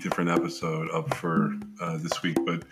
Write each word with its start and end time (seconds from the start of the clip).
Different 0.00 0.30
episode 0.30 0.90
up 0.90 1.14
for 1.14 1.54
uh, 1.80 1.98
this 1.98 2.22
week, 2.22 2.38
but 2.44 2.64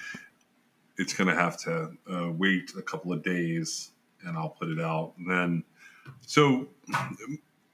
it's 0.97 1.15
going 1.15 1.29
to 1.29 1.35
have 1.35 1.57
to 1.63 1.93
uh, 2.11 2.31
wait 2.33 2.73
a 2.77 2.83
couple 2.83 3.13
of 3.13 3.23
days, 3.23 3.91
and 4.25 4.37
I'll 4.37 4.51
put 4.51 4.69
it 4.69 4.81
out. 4.81 5.13
And 5.19 5.31
then, 5.31 5.65
so 6.23 6.69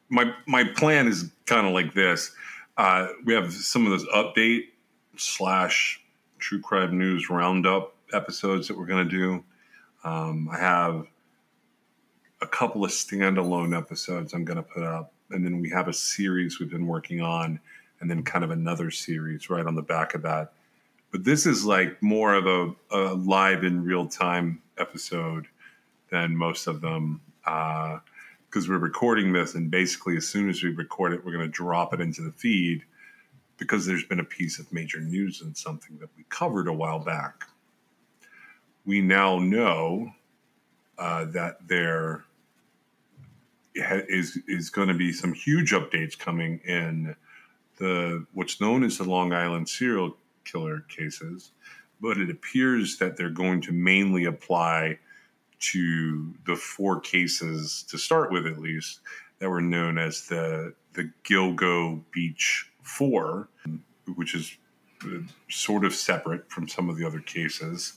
my 0.08 0.32
my 0.46 0.64
plan 0.64 1.08
is 1.08 1.30
kind 1.46 1.66
of 1.66 1.72
like 1.72 1.94
this. 1.94 2.32
Uh, 2.76 3.08
we 3.24 3.34
have 3.34 3.52
some 3.52 3.86
of 3.86 3.90
those 3.90 4.06
update 4.08 4.64
slash 5.16 6.00
true 6.38 6.60
crime 6.60 6.98
news 6.98 7.30
roundup 7.30 7.94
episodes 8.12 8.68
that 8.68 8.76
we're 8.76 8.86
going 8.86 9.08
to 9.08 9.10
do. 9.10 9.44
Um, 10.02 10.48
I 10.52 10.58
have 10.58 11.06
a 12.42 12.46
couple 12.46 12.84
of 12.84 12.90
standalone 12.90 13.76
episodes 13.76 14.34
I'm 14.34 14.44
going 14.44 14.58
to 14.58 14.62
put 14.62 14.82
up, 14.82 15.12
and 15.30 15.44
then 15.44 15.60
we 15.60 15.70
have 15.70 15.88
a 15.88 15.92
series 15.92 16.60
we've 16.60 16.70
been 16.70 16.86
working 16.86 17.22
on, 17.22 17.60
and 18.00 18.10
then 18.10 18.22
kind 18.22 18.44
of 18.44 18.50
another 18.50 18.90
series 18.90 19.48
right 19.50 19.66
on 19.66 19.74
the 19.74 19.82
back 19.82 20.14
of 20.14 20.22
that. 20.22 20.52
But 21.10 21.24
this 21.24 21.46
is 21.46 21.64
like 21.64 22.02
more 22.02 22.34
of 22.34 22.46
a, 22.46 22.74
a 22.90 23.14
live 23.14 23.64
in 23.64 23.84
real 23.84 24.06
time 24.06 24.62
episode 24.78 25.46
than 26.10 26.36
most 26.36 26.66
of 26.66 26.80
them 26.80 27.20
because 27.44 28.68
we're 28.68 28.78
recording 28.78 29.32
this, 29.32 29.54
and 29.54 29.70
basically 29.70 30.16
as 30.16 30.26
soon 30.26 30.48
as 30.48 30.62
we 30.62 30.70
record 30.70 31.12
it, 31.12 31.24
we're 31.24 31.32
going 31.32 31.44
to 31.44 31.50
drop 31.50 31.92
it 31.94 32.00
into 32.00 32.22
the 32.22 32.32
feed 32.32 32.84
because 33.58 33.86
there's 33.86 34.04
been 34.04 34.20
a 34.20 34.24
piece 34.24 34.58
of 34.58 34.72
major 34.72 35.00
news 35.00 35.40
and 35.40 35.56
something 35.56 35.98
that 35.98 36.08
we 36.16 36.24
covered 36.28 36.68
a 36.68 36.72
while 36.72 36.98
back. 36.98 37.44
We 38.84 39.00
now 39.00 39.38
know 39.38 40.12
uh, 40.98 41.26
that 41.26 41.66
there 41.66 42.24
is 43.74 44.38
is 44.46 44.70
going 44.70 44.88
to 44.88 44.94
be 44.94 45.12
some 45.12 45.32
huge 45.32 45.72
updates 45.72 46.18
coming 46.18 46.60
in 46.64 47.16
the 47.78 48.26
what's 48.32 48.60
known 48.60 48.84
as 48.84 48.98
the 48.98 49.04
Long 49.04 49.32
Island 49.32 49.68
serial 49.68 50.16
killer 50.44 50.80
cases, 50.88 51.52
but 52.00 52.18
it 52.18 52.30
appears 52.30 52.98
that 52.98 53.16
they're 53.16 53.30
going 53.30 53.60
to 53.62 53.72
mainly 53.72 54.24
apply 54.26 54.98
to 55.60 56.34
the 56.46 56.56
four 56.56 57.00
cases 57.00 57.84
to 57.88 57.96
start 57.96 58.30
with, 58.30 58.46
at 58.46 58.58
least 58.58 59.00
that 59.38 59.48
were 59.48 59.60
known 59.62 59.98
as 59.98 60.26
the 60.26 60.74
the 60.92 61.10
Gilgo 61.24 62.02
Beach 62.12 62.70
Four, 62.82 63.48
which 64.14 64.34
is 64.34 64.56
uh, 65.04 65.18
sort 65.50 65.84
of 65.84 65.94
separate 65.94 66.50
from 66.50 66.68
some 66.68 66.88
of 66.88 66.96
the 66.96 67.06
other 67.06 67.20
cases, 67.20 67.94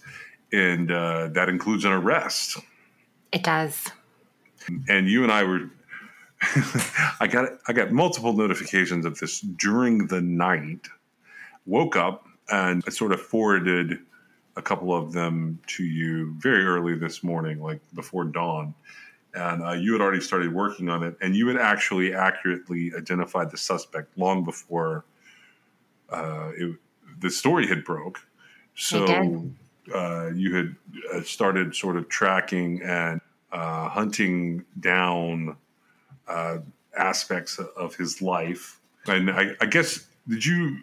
and 0.51 0.91
uh, 0.91 1.27
that 1.29 1.49
includes 1.49 1.85
an 1.85 1.91
arrest 1.91 2.57
It 3.31 3.43
does. 3.43 3.89
and 4.87 5.07
you 5.09 5.23
and 5.23 5.31
I 5.31 5.43
were 5.43 5.69
I 7.19 7.27
got 7.29 7.49
I 7.67 7.73
got 7.73 7.91
multiple 7.91 8.33
notifications 8.33 9.05
of 9.05 9.17
this 9.19 9.41
during 9.41 10.07
the 10.07 10.21
night. 10.21 10.87
Woke 11.65 11.95
up 11.95 12.27
and 12.49 12.83
I 12.87 12.91
sort 12.91 13.11
of 13.11 13.21
forwarded 13.21 13.99
a 14.55 14.61
couple 14.61 14.93
of 14.93 15.13
them 15.13 15.59
to 15.67 15.83
you 15.83 16.33
very 16.39 16.65
early 16.65 16.97
this 16.97 17.23
morning, 17.23 17.61
like 17.61 17.79
before 17.93 18.23
dawn. 18.23 18.73
And 19.33 19.63
uh, 19.63 19.71
you 19.73 19.93
had 19.93 20.01
already 20.01 20.21
started 20.21 20.53
working 20.53 20.89
on 20.89 21.03
it, 21.03 21.15
and 21.21 21.35
you 21.35 21.47
had 21.47 21.57
actually 21.57 22.13
accurately 22.13 22.91
identified 22.97 23.51
the 23.51 23.57
suspect 23.57 24.17
long 24.17 24.43
before 24.43 25.05
uh, 26.09 26.51
it, 26.57 26.75
the 27.19 27.29
story 27.29 27.67
had 27.67 27.83
broke. 27.83 28.19
So 28.75 29.49
uh, 29.93 30.29
you 30.33 30.55
had 30.55 30.75
uh, 31.13 31.21
started 31.21 31.75
sort 31.75 31.97
of 31.97 32.09
tracking 32.09 32.81
and 32.81 33.21
uh, 33.51 33.89
hunting 33.89 34.65
down 34.79 35.55
uh, 36.27 36.59
aspects 36.97 37.59
of 37.59 37.95
his 37.95 38.21
life. 38.21 38.79
And 39.07 39.29
I, 39.29 39.51
I 39.61 39.65
guess, 39.65 40.07
did 40.27 40.45
you? 40.45 40.77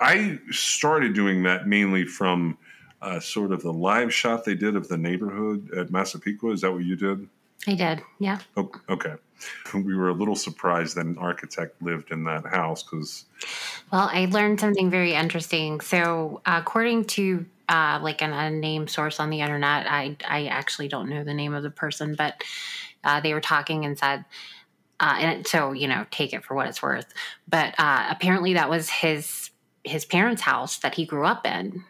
I 0.00 0.38
started 0.50 1.14
doing 1.14 1.42
that 1.44 1.66
mainly 1.66 2.04
from 2.04 2.58
uh, 3.00 3.20
sort 3.20 3.52
of 3.52 3.62
the 3.62 3.72
live 3.72 4.12
shot 4.12 4.44
they 4.44 4.54
did 4.54 4.76
of 4.76 4.88
the 4.88 4.96
neighborhood 4.96 5.70
at 5.76 5.90
Massapequa. 5.90 6.52
Is 6.52 6.62
that 6.62 6.72
what 6.72 6.84
you 6.84 6.96
did? 6.96 7.28
I 7.66 7.74
did. 7.74 8.02
Yeah. 8.18 8.38
Oh, 8.56 8.70
okay. 8.88 9.14
We 9.74 9.94
were 9.94 10.08
a 10.08 10.14
little 10.14 10.36
surprised 10.36 10.96
that 10.96 11.04
an 11.04 11.18
architect 11.18 11.82
lived 11.82 12.12
in 12.12 12.24
that 12.24 12.46
house 12.46 12.82
because, 12.82 13.26
Well, 13.92 14.08
I 14.10 14.26
learned 14.26 14.60
something 14.60 14.90
very 14.90 15.12
interesting. 15.12 15.80
So, 15.80 16.40
uh, 16.46 16.60
according 16.62 17.06
to 17.06 17.44
uh, 17.68 17.98
like 18.00 18.22
an 18.22 18.32
unnamed 18.32 18.90
source 18.90 19.20
on 19.20 19.30
the 19.30 19.40
internet, 19.40 19.86
I 19.90 20.16
I 20.26 20.46
actually 20.46 20.88
don't 20.88 21.10
know 21.10 21.24
the 21.24 21.34
name 21.34 21.52
of 21.52 21.62
the 21.62 21.70
person, 21.70 22.14
but 22.14 22.42
uh, 23.04 23.20
they 23.20 23.34
were 23.34 23.40
talking 23.40 23.84
and 23.84 23.98
said, 23.98 24.24
uh, 25.00 25.16
and 25.18 25.46
so 25.46 25.72
you 25.72 25.88
know, 25.88 26.06
take 26.10 26.32
it 26.32 26.44
for 26.44 26.54
what 26.54 26.66
it's 26.66 26.82
worth. 26.82 27.12
But 27.48 27.74
uh, 27.78 28.06
apparently, 28.10 28.54
that 28.54 28.70
was 28.70 28.88
his 28.88 29.50
his 29.82 30.04
parents' 30.04 30.42
house 30.42 30.78
that 30.78 30.94
he 30.94 31.04
grew 31.04 31.26
up 31.26 31.46
in, 31.46 31.84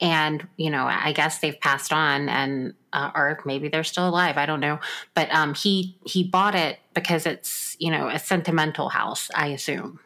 and 0.00 0.46
you 0.56 0.70
know, 0.70 0.86
I 0.86 1.12
guess 1.12 1.38
they've 1.38 1.60
passed 1.60 1.92
on, 1.92 2.28
and 2.28 2.74
uh, 2.92 3.10
or 3.14 3.40
maybe 3.44 3.68
they're 3.68 3.84
still 3.84 4.08
alive. 4.08 4.36
I 4.36 4.46
don't 4.46 4.60
know, 4.60 4.80
but 5.14 5.32
um, 5.34 5.54
he 5.54 5.96
he 6.04 6.24
bought 6.24 6.54
it 6.54 6.78
because 6.94 7.26
it's 7.26 7.76
you 7.78 7.90
know 7.90 8.08
a 8.08 8.18
sentimental 8.18 8.88
house, 8.88 9.30
I 9.34 9.48
assume 9.48 10.00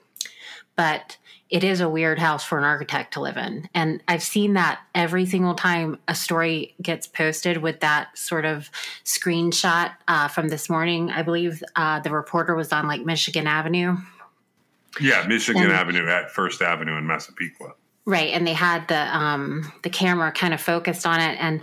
but 0.80 1.18
it 1.50 1.64
is 1.64 1.80
a 1.80 1.88
weird 1.88 2.18
house 2.18 2.44
for 2.44 2.58
an 2.58 2.64
architect 2.64 3.14
to 3.14 3.20
live 3.20 3.36
in. 3.36 3.68
And 3.74 4.00
I've 4.06 4.22
seen 4.22 4.54
that 4.54 4.80
every 4.94 5.26
single 5.26 5.54
time 5.54 5.98
a 6.06 6.14
story 6.14 6.74
gets 6.80 7.06
posted 7.08 7.56
with 7.58 7.80
that 7.80 8.16
sort 8.16 8.44
of 8.44 8.70
screenshot 9.04 9.92
uh, 10.06 10.28
from 10.28 10.48
this 10.48 10.70
morning. 10.70 11.10
I 11.10 11.22
believe 11.22 11.62
uh, 11.74 11.98
the 12.00 12.10
reporter 12.10 12.54
was 12.54 12.72
on 12.72 12.86
like 12.86 13.02
Michigan 13.04 13.46
Avenue. 13.48 13.96
yeah, 15.00 15.24
Michigan 15.26 15.64
And- 15.64 15.72
Avenue 15.72 16.08
at 16.08 16.30
First 16.30 16.62
Avenue 16.62 16.96
in 16.96 17.06
Massapequa. 17.06 17.74
Right, 18.06 18.30
and 18.32 18.46
they 18.46 18.54
had 18.54 18.88
the 18.88 19.16
um, 19.16 19.70
the 19.82 19.90
camera 19.90 20.32
kind 20.32 20.54
of 20.54 20.60
focused 20.60 21.06
on 21.06 21.20
it, 21.20 21.36
and 21.38 21.60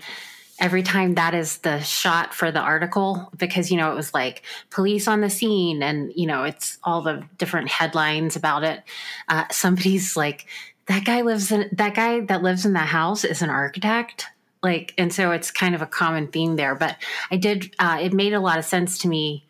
every 0.59 0.83
time 0.83 1.15
that 1.15 1.33
is 1.33 1.59
the 1.59 1.79
shot 1.81 2.33
for 2.33 2.51
the 2.51 2.59
article 2.59 3.29
because 3.37 3.69
you 3.69 3.77
know 3.77 3.91
it 3.91 3.95
was 3.95 4.13
like 4.13 4.43
police 4.69 5.07
on 5.07 5.21
the 5.21 5.29
scene, 5.29 5.83
and 5.83 6.11
you 6.15 6.27
know 6.27 6.43
it's 6.43 6.77
all 6.83 7.01
the 7.01 7.23
different 7.37 7.69
headlines 7.69 8.35
about 8.35 8.63
it. 8.63 8.83
Uh, 9.27 9.45
somebody's 9.51 10.15
like, 10.15 10.47
that 10.87 11.05
guy 11.05 11.21
lives 11.21 11.51
in 11.51 11.69
that 11.71 11.95
guy 11.95 12.21
that 12.21 12.43
lives 12.43 12.65
in 12.65 12.73
that 12.73 12.87
house 12.87 13.23
is 13.23 13.41
an 13.41 13.49
architect, 13.49 14.27
like, 14.63 14.93
and 14.97 15.13
so 15.13 15.31
it's 15.31 15.51
kind 15.51 15.75
of 15.75 15.81
a 15.81 15.85
common 15.85 16.27
theme 16.27 16.55
there. 16.55 16.75
But 16.75 16.97
I 17.29 17.37
did, 17.37 17.75
uh, 17.79 17.99
it 18.01 18.13
made 18.13 18.33
a 18.33 18.39
lot 18.39 18.57
of 18.57 18.65
sense 18.65 18.97
to 18.99 19.07
me. 19.07 19.45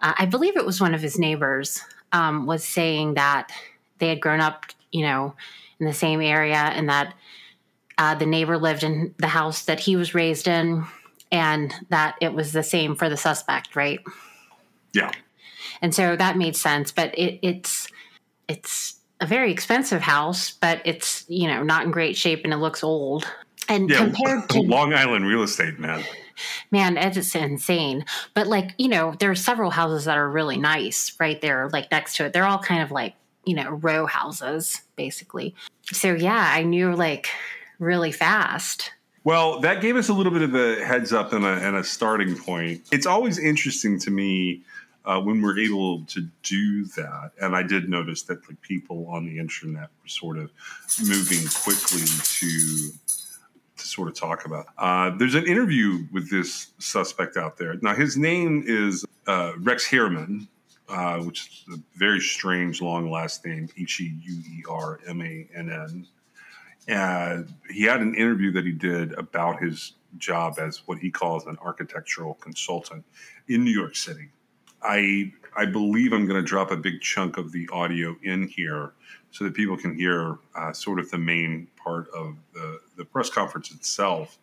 Uh, 0.00 0.12
I 0.18 0.26
believe 0.26 0.56
it 0.56 0.66
was 0.66 0.80
one 0.80 0.94
of 0.94 1.00
his 1.00 1.18
neighbors 1.18 1.80
um, 2.12 2.46
was 2.46 2.64
saying 2.64 3.14
that 3.14 3.50
they 3.98 4.08
had 4.08 4.20
grown 4.20 4.40
up, 4.40 4.66
you 4.92 5.02
know, 5.02 5.34
in 5.80 5.86
the 5.86 5.92
same 5.92 6.20
area 6.20 6.56
and 6.56 6.88
that 6.88 7.14
uh, 7.98 8.14
the 8.14 8.26
neighbor 8.26 8.58
lived 8.58 8.82
in 8.82 9.14
the 9.18 9.26
house 9.28 9.64
that 9.64 9.80
he 9.80 9.96
was 9.96 10.14
raised 10.14 10.46
in 10.48 10.84
and 11.32 11.74
that 11.88 12.14
it 12.20 12.32
was 12.34 12.52
the 12.52 12.62
same 12.62 12.94
for 12.94 13.08
the 13.08 13.16
suspect 13.16 13.74
right 13.76 14.00
Yeah. 14.92 15.10
and 15.82 15.94
so 15.94 16.16
that 16.16 16.36
made 16.36 16.56
sense 16.56 16.92
but 16.92 17.16
it, 17.18 17.38
it's 17.42 17.88
it's 18.48 18.96
a 19.20 19.26
very 19.26 19.50
expensive 19.50 20.02
house 20.02 20.52
but 20.52 20.80
it's 20.84 21.24
you 21.28 21.48
know 21.48 21.62
not 21.62 21.84
in 21.84 21.90
great 21.90 22.16
shape 22.16 22.42
and 22.44 22.52
it 22.52 22.58
looks 22.58 22.84
old 22.84 23.24
and 23.68 23.88
Yeah. 23.90 23.98
compared 23.98 24.48
to 24.50 24.60
Long 24.60 24.94
Island 24.94 25.26
real 25.26 25.42
estate, 25.42 25.78
man. 25.80 26.04
man 26.70 26.96
it's 26.98 27.34
insane 27.34 28.04
but 28.34 28.46
like 28.46 28.72
you 28.78 28.88
know 28.88 29.14
there 29.18 29.30
are 29.30 29.34
several 29.34 29.70
houses 29.70 30.04
that 30.04 30.18
are 30.18 30.30
really 30.30 30.58
nice 30.58 31.12
right 31.18 31.40
there 31.40 31.68
like 31.72 31.90
next 31.90 32.14
to 32.16 32.26
it 32.26 32.32
they're 32.34 32.46
all 32.46 32.58
kind 32.58 32.82
of 32.82 32.90
like 32.90 33.14
you 33.46 33.54
know 33.56 33.70
row 33.70 34.04
houses 34.06 34.82
basically 34.96 35.54
so 35.92 36.12
yeah 36.12 36.50
i 36.52 36.62
knew 36.62 36.94
like 36.94 37.28
really 37.78 38.12
fast 38.12 38.92
Well, 39.24 39.60
that 39.60 39.80
gave 39.80 39.96
us 39.96 40.08
a 40.08 40.12
little 40.12 40.32
bit 40.32 40.42
of 40.42 40.54
a 40.54 40.84
heads 40.84 41.12
up 41.12 41.32
and 41.32 41.44
a, 41.44 41.54
and 41.66 41.74
a 41.74 41.82
starting 41.82 42.36
point. 42.36 42.82
It's 42.92 43.06
always 43.06 43.38
interesting 43.38 43.98
to 44.00 44.10
me 44.10 44.62
uh, 45.06 45.20
when 45.20 45.40
we're 45.40 45.58
able 45.58 46.04
to 46.04 46.28
do 46.42 46.84
that. 46.96 47.30
And 47.40 47.54
I 47.54 47.62
did 47.62 47.88
notice 47.88 48.22
that 48.22 48.46
like 48.48 48.60
people 48.60 49.06
on 49.08 49.24
the 49.24 49.38
internet 49.38 49.88
were 50.02 50.08
sort 50.08 50.36
of 50.36 50.50
moving 51.00 51.46
quickly 51.48 52.02
to 52.22 52.90
to 53.76 53.86
sort 53.86 54.08
of 54.08 54.14
talk 54.14 54.46
about. 54.46 54.66
Uh, 54.78 55.10
there's 55.18 55.34
an 55.34 55.46
interview 55.46 56.06
with 56.10 56.30
this 56.30 56.68
suspect 56.78 57.36
out 57.36 57.58
there. 57.58 57.74
Now, 57.82 57.94
his 57.94 58.16
name 58.16 58.64
is 58.66 59.04
uh, 59.26 59.52
Rex 59.58 59.86
Heuermann, 59.86 60.48
uh, 60.88 61.18
which 61.18 61.64
is 61.68 61.74
a 61.74 61.80
very 61.94 62.20
strange 62.20 62.80
long 62.80 63.10
last 63.10 63.44
name, 63.44 63.68
H 63.78 64.00
E 64.00 64.14
U 64.22 64.34
E 64.34 64.64
R 64.68 65.00
M 65.06 65.20
A 65.20 65.46
N 65.54 65.70
N. 65.70 66.06
And 66.88 67.52
he 67.70 67.82
had 67.82 68.00
an 68.00 68.14
interview 68.14 68.52
that 68.52 68.64
he 68.64 68.72
did 68.72 69.12
about 69.14 69.62
his 69.62 69.94
job 70.18 70.58
as 70.58 70.86
what 70.86 70.98
he 70.98 71.10
calls 71.10 71.46
an 71.46 71.58
architectural 71.60 72.34
consultant 72.34 73.04
in 73.48 73.64
New 73.64 73.72
York 73.72 73.96
City. 73.96 74.28
I 74.82 75.32
I 75.56 75.64
believe 75.64 76.12
I'm 76.12 76.26
going 76.26 76.40
to 76.40 76.46
drop 76.46 76.70
a 76.70 76.76
big 76.76 77.00
chunk 77.00 77.38
of 77.38 77.50
the 77.50 77.68
audio 77.72 78.14
in 78.22 78.46
here 78.46 78.92
so 79.30 79.44
that 79.44 79.54
people 79.54 79.76
can 79.76 79.96
hear 79.96 80.38
uh, 80.54 80.72
sort 80.72 80.98
of 81.00 81.10
the 81.10 81.18
main 81.18 81.66
part 81.76 82.08
of 82.10 82.36
the, 82.52 82.78
the 82.96 83.04
press 83.04 83.30
conference 83.30 83.70
itself. 83.70 84.38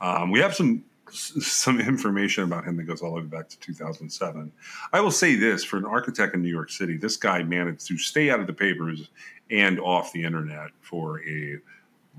Um, 0.00 0.30
we 0.30 0.38
have 0.40 0.54
some 0.54 0.84
some 1.10 1.80
information 1.80 2.44
about 2.44 2.64
him 2.64 2.76
that 2.76 2.84
goes 2.84 3.02
all 3.02 3.14
the 3.14 3.20
way 3.20 3.26
back 3.26 3.48
to 3.48 3.58
2007. 3.58 4.50
I 4.92 5.00
will 5.00 5.10
say 5.10 5.34
this 5.34 5.62
for 5.62 5.76
an 5.76 5.84
architect 5.84 6.34
in 6.34 6.42
New 6.42 6.48
York 6.48 6.70
City, 6.70 6.96
this 6.96 7.16
guy 7.16 7.42
managed 7.42 7.86
to 7.88 7.98
stay 7.98 8.30
out 8.30 8.40
of 8.40 8.46
the 8.46 8.52
papers 8.52 9.10
and 9.50 9.78
off 9.78 10.12
the 10.12 10.24
internet 10.24 10.70
for 10.80 11.20
a 11.28 11.58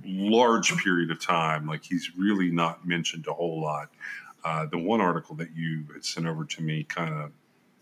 large 0.06 0.76
period 0.78 1.12
of 1.12 1.20
time. 1.20 1.68
Like 1.68 1.84
he's 1.84 2.12
really 2.18 2.52
not 2.52 2.86
mentioned 2.88 3.28
a 3.28 3.34
whole 3.34 3.62
lot. 3.62 3.90
Uh, 4.44 4.66
the 4.66 4.78
one 4.78 5.00
article 5.00 5.36
that 5.36 5.56
you 5.56 5.86
had 5.94 6.04
sent 6.04 6.28
over 6.28 6.44
to 6.44 6.62
me 6.62 6.84
kind 6.84 7.14
of 7.14 7.32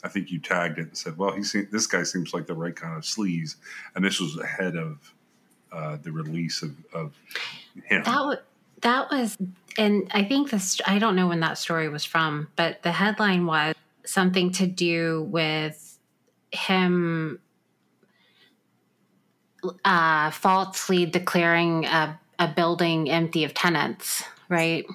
I 0.04 0.10
think 0.10 0.32
you 0.32 0.40
tagged 0.40 0.80
it 0.80 0.88
and 0.88 0.98
said, 0.98 1.18
"Well, 1.18 1.32
he 1.32 1.42
this 1.72 1.88
guy 1.88 2.04
seems 2.04 2.34
like 2.34 2.48
the 2.48 2.54
right 2.54 2.76
kind 2.76 2.98
of 2.98 3.04
sleaze," 3.04 3.56
and 3.96 4.04
this 4.04 4.20
was 4.20 4.38
ahead 4.38 4.76
of 4.76 5.14
uh, 5.72 5.98
the 6.02 6.12
release 6.12 6.62
of, 6.64 6.72
of 6.94 7.14
him. 7.84 8.04
That 8.04 8.44
that 8.82 9.12
was, 9.12 9.38
and 9.78 10.10
I 10.12 10.24
think 10.24 10.50
this. 10.50 10.82
I 10.86 10.98
don't 10.98 11.16
know 11.16 11.28
when 11.28 11.40
that 11.42 11.58
story 11.58 11.88
was 11.90 12.04
from, 12.04 12.48
but 12.56 12.82
the 12.82 12.92
headline 12.92 13.46
was 13.46 13.76
something 14.06 14.52
to 14.54 14.66
do 14.66 15.28
with 15.30 16.00
him 16.52 17.40
uh, 19.86 20.32
falsely 20.32 21.06
declaring 21.06 21.86
a, 21.86 22.20
a 22.40 22.48
building 22.48 23.10
empty 23.10 23.44
of 23.44 23.54
tenants, 23.54 24.24
right? 24.50 24.86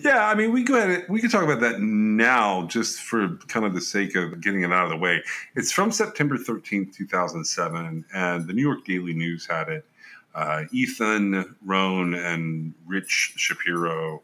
Yeah, 0.00 0.28
I 0.28 0.34
mean, 0.34 0.52
we 0.52 0.62
go 0.62 0.76
ahead. 0.76 1.06
We 1.08 1.20
can 1.20 1.28
talk 1.28 1.42
about 1.42 1.60
that 1.60 1.80
now, 1.80 2.66
just 2.66 3.00
for 3.00 3.36
kind 3.48 3.66
of 3.66 3.74
the 3.74 3.80
sake 3.80 4.14
of 4.14 4.40
getting 4.40 4.62
it 4.62 4.72
out 4.72 4.84
of 4.84 4.90
the 4.90 4.96
way. 4.96 5.22
It's 5.56 5.72
from 5.72 5.90
September 5.90 6.36
thirteenth, 6.36 6.96
two 6.96 7.06
thousand 7.06 7.44
seven, 7.44 8.04
and 8.14 8.46
the 8.46 8.52
New 8.52 8.62
York 8.62 8.84
Daily 8.84 9.12
News 9.12 9.46
had 9.46 9.68
it. 9.68 9.84
Uh, 10.34 10.64
Ethan 10.72 11.56
Roan 11.64 12.14
and 12.14 12.72
Rich 12.86 13.34
Shapiro 13.36 14.22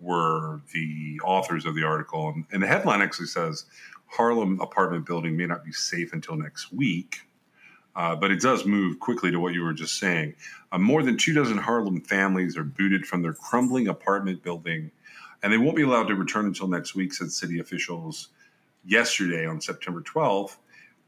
were 0.00 0.60
the 0.72 1.20
authors 1.24 1.66
of 1.66 1.74
the 1.74 1.84
article, 1.84 2.28
and, 2.28 2.44
and 2.52 2.62
the 2.62 2.66
headline 2.66 3.02
actually 3.02 3.26
says 3.26 3.66
Harlem 4.06 4.60
apartment 4.60 5.04
building 5.04 5.36
may 5.36 5.46
not 5.46 5.64
be 5.64 5.72
safe 5.72 6.12
until 6.12 6.36
next 6.36 6.72
week. 6.72 7.22
Uh, 7.94 8.16
but 8.16 8.30
it 8.30 8.40
does 8.40 8.64
move 8.64 8.98
quickly 9.00 9.30
to 9.30 9.38
what 9.38 9.52
you 9.52 9.62
were 9.62 9.72
just 9.72 9.98
saying. 9.98 10.34
Uh, 10.70 10.78
more 10.78 11.02
than 11.02 11.16
two 11.16 11.34
dozen 11.34 11.58
Harlem 11.58 12.00
families 12.00 12.56
are 12.56 12.64
booted 12.64 13.06
from 13.06 13.22
their 13.22 13.34
crumbling 13.34 13.88
apartment 13.88 14.42
building, 14.42 14.90
and 15.42 15.52
they 15.52 15.58
won't 15.58 15.76
be 15.76 15.82
allowed 15.82 16.08
to 16.08 16.14
return 16.14 16.46
until 16.46 16.68
next 16.68 16.94
week, 16.94 17.12
said 17.12 17.30
city 17.30 17.58
officials 17.58 18.28
yesterday 18.84 19.46
on 19.46 19.60
September 19.60 20.00
12th. 20.00 20.56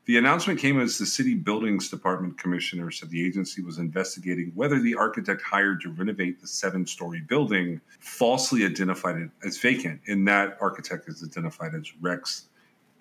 The 0.06 0.19
announcement 0.19 0.60
came 0.60 0.78
as 0.78 0.98
the 0.98 1.06
city 1.06 1.34
buildings 1.34 1.88
department 1.88 2.36
commissioner 2.36 2.90
said 2.90 3.08
the 3.08 3.25
agency 3.25 3.62
was 3.62 3.78
investigating 3.78 4.52
whether 4.54 4.78
the 4.78 4.94
architect 4.94 5.40
hired 5.40 5.81
to 5.81 5.90
renovate 5.90 6.42
the 6.42 6.46
seven 6.46 6.86
story 6.86 7.22
building 7.22 7.81
falsely 8.00 8.66
identified 8.66 9.16
it 9.16 9.31
as 9.46 9.56
vacant. 9.56 10.02
And 10.06 10.28
that 10.28 10.58
architect 10.60 11.08
is 11.08 11.25
identified 11.25 11.75
as 11.75 11.90
Rex 12.02 12.48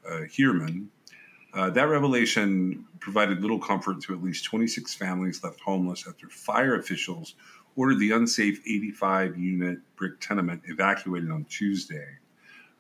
uh, 0.10 0.22
Heuermann. 0.30 0.88
Uh, 1.54 1.70
that 1.70 1.84
revelation 1.84 2.86
provided 3.00 3.42
little 3.42 3.60
comfort 3.60 4.02
to 4.02 4.14
at 4.14 4.24
least 4.24 4.46
26 4.46 4.94
families 4.96 5.44
left 5.44 5.60
homeless 5.60 6.06
after 6.08 6.28
fire 6.28 6.76
officials 6.76 7.36
ordered 7.76 8.00
the 8.00 8.12
unsafe 8.12 8.60
85 8.66 9.38
unit 9.38 9.80
brick 9.96 10.20
tenement 10.20 10.62
evacuated 10.66 11.30
on 11.30 11.46
Tuesday. 11.46 12.08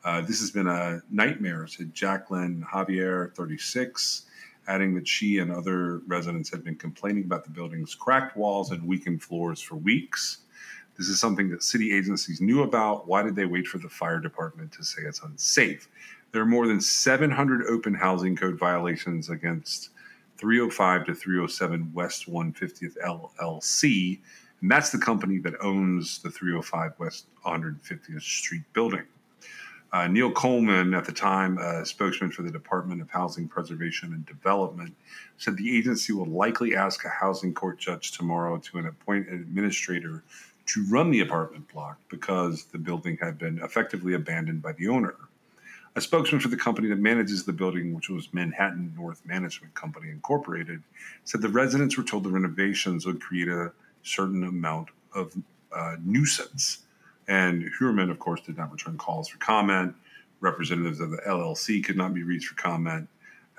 Uh, 0.04 0.22
this 0.22 0.40
has 0.40 0.52
been 0.52 0.68
a 0.68 1.02
nightmare, 1.10 1.68
said 1.68 1.94
Jacqueline 1.94 2.66
Javier, 2.72 3.34
36, 3.36 4.26
adding 4.68 4.96
that 4.96 5.08
she 5.08 5.38
and 5.38 5.52
other 5.52 6.00
residents 6.08 6.50
had 6.50 6.64
been 6.64 6.76
complaining 6.76 7.24
about 7.24 7.44
the 7.44 7.50
building's 7.50 7.96
cracked 7.96 8.36
walls 8.36 8.72
and 8.72 8.86
weakened 8.88 9.22
floors 9.22 9.62
for 9.62 9.76
weeks. 9.76 10.40
This 10.98 11.08
is 11.08 11.20
something 11.20 11.50
that 11.50 11.64
city 11.64 11.96
agencies 11.96 12.42
knew 12.42 12.64
about. 12.64 13.08
Why 13.08 13.24
did 13.24 13.36
they 13.36 13.46
wait 13.46 13.68
for 13.68 13.78
the 13.78 13.90
fire 13.90 14.20
department 14.20 14.72
to 14.74 14.84
say 14.84 15.04
it's 15.04 15.24
unsafe? 15.24 15.88
There 16.34 16.42
are 16.42 16.48
more 16.48 16.66
than 16.66 16.82
700 16.82 17.68
open 17.68 17.94
housing 17.94 18.36
code 18.36 18.58
violations 18.58 19.30
against 19.30 19.92
305 20.38 21.06
to 21.06 21.14
307 21.14 21.92
West 21.94 22.28
150th 22.28 22.98
LLC, 23.06 24.20
and 24.60 24.72
that's 24.72 24.90
the 24.90 24.98
company 24.98 25.38
that 25.38 25.54
owns 25.62 26.24
the 26.24 26.32
305 26.32 26.94
West 26.98 27.28
150th 27.46 28.24
Street 28.24 28.64
building. 28.74 29.04
Uh, 29.92 30.08
Neil 30.08 30.32
Coleman, 30.32 30.96
at 30.96 31.06
the 31.06 31.12
time 31.12 31.60
spokesman 31.86 32.32
for 32.32 32.42
the 32.42 32.50
Department 32.50 33.00
of 33.00 33.12
Housing 33.12 33.48
Preservation 33.48 34.12
and 34.14 34.26
Development, 34.26 34.96
said 35.38 35.56
the 35.56 35.78
agency 35.78 36.14
will 36.14 36.26
likely 36.26 36.76
ask 36.76 37.06
a 37.06 37.10
housing 37.10 37.54
court 37.54 37.78
judge 37.78 38.12
tomorrow 38.12 38.58
to 38.58 38.80
appoint 38.80 39.28
an 39.28 39.36
administrator 39.36 40.24
to 40.66 40.84
run 40.90 41.12
the 41.12 41.20
apartment 41.20 41.72
block 41.72 42.00
because 42.10 42.64
the 42.72 42.80
building 42.80 43.20
had 43.22 43.38
been 43.38 43.60
effectively 43.60 44.16
abandoned 44.16 44.64
by 44.64 44.72
the 44.72 44.88
owner. 44.88 45.14
A 45.96 46.02
spokesman 46.02 46.42
for 46.42 46.48
the 46.48 46.58
company 46.58 46.88
that 46.88 46.98
manages 46.98 47.46
the 47.46 47.54
building, 47.54 47.94
which 47.94 48.10
was 48.10 48.34
Manhattan 48.34 48.94
North 48.98 49.22
Management 49.26 49.76
Company 49.76 50.10
Incorporated, 50.10 50.82
said 51.24 51.42
the 51.42 51.50
residents 51.50 51.96
were 51.98 52.04
told 52.04 52.24
the 52.24 52.32
renovations 52.32 53.06
would 53.06 53.22
create 53.22 53.48
a 53.48 53.72
certain 54.02 54.44
amount 54.44 54.90
of 55.14 55.36
uh, 55.72 55.98
nuisance. 56.04 56.80
And 57.28 57.70
Heuermann, 57.80 58.10
of 58.10 58.18
course, 58.18 58.42
did 58.42 58.58
not 58.58 58.72
return 58.72 58.98
calls 58.98 59.30
for 59.30 59.38
comment. 59.38 59.94
Representatives 60.40 61.00
of 61.00 61.12
the 61.12 61.18
LLC 61.18 61.84
could 61.84 61.96
not 61.96 62.14
be 62.14 62.24
reached 62.24 62.48
for 62.48 62.56
comment. 62.56 63.08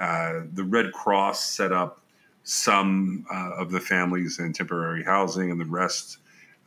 Uh, 0.01 0.41
the 0.55 0.65
Red 0.65 0.93
Cross 0.93 1.45
set 1.45 1.71
up 1.71 2.01
some 2.43 3.25
uh, 3.33 3.53
of 3.57 3.71
the 3.71 3.81
families 3.81 4.41
in 4.41 4.53
temporary 4.53 5.05
housing, 5.05 5.53
and 5.53 5.61
the 5.61 5.65
rest 5.65 6.19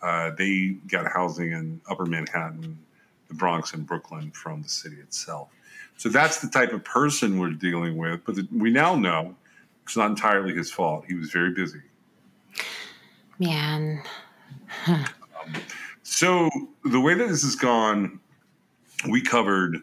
uh, 0.02 0.32
they 0.38 0.78
got 0.88 1.12
housing 1.12 1.52
in 1.52 1.82
Upper 1.90 2.06
Manhattan, 2.06 2.80
the 3.28 3.34
Bronx, 3.34 3.74
and 3.74 3.86
Brooklyn 3.86 4.32
from 4.32 4.62
the 4.62 4.70
city 4.70 4.96
itself. 4.96 5.50
So 5.98 6.10
that's 6.10 6.42
the 6.42 6.48
type 6.48 6.72
of 6.74 6.84
person 6.84 7.40
we're 7.40 7.52
dealing 7.52 7.98
with. 7.98 8.24
But 8.24 8.36
the, 8.36 8.48
we 8.52 8.70
now 8.72 8.96
know 8.96 9.36
it's 9.84 9.98
not 9.98 10.10
entirely 10.10 10.54
his 10.54 10.72
fault. 10.72 11.06
He 11.08 11.16
was 11.16 11.32
very 11.32 11.52
busy. 11.52 11.82
Man. 13.40 14.02
um, 14.88 15.06
so 16.04 16.50
the 16.84 17.00
way 17.00 17.14
that 17.16 17.28
this 17.28 17.44
has 17.44 17.56
gone, 17.56 18.20
we 19.10 19.22
covered 19.22 19.78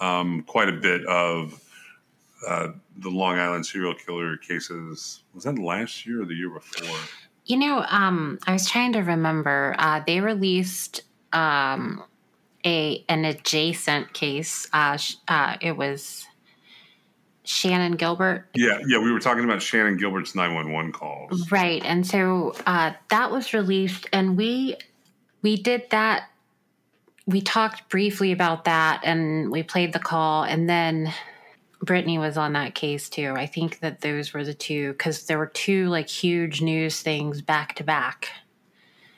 um, 0.00 0.42
quite 0.46 0.68
a 0.68 0.72
bit 0.72 1.04
of 1.06 1.60
uh, 2.46 2.68
the 2.98 3.10
Long 3.10 3.38
Island 3.38 3.64
serial 3.64 3.94
killer 3.94 4.36
cases. 4.36 5.22
Was 5.34 5.44
that 5.44 5.58
last 5.58 6.06
year 6.06 6.22
or 6.22 6.24
the 6.26 6.34
year 6.34 6.50
before? 6.50 6.96
You 7.46 7.58
know, 7.58 7.84
um, 7.88 8.38
I 8.46 8.52
was 8.52 8.68
trying 8.68 8.92
to 8.94 9.00
remember. 9.00 9.74
Uh, 9.78 10.00
they 10.06 10.20
released 10.20 11.02
um, 11.32 12.04
a 12.64 13.04
an 13.08 13.24
adjacent 13.24 14.12
case. 14.12 14.68
Uh, 14.72 14.98
uh, 15.28 15.56
it 15.60 15.76
was 15.76 16.26
Shannan 17.44 17.98
Gilbert. 17.98 18.48
Yeah, 18.54 18.78
yeah, 18.86 18.98
we 18.98 19.12
were 19.12 19.20
talking 19.20 19.44
about 19.44 19.58
Shannan 19.58 19.98
Gilbert's 19.98 20.34
nine 20.34 20.54
one 20.54 20.72
one 20.72 20.92
calls. 20.92 21.50
Right, 21.50 21.82
and 21.84 22.06
so 22.06 22.54
uh, 22.66 22.92
that 23.10 23.30
was 23.30 23.52
released, 23.52 24.08
and 24.12 24.36
we 24.36 24.76
we 25.42 25.56
did 25.56 25.84
that. 25.90 26.30
We 27.26 27.40
talked 27.40 27.88
briefly 27.88 28.32
about 28.32 28.64
that, 28.64 29.00
and 29.04 29.50
we 29.50 29.62
played 29.62 29.92
the 29.92 29.98
call, 29.98 30.44
and 30.44 30.68
then 30.68 31.12
Brittany 31.82 32.18
was 32.18 32.36
on 32.36 32.54
that 32.54 32.74
case 32.74 33.08
too. 33.08 33.34
I 33.36 33.46
think 33.46 33.80
that 33.80 34.00
those 34.00 34.32
were 34.32 34.44
the 34.44 34.54
two 34.54 34.92
because 34.92 35.26
there 35.26 35.38
were 35.38 35.46
two 35.46 35.88
like 35.88 36.08
huge 36.08 36.62
news 36.62 37.02
things 37.02 37.42
back 37.42 37.74
to 37.76 37.84
back. 37.84 38.30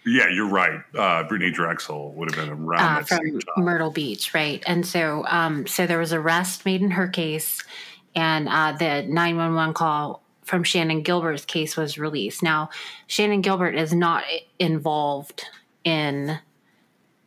Yeah, 0.06 0.28
you're 0.28 0.48
right. 0.48 0.80
Uh, 0.96 1.24
Brittany 1.24 1.50
Drexel 1.50 2.12
would 2.12 2.32
have 2.32 2.46
been 2.46 2.56
around 2.56 3.02
uh, 3.02 3.04
from 3.04 3.40
Myrtle 3.56 3.90
Beach, 3.90 4.32
right? 4.32 4.62
And 4.64 4.86
so, 4.86 5.24
um, 5.26 5.66
so 5.66 5.84
there 5.84 5.98
was 5.98 6.12
arrest 6.12 6.64
made 6.64 6.80
in 6.80 6.92
her 6.92 7.08
case, 7.08 7.60
and 8.14 8.48
uh, 8.48 8.72
the 8.78 9.02
911 9.02 9.74
call 9.74 10.22
from 10.44 10.62
Shannan 10.62 11.02
Gilbert's 11.02 11.44
case 11.44 11.76
was 11.76 11.98
released. 11.98 12.40
Now, 12.40 12.70
Shannan 13.08 13.42
Gilbert 13.42 13.74
is 13.74 13.92
not 13.92 14.22
involved 14.60 15.44
in 15.82 16.38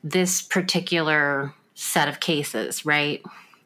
this 0.01 0.41
particular 0.41 1.53
set 1.75 2.07
of 2.07 2.21
cases, 2.21 2.85
right? 2.85 3.21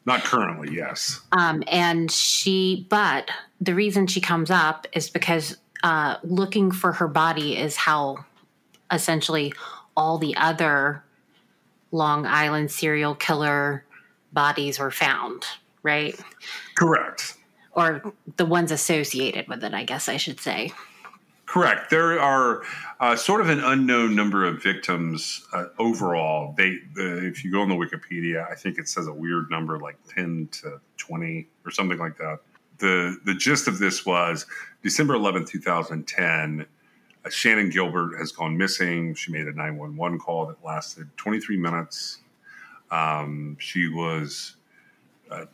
Not 0.07 0.23
currently, 0.23 0.75
yes. 0.75 1.21
Um, 1.31 1.63
and 1.67 2.09
she, 2.09 2.87
but 2.89 3.29
the 3.61 3.75
reason 3.75 4.07
she 4.07 4.19
comes 4.19 4.49
up 4.49 4.87
is 4.93 5.11
because 5.11 5.55
uh, 5.83 6.17
looking 6.23 6.71
for 6.71 6.93
her 6.93 7.07
body 7.07 7.55
is 7.57 7.75
how 7.75 8.25
essentially 8.91 9.53
all 9.95 10.17
the 10.17 10.35
other 10.35 11.03
Long 11.91 12.25
Island 12.25 12.71
serial 12.71 13.15
killer 13.15 13.85
bodies 14.31 14.79
were 14.79 14.91
found, 14.91 15.45
right? 15.83 16.19
Correct. 16.75 17.37
Or 17.73 18.13
the 18.37 18.45
ones 18.45 18.71
associated 18.71 19.47
with 19.47 19.63
it, 19.63 19.73
I 19.73 19.83
guess 19.83 20.09
I 20.09 20.17
should 20.17 20.39
say. 20.39 20.71
Correct. 21.45 21.91
There 21.91 22.19
are 22.19 22.63
uh, 22.99 23.15
sort 23.15 23.41
of 23.41 23.49
an 23.49 23.59
unknown 23.59 24.15
number 24.15 24.43
of 24.43 24.63
victims 24.63 25.45
uh, 25.53 25.65
overall. 25.77 26.55
They, 26.57 26.77
uh, 26.97 27.27
if 27.27 27.43
you 27.43 27.51
go 27.51 27.61
on 27.61 27.69
the 27.69 27.75
Wikipedia, 27.75 28.49
I 28.49 28.55
think 28.55 28.79
it 28.79 28.87
says 28.87 29.05
a 29.05 29.13
weird 29.13 29.51
number, 29.51 29.77
like 29.79 29.97
ten 30.07 30.49
to 30.53 30.79
twenty 30.97 31.47
or 31.63 31.69
something 31.69 31.99
like 31.99 32.17
that. 32.17 32.39
the 32.79 33.17
The 33.25 33.35
gist 33.35 33.67
of 33.67 33.77
this 33.77 34.03
was 34.03 34.47
December 34.81 35.13
11, 35.13 35.45
2010. 35.45 36.65
Shannan 37.25 37.71
Gilbert 37.71 38.17
has 38.17 38.31
gone 38.31 38.57
missing. 38.57 39.15
She 39.15 39.31
made 39.31 39.47
a 39.47 39.53
911 39.53 40.19
call 40.19 40.45
that 40.47 40.63
lasted 40.63 41.07
23 41.17 41.57
minutes. 41.57 42.19
Um, 42.91 43.57
she 43.59 43.87
was 43.87 44.55
uh, 45.31 45.45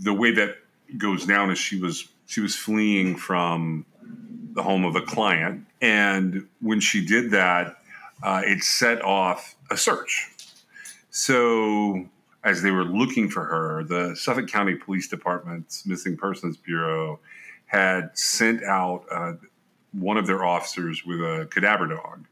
the 0.00 0.12
way 0.12 0.32
that 0.32 0.56
goes 0.96 1.24
down 1.26 1.50
is 1.50 1.58
she 1.58 1.80
was 1.80 2.08
she 2.26 2.40
was 2.40 2.54
fleeing 2.54 3.16
from 3.16 3.86
the 4.52 4.62
home 4.62 4.84
of 4.84 4.96
a 4.96 5.00
client, 5.02 5.64
and 5.80 6.46
when 6.60 6.80
she 6.80 7.04
did 7.04 7.30
that, 7.30 7.76
uh, 8.22 8.42
it 8.44 8.62
set 8.62 9.02
off 9.02 9.56
a 9.70 9.76
search. 9.76 10.30
So 11.10 12.06
as 12.44 12.62
they 12.62 12.70
were 12.70 12.84
looking 12.84 13.30
for 13.30 13.44
her, 13.44 13.84
the 13.84 14.14
Suffolk 14.14 14.48
County 14.48 14.74
Police 14.74 15.08
Department's 15.08 15.86
Missing 15.86 16.16
Persons 16.16 16.56
Bureau 16.56 17.20
had 17.66 18.16
sent 18.16 18.62
out 18.62 19.04
uh, 19.10 19.32
one 19.92 20.16
of 20.16 20.26
their 20.26 20.44
officers 20.44 21.04
with 21.04 21.20
a 21.20 21.48
cadaver 21.50 21.86
dog. 21.86 22.26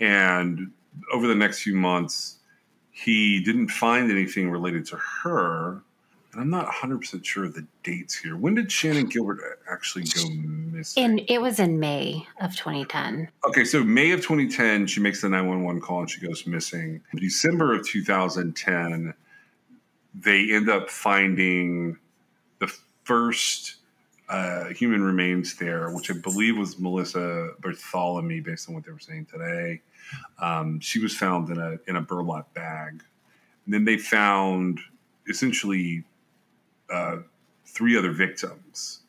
And 0.00 0.72
over 1.12 1.26
the 1.26 1.34
next 1.34 1.62
few 1.62 1.76
months, 1.76 2.38
he 2.90 3.42
didn't 3.42 3.68
find 3.68 4.10
anything 4.10 4.50
related 4.50 4.86
to 4.86 4.96
her 5.22 5.82
and 6.32 6.40
I'm 6.40 6.50
not 6.50 6.66
100% 6.66 7.24
sure 7.24 7.44
of 7.44 7.54
the 7.54 7.66
dates 7.82 8.14
here. 8.14 8.36
When 8.36 8.54
did 8.54 8.68
Shannan 8.68 9.10
Gilbert 9.10 9.60
actually 9.70 10.04
go 10.04 10.28
missing? 10.30 11.04
And 11.04 11.20
it 11.28 11.42
was 11.42 11.60
in 11.60 11.78
May 11.78 12.26
of 12.40 12.56
2010. 12.56 13.28
Okay, 13.46 13.64
so 13.66 13.84
May 13.84 14.12
of 14.12 14.20
2010, 14.20 14.86
she 14.86 15.00
makes 15.00 15.20
the 15.20 15.28
911 15.28 15.82
call 15.82 16.00
and 16.00 16.10
she 16.10 16.26
goes 16.26 16.46
missing. 16.46 17.02
In 17.12 17.18
December 17.18 17.74
of 17.74 17.86
2010, 17.86 19.12
they 20.14 20.52
end 20.52 20.70
up 20.70 20.88
finding 20.88 21.98
the 22.60 22.72
first 23.04 23.76
uh, 24.28 24.66
human 24.66 25.02
remains 25.02 25.56
there, 25.56 25.90
which 25.90 26.10
I 26.10 26.14
believe 26.14 26.56
was 26.56 26.78
Melissa 26.78 27.50
Barthelemy, 27.60 28.42
based 28.42 28.68
on 28.68 28.74
what 28.74 28.84
they 28.84 28.92
were 28.92 28.98
saying 28.98 29.26
today. 29.26 29.82
Um, 30.40 30.80
she 30.80 31.00
was 31.00 31.16
found 31.16 31.50
in 31.50 31.58
a 31.58 31.78
in 31.86 31.96
a 31.96 32.00
burlap 32.00 32.52
bag. 32.54 33.02
And 33.64 33.74
then 33.74 33.84
they 33.84 33.98
found 33.98 34.80
essentially 35.28 36.04
uh, 36.90 37.18
three 37.66 37.96
other 37.96 38.12
victims. 38.12 39.00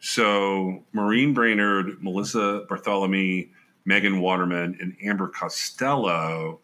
So 0.00 0.84
Maureen 0.92 1.32
Brainard, 1.32 2.02
Melissa 2.02 2.66
Barthelemy, 2.68 3.48
Megan 3.84 4.20
Waterman, 4.20 4.76
and 4.80 4.96
Amber 5.02 5.28
Costello. 5.28 6.60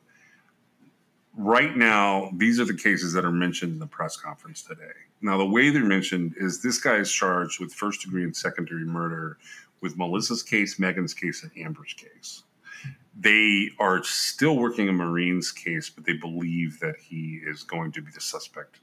Right 1.37 1.77
now, 1.77 2.31
these 2.37 2.59
are 2.59 2.65
the 2.65 2.75
cases 2.75 3.13
that 3.13 3.25
are 3.25 3.31
mentioned 3.31 3.73
in 3.73 3.79
the 3.79 3.87
press 3.87 4.17
conference 4.17 4.63
today. 4.63 4.93
Now, 5.23 5.39
the 5.39 5.47
way 5.47 5.71
they're 5.71 5.85
mentioned 5.85 6.35
is 6.39 6.63
this 6.63 6.81
guy 6.81 6.97
is 6.97 7.13
charged 7.13 7.61
with 7.61 7.73
first 7.73 8.03
degree 8.03 8.25
and 8.25 8.35
secondary 8.35 8.85
murder 8.85 9.39
with 9.81 9.97
Melissa's 9.97 10.43
case, 10.43 10.79
Megan's 10.79 11.15
case, 11.15 11.43
and 11.43 11.53
Amber's 11.57 11.95
case. 11.95 12.43
They 13.19 13.69
are 13.79 14.03
still 14.03 14.57
working 14.57 14.89
on 14.89 14.97
Marine's 14.97 15.53
case, 15.53 15.91
but 15.91 16.05
they 16.05 16.15
believe 16.15 16.81
that 16.81 16.97
he 16.97 17.41
is 17.47 17.63
going 17.63 17.93
to 17.93 18.03
be 18.03 18.11
the 18.11 18.21
suspect 18.21 18.81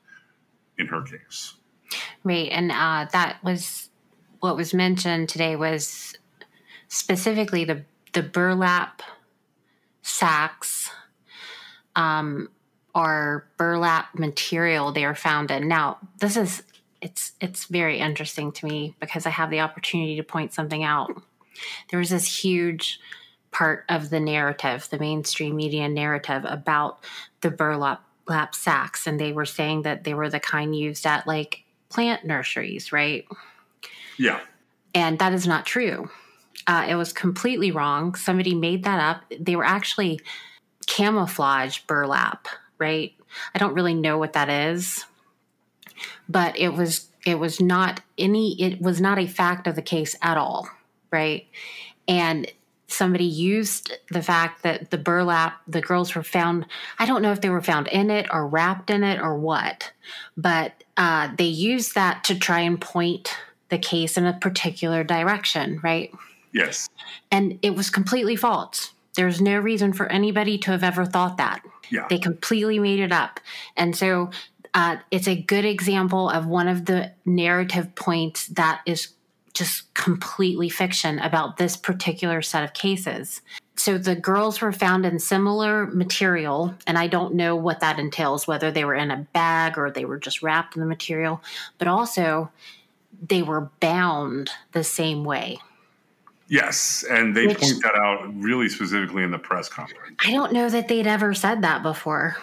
in 0.77 0.88
her 0.88 1.01
case. 1.01 1.56
Right. 2.24 2.50
And 2.51 2.72
uh, 2.72 3.08
that 3.12 3.38
was 3.44 3.89
what 4.39 4.56
was 4.56 4.74
mentioned 4.74 5.30
today 5.30 5.56
was 5.56 6.13
specifically 6.88 7.66
the, 7.66 7.84
the 8.13 8.22
burlap 8.22 9.01
sacks 10.01 10.92
um, 11.98 12.50
or 12.96 13.50
burlap 13.58 14.18
material 14.18 14.94
they 14.94 15.04
are 15.04 15.16
found 15.16 15.51
in. 15.51 15.68
Now, 15.68 15.98
this 16.20 16.38
is 16.38 16.63
it's 17.01 17.34
it's 17.42 17.66
very 17.66 18.00
interesting 18.00 18.51
to 18.54 18.66
me 18.66 18.96
because 19.00 19.25
I 19.25 19.32
have 19.32 19.50
the 19.50 19.60
opportunity 19.60 20.16
to 20.16 20.24
point 20.24 20.54
something 20.54 20.84
out. 20.84 21.12
There 21.89 22.00
was 22.00 22.10
this 22.10 22.44
huge 22.44 23.00
part 23.51 23.84
of 23.89 24.10
the 24.10 24.20
narrative, 24.20 24.88
the 24.89 25.00
mainstream 25.00 25.56
media 25.56 25.89
narrative 25.89 26.46
about 26.46 27.04
the 27.42 27.51
burlap 27.51 28.04
lap 28.27 28.56
sacks, 28.56 29.08
and 29.08 29.20
they 29.20 29.32
were 29.32 29.46
saying 29.46 29.82
that 29.84 30.04
they 30.04 30.13
were 30.13 30.30
the 30.30 30.39
kind 30.39 30.75
used 30.75 31.06
at 31.06 31.27
like 31.27 31.63
plant 31.89 32.25
nurseries, 32.25 32.92
right? 32.92 33.25
Yeah. 34.18 34.39
And 34.94 35.20
that 35.20 35.34
is 35.34 35.48
not 35.48 35.66
true. 35.66 36.10
Uh, 36.66 36.86
it 36.89 36.96
was 36.96 37.13
completely 37.13 37.72
wrong. 37.72 38.16
Somebody 38.16 38.54
made 38.54 38.84
that 38.84 39.00
up. 39.00 39.24
They 39.39 39.56
were 39.56 39.63
actually 39.63 40.20
camouflage 40.88 41.79
burlap, 41.79 42.48
right? 42.79 43.13
I 43.53 43.60
don't 43.60 43.75
really 43.75 43.94
know 43.94 44.17
what 44.17 44.34
that 44.34 44.50
is, 44.50 45.06
but 46.27 46.58
it 46.58 46.70
was 46.70 47.10
it 47.25 47.39
was 47.39 47.62
not 47.62 48.01
any 48.17 48.60
it 48.62 48.82
was 48.82 49.00
not 49.00 49.20
a 49.20 49.27
fact 49.27 49.67
of 49.67 49.75
the 49.75 49.82
case 49.82 50.15
at 50.22 50.38
all, 50.38 50.67
right? 51.12 51.46
And 52.08 52.51
somebody 52.88 53.25
used 53.25 53.91
the 54.12 54.22
fact 54.22 54.63
that 54.63 54.91
the 54.91 54.98
burlap 54.98 55.62
the 55.67 55.82
girls 55.82 56.15
were 56.15 56.24
found 56.24 56.65
i 57.00 57.06
don't 57.06 57.22
know 57.22 57.32
if 57.32 57.41
they 57.41 57.50
were 57.50 57.62
found 57.62 57.88
in 57.89 58.10
it 58.10 58.25
or 58.32 58.48
wrapped 58.48 58.89
in 58.89 59.03
it 59.03 59.20
or 59.20 59.38
what 59.38 59.91
but 60.38 60.84
uh, 60.96 61.29
they 61.38 61.46
used 61.46 61.94
that 61.94 62.24
to 62.24 62.34
try 62.34 62.62
and 62.62 62.82
point 62.82 63.38
the 63.70 63.77
case 63.77 64.17
in 64.17 64.25
a 64.25 64.34
particular 64.39 65.03
direction 65.03 65.79
right 65.84 66.12
yes 66.53 66.88
and 67.29 67.60
it 67.62 67.75
was 67.75 67.89
completely 67.89 68.38
false 68.38 68.94
there's 69.18 69.42
no 69.42 69.60
reason 69.60 69.92
for 69.92 70.10
anybody 70.10 70.58
to 70.58 70.72
have 70.72 70.84
ever 70.84 71.06
thought 71.06 71.36
that 71.36 71.62
yeah. 71.90 72.08
they 72.10 72.18
completely 72.18 72.80
made 72.80 73.02
it 73.02 73.12
up 73.12 73.42
and 73.76 73.96
so 73.96 74.30
uh, 74.74 74.98
it's 75.12 75.28
a 75.28 75.42
good 75.42 75.66
example 75.66 76.30
of 76.30 76.46
one 76.46 76.68
of 76.68 76.86
the 76.86 77.12
narrative 77.26 77.94
points 77.96 78.48
that 78.48 78.82
is 78.86 79.10
just 79.58 79.92
completely 79.96 80.70
fiction 80.70 81.18
about 81.18 81.58
this 81.58 81.76
particular 81.76 82.44
set 82.44 82.64
of 82.64 82.74
cases. 82.74 83.42
So 83.76 83.98
the 83.98 84.16
girls 84.16 84.62
were 84.62 84.72
found 84.72 85.04
in 85.04 85.18
similar 85.18 85.88
material, 85.88 86.76
and 86.86 86.96
I 86.96 87.08
don't 87.08 87.34
know 87.34 87.56
what 87.56 87.80
that 87.80 87.98
entails, 87.98 88.46
whether 88.46 88.72
they 88.72 88.86
were 88.86 88.94
in 88.94 89.10
a 89.10 89.28
bag 89.34 89.80
or 89.80 89.90
they 89.90 90.06
were 90.06 90.20
just 90.20 90.44
wrapped 90.44 90.76
in 90.76 90.82
the 90.82 90.88
material, 90.88 91.42
but 91.80 91.88
also 91.88 92.52
they 93.28 93.42
were 93.42 93.72
bound 93.80 94.52
the 94.74 94.84
same 94.84 95.24
way. 95.24 95.58
Yes, 96.50 97.04
and 97.10 97.36
they 97.36 97.48
Which, 97.48 97.60
point 97.60 97.84
that 97.84 97.96
out 97.96 98.34
really 98.36 98.70
specifically 98.70 99.24
in 99.24 99.32
the 99.32 99.38
press 99.38 99.68
conference. 99.68 100.16
I 100.25 100.32
don't 100.32 100.54
know 100.54 100.70
that 100.70 100.88
they'd 100.88 101.08
ever 101.08 101.34
said 101.34 101.62
that 101.63 101.84
before. 101.84 102.38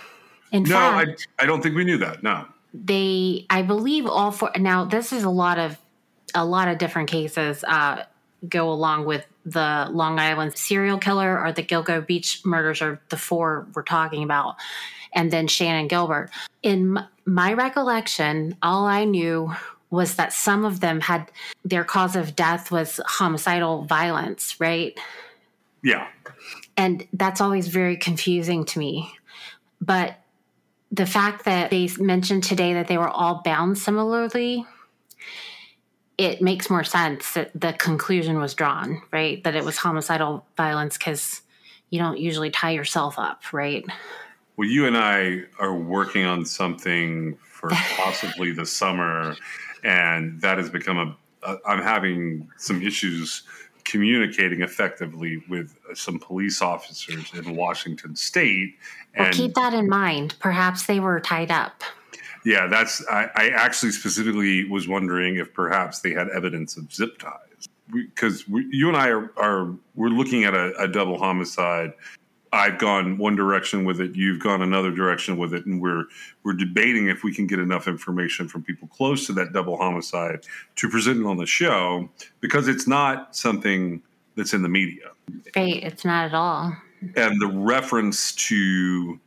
In 0.53 0.65
no, 0.65 0.77
fact, 0.77 1.27
I, 1.39 1.45
I 1.45 1.47
don't 1.47 1.63
think 1.63 1.75
we 1.75 1.85
knew 1.85 1.97
that. 1.99 2.23
No. 2.23 2.47
They, 2.75 3.47
I 3.51 3.63
believe 3.63 4.07
all 4.07 4.31
four. 4.31 4.51
Now, 4.57 4.85
this 4.85 5.13
is 5.13 5.25
a 5.25 5.31
lot 5.31 5.59
of 5.59 5.79
a 6.35 6.45
lot 6.45 6.69
of 6.69 6.79
different 6.79 7.09
cases 7.09 7.65
uh, 7.67 8.03
go 8.49 8.71
along 8.71 9.05
with 9.05 9.25
the 9.47 9.89
Long 9.91 10.19
Island 10.19 10.57
serial 10.57 10.99
killer 10.99 11.39
or 11.39 11.53
the 11.53 11.63
Gilgo 11.63 12.05
Beach 12.05 12.41
murders 12.45 12.83
are 12.83 13.01
the 13.09 13.17
four 13.17 13.67
we're 13.75 13.83
talking 13.83 14.23
about, 14.23 14.57
and 15.13 15.31
then 15.31 15.47
Shannan 15.47 15.89
Gilbert. 15.89 16.31
In 16.63 16.99
my 17.25 17.53
recollection, 17.53 18.57
all 18.63 18.85
I 18.85 19.05
knew 19.05 19.55
was 19.95 20.17
that 20.17 20.33
some 20.33 20.65
of 20.65 20.81
them 20.81 21.01
had 21.01 21.31
their 21.65 21.85
cause 21.85 22.17
of 22.17 22.37
death 22.37 22.71
was 22.71 23.01
homicidal 23.07 23.85
violence, 23.85 24.61
right? 24.61 24.99
Yeah. 25.83 26.07
And 26.77 27.07
that's 27.13 27.41
always 27.41 27.69
very 27.69 27.97
confusing 27.97 28.65
to 28.67 28.79
me. 28.79 29.13
But 29.81 30.17
the 30.91 31.07
fact 31.07 31.45
that 31.45 31.71
they 31.71 31.89
mentioned 31.99 32.45
today 32.45 32.75
that 32.75 32.89
they 32.89 32.99
were 32.99 33.09
all 33.09 33.43
bound 33.45 33.79
similarly 33.79 34.65
it 36.19 36.41
makes 36.41 36.71
more 36.71 36.85
sense 36.85 37.33
that 37.35 37.51
the 37.55 37.73
conclusion 37.73 38.39
was 38.39 38.55
drawn, 38.55 39.03
right? 39.11 39.43
That 39.45 39.57
it 39.57 39.65
was 39.65 39.77
homicidal 39.77 40.47
violence 40.57 40.97
because 40.97 41.43
you 41.91 41.99
don't 41.99 42.19
usually 42.19 42.51
tie 42.51 42.71
yourself 42.71 43.19
up, 43.19 43.53
right? 43.53 43.85
Well, 44.57 44.69
you 44.69 44.87
and 44.87 44.97
I 44.97 45.43
are 45.59 45.75
working 45.75 46.25
on 46.25 46.45
something 46.45 47.37
for 47.43 47.71
possibly 47.97 48.53
the 48.53 48.67
summer, 48.67 49.35
and 49.85 50.41
that 50.41 50.59
has 50.59 50.71
become 50.71 50.99
a. 50.99 51.17
I'm 51.67 51.83
having 51.83 52.49
some 52.57 52.83
issues 52.83 53.43
communicating 53.85 54.63
effectively 54.63 55.43
with 55.49 55.79
some 55.93 56.19
police 56.19 56.63
officers 56.63 57.31
in 57.35 57.55
Washington 57.55 58.17
State. 58.17 58.77
And 59.15 59.25
well, 59.25 59.33
keep 59.33 59.55
that 59.55 59.75
in 59.75 59.89
mind. 59.89 60.37
Perhaps 60.41 60.87
they 60.87 61.01
were 61.01 61.21
tied 61.21 61.51
up. 61.51 61.83
Yeah, 62.45 62.67
that's. 62.67 63.07
I, 63.09 63.29
I 63.37 63.49
actually 63.51 63.93
specifically 63.93 64.69
was 64.69 64.89
wondering 64.89 65.37
if 65.37 65.53
perhaps 65.53 66.01
they 66.01 66.13
had 66.13 66.29
evidence 66.31 66.77
of 66.77 66.93
zip 66.93 67.19
ties 67.19 67.69
because 67.93 68.45
you 68.49 68.89
and 68.89 68.97
I 68.97 69.11
are, 69.11 69.31
are 69.37 69.75
we're 69.95 70.09
looking 70.09 70.45
at 70.45 70.55
a, 70.55 70.75
a 70.79 70.89
double 70.89 71.19
homicide. 71.19 71.93
I've 72.55 72.79
gone 72.79 73.19
one 73.19 73.35
direction 73.35 73.85
with 73.85 74.01
it, 74.01 74.15
you've 74.15 74.39
gone 74.39 74.63
another 74.63 74.93
direction 74.93 75.37
with 75.37 75.53
it, 75.53 75.67
and 75.67 75.83
we're 75.83 76.05
we're 76.45 76.53
debating 76.53 77.09
if 77.09 77.25
we 77.25 77.35
can 77.35 77.49
get 77.49 77.59
enough 77.59 77.89
information 77.89 78.47
from 78.47 78.63
people 78.63 78.87
close 78.89 79.27
to 79.27 79.33
that 79.33 79.53
double 79.53 79.77
homicide 79.77 80.47
to 80.77 80.89
present 80.89 81.19
it 81.19 81.27
on 81.27 81.37
the 81.37 81.47
show 81.47 82.09
because 82.41 82.69
it's 82.69 82.87
not 82.87 83.35
something 83.35 84.01
that's 84.37 84.55
in 84.55 84.63
the 84.63 84.69
media. 84.69 85.11
Right, 85.57 85.83
it's 85.83 86.05
not 86.05 86.27
at 86.27 86.35
all. 86.35 86.77
And 87.17 87.41
the 87.41 87.49
reference 87.49 88.33
to 88.37 89.19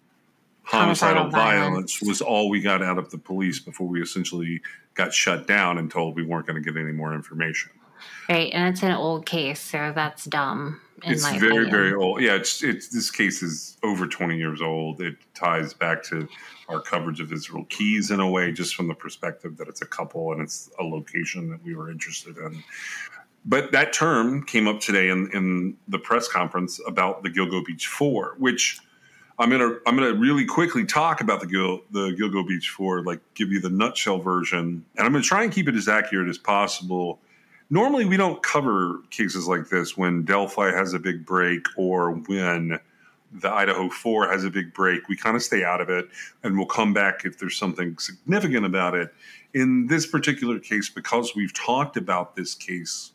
homicidal, 0.63 1.23
homicidal 1.23 1.29
violence. 1.29 1.99
violence 1.99 2.01
was 2.01 2.21
all 2.21 2.49
we 2.49 2.61
got 2.61 2.81
out 2.81 2.97
of 2.97 3.11
the 3.11 3.17
police 3.17 3.59
before 3.59 3.87
we 3.87 4.01
essentially 4.01 4.61
got 4.93 5.13
shut 5.13 5.47
down 5.47 5.77
and 5.77 5.91
told 5.91 6.15
we 6.15 6.23
weren't 6.23 6.47
going 6.47 6.61
to 6.61 6.71
get 6.71 6.79
any 6.79 6.93
more 6.93 7.13
information. 7.13 7.71
Right, 8.29 8.53
and 8.53 8.73
it's 8.73 8.83
an 8.83 8.93
old 8.93 9.25
case, 9.25 9.59
so 9.59 9.91
that's 9.93 10.23
dumb. 10.25 10.79
It's 11.03 11.27
very, 11.27 11.37
opinion. 11.37 11.71
very 11.71 11.93
old. 11.93 12.21
Yeah, 12.21 12.35
it's 12.35 12.63
it's 12.63 12.87
this 12.89 13.11
case 13.11 13.43
is 13.43 13.77
over 13.83 14.07
twenty 14.07 14.37
years 14.37 14.61
old. 14.61 15.01
It 15.01 15.17
ties 15.33 15.73
back 15.73 16.03
to 16.03 16.27
our 16.69 16.81
coverage 16.81 17.19
of 17.19 17.31
Israel 17.31 17.65
Keys 17.69 18.11
in 18.11 18.19
a 18.19 18.29
way, 18.29 18.51
just 18.51 18.75
from 18.75 18.87
the 18.87 18.95
perspective 18.95 19.57
that 19.57 19.67
it's 19.67 19.81
a 19.81 19.85
couple 19.85 20.31
and 20.31 20.41
it's 20.41 20.69
a 20.79 20.83
location 20.83 21.49
that 21.49 21.63
we 21.63 21.75
were 21.75 21.91
interested 21.91 22.37
in. 22.37 22.63
But 23.45 23.71
that 23.71 23.93
term 23.93 24.43
came 24.43 24.67
up 24.67 24.81
today 24.81 25.09
in, 25.09 25.29
in 25.33 25.77
the 25.87 25.99
press 25.99 26.27
conference 26.27 26.81
about 26.85 27.23
the 27.23 27.29
Gilgo 27.29 27.63
Beach 27.63 27.87
Four, 27.87 28.35
which 28.37 28.79
I'm 29.39 29.49
gonna 29.49 29.75
I'm 29.85 29.95
gonna 29.95 30.13
really 30.13 30.45
quickly 30.45 30.83
talk 30.83 31.21
about 31.21 31.39
the 31.41 31.47
Gil 31.47 31.81
the 31.91 32.09
Gilgo 32.11 32.45
Beach 32.45 32.69
Four, 32.69 33.03
like 33.03 33.19
give 33.35 33.51
you 33.51 33.61
the 33.61 33.69
nutshell 33.69 34.19
version, 34.19 34.83
and 34.97 35.05
I'm 35.05 35.11
gonna 35.11 35.23
try 35.23 35.43
and 35.43 35.51
keep 35.51 35.69
it 35.69 35.75
as 35.75 35.87
accurate 35.87 36.27
as 36.27 36.37
possible 36.37 37.19
normally 37.69 38.05
we 38.05 38.17
don't 38.17 38.41
cover 38.43 39.01
cases 39.09 39.47
like 39.47 39.69
this 39.69 39.97
when 39.97 40.23
Delphi 40.23 40.71
has 40.71 40.93
a 40.93 40.99
big 40.99 41.25
break 41.25 41.65
or 41.75 42.11
when 42.11 42.79
the 43.31 43.51
Idaho 43.51 43.89
4 43.89 44.29
has 44.29 44.45
a 44.45 44.49
big 44.49 44.73
break. 44.73 45.07
We 45.07 45.17
kind 45.17 45.35
of 45.35 45.43
stay 45.43 45.63
out 45.63 45.81
of 45.81 45.89
it 45.89 46.07
and 46.43 46.57
we'll 46.57 46.67
come 46.67 46.93
back 46.93 47.25
if 47.25 47.37
there's 47.37 47.57
something 47.57 47.97
significant 47.97 48.65
about 48.65 48.95
it. 48.95 49.13
In 49.53 49.87
this 49.87 50.05
particular 50.05 50.59
case, 50.59 50.89
because 50.89 51.35
we've 51.35 51.53
talked 51.53 51.97
about 51.97 52.35
this 52.35 52.55
case 52.55 53.11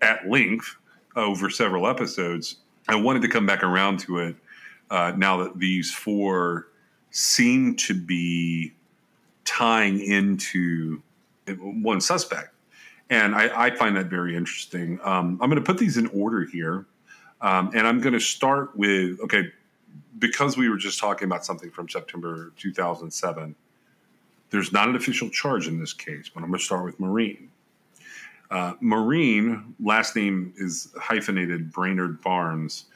at 0.00 0.28
length 0.28 0.76
over 1.16 1.50
several 1.50 1.86
episodes, 1.86 2.56
I 2.88 2.96
wanted 2.96 3.22
to 3.22 3.28
come 3.28 3.46
back 3.46 3.62
around 3.62 4.00
to 4.00 4.18
it 4.18 4.36
uh, 4.90 5.12
now 5.16 5.36
that 5.38 5.58
these 5.58 5.92
four 5.92 6.68
seem 7.10 7.74
to 7.76 7.94
be 7.94 8.72
tying 9.44 10.00
into 10.00 11.02
one 11.46 12.00
suspect. 12.00 12.55
And 13.08 13.34
I, 13.34 13.66
I 13.66 13.70
find 13.70 13.96
that 13.96 14.06
very 14.06 14.36
interesting. 14.36 14.98
Um, 15.04 15.38
I'm 15.40 15.48
going 15.48 15.62
to 15.62 15.66
put 15.66 15.78
these 15.78 15.96
in 15.96 16.08
order 16.08 16.44
here. 16.44 16.86
Um, 17.40 17.70
and 17.74 17.86
I'm 17.86 18.00
going 18.00 18.14
to 18.14 18.20
start 18.20 18.76
with 18.76 19.20
okay, 19.20 19.52
because 20.18 20.56
we 20.56 20.68
were 20.68 20.76
just 20.76 20.98
talking 20.98 21.26
about 21.26 21.44
something 21.44 21.70
from 21.70 21.88
September 21.88 22.52
2007, 22.56 23.54
there's 24.50 24.72
not 24.72 24.88
an 24.88 24.96
official 24.96 25.28
charge 25.28 25.68
in 25.68 25.78
this 25.78 25.92
case, 25.92 26.30
but 26.32 26.42
I'm 26.42 26.48
going 26.48 26.58
to 26.58 26.64
start 26.64 26.84
with 26.84 26.98
Marine. 26.98 27.50
Uh, 28.50 28.74
Maureen, 28.80 29.74
last 29.80 30.14
name 30.14 30.52
is 30.56 30.92
hyphenated 30.98 31.72
Brainard 31.72 32.22
Barnes. 32.22 32.86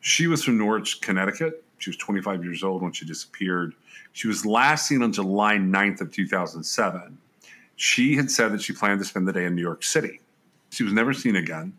She 0.00 0.26
was 0.26 0.44
from 0.44 0.58
Norwich, 0.58 1.00
Connecticut. 1.00 1.64
She 1.78 1.90
was 1.90 1.96
25 1.96 2.44
years 2.44 2.62
old 2.62 2.82
when 2.82 2.92
she 2.92 3.06
disappeared. 3.06 3.74
She 4.12 4.28
was 4.28 4.44
last 4.44 4.86
seen 4.86 5.02
on 5.02 5.12
July 5.12 5.56
9th 5.56 6.02
of 6.02 6.12
2007 6.12 7.18
she 7.78 8.16
had 8.16 8.28
said 8.28 8.50
that 8.52 8.60
she 8.60 8.72
planned 8.72 8.98
to 8.98 9.04
spend 9.04 9.28
the 9.28 9.32
day 9.32 9.44
in 9.44 9.54
New 9.54 9.62
York 9.62 9.84
City. 9.84 10.20
She 10.70 10.82
was 10.82 10.92
never 10.92 11.14
seen 11.14 11.36
again. 11.36 11.78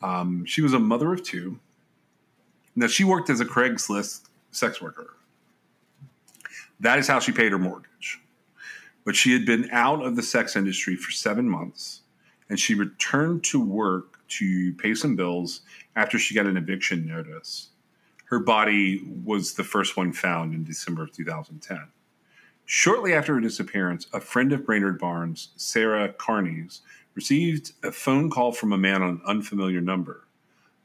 Um, 0.00 0.46
she 0.46 0.62
was 0.62 0.72
a 0.72 0.78
mother 0.78 1.12
of 1.12 1.22
two. 1.22 1.60
Now, 2.74 2.86
she 2.86 3.04
worked 3.04 3.28
as 3.28 3.38
a 3.38 3.44
Craigslist 3.44 4.22
sex 4.52 4.80
worker. 4.80 5.16
That 6.80 6.98
is 6.98 7.06
how 7.06 7.20
she 7.20 7.32
paid 7.32 7.52
her 7.52 7.58
mortgage. 7.58 8.22
But 9.04 9.16
she 9.16 9.34
had 9.34 9.44
been 9.44 9.68
out 9.70 10.02
of 10.02 10.16
the 10.16 10.22
sex 10.22 10.56
industry 10.56 10.96
for 10.96 11.10
seven 11.10 11.46
months, 11.46 12.00
and 12.48 12.58
she 12.58 12.74
returned 12.74 13.44
to 13.44 13.62
work 13.62 14.18
to 14.28 14.72
pay 14.74 14.94
some 14.94 15.14
bills 15.14 15.60
after 15.94 16.18
she 16.18 16.34
got 16.34 16.46
an 16.46 16.56
eviction 16.56 17.06
notice. 17.06 17.68
Her 18.24 18.38
body 18.38 19.02
was 19.24 19.54
the 19.54 19.64
first 19.64 19.94
one 19.98 20.14
found 20.14 20.54
in 20.54 20.64
December 20.64 21.02
of 21.02 21.12
2010. 21.12 21.86
Shortly 22.70 23.14
after 23.14 23.32
her 23.32 23.40
disappearance, 23.40 24.08
a 24.12 24.20
friend 24.20 24.52
of 24.52 24.66
Brainard 24.66 24.98
Barnes, 24.98 25.52
Sarah 25.56 26.12
Carnes, 26.12 26.82
received 27.14 27.72
a 27.82 27.90
phone 27.90 28.28
call 28.28 28.52
from 28.52 28.74
a 28.74 28.78
man 28.78 29.02
on 29.02 29.08
an 29.08 29.20
unfamiliar 29.26 29.80
number. 29.80 30.28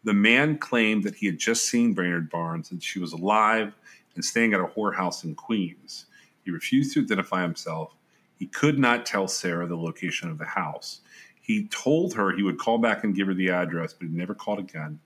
The 0.06 0.14
man 0.14 0.60
claimed 0.60 1.04
that 1.04 1.16
he 1.16 1.26
had 1.26 1.38
just 1.38 1.68
seen 1.68 1.94
Brainard 1.94 2.30
Barnes 2.30 2.72
and 2.72 2.82
she 2.82 3.00
was 3.00 3.12
alive 3.12 3.74
and 4.16 4.24
staying 4.24 4.54
at 4.54 4.62
a 4.62 4.66
whorehouse 4.66 5.26
in 5.26 5.36
Queens. 5.36 6.06
He 6.46 6.52
refused 6.52 6.94
to 6.94 7.02
identify 7.02 7.42
himself. 7.42 7.94
He 8.40 8.46
could 8.46 8.80
not 8.80 9.06
tell 9.06 9.28
Sarah 9.28 9.68
the 9.68 9.76
location 9.76 10.30
of 10.30 10.38
the 10.38 10.46
house. 10.46 11.02
He 11.42 11.68
told 11.68 12.14
her 12.14 12.32
he 12.32 12.44
would 12.44 12.60
call 12.60 12.78
back 12.78 13.04
and 13.04 13.14
give 13.14 13.28
her 13.28 13.34
the 13.34 13.50
address, 13.50 13.92
but 13.92 14.08
he 14.08 14.14
never 14.14 14.34
called 14.34 14.60
again. 14.60 15.02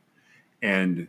And 0.62 1.08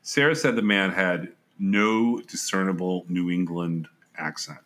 Sarah 0.00 0.34
said 0.34 0.56
the 0.56 0.62
man 0.62 0.92
had 0.92 1.34
no 1.58 2.22
discernible 2.22 3.04
New 3.10 3.30
England 3.30 3.86
accent. 4.16 4.60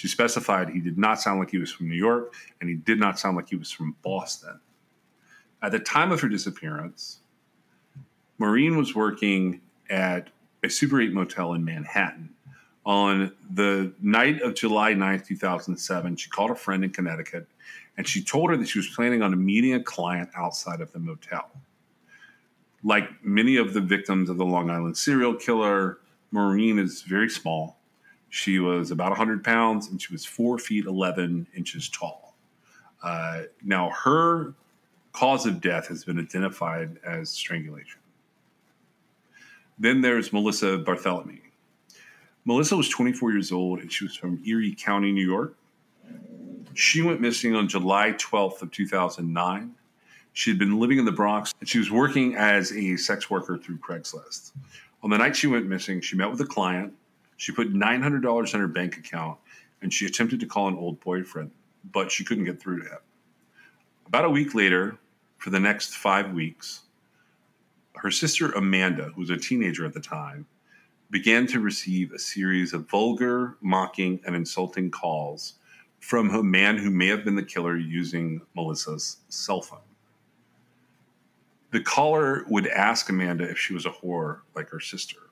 She 0.00 0.08
specified 0.08 0.70
he 0.70 0.80
did 0.80 0.96
not 0.96 1.20
sound 1.20 1.40
like 1.40 1.50
he 1.50 1.58
was 1.58 1.70
from 1.70 1.90
New 1.90 1.94
York 1.94 2.32
and 2.58 2.70
he 2.70 2.76
did 2.76 2.98
not 2.98 3.18
sound 3.18 3.36
like 3.36 3.50
he 3.50 3.56
was 3.56 3.70
from 3.70 3.94
Boston. 4.02 4.58
At 5.60 5.72
the 5.72 5.78
time 5.78 6.10
of 6.10 6.22
her 6.22 6.28
disappearance, 6.30 7.18
Maureen 8.38 8.78
was 8.78 8.94
working 8.94 9.60
at 9.90 10.30
a 10.64 10.70
Super 10.70 11.02
8 11.02 11.12
motel 11.12 11.52
in 11.52 11.62
Manhattan. 11.66 12.30
On 12.86 13.30
the 13.50 13.92
night 14.00 14.40
of 14.40 14.54
July 14.54 14.94
9th, 14.94 15.26
2007, 15.26 16.16
she 16.16 16.30
called 16.30 16.50
a 16.50 16.54
friend 16.54 16.82
in 16.82 16.88
Connecticut 16.88 17.46
and 17.98 18.08
she 18.08 18.24
told 18.24 18.48
her 18.48 18.56
that 18.56 18.68
she 18.68 18.78
was 18.78 18.88
planning 18.88 19.20
on 19.20 19.44
meeting 19.44 19.74
a 19.74 19.82
client 19.82 20.30
outside 20.34 20.80
of 20.80 20.90
the 20.92 20.98
motel. 20.98 21.50
Like 22.82 23.22
many 23.22 23.58
of 23.58 23.74
the 23.74 23.82
victims 23.82 24.30
of 24.30 24.38
the 24.38 24.46
Long 24.46 24.70
Island 24.70 24.96
serial 24.96 25.34
killer, 25.34 25.98
Maureen 26.30 26.78
is 26.78 27.02
very 27.02 27.28
small 27.28 27.79
she 28.30 28.60
was 28.60 28.92
about 28.92 29.10
100 29.10 29.44
pounds 29.44 29.88
and 29.88 30.00
she 30.00 30.12
was 30.12 30.24
4 30.24 30.58
feet 30.58 30.86
11 30.86 31.48
inches 31.54 31.88
tall. 31.88 32.36
Uh, 33.02 33.42
now, 33.62 33.90
her 33.90 34.54
cause 35.12 35.46
of 35.46 35.60
death 35.60 35.88
has 35.88 36.04
been 36.04 36.18
identified 36.18 36.98
as 37.04 37.30
strangulation. 37.30 37.98
Then 39.78 40.00
there's 40.00 40.32
Melissa 40.32 40.78
Barthelemy. 40.78 41.40
Melissa 42.44 42.76
was 42.76 42.88
24 42.88 43.32
years 43.32 43.50
old 43.50 43.80
and 43.80 43.92
she 43.92 44.04
was 44.04 44.14
from 44.14 44.40
Erie 44.46 44.74
County, 44.74 45.10
New 45.10 45.26
York. 45.26 45.56
She 46.74 47.02
went 47.02 47.20
missing 47.20 47.56
on 47.56 47.68
July 47.68 48.12
12th 48.12 48.62
of 48.62 48.70
2009. 48.70 49.74
She 50.32 50.50
had 50.50 50.58
been 50.58 50.78
living 50.78 50.98
in 50.98 51.04
the 51.04 51.12
Bronx 51.12 51.52
and 51.60 51.68
she 51.68 51.78
was 51.78 51.90
working 51.90 52.36
as 52.36 52.72
a 52.72 52.96
sex 52.96 53.28
worker 53.28 53.58
through 53.58 53.78
Craigslist. 53.78 54.52
On 55.02 55.10
the 55.10 55.18
night 55.18 55.34
she 55.34 55.48
went 55.48 55.66
missing, 55.66 56.00
she 56.00 56.16
met 56.16 56.30
with 56.30 56.40
a 56.40 56.46
client 56.46 56.94
she 57.40 57.52
put 57.52 57.72
$900 57.72 58.54
in 58.54 58.60
her 58.60 58.68
bank 58.68 58.98
account 58.98 59.38
and 59.80 59.94
she 59.94 60.04
attempted 60.04 60.40
to 60.40 60.46
call 60.46 60.68
an 60.68 60.76
old 60.76 61.00
boyfriend, 61.00 61.50
but 61.90 62.12
she 62.12 62.22
couldn't 62.22 62.44
get 62.44 62.60
through 62.60 62.82
to 62.82 62.90
him. 62.90 62.98
About 64.06 64.26
a 64.26 64.30
week 64.30 64.54
later, 64.54 64.98
for 65.38 65.48
the 65.48 65.58
next 65.58 65.94
five 65.94 66.34
weeks, 66.34 66.82
her 67.94 68.10
sister 68.10 68.50
Amanda, 68.50 69.04
who 69.14 69.22
was 69.22 69.30
a 69.30 69.38
teenager 69.38 69.86
at 69.86 69.94
the 69.94 70.00
time, 70.00 70.44
began 71.10 71.46
to 71.46 71.60
receive 71.60 72.12
a 72.12 72.18
series 72.18 72.74
of 72.74 72.90
vulgar, 72.90 73.56
mocking, 73.62 74.20
and 74.26 74.36
insulting 74.36 74.90
calls 74.90 75.54
from 75.98 76.28
a 76.28 76.42
man 76.42 76.76
who 76.76 76.90
may 76.90 77.06
have 77.06 77.24
been 77.24 77.36
the 77.36 77.42
killer 77.42 77.78
using 77.78 78.42
Melissa's 78.54 79.16
cell 79.30 79.62
phone. 79.62 79.80
The 81.70 81.80
caller 81.80 82.44
would 82.50 82.66
ask 82.66 83.08
Amanda 83.08 83.48
if 83.48 83.56
she 83.56 83.72
was 83.72 83.86
a 83.86 83.90
whore 83.90 84.40
like 84.54 84.68
her 84.68 84.80
sister. 84.80 85.29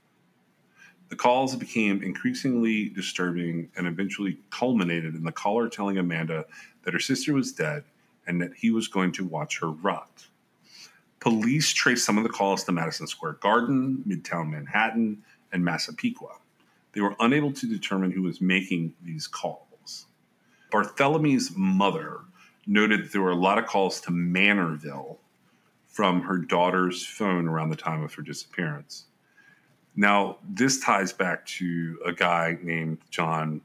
The 1.08 1.16
calls 1.16 1.56
became 1.56 2.02
increasingly 2.02 2.90
disturbing 2.90 3.70
and 3.76 3.86
eventually 3.86 4.38
culminated 4.50 5.14
in 5.14 5.24
the 5.24 5.32
caller 5.32 5.68
telling 5.68 5.96
Amanda 5.96 6.44
that 6.82 6.92
her 6.92 7.00
sister 7.00 7.32
was 7.32 7.52
dead 7.52 7.84
and 8.26 8.42
that 8.42 8.54
he 8.54 8.70
was 8.70 8.88
going 8.88 9.12
to 9.12 9.24
watch 9.24 9.60
her 9.60 9.70
rot. 9.70 10.26
Police 11.20 11.72
traced 11.72 12.04
some 12.04 12.18
of 12.18 12.24
the 12.24 12.30
calls 12.30 12.62
to 12.64 12.72
Madison 12.72 13.06
Square 13.06 13.34
Garden, 13.34 14.04
Midtown 14.06 14.50
Manhattan, 14.50 15.22
and 15.52 15.64
Massapequa. 15.64 16.36
They 16.92 17.00
were 17.00 17.16
unable 17.20 17.52
to 17.52 17.66
determine 17.66 18.12
who 18.12 18.22
was 18.22 18.40
making 18.40 18.94
these 19.02 19.26
calls. 19.26 20.06
Barthelemy's 20.70 21.52
mother 21.56 22.20
noted 22.66 23.04
that 23.04 23.12
there 23.12 23.22
were 23.22 23.30
a 23.30 23.36
lot 23.36 23.58
of 23.58 23.66
calls 23.66 24.00
to 24.02 24.10
Manorville 24.10 25.18
from 25.86 26.22
her 26.22 26.38
daughter's 26.38 27.04
phone 27.04 27.48
around 27.48 27.70
the 27.70 27.76
time 27.76 28.02
of 28.02 28.14
her 28.14 28.22
disappearance. 28.22 29.06
Now, 29.98 30.38
this 30.48 30.78
ties 30.78 31.12
back 31.12 31.44
to 31.46 31.98
a 32.06 32.12
guy 32.12 32.56
named 32.62 32.98
John 33.10 33.60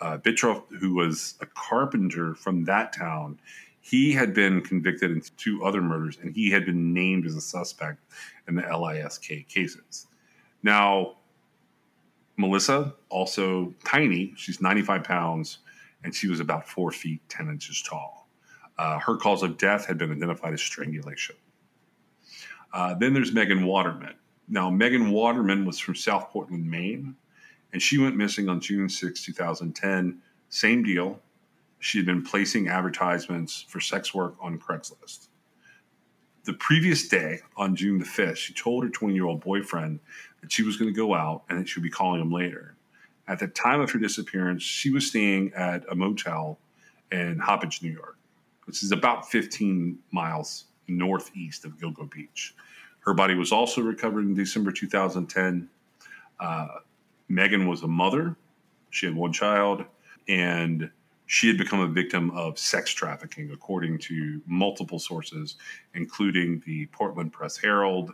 uh, 0.00 0.16
Bittrolff, 0.16 0.62
who 0.78 0.94
was 0.94 1.34
a 1.40 1.46
carpenter 1.46 2.36
from 2.36 2.64
that 2.66 2.92
town. 2.92 3.40
He 3.80 4.12
had 4.12 4.32
been 4.32 4.60
convicted 4.60 5.10
in 5.10 5.22
two 5.36 5.64
other 5.64 5.82
murders, 5.82 6.18
and 6.22 6.36
he 6.36 6.52
had 6.52 6.64
been 6.64 6.94
named 6.94 7.26
as 7.26 7.34
a 7.34 7.40
suspect 7.40 7.98
in 8.46 8.54
the 8.54 8.62
LISK 8.62 9.48
cases. 9.48 10.06
Now, 10.62 11.16
Melissa, 12.36 12.94
also 13.08 13.74
tiny, 13.84 14.34
she's 14.36 14.60
95 14.60 15.02
pounds, 15.02 15.58
and 16.04 16.14
she 16.14 16.28
was 16.28 16.38
about 16.38 16.68
four 16.68 16.92
feet 16.92 17.20
10 17.28 17.48
inches 17.48 17.82
tall. 17.82 18.28
Uh, 18.78 19.00
her 19.00 19.16
cause 19.16 19.42
of 19.42 19.58
death 19.58 19.86
had 19.86 19.98
been 19.98 20.12
identified 20.12 20.54
as 20.54 20.62
strangulation. 20.62 21.34
Uh, 22.72 22.94
then 22.94 23.14
there's 23.14 23.32
Megan 23.32 23.66
Waterman. 23.66 24.14
Now, 24.52 24.68
Megan 24.68 25.12
Waterman 25.12 25.64
was 25.64 25.78
from 25.78 25.94
South 25.94 26.28
Portland, 26.28 26.70
Maine, 26.70 27.16
and 27.72 27.80
she 27.80 27.96
went 27.96 28.16
missing 28.16 28.50
on 28.50 28.60
June 28.60 28.86
6, 28.86 29.24
2010. 29.24 30.20
Same 30.50 30.82
deal. 30.82 31.20
She 31.78 31.96
had 31.96 32.04
been 32.04 32.22
placing 32.22 32.68
advertisements 32.68 33.64
for 33.66 33.80
sex 33.80 34.12
work 34.12 34.34
on 34.42 34.58
Craigslist. 34.58 35.28
The 36.44 36.52
previous 36.52 37.08
day, 37.08 37.38
on 37.56 37.74
June 37.74 37.98
the 37.98 38.04
5th, 38.04 38.36
she 38.36 38.52
told 38.52 38.84
her 38.84 38.90
20 38.90 39.14
year 39.14 39.24
old 39.24 39.40
boyfriend 39.42 40.00
that 40.42 40.52
she 40.52 40.62
was 40.62 40.76
going 40.76 40.92
to 40.92 40.94
go 40.94 41.14
out 41.14 41.44
and 41.48 41.58
that 41.58 41.66
she 41.66 41.80
would 41.80 41.84
be 41.84 41.90
calling 41.90 42.20
him 42.20 42.30
later. 42.30 42.76
At 43.26 43.38
the 43.38 43.48
time 43.48 43.80
of 43.80 43.90
her 43.92 43.98
disappearance, 43.98 44.62
she 44.62 44.90
was 44.90 45.06
staying 45.06 45.54
at 45.54 45.90
a 45.90 45.94
motel 45.94 46.58
in 47.10 47.38
Hauppauge, 47.38 47.82
New 47.82 47.92
York, 47.92 48.18
which 48.66 48.82
is 48.82 48.92
about 48.92 49.30
15 49.30 49.98
miles 50.10 50.66
northeast 50.88 51.64
of 51.64 51.78
Gilgo 51.78 52.10
Beach. 52.10 52.54
Her 53.02 53.14
body 53.14 53.34
was 53.34 53.52
also 53.52 53.80
recovered 53.82 54.24
in 54.24 54.34
December 54.34 54.72
2010. 54.72 55.68
Uh, 56.38 56.66
Megan 57.28 57.66
was 57.66 57.82
a 57.82 57.88
mother. 57.88 58.36
She 58.90 59.06
had 59.06 59.14
one 59.14 59.32
child, 59.32 59.84
and 60.28 60.90
she 61.26 61.48
had 61.48 61.58
become 61.58 61.80
a 61.80 61.88
victim 61.88 62.30
of 62.32 62.58
sex 62.58 62.90
trafficking, 62.90 63.50
according 63.52 63.98
to 63.98 64.40
multiple 64.46 64.98
sources, 64.98 65.56
including 65.94 66.62
the 66.66 66.86
Portland 66.86 67.32
Press 67.32 67.56
Herald, 67.56 68.12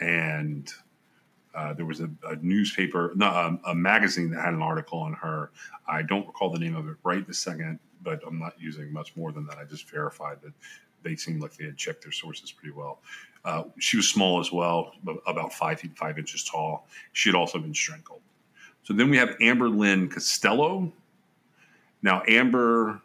and 0.00 0.72
uh, 1.54 1.72
there 1.72 1.86
was 1.86 2.00
a, 2.00 2.10
a 2.28 2.36
newspaper, 2.42 3.12
no, 3.14 3.28
um, 3.28 3.60
a 3.66 3.74
magazine 3.74 4.30
that 4.30 4.44
had 4.44 4.54
an 4.54 4.62
article 4.62 4.98
on 4.98 5.14
her. 5.14 5.50
I 5.88 6.02
don't 6.02 6.26
recall 6.26 6.50
the 6.50 6.58
name 6.58 6.76
of 6.76 6.88
it 6.88 6.96
right 7.04 7.26
this 7.26 7.38
second, 7.38 7.78
but 8.02 8.20
I'm 8.26 8.38
not 8.38 8.54
using 8.58 8.92
much 8.92 9.16
more 9.16 9.32
than 9.32 9.46
that. 9.46 9.58
I 9.58 9.64
just 9.64 9.88
verified 9.90 10.38
that 10.42 10.52
they 11.02 11.16
seemed 11.16 11.40
like 11.40 11.54
they 11.56 11.64
had 11.64 11.76
checked 11.76 12.02
their 12.02 12.12
sources 12.12 12.52
pretty 12.52 12.74
well. 12.74 13.00
Uh, 13.46 13.62
she 13.78 13.96
was 13.96 14.08
small 14.08 14.40
as 14.40 14.50
well, 14.50 14.92
about 15.26 15.52
five 15.52 15.78
feet 15.78 15.96
five 15.96 16.18
inches 16.18 16.42
tall. 16.42 16.88
She 17.12 17.28
had 17.28 17.36
also 17.36 17.60
been 17.60 17.72
strangled. 17.72 18.20
So 18.82 18.92
then 18.92 19.08
we 19.08 19.16
have 19.18 19.36
Amber 19.40 19.68
Lynn 19.68 20.08
Costello. 20.08 20.92
Now, 22.02 22.22
Amber, 22.26 23.00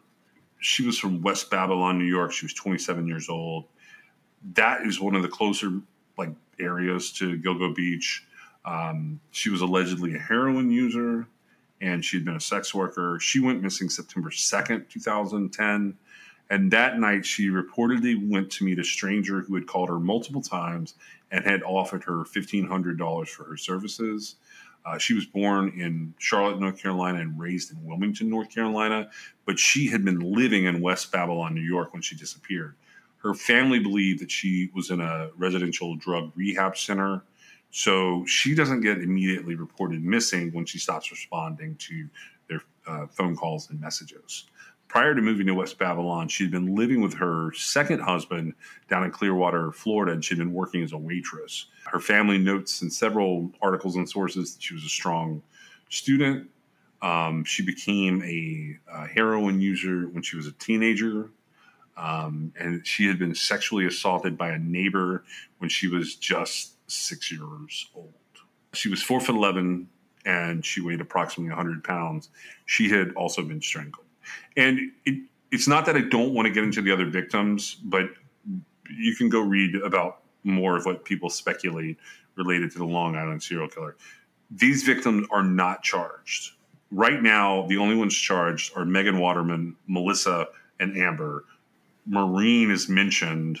she 0.58 0.84
was 0.84 0.98
from 0.98 1.22
West 1.22 1.48
Babylon, 1.48 1.96
New 1.96 2.04
York. 2.04 2.32
She 2.32 2.44
was 2.44 2.54
27 2.54 3.06
years 3.06 3.28
old. 3.28 3.66
That 4.54 4.84
is 4.84 5.00
one 5.00 5.14
of 5.14 5.22
the 5.22 5.28
closer 5.28 5.80
like 6.18 6.30
areas 6.58 7.12
to 7.12 7.38
Gilgo 7.38 7.72
Beach. 7.72 8.26
Um, 8.64 9.20
she 9.30 9.48
was 9.48 9.60
allegedly 9.60 10.16
a 10.16 10.18
heroin 10.18 10.72
user 10.72 11.28
and 11.80 12.04
she 12.04 12.16
had 12.16 12.24
been 12.24 12.36
a 12.36 12.40
sex 12.40 12.74
worker. 12.74 13.18
She 13.20 13.38
went 13.38 13.62
missing 13.62 13.88
September 13.88 14.30
2nd, 14.30 14.88
2010. 14.88 15.96
And 16.52 16.70
that 16.70 16.98
night, 16.98 17.24
she 17.24 17.48
reportedly 17.48 18.28
went 18.30 18.50
to 18.52 18.64
meet 18.64 18.78
a 18.78 18.84
stranger 18.84 19.40
who 19.40 19.54
had 19.54 19.66
called 19.66 19.88
her 19.88 19.98
multiple 19.98 20.42
times 20.42 20.96
and 21.30 21.42
had 21.42 21.62
offered 21.62 22.04
her 22.04 22.24
$1,500 22.24 23.28
for 23.28 23.44
her 23.44 23.56
services. 23.56 24.36
Uh, 24.84 24.98
she 24.98 25.14
was 25.14 25.24
born 25.24 25.70
in 25.70 26.12
Charlotte, 26.18 26.60
North 26.60 26.78
Carolina, 26.78 27.20
and 27.20 27.40
raised 27.40 27.72
in 27.72 27.82
Wilmington, 27.82 28.28
North 28.28 28.50
Carolina, 28.50 29.08
but 29.46 29.58
she 29.58 29.86
had 29.86 30.04
been 30.04 30.20
living 30.20 30.66
in 30.66 30.82
West 30.82 31.10
Babylon, 31.10 31.54
New 31.54 31.62
York, 31.62 31.94
when 31.94 32.02
she 32.02 32.16
disappeared. 32.16 32.74
Her 33.16 33.32
family 33.32 33.78
believed 33.78 34.20
that 34.20 34.30
she 34.30 34.68
was 34.74 34.90
in 34.90 35.00
a 35.00 35.30
residential 35.38 35.96
drug 35.96 36.32
rehab 36.34 36.76
center, 36.76 37.24
so 37.70 38.26
she 38.26 38.54
doesn't 38.54 38.82
get 38.82 38.98
immediately 38.98 39.54
reported 39.54 40.04
missing 40.04 40.52
when 40.52 40.66
she 40.66 40.78
stops 40.78 41.10
responding 41.10 41.76
to 41.76 42.10
their 42.50 42.60
uh, 42.86 43.06
phone 43.06 43.36
calls 43.36 43.70
and 43.70 43.80
messages. 43.80 44.44
Prior 44.92 45.14
to 45.14 45.22
moving 45.22 45.46
to 45.46 45.54
West 45.54 45.78
Babylon, 45.78 46.28
she'd 46.28 46.50
been 46.50 46.76
living 46.76 47.00
with 47.00 47.14
her 47.14 47.50
second 47.54 48.00
husband 48.00 48.52
down 48.90 49.04
in 49.04 49.10
Clearwater, 49.10 49.72
Florida, 49.72 50.12
and 50.12 50.22
she'd 50.22 50.36
been 50.36 50.52
working 50.52 50.82
as 50.82 50.92
a 50.92 50.98
waitress. 50.98 51.64
Her 51.86 51.98
family 51.98 52.36
notes 52.36 52.82
in 52.82 52.90
several 52.90 53.50
articles 53.62 53.96
and 53.96 54.06
sources 54.06 54.52
that 54.52 54.62
she 54.62 54.74
was 54.74 54.84
a 54.84 54.90
strong 54.90 55.40
student. 55.88 56.50
Um, 57.00 57.42
she 57.44 57.64
became 57.64 58.22
a, 58.22 58.76
a, 58.94 59.06
heroin 59.06 59.62
user 59.62 60.08
when 60.08 60.22
she 60.22 60.36
was 60.36 60.46
a 60.46 60.52
teenager. 60.52 61.30
Um, 61.96 62.52
and 62.60 62.86
she 62.86 63.06
had 63.06 63.18
been 63.18 63.34
sexually 63.34 63.86
assaulted 63.86 64.36
by 64.36 64.50
a 64.50 64.58
neighbor 64.58 65.24
when 65.56 65.70
she 65.70 65.88
was 65.88 66.16
just 66.16 66.74
six 66.86 67.32
years 67.32 67.88
old. 67.94 68.12
She 68.74 68.90
was 68.90 69.02
four 69.02 69.20
foot 69.20 69.36
11 69.36 69.88
and 70.26 70.62
she 70.66 70.82
weighed 70.82 71.00
approximately 71.00 71.48
100 71.48 71.82
pounds. 71.82 72.28
She 72.66 72.90
had 72.90 73.14
also 73.14 73.42
been 73.42 73.62
strangled. 73.62 74.04
And 74.56 74.78
it, 75.04 75.22
it's 75.50 75.68
not 75.68 75.86
that 75.86 75.96
I 75.96 76.00
don't 76.02 76.34
want 76.34 76.46
to 76.46 76.52
get 76.52 76.64
into 76.64 76.82
the 76.82 76.92
other 76.92 77.06
victims, 77.06 77.74
but 77.74 78.06
you 78.90 79.14
can 79.16 79.28
go 79.28 79.40
read 79.40 79.74
about 79.76 80.22
more 80.44 80.76
of 80.76 80.86
what 80.86 81.04
people 81.04 81.30
speculate 81.30 81.98
related 82.34 82.70
to 82.72 82.78
the 82.78 82.84
Long 82.84 83.16
Island 83.16 83.42
serial 83.42 83.68
killer. 83.68 83.96
These 84.50 84.82
victims 84.82 85.26
are 85.30 85.42
not 85.42 85.82
charged. 85.82 86.52
Right 86.90 87.22
now, 87.22 87.66
the 87.68 87.78
only 87.78 87.94
ones 87.94 88.14
charged 88.14 88.76
are 88.76 88.84
Megan 88.84 89.18
Waterman, 89.18 89.76
Melissa, 89.86 90.48
and 90.78 90.96
Amber. 90.96 91.44
Marine 92.06 92.70
is 92.70 92.88
mentioned 92.88 93.58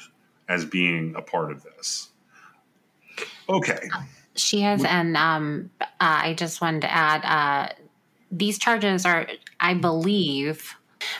as 0.48 0.64
being 0.64 1.14
a 1.16 1.22
part 1.22 1.50
of 1.50 1.62
this. 1.62 2.10
Okay. 3.48 3.88
She 4.34 4.60
has, 4.62 4.84
and 4.84 5.16
um, 5.16 5.70
uh, 5.80 5.84
I 6.00 6.34
just 6.34 6.60
wanted 6.60 6.82
to 6.82 6.92
add 6.92 7.24
uh, 7.24 7.72
these 8.30 8.58
charges 8.58 9.04
are, 9.04 9.26
I 9.62 9.74
believe, 9.74 10.74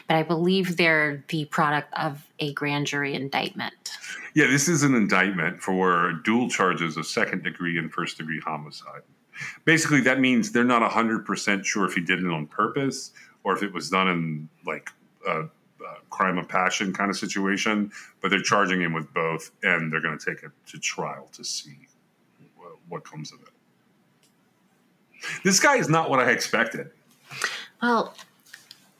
but 0.08 0.16
I 0.16 0.24
believe 0.24 0.76
they're 0.76 1.24
the 1.28 1.44
product 1.46 1.94
of 1.94 2.26
a 2.40 2.52
grand 2.52 2.88
jury 2.88 3.14
indictment. 3.14 3.92
Yeah, 4.34 4.48
this 4.48 4.68
is 4.68 4.82
an 4.82 4.94
indictment 4.96 5.62
for 5.62 6.20
dual 6.24 6.50
charges 6.50 6.96
of 6.96 7.06
second 7.06 7.44
degree 7.44 7.78
and 7.78 7.90
first 7.92 8.18
degree 8.18 8.40
homicide. 8.40 9.02
Basically, 9.64 10.00
that 10.02 10.20
means 10.20 10.50
they're 10.50 10.64
not 10.64 10.82
100% 10.88 11.64
sure 11.64 11.84
if 11.84 11.94
he 11.94 12.00
did 12.00 12.18
it 12.18 12.26
on 12.26 12.46
purpose 12.46 13.12
or 13.44 13.54
if 13.56 13.62
it 13.62 13.72
was 13.72 13.88
done 13.88 14.08
in 14.08 14.48
like 14.66 14.90
a, 15.26 15.42
a 15.42 15.48
crime 16.10 16.36
of 16.36 16.48
passion 16.48 16.92
kind 16.92 17.10
of 17.10 17.16
situation, 17.16 17.92
but 18.20 18.30
they're 18.30 18.42
charging 18.42 18.80
him 18.80 18.92
with 18.92 19.12
both 19.14 19.52
and 19.62 19.92
they're 19.92 20.02
going 20.02 20.18
to 20.18 20.24
take 20.24 20.42
it 20.42 20.50
to 20.66 20.78
trial 20.78 21.28
to 21.32 21.44
see 21.44 21.76
what 22.88 23.04
comes 23.04 23.32
of 23.32 23.40
it. 23.40 23.48
This 25.44 25.60
guy 25.60 25.76
is 25.76 25.88
not 25.88 26.10
what 26.10 26.18
I 26.18 26.30
expected. 26.30 26.90
Well, 27.80 28.14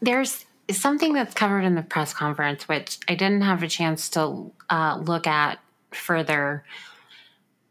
there's 0.03 0.45
something 0.71 1.15
that's 1.15 1.33
covered 1.33 1.63
in 1.63 1.75
the 1.77 1.83
press 1.83 2.13
conference, 2.13 2.69
which 2.69 2.99
I 3.09 3.15
didn't 3.15 3.43
have 3.43 3.63
a 3.63 3.69
chance 3.69 4.11
to 4.11 4.51
uh, 4.69 4.99
look 5.01 5.27
at 5.27 5.61
further. 5.93 6.65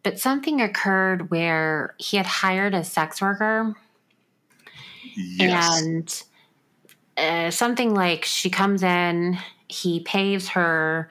But 0.04 0.20
something 0.20 0.62
occurred 0.62 1.30
where 1.30 1.94
he 1.98 2.18
had 2.18 2.26
hired 2.26 2.74
a 2.74 2.84
sex 2.84 3.22
worker. 3.22 3.76
Yes. 5.16 5.82
And 5.82 6.24
uh, 7.18 7.52
something 7.52 7.94
like 7.94 8.26
she 8.26 8.50
comes 8.50 8.82
in, 8.82 9.38
he 9.68 10.00
pays 10.00 10.50
her, 10.50 11.10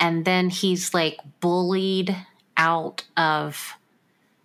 and 0.00 0.24
then 0.24 0.50
he's 0.50 0.94
like 0.94 1.18
bullied 1.40 2.16
out 2.56 3.04
of, 3.16 3.74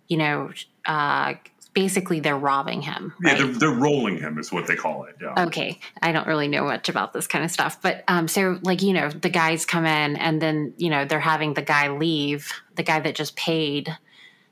you 0.08 0.18
know, 0.18 0.50
uh, 0.86 1.34
basically 1.74 2.20
they're 2.20 2.38
robbing 2.38 2.82
him. 2.82 3.12
Right? 3.22 3.38
Yeah, 3.38 3.44
they're, 3.44 3.54
they're, 3.54 3.70
rolling 3.70 4.18
him 4.18 4.38
is 4.38 4.50
what 4.52 4.66
they 4.66 4.76
call 4.76 5.04
it. 5.04 5.16
Yeah. 5.20 5.46
Okay, 5.46 5.78
I 6.02 6.12
don't 6.12 6.26
really 6.26 6.48
know 6.48 6.64
much 6.64 6.88
about 6.88 7.12
this 7.12 7.26
kind 7.26 7.44
of 7.44 7.50
stuff, 7.50 7.80
but 7.80 8.04
um, 8.08 8.28
so 8.28 8.58
like 8.62 8.82
you 8.82 8.92
know 8.92 9.10
the 9.10 9.28
guys 9.28 9.64
come 9.64 9.86
in 9.86 10.16
and 10.16 10.40
then 10.42 10.74
you 10.76 10.90
know 10.90 11.04
they're 11.04 11.20
having 11.20 11.54
the 11.54 11.62
guy 11.62 11.88
leave, 11.88 12.52
the 12.76 12.82
guy 12.82 13.00
that 13.00 13.14
just 13.14 13.36
paid 13.36 13.96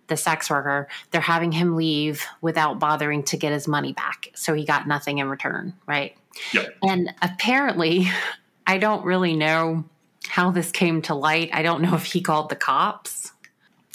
the 0.09 0.17
sex 0.17 0.49
worker, 0.49 0.87
they're 1.11 1.21
having 1.21 1.51
him 1.51 1.75
leave 1.75 2.25
without 2.41 2.79
bothering 2.79 3.25
to 3.25 3.37
get 3.37 3.53
his 3.53 3.67
money 3.67 3.93
back, 3.93 4.29
so 4.35 4.55
he 4.55 4.65
got 4.65 4.87
nothing 4.87 5.19
in 5.19 5.29
return, 5.29 5.75
right? 5.87 6.17
Yep. 6.53 6.77
And 6.83 7.15
apparently, 7.23 8.09
I 8.67 8.79
don't 8.79 9.05
really 9.05 9.37
know 9.37 9.85
how 10.29 10.51
this 10.51 10.73
came 10.73 11.03
to 11.03 11.15
light. 11.15 11.51
I 11.53 11.63
don't 11.63 11.83
know 11.83 11.95
if 11.95 12.05
he 12.05 12.21
called 12.21 12.49
the 12.49 12.57
cops. 12.57 13.33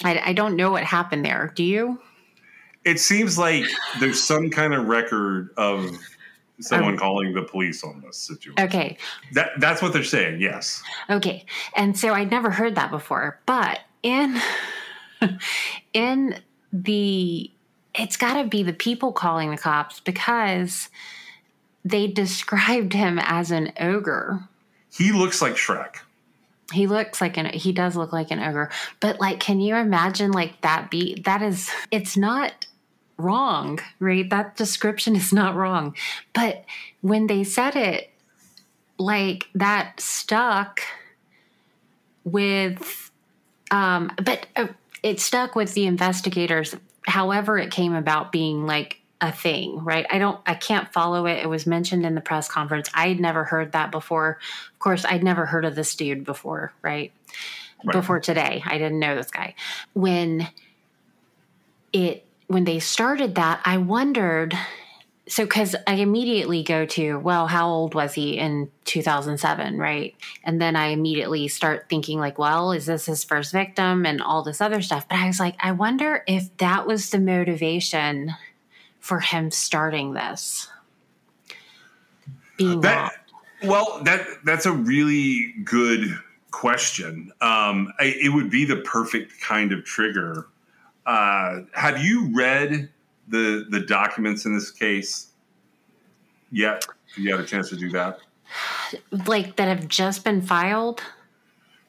I, 0.03 0.19
I 0.27 0.34
don't 0.34 0.55
know 0.55 0.71
what 0.71 0.84
happened 0.84 1.25
there. 1.25 1.51
Do 1.55 1.63
you? 1.63 1.99
It 2.83 2.99
seems 2.99 3.37
like 3.37 3.65
there's 3.99 4.21
some 4.21 4.49
kind 4.49 4.73
of 4.73 4.87
record 4.87 5.49
of 5.57 5.97
someone 6.59 6.93
um, 6.93 6.97
calling 6.97 7.33
the 7.33 7.43
police 7.43 7.83
on 7.83 8.01
this 8.01 8.17
situation. 8.17 8.59
Okay. 8.59 8.97
That 9.33 9.51
that's 9.59 9.81
what 9.81 9.93
they're 9.93 10.03
saying, 10.03 10.41
yes. 10.41 10.81
Okay. 11.09 11.45
And 11.75 11.97
so 11.97 12.13
I'd 12.13 12.31
never 12.31 12.49
heard 12.49 12.75
that 12.75 12.91
before, 12.91 13.39
but 13.45 13.79
in 14.03 14.39
in 15.93 16.39
the 16.71 17.51
it's 17.93 18.17
got 18.17 18.41
to 18.41 18.47
be 18.47 18.63
the 18.63 18.73
people 18.73 19.11
calling 19.11 19.51
the 19.51 19.57
cops 19.57 19.99
because 19.99 20.89
they 21.83 22.07
described 22.07 22.93
him 22.93 23.19
as 23.21 23.51
an 23.51 23.73
ogre. 23.79 24.47
He 24.93 25.11
looks 25.11 25.41
like 25.41 25.53
Shrek. 25.53 25.95
He 26.71 26.87
looks 26.87 27.19
like 27.19 27.37
an 27.37 27.47
he 27.47 27.73
does 27.73 27.97
look 27.97 28.13
like 28.13 28.31
an 28.31 28.39
ogre. 28.39 28.69
But 28.99 29.19
like 29.19 29.39
can 29.39 29.59
you 29.59 29.75
imagine 29.75 30.31
like 30.31 30.61
that 30.61 30.89
be 30.89 31.21
that 31.25 31.41
is 31.41 31.69
it's 31.91 32.15
not 32.15 32.65
wrong, 33.17 33.80
right? 34.00 34.30
That 34.30 34.56
description 34.56 35.15
is 35.15 35.32
not 35.32 35.56
wrong. 35.56 35.95
But 36.34 36.65
when 37.02 37.28
they 37.28 37.43
said 37.43 37.76
it, 37.76 38.10
like 38.97 39.47
that 39.56 40.00
stuck 40.00 40.82
with, 42.24 43.12
um, 43.71 44.12
but 44.24 44.47
uh, 44.56 44.67
it 45.04 45.19
stuck 45.19 45.56
with 45.56 45.74
the 45.74 45.86
investigators, 45.86 46.76
however, 47.08 47.58
it 47.58 47.71
came 47.71 47.95
about 47.95 48.32
being 48.32 48.65
like 48.65 49.02
a 49.21 49.32
thing, 49.32 49.84
right? 49.84 50.06
I 50.10 50.17
don't, 50.17 50.39
I 50.45 50.56
can't 50.56 50.91
follow 50.91 51.28
it. 51.28 51.39
It 51.43 51.47
was 51.47 51.67
mentioned 51.67 52.06
in 52.06 52.15
the 52.15 52.21
press 52.21 52.47
conference. 52.47 52.89
I'd 52.93 53.19
never 53.19 53.43
heard 53.43 53.71
that 53.74 53.91
before. 53.91 54.39
Of 54.74 54.80
course, 54.80 55.06
I'd 55.06 55.24
never 55.24 55.45
heard 55.45 55.63
of 55.63 55.76
this 55.76 55.95
dude 55.95 56.24
before, 56.24 56.74
right? 56.82 57.12
right. 57.84 57.93
Before 57.93 58.19
today, 58.19 58.63
I 58.65 58.78
didn't 58.78 59.00
know 59.00 59.15
this 59.15 59.30
guy. 59.30 59.54
When 59.93 60.47
it, 61.93 62.26
when 62.51 62.65
they 62.65 62.79
started 62.79 63.35
that, 63.35 63.61
I 63.63 63.77
wondered. 63.77 64.57
So, 65.27 65.45
because 65.45 65.75
I 65.87 65.93
immediately 65.95 66.63
go 66.63 66.85
to, 66.87 67.15
well, 67.19 67.47
how 67.47 67.69
old 67.69 67.95
was 67.95 68.13
he 68.13 68.37
in 68.37 68.69
2007, 68.83 69.77
right? 69.77 70.15
And 70.43 70.59
then 70.61 70.75
I 70.75 70.87
immediately 70.87 71.47
start 71.47 71.87
thinking, 71.89 72.19
like, 72.19 72.37
well, 72.37 72.73
is 72.73 72.87
this 72.87 73.05
his 73.05 73.23
first 73.23 73.53
victim 73.53 74.05
and 74.05 74.21
all 74.21 74.43
this 74.43 74.59
other 74.59 74.81
stuff? 74.81 75.07
But 75.07 75.19
I 75.19 75.27
was 75.27 75.39
like, 75.39 75.55
I 75.61 75.71
wonder 75.71 76.23
if 76.27 76.55
that 76.57 76.85
was 76.85 77.11
the 77.11 77.19
motivation 77.19 78.35
for 78.99 79.19
him 79.19 79.51
starting 79.51 80.13
this? 80.13 80.67
Being 82.57 82.81
that, 82.81 83.13
well, 83.63 84.01
that 84.03 84.25
that's 84.43 84.65
a 84.65 84.71
really 84.71 85.53
good 85.63 86.17
question. 86.51 87.31
Um, 87.41 87.91
I, 87.99 88.15
it 88.21 88.33
would 88.33 88.49
be 88.49 88.65
the 88.65 88.77
perfect 88.77 89.41
kind 89.41 89.71
of 89.71 89.83
trigger. 89.83 90.47
Uh, 91.05 91.61
have 91.73 92.03
you 92.03 92.31
read 92.33 92.89
the 93.27 93.65
the 93.69 93.79
documents 93.79 94.45
in 94.45 94.53
this 94.53 94.71
case 94.71 95.27
yet? 96.51 96.85
Have 97.15 97.23
you 97.23 97.31
had 97.31 97.39
a 97.39 97.45
chance 97.45 97.69
to 97.69 97.75
do 97.75 97.89
that? 97.91 98.19
Like 99.27 99.55
that 99.55 99.67
have 99.67 99.87
just 99.87 100.23
been 100.23 100.41
filed? 100.41 101.01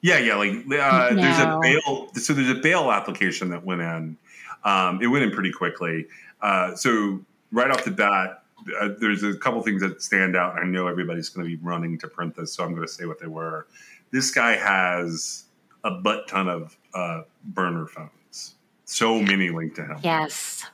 Yeah, 0.01 0.19
yeah. 0.19 0.37
Like 0.37 0.51
uh, 0.51 1.11
no. 1.15 1.23
there's 1.23 1.39
a 1.39 1.59
bail. 1.61 2.09
So 2.15 2.33
there's 2.33 2.51
a 2.51 2.61
bail 2.61 2.91
application 2.91 3.51
that 3.51 3.65
went 3.65 3.81
in. 3.81 4.17
Um, 4.65 5.03
it 5.03 5.09
went 5.09 5.25
in 5.25 5.31
pretty 5.31 5.53
quickly. 5.53 6.07
Uh, 6.41 6.75
so 6.75 7.21
right 7.51 7.71
off 7.71 7.85
the 7.85 7.91
bat, 7.91 8.43
uh, 8.81 8.91
there's 8.99 9.23
a 9.23 9.35
couple 9.35 9.61
things 9.63 9.83
that 9.83 10.03
stand 10.03 10.37
out. 10.37 10.59
I 10.59 10.65
know 10.65 10.87
everybody's 10.87 11.29
going 11.29 11.45
to 11.49 11.57
be 11.57 11.63
running 11.63 11.99
to 11.99 12.09
print 12.09 12.37
this, 12.37 12.53
so 12.53 12.65
I'm 12.65 12.75
going 12.75 12.87
to 12.87 12.93
say 12.93 13.07
what 13.07 13.19
they 13.19 13.27
were. 13.27 13.67
This 14.11 14.31
guy 14.31 14.57
has 14.57 15.45
a 15.85 15.91
butt 15.91 16.29
ton 16.29 16.49
of 16.49 16.77
uh, 16.95 17.23
burner 17.45 17.87
phones. 17.87 18.11
So 18.93 19.23
many 19.23 19.49
linked 19.49 19.77
to 19.77 19.87
him. 19.87 19.97
Yes. 20.03 20.67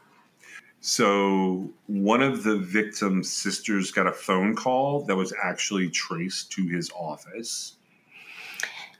So 0.81 1.70
one 1.87 2.20
of 2.20 2.42
the 2.42 2.57
victim's 2.57 3.31
sisters 3.31 3.92
got 3.92 4.09
a 4.09 4.12
phone 4.12 4.57
call 4.57 5.04
that 5.04 5.14
was 5.14 5.33
actually 5.40 5.88
traced 5.90 6.50
to 6.52 6.66
his 6.66 6.90
office. 6.98 7.76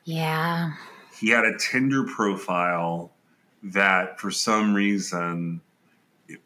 Yeah. 0.05 0.75
He 1.19 1.31
had 1.31 1.45
a 1.45 1.59
Tinder 1.59 2.05
profile 2.05 3.11
that 3.65 4.21
for 4.21 4.31
some 4.31 4.73
reason 4.73 5.63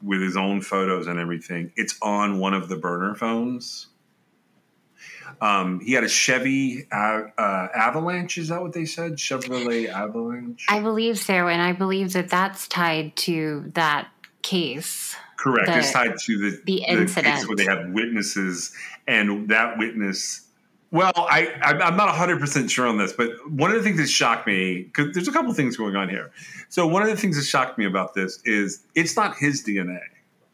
with 0.03 0.23
his 0.23 0.39
own 0.39 0.63
photos 0.63 1.07
and 1.09 1.19
everything. 1.19 1.73
It's 1.77 1.99
on 2.01 2.39
one 2.39 2.55
of 2.55 2.71
the 2.71 2.77
burner 2.77 3.15
phones. 3.15 3.89
Um, 5.41 5.81
he 5.81 5.93
had 5.93 6.05
a 6.05 6.09
Chevy 6.09 6.87
uh, 6.93 7.23
uh, 7.39 7.69
Avalanche. 7.75 8.39
Is 8.39 8.49
that 8.49 8.63
what 8.63 8.73
they 8.73 8.85
said? 8.85 9.13
Chevrolet 9.13 9.89
Avalanche. 9.89 10.67
I 10.69 10.81
believe 10.81 11.19
so, 11.19 11.49
and 11.49 11.63
I 11.63 11.73
believe 11.73 12.13
that 12.13 12.29
that's 12.29 12.69
tied 12.69 13.17
to 13.17 13.71
that 13.75 14.09
case. 14.43 15.17
Correct. 15.37 15.67
The, 15.67 15.79
it's 15.79 15.93
tied 15.93 16.19
to 16.19 16.39
the 16.39 16.51
the, 16.51 16.63
the 16.65 16.85
incident 16.85 17.49
where 17.49 17.57
they 17.57 17.65
have 17.65 17.91
witnesses, 17.91 18.73
and 19.07 19.49
that 19.49 19.79
witness 19.79 20.47
well, 20.93 21.13
I, 21.17 21.55
I'm 21.63 21.97
not 21.97 22.15
100% 22.15 22.69
sure 22.69 22.87
on 22.87 22.99
this, 22.99 23.15
but 23.15 23.31
one 23.51 23.71
of 23.71 23.79
the 23.79 23.83
things 23.83 23.97
that 23.97 24.09
shocked 24.09 24.47
me, 24.47 24.83
because 24.83 25.15
there's 25.15 25.27
a 25.27 25.33
couple 25.33 25.51
things 25.55 25.75
going 25.75 25.97
on 25.97 26.11
here. 26.11 26.31
So, 26.69 26.87
one 26.87 27.03
of 27.03 27.09
the 27.09 27.17
things 27.17 27.37
that 27.37 27.47
shocked 27.47 27.79
me 27.79 27.87
about 27.87 28.13
this 28.13 28.41
is 28.45 28.85
it's 28.95 29.17
not 29.17 29.35
his 29.39 29.65
DNA. 29.65 30.01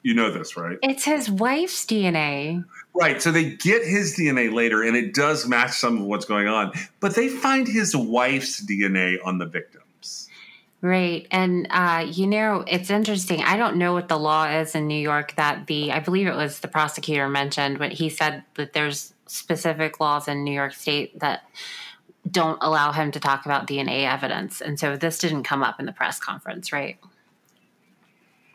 You 0.03 0.15
know 0.15 0.31
this, 0.31 0.57
right? 0.57 0.79
It's 0.83 1.05
his 1.05 1.31
wife's 1.31 1.85
DNA. 1.85 2.65
Right. 2.95 3.21
So, 3.21 3.31
they 3.31 3.51
get 3.51 3.85
his 3.85 4.17
DNA 4.17 4.53
later, 4.53 4.83
and 4.83 4.97
it 4.97 5.15
does 5.15 5.47
match 5.47 5.73
some 5.73 5.99
of 5.99 6.05
what's 6.05 6.25
going 6.25 6.49
on, 6.49 6.73
but 7.01 7.15
they 7.15 7.29
find 7.29 7.67
his 7.67 7.95
wife's 7.97 8.65
DNA 8.65 9.19
on 9.25 9.39
the 9.39 9.47
victims. 9.47 10.29
Right. 10.81 11.27
And, 11.33 11.67
uh, 11.71 12.07
you 12.09 12.29
know, 12.29 12.65
it's 12.67 12.89
interesting. 12.89 13.43
I 13.43 13.57
don't 13.57 13.77
know 13.77 13.93
what 13.93 14.09
the 14.09 14.19
law 14.19 14.45
is 14.45 14.77
in 14.77 14.87
New 14.87 15.01
York 15.01 15.35
that 15.35 15.67
the, 15.67 15.91
I 15.91 15.99
believe 15.99 16.29
it 16.29 16.37
was 16.37 16.61
the 16.61 16.69
prosecutor 16.69 17.29
mentioned, 17.29 17.81
but 17.81 17.93
he 17.93 18.09
said 18.09 18.45
that 18.55 18.75
there's 18.75 19.13
specific 19.27 19.99
laws 19.99 20.29
in 20.29 20.45
New 20.45 20.53
York 20.53 20.75
State 20.75 21.19
that 21.19 21.43
don't 22.31 22.59
allow 22.63 22.93
him 22.93 23.11
to 23.11 23.19
talk 23.19 23.45
about 23.45 23.67
DNA 23.67 24.05
evidence. 24.05 24.61
And 24.61 24.79
so 24.79 24.97
this 24.97 25.19
didn't 25.19 25.43
come 25.43 25.65
up 25.65 25.81
in 25.81 25.87
the 25.87 25.93
press 25.93 26.21
conference, 26.21 26.73
right? 26.73 26.97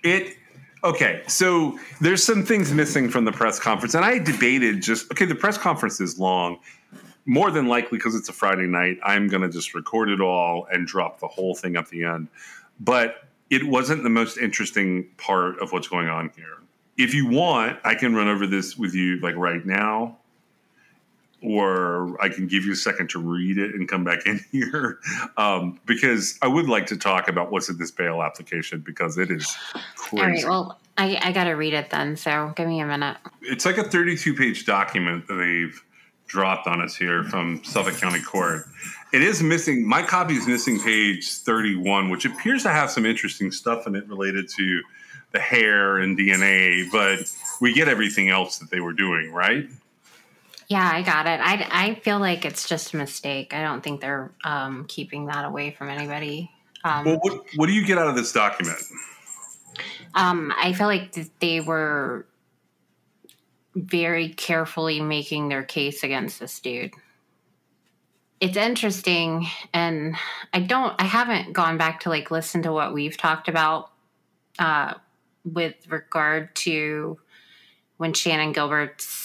It 0.02 0.38
okay, 0.84 1.24
so 1.28 1.78
there's 2.02 2.24
some 2.24 2.44
things 2.46 2.72
missing 2.72 3.10
from 3.10 3.26
the 3.26 3.32
press 3.32 3.60
conference 3.60 3.96
and 3.96 4.04
I 4.04 4.20
debated 4.20 4.82
just 4.82 5.12
okay, 5.12 5.26
the 5.26 5.36
press 5.36 5.58
conference 5.58 6.00
is 6.02 6.20
long. 6.20 6.60
More 7.26 7.52
than 7.52 7.68
likely 7.68 7.98
because 7.98 8.16
it's 8.16 8.28
a 8.28 8.34
Friday 8.34 8.68
night, 8.68 9.00
I'm 9.02 9.30
going 9.30 9.44
to 9.44 9.50
just 9.50 9.74
record 9.74 10.10
it 10.10 10.20
all 10.20 10.68
and 10.70 10.86
drop 10.86 11.22
the 11.22 11.28
whole 11.28 11.56
thing 11.56 11.78
at 11.78 11.88
the 11.88 12.04
end. 12.04 12.28
But 12.82 13.24
it 13.50 13.64
wasn't 13.64 14.04
the 14.04 14.10
most 14.10 14.38
interesting 14.38 15.08
part 15.18 15.58
of 15.60 15.72
what's 15.72 15.88
going 15.88 16.10
on 16.10 16.32
here. 16.36 16.58
If 16.98 17.14
you 17.14 17.30
want, 17.30 17.80
I 17.86 17.96
can 17.96 18.14
run 18.14 18.28
over 18.28 18.46
this 18.46 18.78
with 18.78 18.94
you 18.94 19.22
like 19.22 19.36
right 19.36 19.66
now 19.66 20.18
or 21.44 22.22
I 22.22 22.30
can 22.30 22.48
give 22.48 22.64
you 22.64 22.72
a 22.72 22.76
second 22.76 23.10
to 23.12 23.20
read 23.20 23.58
it 23.58 23.76
and 23.76 23.88
come 23.88 24.04
back 24.04 24.26
in 24.26 24.40
here 24.52 25.00
um, 25.38 25.80
because 25.86 26.38
I 26.42 26.48
would 26.48 26.68
like 26.68 26.88
to 26.88 26.98
talk 26.98 27.28
about 27.28 27.52
what's 27.52 27.70
in 27.70 27.78
this 27.78 27.92
bail 27.92 28.22
application 28.24 28.80
because 28.80 29.18
it 29.18 29.30
is 29.30 29.56
crazy. 29.96 30.24
All 30.24 30.30
right, 30.30 30.44
well, 30.46 30.80
I, 30.98 31.20
I 31.22 31.32
got 31.32 31.46
to 31.46 31.54
read 31.54 31.74
it 31.74 31.90
then, 31.90 32.16
so 32.16 32.54
give 32.56 32.68
me 32.68 32.80
a 32.80 32.86
minute. 32.86 33.18
It's 33.42 33.66
like 33.66 33.78
a 33.78 33.84
32 33.84 34.34
page 34.36 34.66
document 34.66 35.28
that 35.28 35.36
they've 35.36 35.84
dropped 36.28 36.68
on 36.68 36.82
us 36.82 36.96
here 36.96 37.24
from 37.26 37.64
Suffolk 37.64 37.96
County 37.98 38.22
Court. 38.22 38.64
It 39.12 39.22
is 39.22 39.44
missing, 39.44 39.88
my 39.88 40.02
copy 40.02 40.36
is 40.36 40.48
missing 40.48 40.80
page 40.80 41.32
31, 41.32 42.10
which 42.10 42.26
appears 42.26 42.64
to 42.64 42.70
have 42.70 42.90
some 42.90 43.06
interesting 43.06 43.52
stuff 43.52 43.86
in 43.86 43.96
it 43.96 44.08
related 44.08 44.50
to 44.58 44.82
the 45.32 45.40
hair 45.40 45.98
and 45.98 46.18
DNA, 46.18 46.90
but 46.92 47.32
we 47.60 47.74
get 47.74 47.88
everything 47.88 48.30
else 48.30 48.60
that 48.60 48.70
they 48.70 48.80
were 48.80 48.94
doing, 48.94 49.32
right? 49.32 49.68
Yeah, 50.74 50.90
I 50.92 51.04
got 51.04 51.28
it. 51.28 51.40
I, 51.40 51.68
I 51.70 51.94
feel 52.00 52.18
like 52.18 52.46
it's 52.46 52.68
just 52.68 52.96
a 52.96 52.98
mistake. 52.98 53.54
I 53.54 53.62
don't 53.62 53.84
think 53.84 54.02
they're 54.02 54.32
um, 54.44 54.86
keeping 54.88 55.28
that 55.28 55.46
away 55.46 55.70
from 55.70 55.88
anybody. 55.88 56.50
Um, 56.84 57.06
well, 57.06 57.20
what, 57.22 57.46
what 57.58 57.68
do 57.68 57.74
you 57.74 57.86
get 57.86 58.00
out 58.00 58.08
of 58.08 58.16
this 58.16 58.32
document? 58.32 58.80
Um, 60.16 60.52
I 60.58 60.74
feel 60.74 60.88
like 60.88 61.16
they 61.40 61.62
were 61.62 62.26
very 63.76 64.30
carefully 64.30 65.00
making 65.00 65.50
their 65.50 65.62
case 65.62 66.04
against 66.04 66.40
this 66.40 66.60
dude. 66.60 66.96
It's 68.40 68.58
interesting, 68.58 69.46
and 69.76 70.16
I 70.54 70.62
don't, 70.62 71.00
I 71.00 71.06
haven't 71.06 71.54
gone 71.54 71.78
back 71.78 72.00
to 72.00 72.10
like 72.10 72.32
listen 72.32 72.64
to 72.64 72.74
what 72.74 72.96
we've 72.96 73.16
talked 73.16 73.48
about 73.48 73.92
uh, 74.58 74.96
with 75.46 75.76
regard 75.88 76.56
to 76.56 77.20
when 77.98 78.14
Shannan 78.14 78.56
Gilbert's 78.56 79.23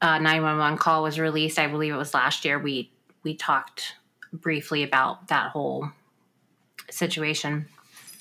uh, 0.00 0.18
911 0.18 0.78
call 0.78 1.02
was 1.02 1.18
released, 1.18 1.58
I 1.58 1.66
believe 1.66 1.92
it 1.92 1.96
was 1.96 2.14
last 2.14 2.44
year, 2.44 2.58
we 2.58 2.90
we 3.24 3.34
talked 3.34 3.94
briefly 4.32 4.82
about 4.82 5.28
that 5.28 5.50
whole 5.50 5.90
situation. 6.90 7.66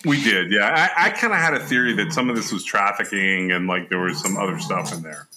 We 0.05 0.23
did, 0.23 0.51
yeah. 0.51 0.91
I, 0.95 1.07
I 1.07 1.09
kind 1.09 1.33
of 1.33 1.39
had 1.39 1.53
a 1.53 1.59
theory 1.59 1.93
that 1.93 2.13
some 2.13 2.29
of 2.29 2.35
this 2.35 2.51
was 2.51 2.63
trafficking 2.63 3.51
and 3.51 3.67
like 3.67 3.89
there 3.89 3.99
was 3.99 4.21
some 4.21 4.37
other 4.37 4.59
stuff 4.59 4.93
in 4.93 5.01
there. 5.01 5.27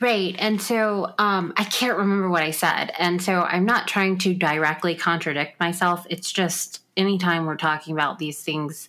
Right. 0.00 0.34
And 0.38 0.60
so 0.60 1.14
um, 1.18 1.52
I 1.56 1.64
can't 1.64 1.98
remember 1.98 2.30
what 2.30 2.42
I 2.42 2.52
said. 2.52 2.90
And 2.98 3.22
so 3.22 3.42
I'm 3.42 3.66
not 3.66 3.86
trying 3.86 4.16
to 4.18 4.34
directly 4.34 4.94
contradict 4.94 5.60
myself. 5.60 6.06
It's 6.08 6.32
just 6.32 6.82
anytime 6.96 7.44
we're 7.44 7.56
talking 7.56 7.92
about 7.92 8.18
these 8.18 8.42
things, 8.42 8.88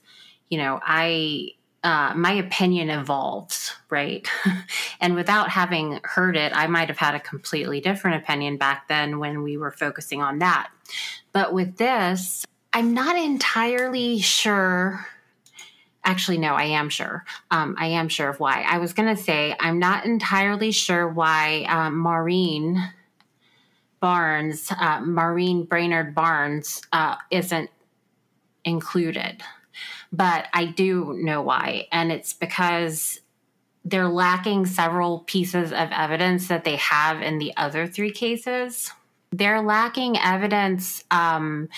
you 0.50 0.58
know, 0.58 0.80
I 0.82 1.50
uh, 1.84 2.13
my 2.15 2.34
opinion 2.34 2.89
evolves, 2.89 3.72
right? 3.89 4.28
and 5.02 5.15
without 5.15 5.50
having 5.50 6.00
heard 6.04 6.38
it, 6.38 6.52
I 6.56 6.67
might 6.67 6.89
have 6.89 6.98
had 6.98 7.15
a 7.15 7.20
completely 7.20 7.82
different 7.82 8.22
opinion 8.24 8.58
back 8.58 8.88
then 8.88 9.17
when 9.20 9.41
we 9.41 9.58
were 9.58 9.72
focusing 9.72 10.22
on 10.22 10.39
that. 10.39 10.70
But 11.32 11.54
with 11.54 11.78
this, 11.78 12.46
I'm 12.74 12.94
not 12.94 13.17
entirely 13.17 14.20
sure. 14.20 15.08
Actually, 16.04 16.38
no, 16.38 16.54
I 16.54 16.65
am 16.65 16.89
sure. 16.89 17.26
Um, 17.50 17.76
I 17.78 17.88
am 17.88 18.10
sure 18.10 18.30
of 18.30 18.39
why. 18.39 18.63
I 18.67 18.78
was 18.78 18.94
going 18.94 19.15
to 19.15 19.22
say 19.22 19.56
I'm 19.60 19.80
not 19.80 20.06
entirely 20.06 20.72
sure 20.72 21.08
why 21.08 21.65
um, 21.67 21.98
Maureen 21.98 22.91
Barnes, 24.00 24.72
uh, 24.80 25.02
Maureen 25.02 25.63
Brainard 25.63 26.13
Barnes, 26.13 26.82
uh, 26.91 27.15
isn't 27.32 27.70
included 28.65 29.44
but 30.12 30.47
I 30.54 30.65
do 30.65 31.17
know 31.21 31.41
why. 31.41 31.88
And 31.91 32.12
it's 32.12 32.34
because 32.34 33.19
they're 33.86 34.10
lacking 34.10 34.65
several 34.65 35.19
pieces 35.19 35.71
of 35.71 35.89
evidence 35.91 36.47
that 36.50 36.63
they 36.63 36.76
have 36.76 37.21
in 37.21 37.39
the 37.39 37.56
other 37.58 37.88
three 37.88 38.12
cases. 38.12 38.91
They're 39.32 39.62
lacking 39.62 40.17
evidence 40.17 41.04
um, 41.10 41.69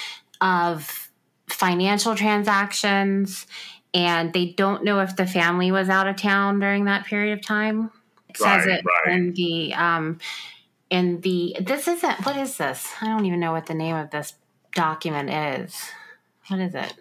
of 0.41 1.09
financial 1.47 2.15
transactions, 2.15 3.45
and 3.93 4.33
they 4.33 4.47
don't 4.47 4.83
know 4.83 4.99
if 4.99 5.15
the 5.15 5.27
family 5.27 5.71
was 5.71 5.87
out 5.87 6.07
of 6.07 6.15
town 6.17 6.59
during 6.59 6.85
that 6.85 7.05
period 7.05 7.37
of 7.37 7.45
time. 7.45 7.91
It 8.29 8.37
says 8.37 8.65
Right, 8.65 8.79
it 8.79 8.85
right. 9.05 9.15
in 9.15 9.33
the 9.33 9.73
um, 9.75 10.17
in 10.89 11.21
the 11.21 11.55
this 11.61 11.87
isn't 11.87 12.25
what 12.25 12.35
is 12.35 12.57
this? 12.57 12.91
I 13.01 13.05
don't 13.07 13.25
even 13.25 13.39
know 13.39 13.51
what 13.51 13.67
the 13.67 13.75
name 13.75 13.95
of 13.95 14.09
this 14.09 14.33
document 14.73 15.29
is. 15.29 15.75
What 16.47 16.59
is 16.59 16.73
it? 16.75 16.93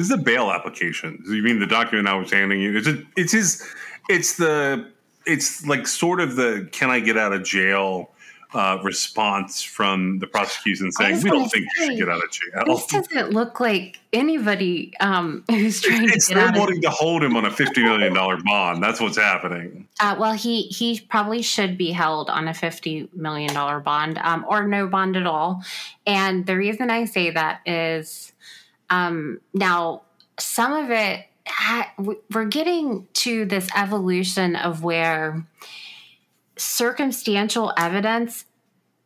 This 0.00 0.06
is 0.06 0.14
a 0.14 0.16
bail 0.16 0.50
application. 0.50 1.22
You 1.28 1.42
mean 1.42 1.60
the 1.60 1.66
document 1.66 2.08
I 2.08 2.14
was 2.14 2.32
handing 2.32 2.62
you? 2.62 2.74
It's 2.74 2.86
a, 2.86 3.02
it's 3.16 3.32
his. 3.32 3.68
It's 4.08 4.38
the. 4.38 4.90
It's 5.26 5.66
like 5.66 5.86
sort 5.86 6.22
of 6.22 6.36
the 6.36 6.66
"Can 6.72 6.88
I 6.88 7.00
get 7.00 7.18
out 7.18 7.34
of 7.34 7.44
jail?" 7.44 8.10
Uh, 8.54 8.78
response 8.82 9.62
from 9.62 10.18
the 10.18 10.26
prosecution 10.26 10.90
saying, 10.90 11.22
"We 11.22 11.28
don't 11.28 11.50
think 11.50 11.66
you 11.76 11.84
should 11.84 11.98
get 11.98 12.08
out 12.08 12.24
of 12.24 12.30
jail." 12.30 12.64
This 12.64 12.86
doesn't 12.86 13.34
look 13.34 13.60
like 13.60 14.00
anybody 14.14 14.94
um, 15.00 15.44
who's 15.50 15.82
trying 15.82 16.08
It's 16.08 16.28
to 16.28 16.38
out 16.38 16.54
of 16.54 16.56
wanting 16.56 16.80
to 16.80 16.90
hold 16.90 17.22
him 17.22 17.36
on 17.36 17.44
a 17.44 17.50
fifty 17.50 17.82
million 17.82 18.14
dollar 18.14 18.38
bond. 18.42 18.82
That's 18.82 19.02
what's 19.02 19.18
happening. 19.18 19.86
Uh, 20.00 20.16
well, 20.18 20.32
he 20.32 20.62
he 20.62 20.98
probably 21.10 21.42
should 21.42 21.76
be 21.76 21.92
held 21.92 22.30
on 22.30 22.48
a 22.48 22.54
fifty 22.54 23.06
million 23.12 23.52
dollar 23.52 23.80
bond, 23.80 24.16
um, 24.22 24.46
or 24.48 24.66
no 24.66 24.86
bond 24.86 25.18
at 25.18 25.26
all. 25.26 25.62
And 26.06 26.46
the 26.46 26.56
reason 26.56 26.88
I 26.90 27.04
say 27.04 27.28
that 27.32 27.60
is, 27.66 28.32
um, 28.90 29.40
now 29.54 30.02
some 30.38 30.72
of 30.72 30.90
it 30.90 31.26
we're 32.30 32.44
getting 32.44 33.08
to 33.12 33.44
this 33.44 33.68
evolution 33.74 34.56
of 34.56 34.82
where 34.82 35.44
circumstantial 36.56 37.72
evidence 37.76 38.44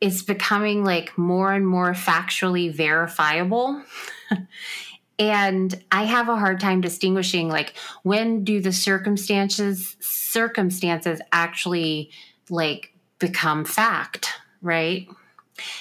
is 0.00 0.22
becoming 0.22 0.84
like 0.84 1.16
more 1.16 1.52
and 1.52 1.66
more 1.66 1.92
factually 1.92 2.72
verifiable. 2.72 3.82
and 5.18 5.82
I 5.90 6.04
have 6.04 6.28
a 6.28 6.36
hard 6.36 6.60
time 6.60 6.80
distinguishing 6.80 7.48
like 7.48 7.74
when 8.02 8.44
do 8.44 8.60
the 8.60 8.72
circumstances 8.72 9.96
circumstances 10.00 11.20
actually 11.32 12.10
like 12.50 12.92
become 13.18 13.64
fact, 13.64 14.32
right? 14.60 15.08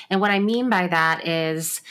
And 0.10 0.22
what 0.22 0.32
I 0.32 0.40
mean 0.40 0.70
by 0.70 0.88
that 0.88 1.28
is 1.28 1.82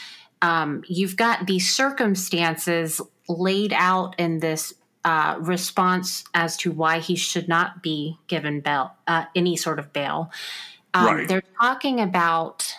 um, 0.43 0.83
you've 0.87 1.15
got 1.15 1.47
these 1.47 1.73
circumstances 1.73 3.01
laid 3.29 3.71
out 3.71 4.19
in 4.19 4.39
this 4.39 4.73
uh, 5.05 5.37
response 5.39 6.25
as 6.33 6.57
to 6.57 6.71
why 6.71 6.99
he 6.99 7.15
should 7.15 7.47
not 7.47 7.81
be 7.81 8.17
given 8.27 8.59
bail, 8.59 8.91
uh, 9.07 9.23
any 9.35 9.55
sort 9.55 9.79
of 9.79 9.93
bail. 9.93 10.29
Um, 10.93 11.05
Right. 11.05 11.27
They're 11.27 11.43
talking 11.61 12.01
about 12.01 12.75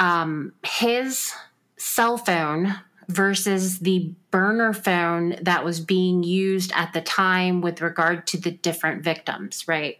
um, 0.00 0.52
his 0.64 1.32
cell 1.76 2.18
phone 2.18 2.74
versus 3.06 3.78
the 3.78 4.12
burner 4.32 4.72
phone 4.72 5.36
that 5.42 5.64
was 5.64 5.78
being 5.78 6.24
used 6.24 6.72
at 6.74 6.92
the 6.92 7.00
time 7.00 7.60
with 7.60 7.80
regard 7.80 8.26
to 8.28 8.38
the 8.38 8.50
different 8.50 9.04
victims, 9.04 9.68
right? 9.68 9.98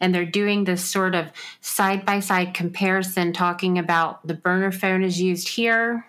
And 0.00 0.14
they're 0.14 0.24
doing 0.24 0.64
this 0.64 0.84
sort 0.84 1.14
of 1.14 1.30
side 1.60 2.06
by 2.06 2.20
side 2.20 2.54
comparison, 2.54 3.32
talking 3.32 3.78
about 3.78 4.26
the 4.26 4.34
burner 4.34 4.72
phone 4.72 5.02
is 5.02 5.20
used 5.20 5.48
here, 5.48 6.06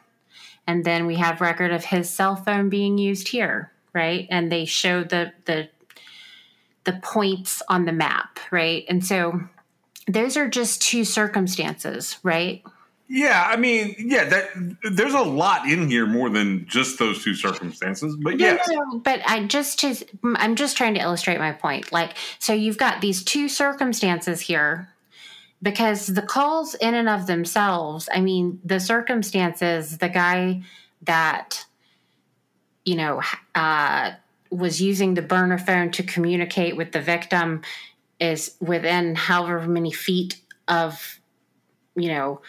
and 0.67 0.85
then 0.85 1.05
we 1.05 1.15
have 1.15 1.41
record 1.41 1.71
of 1.71 1.85
his 1.85 2.09
cell 2.09 2.35
phone 2.35 2.69
being 2.69 2.97
used 2.97 3.27
here, 3.27 3.71
right? 3.93 4.27
And 4.29 4.51
they 4.51 4.65
show 4.65 5.03
the 5.03 5.33
the 5.45 5.69
the 6.83 6.93
points 7.03 7.61
on 7.67 7.85
the 7.85 7.91
map, 7.91 8.39
right? 8.49 8.85
And 8.87 9.05
so 9.05 9.41
those 10.07 10.37
are 10.37 10.49
just 10.49 10.81
two 10.81 11.05
circumstances, 11.05 12.17
right? 12.23 12.63
Yeah, 13.13 13.45
I 13.45 13.57
mean, 13.57 13.93
yeah, 13.99 14.23
that 14.23 14.51
there's 14.83 15.13
a 15.13 15.21
lot 15.21 15.67
in 15.69 15.89
here 15.89 16.05
more 16.05 16.29
than 16.29 16.65
just 16.65 16.97
those 16.97 17.21
two 17.21 17.35
circumstances. 17.35 18.15
But 18.15 18.39
yes, 18.39 18.65
no, 18.69 18.81
no, 18.83 18.99
but 18.99 19.19
I 19.25 19.43
just 19.47 19.79
to 19.79 19.95
I'm 20.35 20.55
just 20.55 20.77
trying 20.77 20.93
to 20.93 21.01
illustrate 21.01 21.37
my 21.37 21.51
point. 21.51 21.91
Like, 21.91 22.15
so 22.39 22.53
you've 22.53 22.77
got 22.77 23.01
these 23.01 23.21
two 23.21 23.49
circumstances 23.49 24.39
here 24.39 24.87
because 25.61 26.07
the 26.07 26.21
calls 26.21 26.73
in 26.75 26.93
and 26.93 27.09
of 27.09 27.27
themselves, 27.27 28.07
I 28.15 28.21
mean, 28.21 28.61
the 28.63 28.79
circumstances, 28.79 29.97
the 29.97 30.07
guy 30.07 30.63
that 31.01 31.65
you 32.85 32.95
know 32.95 33.21
uh, 33.55 34.11
was 34.51 34.81
using 34.81 35.15
the 35.15 35.21
burner 35.21 35.57
phone 35.57 35.91
to 35.91 36.03
communicate 36.03 36.77
with 36.77 36.93
the 36.93 37.01
victim 37.01 37.61
is 38.21 38.55
within 38.61 39.15
however 39.15 39.67
many 39.67 39.91
feet 39.91 40.39
of 40.69 41.19
you 41.97 42.07
know 42.07 42.39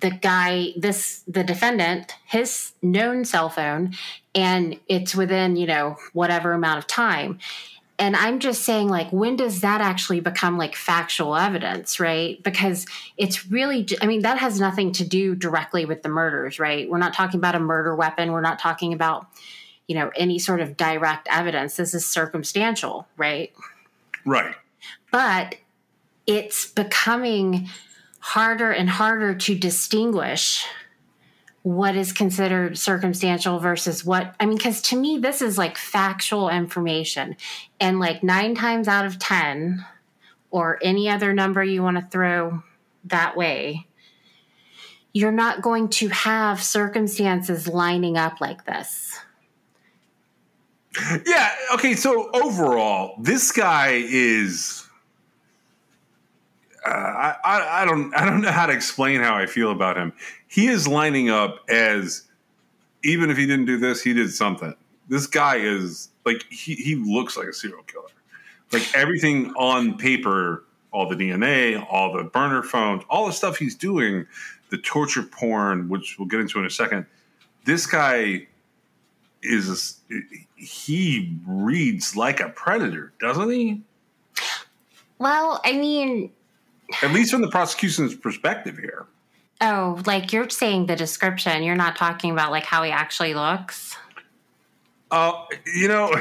the 0.00 0.10
guy 0.10 0.72
this 0.76 1.22
the 1.26 1.44
defendant 1.44 2.14
his 2.26 2.72
known 2.82 3.24
cell 3.24 3.48
phone 3.48 3.92
and 4.34 4.78
it's 4.88 5.14
within 5.14 5.56
you 5.56 5.66
know 5.66 5.96
whatever 6.12 6.52
amount 6.52 6.78
of 6.78 6.86
time. 6.86 7.38
And 7.98 8.16
i'm 8.16 8.38
just 8.38 8.62
saying 8.62 8.88
like 8.88 9.12
when 9.12 9.36
does 9.36 9.60
that 9.60 9.80
actually 9.80 10.20
become 10.20 10.56
like 10.56 10.74
factual 10.74 11.36
evidence 11.36 12.00
right? 12.00 12.42
Because 12.42 12.86
it's 13.16 13.46
really 13.50 13.86
i 14.00 14.06
mean 14.06 14.22
that 14.22 14.38
has 14.38 14.58
nothing 14.60 14.92
to 14.92 15.04
do 15.06 15.34
directly 15.34 15.84
with 15.84 16.02
the 16.02 16.08
murders 16.08 16.58
right? 16.58 16.88
We're 16.88 16.98
not 16.98 17.12
talking 17.12 17.38
about 17.38 17.54
a 17.54 17.60
murder 17.60 17.94
weapon. 17.94 18.32
We're 18.32 18.40
not 18.40 18.58
talking 18.58 18.92
about 18.92 19.26
you 19.86 19.94
know 19.96 20.10
any 20.16 20.38
sort 20.38 20.60
of 20.60 20.76
direct 20.76 21.28
evidence. 21.30 21.76
This 21.76 21.94
is 21.94 22.06
circumstantial 22.06 23.06
right? 23.16 23.52
Right. 24.24 24.54
but 25.10 25.56
it's 26.26 26.66
becoming 26.66 27.68
harder 28.20 28.70
and 28.70 28.88
harder 28.88 29.34
to 29.34 29.54
distinguish 29.54 30.64
what 31.62 31.94
is 31.94 32.12
considered 32.12 32.78
circumstantial 32.78 33.58
versus 33.58 34.04
what 34.04 34.34
I 34.40 34.46
mean 34.46 34.58
cuz 34.58 34.80
to 34.82 34.96
me 34.96 35.18
this 35.18 35.42
is 35.42 35.58
like 35.58 35.76
factual 35.76 36.48
information 36.48 37.36
and 37.78 37.98
like 37.98 38.22
9 38.22 38.54
times 38.54 38.88
out 38.88 39.04
of 39.04 39.18
10 39.18 39.84
or 40.50 40.78
any 40.82 41.10
other 41.10 41.34
number 41.34 41.62
you 41.62 41.82
want 41.82 41.98
to 41.98 42.06
throw 42.10 42.62
that 43.04 43.36
way 43.36 43.86
you're 45.12 45.32
not 45.32 45.62
going 45.62 45.88
to 45.88 46.08
have 46.08 46.62
circumstances 46.62 47.66
lining 47.66 48.16
up 48.16 48.40
like 48.40 48.64
this. 48.64 49.18
Yeah. 51.26 51.50
Okay. 51.74 51.94
So 51.94 52.30
overall, 52.32 53.14
this 53.20 53.52
guy 53.52 54.02
is. 54.04 54.86
Uh, 56.84 56.90
I, 56.90 57.36
I 57.44 57.82
I 57.82 57.84
don't 57.84 58.14
I 58.14 58.24
don't 58.24 58.40
know 58.40 58.52
how 58.52 58.66
to 58.66 58.72
explain 58.72 59.20
how 59.20 59.36
I 59.36 59.46
feel 59.46 59.70
about 59.70 59.96
him. 59.96 60.12
He 60.48 60.66
is 60.66 60.88
lining 60.88 61.28
up 61.28 61.58
as 61.68 62.24
even 63.02 63.30
if 63.30 63.36
he 63.36 63.46
didn't 63.46 63.66
do 63.66 63.78
this, 63.78 64.02
he 64.02 64.12
did 64.12 64.32
something. 64.32 64.74
This 65.08 65.26
guy 65.26 65.56
is 65.56 66.08
like 66.24 66.44
he 66.50 66.74
he 66.74 66.94
looks 66.94 67.36
like 67.36 67.48
a 67.48 67.52
serial 67.52 67.82
killer. 67.82 68.04
Like 68.72 68.94
everything 68.94 69.52
on 69.56 69.98
paper, 69.98 70.64
all 70.92 71.08
the 71.08 71.16
DNA, 71.16 71.84
all 71.90 72.12
the 72.16 72.24
burner 72.24 72.62
phones, 72.62 73.02
all 73.10 73.26
the 73.26 73.32
stuff 73.32 73.56
he's 73.56 73.74
doing, 73.74 74.26
the 74.70 74.78
torture 74.78 75.22
porn, 75.22 75.88
which 75.88 76.16
we'll 76.18 76.28
get 76.28 76.40
into 76.40 76.58
in 76.58 76.64
a 76.64 76.70
second. 76.70 77.06
This 77.64 77.86
guy 77.86 78.46
is 79.42 80.00
he 80.56 81.36
reads 81.46 82.16
like 82.16 82.40
a 82.40 82.48
predator, 82.50 83.12
doesn't 83.20 83.50
he? 83.50 83.82
Well, 85.18 85.60
I 85.64 85.72
mean, 85.72 86.32
At 87.02 87.12
least 87.12 87.30
from 87.32 87.40
the 87.42 87.48
prosecution's 87.48 88.14
perspective 88.14 88.76
here. 88.78 89.06
oh, 89.60 90.00
like 90.06 90.32
you're 90.32 90.48
saying 90.50 90.86
the 90.86 90.96
description, 90.96 91.62
you're 91.62 91.76
not 91.76 91.96
talking 91.96 92.30
about 92.30 92.50
like 92.50 92.64
how 92.64 92.82
he 92.82 92.90
actually 92.90 93.34
looks. 93.34 93.96
Uh, 95.10 95.32
you 95.74 95.88
know, 95.88 96.12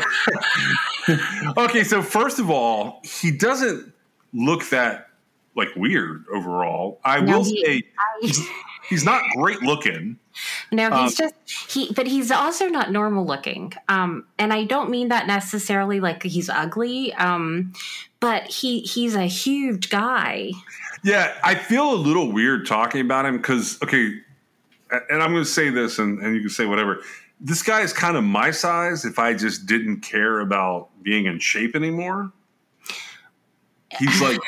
okay. 1.57 1.83
So 1.83 2.01
first 2.01 2.39
of 2.39 2.49
all, 2.49 3.01
he 3.03 3.31
doesn't 3.31 3.91
look 4.33 4.67
that 4.69 5.09
like 5.55 5.69
weird 5.75 6.25
overall. 6.33 6.99
I 7.03 7.21
No, 7.21 7.37
will 7.39 7.43
he- 7.45 7.63
say 7.65 7.83
he's, 8.21 8.47
he's 8.89 9.03
not 9.05 9.21
great 9.35 9.61
looking. 9.61 10.17
No, 10.71 10.89
he's 11.03 11.19
Um, 11.19 11.27
just 11.29 11.71
he, 11.71 11.91
but 11.93 12.07
he's 12.07 12.31
also 12.31 12.67
not 12.67 12.91
normal 12.91 13.25
looking. 13.25 13.73
Um, 13.89 14.25
and 14.37 14.53
I 14.53 14.63
don't 14.63 14.89
mean 14.89 15.09
that 15.09 15.27
necessarily 15.27 15.99
like 15.99 16.23
he's 16.23 16.49
ugly. 16.49 17.13
Um, 17.15 17.73
but 18.19 18.47
he 18.47 18.81
he's 18.81 19.15
a 19.15 19.25
huge 19.25 19.89
guy. 19.89 20.51
Yeah, 21.03 21.35
I 21.43 21.55
feel 21.55 21.93
a 21.93 21.95
little 21.95 22.31
weird 22.31 22.65
talking 22.65 23.01
about 23.01 23.25
him 23.25 23.37
because 23.37 23.81
okay, 23.81 24.13
and 24.91 25.23
I'm 25.23 25.31
going 25.31 25.43
to 25.43 25.49
say 25.49 25.69
this, 25.69 25.99
and, 25.99 26.19
and 26.19 26.35
you 26.35 26.41
can 26.41 26.49
say 26.49 26.65
whatever. 26.65 27.01
This 27.39 27.63
guy 27.63 27.81
is 27.81 27.93
kind 27.93 28.17
of 28.17 28.23
my 28.23 28.51
size. 28.51 29.05
If 29.05 29.17
I 29.17 29.33
just 29.33 29.65
didn't 29.65 30.01
care 30.01 30.41
about 30.41 30.89
being 31.01 31.25
in 31.25 31.39
shape 31.39 31.75
anymore, 31.75 32.31
he's 33.97 34.21
like 34.21 34.39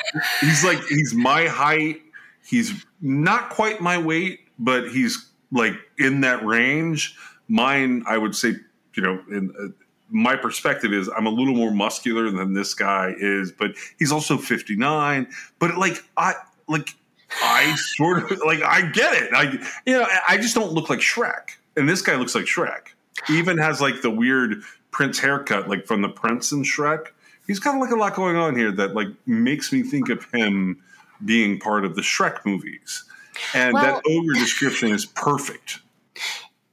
he's 0.42 0.64
like 0.64 0.84
he's 0.86 1.14
my 1.14 1.48
height. 1.48 2.02
He's 2.46 2.86
not 3.02 3.50
quite 3.50 3.80
my 3.82 3.98
weight, 3.98 4.40
but 4.60 4.90
he's 4.90 5.30
like 5.52 5.74
in 5.98 6.22
that 6.22 6.46
range. 6.46 7.16
Mine, 7.48 8.04
I 8.08 8.18
would 8.18 8.36
say, 8.36 8.56
you 8.96 9.04
know, 9.04 9.22
in, 9.30 9.54
uh, 9.60 9.68
my 10.12 10.36
perspective 10.36 10.94
is 10.94 11.10
I'm 11.16 11.26
a 11.26 11.30
little 11.30 11.56
more 11.56 11.72
muscular 11.72 12.30
than 12.30 12.54
this 12.54 12.74
guy 12.74 13.16
is, 13.18 13.52
but 13.52 13.72
he's 13.98 14.12
also 14.12 14.38
59. 14.38 15.28
But 15.60 15.78
like 15.78 16.04
I 16.18 16.34
like 16.68 16.90
I 17.42 17.76
sort 17.76 18.32
of 18.32 18.40
like 18.46 18.62
I 18.62 18.82
get 18.82 19.22
it. 19.22 19.34
I 19.34 19.52
you 19.86 19.98
know 19.98 20.06
I 20.28 20.38
just 20.38 20.54
don't 20.54 20.74
look 20.74 20.90
like 20.90 21.00
Shrek, 21.00 21.52
and 21.76 21.88
this 21.88 22.02
guy 22.02 22.16
looks 22.16 22.36
like 22.36 22.46
Shrek. 22.46 22.90
He 23.28 23.38
even 23.40 23.58
has 23.58 23.82
like 23.82 24.02
the 24.02 24.10
weird 24.10 24.64
Prince 24.92 25.20
haircut, 25.20 25.70
like 25.70 25.88
from 25.88 26.02
the 26.02 26.10
Prince 26.10 26.52
and 26.52 26.66
Shrek. 26.66 27.08
He's 27.48 27.60
got 27.60 27.78
like 27.80 27.92
a 27.92 27.96
lot 27.96 28.16
going 28.16 28.36
on 28.36 28.56
here 28.56 28.72
that 28.72 28.94
like 28.94 29.08
makes 29.26 29.72
me 29.72 29.84
think 29.84 30.10
of 30.10 30.26
him 30.34 30.82
being 31.24 31.60
part 31.60 31.86
of 31.86 31.96
the 31.96 32.02
Shrek 32.02 32.46
movies, 32.46 33.04
and 33.54 33.74
well, 33.74 33.84
that 33.84 34.04
ogre 34.10 34.34
description 34.34 34.92
is 34.92 35.06
perfect. 35.06 35.80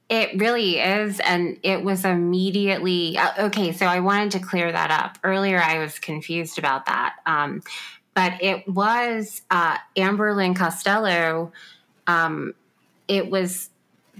It 0.09 0.39
really 0.39 0.79
is. 0.79 1.19
And 1.19 1.57
it 1.61 1.83
was 1.83 2.03
immediately 2.03 3.17
uh, 3.17 3.45
okay. 3.45 3.71
So 3.71 3.85
I 3.85 3.99
wanted 3.99 4.31
to 4.31 4.39
clear 4.39 4.71
that 4.71 4.89
up. 4.89 5.19
Earlier, 5.23 5.61
I 5.61 5.77
was 5.79 5.99
confused 5.99 6.57
about 6.57 6.87
that. 6.87 7.15
Um, 7.25 7.61
but 8.15 8.41
it 8.41 8.67
was 8.67 9.43
uh, 9.51 9.77
Amberlynn 9.95 10.55
Costello. 10.55 11.51
Um, 12.07 12.53
it 13.07 13.29
was 13.29 13.69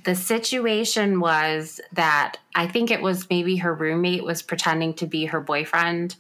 the 0.04 0.16
situation 0.16 1.20
was 1.20 1.82
that 1.94 2.38
I 2.56 2.68
think 2.68 2.92
it 2.92 3.02
was 3.02 3.30
maybe 3.30 3.58
her 3.58 3.74
roommate 3.74 4.24
was 4.24 4.42
pretending 4.42 4.94
to 4.96 5.06
be 5.06 5.26
her 5.26 5.42
boyfriend 5.42 6.16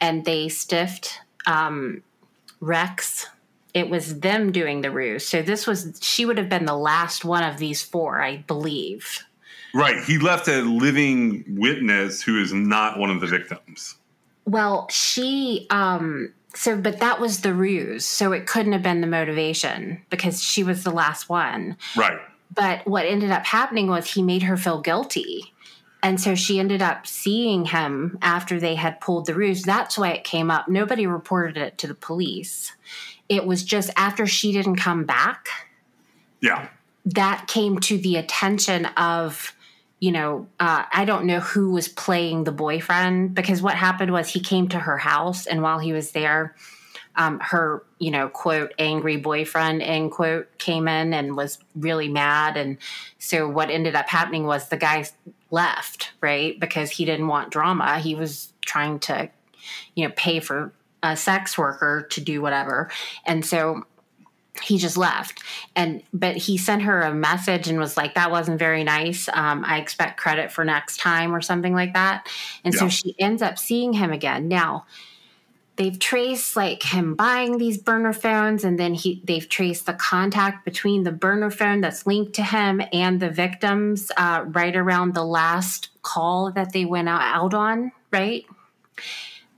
and 0.00 0.24
they 0.24 0.48
stiffed 0.48 1.20
um, 1.46 2.02
Rex 2.60 3.26
it 3.74 3.90
was 3.90 4.20
them 4.20 4.52
doing 4.52 4.80
the 4.80 4.90
ruse. 4.90 5.26
So 5.26 5.42
this 5.42 5.66
was 5.66 5.98
she 6.00 6.24
would 6.24 6.38
have 6.38 6.48
been 6.48 6.64
the 6.64 6.76
last 6.76 7.24
one 7.24 7.42
of 7.42 7.58
these 7.58 7.82
four, 7.82 8.22
I 8.22 8.38
believe. 8.38 9.24
Right. 9.74 10.02
He 10.04 10.18
left 10.18 10.46
a 10.46 10.62
living 10.62 11.44
witness 11.48 12.22
who 12.22 12.40
is 12.40 12.52
not 12.52 12.98
one 12.98 13.10
of 13.10 13.20
the 13.20 13.26
victims. 13.26 13.96
Well, 14.46 14.86
she 14.90 15.66
um 15.70 16.32
so 16.54 16.76
but 16.76 17.00
that 17.00 17.20
was 17.20 17.40
the 17.40 17.52
ruse. 17.52 18.06
So 18.06 18.32
it 18.32 18.46
couldn't 18.46 18.72
have 18.72 18.82
been 18.82 19.00
the 19.00 19.08
motivation 19.08 20.00
because 20.08 20.42
she 20.42 20.62
was 20.62 20.84
the 20.84 20.92
last 20.92 21.28
one. 21.28 21.76
Right. 21.96 22.20
But 22.54 22.86
what 22.86 23.04
ended 23.04 23.32
up 23.32 23.44
happening 23.44 23.88
was 23.88 24.08
he 24.08 24.22
made 24.22 24.44
her 24.44 24.56
feel 24.56 24.80
guilty. 24.80 25.52
And 26.04 26.20
so 26.20 26.34
she 26.34 26.60
ended 26.60 26.82
up 26.82 27.06
seeing 27.06 27.64
him 27.64 28.18
after 28.20 28.60
they 28.60 28.74
had 28.74 29.00
pulled 29.00 29.24
the 29.24 29.34
ruse. 29.34 29.62
That's 29.62 29.96
why 29.96 30.10
it 30.10 30.22
came 30.22 30.50
up. 30.50 30.68
Nobody 30.68 31.06
reported 31.06 31.56
it 31.56 31.78
to 31.78 31.86
the 31.86 31.94
police 31.94 32.72
it 33.28 33.46
was 33.46 33.62
just 33.62 33.90
after 33.96 34.26
she 34.26 34.52
didn't 34.52 34.76
come 34.76 35.04
back. 35.04 35.48
Yeah. 36.40 36.68
That 37.06 37.46
came 37.48 37.78
to 37.80 37.98
the 37.98 38.16
attention 38.16 38.86
of, 38.86 39.54
you 40.00 40.12
know, 40.12 40.46
uh, 40.60 40.84
I 40.92 41.04
don't 41.04 41.26
know 41.26 41.40
who 41.40 41.70
was 41.70 41.88
playing 41.88 42.44
the 42.44 42.52
boyfriend 42.52 43.34
because 43.34 43.62
what 43.62 43.74
happened 43.74 44.12
was 44.12 44.28
he 44.28 44.40
came 44.40 44.68
to 44.68 44.78
her 44.78 44.98
house 44.98 45.46
and 45.46 45.62
while 45.62 45.78
he 45.78 45.92
was 45.92 46.12
there, 46.12 46.54
um, 47.16 47.38
her, 47.40 47.84
you 47.98 48.10
know, 48.10 48.28
quote, 48.28 48.74
angry 48.78 49.16
boyfriend, 49.16 49.82
end 49.82 50.10
quote, 50.10 50.58
came 50.58 50.88
in 50.88 51.14
and 51.14 51.36
was 51.36 51.58
really 51.76 52.08
mad. 52.08 52.56
And 52.56 52.78
so 53.18 53.48
what 53.48 53.70
ended 53.70 53.94
up 53.94 54.08
happening 54.08 54.44
was 54.44 54.68
the 54.68 54.76
guy 54.76 55.06
left, 55.50 56.12
right? 56.20 56.58
Because 56.58 56.90
he 56.90 57.04
didn't 57.04 57.28
want 57.28 57.52
drama. 57.52 58.00
He 58.00 58.14
was 58.14 58.52
trying 58.62 58.98
to, 59.00 59.30
you 59.94 60.06
know, 60.06 60.12
pay 60.16 60.40
for 60.40 60.72
a 61.04 61.16
sex 61.16 61.56
worker 61.58 62.06
to 62.10 62.20
do 62.20 62.40
whatever. 62.40 62.90
And 63.26 63.44
so 63.44 63.84
he 64.62 64.78
just 64.78 64.96
left. 64.96 65.42
And 65.76 66.02
but 66.12 66.36
he 66.36 66.56
sent 66.56 66.82
her 66.82 67.02
a 67.02 67.14
message 67.14 67.68
and 67.68 67.78
was 67.78 67.96
like 67.96 68.14
that 68.14 68.30
wasn't 68.30 68.58
very 68.58 68.84
nice. 68.84 69.28
Um, 69.32 69.64
i 69.66 69.78
expect 69.78 70.18
credit 70.18 70.50
for 70.50 70.64
next 70.64 70.98
time 70.98 71.34
or 71.34 71.40
something 71.40 71.74
like 71.74 71.92
that. 71.92 72.28
And 72.64 72.72
yeah. 72.72 72.80
so 72.80 72.88
she 72.88 73.14
ends 73.18 73.42
up 73.42 73.58
seeing 73.58 73.92
him 73.92 74.12
again. 74.12 74.48
Now 74.48 74.86
they've 75.76 75.98
traced 75.98 76.54
like 76.54 76.84
him 76.84 77.16
buying 77.16 77.58
these 77.58 77.78
burner 77.78 78.12
phones 78.12 78.62
and 78.62 78.78
then 78.78 78.94
he 78.94 79.20
they've 79.24 79.48
traced 79.48 79.86
the 79.86 79.94
contact 79.94 80.64
between 80.64 81.02
the 81.02 81.12
burner 81.12 81.50
phone 81.50 81.80
that's 81.80 82.06
linked 82.06 82.32
to 82.34 82.44
him 82.44 82.80
and 82.92 83.18
the 83.18 83.30
victims 83.30 84.12
uh, 84.16 84.44
right 84.46 84.76
around 84.76 85.14
the 85.14 85.24
last 85.24 85.88
call 86.02 86.52
that 86.52 86.72
they 86.72 86.84
went 86.84 87.08
out 87.08 87.52
on 87.52 87.90
right? 88.12 88.46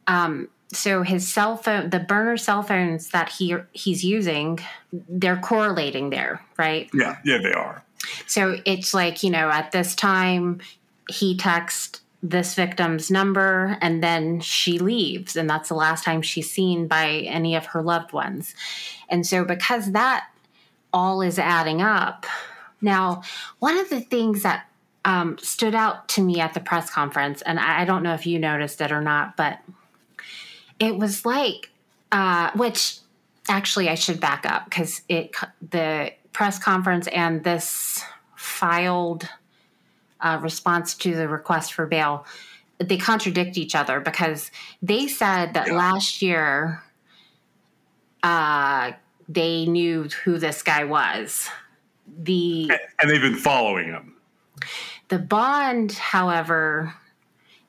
Um, 0.07 0.49
so 0.73 1.03
his 1.03 1.27
cell 1.27 1.57
phone 1.57 1.91
the 1.91 2.01
burner 2.01 2.37
cell 2.37 2.62
phones 2.62 3.11
that 3.11 3.29
he 3.29 3.57
he's 3.73 4.05
using 4.05 4.59
they're 4.93 5.39
correlating 5.39 6.11
there 6.11 6.45
right? 6.59 6.91
Yeah 6.93 7.19
yeah 7.25 7.39
they 7.39 7.53
are. 7.53 7.85
So 8.27 8.59
it's 8.64 8.95
like 8.95 9.23
you 9.23 9.31
know 9.31 9.49
at 9.51 9.73
this 9.73 9.95
time 9.95 10.61
he 11.09 11.37
texts 11.37 12.01
this 12.23 12.55
victim's 12.55 13.11
number 13.11 13.79
and 13.81 14.03
then 14.03 14.41
she 14.41 14.79
leaves. 14.79 15.37
And 15.37 15.49
that's 15.49 15.69
the 15.69 15.75
last 15.75 16.03
time 16.03 16.23
she's 16.23 16.51
seen 16.51 16.89
by 16.89 17.09
any 17.09 17.55
of 17.55 17.67
her 17.67 17.83
loved 17.83 18.12
ones. 18.12 18.55
And 19.09 19.25
so 19.25 19.45
because 19.45 19.93
that 19.93 20.27
all 20.93 21.21
is 21.21 21.39
adding 21.39 21.83
up 21.83 22.27
now 22.81 23.23
one 23.59 23.77
of 23.77 23.91
the 23.91 24.01
things 24.01 24.43
that 24.43 24.67
um, 25.05 25.37
stood 25.39 25.75
out 25.75 26.09
to 26.11 26.23
me 26.23 26.41
at 26.41 26.55
the 26.55 26.61
press 26.61 26.91
conference 26.91 27.43
and 27.43 27.61
I, 27.61 27.83
I 27.83 27.85
don't 27.85 28.03
know 28.03 28.14
if 28.14 28.27
you 28.27 28.39
noticed 28.39 28.81
it 28.81 28.91
or 28.91 29.01
not 29.01 29.37
but 29.37 29.59
it 30.79 30.97
was 30.97 31.24
like, 31.24 31.70
uh, 32.12 32.51
which 32.55 32.99
actually 33.49 33.89
I 33.89 33.95
should 33.95 34.20
back 34.20 34.45
up 34.47 34.64
because 34.64 35.03
it 35.09 35.35
the 35.70 36.12
press 36.33 36.59
conference 36.59 37.07
and 37.09 37.43
this 37.45 38.03
filed 38.35 39.29
uh, 40.20 40.39
response 40.43 40.95
to 40.95 41.14
the 41.14 41.29
request 41.29 41.72
for 41.72 41.87
bail 41.87 42.27
they 42.79 42.99
contradict 42.99 43.57
each 43.57 43.74
other 43.74 44.01
because 44.01 44.51
they 44.83 45.09
said 45.09 45.55
that 45.55 45.70
last 45.70 46.20
year 46.20 46.83
uh, 48.22 48.93
they 49.29 49.66
knew 49.66 50.09
who 50.24 50.39
this 50.39 50.62
guy 50.62 50.85
was. 50.85 51.49
The 52.22 52.70
and 53.01 53.11
they've 53.11 53.20
been 53.20 53.37
following 53.37 53.87
him. 53.87 54.14
The 55.09 55.18
bond, 55.18 55.93
however, 55.93 56.95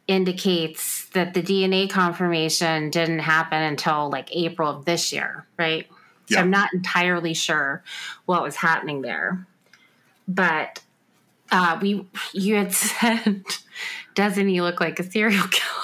indicates 0.08 1.10
that 1.10 1.34
the 1.34 1.42
DNA 1.42 1.90
confirmation 1.90 2.90
didn't 2.90 3.20
happen 3.20 3.62
until 3.62 4.10
like 4.10 4.30
April 4.36 4.70
of 4.70 4.86
this 4.86 5.12
year, 5.12 5.46
right? 5.58 5.88
So. 6.30 6.40
I'm 6.40 6.50
not 6.50 6.74
entirely 6.74 7.34
sure 7.34 7.84
what 8.26 8.42
was 8.42 8.56
happening 8.56 9.02
there. 9.02 9.46
But 10.28 10.82
uh, 11.52 11.78
we 11.82 12.06
you 12.34 12.56
had 12.56 12.74
said, 12.74 13.44
doesn't 14.16 14.48
he 14.48 14.62
look 14.62 14.80
like 14.80 15.00
a 15.00 15.04
serial 15.04 15.48
killer? 15.52 15.84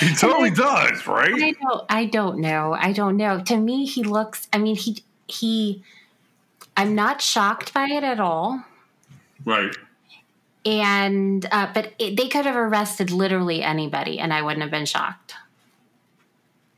he 0.00 0.14
totally 0.14 0.50
does, 0.50 1.06
right? 1.06 1.32
I 1.32 1.52
don't 1.52 1.84
I 1.88 2.04
don't 2.06 2.38
know. 2.38 2.74
I 2.74 2.92
don't 2.92 3.16
know. 3.16 3.42
To 3.42 3.56
me 3.56 3.84
he 3.86 4.02
looks 4.02 4.48
I 4.52 4.58
mean 4.58 4.76
he 4.76 5.02
he 5.28 5.82
I'm 6.76 6.94
not 6.94 7.20
shocked 7.22 7.72
by 7.72 7.86
it 7.86 8.04
at 8.04 8.20
all. 8.20 8.64
Right 9.44 9.74
and 10.66 11.46
uh, 11.52 11.70
but 11.72 11.92
it, 11.98 12.16
they 12.16 12.28
could 12.28 12.44
have 12.44 12.56
arrested 12.56 13.10
literally 13.10 13.62
anybody, 13.62 14.18
and 14.18 14.34
I 14.34 14.42
wouldn't 14.42 14.62
have 14.62 14.70
been 14.70 14.86
shocked. 14.86 15.34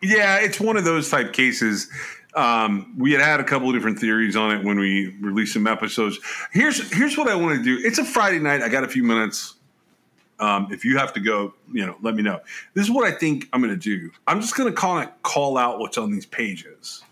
Yeah, 0.03 0.39
it's 0.39 0.61
one 0.61 0.77
of 0.77 0.85
those 0.85 1.11
type 1.11 1.33
cases. 1.33 1.89
Um, 2.35 2.95
we 2.99 3.13
had 3.13 3.21
had 3.23 3.41
a 3.41 3.45
couple 3.45 3.69
of 3.69 3.75
different 3.75 3.99
theories 3.99 4.37
on 4.37 4.55
it 4.55 4.65
when 4.65 4.79
we 4.79 5.17
released 5.21 5.55
some 5.55 5.67
episodes. 5.67 6.19
Here's 6.53 6.93
here's 6.95 7.17
what 7.17 7.29
I 7.29 7.35
want 7.35 7.57
to 7.59 7.65
do. 7.65 7.81
It's 7.85 7.99
a 7.99 8.05
Friday 8.05 8.39
night. 8.39 8.63
I 8.63 8.69
got 8.69 8.85
a 8.85 8.89
few 8.89 9.03
minutes. 9.03 9.55
Um, 10.39 10.69
if 10.71 10.85
you 10.85 10.99
have 10.99 11.13
to 11.15 11.21
go, 11.21 11.55
you 11.73 11.85
know, 11.85 11.97
let 12.01 12.15
me 12.15 12.23
know. 12.23 12.41
This 12.75 12.85
is 12.85 12.93
what 12.93 13.05
I 13.05 13.17
think 13.17 13.49
I'm 13.53 13.61
going 13.61 13.77
to 13.77 13.77
do. 13.77 14.13
I'm 14.29 14.41
just 14.41 14.55
going 14.55 14.71
to 14.71 14.77
call 14.77 15.01
it 15.01 15.09
call 15.23 15.57
out 15.57 15.81
what's 15.81 15.99
on 15.99 16.13
these 16.13 16.27
pages, 16.27 17.03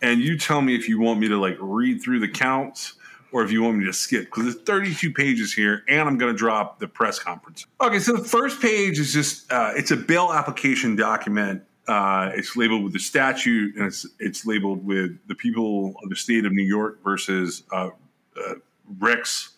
and 0.00 0.20
you 0.20 0.38
tell 0.38 0.62
me 0.62 0.76
if 0.76 0.88
you 0.88 1.00
want 1.00 1.18
me 1.18 1.28
to 1.28 1.36
like 1.36 1.56
read 1.60 2.00
through 2.00 2.20
the 2.20 2.28
counts 2.28 2.94
or 3.32 3.44
if 3.44 3.52
you 3.52 3.62
want 3.62 3.76
me 3.78 3.84
to 3.84 3.92
skip 3.92 4.24
because 4.24 4.44
there's 4.44 4.64
32 4.64 5.12
pages 5.12 5.52
here 5.52 5.84
and 5.88 6.08
i'm 6.08 6.18
going 6.18 6.32
to 6.32 6.38
drop 6.38 6.78
the 6.78 6.88
press 6.88 7.18
conference. 7.18 7.66
Okay 7.80 7.98
so 7.98 8.12
the 8.12 8.24
first 8.24 8.60
page 8.60 8.98
is 8.98 9.12
just 9.12 9.50
uh, 9.52 9.72
it's 9.76 9.90
a 9.90 9.96
bail 9.96 10.32
application 10.32 10.96
document. 10.96 11.62
Uh, 11.86 12.30
it's 12.34 12.54
labeled 12.54 12.84
with 12.84 12.92
the 12.92 12.98
statute 12.98 13.74
and 13.76 13.86
it's 13.86 14.06
it's 14.18 14.46
labeled 14.46 14.84
with 14.84 15.18
the 15.26 15.34
people 15.34 15.94
of 16.02 16.10
the 16.10 16.16
state 16.16 16.44
of 16.44 16.52
new 16.52 16.62
york 16.62 17.02
versus 17.02 17.62
uh, 17.72 17.90
uh 18.36 18.54
rex 18.98 19.54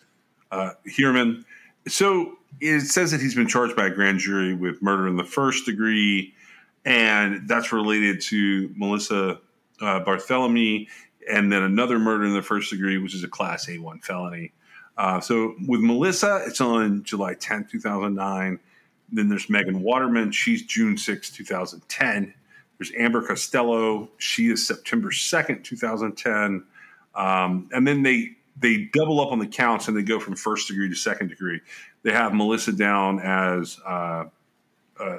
uh, 0.51 0.71
Heuermann. 0.85 1.45
so 1.87 2.37
it 2.59 2.81
says 2.81 3.11
that 3.11 3.21
he's 3.21 3.35
been 3.35 3.47
charged 3.47 3.75
by 3.75 3.87
a 3.87 3.89
grand 3.89 4.19
jury 4.19 4.53
with 4.53 4.81
murder 4.81 5.07
in 5.07 5.15
the 5.15 5.23
first 5.23 5.65
degree 5.65 6.33
and 6.83 7.47
that's 7.47 7.71
related 7.71 8.21
to 8.21 8.69
melissa 8.75 9.39
uh, 9.81 10.03
barthelemy 10.03 10.87
and 11.29 11.51
then 11.51 11.63
another 11.63 11.99
murder 11.99 12.25
in 12.25 12.33
the 12.33 12.41
first 12.41 12.69
degree, 12.71 12.97
which 12.97 13.15
is 13.15 13.23
a 13.23 13.27
class 13.27 13.67
A1 13.67 14.03
felony. 14.03 14.53
Uh, 14.97 15.19
so 15.19 15.55
with 15.67 15.81
Melissa, 15.81 16.43
it's 16.45 16.61
on 16.61 17.03
July 17.03 17.35
10th, 17.35 17.69
2009. 17.69 18.59
Then 19.11 19.29
there's 19.29 19.49
Megan 19.49 19.81
Waterman. 19.81 20.31
She's 20.31 20.63
June 20.63 20.97
6, 20.97 21.31
2010. 21.31 22.33
There's 22.77 22.91
Amber 22.97 23.25
Costello. 23.25 24.09
She 24.17 24.49
is 24.49 24.65
September 24.65 25.09
2nd, 25.09 25.63
2010. 25.63 26.63
Um, 27.13 27.69
and 27.73 27.87
then 27.87 28.03
they 28.03 28.37
they 28.57 28.89
double 28.93 29.19
up 29.21 29.31
on 29.31 29.39
the 29.39 29.47
counts 29.47 29.87
and 29.87 29.97
they 29.97 30.03
go 30.03 30.19
from 30.19 30.35
first 30.35 30.67
degree 30.67 30.87
to 30.87 30.95
second 30.95 31.29
degree. 31.29 31.61
They 32.03 32.11
have 32.11 32.33
Melissa 32.33 32.73
down 32.73 33.19
as 33.19 33.79
uh, 33.85 34.25
uh, 34.99 35.17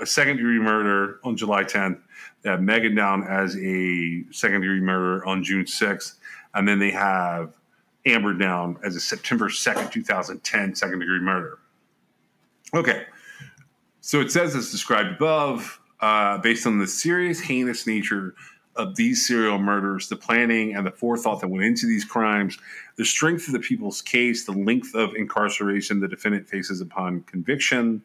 a 0.00 0.06
second 0.06 0.36
degree 0.36 0.58
murder 0.58 1.18
on 1.24 1.36
July 1.36 1.64
10th. 1.64 2.00
They 2.42 2.50
have 2.50 2.62
Megan 2.62 2.94
down 2.94 3.24
as 3.24 3.56
a 3.56 4.24
second 4.30 4.60
degree 4.60 4.80
murder 4.80 5.24
on 5.26 5.42
June 5.42 5.64
6th. 5.64 6.14
And 6.54 6.66
then 6.66 6.78
they 6.78 6.90
have 6.90 7.54
Amber 8.06 8.34
down 8.34 8.78
as 8.84 8.96
a 8.96 9.00
September 9.00 9.48
2nd, 9.48 9.90
2010 9.90 10.74
second 10.74 10.98
degree 10.98 11.20
murder. 11.20 11.58
Okay. 12.74 13.04
So 14.00 14.20
it 14.20 14.30
says 14.30 14.54
as 14.54 14.70
described 14.70 15.16
above, 15.16 15.80
uh, 16.00 16.38
based 16.38 16.66
on 16.66 16.78
the 16.78 16.86
serious, 16.86 17.40
heinous 17.40 17.86
nature 17.86 18.34
of 18.76 18.94
these 18.94 19.26
serial 19.26 19.58
murders, 19.58 20.08
the 20.08 20.16
planning 20.16 20.74
and 20.74 20.86
the 20.86 20.90
forethought 20.92 21.40
that 21.40 21.48
went 21.48 21.64
into 21.64 21.86
these 21.86 22.04
crimes, 22.04 22.56
the 22.96 23.04
strength 23.04 23.48
of 23.48 23.52
the 23.52 23.58
people's 23.58 24.00
case, 24.00 24.44
the 24.44 24.52
length 24.52 24.94
of 24.94 25.14
incarceration 25.16 25.98
the 25.98 26.06
defendant 26.06 26.48
faces 26.48 26.80
upon 26.80 27.22
conviction, 27.24 28.00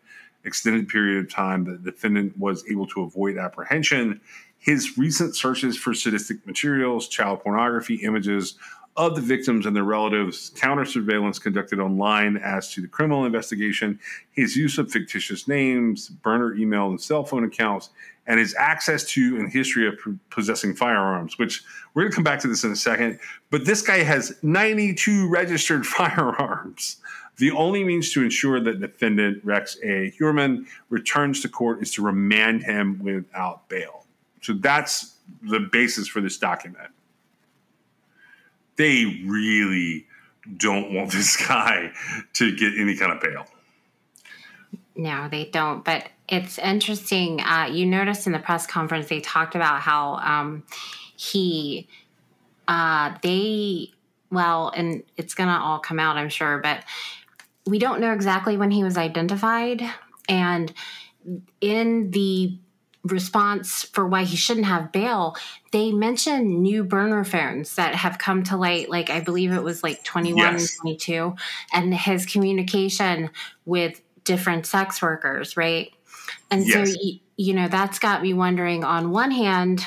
extended 0.45 0.87
period 0.87 1.23
of 1.23 1.31
time 1.31 1.63
the 1.63 1.77
defendant 1.77 2.37
was 2.37 2.63
able 2.69 2.87
to 2.87 3.01
avoid 3.01 3.37
apprehension, 3.37 4.19
his 4.57 4.97
recent 4.97 5.35
searches 5.35 5.77
for 5.77 5.93
sadistic 5.93 6.45
materials, 6.47 7.07
child 7.07 7.41
pornography, 7.41 7.95
images 7.95 8.55
of 8.95 9.15
the 9.15 9.21
victims 9.21 9.65
and 9.65 9.75
their 9.75 9.83
relatives, 9.83 10.51
counter 10.55 10.85
surveillance 10.85 11.39
conducted 11.39 11.79
online 11.79 12.37
as 12.37 12.71
to 12.71 12.81
the 12.81 12.87
criminal 12.87 13.25
investigation, 13.25 13.99
his 14.31 14.55
use 14.55 14.77
of 14.77 14.91
fictitious 14.91 15.47
names, 15.47 16.09
burner 16.09 16.53
email 16.53 16.87
and 16.87 17.01
cell 17.01 17.23
phone 17.23 17.43
accounts, 17.43 17.89
and 18.27 18.39
his 18.39 18.55
access 18.57 19.03
to 19.03 19.37
and 19.37 19.51
history 19.51 19.87
of 19.87 19.95
possessing 20.29 20.75
firearms, 20.75 21.37
which 21.37 21.63
we're 21.93 22.03
going 22.03 22.11
to 22.11 22.15
come 22.15 22.23
back 22.23 22.39
to 22.39 22.47
this 22.47 22.63
in 22.63 22.71
a 22.71 22.75
second. 22.75 23.19
But 23.49 23.65
this 23.65 23.81
guy 23.81 24.03
has 24.03 24.37
92 24.43 25.27
registered 25.27 25.85
firearms. 25.87 26.97
The 27.37 27.51
only 27.51 27.83
means 27.83 28.11
to 28.13 28.23
ensure 28.23 28.59
that 28.59 28.79
defendant 28.79 29.43
Rex 29.43 29.77
A. 29.83 30.11
Heuermann 30.19 30.67
returns 30.89 31.41
to 31.41 31.49
court 31.49 31.81
is 31.81 31.91
to 31.93 32.03
remand 32.03 32.63
him 32.63 32.99
without 33.03 33.67
bail. 33.69 34.05
So 34.41 34.53
that's 34.53 35.15
the 35.41 35.59
basis 35.59 36.07
for 36.07 36.21
this 36.21 36.37
document. 36.37 36.91
They 38.75 39.23
really 39.25 40.05
don't 40.57 40.93
want 40.93 41.11
this 41.13 41.35
guy 41.35 41.91
to 42.33 42.55
get 42.55 42.73
any 42.77 42.95
kind 42.95 43.11
of 43.11 43.21
bail. 43.21 43.45
No, 44.95 45.27
they 45.27 45.45
don't. 45.45 45.83
But 45.83 46.09
it's 46.29 46.59
interesting. 46.59 47.41
Uh, 47.41 47.69
you 47.71 47.85
noticed 47.85 48.27
in 48.27 48.33
the 48.33 48.39
press 48.39 48.67
conference 48.67 49.07
they 49.07 49.21
talked 49.21 49.55
about 49.55 49.81
how 49.81 50.15
um, 50.17 50.63
he, 51.15 51.87
uh, 52.67 53.15
they, 53.21 53.91
well, 54.31 54.71
and 54.75 55.03
it's 55.17 55.33
gonna 55.33 55.59
all 55.59 55.79
come 55.79 55.99
out, 55.99 56.17
I'm 56.17 56.29
sure, 56.29 56.59
but 56.59 56.83
we 57.65 57.79
don't 57.79 58.01
know 58.01 58.13
exactly 58.13 58.57
when 58.57 58.71
he 58.71 58.83
was 58.83 58.97
identified. 58.97 59.81
And 60.27 60.73
in 61.61 62.11
the 62.11 62.57
response 63.03 63.83
for 63.83 64.07
why 64.07 64.23
he 64.23 64.37
shouldn't 64.37 64.65
have 64.65 64.91
bail, 64.91 65.35
they 65.71 65.91
mentioned 65.91 66.61
new 66.61 66.83
burner 66.83 67.23
phones 67.23 67.75
that 67.75 67.95
have 67.95 68.17
come 68.17 68.43
to 68.43 68.57
light, 68.57 68.89
like 68.89 69.09
I 69.09 69.19
believe 69.19 69.51
it 69.51 69.63
was 69.63 69.83
like 69.83 70.03
21, 70.03 70.37
yes. 70.37 70.77
22, 70.77 71.35
and 71.73 71.93
his 71.93 72.25
communication 72.25 73.29
with 73.65 74.01
different 74.23 74.65
sex 74.65 75.01
workers, 75.01 75.57
right? 75.57 75.93
And 76.49 76.65
yes. 76.65 76.93
so, 76.93 76.99
you 77.35 77.53
know, 77.53 77.67
that's 77.67 77.99
got 77.99 78.21
me 78.21 78.33
wondering 78.33 78.83
on 78.83 79.11
one 79.11 79.31
hand, 79.31 79.85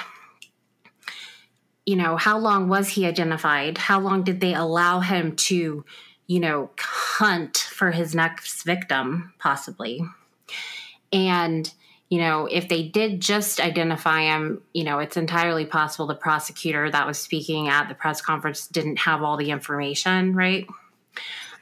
you 1.87 1.97
know, 1.97 2.17
how 2.17 2.39
long 2.39 2.69
was 2.69 2.89
he 2.89 3.07
identified? 3.07 3.79
How 3.79 4.01
long 4.01 4.25
did 4.25 4.41
they 4.41 4.53
allow 4.53 5.01
him 5.01 5.37
to, 5.37 5.85
you 6.27 6.41
know, 6.41 6.71
hunt 6.79 7.57
for 7.57 7.91
his 7.91 8.15
next 8.15 8.63
victim, 8.65 9.33
possibly? 9.39 10.03
And, 11.13 11.73
you 12.09 12.19
know, 12.19 12.47
if 12.47 12.69
they 12.69 12.83
did 12.83 13.21
just 13.21 13.61
identify 13.61 14.23
him, 14.23 14.63
you 14.73 14.85
know, 14.85 14.99
it's 14.99 15.17
entirely 15.17 15.65
possible 15.65 16.07
the 16.07 16.15
prosecutor 16.15 16.91
that 16.91 17.07
was 17.07 17.19
speaking 17.19 17.69
at 17.69 17.89
the 17.89 17.95
press 17.95 18.21
conference 18.21 18.67
didn't 18.67 18.99
have 18.99 19.23
all 19.23 19.37
the 19.37 19.51
information, 19.51 20.35
right? 20.35 20.67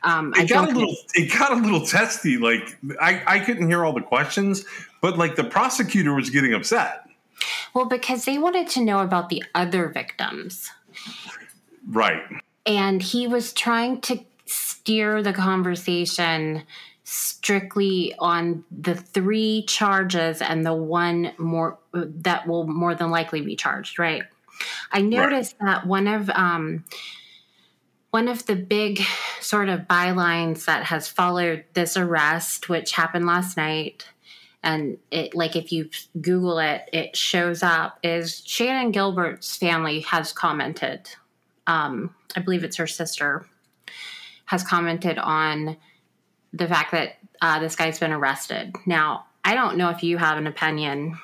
Um, 0.03 0.35
it 0.37 0.49
got 0.51 0.71
a 0.71 0.73
little. 0.73 0.95
It 1.15 1.33
got 1.33 1.53
a 1.53 1.57
little 1.57 1.85
testy. 1.87 2.37
Like 2.37 2.77
I, 3.01 3.23
I 3.27 3.39
couldn't 3.39 3.69
hear 3.69 3.85
all 3.85 3.95
the 3.95 4.03
questions, 4.03 4.67
but 5.01 5.17
like 5.17 5.35
the 5.35 5.45
prosecutor 5.45 6.15
was 6.15 6.29
getting 6.29 6.53
upset. 6.53 7.09
Well, 7.73 7.87
because 7.87 8.27
they 8.27 8.37
wanted 8.37 8.69
to 8.69 8.85
know 8.85 9.01
about 9.01 9.31
the 9.31 9.43
other 9.55 9.89
victims, 9.89 10.71
right? 11.89 12.23
And 12.67 13.03
he 13.03 13.27
was 13.27 13.53
trying 13.55 14.03
to 14.03 14.21
steer 14.85 15.23
the 15.23 15.33
conversation 15.33 16.63
strictly 17.05 18.15
on 18.19 18.65
the 18.71 18.95
three 18.95 19.65
charges 19.67 20.43
and 20.43 20.65
the 20.65 20.75
one 20.75 21.33
more 21.39 21.79
that 21.95 22.47
will 22.47 22.67
more 22.67 22.95
than 22.95 23.11
likely 23.11 23.41
be 23.41 23.57
charged, 23.57 23.99
right? 23.99 24.25
I 24.93 25.01
noticed 25.01 25.57
right. 25.59 25.81
that 25.81 25.87
one 25.87 26.07
of 26.07 26.29
um, 26.31 26.85
one 28.11 28.29
of 28.29 28.45
the 28.45 28.57
big 28.57 29.01
sort 29.41 29.71
of 29.71 29.81
bylines 29.81 30.67
that 30.67 30.85
has 30.85 31.09
followed 31.09 31.65
this 31.73 31.97
arrest, 31.97 32.69
which 32.69 32.93
happened 32.93 33.27
last 33.27 33.57
night, 33.57 34.07
and 34.63 34.99
it 35.11 35.35
like 35.35 35.57
if 35.57 35.73
you 35.73 35.89
Google 36.21 36.59
it, 36.59 36.91
it 36.93 37.17
shows 37.17 37.63
up 37.63 37.99
is 38.03 38.43
Shannan 38.47 38.93
Gilbert's 38.93 39.57
family 39.57 40.01
has 40.01 40.31
commented. 40.35 41.09
Um, 41.67 42.15
I 42.37 42.41
believe 42.41 42.65
it's 42.65 42.77
her 42.77 42.87
sister 42.87 43.47
has 44.47 44.63
commented 44.63 45.19
on 45.19 45.77
the 46.53 46.69
fact 46.69 46.93
that 46.93 47.17
uh, 47.41 47.59
this 47.59 47.77
guy's 47.77 47.99
been 47.99 48.13
arrested. 48.13 48.75
Now, 48.87 49.27
I 49.45 49.55
don't 49.55 49.77
know 49.77 49.91
if 49.91 50.03
you 50.03 50.17
have 50.19 50.39
an 50.39 50.47
opinion, 50.47 51.19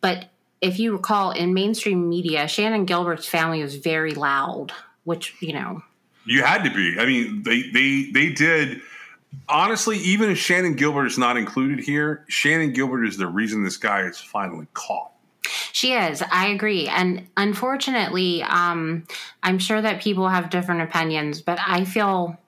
but 0.00 0.30
if 0.60 0.78
you 0.78 0.92
recall, 0.92 1.30
in 1.32 1.54
mainstream 1.54 2.08
media, 2.08 2.44
Shannan 2.44 2.86
Gilbert's 2.86 3.26
family 3.26 3.62
was 3.62 3.76
very 3.76 4.14
loud, 4.14 4.72
which 5.04 5.34
you 5.40 5.52
know. 5.52 5.82
You 6.26 6.42
had 6.42 6.62
to 6.64 6.70
be. 6.70 6.98
I 6.98 7.06
mean, 7.06 7.42
they 7.42 7.62
they 7.70 8.10
they 8.12 8.32
did. 8.32 8.80
Honestly, 9.48 9.96
even 9.98 10.30
if 10.30 10.38
Shannan 10.38 10.76
Gilbert 10.76 11.06
is 11.06 11.16
not 11.16 11.36
included 11.36 11.80
here, 11.80 12.24
Shannan 12.28 12.74
Gilbert 12.74 13.04
is 13.04 13.16
the 13.16 13.28
reason 13.28 13.62
this 13.62 13.76
guy 13.76 14.02
is 14.02 14.18
finally 14.18 14.66
caught. 14.74 15.12
She 15.72 15.92
is. 15.92 16.22
I 16.30 16.48
agree. 16.48 16.88
And 16.88 17.26
unfortunately, 17.36 18.42
um, 18.42 19.06
I'm 19.42 19.58
sure 19.58 19.80
that 19.80 20.00
people 20.00 20.28
have 20.28 20.50
different 20.50 20.82
opinions, 20.82 21.40
but 21.40 21.58
I 21.66 21.84
feel 21.84 22.38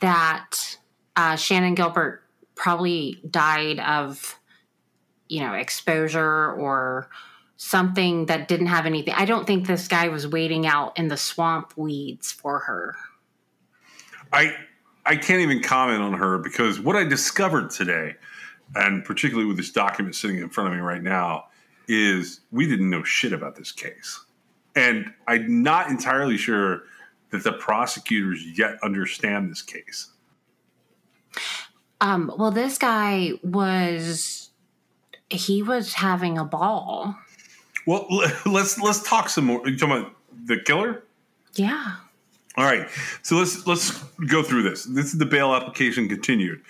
that 0.00 0.76
uh, 1.16 1.34
Shannan 1.34 1.76
Gilbert 1.76 2.22
probably 2.54 3.20
died 3.28 3.80
of, 3.80 4.38
you 5.28 5.40
know, 5.40 5.54
exposure 5.54 6.52
or 6.52 7.08
something 7.56 8.26
that 8.26 8.48
didn't 8.48 8.66
have 8.66 8.86
anything. 8.86 9.14
I 9.14 9.24
don't 9.24 9.46
think 9.46 9.66
this 9.66 9.86
guy 9.86 10.08
was 10.08 10.26
waiting 10.26 10.66
out 10.66 10.98
in 10.98 11.08
the 11.08 11.16
swamp 11.16 11.74
weeds 11.76 12.32
for 12.32 12.58
her. 12.60 12.96
I 14.32 14.54
I 15.06 15.16
can't 15.16 15.40
even 15.40 15.62
comment 15.62 16.02
on 16.02 16.14
her 16.14 16.38
because 16.38 16.80
what 16.80 16.96
I 16.96 17.04
discovered 17.04 17.70
today, 17.70 18.14
and 18.74 19.04
particularly 19.04 19.46
with 19.46 19.56
this 19.56 19.70
document 19.70 20.14
sitting 20.14 20.38
in 20.38 20.48
front 20.48 20.70
of 20.70 20.74
me 20.74 20.80
right 20.80 21.02
now, 21.02 21.46
is 21.92 22.40
we 22.50 22.66
didn't 22.66 22.88
know 22.88 23.02
shit 23.02 23.32
about 23.32 23.56
this 23.56 23.70
case. 23.70 24.24
And 24.74 25.12
I'm 25.28 25.62
not 25.62 25.90
entirely 25.90 26.38
sure 26.38 26.84
that 27.30 27.44
the 27.44 27.52
prosecutors 27.52 28.58
yet 28.58 28.78
understand 28.82 29.50
this 29.50 29.60
case. 29.60 30.10
Um, 32.00 32.32
well, 32.38 32.50
this 32.50 32.78
guy 32.78 33.32
was 33.44 34.50
he 35.28 35.62
was 35.62 35.94
having 35.94 36.38
a 36.38 36.44
ball. 36.44 37.16
Well, 37.86 38.06
let's 38.46 38.78
let's 38.78 39.02
talk 39.02 39.28
some 39.28 39.44
more. 39.46 39.66
You 39.68 39.76
talking 39.76 39.98
about 39.98 40.14
the 40.46 40.58
killer? 40.58 41.04
Yeah. 41.54 41.96
All 42.56 42.64
right. 42.64 42.88
So 43.22 43.36
let's 43.36 43.66
let's 43.66 44.02
go 44.28 44.42
through 44.42 44.62
this. 44.62 44.84
This 44.84 45.06
is 45.06 45.18
the 45.18 45.26
bail 45.26 45.54
application 45.54 46.08
continued. 46.08 46.62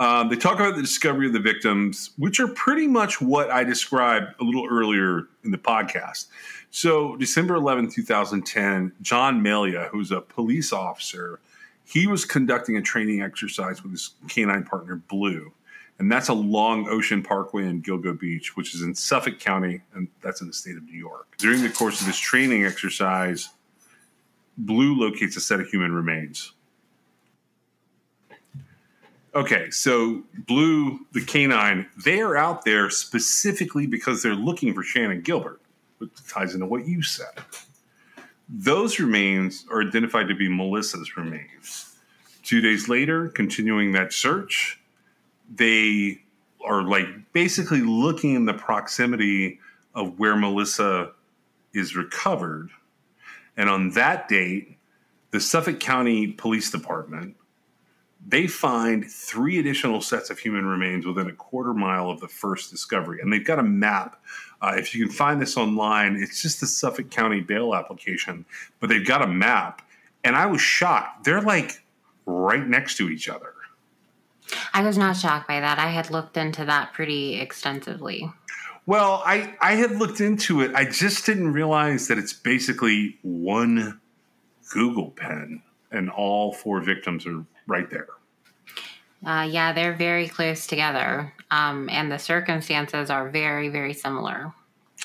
Um, 0.00 0.28
they 0.28 0.36
talk 0.36 0.60
about 0.60 0.76
the 0.76 0.82
discovery 0.82 1.26
of 1.26 1.32
the 1.32 1.40
victims, 1.40 2.10
which 2.18 2.38
are 2.38 2.48
pretty 2.48 2.86
much 2.86 3.20
what 3.20 3.50
I 3.50 3.64
described 3.64 4.34
a 4.40 4.44
little 4.44 4.66
earlier 4.70 5.28
in 5.42 5.50
the 5.50 5.58
podcast. 5.58 6.26
So, 6.70 7.16
December 7.16 7.54
11, 7.56 7.90
2010, 7.90 8.92
John 9.02 9.42
Malia, 9.42 9.88
who's 9.90 10.12
a 10.12 10.20
police 10.20 10.72
officer, 10.72 11.40
he 11.84 12.06
was 12.06 12.24
conducting 12.24 12.76
a 12.76 12.82
training 12.82 13.22
exercise 13.22 13.82
with 13.82 13.92
his 13.92 14.14
canine 14.28 14.62
partner, 14.62 14.96
Blue. 14.96 15.52
And 15.98 16.12
that's 16.12 16.28
along 16.28 16.88
Ocean 16.88 17.22
Parkway 17.22 17.66
in 17.66 17.82
Gilgo 17.82 18.18
Beach, 18.18 18.56
which 18.56 18.74
is 18.74 18.82
in 18.82 18.94
Suffolk 18.94 19.40
County, 19.40 19.80
and 19.94 20.06
that's 20.22 20.40
in 20.40 20.46
the 20.46 20.52
state 20.52 20.76
of 20.76 20.84
New 20.84 20.98
York. 20.98 21.34
During 21.38 21.62
the 21.62 21.70
course 21.70 22.00
of 22.00 22.06
this 22.06 22.18
training 22.18 22.64
exercise, 22.64 23.48
Blue 24.56 24.94
locates 24.94 25.36
a 25.36 25.40
set 25.40 25.58
of 25.58 25.68
human 25.68 25.92
remains. 25.92 26.52
Okay, 29.34 29.70
so 29.70 30.22
Blue, 30.46 31.00
the 31.12 31.22
canine, 31.24 31.86
they 32.02 32.20
are 32.20 32.36
out 32.36 32.64
there 32.64 32.88
specifically 32.88 33.86
because 33.86 34.22
they're 34.22 34.34
looking 34.34 34.72
for 34.72 34.82
Shannan 34.82 35.22
Gilbert, 35.22 35.60
which 35.98 36.10
ties 36.26 36.54
into 36.54 36.66
what 36.66 36.86
you 36.86 37.02
said. 37.02 37.26
Those 38.48 38.98
remains 38.98 39.66
are 39.70 39.82
identified 39.82 40.28
to 40.28 40.34
be 40.34 40.48
Melissa's 40.48 41.16
remains. 41.16 41.96
Two 42.42 42.62
days 42.62 42.88
later, 42.88 43.28
continuing 43.28 43.92
that 43.92 44.14
search, 44.14 44.80
they 45.54 46.22
are 46.64 46.82
like 46.82 47.06
basically 47.34 47.82
looking 47.82 48.34
in 48.34 48.46
the 48.46 48.54
proximity 48.54 49.60
of 49.94 50.18
where 50.18 50.36
Melissa 50.36 51.12
is 51.74 51.94
recovered. 51.94 52.70
And 53.58 53.68
on 53.68 53.90
that 53.90 54.28
date, 54.28 54.78
the 55.30 55.40
Suffolk 55.40 55.78
County 55.80 56.28
Police 56.28 56.70
Department 56.70 57.36
they 58.26 58.46
find 58.46 59.08
three 59.10 59.58
additional 59.58 60.00
sets 60.00 60.30
of 60.30 60.38
human 60.38 60.66
remains 60.66 61.06
within 61.06 61.28
a 61.28 61.32
quarter 61.32 61.72
mile 61.72 62.10
of 62.10 62.20
the 62.20 62.28
first 62.28 62.70
discovery. 62.70 63.20
And 63.20 63.32
they've 63.32 63.44
got 63.44 63.58
a 63.58 63.62
map. 63.62 64.20
Uh, 64.60 64.74
if 64.76 64.94
you 64.94 65.06
can 65.06 65.14
find 65.14 65.40
this 65.40 65.56
online, 65.56 66.16
it's 66.16 66.42
just 66.42 66.60
the 66.60 66.66
Suffolk 66.66 67.10
County 67.10 67.40
bail 67.40 67.74
application, 67.74 68.44
but 68.80 68.88
they've 68.88 69.06
got 69.06 69.22
a 69.22 69.26
map. 69.26 69.82
And 70.24 70.34
I 70.34 70.46
was 70.46 70.60
shocked. 70.60 71.24
They're 71.24 71.40
like 71.40 71.82
right 72.26 72.66
next 72.66 72.96
to 72.96 73.08
each 73.08 73.28
other. 73.28 73.54
I 74.74 74.82
was 74.82 74.98
not 74.98 75.16
shocked 75.16 75.46
by 75.46 75.60
that. 75.60 75.78
I 75.78 75.90
had 75.90 76.10
looked 76.10 76.36
into 76.36 76.64
that 76.64 76.92
pretty 76.92 77.40
extensively. 77.40 78.30
Well, 78.86 79.22
I, 79.24 79.54
I 79.60 79.74
had 79.74 79.96
looked 79.96 80.20
into 80.20 80.62
it. 80.62 80.74
I 80.74 80.86
just 80.86 81.26
didn't 81.26 81.52
realize 81.52 82.08
that 82.08 82.18
it's 82.18 82.32
basically 82.32 83.18
one 83.22 84.00
Google 84.70 85.10
pen 85.10 85.62
and 85.90 86.10
all 86.10 86.52
four 86.52 86.80
victims 86.80 87.26
are 87.26 87.44
right 87.68 87.88
there. 87.90 88.08
Uh, 89.24 89.46
yeah, 89.50 89.72
they're 89.72 89.94
very 89.94 90.28
close 90.28 90.66
together, 90.66 91.32
um, 91.50 91.88
and 91.90 92.10
the 92.10 92.18
circumstances 92.18 93.10
are 93.10 93.28
very, 93.28 93.68
very 93.68 93.92
similar. 93.92 94.52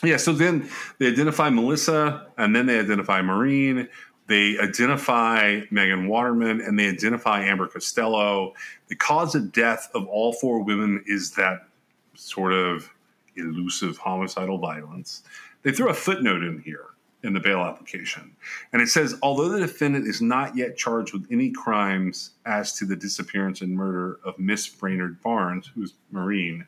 Yeah, 0.03 0.17
so 0.17 0.33
then 0.33 0.69
they 0.99 1.07
identify 1.07 1.49
Melissa, 1.49 2.27
and 2.37 2.55
then 2.55 2.65
they 2.65 2.79
identify 2.79 3.21
Maureen. 3.21 3.87
They 4.27 4.57
identify 4.59 5.61
Megan 5.71 6.07
Waterman, 6.07 6.61
and 6.61 6.77
they 6.77 6.87
identify 6.87 7.43
Amber 7.43 7.67
Costello. 7.67 8.53
The 8.87 8.95
cause 8.95 9.35
of 9.35 9.51
death 9.51 9.89
of 9.93 10.07
all 10.07 10.33
four 10.33 10.63
women 10.63 11.03
is 11.07 11.31
that 11.31 11.67
sort 12.13 12.53
of 12.53 12.89
elusive 13.35 13.97
homicidal 13.97 14.59
violence. 14.59 15.23
They 15.63 15.71
throw 15.71 15.89
a 15.89 15.93
footnote 15.93 16.43
in 16.43 16.59
here 16.59 16.92
in 17.23 17.33
the 17.33 17.39
bail 17.39 17.61
application. 17.61 18.35
And 18.71 18.81
it 18.81 18.89
says 18.89 19.17
although 19.21 19.49
the 19.49 19.59
defendant 19.59 20.07
is 20.07 20.21
not 20.21 20.55
yet 20.55 20.77
charged 20.77 21.13
with 21.13 21.25
any 21.31 21.51
crimes 21.51 22.31
as 22.45 22.73
to 22.77 22.85
the 22.85 22.95
disappearance 22.95 23.61
and 23.61 23.73
murder 23.73 24.19
of 24.25 24.37
Miss 24.37 24.67
Brainard 24.67 25.21
Barnes, 25.21 25.71
who's 25.73 25.93
Maureen, 26.11 26.67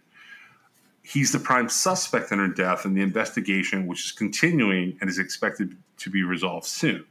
he's 1.04 1.32
the 1.32 1.40
prime 1.40 1.70
suspect 1.70 2.32
in 2.32 2.40
her 2.40 2.48
death 2.48 2.86
and 2.86 2.96
the 2.96 3.02
investigation, 3.02 3.86
which 3.86 4.06
is 4.06 4.12
continuing 4.12 4.98
and 5.02 5.10
is 5.10 5.20
expected 5.20 5.76
to 5.98 6.10
be 6.10 6.24
resolved 6.24 6.66
soon. 6.66 7.06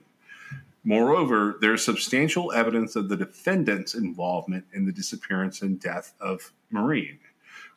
Moreover, 0.86 1.56
there 1.60 1.72
is 1.72 1.84
substantial 1.84 2.52
evidence 2.52 2.94
of 2.94 3.08
the 3.08 3.16
defendant's 3.16 3.94
involvement 3.94 4.66
in 4.74 4.84
the 4.84 4.92
disappearance 4.92 5.62
and 5.62 5.80
death 5.80 6.12
of 6.20 6.52
Maureen 6.70 7.18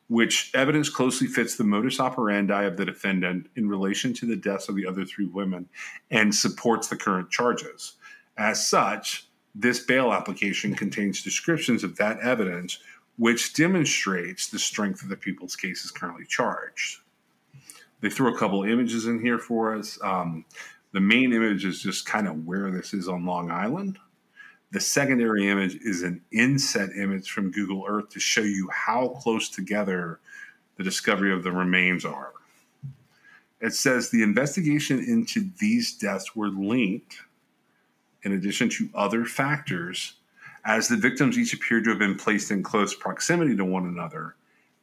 which 0.08 0.52
evidence 0.54 0.90
closely 0.90 1.28
fits 1.28 1.56
the 1.56 1.64
modus 1.64 2.00
operandi 2.00 2.64
of 2.64 2.78
the 2.78 2.86
defendant 2.86 3.48
in 3.56 3.68
relation 3.68 4.14
to 4.14 4.26
the 4.26 4.36
deaths 4.36 4.70
of 4.70 4.76
the 4.76 4.86
other 4.86 5.06
three 5.06 5.26
women 5.26 5.68
and 6.12 6.34
supports 6.34 6.88
the 6.88 6.96
current 6.96 7.30
charges. 7.30 7.94
As 8.38 8.66
such, 8.66 9.28
this 9.54 9.80
bail 9.80 10.14
application 10.14 10.76
contains 10.76 11.24
descriptions 11.24 11.84
of 11.84 11.98
that 11.98 12.20
evidence, 12.20 12.80
which 13.18 13.54
demonstrates 13.54 14.48
the 14.48 14.60
strength 14.60 15.02
of 15.02 15.10
the 15.10 15.18
people's 15.18 15.56
cases 15.56 15.92
currently 15.92 16.26
charged. 16.26 17.02
They 18.00 18.10
throw 18.10 18.34
a 18.34 18.38
couple 18.38 18.64
images 18.64 19.08
in 19.08 19.20
here 19.20 19.40
for 19.40 19.76
us. 19.76 19.98
Um, 20.04 20.46
the 20.94 21.02
main 21.02 21.34
image 21.34 21.66
is 21.66 21.82
just 21.82 22.06
kind 22.06 22.28
of 22.28 22.46
where 22.46 22.72
this 22.72 22.94
is 22.94 23.10
on 23.10 23.26
Long 23.26 23.52
Island. 23.52 23.98
The 24.72 24.80
secondary 24.82 25.48
image 25.48 25.76
is 25.76 26.04
an 26.04 26.22
inset 26.32 26.90
image 26.98 27.32
from 27.32 27.52
Google 27.52 27.86
Earth 27.88 28.10
to 28.10 28.20
show 28.20 28.42
you 28.42 28.70
how 28.72 29.10
close 29.10 29.50
together 29.50 30.20
the 30.76 30.84
discovery 30.84 31.34
of 31.34 31.44
the 31.44 31.52
remains 31.52 32.04
are. 32.04 32.34
It 33.62 33.74
says 33.74 34.10
the 34.10 34.24
investigation 34.24 35.00
into 35.00 35.50
these 35.60 35.94
deaths 35.98 36.36
were 36.36 36.50
linked, 36.50 37.22
in 38.24 38.34
addition 38.34 38.70
to 38.70 38.90
other 38.94 39.26
factors, 39.26 40.16
as 40.66 40.90
the 40.90 40.98
victims 40.98 41.38
each 41.38 41.54
appeared 41.54 41.86
to 41.86 41.92
have 41.92 42.00
been 42.00 42.18
placed 42.18 42.52
in 42.52 42.62
close 42.62 42.94
proximity 42.94 43.56
to 43.56 43.64
one 43.64 43.86
another, 43.88 44.36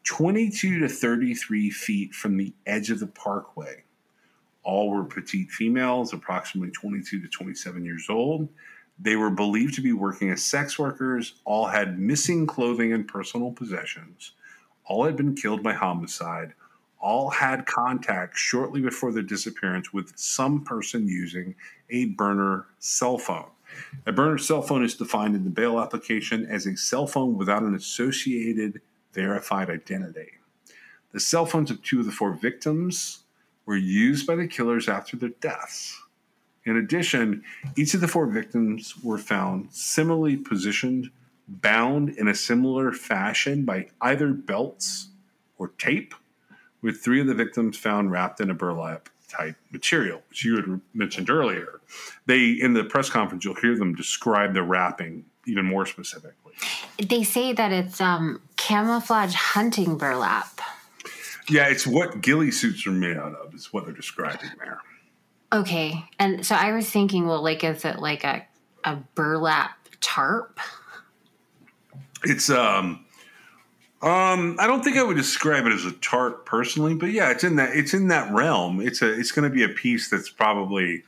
22 0.04 0.80
to 0.80 0.88
33 0.88 1.70
feet 1.70 2.14
from 2.14 2.36
the 2.38 2.54
edge 2.66 2.90
of 2.90 3.00
the 3.00 3.06
parkway. 3.06 3.84
All 4.62 4.88
were 4.88 5.04
petite 5.04 5.50
females, 5.50 6.14
approximately 6.14 6.70
22 6.70 7.20
to 7.20 7.28
27 7.28 7.84
years 7.84 8.06
old, 8.08 8.48
they 8.98 9.16
were 9.16 9.30
believed 9.30 9.74
to 9.74 9.80
be 9.80 9.92
working 9.92 10.30
as 10.30 10.44
sex 10.44 10.78
workers, 10.78 11.34
all 11.44 11.66
had 11.66 11.98
missing 11.98 12.46
clothing 12.46 12.92
and 12.92 13.08
personal 13.08 13.50
possessions, 13.50 14.32
all 14.84 15.04
had 15.04 15.16
been 15.16 15.34
killed 15.34 15.62
by 15.62 15.72
homicide, 15.72 16.54
all 17.00 17.30
had 17.30 17.66
contact 17.66 18.38
shortly 18.38 18.80
before 18.80 19.12
their 19.12 19.22
disappearance 19.22 19.92
with 19.92 20.16
some 20.16 20.64
person 20.64 21.06
using 21.06 21.54
a 21.90 22.06
burner 22.06 22.66
cell 22.78 23.18
phone. 23.18 23.50
A 24.06 24.12
burner 24.12 24.38
cell 24.38 24.62
phone 24.62 24.84
is 24.84 24.94
defined 24.94 25.34
in 25.34 25.44
the 25.44 25.50
bail 25.50 25.80
application 25.80 26.46
as 26.46 26.66
a 26.66 26.76
cell 26.76 27.06
phone 27.06 27.36
without 27.36 27.62
an 27.62 27.74
associated 27.74 28.80
verified 29.12 29.68
identity. 29.68 30.30
The 31.12 31.20
cell 31.20 31.46
phones 31.46 31.70
of 31.70 31.82
two 31.82 32.00
of 32.00 32.06
the 32.06 32.12
four 32.12 32.32
victims 32.32 33.24
were 33.66 33.76
used 33.76 34.26
by 34.26 34.36
the 34.36 34.46
killers 34.46 34.88
after 34.88 35.16
their 35.16 35.30
deaths. 35.40 36.00
In 36.66 36.76
addition, 36.76 37.42
each 37.76 37.94
of 37.94 38.00
the 38.00 38.08
four 38.08 38.26
victims 38.26 38.94
were 39.02 39.18
found 39.18 39.68
similarly 39.70 40.36
positioned, 40.36 41.10
bound 41.46 42.10
in 42.10 42.28
a 42.28 42.34
similar 42.34 42.92
fashion 42.92 43.64
by 43.64 43.88
either 44.00 44.32
belts 44.32 45.08
or 45.58 45.68
tape, 45.78 46.14
with 46.80 47.02
three 47.02 47.20
of 47.20 47.26
the 47.26 47.34
victims 47.34 47.76
found 47.76 48.10
wrapped 48.10 48.40
in 48.40 48.50
a 48.50 48.54
burlap 48.54 49.08
type 49.28 49.56
material, 49.70 50.22
which 50.28 50.44
you 50.44 50.56
had 50.56 50.80
mentioned 50.94 51.28
earlier. 51.28 51.80
They, 52.26 52.50
in 52.50 52.72
the 52.72 52.84
press 52.84 53.10
conference, 53.10 53.44
you'll 53.44 53.54
hear 53.54 53.76
them 53.76 53.94
describe 53.94 54.54
the 54.54 54.62
wrapping 54.62 55.24
even 55.46 55.64
more 55.66 55.86
specifically. 55.86 56.54
They 56.98 57.24
say 57.24 57.52
that 57.52 57.72
it's 57.72 58.00
um, 58.00 58.40
camouflage 58.56 59.34
hunting 59.34 59.98
burlap. 59.98 60.60
Yeah, 61.48 61.68
it's 61.68 61.86
what 61.86 62.22
ghillie 62.22 62.50
suits 62.50 62.86
are 62.86 62.90
made 62.90 63.18
out 63.18 63.34
of, 63.34 63.54
is 63.54 63.72
what 63.72 63.84
they're 63.84 63.94
describing 63.94 64.50
there. 64.58 64.80
Okay. 65.52 66.04
And 66.18 66.44
so 66.44 66.54
I 66.54 66.72
was 66.72 66.90
thinking, 66.90 67.26
well, 67.26 67.42
like, 67.42 67.62
is 67.64 67.84
it 67.84 67.98
like 67.98 68.24
a, 68.24 68.46
a 68.84 68.96
burlap 69.14 69.88
tarp? 70.00 70.58
It's, 72.24 72.50
um, 72.50 73.04
um, 74.04 74.56
I 74.58 74.66
don't 74.66 74.82
think 74.82 74.98
I 74.98 75.02
would 75.02 75.16
describe 75.16 75.64
it 75.64 75.72
as 75.72 75.86
a 75.86 75.92
tarp 75.92 76.44
personally, 76.44 76.94
but 76.94 77.10
yeah, 77.10 77.30
it's 77.30 77.42
in 77.42 77.56
that 77.56 77.74
it's 77.74 77.94
in 77.94 78.08
that 78.08 78.30
realm. 78.34 78.82
It's 78.82 79.00
a 79.00 79.10
it's 79.18 79.32
going 79.32 79.50
to 79.50 79.54
be 79.54 79.64
a 79.64 79.68
piece 79.70 80.10
that's 80.10 80.28
probably 80.28 81.04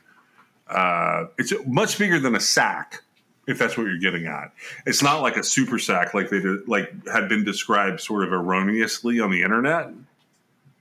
uh, 0.67 1.25
it's 1.37 1.53
much 1.67 1.99
bigger 1.99 2.19
than 2.19 2.33
a 2.33 2.39
sack, 2.39 3.03
if 3.45 3.59
that's 3.59 3.77
what 3.77 3.83
you're 3.83 3.99
getting 3.99 4.25
at. 4.25 4.51
It's 4.87 5.03
not 5.03 5.21
like 5.21 5.37
a 5.37 5.43
super 5.43 5.77
sack 5.77 6.15
like 6.15 6.31
they 6.31 6.39
did, 6.39 6.67
like 6.67 6.91
had 7.07 7.29
been 7.29 7.43
described 7.43 8.01
sort 8.01 8.23
of 8.23 8.33
erroneously 8.33 9.19
on 9.19 9.29
the 9.29 9.43
internet. 9.43 9.91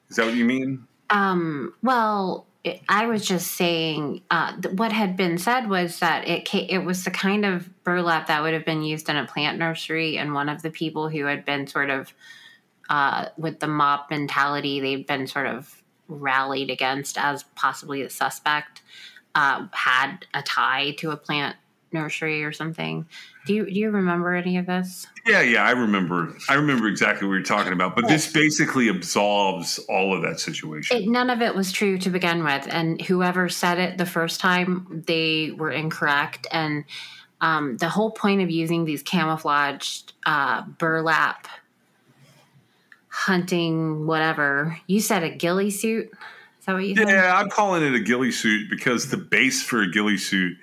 Is 0.09 0.17
that 0.17 0.25
what 0.25 0.35
you 0.35 0.47
mean? 0.47 0.87
Um, 1.11 1.75
well, 1.83 2.46
I 2.89 3.07
was 3.07 3.27
just 3.27 3.53
saying 3.53 4.23
uh, 4.31 4.55
what 4.73 4.93
had 4.93 5.17
been 5.17 5.39
said 5.39 5.69
was 5.69 6.01
that 6.01 6.27
it 6.27 6.49
it 6.55 6.85
was 6.85 7.05
the 7.05 7.11
kind 7.11 7.45
of 7.45 7.69
burlap 7.85 8.27
that 8.29 8.43
would 8.43 8.55
have 8.55 8.65
been 8.65 8.83
used 8.83 9.09
in 9.09 9.17
a 9.17 9.27
plant 9.27 9.59
nursery, 9.59 10.19
and 10.19 10.35
one 10.35 10.49
of 10.49 10.63
the 10.63 10.71
people 10.71 11.09
who 11.09 11.25
had 11.27 11.45
been 11.45 11.67
sort 11.67 11.91
of 11.91 12.13
uh, 12.89 13.27
with 13.37 13.61
the 13.61 13.69
mob 13.69 14.11
mentality, 14.11 14.81
they'd 14.81 15.07
been 15.07 15.27
sort 15.27 15.47
of 15.47 15.83
rallied 16.09 16.71
against 16.71 17.19
as 17.19 17.43
possibly 17.55 18.03
the 18.03 18.11
suspect, 18.11 18.83
uh, 19.35 19.67
had 19.73 20.27
a 20.33 20.43
tie 20.43 20.93
to 20.99 21.11
a 21.11 21.17
plant 21.17 21.57
nursery 21.93 22.45
or 22.45 22.53
something. 22.53 23.07
Do 23.47 23.55
you 23.55 23.65
do 23.67 23.79
you 23.79 23.91
remember 23.91 24.35
any 24.35 24.57
of 24.59 24.67
this? 24.67 25.07
Yeah, 25.27 25.41
yeah, 25.41 25.65
I 25.65 25.71
remember. 25.71 26.37
I 26.49 26.55
remember 26.55 26.89
exactly 26.89 27.27
what 27.27 27.35
you're 27.35 27.43
talking 27.43 27.73
about. 27.73 27.95
But 27.95 28.09
this 28.09 28.31
basically 28.33 28.89
absolves 28.89 29.79
all 29.89 30.15
of 30.15 30.23
that 30.23 30.41
situation. 30.41 30.97
It, 30.97 31.09
none 31.09 31.31
of 31.31 31.43
it 31.43 31.55
was 31.55 31.73
true 31.73 31.99
to 31.99 32.11
begin 32.11 32.45
with, 32.45 32.67
and 32.71 33.01
whoever 33.03 33.49
said 33.49 33.79
it 33.79 33.99
the 33.99 34.07
first 34.07 34.41
time, 34.41 35.05
they 35.07 35.53
were 35.53 35.71
incorrect. 35.71 36.47
And 36.51 36.85
um, 37.41 37.77
the 37.77 37.89
whole 37.89 38.11
point 38.11 38.43
of 38.43 38.51
using 38.51 38.85
these 38.85 39.03
camouflaged 39.03 40.13
uh, 40.25 40.63
burlap 40.63 41.49
hunting 43.09 44.07
whatever 44.07 44.79
you 44.87 45.01
said 45.01 45.23
a 45.23 45.31
ghillie 45.31 45.71
suit. 45.71 46.11
Is 46.61 46.67
that 46.67 46.75
what 46.75 46.85
you? 46.85 46.95
Yeah, 46.95 47.07
said? 47.07 47.25
I'm 47.25 47.49
calling 47.49 47.83
it 47.83 47.95
a 47.95 48.01
ghillie 48.01 48.33
suit 48.33 48.69
because 48.69 49.11
the 49.11 49.17
base 49.17 49.63
for 49.63 49.83
a 49.83 49.91
ghillie 49.91 50.19
suit 50.19 50.57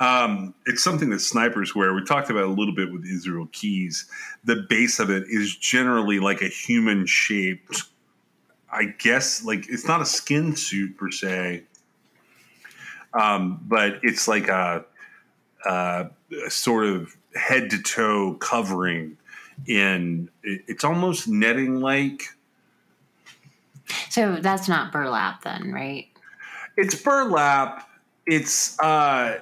um, 0.00 0.54
it's 0.66 0.82
something 0.82 1.10
that 1.10 1.20
snipers 1.20 1.74
wear. 1.74 1.92
We 1.94 2.04
talked 2.04 2.30
about 2.30 2.44
a 2.44 2.52
little 2.52 2.74
bit 2.74 2.92
with 2.92 3.04
Israel 3.04 3.48
Keyes. 3.52 4.06
The 4.44 4.64
base 4.68 4.98
of 5.00 5.10
it 5.10 5.24
is 5.28 5.56
generally 5.56 6.20
like 6.20 6.40
a 6.42 6.48
human 6.48 7.06
shaped, 7.06 7.82
I 8.72 8.84
guess, 8.98 9.44
like 9.44 9.68
it's 9.68 9.86
not 9.86 10.00
a 10.00 10.06
skin 10.06 10.54
suit 10.56 10.96
per 10.96 11.10
se. 11.10 11.64
um, 13.14 13.60
but 13.66 13.98
it's 14.02 14.28
like 14.28 14.48
a, 14.48 14.84
a, 15.64 16.06
a 16.46 16.50
sort 16.50 16.86
of 16.86 17.16
head 17.34 17.70
to 17.70 17.82
toe 17.82 18.34
covering 18.34 19.16
in 19.66 20.28
it's 20.42 20.84
almost 20.84 21.26
netting 21.28 21.80
like 21.80 22.22
so 24.08 24.36
that's 24.36 24.68
not 24.68 24.92
burlap 24.92 25.42
then 25.42 25.72
right 25.72 26.06
it's 26.76 26.94
burlap 26.94 27.88
it's 28.26 28.78
uh 28.80 29.38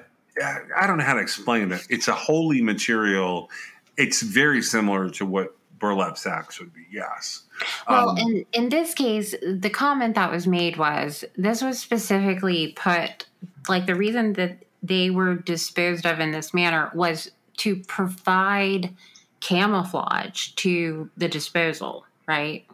i 0.76 0.86
don't 0.86 0.98
know 0.98 1.04
how 1.04 1.14
to 1.14 1.20
explain 1.20 1.72
it 1.72 1.86
it's 1.90 2.08
a 2.08 2.14
holy 2.14 2.60
material 2.60 3.50
it's 3.96 4.22
very 4.22 4.62
similar 4.62 5.08
to 5.08 5.24
what 5.24 5.56
burlap 5.78 6.16
sacks 6.16 6.58
would 6.58 6.72
be 6.72 6.86
yes 6.90 7.42
well 7.88 8.10
um, 8.10 8.18
in 8.18 8.46
in 8.52 8.68
this 8.68 8.94
case 8.94 9.34
the 9.42 9.70
comment 9.70 10.14
that 10.14 10.30
was 10.30 10.46
made 10.46 10.76
was 10.76 11.24
this 11.36 11.62
was 11.62 11.78
specifically 11.78 12.72
put 12.76 13.26
like 13.68 13.86
the 13.86 13.94
reason 13.94 14.34
that 14.34 14.62
they 14.82 15.10
were 15.10 15.34
disposed 15.34 16.06
of 16.06 16.20
in 16.20 16.30
this 16.30 16.54
manner 16.54 16.90
was 16.94 17.30
to 17.58 17.76
provide 17.76 18.94
camouflage 19.40 20.48
to 20.56 21.10
the 21.16 21.28
disposal, 21.28 22.04
right? 22.26 22.64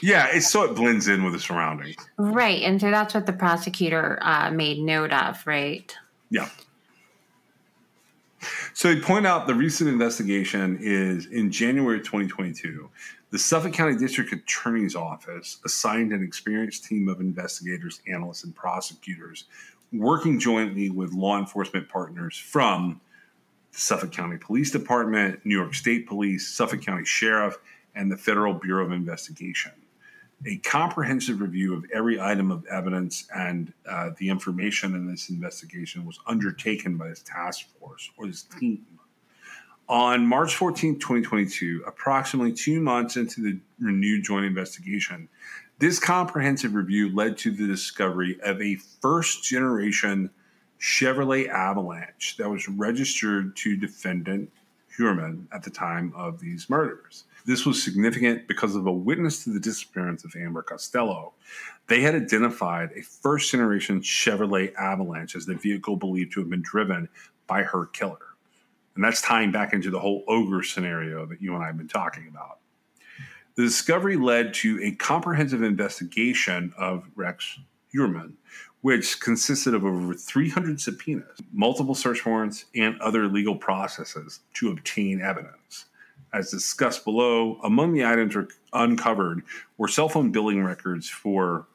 Yeah, 0.00 0.28
it's 0.30 0.48
so 0.48 0.62
it 0.62 0.76
blends 0.76 1.08
in 1.08 1.24
with 1.24 1.32
the 1.32 1.40
surroundings. 1.40 1.96
Right. 2.16 2.62
And 2.62 2.80
so 2.80 2.90
that's 2.90 3.14
what 3.14 3.26
the 3.26 3.32
prosecutor 3.32 4.18
uh, 4.22 4.50
made 4.50 4.78
note 4.78 5.12
of, 5.12 5.44
right? 5.46 5.92
Yeah. 6.30 6.48
So 8.74 8.92
they 8.92 9.00
point 9.00 9.26
out 9.26 9.46
the 9.46 9.54
recent 9.54 9.90
investigation 9.90 10.78
is 10.80 11.26
in 11.26 11.50
January 11.50 11.98
2022. 11.98 12.88
The 13.30 13.38
Suffolk 13.38 13.72
County 13.72 13.96
District 13.96 14.32
Attorney's 14.32 14.94
Office 14.94 15.58
assigned 15.64 16.12
an 16.12 16.22
experienced 16.22 16.84
team 16.84 17.08
of 17.08 17.20
investigators, 17.20 18.00
analysts, 18.06 18.44
and 18.44 18.54
prosecutors 18.54 19.44
working 19.92 20.38
jointly 20.38 20.90
with 20.90 21.12
law 21.12 21.38
enforcement 21.38 21.88
partners 21.88 22.36
from 22.36 23.00
the 23.72 23.78
Suffolk 23.78 24.12
County 24.12 24.36
Police 24.36 24.70
Department, 24.70 25.44
New 25.44 25.56
York 25.56 25.74
State 25.74 26.06
Police, 26.06 26.48
Suffolk 26.48 26.82
County 26.82 27.04
Sheriff, 27.04 27.56
and 27.94 28.10
the 28.10 28.16
Federal 28.16 28.54
Bureau 28.54 28.86
of 28.86 28.92
Investigation. 28.92 29.72
A 30.46 30.56
comprehensive 30.58 31.40
review 31.40 31.74
of 31.74 31.84
every 31.92 32.20
item 32.20 32.50
of 32.52 32.64
evidence 32.66 33.26
and 33.34 33.72
uh, 33.88 34.10
the 34.18 34.28
information 34.28 34.94
in 34.94 35.10
this 35.10 35.30
investigation 35.30 36.06
was 36.06 36.20
undertaken 36.26 36.96
by 36.96 37.08
this 37.08 37.22
task 37.22 37.66
force 37.78 38.10
or 38.16 38.26
this 38.26 38.44
team. 38.44 38.86
On 39.88 40.26
March 40.26 40.54
14, 40.54 40.98
2022, 40.98 41.82
approximately 41.86 42.52
two 42.52 42.80
months 42.80 43.16
into 43.16 43.40
the 43.40 43.58
renewed 43.80 44.22
joint 44.22 44.44
investigation, 44.44 45.28
this 45.78 45.98
comprehensive 45.98 46.74
review 46.74 47.14
led 47.14 47.38
to 47.38 47.50
the 47.50 47.66
discovery 47.66 48.38
of 48.42 48.60
a 48.60 48.76
first 49.00 49.44
generation 49.44 50.30
Chevrolet 50.80 51.48
Avalanche 51.48 52.36
that 52.36 52.48
was 52.48 52.68
registered 52.68 53.56
to 53.56 53.76
defendant 53.76 54.50
Heuermann 54.96 55.46
at 55.52 55.62
the 55.62 55.70
time 55.70 56.12
of 56.14 56.40
these 56.40 56.68
murders. 56.68 57.24
This 57.48 57.64
was 57.64 57.82
significant 57.82 58.46
because 58.46 58.76
of 58.76 58.86
a 58.86 58.92
witness 58.92 59.42
to 59.44 59.50
the 59.50 59.58
disappearance 59.58 60.22
of 60.22 60.36
Amber 60.36 60.60
Costello. 60.60 61.32
They 61.86 62.02
had 62.02 62.14
identified 62.14 62.90
a 62.94 63.00
first 63.00 63.50
generation 63.50 64.02
Chevrolet 64.02 64.74
Avalanche 64.74 65.34
as 65.34 65.46
the 65.46 65.54
vehicle 65.54 65.96
believed 65.96 66.34
to 66.34 66.40
have 66.40 66.50
been 66.50 66.60
driven 66.60 67.08
by 67.46 67.62
her 67.62 67.86
killer. 67.86 68.18
And 68.94 69.02
that's 69.02 69.22
tying 69.22 69.50
back 69.50 69.72
into 69.72 69.88
the 69.88 69.98
whole 69.98 70.24
ogre 70.28 70.62
scenario 70.62 71.24
that 71.24 71.40
you 71.40 71.54
and 71.54 71.62
I 71.64 71.68
have 71.68 71.78
been 71.78 71.88
talking 71.88 72.28
about. 72.28 72.58
The 73.54 73.62
discovery 73.62 74.18
led 74.18 74.52
to 74.54 74.78
a 74.82 74.90
comprehensive 74.96 75.62
investigation 75.62 76.74
of 76.76 77.08
Rex 77.16 77.60
Heuermann, 77.94 78.34
which 78.82 79.20
consisted 79.20 79.72
of 79.72 79.86
over 79.86 80.12
300 80.12 80.82
subpoenas, 80.82 81.38
multiple 81.50 81.94
search 81.94 82.26
warrants, 82.26 82.66
and 82.74 83.00
other 83.00 83.26
legal 83.26 83.56
processes 83.56 84.40
to 84.52 84.70
obtain 84.70 85.22
evidence. 85.22 85.86
As 86.32 86.50
discussed 86.50 87.04
below, 87.04 87.58
among 87.64 87.94
the 87.94 88.04
items 88.04 88.36
uncovered 88.72 89.42
were 89.78 89.88
cell 89.88 90.08
phone 90.08 90.30
billing 90.30 90.62
records 90.62 91.08
for 91.08 91.66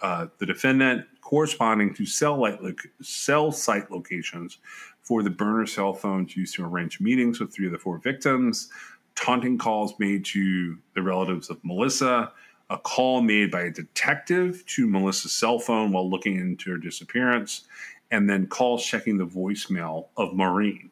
uh, 0.00 0.28
the 0.38 0.46
defendant 0.46 1.06
corresponding 1.20 1.92
to 1.94 2.06
cell, 2.06 2.38
lo- 2.40 2.74
cell 3.02 3.52
site 3.52 3.90
locations 3.90 4.58
for 5.02 5.22
the 5.22 5.30
burner 5.30 5.66
cell 5.66 5.92
phones 5.92 6.36
used 6.36 6.54
to 6.54 6.64
arrange 6.64 7.00
meetings 7.00 7.40
with 7.40 7.52
three 7.52 7.66
of 7.66 7.72
the 7.72 7.78
four 7.78 7.98
victims, 7.98 8.70
taunting 9.14 9.58
calls 9.58 9.94
made 9.98 10.24
to 10.24 10.78
the 10.94 11.02
relatives 11.02 11.50
of 11.50 11.62
Melissa, 11.64 12.32
a 12.70 12.78
call 12.78 13.20
made 13.20 13.50
by 13.50 13.62
a 13.62 13.70
detective 13.70 14.64
to 14.66 14.86
Melissa's 14.86 15.32
cell 15.32 15.58
phone 15.58 15.92
while 15.92 16.08
looking 16.08 16.36
into 16.38 16.70
her 16.70 16.78
disappearance, 16.78 17.66
and 18.10 18.30
then 18.30 18.46
calls 18.46 18.84
checking 18.84 19.18
the 19.18 19.26
voicemail 19.26 20.06
of 20.16 20.34
Maureen 20.34 20.90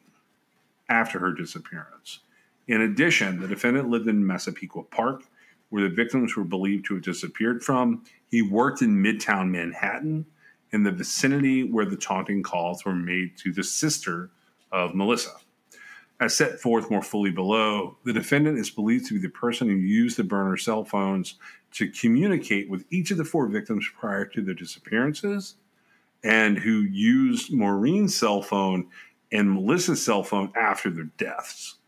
after 0.89 1.19
her 1.19 1.31
disappearance. 1.31 2.19
In 2.69 2.81
addition, 2.81 3.39
the 3.39 3.47
defendant 3.47 3.89
lived 3.89 4.07
in 4.07 4.27
Massapequa 4.27 4.83
Park, 4.83 5.23
where 5.69 5.81
the 5.81 5.95
victims 5.95 6.35
were 6.35 6.43
believed 6.43 6.85
to 6.85 6.93
have 6.93 7.03
disappeared 7.03 7.63
from. 7.63 8.03
He 8.27 8.43
worked 8.43 8.83
in 8.83 9.01
Midtown 9.01 9.49
Manhattan, 9.49 10.27
in 10.71 10.83
the 10.83 10.91
vicinity 10.91 11.63
where 11.63 11.85
the 11.85 11.97
taunting 11.97 12.43
calls 12.43 12.85
were 12.85 12.93
made 12.93 13.35
to 13.37 13.51
the 13.51 13.63
sister 13.63 14.29
of 14.71 14.93
Melissa. 14.93 15.31
As 16.19 16.37
set 16.37 16.59
forth 16.59 16.91
more 16.91 17.01
fully 17.01 17.31
below, 17.31 17.97
the 18.05 18.13
defendant 18.13 18.59
is 18.59 18.69
believed 18.69 19.07
to 19.07 19.15
be 19.15 19.19
the 19.19 19.29
person 19.29 19.67
who 19.67 19.75
used 19.75 20.17
the 20.17 20.23
burner 20.23 20.55
cell 20.55 20.85
phones 20.85 21.39
to 21.71 21.89
communicate 21.89 22.69
with 22.69 22.85
each 22.91 23.09
of 23.09 23.17
the 23.17 23.25
four 23.25 23.47
victims 23.47 23.89
prior 23.99 24.25
to 24.25 24.43
their 24.43 24.53
disappearances 24.53 25.55
and 26.23 26.59
who 26.59 26.81
used 26.81 27.51
Maureen's 27.51 28.15
cell 28.15 28.43
phone 28.43 28.89
and 29.31 29.51
Melissa's 29.51 30.05
cell 30.05 30.21
phone 30.21 30.51
after 30.55 30.91
their 30.91 31.09
deaths. 31.17 31.78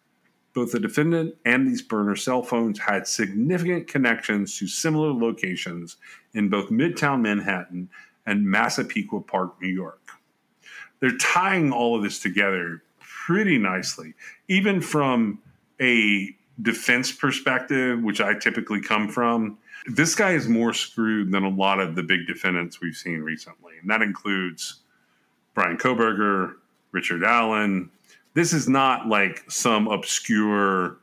Both 0.54 0.74
the 0.74 0.80
defendant 0.80 1.36
and 1.46 1.68
these 1.68 1.82
burner 1.82 2.16
cell 2.16 2.44
phones 2.44 2.80
had 2.80 3.08
significant 3.08 3.88
connections 3.88 4.58
to 4.60 4.68
similar 4.68 5.14
locations 5.14 5.98
in 6.34 6.50
both 6.50 6.70
Midtown 6.70 7.22
Manhattan 7.22 7.90
and 8.26 8.46
Massapequa 8.46 9.22
Park, 9.22 9.62
New 9.62 9.70
York. 9.70 10.02
They're 11.00 11.18
tying 11.18 11.72
all 11.72 11.96
of 11.96 12.04
this 12.04 12.20
together 12.20 12.84
pretty 13.00 13.58
nicely, 13.58 14.14
even 14.48 14.82
from 14.82 15.40
a 15.80 16.36
defense 16.62 17.12
perspective, 17.12 18.02
which 18.04 18.22
I 18.22 18.34
typically 18.36 18.82
come 18.82 19.10
from. 19.10 19.58
This 19.88 20.14
guy 20.14 20.32
is 20.34 20.48
more 20.48 20.74
screwed 20.74 21.32
than 21.32 21.44
a 21.44 21.50
lot 21.50 21.80
of 21.80 21.96
the 21.96 22.04
big 22.04 22.28
defendants 22.28 22.82
we've 22.82 22.96
seen 22.96 23.22
recently, 23.22 23.74
and 23.82 23.90
that 23.90 24.02
includes 24.02 24.82
Bryan 25.54 25.78
Kohberger, 25.78 26.56
Richard 26.92 27.24
Allen. 27.24 27.90
This 28.34 28.54
is 28.54 28.70
not 28.70 29.08
like 29.08 29.44
some 29.50 29.88
obscure 29.88 30.98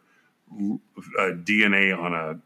uh, 0.51 1.33
DNA 1.45 1.97
on 1.97 2.15
a, 2.15 2.41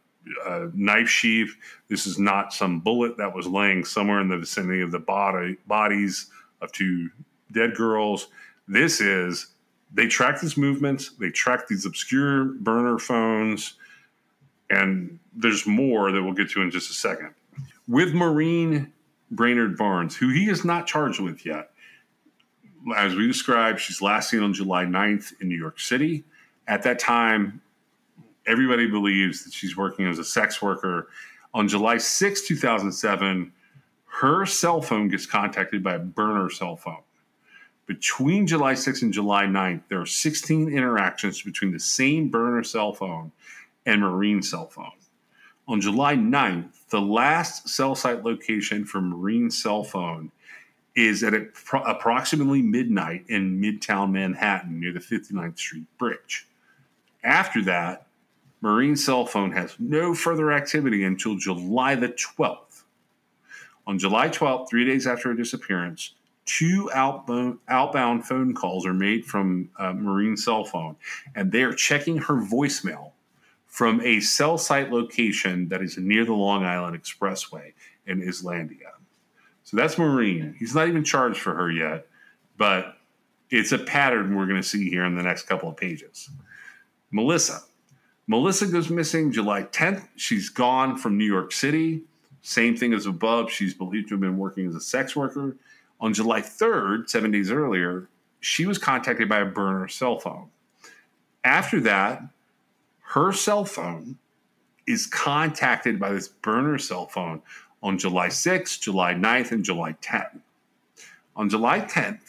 knife 0.73 1.09
sheath. 1.09 1.57
This 1.89 2.07
is 2.07 2.17
not 2.19 2.53
some 2.55 2.79
bullet 2.79 3.17
that 3.17 3.35
was 3.35 3.47
laying 3.47 3.85
somewhere 3.85 4.21
in 4.21 4.29
the 4.29 4.39
vicinity 4.39 4.81
of 4.81 4.93
the 4.93 4.99
body 5.01 5.57
bodies 5.67 6.31
of 6.61 6.71
two 6.71 7.11
dead 7.51 7.75
girls. 7.75 8.29
This 8.69 9.01
is 9.01 9.49
they 9.93 10.07
track 10.07 10.41
these 10.41 10.57
movements, 10.57 11.11
they 11.19 11.31
track 11.31 11.67
these 11.67 11.85
obscure 11.85 12.45
burner 12.45 12.99
phones, 12.99 13.75
and 14.71 15.19
there's 15.35 15.67
more 15.67 16.13
that 16.13 16.23
we'll 16.23 16.35
get 16.35 16.51
to 16.51 16.63
in 16.63 16.71
just 16.71 16.91
a 16.91 16.95
second. 16.95 17.35
With 17.89 18.15
Maureen 18.15 18.93
Brainard 19.33 19.77
Barnes, 19.77 20.17
who 20.17 20.29
he 20.29 20.49
is 20.49 20.65
not 20.65 20.87
charged 20.87 21.21
with 21.21 21.45
yet, 21.45 21.72
as 22.97 23.15
we 23.15 23.27
described, 23.27 23.81
she's 23.81 24.03
last 24.03 24.31
seen 24.31 24.43
on 24.43 24.53
July 24.53 24.85
9th 24.85 25.41
in 25.41 25.49
New 25.49 25.59
York 25.59 25.79
City. 25.79 26.25
At 26.67 26.83
that 26.85 26.99
time, 26.99 27.61
everybody 28.47 28.89
believes 28.89 29.45
that 29.45 29.53
she's 29.53 29.77
working 29.77 30.07
as 30.07 30.19
a 30.19 30.25
sex 30.25 30.61
worker. 30.61 31.09
On 31.55 31.69
July 31.69 31.99
6, 31.99 32.43
2007, 32.43 33.53
her 34.07 34.47
cell 34.47 34.83
phone 34.83 35.09
gets 35.09 35.27
contacted 35.27 35.83
by 35.83 35.95
a 35.95 35.99
burner 35.99 36.51
cell 36.51 36.77
phone. 36.77 37.03
Between 37.87 38.47
July 38.47 38.75
6th 38.75 39.03
and 39.03 39.13
July 39.13 39.45
9th, 39.45 39.83
there 39.89 40.01
are 40.01 40.07
16 40.07 40.69
interactions 40.73 41.43
between 41.43 41.73
the 41.73 41.81
same 41.81 42.29
burner 42.29 42.63
cell 42.63 42.93
phone 42.93 43.33
and 43.87 44.01
Maureen 44.01 44.43
cell 44.43 44.69
phone. 44.69 44.93
On 45.69 45.81
July 45.81 46.15
9th, 46.15 46.89
the 46.91 47.01
last 47.01 47.69
cell 47.69 47.95
site 47.95 48.25
location 48.25 48.85
for 48.85 49.01
Maureen 49.01 49.51
cell 49.51 49.83
phone 49.85 50.31
is 50.95 51.23
at 51.23 51.35
approximately 51.35 52.61
midnight 52.61 53.25
in 53.29 53.61
Midtown 53.61 54.11
Manhattan 54.11 54.79
near 54.79 54.93
the 54.93 55.01
59th 55.01 55.59
Street 55.59 55.87
Bridge. 55.99 56.47
After 57.25 57.63
that, 57.65 58.07
Maureen's 58.61 59.05
cell 59.05 59.27
phone 59.27 59.53
has 59.53 59.75
no 59.79 60.15
further 60.15 60.53
activity 60.53 61.05
until 61.05 61.37
July 61.37 61.95
the 61.95 62.09
12th. 62.09 62.83
On 63.87 63.99
July 63.99 64.29
12th, 64.29 64.69
three 64.69 64.85
days 64.85 65.07
after 65.07 65.31
her 65.31 65.35
disappearance, 65.35 66.15
two 66.45 66.91
outbound, 66.95 67.59
outbound 67.69 68.25
phone 68.27 68.55
calls 68.55 68.87
are 68.87 68.95
made 68.95 69.25
from 69.25 69.71
uh, 69.79 69.93
Maureen's 69.93 70.45
cell 70.45 70.65
phone, 70.65 70.97
and 71.35 71.51
they 71.51 71.63
are 71.63 71.73
checking 71.73 72.19
her 72.19 72.35
voicemail 72.35 73.13
from 73.67 74.01
a 74.03 74.21
cell 74.21 74.59
site 74.59 74.91
location 74.91 75.69
that 75.69 75.83
is 75.83 75.97
near 75.97 76.25
the 76.25 76.33
Long 76.33 76.65
Island 76.65 77.01
Expressway 77.01 77.73
in 78.07 78.23
Islandia. 78.23 78.93
So 79.65 79.77
that's 79.77 79.99
Maureen. 79.99 80.55
He's 80.59 80.75
not 80.75 80.89
even 80.89 81.05
charged 81.05 81.41
for 81.41 81.55
her 81.55 81.71
yet, 81.71 82.07
but 82.57 82.97
it's 83.51 83.73
a 83.73 83.79
pattern 83.79 84.35
we're 84.35 84.47
going 84.47 84.61
to 84.61 84.67
see 84.67 84.89
here 84.89 85.05
in 85.05 85.15
the 85.15 85.23
next 85.23 85.45
couple 85.45 85.69
of 85.69 85.77
pages. 85.77 86.31
Melissa. 87.11 87.61
Melissa 88.27 88.67
goes 88.67 88.89
missing 88.89 89.33
July 89.33 89.65
10th. 89.65 90.09
She's 90.17 90.49
gone 90.49 90.97
from 90.97 91.19
New 91.19 91.25
York 91.27 91.53
City. 91.53 92.03
Same 92.41 92.77
thing 92.77 92.93
as 92.93 93.07
above. 93.07 93.51
She's 93.51 93.75
believed 93.75 94.09
to 94.09 94.15
have 94.15 94.21
been 94.21 94.39
working 94.39 94.67
as 94.67 94.75
a 94.75 94.81
sex 94.81 95.15
worker. 95.15 95.57
On 96.01 96.13
July 96.13 96.41
3rd, 96.41 97.09
seven 97.09 97.31
days 97.31 97.51
earlier, 97.51 98.09
she 98.41 98.67
was 98.67 98.79
contacted 98.79 99.29
by 99.29 99.39
a 99.39 99.45
burner 99.45 99.87
cell 99.87 100.19
phone. 100.19 100.49
After 101.45 101.81
that, 101.81 102.23
her 103.01 103.33
cell 103.33 103.65
phone 103.65 104.19
is 104.87 105.07
contacted 105.07 106.01
by 106.01 106.11
this 106.13 106.29
burner 106.29 106.79
cell 106.79 107.07
phone 107.07 107.43
on 107.83 107.99
July 107.99 108.29
6th, 108.29 108.81
July 108.81 109.15
9th, 109.15 109.53
and 109.53 109.65
July 109.65 109.95
10th. 110.03 110.41
On 111.35 111.49
July 111.49 111.81
10th, 111.81 112.21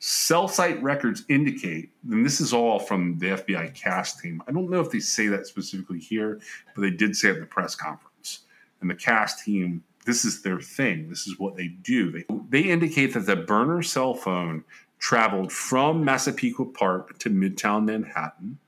cell 0.00 0.48
site 0.48 0.82
records 0.82 1.24
indicate, 1.28 1.90
and 2.10 2.24
this 2.24 2.40
is 2.40 2.52
all 2.52 2.78
from 2.78 3.18
the 3.18 3.26
FBI 3.26 3.74
CAST 3.74 4.20
team. 4.20 4.42
I 4.46 4.52
don't 4.52 4.70
know 4.70 4.80
if 4.80 4.90
they 4.90 5.00
say 5.00 5.28
that 5.28 5.46
specifically 5.46 5.98
here, 5.98 6.40
but 6.74 6.82
they 6.82 6.90
did 6.90 7.16
say 7.16 7.30
at 7.30 7.40
the 7.40 7.46
press 7.46 7.74
conference. 7.74 8.40
And 8.80 8.90
the 8.90 8.94
CAST 8.94 9.44
team, 9.44 9.82
this 10.04 10.24
is 10.24 10.42
their 10.42 10.60
thing. 10.60 11.08
This 11.08 11.26
is 11.26 11.38
what 11.38 11.56
they 11.56 11.68
do. 11.68 12.10
They, 12.10 12.24
they 12.48 12.62
indicate 12.62 13.14
that 13.14 13.26
the 13.26 13.36
burner 13.36 13.82
cell 13.82 14.14
phone 14.14 14.64
traveled 14.98 15.52
from 15.52 16.04
Massapequa 16.04 16.66
Park 16.66 17.18
to 17.18 17.30
Midtown 17.30 17.86
Manhattan. 17.86 18.58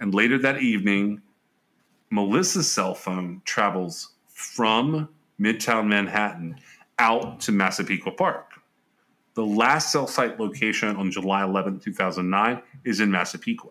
And 0.00 0.14
later 0.14 0.38
that 0.38 0.60
evening, 0.60 1.22
Melissa's 2.10 2.70
cell 2.70 2.94
phone 2.94 3.42
travels 3.44 4.13
from 4.34 5.08
Midtown 5.40 5.86
Manhattan 5.86 6.56
out 6.98 7.40
to 7.40 7.52
Massapequa 7.52 8.12
Park. 8.12 8.50
The 9.34 9.44
last 9.44 9.90
cell 9.90 10.06
site 10.06 10.38
location 10.38 10.94
on 10.96 11.10
July 11.10 11.42
11, 11.42 11.80
2009 11.80 12.62
is 12.84 13.00
in 13.00 13.10
Massapequa. 13.10 13.70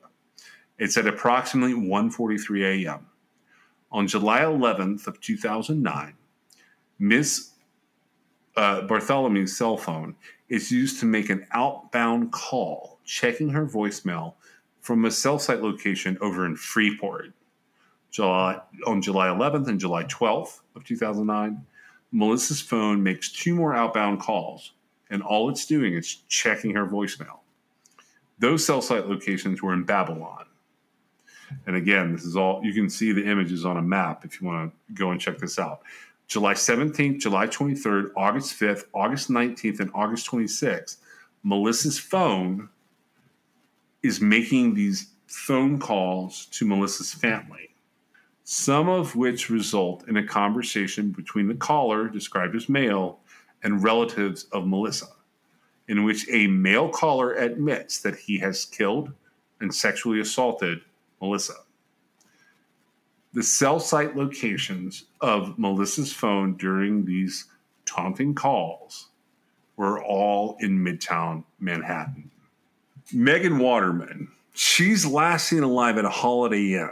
It's 0.79 0.97
at 0.97 1.05
approximately 1.05 1.73
1:43 1.73 2.85
a.m. 2.85 3.05
On 3.91 4.07
July 4.07 4.41
11th 4.41 5.05
of 5.05 5.21
2009, 5.21 6.13
Miss 6.97 7.51
uh, 8.55 8.81
Bartholomew's 8.81 9.55
cell 9.55 9.77
phone 9.77 10.15
is 10.49 10.71
used 10.71 10.99
to 10.99 11.05
make 11.05 11.29
an 11.29 11.45
outbound 11.51 12.31
call, 12.31 12.99
checking 13.05 13.49
her 13.49 13.65
voicemail 13.65 14.33
from 14.81 15.05
a 15.05 15.11
cell 15.11 15.39
site 15.39 15.61
location 15.61 16.17
over 16.21 16.45
in 16.45 16.55
Freeport. 16.55 17.33
July, 18.13 18.61
on 18.85 19.01
July 19.01 19.27
11th 19.27 19.67
and 19.67 19.79
July 19.79 20.03
12th 20.03 20.61
of 20.75 20.83
2009, 20.83 21.65
Melissa's 22.11 22.61
phone 22.61 23.01
makes 23.01 23.31
two 23.31 23.55
more 23.55 23.73
outbound 23.73 24.19
calls, 24.19 24.73
and 25.09 25.23
all 25.23 25.49
it's 25.49 25.65
doing 25.65 25.95
is 25.95 26.17
checking 26.29 26.75
her 26.75 26.85
voicemail. 26.85 27.39
Those 28.37 28.63
cell 28.63 28.83
site 28.83 29.07
locations 29.07 29.63
were 29.63 29.73
in 29.73 29.83
Babylon. 29.83 30.45
And 31.65 31.75
again, 31.75 32.13
this 32.13 32.23
is 32.23 32.37
all 32.37 32.61
you 32.63 32.71
can 32.71 32.87
see 32.87 33.13
the 33.13 33.25
images 33.25 33.65
on 33.65 33.77
a 33.77 33.81
map 33.81 34.23
if 34.25 34.39
you 34.39 34.47
want 34.47 34.71
to 34.71 34.93
go 34.93 35.09
and 35.09 35.19
check 35.19 35.39
this 35.39 35.57
out. 35.57 35.81
July 36.27 36.53
17th, 36.53 37.19
July 37.19 37.47
23rd, 37.47 38.11
August 38.15 38.59
5th, 38.59 38.83
August 38.93 39.31
19th, 39.31 39.79
and 39.79 39.89
August 39.95 40.29
26th, 40.29 40.97
Melissa's 41.43 41.97
phone 41.97 42.69
is 44.03 44.21
making 44.21 44.75
these 44.75 45.09
phone 45.25 45.79
calls 45.79 46.45
to 46.47 46.65
Melissa's 46.65 47.11
family 47.11 47.72
some 48.43 48.89
of 48.89 49.15
which 49.15 49.49
result 49.49 50.07
in 50.07 50.17
a 50.17 50.27
conversation 50.27 51.11
between 51.11 51.47
the 51.47 51.55
caller, 51.55 52.09
described 52.09 52.55
as 52.55 52.67
male, 52.67 53.19
and 53.63 53.83
relatives 53.83 54.45
of 54.51 54.67
Melissa, 54.67 55.07
in 55.87 56.03
which 56.03 56.27
a 56.29 56.47
male 56.47 56.89
caller 56.89 57.33
admits 57.33 58.01
that 58.01 58.15
he 58.15 58.37
has 58.39 58.65
killed 58.65 59.13
and 59.61 59.73
sexually 59.73 60.19
assaulted 60.19 60.81
Melissa. 61.21 61.53
The 63.31 63.43
cell 63.43 63.79
site 63.79 64.15
locations 64.15 65.05
of 65.21 65.57
Melissa's 65.57 66.11
phone 66.11 66.55
during 66.57 67.05
these 67.05 67.45
taunting 67.85 68.35
calls 68.35 69.07
were 69.77 70.03
all 70.03 70.57
in 70.59 70.83
Midtown 70.83 71.43
Manhattan. 71.59 72.29
Megan 73.11 73.57
Waterman, 73.57 74.27
she's 74.53 75.05
last 75.05 75.47
seen 75.47 75.63
alive 75.63 75.97
at 75.97 76.05
a 76.05 76.09
Holiday 76.09 76.73
Inn 76.73 76.91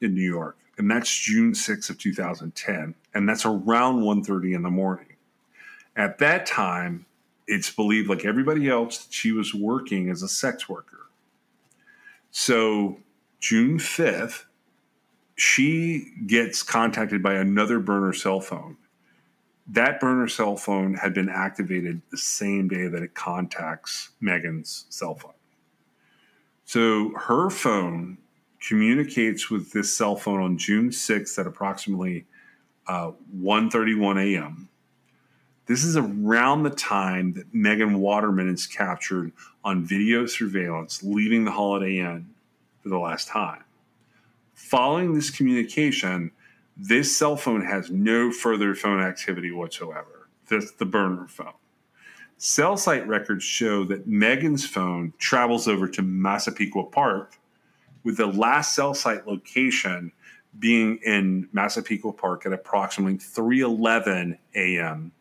in 0.00 0.14
New 0.14 0.22
York 0.22 0.56
and 0.78 0.90
that's 0.90 1.14
June 1.14 1.52
6th 1.52 1.90
of 1.90 1.98
2010, 1.98 2.94
and 3.14 3.28
that's 3.28 3.46
around 3.46 4.02
1:30 4.02 4.54
in 4.54 4.62
the 4.62 4.70
morning. 4.70 5.16
At 5.94 6.18
that 6.18 6.46
time, 6.46 7.06
it's 7.46 7.70
believed 7.70 8.08
like 8.08 8.24
everybody 8.24 8.68
else 8.68 9.04
that 9.04 9.14
she 9.14 9.32
was 9.32 9.54
working 9.54 10.10
as 10.10 10.22
a 10.22 10.28
sex 10.28 10.68
worker. 10.68 11.06
So, 12.30 13.00
June 13.40 13.78
5th, 13.78 14.44
she 15.36 16.12
gets 16.26 16.62
contacted 16.62 17.22
by 17.22 17.34
another 17.34 17.78
burner 17.78 18.12
cell 18.12 18.40
phone. 18.40 18.76
That 19.66 20.00
burner 20.00 20.28
cell 20.28 20.56
phone 20.56 20.94
had 20.94 21.12
been 21.12 21.28
activated 21.28 22.02
the 22.10 22.18
same 22.18 22.68
day 22.68 22.88
that 22.88 23.02
it 23.02 23.14
contacts 23.14 24.10
Megan's 24.20 24.86
cell 24.90 25.14
phone. 25.14 25.32
So 26.64 27.10
her 27.16 27.48
phone 27.48 28.18
communicates 28.60 29.50
with 29.50 29.72
this 29.72 29.94
cell 29.94 30.16
phone 30.16 30.40
on 30.40 30.58
June 30.58 30.90
6th 30.90 31.38
at 31.38 31.46
approximately 31.46 32.26
uh, 32.86 33.12
1.31 33.36 34.34
a.m. 34.34 34.68
This 35.66 35.82
is 35.82 35.96
around 35.96 36.62
the 36.62 36.70
time 36.70 37.32
that 37.34 37.52
Megan 37.52 37.98
Waterman 37.98 38.48
is 38.48 38.66
captured 38.66 39.32
on 39.64 39.84
video 39.84 40.26
surveillance 40.26 41.02
leaving 41.02 41.44
the 41.44 41.50
Holiday 41.50 41.98
Inn 41.98 42.28
for 42.80 42.88
the 42.88 42.98
last 42.98 43.26
time. 43.26 43.64
Following 44.54 45.14
this 45.14 45.28
communication, 45.28 46.30
this 46.76 47.16
cell 47.16 47.36
phone 47.36 47.64
has 47.64 47.90
no 47.90 48.30
further 48.30 48.74
phone 48.74 49.02
activity 49.02 49.50
whatsoever. 49.50 50.28
That's 50.48 50.70
the 50.72 50.86
burner 50.86 51.26
phone. 51.26 51.52
Cell 52.38 52.76
site 52.76 53.06
records 53.08 53.42
show 53.42 53.84
that 53.84 54.06
Megan's 54.06 54.66
phone 54.66 55.14
travels 55.18 55.66
over 55.66 55.88
to 55.88 56.02
Massapequa 56.02 56.84
Park 56.84 57.38
with 58.06 58.16
the 58.16 58.26
last 58.26 58.76
cell 58.76 58.94
site 58.94 59.26
location 59.26 60.12
being 60.60 60.96
in 61.04 61.48
Massapequa 61.52 62.12
Park 62.12 62.46
at 62.46 62.52
approximately 62.52 63.18
3:11 63.18 64.38
a.m. 64.54 65.12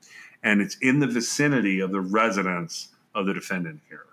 and 0.43 0.61
it's 0.61 0.77
in 0.77 0.99
the 0.99 1.07
vicinity 1.07 1.79
of 1.79 1.91
the 1.91 1.99
residence 1.99 2.89
of 3.15 3.25
the 3.25 3.33
defendant 3.33 3.81
here. 3.89 4.05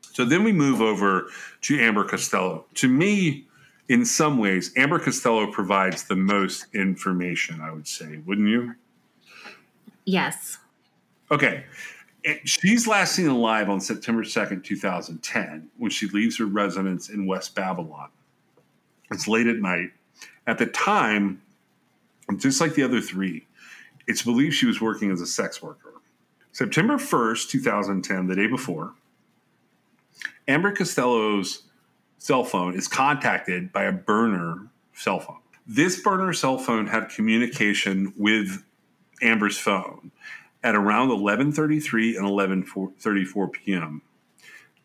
So 0.00 0.24
then 0.24 0.42
we 0.42 0.52
move 0.52 0.80
over 0.80 1.26
to 1.60 1.78
Amber 1.78 2.04
Costello. 2.04 2.64
To 2.76 2.88
me, 2.88 3.46
in 3.90 4.06
some 4.06 4.38
ways, 4.38 4.72
Amber 4.74 4.98
Costello 4.98 5.52
provides 5.52 6.04
the 6.04 6.16
most 6.16 6.66
information, 6.74 7.60
I 7.60 7.72
would 7.72 7.86
say, 7.86 8.22
wouldn't 8.24 8.48
you? 8.48 8.74
Yes. 10.06 10.56
Okay 11.30 11.64
she's 12.44 12.86
last 12.86 13.14
seen 13.14 13.28
alive 13.28 13.68
on 13.68 13.80
September 13.80 14.22
2nd, 14.22 14.64
2010, 14.64 15.70
when 15.76 15.90
she 15.90 16.08
leaves 16.08 16.38
her 16.38 16.46
residence 16.46 17.08
in 17.08 17.26
West 17.26 17.54
Babylon. 17.54 18.08
It's 19.10 19.28
late 19.28 19.46
at 19.46 19.56
night. 19.56 19.90
At 20.46 20.58
the 20.58 20.66
time, 20.66 21.42
just 22.36 22.60
like 22.60 22.74
the 22.74 22.82
other 22.82 23.00
three, 23.00 23.46
it's 24.06 24.22
believed 24.22 24.54
she 24.54 24.66
was 24.66 24.80
working 24.80 25.10
as 25.10 25.20
a 25.20 25.26
sex 25.26 25.62
worker. 25.62 25.94
September 26.52 26.96
1st, 26.96 27.48
2010, 27.50 28.26
the 28.26 28.36
day 28.36 28.46
before, 28.46 28.94
Amber 30.48 30.72
Costello's 30.72 31.62
cell 32.18 32.44
phone 32.44 32.74
is 32.74 32.88
contacted 32.88 33.72
by 33.72 33.84
a 33.84 33.92
burner 33.92 34.68
cell 34.94 35.20
phone. 35.20 35.38
This 35.66 36.00
burner 36.00 36.32
cell 36.32 36.58
phone 36.58 36.86
had 36.86 37.08
communication 37.08 38.12
with 38.16 38.64
Amber's 39.22 39.56
phone 39.56 40.10
at 40.62 40.74
around 40.74 41.08
11:33 41.08 42.16
and 42.16 42.26
11:34 42.26 43.52
p.m. 43.52 44.02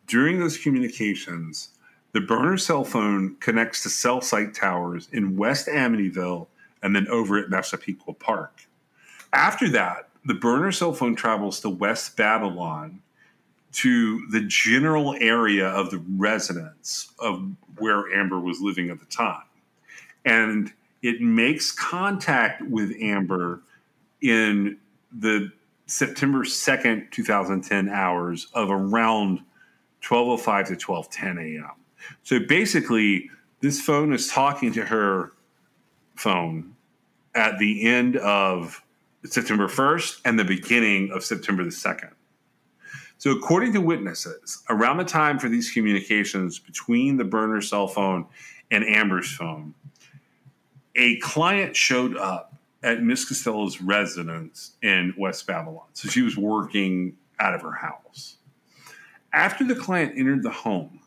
During 0.06 0.40
those 0.40 0.58
communications, 0.58 1.70
the 2.12 2.20
burner 2.20 2.56
cell 2.56 2.84
phone 2.84 3.36
connects 3.40 3.82
to 3.82 3.90
cell 3.90 4.20
site 4.20 4.54
towers 4.54 5.08
in 5.12 5.36
West 5.36 5.68
Amityville 5.68 6.46
and 6.82 6.96
then 6.96 7.06
over 7.08 7.38
at 7.38 7.50
Massapequa 7.50 8.14
Park. 8.14 8.66
After 9.32 9.68
that, 9.70 10.08
the 10.24 10.34
burner 10.34 10.72
cell 10.72 10.92
phone 10.92 11.14
travels 11.14 11.60
to 11.60 11.68
West 11.68 12.16
Babylon 12.16 13.02
to 13.70 14.26
the 14.30 14.40
general 14.40 15.14
area 15.20 15.68
of 15.68 15.90
the 15.90 16.02
residence 16.16 17.12
of 17.18 17.50
where 17.76 18.12
Amber 18.12 18.40
was 18.40 18.60
living 18.60 18.90
at 18.90 18.98
the 18.98 19.06
time. 19.06 19.42
And 20.24 20.72
it 21.02 21.20
makes 21.20 21.70
contact 21.70 22.62
with 22.62 22.92
Amber 23.00 23.62
in 24.20 24.78
the 25.12 25.52
September 25.88 26.40
2nd, 26.44 27.10
2010 27.10 27.88
hours 27.88 28.48
of 28.52 28.70
around 28.70 29.40
12.05 30.02 30.68
to 30.68 30.74
12.10 30.74 31.56
a.m. 31.56 31.70
So 32.22 32.38
basically, 32.46 33.30
this 33.60 33.80
phone 33.80 34.12
is 34.12 34.28
talking 34.28 34.72
to 34.74 34.84
her 34.84 35.32
phone 36.14 36.74
at 37.34 37.58
the 37.58 37.86
end 37.88 38.16
of 38.18 38.82
September 39.24 39.66
1st 39.66 40.20
and 40.26 40.38
the 40.38 40.44
beginning 40.44 41.10
of 41.10 41.24
September 41.24 41.64
the 41.64 41.70
2nd. 41.70 42.12
So, 43.16 43.32
according 43.32 43.72
to 43.72 43.80
witnesses, 43.80 44.62
around 44.68 44.98
the 44.98 45.04
time 45.04 45.40
for 45.40 45.48
these 45.48 45.72
communications 45.72 46.58
between 46.60 47.16
the 47.16 47.24
burner 47.24 47.60
cell 47.60 47.88
phone 47.88 48.26
and 48.70 48.84
Amber's 48.84 49.34
phone, 49.34 49.74
a 50.94 51.18
client 51.18 51.74
showed 51.74 52.16
up 52.16 52.47
at 52.82 53.02
Miss 53.02 53.24
Costello's 53.24 53.80
residence 53.80 54.72
in 54.82 55.14
West 55.18 55.46
Babylon. 55.46 55.86
So, 55.94 56.08
she 56.08 56.22
was 56.22 56.36
working 56.36 57.16
out 57.40 57.54
of 57.54 57.62
her 57.62 57.72
house. 57.72 58.36
After 59.32 59.64
the 59.64 59.74
client 59.74 60.14
entered 60.16 60.42
the 60.42 60.50
home, 60.50 61.00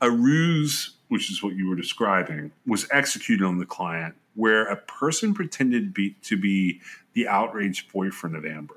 a 0.00 0.10
ruse, 0.10 0.96
which 1.08 1.30
is 1.30 1.42
what 1.42 1.54
you 1.54 1.68
were 1.68 1.76
describing, 1.76 2.52
was 2.66 2.86
executed 2.90 3.44
on 3.44 3.58
the 3.58 3.66
client 3.66 4.14
where 4.34 4.66
a 4.66 4.76
person 4.76 5.34
pretended 5.34 5.86
to 5.86 5.90
be, 5.90 6.16
to 6.22 6.36
be 6.36 6.80
the 7.14 7.26
outraged 7.26 7.92
boyfriend 7.92 8.36
of 8.36 8.46
Amber. 8.46 8.76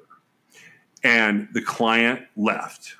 And 1.03 1.49
the 1.53 1.61
client 1.61 2.21
left, 2.35 2.95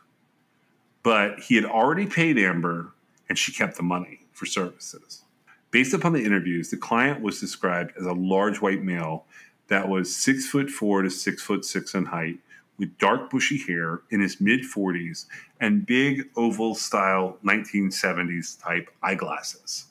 but 1.01 1.39
he 1.39 1.55
had 1.55 1.65
already 1.65 2.05
paid 2.05 2.37
Amber 2.37 2.93
and 3.29 3.37
she 3.37 3.51
kept 3.51 3.77
the 3.77 3.83
money 3.83 4.27
for 4.31 4.45
services. 4.45 5.23
Based 5.71 5.93
upon 5.93 6.11
the 6.11 6.23
interviews, 6.23 6.69
the 6.69 6.77
client 6.77 7.21
was 7.21 7.39
described 7.39 7.93
as 7.97 8.05
a 8.05 8.11
large 8.11 8.61
white 8.61 8.83
male 8.83 9.25
that 9.69 9.87
was 9.87 10.13
six 10.13 10.47
foot 10.47 10.69
four 10.69 11.01
to 11.01 11.09
six 11.09 11.41
foot 11.41 11.63
six 11.63 11.95
in 11.95 12.05
height, 12.05 12.39
with 12.77 12.97
dark 12.97 13.29
bushy 13.29 13.57
hair 13.57 14.01
in 14.09 14.19
his 14.19 14.41
mid 14.41 14.61
40s 14.61 15.27
and 15.61 15.85
big 15.85 16.29
oval 16.35 16.75
style 16.75 17.37
1970s 17.45 18.61
type 18.61 18.89
eyeglasses. 19.01 19.85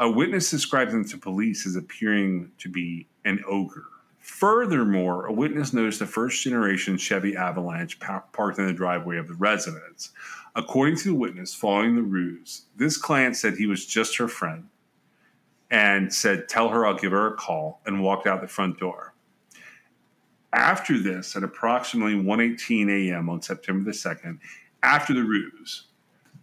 A 0.00 0.10
witness 0.10 0.50
described 0.50 0.92
him 0.92 1.04
to 1.04 1.18
police 1.18 1.66
as 1.66 1.76
appearing 1.76 2.50
to 2.58 2.68
be 2.68 3.06
an 3.24 3.40
ogre. 3.46 3.86
Furthermore, 4.18 5.26
a 5.26 5.32
witness 5.32 5.72
noticed 5.72 6.00
a 6.00 6.06
first 6.06 6.42
generation 6.42 6.96
Chevy 6.96 7.36
Avalanche 7.36 7.98
parked 7.98 8.58
in 8.58 8.66
the 8.66 8.72
driveway 8.72 9.16
of 9.16 9.28
the 9.28 9.34
residence. 9.34 10.10
According 10.58 10.96
to 10.96 11.04
the 11.10 11.14
witness, 11.14 11.54
following 11.54 11.94
the 11.94 12.02
ruse, 12.02 12.62
this 12.74 12.96
client 12.96 13.36
said 13.36 13.56
he 13.56 13.66
was 13.66 13.86
just 13.86 14.16
her 14.16 14.26
friend 14.26 14.66
and 15.70 16.12
said, 16.12 16.48
Tell 16.48 16.70
her 16.70 16.84
I'll 16.84 16.96
give 16.96 17.12
her 17.12 17.28
a 17.28 17.36
call, 17.36 17.80
and 17.86 18.02
walked 18.02 18.26
out 18.26 18.40
the 18.40 18.48
front 18.48 18.76
door. 18.76 19.14
After 20.52 20.98
this, 20.98 21.36
at 21.36 21.44
approximately 21.44 22.14
1:18 22.14 22.90
a.m. 22.90 23.28
on 23.28 23.40
September 23.40 23.84
the 23.84 23.96
2nd, 23.96 24.40
after 24.82 25.14
the 25.14 25.22
ruse, 25.22 25.86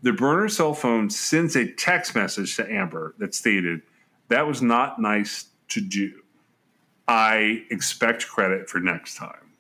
the 0.01 0.13
burner 0.13 0.47
cell 0.47 0.73
phone 0.73 1.09
sends 1.09 1.57
a 1.57 1.69
text 1.73 2.15
message 2.15 2.55
to 2.55 2.71
Amber 2.71 3.15
that 3.17 3.35
stated, 3.35 3.81
"That 4.29 4.47
was 4.47 4.61
not 4.61 4.97
nice 4.97 5.49
to 5.69 5.81
do. 5.81 6.21
I 7.05 7.65
expect 7.69 8.29
credit 8.29 8.69
for 8.69 8.79
next 8.79 9.15
time." 9.15 9.51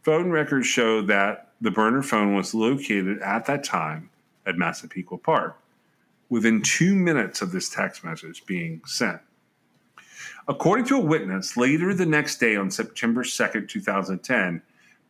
Phone 0.00 0.30
records 0.30 0.66
show 0.66 1.02
that 1.02 1.43
the 1.60 1.70
burner 1.70 2.02
phone 2.02 2.34
was 2.34 2.54
located 2.54 3.20
at 3.22 3.46
that 3.46 3.64
time 3.64 4.10
at 4.46 4.56
Massapequa 4.56 5.18
Park 5.18 5.58
within 6.28 6.62
2 6.62 6.94
minutes 6.94 7.42
of 7.42 7.52
this 7.52 7.68
text 7.68 8.04
message 8.04 8.44
being 8.46 8.80
sent. 8.86 9.20
According 10.46 10.84
to 10.86 10.96
a 10.96 11.00
witness, 11.00 11.56
later 11.56 11.94
the 11.94 12.06
next 12.06 12.38
day 12.38 12.56
on 12.56 12.70
September 12.70 13.22
2nd, 13.22 13.68
2010, 13.68 14.62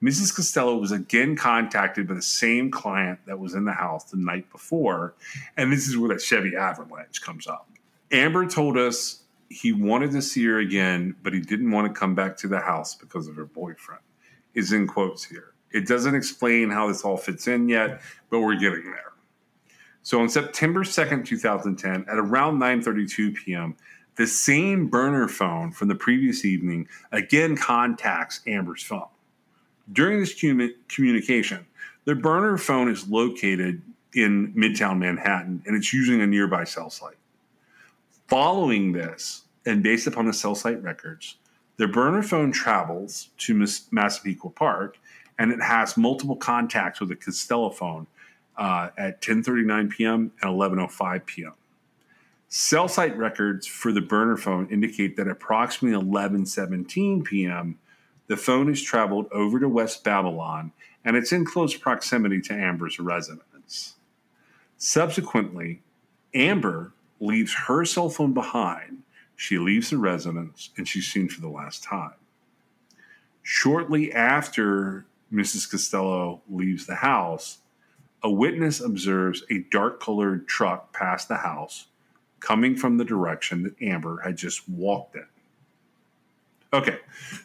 Mrs. 0.02 0.34
Costello 0.34 0.76
was 0.76 0.92
again 0.92 1.34
contacted 1.34 2.06
by 2.06 2.14
the 2.14 2.22
same 2.22 2.70
client 2.70 3.18
that 3.26 3.38
was 3.38 3.54
in 3.54 3.64
the 3.64 3.72
house 3.72 4.04
the 4.04 4.16
night 4.18 4.50
before, 4.52 5.14
and 5.56 5.72
this 5.72 5.88
is 5.88 5.96
where 5.96 6.10
that 6.10 6.20
Chevy 6.20 6.54
Avalanche 6.54 7.22
comes 7.22 7.46
up. 7.46 7.68
Amber 8.12 8.46
told 8.46 8.76
us 8.76 9.22
he 9.48 9.72
wanted 9.72 10.10
to 10.10 10.20
see 10.20 10.44
her 10.44 10.58
again, 10.58 11.16
but 11.22 11.32
he 11.32 11.40
didn't 11.40 11.70
want 11.70 11.92
to 11.92 11.98
come 11.98 12.14
back 12.14 12.36
to 12.38 12.48
the 12.48 12.60
house 12.60 12.94
because 12.94 13.26
of 13.26 13.36
her 13.36 13.46
boyfriend. 13.46 14.02
Is 14.52 14.72
in 14.72 14.86
quotes 14.86 15.24
here. 15.24 15.53
It 15.74 15.88
doesn't 15.88 16.14
explain 16.14 16.70
how 16.70 16.86
this 16.86 17.02
all 17.04 17.16
fits 17.16 17.48
in 17.48 17.68
yet, 17.68 18.00
but 18.30 18.40
we're 18.40 18.54
getting 18.54 18.84
there. 18.84 19.12
So 20.02 20.20
on 20.20 20.28
September 20.28 20.84
2nd, 20.84 21.26
2010, 21.26 22.06
at 22.08 22.16
around 22.16 22.60
9:32 22.60 23.34
p.m., 23.34 23.76
the 24.16 24.26
same 24.26 24.86
burner 24.86 25.26
phone 25.26 25.72
from 25.72 25.88
the 25.88 25.96
previous 25.96 26.44
evening 26.44 26.86
again 27.10 27.56
contacts 27.56 28.40
Amber's 28.46 28.84
phone. 28.84 29.08
During 29.92 30.20
this 30.20 30.32
communication, 30.88 31.66
the 32.04 32.14
burner 32.14 32.56
phone 32.56 32.88
is 32.88 33.08
located 33.08 33.82
in 34.14 34.54
Midtown 34.54 34.98
Manhattan 34.98 35.62
and 35.66 35.74
it's 35.74 35.92
using 35.92 36.20
a 36.20 36.26
nearby 36.26 36.62
cell 36.62 36.90
site. 36.90 37.16
Following 38.28 38.92
this, 38.92 39.42
and 39.66 39.82
based 39.82 40.06
upon 40.06 40.26
the 40.26 40.32
cell 40.32 40.54
site 40.54 40.80
records, 40.82 41.36
the 41.76 41.88
burner 41.88 42.22
phone 42.22 42.52
travels 42.52 43.30
to 43.38 43.66
Massapequa 43.90 44.50
Park 44.50 44.98
and 45.38 45.52
it 45.52 45.60
has 45.62 45.96
multiple 45.96 46.36
contacts 46.36 47.00
with 47.00 47.08
the 47.08 47.16
Costello 47.16 47.70
phone 47.70 48.06
uh, 48.56 48.90
at 48.96 49.20
10:39 49.20 49.90
p.m. 49.90 50.32
and 50.40 50.50
11:05 50.50 51.26
p.m. 51.26 51.54
Cell 52.48 52.86
site 52.86 53.16
records 53.16 53.66
for 53.66 53.90
the 53.90 54.00
burner 54.00 54.36
phone 54.36 54.68
indicate 54.70 55.16
that 55.16 55.28
approximately 55.28 55.98
11:17 55.98 57.24
p.m., 57.24 57.78
the 58.26 58.36
phone 58.36 58.68
has 58.68 58.80
traveled 58.80 59.26
over 59.32 59.58
to 59.58 59.68
West 59.68 60.04
Babylon 60.04 60.72
and 61.04 61.16
it's 61.16 61.32
in 61.32 61.44
close 61.44 61.76
proximity 61.76 62.40
to 62.40 62.54
Amber's 62.54 62.98
residence. 62.98 63.94
Subsequently, 64.78 65.82
Amber 66.32 66.92
leaves 67.20 67.54
her 67.66 67.84
cell 67.84 68.08
phone 68.08 68.32
behind. 68.32 69.02
She 69.36 69.58
leaves 69.58 69.90
the 69.90 69.98
residence 69.98 70.70
and 70.76 70.88
she's 70.88 71.06
seen 71.06 71.28
for 71.28 71.40
the 71.40 71.48
last 71.48 71.82
time. 71.82 72.14
Shortly 73.42 74.12
after 74.12 75.04
Mrs. 75.32 75.70
Costello 75.70 76.42
leaves 76.48 76.86
the 76.86 76.96
house, 76.96 77.58
a 78.22 78.30
witness 78.30 78.80
observes 78.80 79.42
a 79.50 79.60
dark 79.70 80.00
colored 80.00 80.48
truck 80.48 80.92
pass 80.92 81.26
the 81.26 81.36
house 81.36 81.86
coming 82.40 82.76
from 82.76 82.96
the 82.96 83.04
direction 83.04 83.62
that 83.62 83.80
Amber 83.82 84.20
had 84.22 84.36
just 84.36 84.68
walked 84.68 85.16
in. 85.16 85.26
Okay, 86.72 86.98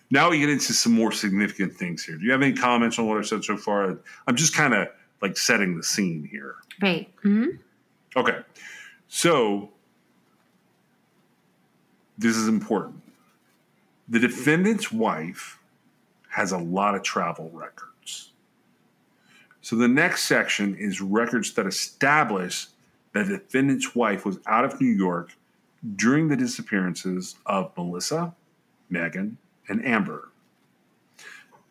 now 0.10 0.32
we 0.32 0.40
get 0.40 0.50
into 0.50 0.74
some 0.74 0.92
more 0.92 1.12
significant 1.12 1.74
things 1.74 2.04
here. 2.04 2.18
Do 2.18 2.26
you 2.26 2.32
have 2.32 2.42
any 2.42 2.54
comments 2.54 2.98
on 2.98 3.08
what 3.08 3.18
I've 3.18 3.28
said 3.28 3.44
so 3.44 3.58
far? 3.58 4.00
I'm 4.26 4.36
just 4.36 4.56
kind 4.56 4.74
of 4.74 4.88
like 5.22 5.38
setting 5.38 5.78
the 5.78 5.84
scene 5.84 6.28
here. 6.30 6.56
Right. 6.82 7.14
Mm-hmm. 7.18 7.58
Okay, 8.16 8.40
so 9.08 9.70
this 12.18 12.36
is 12.36 12.48
important. 12.48 13.02
The 14.08 14.20
defendant's 14.20 14.92
wife 14.92 15.59
has 16.40 16.54
a 16.54 16.58
lot 16.58 16.96
of 16.96 17.04
travel 17.04 17.52
records. 17.54 18.32
So 19.60 19.76
the 19.76 19.90
next 19.90 20.24
section 20.24 20.74
is 20.74 21.02
records 21.02 21.52
that 21.56 21.68
establish 21.68 22.68
that 23.14 23.28
the 23.28 23.40
defendant's 23.40 23.94
wife 23.94 24.26
was 24.26 24.40
out 24.48 24.64
of 24.64 24.80
New 24.80 24.88
York 24.88 25.36
during 25.98 26.30
the 26.30 26.38
disappearances 26.38 27.36
of 27.46 27.76
Melissa, 27.76 28.34
Megan, 28.90 29.38
and 29.68 29.86
Amber. 29.86 30.30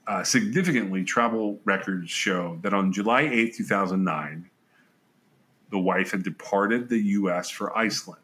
Uh, 0.06 0.22
significantly, 0.22 1.02
travel 1.02 1.58
records 1.64 2.10
show 2.10 2.58
that 2.60 2.74
on 2.74 2.92
July 2.92 3.22
8, 3.22 3.54
2009, 3.54 4.50
the 5.70 5.78
wife 5.78 6.10
had 6.10 6.22
departed 6.22 6.90
the 6.90 6.98
U.S. 6.98 7.48
for 7.48 7.74
Iceland. 7.74 8.20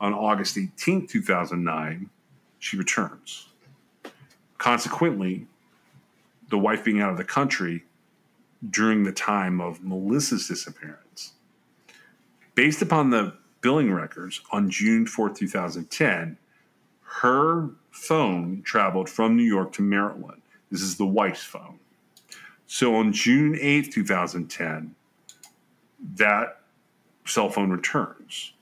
On 0.00 0.14
August 0.14 0.56
18, 0.56 1.06
2009, 1.06 2.08
she 2.58 2.78
returns. 2.78 3.48
Consequently, 4.58 5.46
the 6.48 6.58
wife 6.58 6.84
being 6.84 7.00
out 7.00 7.10
of 7.10 7.16
the 7.16 7.24
country 7.24 7.84
during 8.68 9.04
the 9.04 9.12
time 9.12 9.60
of 9.60 9.82
Melissa's 9.82 10.48
disappearance 10.48 11.32
Based 12.58 12.82
upon 12.82 13.10
the 13.10 13.34
billing 13.60 13.92
records 13.92 14.40
on 14.50 14.68
June 14.68 15.06
4, 15.06 15.30
2010, 15.30 16.36
her 17.02 17.70
phone 17.92 18.62
traveled 18.62 19.08
from 19.08 19.36
New 19.36 19.44
York 19.44 19.72
to 19.74 19.82
Maryland. 19.82 20.42
This 20.68 20.82
is 20.82 20.96
the 20.96 21.06
wife's 21.06 21.44
phone. 21.44 21.78
So 22.66 22.96
on 22.96 23.12
June 23.12 23.56
8, 23.60 23.92
2010, 23.92 24.96
that 26.16 26.60
cell 27.24 27.48
phone 27.48 27.70
returns. 27.70 28.54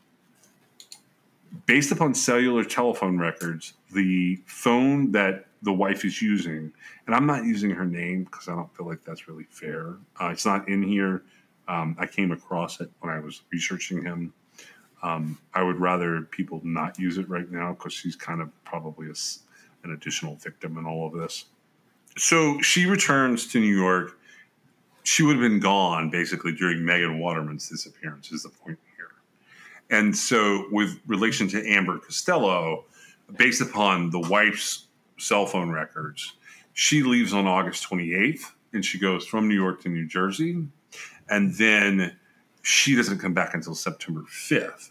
Based 1.64 1.91
upon 1.91 2.14
cellular 2.14 2.64
telephone 2.64 3.16
records, 3.16 3.72
the 3.91 4.41
phone 4.45 5.12
that 5.12 5.45
the 5.62 5.72
wife 5.72 6.04
is 6.04 6.20
using, 6.20 6.72
and 7.07 7.14
I'm 7.14 7.26
not 7.26 7.44
using 7.44 7.70
her 7.70 7.84
name 7.84 8.24
because 8.24 8.48
I 8.48 8.54
don't 8.54 8.74
feel 8.76 8.86
like 8.86 9.04
that's 9.04 9.28
really 9.28 9.46
fair. 9.50 9.96
Uh, 10.20 10.28
it's 10.28 10.46
not 10.46 10.68
in 10.68 10.82
here. 10.82 11.22
Um, 11.68 11.96
I 11.98 12.07
came 12.07 12.30
across 12.30 12.80
it 12.80 12.90
when 13.00 13.12
I 13.12 13.18
was 13.18 13.42
researching 13.52 14.02
him. 14.02 14.32
Um, 15.02 15.38
I 15.54 15.62
would 15.62 15.80
rather 15.80 16.22
people 16.22 16.61
not 16.64 16.98
use 16.98 17.18
it 17.18 17.28
right 17.28 17.50
now 17.50 17.72
because 17.72 17.92
she's 17.92 18.16
kind 18.16 18.40
of 18.40 18.50
probably 18.64 19.09
a, 19.09 19.14
an 19.84 19.92
additional 19.92 20.36
victim 20.36 20.78
in 20.78 20.86
all 20.86 21.07
of 21.07 21.12
this. 21.12 21.46
So 22.16 22.61
she 22.61 22.86
returns 22.86 23.46
to 23.48 23.61
New 23.61 23.74
York. 23.74 24.18
She 25.02 25.22
would 25.22 25.36
have 25.36 25.42
been 25.42 25.61
gone 25.61 26.11
basically 26.11 26.52
during 26.52 26.84
Megan 26.84 27.18
Waterman's 27.18 27.68
disappearance, 27.68 28.32
is 28.32 28.42
the 28.42 28.48
point 28.48 28.78
here. 28.96 29.11
And 29.90 30.16
so, 30.16 30.66
with 30.72 30.98
relation 31.07 31.46
to 31.48 31.64
Amber 31.64 31.98
Costello, 31.98 32.86
based 33.36 33.61
upon 33.61 34.11
the 34.11 34.18
wife's 34.18 34.86
cell 35.18 35.46
phone 35.46 35.70
records. 35.70 36.34
She 36.72 37.02
leaves 37.02 37.32
on 37.32 37.46
August 37.46 37.88
28th 37.88 38.52
and 38.72 38.84
she 38.84 38.98
goes 38.98 39.26
from 39.26 39.48
New 39.48 39.54
York 39.54 39.82
to 39.82 39.88
New 39.88 40.06
Jersey. 40.06 40.66
And 41.28 41.54
then 41.54 42.16
she 42.62 42.94
doesn't 42.94 43.18
come 43.18 43.34
back 43.34 43.54
until 43.54 43.74
September 43.74 44.22
5th. 44.22 44.90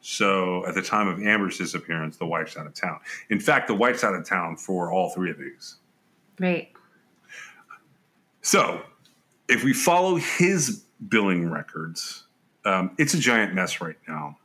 So 0.00 0.66
at 0.66 0.74
the 0.74 0.82
time 0.82 1.08
of 1.08 1.22
Amber's 1.22 1.56
disappearance, 1.56 2.18
the 2.18 2.26
wife's 2.26 2.56
out 2.58 2.66
of 2.66 2.74
town. 2.74 3.00
In 3.30 3.40
fact, 3.40 3.68
the 3.68 3.74
wife's 3.74 4.04
out 4.04 4.14
of 4.14 4.28
town 4.28 4.56
for 4.56 4.92
all 4.92 5.10
three 5.10 5.30
of 5.30 5.38
these. 5.38 5.76
Right. 6.38 6.70
So 8.42 8.82
if 9.48 9.64
we 9.64 9.72
follow 9.72 10.16
his 10.16 10.84
billing 11.08 11.50
records, 11.50 12.24
um, 12.66 12.90
it's 12.98 13.14
a 13.14 13.18
giant 13.18 13.54
mess 13.54 13.80
right 13.80 13.96
now. 14.06 14.36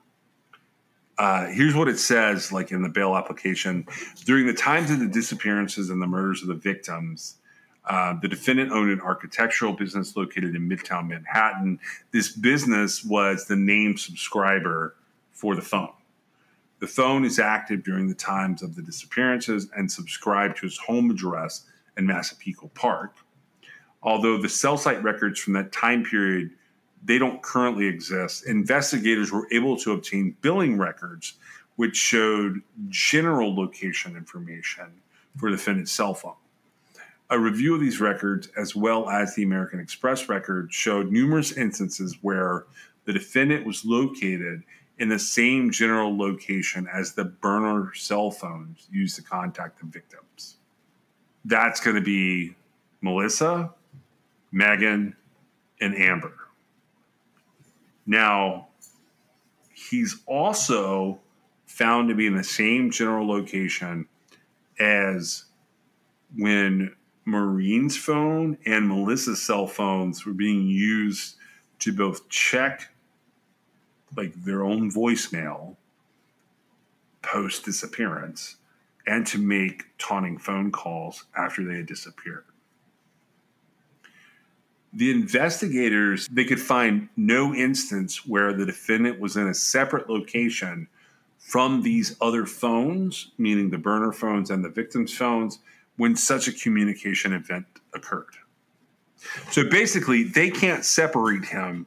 Uh, 1.20 1.47
here's 1.47 1.76
what 1.76 1.88
it 1.88 1.99
says 1.99 2.51
like 2.51 2.72
in 2.72 2.82
the 2.82 2.89
bail 2.89 3.15
application. 3.15 3.86
During 4.26 4.47
the 4.47 4.53
times 4.53 4.89
of 4.89 4.99
the 4.99 5.07
disappearances 5.07 5.91
and 5.91 6.01
the 6.01 6.07
murders 6.07 6.41
of 6.41 6.47
the 6.47 6.55
victims 6.55 7.36
uh, 7.89 8.13
the 8.22 8.28
defendant 8.28 8.72
owned 8.72 8.91
an 8.91 9.01
architectural 9.01 9.74
business 9.74 10.15
located 10.15 10.55
in 10.55 10.70
midtown 10.70 11.07
manhattan. 11.07 11.80
This 12.11 12.32
business 12.32 13.03
was 13.03 13.45
the 13.45 13.55
named 13.55 13.99
subscriber 13.99 14.95
for 15.32 15.55
the 15.55 15.61
phone. 15.61 15.93
The 16.80 16.88
phone 16.88 17.26
is 17.26 17.39
active 17.39 17.84
during 17.84 18.07
the 18.07 18.15
times 18.15 18.61
of 18.61 18.76
the 18.76 18.84
disappearances 18.84 19.70
and 19.76 19.91
subscribed 19.91 20.57
to 20.57 20.67
his 20.67 20.78
home 20.78 21.09
address 21.09 21.65
in 21.97 22.05
massapequa 22.05 22.70
park. 22.70 23.15
Although 24.03 24.38
the 24.38 24.47
cell 24.47 24.78
site 24.78 25.03
records 25.03 25.39
from 25.39 25.53
that 25.53 25.72
time 25.72 26.05
period 26.05 26.51
they 27.04 27.18
don't 27.18 27.41
currently 27.41 27.88
exist. 27.88 28.45
Investigators 28.45 29.32
were 29.32 29.47
able 29.52 29.78
to 29.78 29.93
obtain 29.93 30.36
billing 30.41 30.78
records 30.78 31.36
which 31.80 31.95
showed 31.95 32.62
general 32.89 33.56
location 33.56 34.18
information 34.18 34.91
for 35.38 35.50
the 35.50 35.56
defendant's 35.56 35.93
cell 35.93 36.14
phone. 36.14 36.36
A 37.30 37.39
review 37.39 37.74
of 37.74 37.80
these 37.80 38.02
records, 38.02 38.50
as 38.58 38.76
well 38.76 39.10
as 39.10 39.34
the 39.34 39.43
American 39.43 39.80
Express 39.80 40.28
record, 40.28 40.74
showed 40.74 41.10
numerous 41.10 41.54
instances 41.54 42.18
where 42.22 42.66
the 43.06 43.14
defendant 43.14 43.66
was 43.66 43.86
located 43.86 44.64
in 44.97 45.08
the 45.08 45.18
same 45.18 45.72
general 45.72 46.18
location 46.18 46.86
as 46.93 47.14
the 47.14 47.24
burner 47.24 47.93
cell 47.93 48.30
phones 48.30 48.89
used 48.91 49.16
to 49.16 49.22
contact 49.22 49.80
the 49.80 49.86
victims. 49.86 50.58
That's 51.45 51.80
going 51.80 51.95
to 51.95 52.02
be 52.02 52.58
Melissa, 53.00 53.74
Megan, 54.52 55.16
and 55.80 55.95
Amber. 55.95 56.34
Now, 58.10 58.70
he's 59.72 60.18
also 60.26 61.20
found 61.68 62.10
to 62.10 62.16
be 62.16 62.26
in 62.26 62.36
the 62.36 62.43
same 62.43 62.89
general 62.89 63.28
location 63.28 64.07
as 64.80 65.45
when 66.36 66.95
Maureen's 67.26 67.95
phone 67.95 68.57
and 68.66 68.89
Melissa's 68.89 69.43
cell 69.43 69.68
phones 69.68 70.26
were 70.26 70.34
being 70.34 70.66
used 70.66 71.36
to 71.82 71.93
both 71.93 72.28
check 72.30 72.89
like 74.18 74.34
their 74.43 74.64
own 74.64 74.91
voicemail 74.91 75.76
post 77.22 77.64
disappearance 77.64 78.55
and 79.05 79.28
to 79.28 79.38
make 79.38 79.84
taunting 79.99 80.39
phone 80.39 80.72
calls 80.72 81.26
after 81.38 81.64
they 81.64 81.76
had 81.76 81.86
disappeared 81.86 82.45
the 84.94 85.12
investigators 85.12 86.28
they 86.32 86.46
could 86.46 86.60
find 86.60 87.10
no 87.16 87.54
instance 87.54 88.26
where 88.26 88.54
the 88.54 88.66
defendant 88.66 89.20
was 89.20 89.38
in 89.38 89.48
a 89.48 89.54
separate 89.54 90.10
location 90.10 90.88
from 91.38 91.82
these 91.84 92.16
other 92.22 92.46
phones 92.46 93.32
meaning 93.38 93.70
the 93.70 93.78
burner 93.78 94.12
phones 94.12 94.50
and 94.50 94.64
the 94.64 94.70
victim's 94.70 95.16
phones 95.16 95.60
when 95.98 96.16
such 96.16 96.48
a 96.48 96.52
communication 96.52 97.34
event 97.34 97.66
occurred 97.94 98.36
so 99.52 99.68
basically 99.70 100.24
they 100.24 100.50
can't 100.50 100.86
separate 100.86 101.46
him 101.46 101.86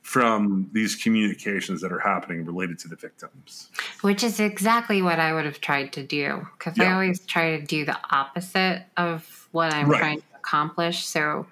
from 0.00 0.68
these 0.72 0.96
communications 0.96 1.80
that 1.80 1.92
are 1.92 1.98
happening 1.98 2.44
related 2.44 2.78
to 2.78 2.88
the 2.88 2.96
victims 2.96 3.68
which 4.00 4.24
is 4.24 4.40
exactly 4.40 5.02
what 5.02 5.20
i 5.20 5.34
would 5.34 5.44
have 5.44 5.60
tried 5.60 5.92
to 5.92 6.02
do 6.02 6.46
because 6.58 6.78
yeah. 6.78 6.84
i 6.84 6.92
always 6.92 7.20
try 7.26 7.56
to 7.58 7.64
do 7.64 7.84
the 7.84 7.96
opposite 8.10 8.84
of 8.96 9.48
what 9.52 9.72
i'm 9.72 9.88
right. 9.88 9.98
trying 9.98 10.18
to 10.18 10.26
accomplish 10.34 11.04
so 11.04 11.46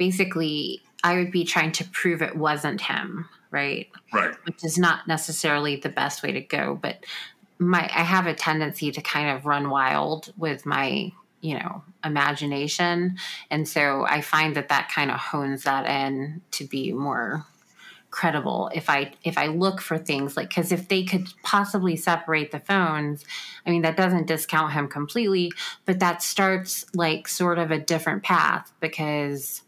basically 0.00 0.80
I 1.04 1.18
would 1.18 1.30
be 1.30 1.44
trying 1.44 1.72
to 1.72 1.84
prove 1.84 2.22
it 2.22 2.34
wasn't 2.34 2.80
him, 2.80 3.28
right? 3.50 3.88
Right. 4.12 4.34
Which 4.44 4.64
is 4.64 4.78
not 4.78 5.06
necessarily 5.06 5.76
the 5.76 5.90
best 5.90 6.22
way 6.22 6.32
to 6.32 6.40
go, 6.40 6.78
but 6.80 7.04
my 7.58 7.82
I 7.82 8.02
have 8.02 8.26
a 8.26 8.34
tendency 8.34 8.90
to 8.92 9.02
kind 9.02 9.36
of 9.36 9.44
run 9.44 9.68
wild 9.68 10.32
with 10.38 10.64
my, 10.64 11.12
you 11.42 11.54
know, 11.58 11.84
imagination, 12.02 13.18
and 13.50 13.68
so 13.68 14.06
I 14.08 14.22
find 14.22 14.56
that 14.56 14.70
that 14.70 14.90
kind 14.90 15.10
of 15.10 15.18
hones 15.18 15.64
that 15.64 15.86
in 15.86 16.40
to 16.52 16.64
be 16.64 16.92
more 16.92 17.46
credible 18.10 18.68
if 18.74 18.90
i 18.90 19.12
if 19.22 19.38
i 19.38 19.46
look 19.46 19.80
for 19.80 19.96
things 19.96 20.36
like 20.36 20.48
because 20.48 20.72
if 20.72 20.88
they 20.88 21.04
could 21.04 21.28
possibly 21.44 21.94
separate 21.94 22.50
the 22.50 22.58
phones 22.58 23.24
i 23.64 23.70
mean 23.70 23.82
that 23.82 23.96
doesn't 23.96 24.26
discount 24.26 24.72
him 24.72 24.88
completely 24.88 25.52
but 25.86 26.00
that 26.00 26.20
starts 26.20 26.84
like 26.92 27.28
sort 27.28 27.56
of 27.56 27.70
a 27.70 27.78
different 27.78 28.24
path 28.24 28.72
because 28.80 29.62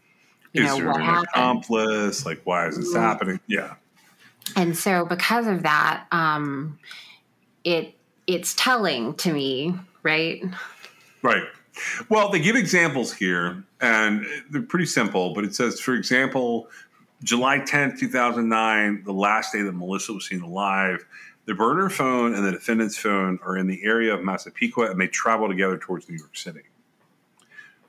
you 0.53 0.64
is 0.64 0.68
know, 0.68 0.76
there 0.76 0.86
what 0.86 1.00
an 1.00 1.07
happened. 1.07 1.28
accomplice? 1.32 2.26
Like, 2.26 2.40
why 2.44 2.66
is 2.66 2.76
this 2.76 2.88
mm-hmm. 2.88 2.98
happening? 2.98 3.40
Yeah. 3.46 3.74
And 4.57 4.76
so, 4.76 5.05
because 5.05 5.46
of 5.46 5.62
that, 5.62 6.07
um, 6.12 6.78
it 7.64 7.94
it's 8.26 8.55
telling 8.55 9.14
to 9.14 9.32
me, 9.32 9.74
right? 10.03 10.42
Right. 11.22 11.44
Well, 12.09 12.28
they 12.30 12.40
give 12.40 12.57
examples 12.57 13.12
here, 13.12 13.64
and 13.80 14.26
they're 14.50 14.62
pretty 14.62 14.86
simple. 14.86 15.34
But 15.34 15.44
it 15.44 15.55
says, 15.55 15.80
for 15.80 15.94
example, 15.94 16.68
July 17.22 17.61
10th, 17.61 17.98
2009, 17.98 19.05
the 19.05 19.12
last 19.12 19.53
day 19.53 19.62
that 19.62 19.72
Melissa 19.72 20.12
was 20.12 20.26
seen 20.26 20.42
alive, 20.42 21.05
the 21.44 21.55
burner 21.55 21.88
phone 21.88 22.34
and 22.34 22.44
the 22.44 22.53
defendant's 22.53 22.96
phone 22.96 23.38
are 23.44 23.57
in 23.57 23.66
the 23.66 23.82
area 23.84 24.14
of 24.14 24.22
Massapequa 24.22 24.90
and 24.90 25.00
they 25.00 25.09
travel 25.09 25.48
together 25.48 25.78
towards 25.78 26.09
New 26.09 26.16
York 26.16 26.36
City. 26.36 26.62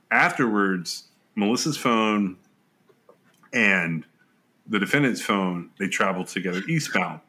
Afterwards, 0.10 1.06
Melissa's 1.36 1.78
phone 1.78 2.38
and 3.54 4.06
the 4.68 4.80
defendant's 4.80 5.22
phone, 5.22 5.70
they 5.78 5.88
traveled 5.88 6.28
together 6.28 6.62
eastbound. 6.68 7.20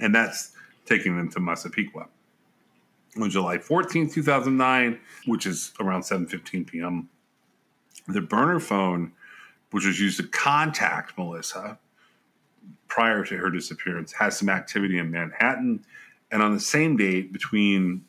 And 0.00 0.14
that's 0.14 0.52
taking 0.84 1.16
them 1.16 1.30
to 1.30 1.40
Massapequa. 1.40 2.06
On 3.20 3.30
July 3.30 3.58
14, 3.58 4.10
2009, 4.10 5.00
which 5.26 5.46
is 5.46 5.72
around 5.80 6.02
7.15 6.02 6.66
p.m., 6.66 7.08
the 8.08 8.20
burner 8.20 8.60
phone, 8.60 9.12
which 9.70 9.86
was 9.86 9.98
used 9.98 10.18
to 10.18 10.28
contact 10.28 11.18
Melissa 11.18 11.78
prior 12.88 13.24
to 13.24 13.36
her 13.36 13.50
disappearance, 13.50 14.12
has 14.12 14.38
some 14.38 14.48
activity 14.48 14.98
in 14.98 15.10
Manhattan. 15.10 15.84
And 16.30 16.42
on 16.42 16.54
the 16.54 16.60
same 16.60 16.96
date, 16.96 17.32
between 17.32 18.04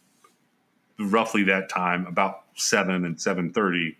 roughly 0.99 1.43
that 1.43 1.69
time, 1.69 2.05
about 2.05 2.43
7 2.55 3.05
and 3.05 3.15
7.30, 3.15 3.95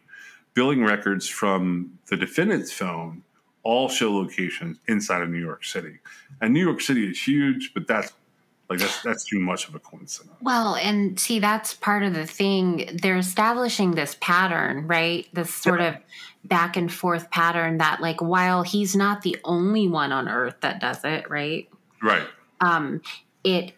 billing 0.57 0.84
records 0.84 1.29
from 1.29 1.99
the 2.07 2.17
defendant's 2.17 2.71
phone 2.71 3.21
all 3.61 3.88
show 3.88 4.11
locations 4.11 4.79
inside 4.88 5.21
of 5.21 5.29
New 5.29 5.38
York 5.38 5.63
City. 5.63 5.99
And 6.41 6.51
New 6.51 6.65
York 6.65 6.81
City 6.81 7.07
is 7.07 7.21
huge, 7.21 7.75
but 7.75 7.85
that's 7.85 8.11
like 8.67 8.79
that's 8.79 9.03
that's 9.03 9.23
too 9.23 9.39
much 9.39 9.67
of 9.67 9.75
a 9.75 9.79
coincidence. 9.79 10.35
Well, 10.41 10.73
and 10.73 11.19
see 11.19 11.38
that's 11.38 11.75
part 11.75 12.01
of 12.01 12.15
the 12.15 12.25
thing. 12.25 12.97
They're 13.03 13.17
establishing 13.17 13.91
this 13.91 14.17
pattern, 14.19 14.88
right? 14.88 15.27
This 15.31 15.53
sort 15.53 15.79
yeah. 15.79 15.89
of 15.89 15.97
back 16.43 16.75
and 16.75 16.91
forth 16.91 17.29
pattern 17.29 17.77
that 17.77 18.01
like 18.01 18.19
while 18.19 18.63
he's 18.63 18.95
not 18.95 19.21
the 19.21 19.38
only 19.43 19.88
one 19.88 20.11
on 20.11 20.27
earth 20.27 20.55
that 20.61 20.81
does 20.81 21.03
it, 21.03 21.29
right? 21.29 21.69
Right. 22.01 22.27
Um 22.61 23.01
it 23.43 23.73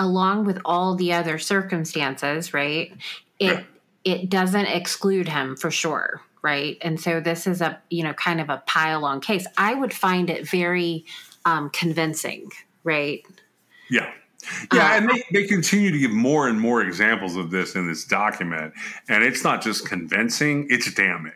along 0.00 0.46
with 0.46 0.58
all 0.64 0.96
the 0.96 1.12
other 1.12 1.38
circumstances, 1.38 2.52
right? 2.52 2.92
It 3.38 3.46
yeah 3.46 3.62
it 4.04 4.28
doesn't 4.28 4.66
exclude 4.66 5.28
him 5.28 5.56
for 5.56 5.70
sure 5.70 6.20
right 6.42 6.76
and 6.82 7.00
so 7.00 7.20
this 7.20 7.46
is 7.46 7.60
a 7.60 7.80
you 7.90 8.02
know 8.02 8.12
kind 8.14 8.40
of 8.40 8.50
a 8.50 8.62
pile 8.66 9.04
on 9.04 9.20
case 9.20 9.46
i 9.56 9.74
would 9.74 9.92
find 9.92 10.30
it 10.30 10.48
very 10.48 11.04
um, 11.44 11.70
convincing 11.70 12.50
right 12.84 13.24
yeah 13.88 14.10
yeah, 14.72 14.92
uh, 14.92 14.96
and 14.96 15.08
they, 15.08 15.22
they 15.32 15.46
continue 15.46 15.90
to 15.90 15.98
give 15.98 16.10
more 16.10 16.48
and 16.48 16.60
more 16.60 16.82
examples 16.82 17.36
of 17.36 17.50
this 17.50 17.74
in 17.74 17.88
this 17.88 18.04
document. 18.04 18.74
And 19.08 19.24
it's 19.24 19.42
not 19.42 19.62
just 19.62 19.88
convincing, 19.88 20.66
it's 20.68 20.92
damning. 20.92 21.32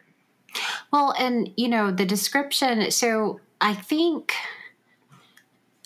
Well, 0.92 1.14
and 1.18 1.50
you 1.56 1.68
know, 1.68 1.90
the 1.90 2.04
description, 2.04 2.90
so 2.90 3.40
I 3.60 3.74
think 3.74 4.34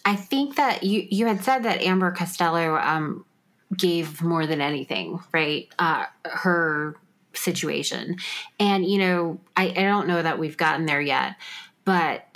I 0.05 0.17
think 0.17 0.57
that 0.57 0.83
you 0.83 1.07
you 1.11 1.27
had 1.27 1.45
said 1.45 1.65
that 1.65 1.83
Amber 1.83 2.11
Costello 2.13 2.77
um, 2.77 3.25
gave 3.77 4.23
more 4.23 4.47
than 4.47 4.61
anything, 4.61 5.21
right? 5.33 5.69
Uh, 5.79 6.05
her 6.25 6.97
situation. 7.35 8.17
And, 8.61 8.85
you 8.85 8.99
know, 8.99 9.41
I, 9.57 9.69
I 9.69 9.83
don't 9.83 10.07
know 10.07 10.21
that 10.23 10.39
we've 10.39 10.57
gotten 10.57 10.87
there 10.87 11.01
yet, 11.01 11.37
but 11.85 12.27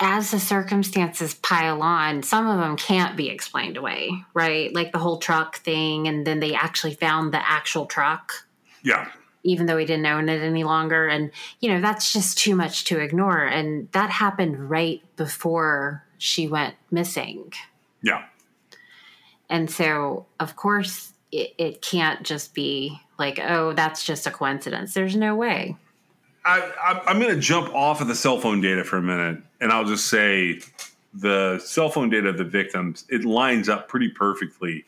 as 0.00 0.32
the 0.32 0.40
circumstances 0.40 1.34
pile 1.34 1.80
on, 1.80 2.24
some 2.24 2.48
of 2.48 2.58
them 2.58 2.76
can't 2.76 3.16
be 3.16 3.28
explained 3.28 3.76
away, 3.76 4.10
right? 4.34 4.74
Like 4.74 4.90
the 4.90 4.98
whole 4.98 5.18
truck 5.18 5.58
thing, 5.58 6.08
and 6.08 6.26
then 6.26 6.40
they 6.40 6.54
actually 6.54 6.94
found 6.94 7.32
the 7.32 7.48
actual 7.48 7.86
truck. 7.86 8.32
Yeah. 8.82 9.08
Even 9.44 9.66
though 9.66 9.76
he 9.76 9.84
didn't 9.84 10.06
own 10.06 10.28
it 10.28 10.42
any 10.42 10.64
longer. 10.64 11.06
And, 11.06 11.30
you 11.60 11.68
know, 11.68 11.80
that's 11.80 12.12
just 12.12 12.36
too 12.36 12.56
much 12.56 12.84
to 12.86 12.98
ignore. 12.98 13.44
And 13.44 13.90
that 13.92 14.10
happened 14.10 14.68
right 14.68 15.02
before 15.14 16.04
she 16.18 16.48
went 16.48 16.74
missing. 16.90 17.52
Yeah. 18.02 18.24
And 19.52 19.70
so, 19.70 20.24
of 20.40 20.56
course, 20.56 21.12
it, 21.30 21.54
it 21.58 21.82
can't 21.82 22.22
just 22.22 22.54
be 22.54 22.98
like, 23.18 23.38
oh, 23.38 23.74
that's 23.74 24.02
just 24.02 24.26
a 24.26 24.30
coincidence. 24.30 24.94
There's 24.94 25.14
no 25.14 25.34
way. 25.36 25.76
I, 26.46 27.02
am 27.06 27.20
going 27.20 27.34
to 27.34 27.40
jump 27.40 27.72
off 27.74 28.00
of 28.00 28.08
the 28.08 28.14
cell 28.14 28.40
phone 28.40 28.62
data 28.62 28.82
for 28.82 28.96
a 28.96 29.02
minute, 29.02 29.42
and 29.60 29.70
I'll 29.70 29.84
just 29.84 30.06
say 30.06 30.60
the 31.12 31.60
cell 31.62 31.90
phone 31.90 32.08
data 32.08 32.30
of 32.30 32.38
the 32.38 32.44
victims 32.44 33.04
it 33.10 33.26
lines 33.26 33.68
up 33.68 33.88
pretty 33.88 34.08
perfectly 34.08 34.86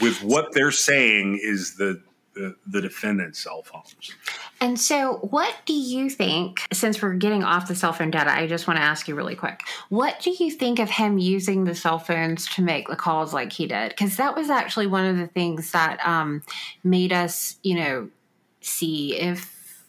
with 0.00 0.22
what 0.22 0.52
they're 0.52 0.70
saying 0.70 1.40
is 1.42 1.74
the 1.74 2.00
the, 2.34 2.56
the 2.66 2.80
defendant's 2.80 3.42
cell 3.42 3.62
phones. 3.62 4.14
And 4.60 4.78
so, 4.78 5.18
what 5.30 5.54
do 5.66 5.74
you 5.74 6.08
think? 6.08 6.66
Since 6.72 7.02
we're 7.02 7.14
getting 7.14 7.44
off 7.44 7.68
the 7.68 7.74
cell 7.74 7.92
phone 7.92 8.10
data, 8.10 8.30
I 8.30 8.46
just 8.46 8.66
want 8.66 8.78
to 8.78 8.82
ask 8.82 9.08
you 9.08 9.14
really 9.14 9.34
quick. 9.34 9.60
What 9.88 10.20
do 10.20 10.30
you 10.30 10.50
think 10.50 10.78
of 10.78 10.90
him 10.90 11.18
using 11.18 11.64
the 11.64 11.74
cell 11.74 11.98
phones 11.98 12.48
to 12.54 12.62
make 12.62 12.88
the 12.88 12.96
calls 12.96 13.34
like 13.34 13.52
he 13.52 13.66
did? 13.66 13.90
Because 13.90 14.16
that 14.16 14.34
was 14.34 14.50
actually 14.50 14.86
one 14.86 15.04
of 15.06 15.16
the 15.16 15.26
things 15.26 15.72
that 15.72 16.04
um, 16.06 16.42
made 16.84 17.12
us, 17.12 17.56
you 17.62 17.74
know, 17.74 18.08
see 18.60 19.16
if 19.16 19.84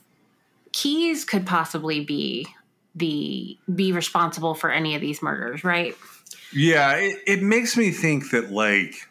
Keyes 0.72 1.24
could 1.24 1.45
possibly 1.45 2.03
be 2.03 2.48
the 2.95 3.57
be 3.74 3.91
responsible 3.91 4.53
for 4.53 4.72
any 4.72 4.95
of 4.95 5.02
these 5.02 5.22
murders, 5.22 5.64
right? 5.64 5.95
Yeah, 6.53 6.95
it, 6.95 7.20
it 7.26 7.44
makes 7.44 7.76
me 7.78 7.91
think 7.91 8.32
that 8.32 8.52
like 8.52 9.07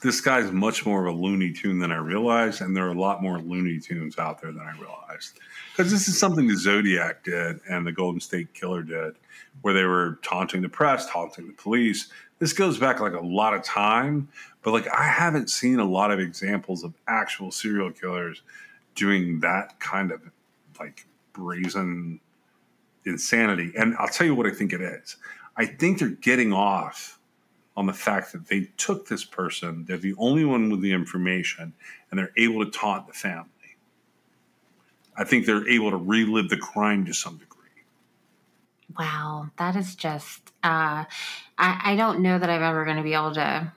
this 0.00 0.20
guy's 0.20 0.52
much 0.52 0.86
more 0.86 1.06
of 1.06 1.14
a 1.14 1.18
Looney 1.18 1.52
Tune 1.52 1.78
than 1.78 1.90
I 1.90 1.96
realized, 1.96 2.60
and 2.60 2.76
there 2.76 2.86
are 2.86 2.92
a 2.92 3.00
lot 3.00 3.22
more 3.22 3.40
Looney 3.40 3.80
Tunes 3.80 4.18
out 4.18 4.40
there 4.40 4.52
than 4.52 4.62
I 4.62 4.72
realized. 4.78 5.38
Because 5.76 5.90
this 5.90 6.06
is 6.06 6.18
something 6.18 6.46
the 6.46 6.56
Zodiac 6.56 7.24
did 7.24 7.60
and 7.68 7.86
the 7.86 7.92
Golden 7.92 8.20
State 8.20 8.54
Killer 8.54 8.82
did, 8.82 9.14
where 9.62 9.74
they 9.74 9.84
were 9.84 10.20
taunting 10.22 10.62
the 10.62 10.68
press, 10.68 11.10
taunting 11.10 11.48
the 11.48 11.52
police. 11.54 12.08
This 12.38 12.52
goes 12.52 12.78
back 12.78 13.00
like 13.00 13.14
a 13.14 13.20
lot 13.20 13.54
of 13.54 13.64
time, 13.64 14.28
but 14.62 14.72
like 14.72 14.86
I 14.88 15.04
haven't 15.04 15.50
seen 15.50 15.80
a 15.80 15.84
lot 15.84 16.12
of 16.12 16.20
examples 16.20 16.84
of 16.84 16.94
actual 17.08 17.50
serial 17.50 17.90
killers 17.90 18.42
doing 18.94 19.40
that 19.40 19.80
kind 19.80 20.12
of 20.12 20.20
like 20.78 21.06
brazen 21.32 22.20
insanity. 23.04 23.72
And 23.76 23.96
I'll 23.98 24.08
tell 24.08 24.26
you 24.26 24.34
what 24.36 24.46
I 24.46 24.50
think 24.50 24.72
it 24.72 24.80
is. 24.80 25.16
I 25.56 25.66
think 25.66 25.98
they're 25.98 26.10
getting 26.10 26.52
off 26.52 27.17
on 27.78 27.86
the 27.86 27.92
fact 27.92 28.32
that 28.32 28.48
they 28.48 28.68
took 28.76 29.06
this 29.06 29.24
person, 29.24 29.84
they're 29.86 29.96
the 29.96 30.16
only 30.18 30.44
one 30.44 30.68
with 30.68 30.80
the 30.80 30.92
information, 30.92 31.72
and 32.10 32.18
they're 32.18 32.32
able 32.36 32.64
to 32.64 32.70
taunt 32.72 33.06
the 33.06 33.12
family. 33.12 33.76
I 35.16 35.22
think 35.22 35.46
they're 35.46 35.68
able 35.68 35.92
to 35.92 35.96
relive 35.96 36.48
the 36.48 36.56
crime 36.56 37.04
to 37.04 37.14
some 37.14 37.36
degree. 37.36 37.84
Wow, 38.98 39.50
that 39.58 39.76
is 39.76 39.94
just, 39.94 40.50
uh, 40.64 41.04
I, 41.56 41.80
I 41.84 41.94
don't 41.96 42.18
know 42.18 42.36
that 42.36 42.50
I'm 42.50 42.64
ever 42.64 42.84
going 42.84 42.96
to 42.96 43.04
be 43.04 43.14
able 43.14 43.34
to, 43.34 43.72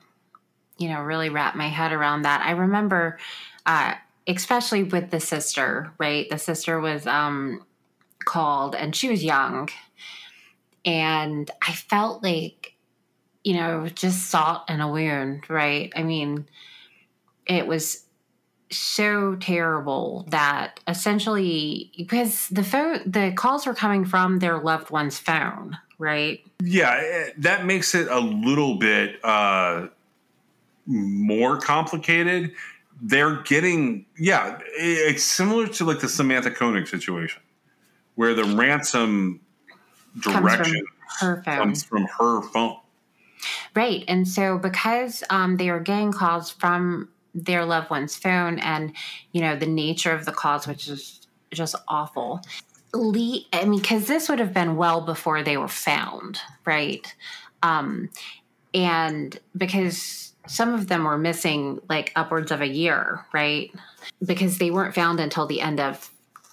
you 0.79 0.89
know, 0.89 1.01
really 1.01 1.29
wrap 1.29 1.55
my 1.55 1.67
head 1.67 1.91
around 1.91 2.23
that. 2.23 2.41
I 2.41 2.51
remember, 2.51 3.19
uh, 3.67 3.93
especially 4.25 4.81
with 4.81 5.11
the 5.11 5.19
sister, 5.19 5.93
right? 5.99 6.27
The 6.27 6.39
sister 6.39 6.79
was 6.79 7.05
um, 7.05 7.63
called 8.25 8.73
and 8.73 8.95
she 8.95 9.09
was 9.09 9.23
young. 9.23 9.69
And 10.85 11.51
I 11.61 11.73
felt 11.73 12.23
like, 12.23 12.70
you 13.43 13.55
know, 13.55 13.87
just 13.87 14.29
salt 14.29 14.69
in 14.69 14.81
a 14.81 14.91
wound, 14.91 15.49
right? 15.49 15.91
I 15.95 16.03
mean, 16.03 16.47
it 17.45 17.67
was 17.67 18.05
so 18.69 19.35
terrible 19.35 20.25
that 20.29 20.79
essentially 20.87 21.91
because 21.97 22.47
the 22.47 22.63
phone 22.63 22.99
the 23.05 23.33
calls 23.35 23.65
were 23.65 23.73
coming 23.73 24.05
from 24.05 24.39
their 24.39 24.59
loved 24.59 24.89
one's 24.89 25.19
phone 25.19 25.77
right 25.97 26.39
yeah 26.63 26.97
eh, 27.03 27.31
that 27.37 27.65
makes 27.65 27.93
it 27.93 28.07
a 28.07 28.21
little 28.21 28.75
bit 28.75 29.19
uh 29.25 29.87
more 30.85 31.57
complicated 31.57 32.53
they're 33.01 33.41
getting 33.41 34.05
yeah 34.17 34.57
it's 34.77 35.25
similar 35.25 35.67
to 35.67 35.83
like 35.83 35.99
the 35.99 36.07
samantha 36.07 36.49
koenig 36.49 36.87
situation 36.87 37.41
where 38.15 38.33
the 38.33 38.45
ransom 38.45 39.41
direction 40.19 40.63
comes 40.73 40.73
from 40.73 40.85
her 41.19 41.43
phone, 41.43 41.57
comes 41.57 41.83
from 41.83 42.07
her 42.19 42.41
phone. 42.41 42.77
Right 43.75 44.03
and 44.07 44.27
so 44.27 44.57
because 44.57 45.23
um, 45.29 45.57
they 45.57 45.69
are 45.69 45.79
getting 45.79 46.11
calls 46.11 46.49
from 46.49 47.09
their 47.33 47.65
loved 47.65 47.89
one's 47.89 48.15
phone 48.15 48.59
and 48.59 48.93
you 49.31 49.41
know 49.41 49.55
the 49.55 49.65
nature 49.65 50.11
of 50.11 50.25
the 50.25 50.31
calls 50.31 50.67
which 50.67 50.87
is 50.87 51.27
just 51.51 51.75
awful 51.87 52.41
Lee, 52.93 53.47
I 53.53 53.65
mean, 53.65 53.79
because 53.79 54.07
this 54.07 54.27
would 54.27 54.39
have 54.39 54.53
been 54.53 54.75
well 54.75 55.01
before 55.01 55.43
they 55.43 55.57
were 55.57 55.67
found, 55.67 56.39
right? 56.65 57.13
Um, 57.63 58.09
and 58.73 59.39
because 59.55 60.33
some 60.47 60.73
of 60.73 60.87
them 60.87 61.03
were 61.03 61.17
missing 61.17 61.79
like 61.89 62.11
upwards 62.15 62.51
of 62.51 62.61
a 62.61 62.67
year, 62.67 63.25
right? 63.33 63.71
Because 64.25 64.57
they 64.57 64.71
weren't 64.71 64.95
found 64.95 65.19
until 65.19 65.45
the 65.45 65.61
end 65.61 65.79
of 65.79 66.09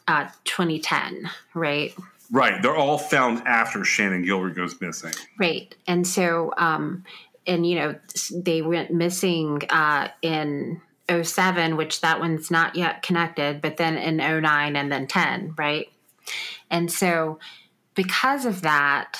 uh, 0.07 0.29
2010, 0.45 1.31
right? 1.55 1.95
Right. 2.31 2.61
They're 2.63 2.77
all 2.77 2.99
found 2.99 3.47
after 3.47 3.81
Shannan 3.81 4.25
Gilbert 4.25 4.55
goes 4.55 4.81
missing. 4.81 5.13
Right. 5.39 5.75
And 5.87 6.07
so, 6.07 6.53
um, 6.57 7.05
and 7.47 7.67
you 7.67 7.77
know, 7.77 7.95
they 8.33 8.61
went 8.63 8.91
missing 8.93 9.63
uh, 9.71 10.09
in 10.21 10.81
07, 11.11 11.77
which 11.77 12.03
that 12.03 12.21
one's 12.21 12.51
not 12.51 12.77
yet 12.77 13.03
connected, 13.03 13.63
but 13.63 13.79
then 13.79 13.97
in 13.97 14.19
09 14.19 14.77
and 14.77 14.93
then 14.93 15.07
10, 15.07 15.55
right? 15.57 15.91
And 16.71 16.93
so, 16.93 17.39
because 17.95 18.45
of 18.45 18.61
that, 18.63 19.19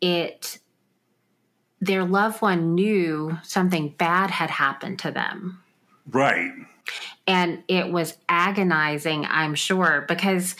it 0.00 0.58
their 1.80 2.04
loved 2.04 2.40
one 2.42 2.74
knew 2.74 3.38
something 3.42 3.94
bad 3.98 4.30
had 4.30 4.50
happened 4.50 4.98
to 5.00 5.10
them. 5.10 5.62
Right. 6.10 6.50
And 7.26 7.62
it 7.68 7.90
was 7.90 8.16
agonizing, 8.28 9.26
I'm 9.26 9.54
sure, 9.54 10.04
because 10.08 10.54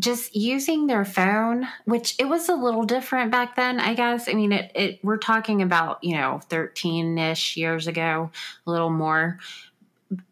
just 0.00 0.34
using 0.34 0.86
their 0.86 1.04
phone, 1.04 1.68
which 1.84 2.16
it 2.18 2.28
was 2.28 2.48
a 2.48 2.54
little 2.54 2.84
different 2.84 3.30
back 3.30 3.54
then, 3.54 3.78
I 3.78 3.94
guess. 3.94 4.28
I 4.28 4.32
mean, 4.32 4.52
it, 4.52 4.72
it 4.74 5.04
we're 5.04 5.18
talking 5.18 5.62
about, 5.62 6.02
you 6.02 6.16
know, 6.16 6.40
13 6.48 7.18
ish 7.18 7.56
years 7.56 7.86
ago, 7.86 8.30
a 8.66 8.70
little 8.70 8.90
more. 8.90 9.38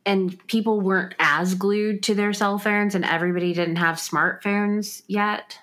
And 0.05 0.45
people 0.49 0.81
weren't 0.81 1.15
as 1.21 1.55
glued 1.55 2.03
to 2.05 2.15
their 2.15 2.33
cell 2.33 2.59
phones, 2.59 2.97
and 2.97 3.05
everybody 3.05 3.53
didn't 3.53 3.77
have 3.77 3.97
smartphones 3.97 5.03
yet. 5.07 5.59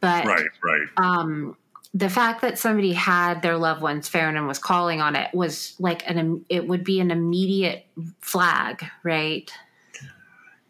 But 0.00 0.26
right, 0.26 0.50
right. 0.62 0.88
Um, 0.98 1.56
the 1.94 2.10
fact 2.10 2.42
that 2.42 2.58
somebody 2.58 2.92
had 2.92 3.40
their 3.40 3.56
loved 3.56 3.80
one's 3.80 4.08
phone 4.08 4.36
and 4.36 4.48
was 4.48 4.58
calling 4.58 5.00
on 5.00 5.14
it 5.14 5.32
was 5.32 5.76
like 5.78 6.02
an 6.10 6.44
it 6.48 6.66
would 6.66 6.84
be 6.84 7.00
an 7.00 7.10
immediate 7.10 7.86
flag, 8.20 8.84
right? 9.04 9.50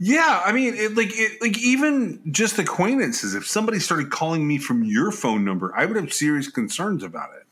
Yeah, 0.07 0.43
I 0.45 0.53
mean, 0.53 0.75
it, 0.75 0.95
like, 0.95 1.09
it, 1.13 1.41
like 1.41 1.57
even 1.59 2.21
just 2.31 2.59
acquaintances. 2.59 3.35
If 3.35 3.47
somebody 3.47 3.79
started 3.79 4.11
calling 4.11 4.47
me 4.47 4.59
from 4.59 4.85
your 4.85 5.11
phone 5.11 5.47
number, 5.47 5.73
I 5.75 5.87
would 5.87 5.97
have 5.97 6.13
serious 6.13 6.47
concerns 6.47 7.03
about 7.03 7.31
it. 7.35 7.47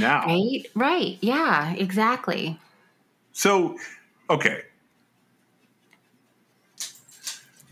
Now, 0.00 0.26
right, 0.26 0.66
right, 0.74 1.18
yeah, 1.20 1.72
exactly. 1.74 2.58
So, 3.32 3.78
okay, 4.28 4.62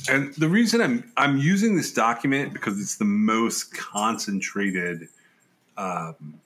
and 0.08 0.32
the 0.34 0.48
reason 0.48 0.80
I'm 0.80 1.12
I'm 1.16 1.36
using 1.36 1.74
this 1.74 1.92
document 1.92 2.52
because 2.52 2.80
it's 2.80 2.98
the 2.98 3.04
most 3.04 3.76
concentrated 3.76 5.08
um, 5.76 6.40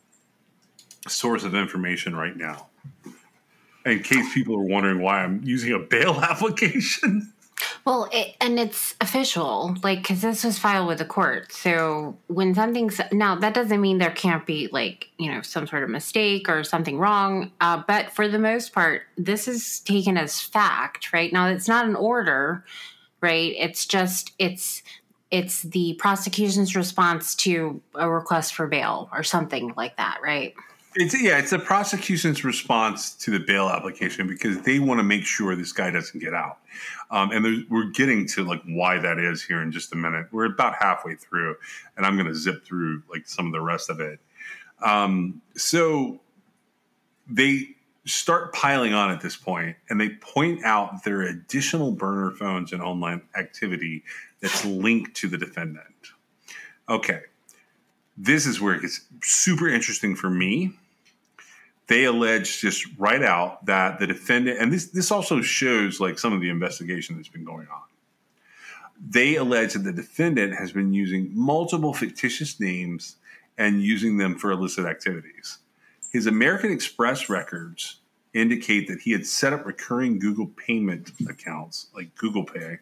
source 1.06 1.44
of 1.44 1.54
information 1.54 2.16
right 2.16 2.34
now. 2.36 2.68
In 3.84 4.02
case 4.02 4.32
people 4.32 4.56
are 4.56 4.64
wondering 4.64 5.02
why 5.02 5.22
I'm 5.22 5.42
using 5.44 5.74
a 5.74 5.78
bail 5.78 6.18
application. 6.22 7.33
Well, 7.84 8.08
it, 8.12 8.34
and 8.40 8.58
it's 8.58 8.94
official, 9.00 9.76
like 9.82 9.98
because 9.98 10.22
this 10.22 10.42
was 10.42 10.58
filed 10.58 10.88
with 10.88 10.98
the 10.98 11.04
court. 11.04 11.52
So 11.52 12.16
when 12.28 12.54
something's 12.54 13.00
now, 13.12 13.34
that 13.36 13.54
doesn't 13.54 13.80
mean 13.80 13.98
there 13.98 14.10
can't 14.10 14.46
be 14.46 14.68
like 14.72 15.08
you 15.18 15.30
know 15.30 15.42
some 15.42 15.66
sort 15.66 15.82
of 15.82 15.90
mistake 15.90 16.48
or 16.48 16.64
something 16.64 16.98
wrong. 16.98 17.52
Uh, 17.60 17.82
but 17.86 18.10
for 18.10 18.26
the 18.26 18.38
most 18.38 18.72
part, 18.72 19.02
this 19.18 19.46
is 19.46 19.80
taken 19.80 20.16
as 20.16 20.40
fact, 20.40 21.12
right? 21.12 21.32
Now 21.32 21.48
it's 21.48 21.68
not 21.68 21.86
an 21.86 21.94
order, 21.94 22.64
right? 23.20 23.54
It's 23.58 23.86
just 23.86 24.32
it's 24.38 24.82
it's 25.30 25.62
the 25.62 25.94
prosecution's 25.98 26.74
response 26.74 27.34
to 27.34 27.82
a 27.94 28.08
request 28.08 28.54
for 28.54 28.66
bail 28.66 29.10
or 29.12 29.22
something 29.22 29.74
like 29.76 29.96
that, 29.96 30.20
right? 30.22 30.54
It's 30.96 31.20
yeah, 31.20 31.38
it's 31.38 31.50
the 31.50 31.58
prosecution's 31.58 32.44
response 32.44 33.14
to 33.16 33.32
the 33.32 33.40
bail 33.40 33.68
application 33.68 34.28
because 34.28 34.62
they 34.62 34.78
want 34.78 35.00
to 35.00 35.02
make 35.02 35.24
sure 35.24 35.56
this 35.56 35.72
guy 35.72 35.90
doesn't 35.90 36.20
get 36.20 36.34
out. 36.34 36.58
Um, 37.10 37.32
and 37.32 37.66
we're 37.68 37.90
getting 37.90 38.26
to 38.28 38.44
like 38.44 38.62
why 38.66 38.98
that 38.98 39.18
is 39.18 39.42
here 39.42 39.60
in 39.60 39.72
just 39.72 39.92
a 39.92 39.96
minute. 39.96 40.28
We're 40.30 40.44
about 40.44 40.76
halfway 40.78 41.16
through, 41.16 41.56
and 41.96 42.06
I'm 42.06 42.14
going 42.14 42.28
to 42.28 42.34
zip 42.34 42.64
through 42.64 43.02
like 43.10 43.26
some 43.26 43.46
of 43.46 43.52
the 43.52 43.60
rest 43.60 43.90
of 43.90 43.98
it. 43.98 44.20
Um, 44.82 45.42
so 45.56 46.20
they 47.28 47.68
start 48.06 48.52
piling 48.52 48.94
on 48.94 49.10
at 49.10 49.20
this 49.20 49.36
point, 49.36 49.76
and 49.88 50.00
they 50.00 50.10
point 50.10 50.62
out 50.64 51.02
there 51.02 51.22
are 51.22 51.24
additional 51.24 51.90
burner 51.90 52.30
phones 52.30 52.72
and 52.72 52.80
online 52.80 53.22
activity 53.36 54.04
that's 54.40 54.64
linked 54.64 55.16
to 55.16 55.28
the 55.28 55.38
defendant. 55.38 55.86
Okay, 56.88 57.22
this 58.16 58.46
is 58.46 58.60
where 58.60 58.74
it 58.74 58.82
gets 58.82 59.00
super 59.22 59.68
interesting 59.68 60.14
for 60.14 60.30
me 60.30 60.78
they 61.86 62.04
allege 62.04 62.60
just 62.60 62.86
right 62.98 63.22
out 63.22 63.66
that 63.66 63.98
the 63.98 64.06
defendant, 64.06 64.60
and 64.60 64.72
this 64.72 64.86
this 64.86 65.10
also 65.10 65.42
shows 65.42 66.00
like 66.00 66.18
some 66.18 66.32
of 66.32 66.40
the 66.40 66.50
investigation 66.50 67.16
that's 67.16 67.28
been 67.28 67.44
going 67.44 67.68
on. 67.68 67.82
They 69.06 69.36
allege 69.36 69.74
that 69.74 69.80
the 69.80 69.92
defendant 69.92 70.54
has 70.54 70.72
been 70.72 70.94
using 70.94 71.30
multiple 71.34 71.92
fictitious 71.92 72.58
names 72.58 73.16
and 73.58 73.82
using 73.82 74.16
them 74.16 74.38
for 74.38 74.50
illicit 74.50 74.86
activities. 74.86 75.58
His 76.12 76.26
American 76.26 76.72
Express 76.72 77.28
records 77.28 77.98
indicate 78.32 78.88
that 78.88 79.00
he 79.00 79.12
had 79.12 79.26
set 79.26 79.52
up 79.52 79.66
recurring 79.66 80.18
Google 80.18 80.46
payment 80.46 81.10
accounts, 81.28 81.88
like 81.94 82.14
Google 82.16 82.44
Pay, 82.44 82.78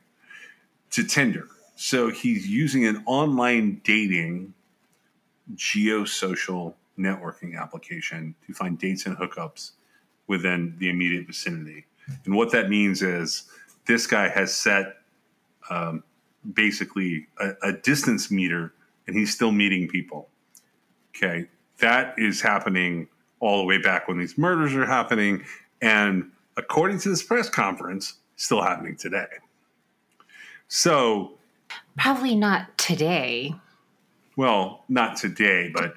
to 0.91 1.05
Tinder. 1.05 1.49
So 1.77 2.11
he's 2.11 2.47
using 2.47 2.87
an 2.87 3.03
online 3.07 3.81
dating 3.85 4.55
geosocial 5.55 6.75
networking 7.03 7.61
application 7.61 8.35
to 8.47 8.53
find 8.53 8.79
dates 8.79 9.07
and 9.07 9.17
hookups 9.17 9.73
within 10.27 10.75
the 10.79 10.89
immediate 10.89 11.27
vicinity. 11.27 11.85
And 12.25 12.35
what 12.35 12.51
that 12.53 12.69
means 12.69 13.03
is 13.03 13.45
this 13.87 14.07
guy 14.07 14.29
has 14.29 14.55
set 14.55 14.97
um, 15.71 16.03
basically 16.55 17.27
a, 17.41 17.51
a 17.63 17.73
distance 17.73 18.31
meter 18.31 18.73
and 19.07 19.17
he's 19.17 19.35
still 19.35 19.53
meeting 19.53 19.89
people. 19.89 20.29
Okay. 21.17 21.47
That 21.79 22.15
is 22.19 22.41
happening 22.41 23.09
all 23.41 23.59
the 23.59 23.65
way 23.65 23.79
back 23.79 24.09
when 24.09 24.19
these 24.19 24.39
murders 24.39 24.75
are 24.75 24.87
happening. 24.87 25.45
And 25.81 26.31
according 26.57 27.01
to 27.01 27.09
this 27.09 27.23
press 27.23 27.49
conference, 27.49 28.15
still 28.37 28.63
happening 28.63 28.97
today. 28.97 29.27
So, 30.69 31.39
probably 31.99 32.37
not 32.37 32.77
today. 32.79 33.55
Well, 34.37 34.85
not 34.89 35.17
today, 35.17 35.71
but 35.75 35.95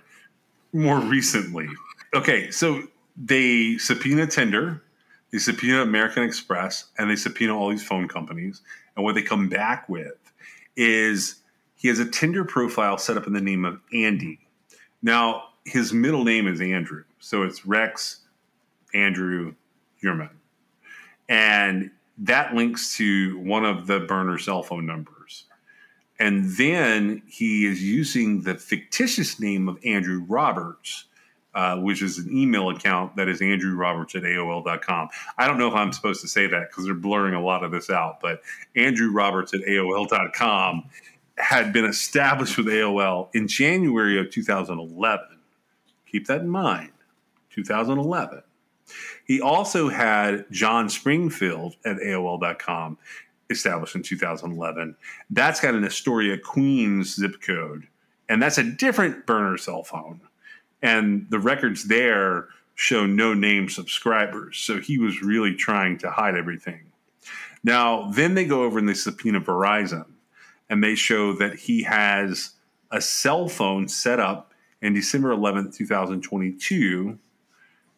more 0.76 1.00
recently. 1.00 1.68
Okay, 2.14 2.52
so 2.52 2.84
they 3.18 3.78
subpoena 3.78 4.28
Tinder, 4.28 4.84
they 5.32 5.38
subpoena 5.38 5.82
American 5.82 6.24
Express, 6.24 6.86
and 6.98 7.10
they 7.10 7.16
subpoena 7.16 7.58
all 7.58 7.70
these 7.70 7.86
phone 7.86 8.08
companies. 8.08 8.62
And 8.96 9.04
what 9.04 9.16
they 9.16 9.22
come 9.22 9.50
back 9.50 9.88
with 9.90 10.32
is 10.76 11.42
he 11.76 11.88
has 11.88 12.00
a 12.00 12.10
Tinder 12.10 12.44
profile 12.44 12.98
set 12.98 13.18
up 13.18 13.26
in 13.26 13.34
the 13.34 13.42
name 13.42 13.64
of 13.66 13.80
Andy. 13.94 14.40
Now, 15.02 15.46
his 15.66 15.94
middle 15.94 16.24
name 16.24 16.48
is 16.48 16.62
Andrew. 16.62 17.04
So 17.20 17.44
it's 17.44 17.66
Rex 17.66 18.22
Andrew 18.94 19.56
Heuermann. 20.04 20.30
And 21.28 21.92
that 22.20 22.54
links 22.54 22.96
to 22.98 23.40
one 23.40 23.66
of 23.66 23.88
the 23.88 24.02
burner 24.02 24.38
cell 24.38 24.62
phone 24.62 24.86
numbers. 24.86 25.15
And 26.20 26.46
then 26.58 27.24
he 27.28 27.66
is 27.66 27.84
using 27.84 28.42
the 28.42 28.56
fictitious 28.56 29.40
name 29.40 29.68
of 29.68 29.78
Andrew 29.84 30.24
Roberts, 30.28 31.06
uh, 31.54 31.78
which 31.78 32.02
is 32.02 32.18
an 32.18 32.36
email 32.36 32.70
account 32.70 33.16
that 33.18 33.28
is 33.28 33.42
Andrew 33.42 33.76
Roberts 33.76 34.16
at 34.16 34.24
AOL.com. 34.24 35.10
I 35.38 35.48
don't 35.48 35.58
know 35.58 35.68
if 35.68 35.74
I'm 35.74 35.92
supposed 35.92 36.22
to 36.22 36.28
say 36.28 36.48
that 36.48 36.70
because 36.70 36.86
they're 36.86 36.94
blurring 36.94 37.34
a 37.34 37.44
lot 37.44 37.64
of 37.64 37.72
this 37.72 37.90
out, 37.90 38.20
but 38.22 38.42
Andrew 38.76 39.12
Roberts 39.12 39.54
at 39.54 39.62
AOL.com 39.62 40.90
had 41.38 41.74
been 41.74 41.86
established 41.86 42.58
with 42.58 42.68
AOL 42.68 43.30
in 43.34 43.48
January 43.48 44.20
of 44.20 44.30
2011. 44.30 45.26
Keep 46.10 46.28
that 46.28 46.42
in 46.42 46.50
mind, 46.50 46.92
2011. 47.52 48.42
He 49.26 49.42
also 49.42 49.90
had 49.90 50.46
John 50.52 50.90
Springfield 50.90 51.76
at 51.84 51.98
AOL.com 51.98 52.98
established 53.50 53.96
in 53.96 54.04
2011. 54.04 54.96
That's 55.30 55.60
got 55.60 55.76
an 55.76 55.86
Astoria, 55.86 56.38
Queens 56.38 57.16
zip 57.16 57.42
code, 57.42 57.88
and 58.30 58.42
that's 58.42 58.58
a 58.58 58.64
different 58.64 59.26
burner 59.26 59.58
cell 59.58 59.84
phone. 59.84 60.22
And 60.82 61.28
the 61.30 61.40
records 61.40 61.86
there 61.86 62.50
show 62.76 63.06
no 63.06 63.34
name 63.34 63.70
subscribers. 63.70 64.58
So 64.58 64.80
he 64.80 64.98
was 64.98 65.22
really 65.22 65.56
trying 65.56 65.98
to 66.00 66.12
hide 66.12 66.36
everything. 66.36 66.92
Now, 67.64 68.12
then 68.12 68.36
they 68.36 68.46
go 68.46 68.64
over 68.64 68.78
and 68.78 68.88
they 68.88 68.94
subpoena 68.94 69.42
Verizon, 69.42 70.06
and 70.70 70.84
they 70.84 70.96
show 70.96 71.34
that 71.34 71.56
he 71.56 71.84
has 71.84 72.52
a 72.92 73.02
cell 73.02 73.48
phone 73.48 73.88
set 73.88 74.20
up 74.20 74.54
in 74.82 74.94
December 74.94 75.36
11th, 75.36 75.76
2022, 75.76 77.18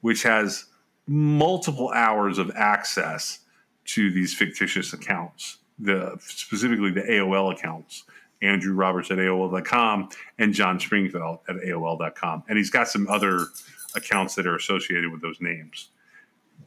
which 0.02 0.24
has 0.24 0.66
multiple 1.06 1.92
hours 1.94 2.38
of 2.38 2.52
access 2.56 3.40
to 3.88 4.12
these 4.12 4.34
fictitious 4.34 4.94
accounts, 4.94 5.58
the 5.80 6.18
specifically 6.20 6.92
the 6.92 7.02
AOL 7.02 7.52
accounts. 7.52 8.04
Andrew 8.42 8.76
Roberts 8.76 9.10
at 9.10 9.18
AOL.com 9.18 10.10
and 10.38 10.54
John 10.54 10.80
Springfield 10.80 11.40
at 11.50 11.56
AOL.com. 11.56 12.44
And 12.48 12.58
he's 12.58 12.70
got 12.70 12.88
some 12.88 13.08
other 13.08 13.48
accounts 13.96 14.36
that 14.36 14.46
are 14.46 14.56
associated 14.56 15.12
with 15.12 15.22
those 15.22 15.42
names. 15.42 15.90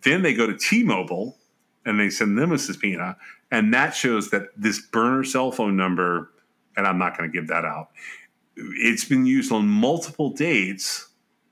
Then 0.02 0.22
they 0.22 0.34
go 0.34 0.46
to 0.46 0.56
T 0.56 0.82
Mobile 0.82 1.38
and 1.84 1.98
they 1.98 2.10
send 2.10 2.36
them 2.38 2.52
a 2.52 2.58
subpoena. 2.58 3.16
And 3.50 3.72
that 3.74 3.94
shows 3.94 4.30
that 4.30 4.48
this 4.56 4.80
burner 4.80 5.24
cell 5.24 5.52
phone 5.52 5.76
number, 5.76 6.30
and 6.76 6.86
I'm 6.86 6.98
not 6.98 7.16
going 7.16 7.30
to 7.30 7.32
give 7.32 7.48
that 7.48 7.64
out, 7.64 7.90
it's 8.56 9.04
been 9.04 9.26
used 9.26 9.52
on 9.52 9.66
multiple 9.68 10.30
dates, 10.30 11.08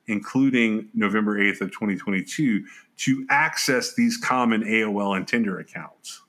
including 0.07 0.89
November 0.95 1.39
8th 1.39 1.61
of 1.61 1.71
2022, 1.71 2.65
to 2.99 3.27
access 3.31 3.95
these 3.95 4.17
common 4.17 4.63
AOL 4.63 5.17
and 5.17 5.27
Tinder 5.27 5.59
accounts. 5.59 6.23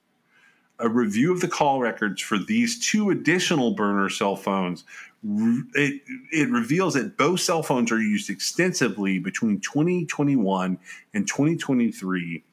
A 0.80 0.88
review 0.88 1.34
of 1.34 1.42
the 1.42 1.48
call 1.48 1.82
records 1.82 2.22
for 2.22 2.38
these 2.38 2.80
two 2.88 3.10
additional 3.10 3.72
burner 3.72 4.10
cell 4.10 4.36
phones 4.36 4.86
it, 5.24 6.02
it 6.32 6.50
reveals 6.50 6.94
that 6.94 7.18
both 7.18 7.42
cell 7.42 7.64
phones 7.64 7.92
are 7.92 8.02
used 8.02 8.30
extensively 8.30 9.20
between 9.20 9.60
2021 9.60 10.80
and 11.14 11.28
2023 11.28 12.44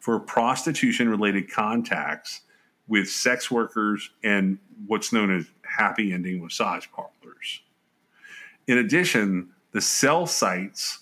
for 0.00 0.18
prostitution 0.20 1.08
related 1.08 1.50
contacts 1.50 2.42
with 2.88 3.08
sex 3.08 3.50
workers 3.50 4.10
and 4.22 4.58
what's 4.86 5.12
known 5.12 5.34
as 5.36 5.46
happy 5.62 6.12
ending 6.12 6.42
massage 6.42 6.86
parlors. 6.92 7.60
In 8.66 8.78
addition, 8.78 9.50
the 9.72 9.80
cell 9.80 10.26
sites 10.26 11.00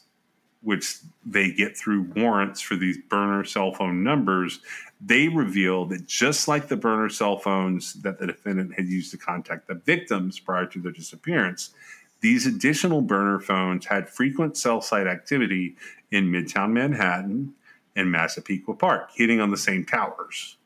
which 0.65 0.97
they 1.25 1.53
get 1.53 1.77
through 1.77 2.03
warrants 2.17 2.61
for 2.61 2.77
these 2.77 2.99
burner 3.09 3.45
cell 3.45 3.73
phone 3.73 4.03
numbers, 4.03 4.61
they 5.01 5.29
reveal 5.29 5.85
that 5.87 6.07
just 6.07 6.49
like 6.49 6.69
the 6.69 6.77
burner 6.77 7.09
cell 7.09 7.39
phones 7.39 7.95
that 8.03 8.19
the 8.19 8.27
defendant 8.27 8.75
had 8.75 8.87
used 8.87 9.11
to 9.11 9.19
contact 9.19 9.69
the 9.69 9.75
victims 9.75 10.39
prior 10.39 10.67
to 10.67 10.81
their 10.81 10.93
disappearance, 10.93 11.71
these 12.21 12.47
additional 12.47 13.03
burner 13.03 13.39
phones 13.39 13.85
had 13.85 14.09
frequent 14.09 14.57
cell 14.57 14.81
site 14.81 15.07
activity 15.07 15.77
in 16.11 16.31
Midtown 16.31 16.73
Manhattan 16.73 17.55
and 17.97 18.11
Massapequa 18.11 18.75
Park, 18.75 19.11
hitting 19.15 19.41
on 19.41 19.51
the 19.51 19.57
same 19.57 19.85
towers. 19.85 20.57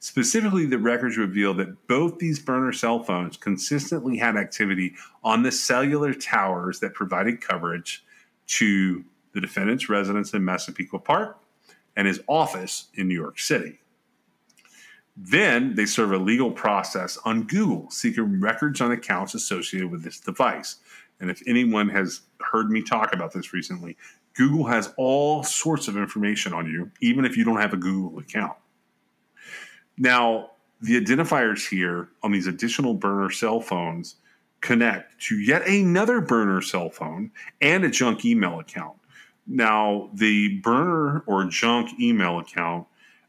Specifically, 0.00 0.66
the 0.66 0.78
records 0.78 1.18
reveal 1.18 1.52
that 1.54 1.86
both 1.86 2.18
these 2.18 2.38
burner 2.38 2.72
cell 2.72 3.02
phones 3.02 3.36
consistently 3.36 4.16
had 4.16 4.36
activity 4.36 4.94
on 5.22 5.42
the 5.42 5.52
cellular 5.52 6.14
towers 6.14 6.80
that 6.80 6.94
provided 6.94 7.40
coverage 7.40 8.02
to 8.46 9.04
the 9.32 9.40
defendant's 9.40 9.88
residence 9.88 10.34
in 10.34 10.44
Massapequa 10.44 10.98
Park, 10.98 11.38
and 11.96 12.06
his 12.06 12.20
office 12.26 12.88
in 12.94 13.08
New 13.08 13.14
York 13.14 13.38
City. 13.38 13.80
Then 15.16 15.74
they 15.74 15.86
serve 15.86 16.12
a 16.12 16.18
legal 16.18 16.50
process 16.50 17.18
on 17.24 17.42
Google 17.42 17.90
seeking 17.90 18.40
records 18.40 18.80
on 18.80 18.92
accounts 18.92 19.34
associated 19.34 19.90
with 19.90 20.02
this 20.02 20.18
device. 20.18 20.76
And 21.20 21.30
if 21.30 21.42
anyone 21.46 21.88
has 21.90 22.22
heard 22.40 22.70
me 22.70 22.82
talk 22.82 23.12
about 23.12 23.32
this 23.32 23.52
recently, 23.52 23.96
Google 24.34 24.64
has 24.64 24.94
all 24.96 25.42
sorts 25.42 25.88
of 25.88 25.96
information 25.96 26.54
on 26.54 26.66
you, 26.66 26.90
even 27.00 27.24
if 27.24 27.36
you 27.36 27.44
don't 27.44 27.60
have 27.60 27.74
a 27.74 27.76
Google 27.76 28.18
account. 28.18 28.56
Now, 29.98 30.52
the 30.80 30.98
identifiers 30.98 31.68
here 31.68 32.08
on 32.22 32.32
these 32.32 32.46
additional 32.46 32.94
burner 32.94 33.30
cell 33.30 33.60
phones 33.60 34.16
connect 34.60 35.20
to 35.24 35.38
yet 35.38 35.66
another 35.66 36.20
burner 36.20 36.62
cell 36.62 36.88
phone 36.88 37.30
and 37.60 37.84
a 37.84 37.90
junk 37.90 38.24
email 38.24 38.60
account. 38.60 38.96
Now, 39.52 40.10
the 40.14 40.60
burner 40.60 41.24
or 41.26 41.44
junk 41.46 41.90
email 42.00 42.38
account, 42.38 42.86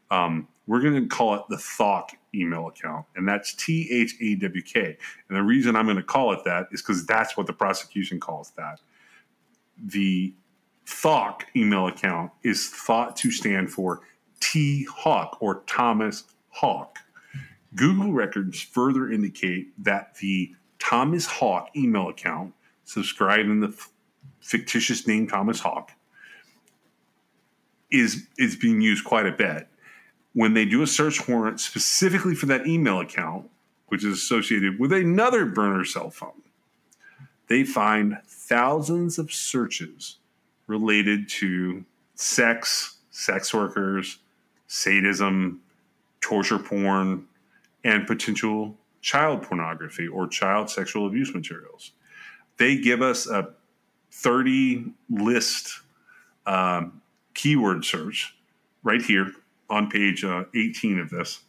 um, 0.08 0.46
we're 0.68 0.80
going 0.80 0.94
to 0.94 1.08
call 1.08 1.34
it 1.34 1.42
the 1.48 1.58
Thawk 1.58 2.12
email 2.32 2.68
account, 2.68 3.06
and 3.16 3.28
that's 3.28 3.54
T 3.54 3.88
H 3.90 4.14
A 4.20 4.36
W 4.36 4.62
K. 4.62 4.96
And 5.28 5.36
the 5.36 5.42
reason 5.42 5.74
I'm 5.74 5.86
going 5.86 5.96
to 5.96 6.02
call 6.04 6.32
it 6.32 6.38
that 6.44 6.68
is 6.70 6.80
because 6.80 7.04
that's 7.06 7.36
what 7.36 7.48
the 7.48 7.52
prosecution 7.52 8.20
calls 8.20 8.52
that. 8.56 8.78
The 9.84 10.32
Thawk 10.86 11.46
email 11.56 11.88
account 11.88 12.30
is 12.44 12.68
thought 12.68 13.16
to 13.16 13.32
stand 13.32 13.72
for 13.72 14.02
T 14.38 14.84
Hawk 14.84 15.38
or 15.40 15.64
Thomas 15.66 16.22
Hawk. 16.50 16.98
Google 17.74 18.12
records 18.12 18.60
further 18.60 19.10
indicate 19.10 19.72
that 19.82 20.14
the 20.18 20.54
Thomas 20.78 21.26
Hawk 21.26 21.70
email 21.74 22.10
account, 22.10 22.54
subscribed 22.84 23.48
in 23.48 23.58
the 23.58 23.68
f- 23.68 23.90
fictitious 24.40 25.08
name 25.08 25.26
Thomas 25.26 25.58
Hawk, 25.58 25.90
is 27.92 28.26
is 28.38 28.56
being 28.56 28.80
used 28.80 29.04
quite 29.04 29.26
a 29.26 29.32
bit. 29.32 29.68
When 30.32 30.54
they 30.54 30.64
do 30.64 30.82
a 30.82 30.86
search 30.86 31.28
warrant 31.28 31.60
specifically 31.60 32.34
for 32.34 32.46
that 32.46 32.66
email 32.66 33.00
account, 33.00 33.50
which 33.88 34.02
is 34.02 34.14
associated 34.14 34.78
with 34.78 34.92
another 34.92 35.44
burner 35.44 35.84
cell 35.84 36.10
phone, 36.10 36.42
they 37.48 37.64
find 37.64 38.18
thousands 38.26 39.18
of 39.18 39.30
searches 39.30 40.16
related 40.66 41.28
to 41.28 41.84
sex, 42.14 42.96
sex 43.10 43.52
workers, 43.52 44.18
sadism, 44.68 45.60
torture 46.22 46.58
porn, 46.58 47.26
and 47.84 48.06
potential 48.06 48.74
child 49.02 49.42
pornography 49.42 50.08
or 50.08 50.26
child 50.26 50.70
sexual 50.70 51.06
abuse 51.06 51.34
materials. 51.34 51.92
They 52.56 52.78
give 52.78 53.02
us 53.02 53.26
a 53.26 53.50
30 54.12 54.84
list 55.10 55.80
um, 56.46 57.01
keyword 57.34 57.84
search 57.84 58.34
right 58.82 59.02
here 59.02 59.32
on 59.70 59.90
page 59.90 60.24
uh, 60.24 60.44
18 60.54 61.00
of 61.00 61.10
this. 61.10 61.40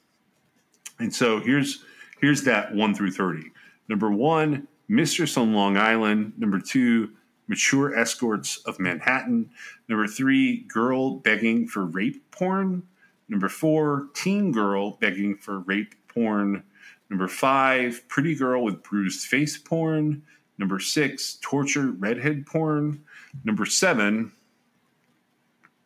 And 0.99 1.14
so 1.14 1.39
here's 1.39 1.84
here's 2.19 2.43
that 2.43 2.73
1 2.73 2.95
through 2.95 3.11
30. 3.11 3.51
Number 3.89 4.11
1, 4.11 4.68
Mistress 4.88 5.38
on 5.38 5.53
Long 5.53 5.77
Island. 5.77 6.34
Number 6.38 6.60
2, 6.60 7.10
Mature 7.47 7.97
Escorts 7.97 8.57
of 8.65 8.80
Manhattan. 8.80 9.49
Number 9.89 10.07
3, 10.07 10.65
Girl 10.69 11.18
Begging 11.18 11.68
for 11.68 11.85
Rape 11.85 12.23
Porn. 12.31 12.84
Number 13.27 13.49
4, 13.49 14.07
Teen 14.14 14.51
Girl 14.51 14.91
Begging 15.01 15.35
for 15.35 15.60
Rape 15.60 15.95
Porn. 16.07 16.64
Number 17.10 17.27
5, 17.27 18.07
Pretty 18.07 18.35
Girl 18.35 18.64
with 18.64 18.84
Bruised 18.84 19.27
Face 19.27 19.57
Porn. 19.57 20.23
Number 20.57 20.80
6, 20.80 21.38
Torture 21.41 21.91
Redhead 21.91 22.45
Porn. 22.45 23.03
Number 23.43 23.65
7, 23.65 24.31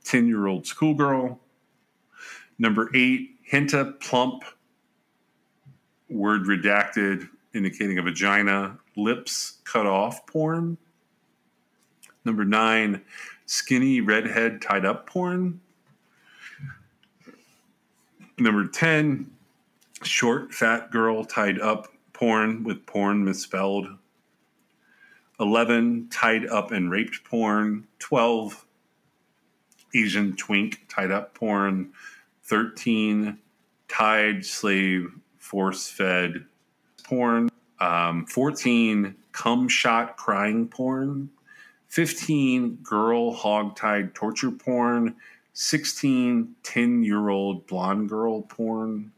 10 0.08 0.28
year 0.28 0.48
old 0.48 0.66
schoolgirl. 0.66 1.38
Number 2.58 2.90
eight, 2.96 3.36
Henta 3.52 4.00
plump, 4.00 4.44
word 6.10 6.44
redacted, 6.44 7.30
indicating 7.54 7.98
a 7.98 8.02
vagina, 8.02 8.78
lips 8.96 9.58
cut 9.66 9.86
off 9.86 10.26
porn. 10.26 10.78
Number 12.26 12.46
nine, 12.46 13.02
skinny 13.46 14.02
redhead 14.02 14.62
tied 14.62 14.86
up 14.86 15.08
porn. 15.08 15.60
Number 18.38 18.68
10, 18.68 19.30
short 20.04 20.54
fat 20.54 20.92
girl 20.92 21.26
tied 21.26 21.60
up 21.60 21.88
porn 22.14 22.64
with 22.64 22.86
porn 22.86 23.24
misspelled. 23.24 23.88
11, 25.40 26.10
tied 26.10 26.46
up 26.48 26.72
and 26.72 26.92
raped 26.92 27.24
porn. 27.24 27.88
12, 28.00 28.66
Asian 29.98 30.36
twink 30.36 30.82
tied 30.88 31.11
up 31.11 31.34
porn, 31.34 31.91
13 32.44 33.38
tied 33.88 34.45
slave 34.45 35.10
force 35.38 35.90
fed 35.90 36.45
porn, 37.03 37.49
um, 37.80 38.26
14 38.26 39.15
cum 39.32 39.68
shot 39.68 40.18
crying 40.18 40.68
porn, 40.68 41.30
15 41.88 42.76
girl 42.84 43.32
hog 43.32 43.76
tied 43.76 44.14
torture 44.14 44.52
porn, 44.52 45.15
16 45.53 46.56
10 46.64 47.03
year 47.03 47.30
old 47.30 47.65
blonde 47.65 48.10
girl 48.10 48.41
porn, 48.44 49.11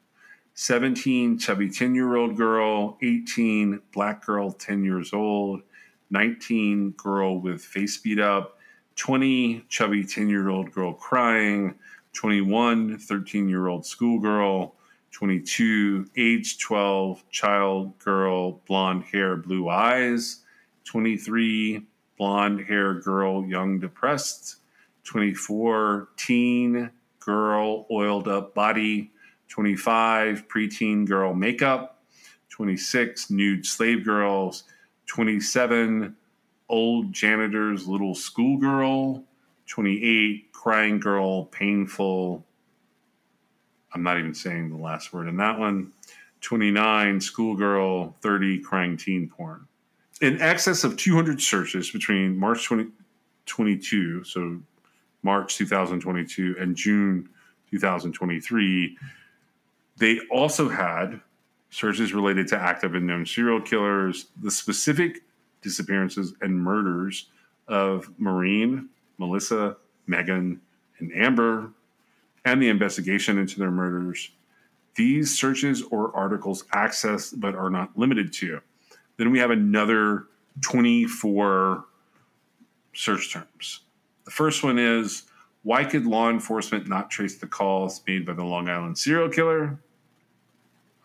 17 0.54 1.38
chubby 1.40 1.70
10 1.70 1.96
year 1.96 2.16
old 2.16 2.38
girl, 2.38 2.98
18 3.02 3.82
black 3.92 4.26
girl 4.26 4.52
10 4.52 4.84
years 4.84 5.14
old, 5.14 5.62
19 6.10 6.92
girl 6.92 7.40
with 7.40 7.62
face 7.62 7.98
beat 7.98 8.20
up, 8.20 8.59
20, 9.00 9.64
chubby 9.70 10.04
10 10.04 10.28
year 10.28 10.50
old 10.50 10.72
girl 10.74 10.94
crying, 10.94 11.74
21, 12.14 12.98
13 12.98 13.48
year 13.48 13.68
old 13.68 13.86
schoolgirl, 13.86 14.76
22, 15.12 16.10
age 16.18 16.60
12, 16.60 17.24
child, 17.30 17.98
girl, 18.00 18.62
blonde 18.68 19.06
hair, 19.06 19.38
blue 19.38 19.70
eyes, 19.70 20.44
23, 20.84 21.82
blonde 22.18 22.60
hair, 22.68 22.96
girl, 22.96 23.46
young, 23.46 23.80
depressed, 23.80 24.58
24, 25.06 26.10
teen, 26.18 26.92
girl, 27.20 27.88
oiled 27.90 28.28
up 28.28 28.54
body, 28.54 29.12
25, 29.48 30.46
preteen 30.50 31.08
girl 31.08 31.34
makeup, 31.34 32.04
26, 32.50 33.30
nude 33.32 33.66
slave 33.66 34.04
girls, 34.04 34.66
27, 35.06 36.16
old 36.70 37.12
janitor's 37.12 37.88
little 37.88 38.16
schoolgirl, 38.16 39.24
28, 39.68 40.52
crying 40.52 41.00
girl, 41.00 41.46
painful. 41.46 42.46
I'm 43.94 44.04
not 44.04 44.20
even 44.20 44.34
saying 44.34 44.70
the 44.70 44.78
last 44.78 45.14
word 45.14 45.28
in 45.28 45.38
that 45.38 45.58
one. 45.58 45.92
29, 46.42 47.20
schoolgirl, 47.20 48.16
30, 48.22 48.60
crying 48.60 48.98
teen 48.98 49.30
porn. 49.30 49.66
In 50.22 50.42
excess 50.42 50.84
of 50.84 50.98
200 50.98 51.42
searches 51.42 51.92
between 51.92 52.38
March 52.38 52.68
2022, 52.68 54.24
so 54.24 54.60
March 55.24 55.58
2022, 55.58 56.56
and 56.60 56.76
June 56.76 57.30
2023, 57.72 58.98
they 59.98 60.20
also 60.32 60.70
had 60.70 61.20
searches 61.70 62.14
related 62.14 62.48
to 62.48 62.58
active 62.58 62.96
and 62.96 63.06
known 63.06 63.26
serial 63.26 63.62
killers, 63.62 64.28
the 64.42 64.52
specific 64.52 65.22
disappearances 65.62 66.34
and 66.42 66.58
murders 66.58 67.28
of 67.68 68.12
Maureen, 68.18 68.90
Melissa, 69.18 69.78
Megan, 70.08 70.62
and 71.00 71.12
Amber, 71.14 71.72
and 72.46 72.62
the 72.62 72.70
investigation 72.70 73.38
into 73.38 73.60
their 73.60 73.72
murders. 73.72 74.32
These 74.96 75.38
searches 75.38 75.84
or 75.84 76.16
articles 76.16 76.66
access 76.74 77.32
but 77.32 77.56
are 77.56 77.70
not 77.70 77.98
limited 77.98 78.34
to. 78.34 78.62
Then 79.18 79.32
we 79.32 79.40
have 79.40 79.52
another 79.52 80.26
24 80.62 81.86
search 82.94 83.32
terms. 83.32 83.82
The 84.26 84.32
first 84.32 84.64
one 84.64 84.80
is 84.80 85.24
why 85.64 85.84
could 85.84 86.06
law 86.06 86.30
enforcement 86.30 86.88
not 86.88 87.12
trace 87.12 87.38
the 87.38 87.48
calls 87.48 88.02
made 88.08 88.26
by 88.26 88.34
the 88.34 88.44
Long 88.44 88.70
Island 88.70 88.98
serial 88.98 89.30
killer? 89.30 89.80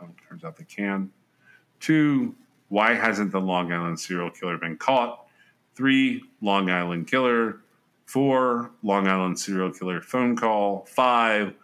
Oh, 0.00 0.08
turns 0.28 0.44
out 0.44 0.56
they 0.56 0.64
can. 0.64 1.10
Two, 1.80 2.34
why 2.68 2.94
hasn't 2.94 3.32
the 3.32 3.40
Long 3.40 3.72
Island 3.72 3.98
serial 3.98 4.30
killer 4.30 4.58
been 4.58 4.76
caught? 4.76 5.26
Three, 5.74 6.22
Long 6.40 6.70
Island 6.70 7.06
killer. 7.06 7.60
Four, 8.06 8.70
Long 8.82 9.08
Island 9.08 9.38
serial 9.38 9.70
killer 9.70 10.00
phone 10.00 10.36
call. 10.36 10.86
Five, 10.88 11.54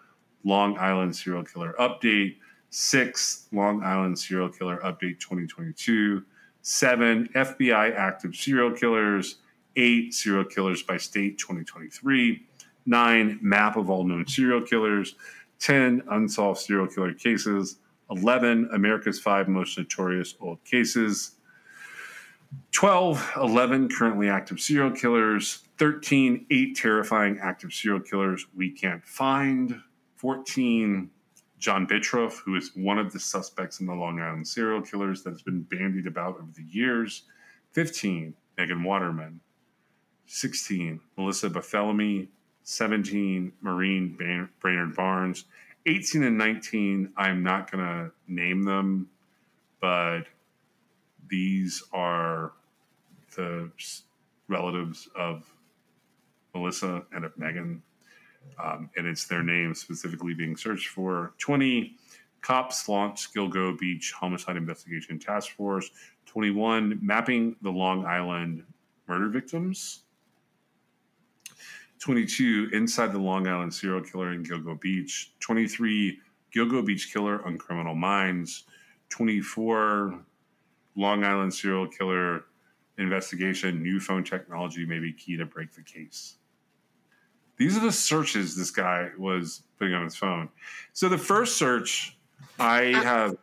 Long 0.44 0.78
Island 0.78 1.14
serial 1.14 1.44
killer 1.44 1.74
update. 1.78 2.36
Six, 2.70 3.48
Long 3.52 3.82
Island 3.82 4.18
serial 4.18 4.48
killer 4.48 4.78
update 4.78 5.18
2022. 5.20 6.24
Seven, 6.62 7.28
FBI 7.34 7.94
active 7.94 8.34
serial 8.34 8.70
killers. 8.70 9.36
Eight, 9.76 10.14
serial 10.14 10.44
killers 10.44 10.82
by 10.82 10.96
state 10.96 11.38
2023. 11.38 12.46
Nine, 12.86 13.38
map 13.42 13.76
of 13.76 13.90
all 13.90 14.04
known 14.04 14.26
serial 14.26 14.62
killers. 14.62 15.14
10, 15.60 16.02
unsolved 16.10 16.60
serial 16.60 16.86
killer 16.86 17.12
cases. 17.12 17.76
11, 18.10 18.70
America's 18.72 19.20
five 19.20 19.48
most 19.48 19.78
notorious 19.78 20.34
old 20.40 20.62
cases. 20.64 21.36
12, 22.72 23.32
11 23.36 23.88
currently 23.88 24.28
active 24.28 24.60
serial 24.60 24.90
killers. 24.90 25.62
13, 25.78 26.46
eight 26.50 26.76
terrifying 26.76 27.38
active 27.40 27.72
serial 27.72 28.00
killers 28.00 28.46
we 28.54 28.70
can't 28.70 29.04
find. 29.04 29.80
14, 30.16 31.10
John 31.58 31.86
Bittrolff, 31.86 32.38
who 32.44 32.56
is 32.56 32.72
one 32.74 32.98
of 32.98 33.12
the 33.12 33.20
suspects 33.20 33.80
in 33.80 33.86
the 33.86 33.94
Long 33.94 34.20
Island 34.20 34.46
serial 34.46 34.82
killers 34.82 35.22
that's 35.22 35.42
been 35.42 35.62
bandied 35.62 36.06
about 36.06 36.36
over 36.36 36.50
the 36.54 36.64
years. 36.64 37.22
15, 37.72 38.34
Megan 38.58 38.82
Waterman. 38.82 39.40
16, 40.26 41.00
Melissa 41.16 41.48
Barthelemy. 41.50 42.28
17, 42.62 43.52
Maureen 43.62 44.48
Brainard 44.60 44.94
Barnes. 44.94 45.44
18 45.86 46.22
and 46.22 46.38
19, 46.38 47.12
I'm 47.16 47.42
not 47.42 47.70
going 47.70 47.84
to 47.84 48.12
name 48.28 48.62
them, 48.64 49.08
but 49.80 50.22
these 51.28 51.82
are 51.92 52.52
the 53.36 53.70
relatives 54.48 55.08
of 55.16 55.44
Melissa 56.54 57.02
and 57.12 57.24
of 57.24 57.36
Megan. 57.38 57.82
Um, 58.62 58.90
and 58.96 59.06
it's 59.06 59.26
their 59.26 59.42
name 59.42 59.74
specifically 59.74 60.34
being 60.34 60.56
searched 60.56 60.88
for. 60.88 61.34
20, 61.38 61.96
cops 62.40 62.88
launch 62.88 63.32
Gilgo 63.32 63.78
Beach 63.78 64.12
Homicide 64.12 64.56
Investigation 64.56 65.18
Task 65.18 65.50
Force. 65.52 65.90
21, 66.26 66.98
mapping 67.02 67.56
the 67.62 67.70
Long 67.70 68.04
Island 68.06 68.64
murder 69.08 69.28
victims. 69.28 70.02
22 72.00 72.70
inside 72.72 73.12
the 73.12 73.18
Long 73.18 73.46
Island 73.46 73.72
serial 73.72 74.02
killer 74.02 74.32
in 74.32 74.42
Gilgo 74.42 74.80
Beach, 74.80 75.32
23 75.40 76.18
Gilgo 76.54 76.84
Beach 76.84 77.12
killer 77.12 77.44
on 77.46 77.58
Criminal 77.58 77.94
Minds, 77.94 78.64
24 79.10 80.18
Long 80.96 81.24
Island 81.24 81.52
serial 81.54 81.86
killer 81.86 82.44
investigation, 82.98 83.82
new 83.82 84.00
phone 84.00 84.24
technology 84.24 84.84
may 84.84 84.98
be 84.98 85.12
key 85.12 85.36
to 85.36 85.44
break 85.46 85.72
the 85.72 85.82
case. 85.82 86.36
These 87.56 87.76
are 87.76 87.80
the 87.80 87.92
searches 87.92 88.56
this 88.56 88.70
guy 88.70 89.10
was 89.18 89.62
putting 89.78 89.94
on 89.94 90.04
his 90.04 90.16
phone. 90.16 90.48
So 90.94 91.08
the 91.08 91.18
first 91.18 91.58
search 91.58 92.16
I 92.58 92.92
Uh, 92.94 93.02
have 93.02 93.36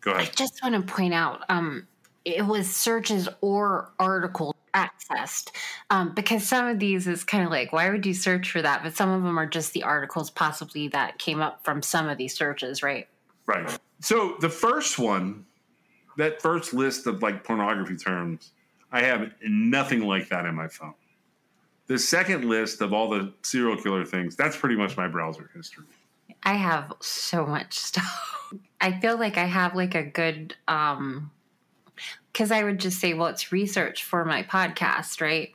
go 0.00 0.12
ahead. 0.12 0.28
I 0.28 0.30
just 0.30 0.62
want 0.62 0.74
to 0.74 0.92
point 0.92 1.12
out 1.12 1.42
um, 1.48 1.88
it 2.24 2.46
was 2.46 2.74
searches 2.74 3.28
or 3.40 3.92
article 3.98 4.54
accessed 4.74 5.50
um, 5.90 6.14
because 6.14 6.46
some 6.46 6.66
of 6.66 6.78
these 6.78 7.06
is 7.06 7.24
kind 7.24 7.44
of 7.44 7.50
like 7.50 7.72
why 7.72 7.90
would 7.90 8.06
you 8.06 8.14
search 8.14 8.50
for 8.50 8.62
that 8.62 8.82
but 8.82 8.94
some 8.96 9.10
of 9.10 9.22
them 9.22 9.38
are 9.38 9.46
just 9.46 9.72
the 9.72 9.82
articles 9.82 10.30
possibly 10.30 10.88
that 10.88 11.18
came 11.18 11.40
up 11.40 11.64
from 11.64 11.82
some 11.82 12.08
of 12.08 12.18
these 12.18 12.34
searches 12.34 12.82
right 12.82 13.08
Right. 13.50 13.78
So 14.00 14.36
the 14.40 14.48
first 14.48 14.96
one, 14.98 15.44
that 16.16 16.40
first 16.40 16.72
list 16.72 17.08
of 17.08 17.20
like 17.20 17.42
pornography 17.42 17.96
terms, 17.96 18.52
I 18.92 19.02
have 19.02 19.32
nothing 19.42 20.02
like 20.02 20.28
that 20.28 20.46
in 20.46 20.54
my 20.54 20.68
phone. 20.68 20.94
The 21.88 21.98
second 21.98 22.44
list 22.44 22.80
of 22.80 22.92
all 22.92 23.10
the 23.10 23.32
serial 23.42 23.76
killer 23.76 24.04
things, 24.04 24.36
that's 24.36 24.56
pretty 24.56 24.76
much 24.76 24.96
my 24.96 25.08
browser 25.08 25.50
history. 25.54 25.84
i 26.44 26.54
have 26.54 26.92
so 27.00 27.44
much 27.44 27.74
stuff 27.88 28.52
i 28.80 28.92
feel 29.00 29.18
like 29.18 29.36
i 29.36 29.44
have 29.44 29.74
like 29.74 29.96
a 29.96 30.02
good 30.04 30.54
um 30.68 31.30
because 32.40 32.50
i 32.50 32.64
would 32.64 32.80
just 32.80 32.98
say 32.98 33.12
well 33.12 33.28
it's 33.28 33.52
research 33.52 34.02
for 34.04 34.24
my 34.24 34.42
podcast 34.42 35.20
right 35.20 35.50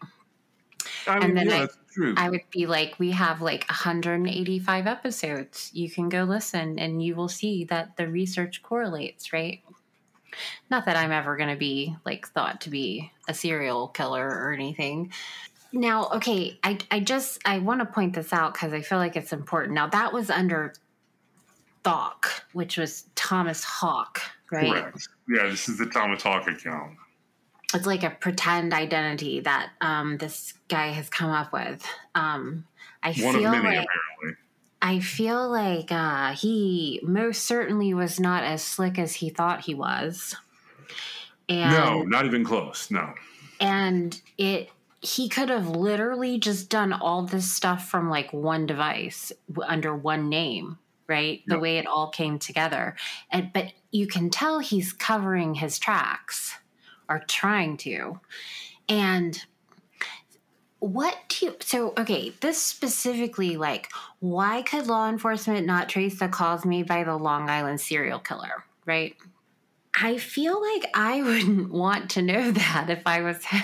I 1.07 1.17
And 1.17 1.37
then 1.37 1.47
yeah, 1.47 1.67
I-. 1.97 2.25
I 2.25 2.29
would 2.29 2.41
be 2.51 2.65
like, 2.65 2.95
we 2.99 3.11
have 3.11 3.41
like 3.41 3.65
185 3.69 4.87
episodes. 4.87 5.71
You 5.73 5.89
can 5.89 6.09
go 6.09 6.23
listen 6.23 6.77
and 6.77 7.01
you 7.01 7.15
will 7.15 7.29
see 7.29 7.63
that 7.65 7.95
the 7.97 8.07
research 8.07 8.61
correlates, 8.61 9.31
right? 9.31 9.61
Not 10.69 10.85
that 10.85 10.97
I'm 10.97 11.11
ever 11.11 11.37
going 11.37 11.49
to 11.49 11.55
be 11.55 11.95
like 12.05 12.27
thought 12.27 12.61
to 12.61 12.69
be 12.69 13.11
a 13.29 13.33
serial 13.33 13.87
killer 13.87 14.27
or 14.27 14.51
anything. 14.51 15.13
Now, 15.71 16.09
okay, 16.15 16.59
I, 16.63 16.77
I 16.91 16.99
just, 16.99 17.39
I 17.45 17.59
want 17.59 17.79
to 17.79 17.85
point 17.85 18.13
this 18.13 18.33
out 18.33 18.53
because 18.53 18.73
I 18.73 18.81
feel 18.81 18.97
like 18.97 19.15
it's 19.15 19.33
important. 19.33 19.73
Now, 19.73 19.87
that 19.87 20.11
was 20.11 20.29
under 20.29 20.73
Thawk, 21.83 22.45
which 22.53 22.77
was 22.77 23.05
Thomas 23.15 23.63
Hawk, 23.63 24.21
right? 24.51 24.83
Correct. 24.83 25.07
Yeah, 25.27 25.47
this 25.47 25.68
is 25.69 25.77
the 25.77 25.88
Thomas 25.88 26.22
Hawk 26.23 26.47
account. 26.47 26.97
it's 27.73 27.85
like 27.88 28.03
a 28.03 28.10
pretend 28.11 28.73
identity 28.73 29.39
that 29.41 29.72
um, 29.81 30.18
this 30.18 30.53
guy 30.68 30.88
has 30.89 31.10
come 31.10 31.31
up 31.31 31.52
with. 31.52 31.85
Um, 32.14 32.65
I 33.03 33.10
One 33.14 33.35
of 33.35 33.41
feel 33.41 33.52
many, 33.52 33.64
like 33.77 33.85
apparently. 33.88 34.41
I 34.81 34.99
feel 34.99 35.49
like 35.49 35.91
uh, 35.91 36.34
he 36.34 36.99
most 37.03 37.43
certainly 37.43 37.93
was 37.93 38.19
not 38.19 38.43
as 38.43 38.64
slick 38.64 38.99
as 38.99 39.15
he 39.15 39.30
thought 39.30 39.61
he 39.61 39.73
was, 39.73 40.35
and 41.49 41.72
No, 41.72 42.02
not 42.03 42.26
even 42.26 42.43
close. 42.43 42.91
No. 42.91 43.14
and 43.60 44.22
it 44.38 44.69
he 45.02 45.30
could 45.30 45.49
have 45.49 45.68
literally 45.69 46.39
just 46.39 46.69
done 46.69 46.91
all 46.91 47.23
this 47.23 47.52
stuff 47.52 47.88
from 47.89 48.10
like 48.10 48.31
one 48.34 48.65
device 48.65 49.31
under 49.68 49.95
one 49.95 50.30
name 50.30 50.77
right? 51.07 51.41
The 51.48 51.56
Yep. 51.56 51.61
way 51.61 51.77
it 51.77 51.88
all 51.88 52.10
came 52.10 52.40
together. 52.40 52.95
And 53.32 53.52
but 53.53 53.73
you 53.91 54.07
can 54.07 54.30
tell 54.30 54.60
he's 54.60 54.94
covering 54.94 55.56
his 55.56 55.80
tracks 55.80 56.56
or 57.10 57.19
trying 57.27 57.77
to. 57.77 58.19
And 58.90 59.41
what 60.80 61.18
do 61.30 61.48
you 61.48 61.56
so 61.61 61.94
okay 61.98 62.32
this 62.41 62.61
specifically 62.61 63.57
like 63.57 63.90
why 64.19 64.61
could 64.61 64.86
law 64.88 65.10
enforcement 65.10 65.65
not 65.65 65.90
trace 65.90 66.19
the 66.19 66.27
calls 66.27 66.65
made 66.65 66.86
by 66.86 67.03
the 67.03 67.15
long 67.15 67.49
island 67.49 67.82
serial 67.82 68.19
killer 68.19 68.65
right? 68.86 69.15
I 69.99 70.18
feel 70.18 70.61
like 70.61 70.86
i 70.94 71.22
wouldn't 71.23 71.72
want 71.72 72.11
to 72.11 72.22
know 72.22 72.52
that 72.61 72.90
if 72.90 73.02
i 73.06 73.22
was 73.22 73.44
him. 73.45 73.64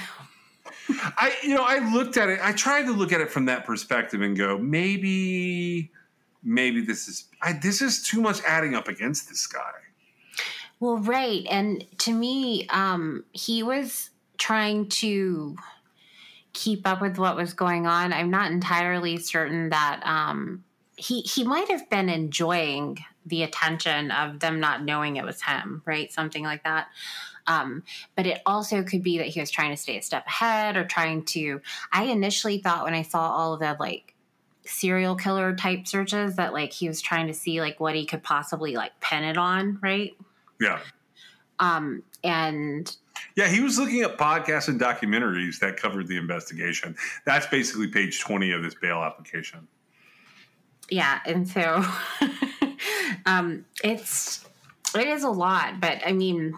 I 0.90 1.36
you 1.44 1.56
know, 1.56 1.64
I 1.64 1.80
looked 1.94 2.18
at 2.18 2.30
it, 2.30 2.40
I 2.42 2.52
tried 2.54 2.84
to 2.84 2.92
look 2.92 3.12
at 3.12 3.22
it 3.22 3.30
from 3.32 3.46
that 3.46 3.66
perspective 3.66 4.22
and 4.22 4.38
go, 4.38 4.58
maybe 4.58 5.92
maybe 6.44 6.82
this 6.82 7.08
is 7.08 7.28
I, 7.42 7.54
this 7.54 7.82
is 7.82 8.04
too 8.04 8.22
much 8.22 8.42
adding 8.44 8.76
up 8.76 8.88
against 8.88 9.30
this 9.30 9.48
guy. 9.48 9.72
Well, 10.80 10.98
right. 10.98 11.46
And 11.50 11.86
to 12.00 12.12
me, 12.12 12.68
um, 12.70 13.24
he 13.34 13.62
was 13.62 14.10
trying 14.38 14.90
to 14.90 15.56
keep 16.54 16.88
up 16.88 17.02
with 17.02 17.18
what 17.18 17.36
was 17.36 17.54
going 17.54 17.86
on. 17.86 18.12
I'm 18.12 18.32
not 18.32 18.52
entirely 18.52 19.18
certain 19.18 19.70
that 19.70 20.02
um, 20.04 20.64
he 20.96 21.22
he 21.22 21.44
might 21.44 21.70
have 21.70 21.90
been 21.90 22.10
enjoying 22.10 22.98
the 23.26 23.44
attention 23.44 24.10
of 24.12 24.40
them 24.40 24.60
not 24.60 24.84
knowing 24.84 25.16
it 25.16 25.24
was 25.24 25.42
him, 25.44 25.84
right? 25.86 26.12
Something 26.12 26.44
like 26.44 26.64
that. 26.64 26.88
Um, 27.48 27.84
but 28.16 28.26
it 28.28 28.42
also 28.46 28.84
could 28.84 29.04
be 29.04 29.18
that 29.18 29.28
he 29.28 29.40
was 29.40 29.52
trying 29.52 29.72
to 29.72 29.78
stay 29.78 29.98
a 29.98 30.02
step 30.02 30.26
ahead 30.28 30.78
or 30.78 30.86
trying 30.86 31.26
to. 31.26 31.62
I 31.92 32.06
initially 32.06 32.60
thought 32.60 32.84
when 32.84 32.94
I 32.94 33.02
saw 33.04 33.32
all 33.32 33.54
of 33.54 33.60
the 33.60 33.76
like 33.80 34.11
serial 34.72 35.15
killer 35.15 35.56
type 35.56 35.88
searches 35.88 36.35
that 36.38 36.53
like 36.53 36.72
he 36.73 36.88
was 36.88 37.02
trying 37.02 37.27
to 37.27 37.34
see 37.34 37.60
like 37.61 37.80
what 37.80 37.95
he 37.95 38.06
could 38.06 38.23
possibly 38.23 38.76
like 38.76 38.91
pin 39.02 39.23
it 39.23 39.38
on, 39.38 39.80
right? 39.81 40.14
Yeah. 40.60 40.80
um 41.60 42.03
and 42.23 42.95
Yeah, 43.35 43.48
he 43.48 43.61
was 43.61 43.77
looking 43.80 44.02
at 44.02 44.18
podcasts 44.18 44.68
and 44.68 44.80
documentaries 44.80 45.60
that 45.60 45.77
covered 45.77 46.07
the 46.07 46.18
investigation. 46.18 46.95
That's 47.26 47.48
basically 47.48 47.88
page 47.88 48.19
20 48.19 48.52
of 48.52 48.64
this 48.64 48.76
bail 48.76 48.98
application. 49.03 49.68
yeah 50.89 51.19
and 51.26 51.48
so 51.48 51.84
um 53.26 53.65
it's 53.84 54.45
it 54.95 55.07
is 55.07 55.23
a 55.23 55.30
lot 55.30 55.80
but 55.80 55.99
i 56.06 56.11
mean 56.11 56.57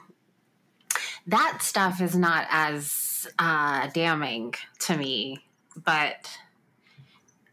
that 1.27 1.59
stuff 1.61 2.01
is 2.01 2.15
not 2.15 2.47
as 2.49 3.27
uh 3.39 3.87
damning 3.93 4.53
to 4.79 4.97
me 4.97 5.37
but 5.85 6.29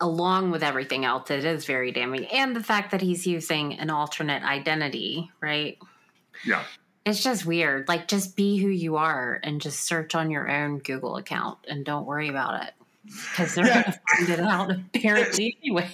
along 0.01 0.51
with 0.51 0.63
everything 0.63 1.05
else 1.05 1.31
it 1.31 1.45
is 1.45 1.65
very 1.65 1.93
damning 1.93 2.25
and 2.27 2.55
the 2.57 2.63
fact 2.63 2.91
that 2.91 3.01
he's 3.01 3.27
using 3.27 3.75
an 3.79 3.91
alternate 3.91 4.43
identity 4.43 5.31
right 5.41 5.79
Yeah. 6.45 6.65
it's 7.05 7.23
just 7.23 7.45
weird 7.47 7.87
like 7.89 8.09
just 8.09 8.37
be 8.37 8.57
who 8.59 8.69
you 8.69 8.97
are 8.97 9.41
and 9.43 9.61
just 9.61 9.81
search 9.81 10.15
on 10.15 10.31
your 10.31 10.51
own 10.51 10.79
google 10.79 11.17
account 11.17 11.59
and 11.69 11.85
don't 11.85 12.07
worry 12.07 12.29
about 12.29 12.63
it 12.65 12.75
because 13.05 13.55
they're 13.55 13.67
Yeah. 13.67 13.83
gonna 13.83 14.01
find 14.17 14.29
it 14.31 14.41
out 14.41 14.73
apparently 14.95 15.57
anyway 15.63 15.89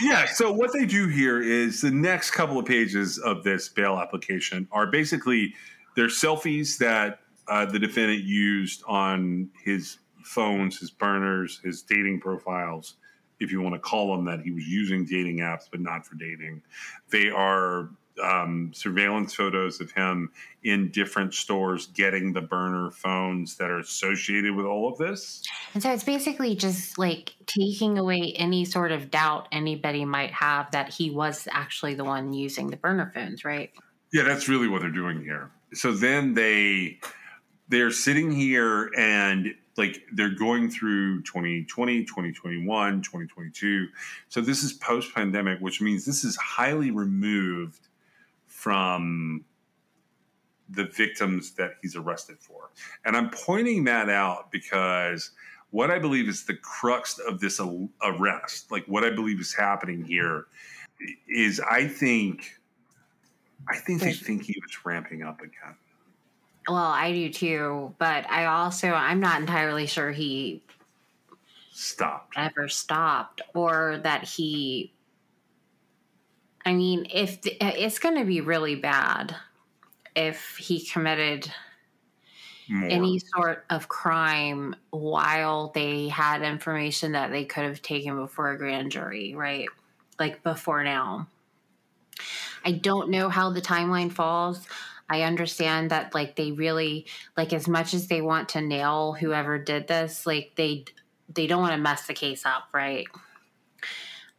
Yeah. 0.00 0.24
So 0.26 0.50
what 0.50 0.72
they 0.72 0.86
do 0.86 1.06
here 1.06 1.40
is 1.42 1.82
the 1.82 1.90
next 1.90 2.30
couple 2.32 2.58
of 2.58 2.64
pages 2.64 3.18
of 3.18 3.44
this 3.44 3.68
bail 3.68 3.98
application 3.98 4.66
are 4.72 4.86
basically 4.86 5.54
they're 5.96 6.06
selfies 6.06 6.78
that 6.78 7.20
uh, 7.48 7.66
the 7.66 7.78
defendant 7.78 8.22
used 8.24 8.82
on 8.88 9.50
his 9.62 9.98
phones, 10.24 10.78
his 10.80 10.90
burners, 10.90 11.60
his 11.62 11.82
dating 11.82 12.20
profiles, 12.20 12.94
if 13.42 13.52
you 13.52 13.60
want 13.60 13.74
to 13.74 13.80
call 13.80 14.16
them 14.16 14.24
that. 14.26 14.40
He 14.40 14.50
was 14.50 14.66
using 14.66 15.04
dating 15.04 15.38
apps, 15.38 15.64
but 15.70 15.80
not 15.80 16.06
for 16.06 16.14
dating. 16.14 16.62
They 17.10 17.28
are 17.28 17.90
um, 18.22 18.72
surveillance 18.74 19.34
photos 19.34 19.80
of 19.80 19.90
him 19.92 20.30
in 20.62 20.90
different 20.90 21.34
stores 21.34 21.86
getting 21.88 22.32
the 22.32 22.42
burner 22.42 22.90
phones 22.90 23.56
that 23.56 23.70
are 23.70 23.78
associated 23.78 24.54
with 24.54 24.66
all 24.66 24.90
of 24.90 24.98
this. 24.98 25.42
And 25.74 25.82
so 25.82 25.90
it's 25.92 26.04
basically 26.04 26.54
just 26.54 26.98
like 26.98 27.34
taking 27.46 27.98
away 27.98 28.34
any 28.36 28.64
sort 28.64 28.92
of 28.92 29.10
doubt 29.10 29.48
anybody 29.50 30.04
might 30.04 30.32
have 30.32 30.70
that 30.72 30.92
he 30.92 31.10
was 31.10 31.48
actually 31.50 31.94
the 31.94 32.04
one 32.04 32.32
using 32.32 32.68
the 32.68 32.76
burner 32.76 33.10
phones, 33.14 33.44
right? 33.44 33.70
Yeah, 34.12 34.24
that's 34.24 34.48
really 34.48 34.68
what 34.68 34.82
they're 34.82 34.90
doing 34.90 35.22
here. 35.22 35.50
So 35.72 35.92
then 35.92 36.34
they 36.34 37.00
they're 37.68 37.90
sitting 37.90 38.30
here 38.30 38.90
and 38.98 39.54
like 39.76 40.02
they're 40.12 40.34
going 40.34 40.70
through 40.70 41.22
2020, 41.22 42.04
2021, 42.04 43.02
2022. 43.02 43.88
So 44.28 44.40
this 44.40 44.62
is 44.62 44.72
post 44.74 45.14
pandemic, 45.14 45.60
which 45.60 45.80
means 45.80 46.04
this 46.04 46.24
is 46.24 46.36
highly 46.36 46.90
removed 46.90 47.88
from 48.46 49.44
the 50.68 50.84
victims 50.84 51.52
that 51.52 51.72
he's 51.82 51.96
arrested 51.96 52.36
for. 52.40 52.70
And 53.04 53.16
I'm 53.16 53.30
pointing 53.30 53.84
that 53.84 54.08
out 54.08 54.50
because 54.50 55.30
what 55.70 55.90
I 55.90 55.98
believe 55.98 56.28
is 56.28 56.44
the 56.44 56.54
crux 56.54 57.18
of 57.18 57.40
this 57.40 57.60
arrest, 58.02 58.70
like 58.70 58.84
what 58.86 59.04
I 59.04 59.10
believe 59.10 59.40
is 59.40 59.54
happening 59.54 60.04
here, 60.04 60.46
is 61.28 61.60
I 61.60 61.86
think, 61.88 62.58
I 63.68 63.76
think 63.76 64.00
they 64.02 64.12
think 64.12 64.42
he 64.42 64.56
was 64.62 64.84
ramping 64.84 65.22
up 65.22 65.40
again. 65.40 65.76
Well, 66.68 66.76
I 66.76 67.12
do 67.12 67.30
too, 67.32 67.94
but 67.98 68.28
I 68.30 68.46
also 68.46 68.88
I'm 68.92 69.20
not 69.20 69.40
entirely 69.40 69.86
sure 69.86 70.12
he 70.12 70.62
Stopped. 71.72 72.36
ever 72.36 72.68
stopped 72.68 73.40
or 73.54 73.98
that 74.04 74.24
he 74.24 74.92
I 76.64 76.74
mean, 76.74 77.06
if 77.12 77.42
the, 77.42 77.56
it's 77.60 77.98
going 77.98 78.16
to 78.16 78.24
be 78.24 78.40
really 78.40 78.76
bad 78.76 79.34
if 80.14 80.56
he 80.56 80.84
committed 80.84 81.52
More. 82.68 82.90
any 82.90 83.18
sort 83.18 83.64
of 83.70 83.88
crime 83.88 84.74
while 84.90 85.68
they 85.74 86.08
had 86.08 86.42
information 86.42 87.12
that 87.12 87.30
they 87.30 87.44
could 87.44 87.64
have 87.64 87.82
taken 87.82 88.16
before 88.16 88.50
a 88.50 88.58
grand 88.58 88.92
jury, 88.92 89.34
right? 89.34 89.68
Like 90.18 90.42
before 90.42 90.84
now. 90.84 91.28
I 92.64 92.72
don't 92.72 93.10
know 93.10 93.28
how 93.28 93.50
the 93.50 93.60
timeline 93.60 94.12
falls. 94.12 94.66
I 95.12 95.22
understand 95.22 95.90
that 95.90 96.14
like 96.14 96.36
they 96.36 96.52
really 96.52 97.04
like 97.36 97.52
as 97.52 97.68
much 97.68 97.92
as 97.92 98.06
they 98.06 98.22
want 98.22 98.48
to 98.50 98.62
nail 98.62 99.12
whoever 99.12 99.58
did 99.58 99.86
this, 99.86 100.26
like 100.26 100.52
they 100.56 100.86
they 101.28 101.46
don't 101.46 101.60
want 101.60 101.74
to 101.74 101.78
mess 101.78 102.06
the 102.06 102.14
case 102.14 102.46
up, 102.46 102.68
right? 102.72 103.06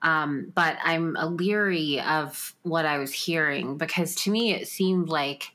Um, 0.02 0.52
but 0.56 0.78
I'm 0.84 1.14
leery 1.14 2.02
of 2.02 2.56
what 2.64 2.88
I 2.88 2.98
was 2.98 3.14
hearing 3.14 3.78
because 3.78 4.16
to 4.24 4.32
me 4.32 4.52
it 4.52 4.68
seemed 4.68 5.10
like 5.10 5.52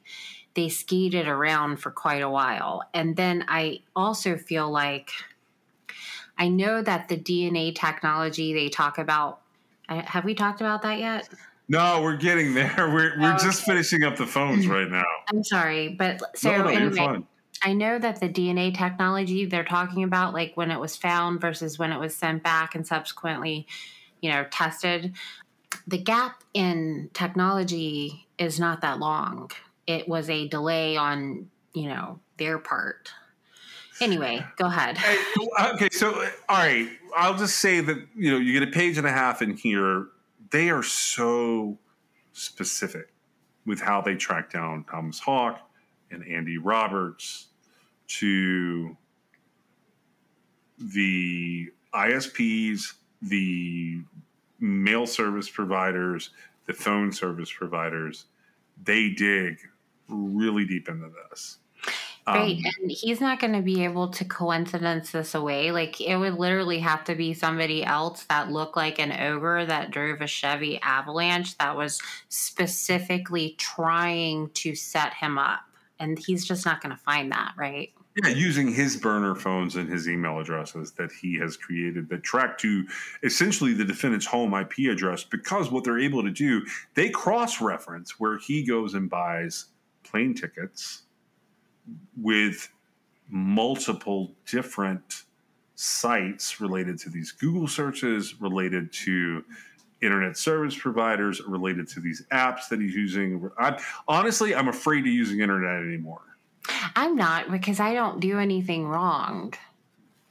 they 0.54 0.68
skated 0.68 1.26
around 1.26 1.78
for 1.78 1.90
quite 1.90 2.22
a 2.22 2.30
while. 2.30 2.84
And 2.94 3.16
then 3.16 3.44
I 3.48 3.80
also 3.96 4.36
feel 4.36 4.70
like 4.70 5.10
I 6.38 6.46
know 6.46 6.80
that 6.80 7.08
the 7.08 7.16
DNA 7.16 7.74
technology 7.74 8.54
they 8.54 8.68
talk 8.68 8.98
about. 8.98 9.40
Have 9.88 10.24
we 10.24 10.34
talked 10.36 10.60
about 10.60 10.82
that 10.82 11.00
yet? 11.00 11.28
No, 11.68 12.02
we're 12.02 12.16
getting 12.16 12.54
there. 12.54 12.74
We're 12.78 13.20
we're 13.20 13.34
Oh, 13.34 13.38
just 13.38 13.62
finishing 13.62 14.02
up 14.02 14.16
the 14.16 14.26
phones 14.26 14.64
mm-hmm. 14.64 14.72
right 14.72 14.90
now. 14.90 15.04
I'm 15.28 15.44
sorry, 15.44 15.90
but 15.90 16.20
so 16.36 16.50
no, 16.50 16.64
no, 16.64 16.68
anyway. 16.68 17.22
I 17.62 17.72
know 17.72 17.98
that 17.98 18.20
the 18.20 18.28
DNA 18.28 18.76
technology 18.76 19.44
they're 19.44 19.64
talking 19.64 20.04
about, 20.04 20.32
like 20.32 20.56
when 20.56 20.70
it 20.70 20.78
was 20.78 20.96
found 20.96 21.40
versus 21.40 21.78
when 21.78 21.92
it 21.92 21.98
was 21.98 22.14
sent 22.16 22.42
back 22.42 22.74
and 22.74 22.86
subsequently, 22.86 23.66
you 24.20 24.30
know, 24.30 24.46
tested, 24.50 25.14
the 25.86 25.98
gap 25.98 26.42
in 26.54 27.10
technology 27.14 28.28
is 28.38 28.60
not 28.60 28.80
that 28.82 28.98
long. 28.98 29.50
It 29.86 30.08
was 30.08 30.30
a 30.30 30.48
delay 30.48 30.96
on, 30.96 31.50
you 31.74 31.88
know, 31.88 32.20
their 32.38 32.58
part. 32.58 33.10
Anyway, 34.00 34.44
go 34.56 34.66
ahead. 34.66 34.96
Hey, 34.96 35.18
okay, 35.74 35.88
so 35.90 36.12
all 36.48 36.58
right, 36.58 36.88
I'll 37.16 37.36
just 37.36 37.58
say 37.58 37.80
that 37.80 37.96
you 38.14 38.30
know 38.30 38.38
you 38.38 38.58
get 38.58 38.68
a 38.68 38.72
page 38.72 38.98
and 38.98 39.06
a 39.06 39.12
half 39.12 39.42
in 39.42 39.56
here. 39.56 40.06
They 40.50 40.70
are 40.70 40.82
so 40.82 41.78
specific 42.32 43.12
with 43.66 43.80
how 43.80 44.00
they 44.00 44.14
track 44.14 44.50
down 44.50 44.84
Thomas 44.84 45.18
Hawk 45.18 45.60
and 46.10 46.26
Andy 46.26 46.56
Roberts 46.56 47.48
to 48.06 48.96
the 50.78 51.70
ISPs, 51.92 52.94
the 53.20 54.00
mail 54.60 55.06
service 55.06 55.50
providers, 55.50 56.30
the 56.66 56.72
phone 56.72 57.12
service 57.12 57.52
providers. 57.52 58.26
They 58.82 59.10
dig 59.10 59.58
really 60.08 60.64
deep 60.64 60.88
into 60.88 61.10
this. 61.30 61.58
Right. 62.34 62.56
Um, 62.56 62.72
and 62.82 62.90
he's 62.90 63.20
not 63.20 63.40
going 63.40 63.52
to 63.52 63.62
be 63.62 63.84
able 63.84 64.08
to 64.08 64.24
coincidence 64.24 65.10
this 65.10 65.34
away. 65.34 65.70
Like, 65.70 66.00
it 66.00 66.16
would 66.16 66.34
literally 66.34 66.78
have 66.80 67.04
to 67.04 67.14
be 67.14 67.34
somebody 67.34 67.84
else 67.84 68.24
that 68.24 68.50
looked 68.50 68.76
like 68.76 68.98
an 68.98 69.12
ogre 69.12 69.64
that 69.66 69.90
drove 69.90 70.20
a 70.20 70.26
Chevy 70.26 70.80
Avalanche 70.82 71.56
that 71.58 71.76
was 71.76 72.00
specifically 72.28 73.54
trying 73.58 74.50
to 74.50 74.74
set 74.74 75.14
him 75.14 75.38
up. 75.38 75.60
And 76.00 76.18
he's 76.18 76.46
just 76.46 76.64
not 76.64 76.80
going 76.80 76.94
to 76.94 77.02
find 77.02 77.32
that, 77.32 77.54
right? 77.56 77.92
Yeah, 78.24 78.30
using 78.30 78.72
his 78.72 78.96
burner 78.96 79.34
phones 79.34 79.76
and 79.76 79.88
his 79.88 80.08
email 80.08 80.40
addresses 80.40 80.92
that 80.92 81.12
he 81.12 81.38
has 81.38 81.56
created 81.56 82.08
that 82.08 82.22
track 82.24 82.58
to 82.58 82.84
essentially 83.22 83.74
the 83.74 83.84
defendant's 83.84 84.26
home 84.26 84.54
IP 84.54 84.90
address 84.90 85.22
because 85.22 85.70
what 85.70 85.84
they're 85.84 86.00
able 86.00 86.22
to 86.24 86.30
do, 86.30 86.64
they 86.94 87.10
cross 87.10 87.60
reference 87.60 88.18
where 88.18 88.38
he 88.38 88.64
goes 88.64 88.94
and 88.94 89.08
buys 89.08 89.66
plane 90.02 90.34
tickets 90.34 91.02
with 92.20 92.68
multiple 93.28 94.32
different 94.46 95.24
sites 95.74 96.60
related 96.60 96.98
to 96.98 97.10
these 97.10 97.32
Google 97.32 97.68
searches, 97.68 98.40
related 98.40 98.92
to 98.92 99.44
internet 100.00 100.36
service 100.36 100.76
providers, 100.76 101.40
related 101.46 101.88
to 101.88 102.00
these 102.00 102.24
apps 102.32 102.68
that 102.68 102.80
he's 102.80 102.94
using. 102.94 103.50
I, 103.58 103.80
honestly, 104.06 104.54
I'm 104.54 104.68
afraid 104.68 105.00
of 105.00 105.12
using 105.12 105.38
the 105.38 105.42
internet 105.42 105.82
anymore. 105.82 106.22
I'm 106.96 107.16
not 107.16 107.50
because 107.50 107.80
I 107.80 107.94
don't 107.94 108.20
do 108.20 108.38
anything 108.38 108.86
wrong. 108.86 109.54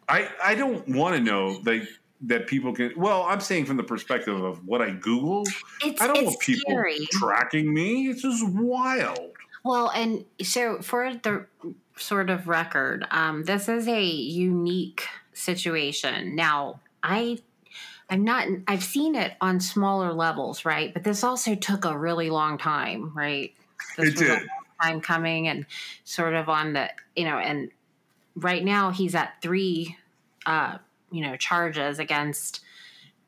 I, 0.09 0.29
I 0.43 0.55
don't 0.55 0.87
want 0.89 1.15
to 1.15 1.21
know 1.21 1.61
that 1.63 1.87
that 2.21 2.47
people 2.47 2.73
can. 2.73 2.93
Well, 2.97 3.23
I'm 3.23 3.39
saying 3.39 3.65
from 3.65 3.77
the 3.77 3.83
perspective 3.83 4.41
of 4.41 4.65
what 4.65 4.81
I 4.81 4.91
Google. 4.91 5.43
It's, 5.81 6.01
I 6.01 6.07
don't 6.07 6.25
want 6.25 6.39
people 6.39 6.71
scary. 6.71 7.07
tracking 7.11 7.73
me. 7.73 8.07
It's 8.07 8.21
just 8.21 8.47
wild. 8.49 9.36
Well, 9.67 9.91
and 9.93 10.23
so 10.41 10.81
for 10.81 11.13
the 11.15 11.45
sort 11.97 12.29
of 12.29 12.47
record, 12.47 13.05
um, 13.11 13.43
this 13.43 13.67
is 13.67 13.85
a 13.87 14.01
unique 14.01 15.03
situation. 15.33 16.35
Now, 16.35 16.79
I, 17.03 17.39
I'm 18.09 18.23
not. 18.23 18.47
I've 18.67 18.83
seen 18.83 19.15
it 19.15 19.33
on 19.41 19.59
smaller 19.59 20.13
levels, 20.13 20.63
right? 20.63 20.93
But 20.93 21.03
this 21.03 21.21
also 21.23 21.53
took 21.55 21.83
a 21.83 21.97
really 21.97 22.29
long 22.29 22.57
time, 22.57 23.11
right? 23.13 23.53
This 23.97 24.09
It 24.09 24.13
was 24.13 24.21
a 24.21 24.25
did. 24.25 24.29
long 24.29 24.47
time 24.81 25.01
coming, 25.01 25.47
and 25.49 25.65
sort 26.05 26.33
of 26.33 26.47
on 26.47 26.71
the, 26.71 26.89
you 27.17 27.25
know, 27.25 27.37
and 27.37 27.69
right 28.37 28.63
now 28.63 28.91
he's 28.91 29.15
at 29.15 29.33
three, 29.41 29.97
uh, 30.45 30.77
you 31.11 31.21
know, 31.21 31.35
charges 31.35 31.99
against. 31.99 32.61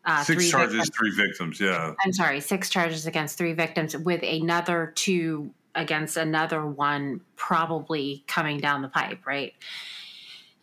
Uh, 0.06 0.24
Six 0.24 0.44
three 0.44 0.50
charges, 0.50 0.76
victims. 0.76 0.98
three 0.98 1.12
victims. 1.28 1.60
Yeah. 1.60 1.94
I'm 2.04 2.14
sorry, 2.14 2.40
six 2.40 2.70
charges 2.70 3.06
against 3.06 3.38
three 3.38 3.52
victims, 3.52 3.98
with 3.98 4.24
another 4.24 4.94
two 4.96 5.52
against 5.76 6.18
another 6.18 6.66
one 6.66 7.22
probably 7.36 8.24
coming 8.28 8.60
down 8.60 8.82
the 8.82 8.90
pipe, 8.90 9.26
right? 9.26 9.54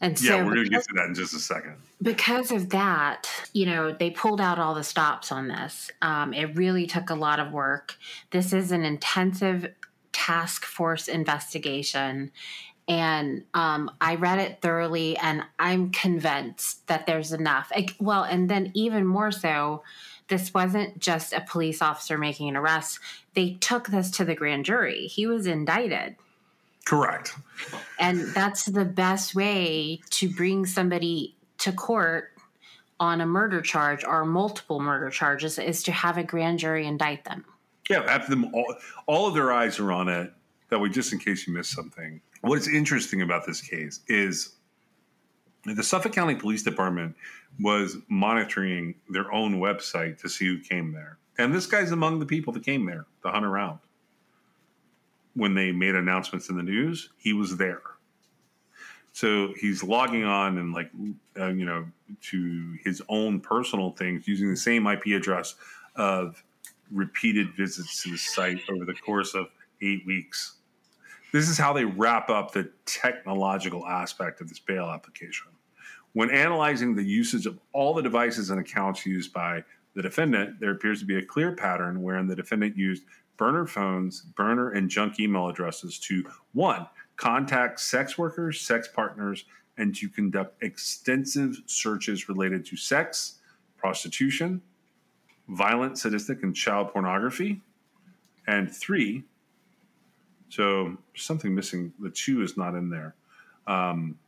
And 0.01 0.19
so, 0.19 0.37
yeah, 0.37 0.45
we're 0.45 0.55
going 0.55 0.65
to 0.65 0.71
get 0.71 0.85
to 0.85 0.95
that 0.97 1.07
in 1.07 1.15
just 1.15 1.33
a 1.35 1.39
second. 1.39 1.77
because 2.03 2.53
of 2.53 2.69
that, 2.71 3.29
you 3.55 3.65
know, 3.65 3.93
they 3.93 4.11
pulled 4.11 4.41
out 4.41 4.59
all 4.59 4.75
the 4.75 4.85
stops 4.85 5.33
on 5.33 5.49
this. 5.49 5.91
Um, 6.03 6.35
it 6.35 6.55
really 6.55 6.87
took 6.87 7.09
a 7.09 7.15
lot 7.15 7.41
of 7.41 7.51
work. 7.53 7.97
This 8.31 8.53
is 8.53 8.73
an 8.73 8.85
intensive 8.85 9.73
task 10.13 10.65
force 10.65 11.09
investigation. 11.09 12.31
And 12.89 13.45
um, 13.55 13.91
I 14.01 14.15
read 14.17 14.39
it 14.39 14.61
thoroughly, 14.61 15.17
and 15.17 15.43
I'm 15.59 15.91
convinced 15.91 16.87
that 16.87 17.07
there's 17.07 17.33
enough. 17.33 17.73
Like, 17.75 17.95
well, 17.99 18.23
and 18.23 18.49
then 18.49 18.71
even 18.75 19.07
more 19.07 19.33
so, 19.33 19.83
this 20.29 20.53
wasn't 20.53 20.99
just 20.99 21.33
a 21.33 21.41
police 21.41 21.81
officer 21.81 22.19
making 22.19 22.49
an 22.49 22.57
arrest. 22.57 22.99
They 23.35 23.55
took 23.61 23.89
this 23.89 24.11
to 24.13 24.25
the 24.25 24.35
grand 24.35 24.65
jury. 24.65 25.07
He 25.07 25.27
was 25.27 25.47
indicted. 25.47 26.17
Correct. 26.85 27.35
And 27.99 28.21
that's 28.35 28.65
the 28.65 28.85
best 28.85 29.35
way 29.35 30.01
to 30.11 30.29
bring 30.29 30.67
somebody 30.67 31.35
to 31.59 31.73
court 31.73 32.33
on 32.99 33.21
a 33.21 33.27
murder 33.27 33.61
charge 33.61 34.05
or 34.05 34.25
multiple 34.25 34.81
murder 34.81 35.11
charges 35.11 35.59
is 35.59 35.83
to 35.83 35.93
have 35.93 36.17
a 36.17 36.23
grand 36.23 36.59
jury 36.59 36.87
indict 36.87 37.25
them. 37.25 37.45
Yeah, 37.91 38.09
have 38.11 38.29
them 38.29 38.53
all, 38.55 38.75
all 39.07 39.29
of 39.29 39.35
their 39.35 39.53
eyes 39.53 39.79
are 39.79 39.93
on 39.93 40.09
it. 40.09 40.33
That 40.71 40.81
way, 40.81 40.89
just 40.89 41.13
in 41.13 41.19
case 41.19 41.47
you 41.47 41.53
missed 41.53 41.71
something. 41.71 42.21
What's 42.41 42.69
interesting 42.69 43.23
about 43.23 43.47
this 43.47 43.61
case 43.61 44.01
is 44.09 44.56
the 45.75 45.83
Suffolk 45.83 46.13
County 46.13 46.35
Police 46.35 46.63
Department 46.63 47.17
was 47.61 47.97
monitoring 48.09 48.95
their 49.09 49.33
own 49.33 49.59
website 49.59 50.19
to 50.21 50.29
see 50.29 50.47
who 50.47 50.59
came 50.59 50.93
there. 50.93 51.19
And 51.39 51.55
this 51.55 51.67
guy's 51.67 51.91
among 51.91 52.19
the 52.21 52.27
people 52.27 52.53
that 52.53 52.65
came 52.65 52.87
there 52.87 53.07
to 53.23 53.31
hunt 53.31 53.45
around. 53.45 53.79
When 55.35 55.55
they 55.55 55.73
made 55.73 55.95
announcements 55.95 56.49
in 56.49 56.57
the 56.57 56.63
news, 56.63 57.11
he 57.19 57.33
was 57.33 57.57
there. 57.57 57.83
So 59.13 59.55
he's 59.59 59.83
logging 59.83 60.25
on 60.25 60.59
and 60.59 60.73
like, 60.73 60.91
uh, 61.39 61.49
you 61.49 61.65
know, 61.65 61.87
to 62.31 62.77
his 62.85 63.03
own 63.09 63.41
personal 63.41 63.91
things 63.91 64.29
using 64.29 64.51
the 64.51 64.57
same 64.57 64.87
IP 64.87 65.07
address 65.07 65.55
of 65.95 66.43
repeated 66.91 67.55
visits 67.55 68.03
to 68.03 68.11
the 68.11 68.19
site 68.19 68.61
over 68.71 68.85
the 68.85 68.95
course 68.95 69.35
of 69.35 69.49
eight 69.83 70.07
weeks. 70.07 70.57
This 71.33 71.49
is 71.49 71.59
how 71.59 71.73
they 71.73 71.85
wrap 71.85 72.31
up 72.31 72.53
the 72.53 72.71
technological 72.85 73.87
aspect 73.87 74.41
of 74.41 74.49
this 74.49 74.59
bail 74.59 74.87
application. 74.87 75.49
When 76.17 76.31
analyzing 76.31 76.95
the 76.95 77.05
usage 77.05 77.45
of 77.45 77.59
all 77.75 77.93
the 77.93 78.01
devices 78.01 78.49
and 78.49 78.59
accounts 78.59 79.05
used 79.05 79.35
by 79.35 79.63
the 79.93 80.01
defendant, 80.01 80.59
there 80.61 80.71
appears 80.71 80.99
to 81.01 81.05
be 81.05 81.19
a 81.19 81.23
clear 81.23 81.55
pattern 81.55 82.03
wherein 82.03 82.27
the 82.27 82.35
defendant 82.35 82.75
used 82.75 83.03
burner 83.37 83.67
phones, 83.67 84.23
burner, 84.23 84.71
and 84.71 84.89
junk 84.89 85.21
email 85.21 85.47
addresses 85.47 85.99
to 85.99 86.25
one, 86.55 86.87
contact 87.17 87.81
sex 87.81 88.17
workers, 88.17 88.63
sex 88.63 88.89
partners, 88.89 89.45
and 89.77 89.95
to 89.97 90.09
conduct 90.09 90.63
extensive 90.63 91.59
searches 91.67 92.31
related 92.31 92.65
to 92.65 92.79
sex, 92.79 93.41
prostitution, 93.77 94.63
violent, 95.49 95.99
sadistic, 95.99 96.43
and 96.43 96.57
child 96.57 96.95
pornography. 96.95 97.61
And 98.47 98.75
three, 98.75 99.25
so 100.49 100.97
something 101.15 101.55
missing. 101.55 101.93
The 102.01 102.09
two 102.09 102.41
is 102.41 102.57
not 102.57 102.75
in 102.75 102.89
there. 102.89 103.17
Um, 103.67 104.19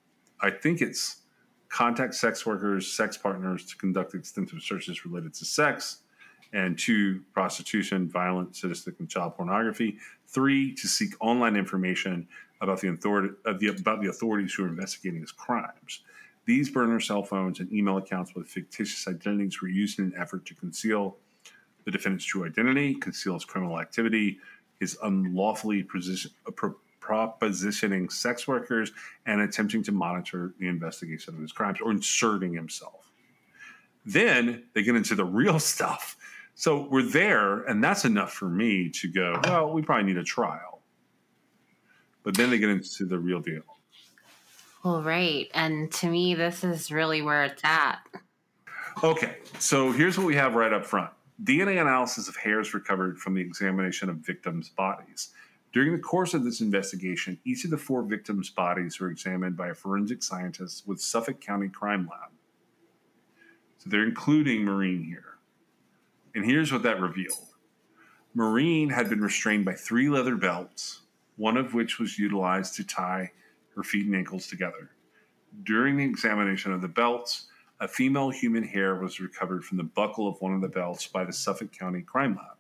I 0.43 0.51
think 0.51 0.83
it's 0.83 1.23
contact 1.69 2.15
sex 2.15 2.47
workers, 2.47 2.91
sex 2.91 3.17
partners 3.17 3.65
to 3.67 3.77
conduct 3.77 4.15
extensive 4.15 4.63
searches 4.63 5.05
related 5.05 5.35
to 5.35 5.45
sex, 5.45 5.99
and 6.53 6.79
two, 6.79 7.23
prostitution, 7.35 8.09
violent, 8.09 8.57
sadistic, 8.57 8.99
and 9.01 9.09
child 9.09 9.37
pornography. 9.37 9.99
Three, 10.27 10.75
to 10.75 10.89
seek 10.89 11.15
online 11.21 11.57
information 11.57 12.27
about 12.61 12.81
the, 12.81 12.89
authority, 12.89 13.35
uh, 13.45 13.53
the, 13.59 13.69
about 13.69 14.01
the 14.01 14.09
authorities 14.09 14.55
who 14.55 14.65
are 14.65 14.69
investigating 14.69 15.21
his 15.21 15.33
crimes. 15.33 16.01
These 16.47 16.71
burner 16.71 17.01
cell 17.01 17.23
phones 17.23 17.61
and 17.61 17.71
email 17.73 17.99
accounts 17.99 18.35
with 18.35 18.49
fictitious 18.49 19.07
identities 19.07 19.61
were 19.61 19.69
used 19.69 19.99
in 19.99 20.07
an 20.07 20.15
effort 20.17 20.47
to 20.47 20.55
conceal 20.55 21.19
the 21.85 21.91
defendant's 21.91 22.25
true 22.25 22.47
identity, 22.47 22.95
conceal 22.95 23.35
his 23.35 23.45
criminal 23.45 23.79
activity, 23.79 24.39
his 24.81 24.97
unlawfully 25.03 25.83
position, 25.83 26.31
uh, 26.47 26.51
pro- 26.51 26.77
propositioning 27.09 28.11
sex 28.11 28.47
workers, 28.47 28.93
and 29.27 29.41
attempting 29.41 29.83
to 29.85 29.93
monitor 29.93 30.55
the 30.59 30.69
investigation 30.69 31.35
of 31.35 31.41
his 31.41 31.53
crimes 31.53 31.81
or 31.81 31.91
inserting 31.91 32.53
himself. 32.53 33.11
Then 34.05 34.65
they 34.75 34.83
get 34.83 34.97
into 34.97 35.15
the 35.15 35.25
real 35.25 35.59
stuff. 35.75 36.17
So 36.55 36.89
we're 36.91 37.03
there, 37.03 37.63
and 37.63 37.83
that's 37.83 38.05
enough 38.05 38.33
for 38.33 38.49
me 38.49 38.91
to 38.91 39.09
go, 39.09 39.41
well, 39.45 39.73
we 39.73 39.83
probably 39.83 40.05
need 40.05 40.17
a 40.17 40.25
trial. 40.25 40.83
But 42.25 42.37
then 42.37 42.51
they 42.51 42.59
get 42.59 42.69
into 42.69 43.07
the 43.07 43.19
real 43.19 43.41
deal. 43.41 43.63
Well, 44.85 45.03
right. 45.03 45.49
And 45.55 45.91
to 45.93 46.09
me, 46.09 46.35
this 46.35 46.65
is 46.65 46.91
really 46.91 47.23
where 47.23 47.45
it's 47.45 47.63
at. 47.65 48.01
Okay, 49.05 49.37
so 49.61 49.93
here's 49.93 50.19
what 50.19 50.27
we 50.27 50.35
have 50.35 50.55
right 50.55 50.73
up 50.73 50.85
front 50.85 51.11
DNA 51.45 51.81
analysis 51.81 52.29
of 52.29 52.37
hairs 52.37 52.75
recovered 52.75 53.19
from 53.19 53.35
the 53.35 53.41
examination 53.41 54.09
of 54.09 54.17
victims' 54.17 54.71
bodies. 54.71 55.31
During 55.73 55.93
the 55.93 55.99
course 55.99 56.33
of 56.33 56.45
this 56.45 56.61
investigation, 56.61 57.39
each 57.45 57.65
of 57.65 57.71
the 57.71 57.77
four 57.77 58.03
victims' 58.03 58.51
bodies 58.51 58.99
were 58.99 59.11
examined 59.11 59.57
by 59.57 59.69
a 59.69 59.75
forensic 59.75 60.23
scientist 60.23 60.87
with 60.87 61.01
Suffolk 61.01 61.41
County 61.41 61.69
Crime 61.69 62.09
Lab. 62.11 62.31
So 63.79 63.91
they're 63.91 64.05
including 64.05 64.65
Maureen 64.65 65.05
here. 65.05 65.39
And 66.35 66.45
here's 66.45 66.73
what 66.73 66.83
that 66.85 67.01
revealed 67.01 67.49
Maureen 68.35 68.91
had 68.91 69.09
been 69.09 69.21
restrained 69.21 69.65
by 69.65 69.75
three 69.75 70.09
leather 70.09 70.37
belts, 70.37 71.03
one 71.37 71.57
of 71.57 71.75
which 71.75 71.99
was 71.99 72.19
utilized 72.19 72.75
to 72.77 72.85
tie 72.85 73.33
her 73.75 73.83
feet 73.83 74.07
and 74.07 74.15
ankles 74.15 74.47
together. 74.47 74.91
During 75.65 75.97
the 75.97 76.05
examination 76.05 76.73
of 76.73 76.83
the 76.83 76.89
belts, 76.89 77.47
a 77.81 77.89
female 77.89 78.31
human 78.31 78.63
hair 78.63 78.97
was 78.97 79.21
recovered 79.21 79.65
from 79.65 79.79
the 79.79 79.85
buckle 79.85 80.29
of 80.29 80.41
one 80.41 80.53
of 80.53 80.61
the 80.61 80.69
belts 80.69 81.07
by 81.07 81.25
the 81.25 81.33
Suffolk 81.33 81.73
County 81.73 82.03
Crime 82.03 82.37
Lab. 82.37 82.58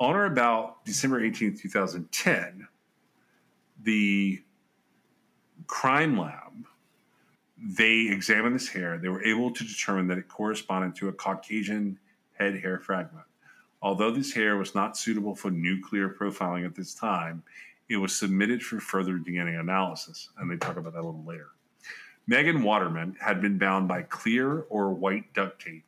On 0.00 0.14
or 0.14 0.26
about 0.26 0.84
December 0.84 1.24
18, 1.24 1.56
2010, 1.56 2.66
the 3.82 4.42
crime 5.66 6.18
lab 6.18 6.66
they 7.64 8.08
examined 8.10 8.54
this 8.54 8.68
hair. 8.68 8.98
They 8.98 9.08
were 9.08 9.24
able 9.24 9.50
to 9.50 9.64
determine 9.64 10.06
that 10.08 10.18
it 10.18 10.28
corresponded 10.28 10.94
to 10.96 11.08
a 11.08 11.12
Caucasian 11.12 11.98
head 12.34 12.60
hair 12.60 12.78
fragment. 12.78 13.24
Although 13.80 14.10
this 14.10 14.32
hair 14.32 14.56
was 14.56 14.74
not 14.74 14.96
suitable 14.96 15.34
for 15.34 15.50
nuclear 15.50 16.08
profiling 16.08 16.66
at 16.66 16.74
this 16.74 16.94
time, 16.94 17.42
it 17.88 17.96
was 17.96 18.14
submitted 18.14 18.62
for 18.62 18.80
further 18.80 19.18
DNA 19.18 19.58
analysis, 19.60 20.30
and 20.38 20.50
they 20.50 20.56
talk 20.56 20.76
about 20.76 20.94
that 20.94 21.00
a 21.00 21.06
little 21.06 21.24
later. 21.24 21.48
Megan 22.26 22.62
Waterman 22.62 23.16
had 23.20 23.40
been 23.40 23.58
bound 23.58 23.88
by 23.88 24.02
clear 24.02 24.60
or 24.70 24.92
white 24.92 25.32
duct 25.34 25.62
tape. 25.62 25.84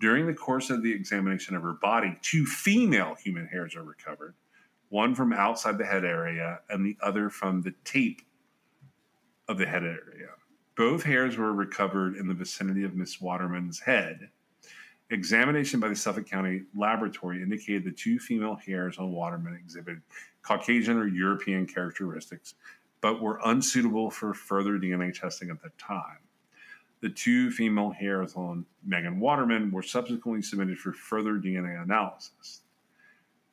During 0.00 0.26
the 0.26 0.34
course 0.34 0.70
of 0.70 0.82
the 0.82 0.92
examination 0.92 1.54
of 1.54 1.62
her 1.62 1.74
body, 1.74 2.18
two 2.22 2.46
female 2.46 3.16
human 3.22 3.46
hairs 3.46 3.76
are 3.76 3.82
recovered, 3.82 4.34
one 4.88 5.14
from 5.14 5.32
outside 5.32 5.76
the 5.76 5.84
head 5.84 6.06
area 6.06 6.60
and 6.70 6.84
the 6.84 6.96
other 7.02 7.28
from 7.28 7.60
the 7.60 7.74
tape 7.84 8.22
of 9.46 9.58
the 9.58 9.66
head 9.66 9.84
area. 9.84 10.30
Both 10.74 11.02
hairs 11.02 11.36
were 11.36 11.52
recovered 11.52 12.16
in 12.16 12.26
the 12.26 12.34
vicinity 12.34 12.82
of 12.84 12.94
Miss 12.94 13.20
Waterman's 13.20 13.78
head. 13.80 14.30
Examination 15.10 15.80
by 15.80 15.88
the 15.88 15.96
Suffolk 15.96 16.26
County 16.26 16.62
Laboratory 16.74 17.42
indicated 17.42 17.84
the 17.84 17.90
two 17.90 18.18
female 18.18 18.54
hairs 18.54 18.96
on 18.96 19.12
Waterman 19.12 19.54
exhibited 19.54 20.00
Caucasian 20.40 20.96
or 20.96 21.08
European 21.08 21.66
characteristics, 21.66 22.54
but 23.02 23.20
were 23.20 23.38
unsuitable 23.44 24.10
for 24.10 24.32
further 24.32 24.78
DNA 24.78 25.12
testing 25.12 25.50
at 25.50 25.60
the 25.60 25.70
time. 25.76 26.20
The 27.00 27.08
two 27.08 27.50
female 27.50 27.90
hairs 27.90 28.34
on 28.36 28.66
Megan 28.84 29.20
Waterman 29.20 29.70
were 29.70 29.82
subsequently 29.82 30.42
submitted 30.42 30.78
for 30.78 30.92
further 30.92 31.34
DNA 31.34 31.82
analysis. 31.82 32.60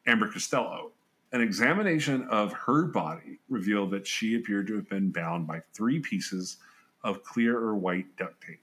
Amber 0.05 0.29
Costello, 0.29 0.91
an 1.31 1.41
examination 1.41 2.27
of 2.29 2.53
her 2.53 2.83
body 2.83 3.39
revealed 3.49 3.91
that 3.91 4.07
she 4.07 4.35
appeared 4.35 4.67
to 4.67 4.75
have 4.75 4.89
been 4.89 5.11
bound 5.11 5.47
by 5.47 5.61
three 5.73 5.99
pieces 5.99 6.57
of 7.03 7.23
clear 7.23 7.57
or 7.57 7.75
white 7.75 8.15
duct 8.17 8.41
tape. 8.41 8.61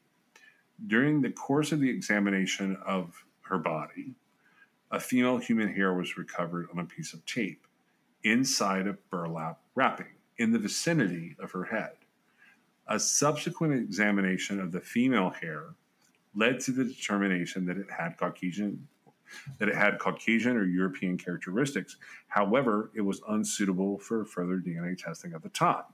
During 0.86 1.20
the 1.22 1.30
course 1.30 1.72
of 1.72 1.80
the 1.80 1.90
examination 1.90 2.76
of 2.84 3.24
her 3.42 3.58
body, 3.58 4.14
a 4.90 5.00
female 5.00 5.38
human 5.38 5.72
hair 5.72 5.94
was 5.94 6.18
recovered 6.18 6.68
on 6.72 6.78
a 6.78 6.84
piece 6.84 7.12
of 7.14 7.24
tape 7.26 7.66
inside 8.22 8.86
a 8.86 8.94
burlap 9.10 9.60
wrapping 9.74 10.14
in 10.38 10.52
the 10.52 10.58
vicinity 10.58 11.36
of 11.38 11.52
her 11.52 11.64
head. 11.64 11.92
A 12.88 12.98
subsequent 12.98 13.74
examination 13.74 14.60
of 14.60 14.72
the 14.72 14.80
female 14.80 15.30
hair 15.30 15.74
led 16.34 16.60
to 16.60 16.72
the 16.72 16.84
determination 16.84 17.64
that 17.66 17.78
it 17.78 17.90
had 17.90 18.16
Caucasian 18.18 18.88
that 19.58 19.68
it 19.68 19.74
had 19.74 19.98
Caucasian 19.98 20.56
or 20.56 20.64
European 20.64 21.16
characteristics. 21.16 21.96
However, 22.28 22.90
it 22.94 23.00
was 23.00 23.20
unsuitable 23.28 23.98
for 23.98 24.24
further 24.24 24.58
DNA 24.58 24.96
testing 24.96 25.32
at 25.32 25.42
the 25.42 25.48
time. 25.48 25.84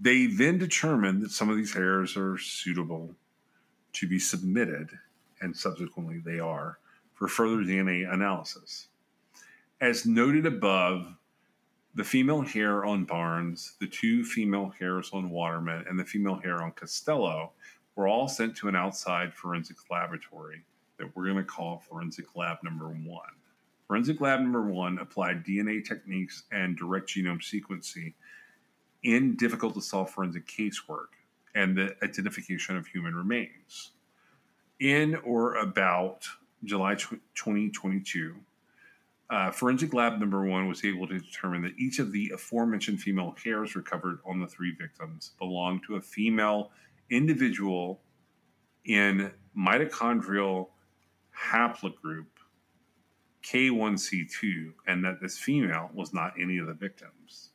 They 0.00 0.26
then 0.26 0.58
determined 0.58 1.22
that 1.22 1.30
some 1.30 1.48
of 1.48 1.56
these 1.56 1.72
hairs 1.72 2.16
are 2.16 2.38
suitable 2.38 3.14
to 3.94 4.06
be 4.06 4.18
submitted, 4.18 4.90
and 5.40 5.56
subsequently 5.56 6.20
they 6.24 6.38
are, 6.38 6.78
for 7.14 7.28
further 7.28 7.58
DNA 7.58 8.12
analysis. 8.12 8.88
As 9.80 10.06
noted 10.06 10.46
above, 10.46 11.14
the 11.94 12.04
female 12.04 12.42
hair 12.42 12.84
on 12.84 13.04
Barnes, 13.04 13.74
the 13.80 13.86
two 13.86 14.24
female 14.24 14.72
hairs 14.78 15.10
on 15.12 15.30
Waterman, 15.30 15.84
and 15.88 15.98
the 15.98 16.04
female 16.04 16.36
hair 16.36 16.62
on 16.62 16.72
Costello 16.72 17.52
were 17.96 18.06
all 18.06 18.28
sent 18.28 18.56
to 18.56 18.68
an 18.68 18.76
outside 18.76 19.34
forensic 19.34 19.76
laboratory 19.90 20.62
that 20.98 21.14
we're 21.14 21.24
going 21.24 21.36
to 21.36 21.44
call 21.44 21.78
Forensic 21.78 22.36
Lab 22.36 22.58
Number 22.62 22.88
One. 22.88 23.30
Forensic 23.86 24.20
Lab 24.20 24.40
Number 24.40 24.62
One 24.62 24.98
applied 24.98 25.44
DNA 25.44 25.84
techniques 25.84 26.44
and 26.52 26.76
direct 26.76 27.08
genome 27.08 27.40
sequencing 27.40 28.12
in 29.02 29.36
difficult 29.36 29.74
to 29.74 29.80
solve 29.80 30.10
forensic 30.10 30.46
casework 30.46 31.08
and 31.54 31.76
the 31.76 31.96
identification 32.02 32.76
of 32.76 32.86
human 32.86 33.14
remains. 33.14 33.92
In 34.80 35.16
or 35.16 35.56
about 35.56 36.26
July 36.64 36.94
2022, 36.94 38.36
uh, 39.30 39.50
Forensic 39.50 39.92
Lab 39.92 40.18
number 40.18 40.44
one 40.44 40.68
was 40.68 40.84
able 40.84 41.06
to 41.06 41.18
determine 41.18 41.62
that 41.62 41.78
each 41.78 41.98
of 41.98 42.12
the 42.12 42.30
aforementioned 42.34 43.00
female 43.00 43.34
hairs 43.42 43.76
recovered 43.76 44.20
on 44.24 44.40
the 44.40 44.46
three 44.46 44.72
victims 44.72 45.32
belonged 45.38 45.82
to 45.86 45.96
a 45.96 46.00
female 46.00 46.70
individual 47.10 48.00
in 48.84 49.30
mitochondrial 49.56 50.68
haplogroup 51.50 52.26
K1C2, 53.44 54.72
and 54.86 55.04
that 55.04 55.20
this 55.20 55.38
female 55.38 55.90
was 55.94 56.12
not 56.12 56.32
any 56.40 56.58
of 56.58 56.66
the 56.66 56.74
victims. 56.74 57.50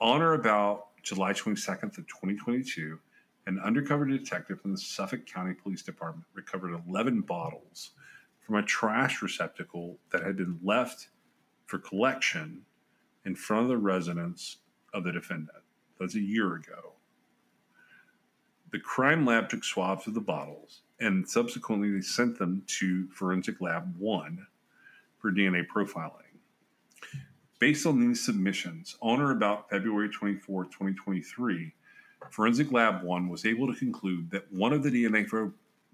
On 0.00 0.22
or 0.22 0.34
about 0.34 0.88
July 1.02 1.32
22nd 1.32 1.98
of 1.98 2.06
2022, 2.06 2.98
an 3.46 3.58
undercover 3.64 4.04
detective 4.04 4.60
from 4.60 4.72
the 4.72 4.78
Suffolk 4.78 5.26
County 5.26 5.54
Police 5.54 5.82
Department 5.82 6.26
recovered 6.34 6.78
11 6.88 7.22
bottles 7.22 7.90
from 8.48 8.56
a 8.56 8.62
trash 8.62 9.20
receptacle 9.20 9.98
that 10.10 10.22
had 10.22 10.34
been 10.34 10.58
left 10.64 11.08
for 11.66 11.78
collection 11.78 12.62
in 13.26 13.34
front 13.34 13.64
of 13.64 13.68
the 13.68 13.76
residence 13.76 14.56
of 14.94 15.04
the 15.04 15.12
defendant. 15.12 15.58
That's 16.00 16.14
a 16.14 16.20
year 16.20 16.54
ago. 16.54 16.94
The 18.72 18.78
crime 18.78 19.26
lab 19.26 19.50
took 19.50 19.64
swabs 19.64 20.06
of 20.06 20.14
the 20.14 20.22
bottles 20.22 20.80
and 20.98 21.28
subsequently 21.28 21.92
they 21.92 22.00
sent 22.00 22.38
them 22.38 22.62
to 22.78 23.08
Forensic 23.08 23.60
Lab 23.60 23.94
1 23.98 24.46
for 25.18 25.30
DNA 25.30 25.66
profiling. 25.66 26.22
Based 27.58 27.84
on 27.84 28.00
these 28.00 28.24
submissions, 28.24 28.96
on 29.02 29.20
or 29.20 29.32
about 29.32 29.68
February 29.68 30.08
24, 30.08 30.64
2023, 30.64 31.74
Forensic 32.30 32.72
Lab 32.72 33.02
1 33.02 33.28
was 33.28 33.44
able 33.44 33.70
to 33.70 33.78
conclude 33.78 34.30
that 34.30 34.50
one 34.50 34.72
of 34.72 34.82
the 34.82 34.90
DNA, 34.90 35.28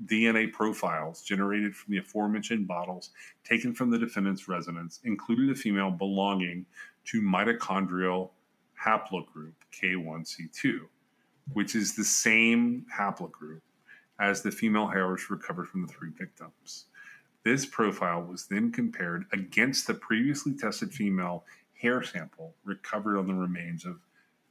DNA 0.06 0.52
profiles 0.52 1.22
generated 1.22 1.74
from 1.74 1.92
the 1.92 1.98
aforementioned 1.98 2.66
bottles 2.66 3.10
taken 3.44 3.72
from 3.72 3.90
the 3.90 3.98
defendant's 3.98 4.48
residence 4.48 5.00
included 5.04 5.50
a 5.50 5.54
female 5.54 5.90
belonging 5.90 6.66
to 7.04 7.22
mitochondrial 7.22 8.30
haplogroup 8.84 9.52
K1C2, 9.72 10.80
which 11.52 11.74
is 11.74 11.94
the 11.94 12.04
same 12.04 12.84
haplogroup 12.94 13.60
as 14.20 14.42
the 14.42 14.50
female 14.50 14.86
hairs 14.86 15.30
recovered 15.30 15.68
from 15.68 15.82
the 15.82 15.92
three 15.92 16.10
victims. 16.10 16.86
This 17.44 17.66
profile 17.66 18.22
was 18.22 18.46
then 18.46 18.72
compared 18.72 19.26
against 19.32 19.86
the 19.86 19.94
previously 19.94 20.54
tested 20.54 20.92
female 20.92 21.44
hair 21.80 22.02
sample 22.02 22.54
recovered 22.64 23.18
on 23.18 23.26
the 23.26 23.34
remains 23.34 23.84
of 23.84 23.98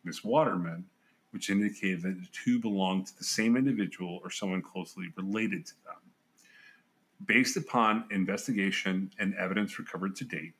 Miss 0.03 0.23
Waterman, 0.23 0.85
which 1.33 1.49
indicated 1.49 2.03
that 2.03 2.19
the 2.21 2.27
two 2.31 2.59
belonged 2.59 3.07
to 3.07 3.17
the 3.17 3.23
same 3.23 3.57
individual 3.57 4.19
or 4.23 4.29
someone 4.29 4.61
closely 4.61 5.07
related 5.17 5.65
to 5.65 5.73
them. 5.83 5.95
Based 7.25 7.57
upon 7.57 8.05
investigation 8.11 9.11
and 9.17 9.33
evidence 9.35 9.79
recovered 9.79 10.15
to 10.17 10.25
date, 10.25 10.53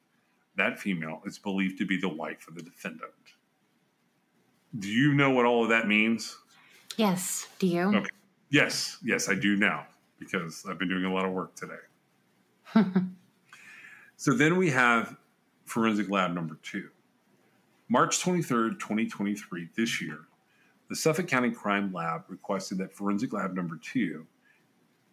that 0.56 0.80
female 0.80 1.22
is 1.26 1.38
believed 1.38 1.78
to 1.78 1.86
be 1.86 1.98
the 1.98 2.10
wife 2.10 2.48
of 2.48 2.56
the 2.56 2.64
defendant. 2.64 3.12
Do 4.80 4.90
you 4.90 5.14
know 5.14 5.30
what 5.30 5.46
all 5.46 5.64
of 5.64 5.70
that 5.70 5.88
means? 5.88 6.36
Yes. 6.98 7.48
Do 7.60 7.68
you? 7.68 7.96
Okay. 7.96 8.10
Yes, 8.50 8.98
yes, 9.04 9.30
I 9.30 9.36
do 9.36 9.56
now 9.56 9.86
because 10.20 10.66
I've 10.68 10.80
been 10.80 10.90
doing 10.90 11.06
a 11.06 11.14
lot 11.14 11.26
of 11.26 11.32
work 11.32 11.54
today. 11.56 11.74
so 14.16 14.34
then 14.34 14.58
we 14.58 14.72
have 14.72 15.18
forensic 15.66 16.10
lab 16.10 16.34
number 16.34 16.58
two. 16.64 16.90
March 17.90 18.24
23rd, 18.24 18.80
2023, 18.80 19.70
this 19.76 20.02
year, 20.02 20.22
the 20.94 20.98
Suffolk 20.98 21.28
County 21.28 21.50
Crime 21.50 21.92
Lab 21.92 22.26
requested 22.28 22.78
that 22.78 22.94
forensic 22.94 23.34
lab 23.34 23.56
number 23.56 23.80
two, 23.82 24.28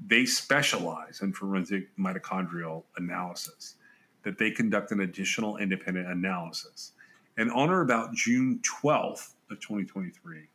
they 0.07 0.27
specialize 0.27 1.23
in 1.23 1.33
forensic 1.33 1.89
mitochondrial 1.97 2.83
analysis, 2.99 3.77
that 4.23 4.37
they 4.37 4.51
conduct 4.51 4.93
an 4.93 5.01
additional 5.01 5.57
independent 5.57 6.07
analysis. 6.07 6.93
And 7.39 7.51
on 7.53 7.71
or 7.71 7.81
about 7.81 8.13
June 8.13 8.61
12th 8.83 9.33
of 9.51 9.59
2023, 9.61 10.49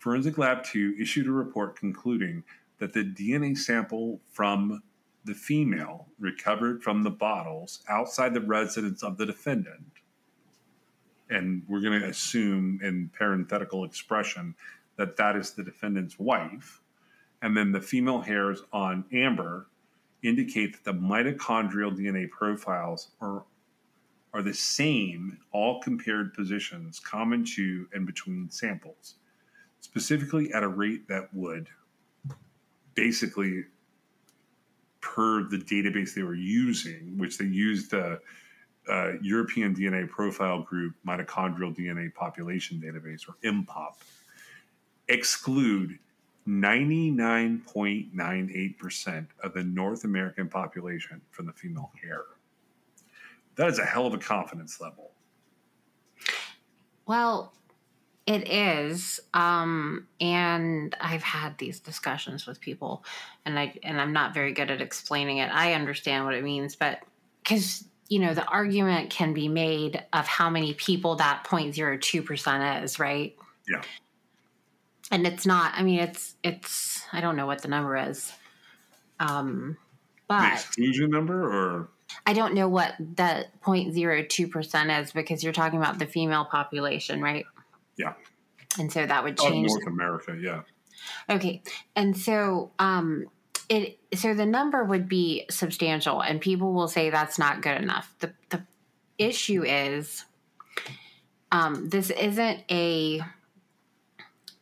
Forensic 0.00 0.36
Lab 0.36 0.62
2 0.64 0.96
issued 1.00 1.28
a 1.28 1.32
report 1.32 1.74
concluding 1.74 2.44
that 2.76 2.92
the 2.92 3.04
DNA 3.04 3.56
sample 3.56 4.20
from 4.28 4.82
the 5.24 5.32
female 5.32 6.08
recovered 6.18 6.82
from 6.82 7.02
the 7.02 7.10
bottles 7.10 7.82
outside 7.88 8.34
the 8.34 8.42
residence 8.42 9.02
of 9.02 9.16
the 9.16 9.24
defendant, 9.24 9.92
and 11.30 11.62
we're 11.68 11.80
going 11.80 12.00
to 12.00 12.08
assume 12.08 12.80
in 12.82 13.10
parenthetical 13.16 13.84
expression 13.84 14.54
that 14.96 15.16
that 15.16 15.36
is 15.36 15.52
the 15.52 15.62
defendant's 15.62 16.18
wife, 16.18 16.80
and 17.42 17.56
then 17.56 17.72
the 17.72 17.80
female 17.80 18.20
hairs 18.20 18.62
on 18.72 19.04
Amber 19.12 19.68
indicate 20.22 20.72
that 20.72 20.84
the 20.84 20.98
mitochondrial 20.98 21.96
DNA 21.96 22.28
profiles 22.30 23.10
are 23.20 23.44
are 24.34 24.42
the 24.42 24.52
same 24.52 25.38
all 25.52 25.80
compared 25.80 26.34
positions 26.34 27.00
common 27.00 27.44
to 27.44 27.88
and 27.94 28.04
between 28.06 28.50
samples 28.50 29.14
specifically 29.80 30.52
at 30.52 30.62
a 30.62 30.68
rate 30.68 31.08
that 31.08 31.32
would 31.32 31.68
basically 32.94 33.64
per 35.00 35.44
the 35.44 35.56
database 35.56 36.14
they 36.14 36.22
were 36.22 36.34
using, 36.34 37.16
which 37.16 37.38
they 37.38 37.44
used 37.44 37.90
the 37.90 38.20
uh, 38.88 39.14
European 39.20 39.74
DNA 39.74 40.08
Profile 40.08 40.62
Group 40.62 40.94
Mitochondrial 41.06 41.76
DNA 41.76 42.14
Population 42.14 42.80
Database, 42.80 43.28
or 43.28 43.34
EMPOP, 43.42 43.96
exclude 45.08 45.98
99.98% 46.48 49.26
of 49.42 49.52
the 49.52 49.64
North 49.64 50.04
American 50.04 50.48
population 50.48 51.20
from 51.30 51.44
the 51.46 51.52
female 51.52 51.90
hair. 52.02 52.22
That 53.56 53.68
is 53.68 53.78
a 53.78 53.84
hell 53.84 54.06
of 54.06 54.14
a 54.14 54.18
confidence 54.18 54.80
level. 54.80 55.10
Well, 57.06 57.52
it 58.26 58.48
is, 58.48 59.20
um, 59.32 60.08
and 60.20 60.94
I've 61.00 61.22
had 61.22 61.56
these 61.56 61.80
discussions 61.80 62.46
with 62.46 62.60
people, 62.60 63.02
and 63.46 63.58
I 63.58 63.78
and 63.82 63.98
I'm 63.98 64.12
not 64.12 64.34
very 64.34 64.52
good 64.52 64.70
at 64.70 64.82
explaining 64.82 65.38
it. 65.38 65.50
I 65.50 65.72
understand 65.72 66.26
what 66.26 66.34
it 66.34 66.44
means, 66.44 66.76
but 66.76 67.00
because 67.42 67.84
you 68.08 68.18
know 68.18 68.34
the 68.34 68.44
argument 68.44 69.10
can 69.10 69.34
be 69.34 69.48
made 69.48 70.02
of 70.12 70.26
how 70.26 70.50
many 70.50 70.74
people 70.74 71.16
that 71.16 71.44
0.02 71.44 72.24
percent 72.24 72.84
is, 72.84 72.98
right? 72.98 73.36
Yeah. 73.68 73.82
And 75.10 75.26
it's 75.26 75.46
not. 75.46 75.72
I 75.74 75.82
mean, 75.82 76.00
it's 76.00 76.34
it's. 76.42 77.02
I 77.12 77.20
don't 77.20 77.36
know 77.36 77.46
what 77.46 77.62
the 77.62 77.68
number 77.68 77.96
is. 77.96 78.32
Um, 79.20 79.76
but 80.26 80.40
the 80.40 80.54
exclusion 80.54 81.10
number, 81.10 81.44
or 81.44 81.88
I 82.26 82.32
don't 82.32 82.54
know 82.54 82.68
what 82.68 82.94
that 83.16 83.60
0.02 83.62 84.50
percent 84.50 84.90
is 84.90 85.12
because 85.12 85.42
you're 85.42 85.52
talking 85.52 85.78
about 85.78 85.98
the 85.98 86.06
female 86.06 86.44
population, 86.44 87.22
right? 87.22 87.46
Yeah. 87.96 88.14
And 88.78 88.92
so 88.92 89.04
that 89.04 89.24
would 89.24 89.38
oh, 89.40 89.48
change 89.48 89.70
North 89.70 89.86
America, 89.86 90.36
yeah. 90.40 90.62
Okay. 91.28 91.62
And 91.96 92.16
so 92.16 92.70
um 92.78 93.26
it 93.68 93.98
so 94.14 94.34
the 94.34 94.46
number 94.46 94.84
would 94.84 95.08
be 95.08 95.44
substantial 95.50 96.20
and 96.20 96.40
people 96.40 96.72
will 96.72 96.88
say 96.88 97.10
that's 97.10 97.38
not 97.38 97.62
good 97.62 97.80
enough. 97.80 98.14
The 98.20 98.32
the 98.50 98.62
issue 99.18 99.64
is 99.64 100.24
um 101.52 101.88
this 101.88 102.10
isn't 102.10 102.64
a 102.70 103.20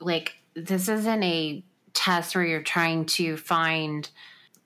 like 0.01 0.35
this 0.55 0.89
isn't 0.89 1.23
a 1.23 1.62
test 1.93 2.35
where 2.35 2.45
you're 2.45 2.62
trying 2.62 3.07
to 3.07 3.37
find 3.37 4.09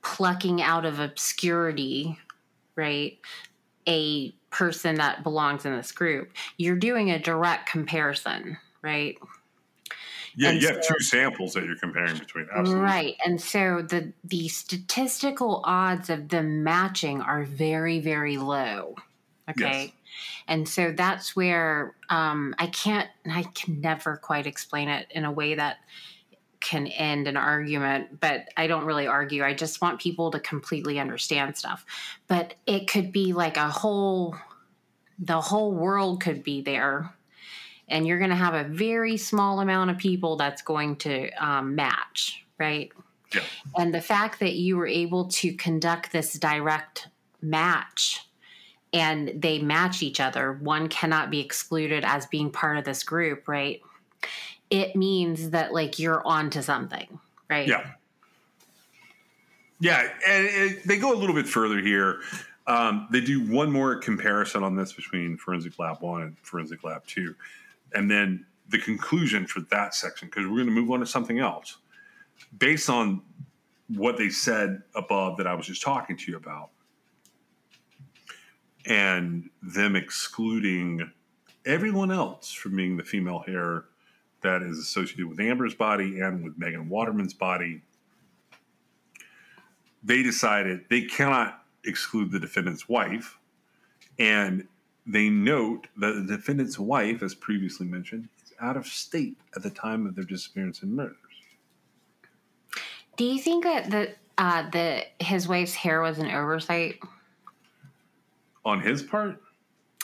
plucking 0.02 0.62
out 0.62 0.84
of 0.84 0.98
obscurity, 0.98 2.18
right? 2.76 3.18
A 3.86 4.32
person 4.50 4.96
that 4.96 5.22
belongs 5.22 5.64
in 5.64 5.76
this 5.76 5.92
group. 5.92 6.32
You're 6.56 6.76
doing 6.76 7.10
a 7.10 7.18
direct 7.18 7.68
comparison, 7.68 8.58
right? 8.82 9.16
Yeah, 10.36 10.50
And 10.50 10.62
you 10.62 10.68
have 10.68 10.86
two 10.86 11.00
samples 11.00 11.54
that 11.54 11.64
you're 11.64 11.76
comparing 11.76 12.18
between. 12.18 12.46
Absolutely. 12.54 12.84
Right. 12.84 13.16
And 13.24 13.40
so 13.40 13.82
the 13.82 14.12
the 14.24 14.48
statistical 14.48 15.62
odds 15.64 16.10
of 16.10 16.28
them 16.28 16.62
matching 16.62 17.20
are 17.20 17.44
very, 17.44 18.00
very 18.00 18.36
low. 18.36 18.94
Okay. 19.48 19.82
Yes. 19.84 19.92
And 20.48 20.68
so 20.68 20.92
that's 20.92 21.36
where 21.36 21.94
um, 22.08 22.54
I 22.58 22.66
can't, 22.66 23.08
I 23.30 23.44
can 23.54 23.80
never 23.80 24.16
quite 24.16 24.46
explain 24.46 24.88
it 24.88 25.06
in 25.10 25.24
a 25.24 25.30
way 25.30 25.54
that 25.54 25.78
can 26.60 26.88
end 26.88 27.26
an 27.26 27.36
argument, 27.36 28.20
but 28.20 28.48
I 28.56 28.66
don't 28.66 28.84
really 28.84 29.06
argue. 29.06 29.42
I 29.44 29.54
just 29.54 29.80
want 29.80 30.00
people 30.00 30.30
to 30.32 30.40
completely 30.40 30.98
understand 30.98 31.56
stuff. 31.56 31.86
But 32.26 32.54
it 32.66 32.86
could 32.88 33.12
be 33.12 33.32
like 33.32 33.56
a 33.56 33.68
whole, 33.68 34.36
the 35.18 35.40
whole 35.40 35.72
world 35.72 36.20
could 36.22 36.42
be 36.42 36.60
there. 36.60 37.14
And 37.90 38.06
you're 38.06 38.18
going 38.18 38.30
to 38.30 38.36
have 38.36 38.54
a 38.54 38.64
very 38.64 39.16
small 39.16 39.60
amount 39.60 39.90
of 39.90 39.98
people 39.98 40.36
that's 40.36 40.62
going 40.62 40.96
to 40.96 41.30
um, 41.32 41.74
match, 41.74 42.44
right? 42.58 42.90
Yeah. 43.34 43.42
And 43.76 43.94
the 43.94 44.00
fact 44.00 44.40
that 44.40 44.54
you 44.54 44.76
were 44.76 44.86
able 44.86 45.26
to 45.26 45.52
conduct 45.52 46.12
this 46.12 46.34
direct 46.34 47.08
match 47.42 48.26
and 48.92 49.32
they 49.34 49.58
match 49.60 50.02
each 50.02 50.20
other, 50.20 50.52
one 50.52 50.88
cannot 50.88 51.30
be 51.30 51.40
excluded 51.40 52.04
as 52.04 52.26
being 52.26 52.50
part 52.50 52.78
of 52.78 52.84
this 52.84 53.02
group, 53.02 53.46
right? 53.46 53.80
It 54.70 54.96
means 54.96 55.50
that 55.50 55.72
like 55.72 55.98
you're 55.98 56.26
onto 56.26 56.62
something, 56.62 57.18
right? 57.48 57.68
Yeah. 57.68 57.90
Yeah, 59.82 60.08
and 60.28 60.46
it, 60.46 60.86
they 60.86 60.98
go 60.98 61.12
a 61.12 61.16
little 61.16 61.34
bit 61.34 61.48
further 61.48 61.80
here. 61.80 62.20
Um, 62.66 63.08
they 63.10 63.22
do 63.22 63.40
one 63.50 63.72
more 63.72 63.96
comparison 63.96 64.62
on 64.62 64.76
this 64.76 64.92
between 64.92 65.38
Forensic 65.38 65.78
Lab 65.78 66.02
1 66.02 66.22
and 66.22 66.38
Forensic 66.42 66.84
Lab 66.84 67.06
2. 67.06 67.34
And 67.94 68.10
then 68.10 68.46
the 68.68 68.78
conclusion 68.78 69.46
for 69.46 69.60
that 69.70 69.94
section, 69.94 70.28
because 70.28 70.46
we're 70.46 70.56
going 70.56 70.66
to 70.66 70.72
move 70.72 70.90
on 70.90 71.00
to 71.00 71.06
something 71.06 71.38
else. 71.38 71.78
Based 72.56 72.88
on 72.88 73.22
what 73.88 74.16
they 74.16 74.30
said 74.30 74.82
above 74.94 75.36
that 75.38 75.46
I 75.46 75.54
was 75.54 75.66
just 75.66 75.82
talking 75.82 76.16
to 76.16 76.30
you 76.30 76.36
about, 76.36 76.70
and 78.86 79.50
them 79.62 79.96
excluding 79.96 81.10
everyone 81.66 82.10
else 82.10 82.52
from 82.52 82.76
being 82.76 82.96
the 82.96 83.04
female 83.04 83.40
hair 83.40 83.84
that 84.42 84.62
is 84.62 84.78
associated 84.78 85.26
with 85.26 85.38
Amber's 85.38 85.74
body 85.74 86.20
and 86.20 86.42
with 86.42 86.56
Megan 86.56 86.88
Waterman's 86.88 87.34
body, 87.34 87.82
they 90.02 90.22
decided 90.22 90.80
they 90.88 91.02
cannot 91.02 91.62
exclude 91.84 92.30
the 92.30 92.40
defendant's 92.40 92.88
wife. 92.88 93.38
And 94.18 94.66
they 95.06 95.28
note 95.28 95.86
that 95.96 96.12
the 96.12 96.36
defendant's 96.36 96.78
wife, 96.78 97.22
as 97.22 97.34
previously 97.34 97.86
mentioned, 97.86 98.28
is 98.44 98.52
out 98.60 98.76
of 98.76 98.86
state 98.86 99.36
at 99.56 99.62
the 99.62 99.70
time 99.70 100.06
of 100.06 100.14
their 100.14 100.24
disappearance 100.24 100.82
and 100.82 100.94
murders. 100.94 101.16
Do 103.16 103.24
you 103.24 103.40
think 103.40 103.64
that 103.64 103.90
the 103.90 104.14
uh, 104.38 104.70
the 104.70 105.04
his 105.18 105.46
wife's 105.48 105.74
hair 105.74 106.00
was 106.00 106.18
an 106.18 106.30
oversight? 106.30 106.98
On 108.64 108.80
his 108.80 109.02
part, 109.02 109.40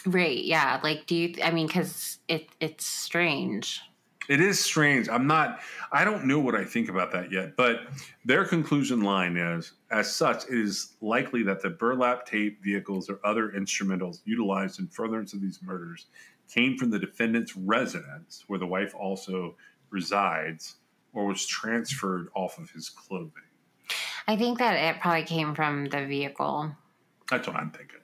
Right. 0.06 0.44
Yeah. 0.44 0.81
Like, 0.82 1.06
do 1.06 1.16
you? 1.16 1.35
I 1.43 1.51
mean, 1.51 1.66
because 1.66 2.18
it 2.28 2.48
it's 2.60 2.86
strange. 2.86 3.82
It 4.28 4.40
is 4.40 4.59
strange. 4.59 5.09
I'm 5.09 5.27
not, 5.27 5.61
I 5.93 6.05
don't 6.05 6.24
know 6.24 6.40
what 6.40 6.55
I 6.55 6.65
think 6.65 6.89
about 6.89 7.12
that 7.12 7.31
yet, 7.31 7.57
but 7.57 7.86
their 8.24 8.44
conclusion 8.44 9.03
line 9.03 9.36
is 9.36 9.73
as 9.90 10.12
such, 10.12 10.44
it 10.44 10.59
is 10.59 10.94
likely 11.01 11.43
that 11.44 11.62
the 11.62 11.70
burlap 11.70 12.27
tape 12.27 12.62
vehicles 12.62 13.09
or 13.09 13.20
other 13.24 13.51
instrumentals 13.51 14.20
utilized 14.24 14.81
in 14.81 14.89
furtherance 14.89 15.32
of 15.32 15.40
these 15.40 15.61
murders 15.62 16.07
came 16.53 16.77
from 16.77 16.90
the 16.90 16.98
defendant's 16.98 17.57
residence, 17.57 18.44
where 18.47 18.59
the 18.59 18.66
wife 18.66 18.94
also 18.94 19.57
resides, 19.90 20.77
or 21.12 21.27
was 21.27 21.47
transferred 21.47 22.28
off 22.35 22.59
of 22.59 22.70
his 22.70 22.89
clothing. 22.89 23.31
I 24.28 24.36
think 24.36 24.59
that 24.59 24.74
it 24.74 25.01
probably 25.01 25.24
came 25.24 25.55
from 25.55 25.86
the 25.86 26.05
vehicle. 26.07 26.73
That's 27.31 27.47
what 27.47 27.57
I'm 27.57 27.70
thinking. 27.70 28.01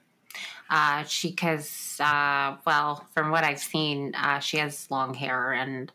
Uh, 0.69 1.03
she, 1.03 1.29
because, 1.29 1.97
uh, 1.99 2.55
well, 2.65 3.05
from 3.13 3.29
what 3.31 3.43
I've 3.43 3.59
seen, 3.59 4.15
uh, 4.15 4.39
she 4.39 4.57
has 4.57 4.89
long 4.89 5.13
hair, 5.13 5.53
and 5.53 5.91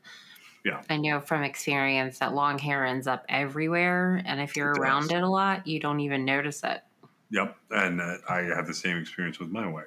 Yeah. 0.64 0.82
I 0.90 0.96
know 0.98 1.20
from 1.20 1.42
experience 1.42 2.18
that 2.18 2.34
long 2.34 2.58
hair 2.58 2.84
ends 2.84 3.06
up 3.06 3.24
everywhere, 3.28 4.22
and 4.24 4.40
if 4.40 4.56
you're 4.56 4.70
It 4.72 4.74
does. 4.74 4.80
around 4.82 5.12
it 5.12 5.22
a 5.22 5.28
lot, 5.28 5.66
you 5.66 5.80
don't 5.80 6.00
even 6.00 6.24
notice 6.24 6.62
it. 6.62 6.82
Yep, 7.30 7.56
and 7.70 8.00
uh, 8.00 8.16
I 8.28 8.40
have 8.42 8.66
the 8.66 8.74
same 8.74 8.96
experience 8.98 9.38
with 9.38 9.50
my 9.50 9.66
wife. 9.66 9.84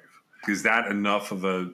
Is 0.48 0.62
that 0.64 0.86
enough 0.88 1.32
of 1.32 1.44
a, 1.44 1.70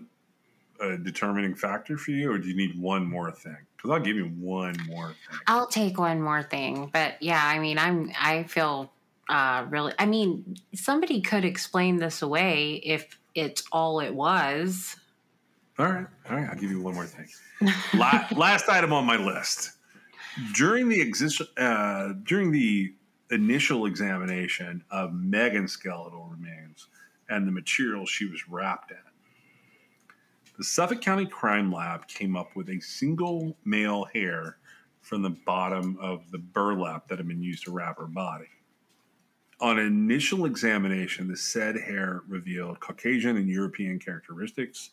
a 0.81 0.97
determining 0.99 1.55
factor 1.55 1.97
for 1.97 2.11
you, 2.13 2.31
or 2.33 2.39
do 2.39 2.49
you 2.49 2.57
need 2.57 2.79
one 2.79 3.05
more 3.07 3.33
thing? 3.33 3.57
Because 3.77 3.91
I'll 3.91 4.01
give 4.01 4.17
you 4.17 4.27
one 4.27 4.77
more 4.87 5.09
thing. 5.09 5.39
I'll 5.47 5.67
take 5.67 5.99
one 5.99 6.21
more 6.21 6.43
thing, 6.43 6.91
but 6.93 7.23
yeah, 7.23 7.43
I 7.43 7.59
mean, 7.59 7.79
I'm 7.79 8.13
I 8.19 8.45
feel 8.45 8.93
uh, 9.29 9.67
really. 9.69 9.93
I 9.99 10.07
mean, 10.07 10.57
somebody 10.75 11.21
could 11.21 11.45
explain 11.45 11.97
this 11.97 12.23
away 12.23 12.75
if 12.85 13.19
it's 13.35 13.63
all 13.73 14.01
it 14.01 14.15
was. 14.15 14.97
All 15.79 15.87
right, 15.87 16.07
all 16.29 16.37
right. 16.37 16.49
I'll 16.49 16.59
give 16.59 16.71
you 16.71 16.81
one 16.81 16.95
more 16.95 17.07
thing. 17.07 17.29
last, 17.99 18.69
item 18.69 18.93
on 18.93 19.05
my 19.05 19.17
list. 19.17 19.73
During 20.55 20.89
the 20.89 21.01
exist, 21.01 21.43
uh, 21.57 22.15
during 22.25 22.51
the 22.51 22.93
initial 23.31 23.87
examination 23.87 24.83
of 24.91 25.13
Megan's 25.13 25.73
skeletal 25.73 26.29
remains 26.31 26.87
and 27.29 27.47
the 27.47 27.53
material 27.53 28.07
she 28.07 28.27
was 28.27 28.49
wrapped 28.49 28.91
in, 28.91 28.97
the 30.57 30.65
Suffolk 30.65 31.01
County 31.01 31.27
Crime 31.27 31.71
Lab 31.73 32.09
came 32.09 32.37
up 32.37 32.57
with 32.57 32.69
a 32.71 32.81
single 32.81 33.57
male 33.65 34.07
hair 34.13 34.57
from 35.01 35.23
the 35.23 35.31
bottom 35.31 35.97
of 36.01 36.29
the 36.33 36.39
burlap 36.39 37.07
that 37.09 37.19
had 37.19 37.29
been 37.29 37.43
used 37.43 37.65
to 37.65 37.71
wrap 37.71 37.99
her 37.99 38.07
body. 38.07 38.49
On 39.61 39.79
initial 39.79 40.47
examination, 40.47 41.27
the 41.27 41.37
said 41.37 41.77
hair 41.77 42.23
revealed 42.29 42.79
Caucasian 42.79 43.37
and 43.37 43.49
European 43.49 43.99
characteristics, 43.99 44.91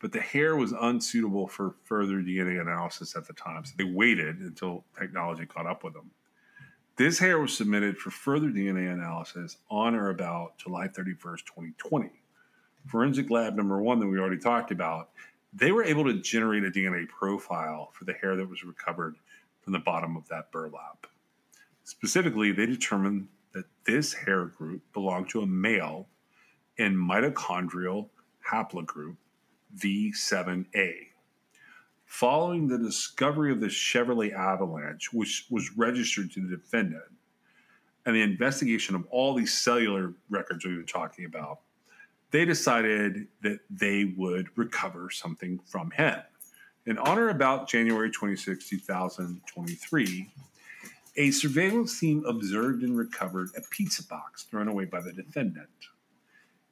but 0.00 0.10
the 0.10 0.20
hair 0.20 0.56
was 0.56 0.72
unsuitable 0.72 1.46
for 1.46 1.76
further 1.84 2.16
DNA 2.16 2.60
analysis 2.60 3.14
at 3.14 3.28
the 3.28 3.32
time. 3.32 3.64
So 3.64 3.74
they 3.78 3.84
waited 3.84 4.38
until 4.40 4.84
technology 4.98 5.46
caught 5.46 5.66
up 5.66 5.84
with 5.84 5.94
them. 5.94 6.10
This 6.96 7.20
hair 7.20 7.38
was 7.38 7.56
submitted 7.56 7.96
for 7.96 8.10
further 8.10 8.48
DNA 8.48 8.92
analysis 8.92 9.58
on 9.70 9.94
or 9.94 10.10
about 10.10 10.58
July 10.58 10.88
31st, 10.88 11.44
2020. 11.46 12.10
Forensic 12.86 13.30
lab 13.30 13.54
number 13.54 13.80
one 13.80 14.00
that 14.00 14.08
we 14.08 14.18
already 14.18 14.38
talked 14.38 14.72
about, 14.72 15.10
they 15.52 15.70
were 15.70 15.84
able 15.84 16.04
to 16.04 16.20
generate 16.20 16.64
a 16.64 16.70
DNA 16.70 17.08
profile 17.08 17.90
for 17.92 18.04
the 18.04 18.14
hair 18.14 18.34
that 18.34 18.48
was 18.48 18.64
recovered 18.64 19.14
from 19.60 19.74
the 19.74 19.78
bottom 19.78 20.16
of 20.16 20.26
that 20.28 20.50
burlap. 20.50 21.06
Specifically, 21.84 22.50
they 22.50 22.66
determined 22.66 23.28
that 23.52 23.64
this 23.84 24.12
hair 24.12 24.46
group 24.46 24.82
belonged 24.92 25.28
to 25.30 25.40
a 25.40 25.46
male 25.46 26.08
in 26.76 26.94
mitochondrial 26.94 28.08
haplogroup 28.50 29.16
V7A. 29.76 30.94
Following 32.06 32.68
the 32.68 32.78
discovery 32.78 33.52
of 33.52 33.60
the 33.60 33.66
Chevrolet 33.66 34.32
Avalanche, 34.32 35.12
which 35.12 35.46
was 35.50 35.76
registered 35.76 36.30
to 36.32 36.40
the 36.40 36.56
defendant, 36.56 37.02
and 38.06 38.16
the 38.16 38.22
investigation 38.22 38.94
of 38.94 39.04
all 39.10 39.34
these 39.34 39.52
cellular 39.52 40.14
records 40.30 40.64
we've 40.64 40.76
been 40.76 40.86
talking 40.86 41.26
about, 41.26 41.60
they 42.30 42.44
decided 42.44 43.26
that 43.42 43.60
they 43.68 44.14
would 44.16 44.48
recover 44.56 45.10
something 45.10 45.60
from 45.66 45.90
him. 45.90 46.18
In 46.86 46.96
honor 46.96 47.28
about 47.28 47.68
January 47.68 48.10
26, 48.10 48.66
2023, 48.66 50.32
a 51.18 51.32
surveillance 51.32 51.98
team 51.98 52.24
observed 52.26 52.84
and 52.84 52.96
recovered 52.96 53.48
a 53.56 53.60
pizza 53.70 54.04
box 54.04 54.44
thrown 54.44 54.68
away 54.68 54.84
by 54.84 55.00
the 55.00 55.12
defendant 55.12 55.68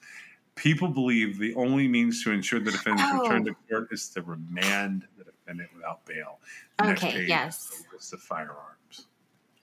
People 0.56 0.88
believe 0.88 1.38
the 1.38 1.54
only 1.56 1.88
means 1.88 2.24
to 2.24 2.32
ensure 2.32 2.60
the 2.60 2.72
defendant's 2.72 3.12
oh. 3.14 3.22
return 3.22 3.46
to 3.46 3.52
oh. 3.52 3.70
court 3.70 3.88
is 3.92 4.10
to 4.10 4.22
remand 4.22 5.04
the 5.18 5.24
defendant 5.24 5.39
without 5.76 6.06
bail. 6.06 6.40
The 6.78 6.92
okay, 6.92 7.26
yes. 7.26 7.84
List 7.94 8.14
of 8.14 8.22
firearms. 8.22 9.08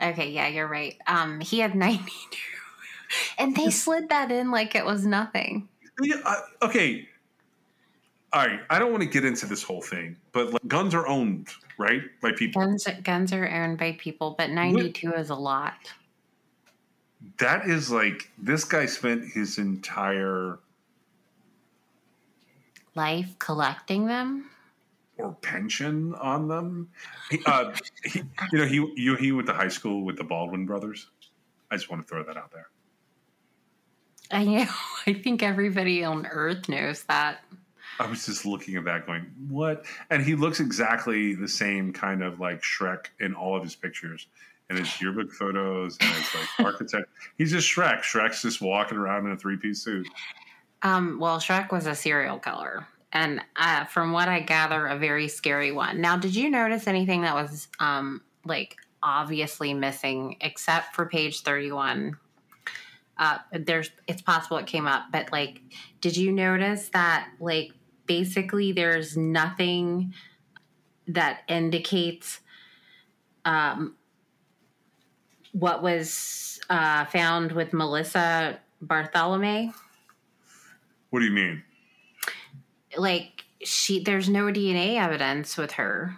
Okay, 0.02 0.30
yeah, 0.30 0.48
you're 0.48 0.68
right. 0.68 0.96
Um, 1.06 1.40
he 1.40 1.60
had 1.60 1.74
92. 1.74 2.10
and 3.38 3.56
they 3.56 3.70
slid 3.70 4.08
that 4.08 4.30
in 4.30 4.50
like 4.50 4.74
it 4.74 4.84
was 4.84 5.06
nothing. 5.06 5.68
Yeah, 6.02 6.16
uh, 6.24 6.40
okay, 6.62 7.08
all 8.32 8.46
right, 8.46 8.60
I 8.68 8.78
don't 8.78 8.90
want 8.90 9.02
to 9.02 9.08
get 9.08 9.24
into 9.24 9.46
this 9.46 9.62
whole 9.62 9.80
thing, 9.80 10.16
but 10.32 10.52
like, 10.52 10.68
guns 10.68 10.94
are 10.94 11.06
owned, 11.06 11.48
right, 11.78 12.02
by 12.20 12.32
people. 12.32 12.60
Guns, 12.60 12.86
guns 13.02 13.32
are 13.32 13.48
owned 13.48 13.78
by 13.78 13.92
people, 13.92 14.34
but 14.36 14.50
ninety-two 14.50 15.10
what? 15.10 15.20
is 15.20 15.30
a 15.30 15.34
lot. 15.34 15.94
That 17.38 17.66
is 17.66 17.90
like 17.90 18.30
this 18.36 18.64
guy 18.64 18.84
spent 18.86 19.24
his 19.24 19.56
entire 19.56 20.58
life 22.94 23.38
collecting 23.38 24.06
them, 24.06 24.50
or 25.18 25.32
pension 25.42 26.14
on 26.16 26.48
them. 26.48 26.88
He, 27.30 27.40
uh, 27.46 27.72
he, 28.04 28.22
you 28.52 28.58
know, 28.58 28.66
he 28.66 28.92
you, 28.96 29.14
he 29.16 29.32
went 29.32 29.46
to 29.48 29.54
high 29.54 29.68
school 29.68 30.04
with 30.04 30.16
the 30.16 30.24
Baldwin 30.24 30.66
brothers. 30.66 31.08
I 31.70 31.76
just 31.76 31.90
want 31.90 32.02
to 32.02 32.08
throw 32.08 32.22
that 32.24 32.36
out 32.36 32.52
there. 32.52 32.68
I 34.30 34.44
know. 34.44 34.66
I 35.06 35.14
think 35.14 35.42
everybody 35.42 36.04
on 36.04 36.26
Earth 36.26 36.68
knows 36.68 37.04
that. 37.04 37.40
I 37.98 38.06
was 38.06 38.26
just 38.26 38.44
looking 38.44 38.76
at 38.76 38.84
that 38.84 39.06
going, 39.06 39.24
what? 39.48 39.86
And 40.10 40.22
he 40.22 40.34
looks 40.34 40.60
exactly 40.60 41.34
the 41.34 41.48
same 41.48 41.92
kind 41.92 42.22
of 42.22 42.40
like 42.40 42.60
Shrek 42.62 43.06
in 43.20 43.34
all 43.34 43.56
of 43.56 43.62
his 43.62 43.74
pictures. 43.74 44.26
And 44.68 44.76
his 44.76 45.00
yearbook 45.00 45.30
photos 45.30 45.96
and 46.00 46.10
it's 46.18 46.34
like 46.34 46.48
architect. 46.66 47.08
He's 47.38 47.52
just 47.52 47.72
Shrek. 47.72 48.00
Shrek's 48.00 48.42
just 48.42 48.60
walking 48.60 48.98
around 48.98 49.26
in 49.26 49.32
a 49.32 49.36
three 49.36 49.56
piece 49.56 49.80
suit. 49.80 50.08
Um, 50.82 51.18
well, 51.20 51.38
Shrek 51.38 51.70
was 51.70 51.86
a 51.86 51.94
serial 51.94 52.38
killer. 52.40 52.86
And 53.16 53.40
uh, 53.56 53.86
from 53.86 54.12
what 54.12 54.28
I 54.28 54.40
gather, 54.40 54.86
a 54.86 54.98
very 54.98 55.26
scary 55.28 55.72
one. 55.72 56.02
Now, 56.02 56.18
did 56.18 56.36
you 56.36 56.50
notice 56.50 56.86
anything 56.86 57.22
that 57.22 57.34
was 57.34 57.66
um, 57.80 58.20
like 58.44 58.76
obviously 59.02 59.72
missing 59.72 60.36
except 60.42 60.94
for 60.94 61.06
page 61.06 61.40
31? 61.40 62.18
Uh, 63.16 63.38
there's 63.52 63.90
it's 64.06 64.20
possible 64.20 64.58
it 64.58 64.66
came 64.66 64.86
up, 64.86 65.04
but 65.10 65.32
like, 65.32 65.62
did 66.02 66.14
you 66.14 66.30
notice 66.30 66.90
that 66.90 67.30
like 67.40 67.72
basically 68.04 68.72
there's 68.72 69.16
nothing 69.16 70.12
that 71.08 71.40
indicates 71.48 72.40
um, 73.46 73.96
what 75.52 75.82
was 75.82 76.60
uh, 76.68 77.06
found 77.06 77.52
with 77.52 77.72
Melissa 77.72 78.58
Barthelemy. 78.84 79.72
What 81.08 81.20
do 81.20 81.24
you 81.24 81.32
mean? 81.32 81.62
Like 82.96 83.44
she, 83.62 84.02
there's 84.02 84.28
no 84.28 84.46
DNA 84.46 84.96
evidence 84.96 85.56
with 85.56 85.72
her. 85.72 86.16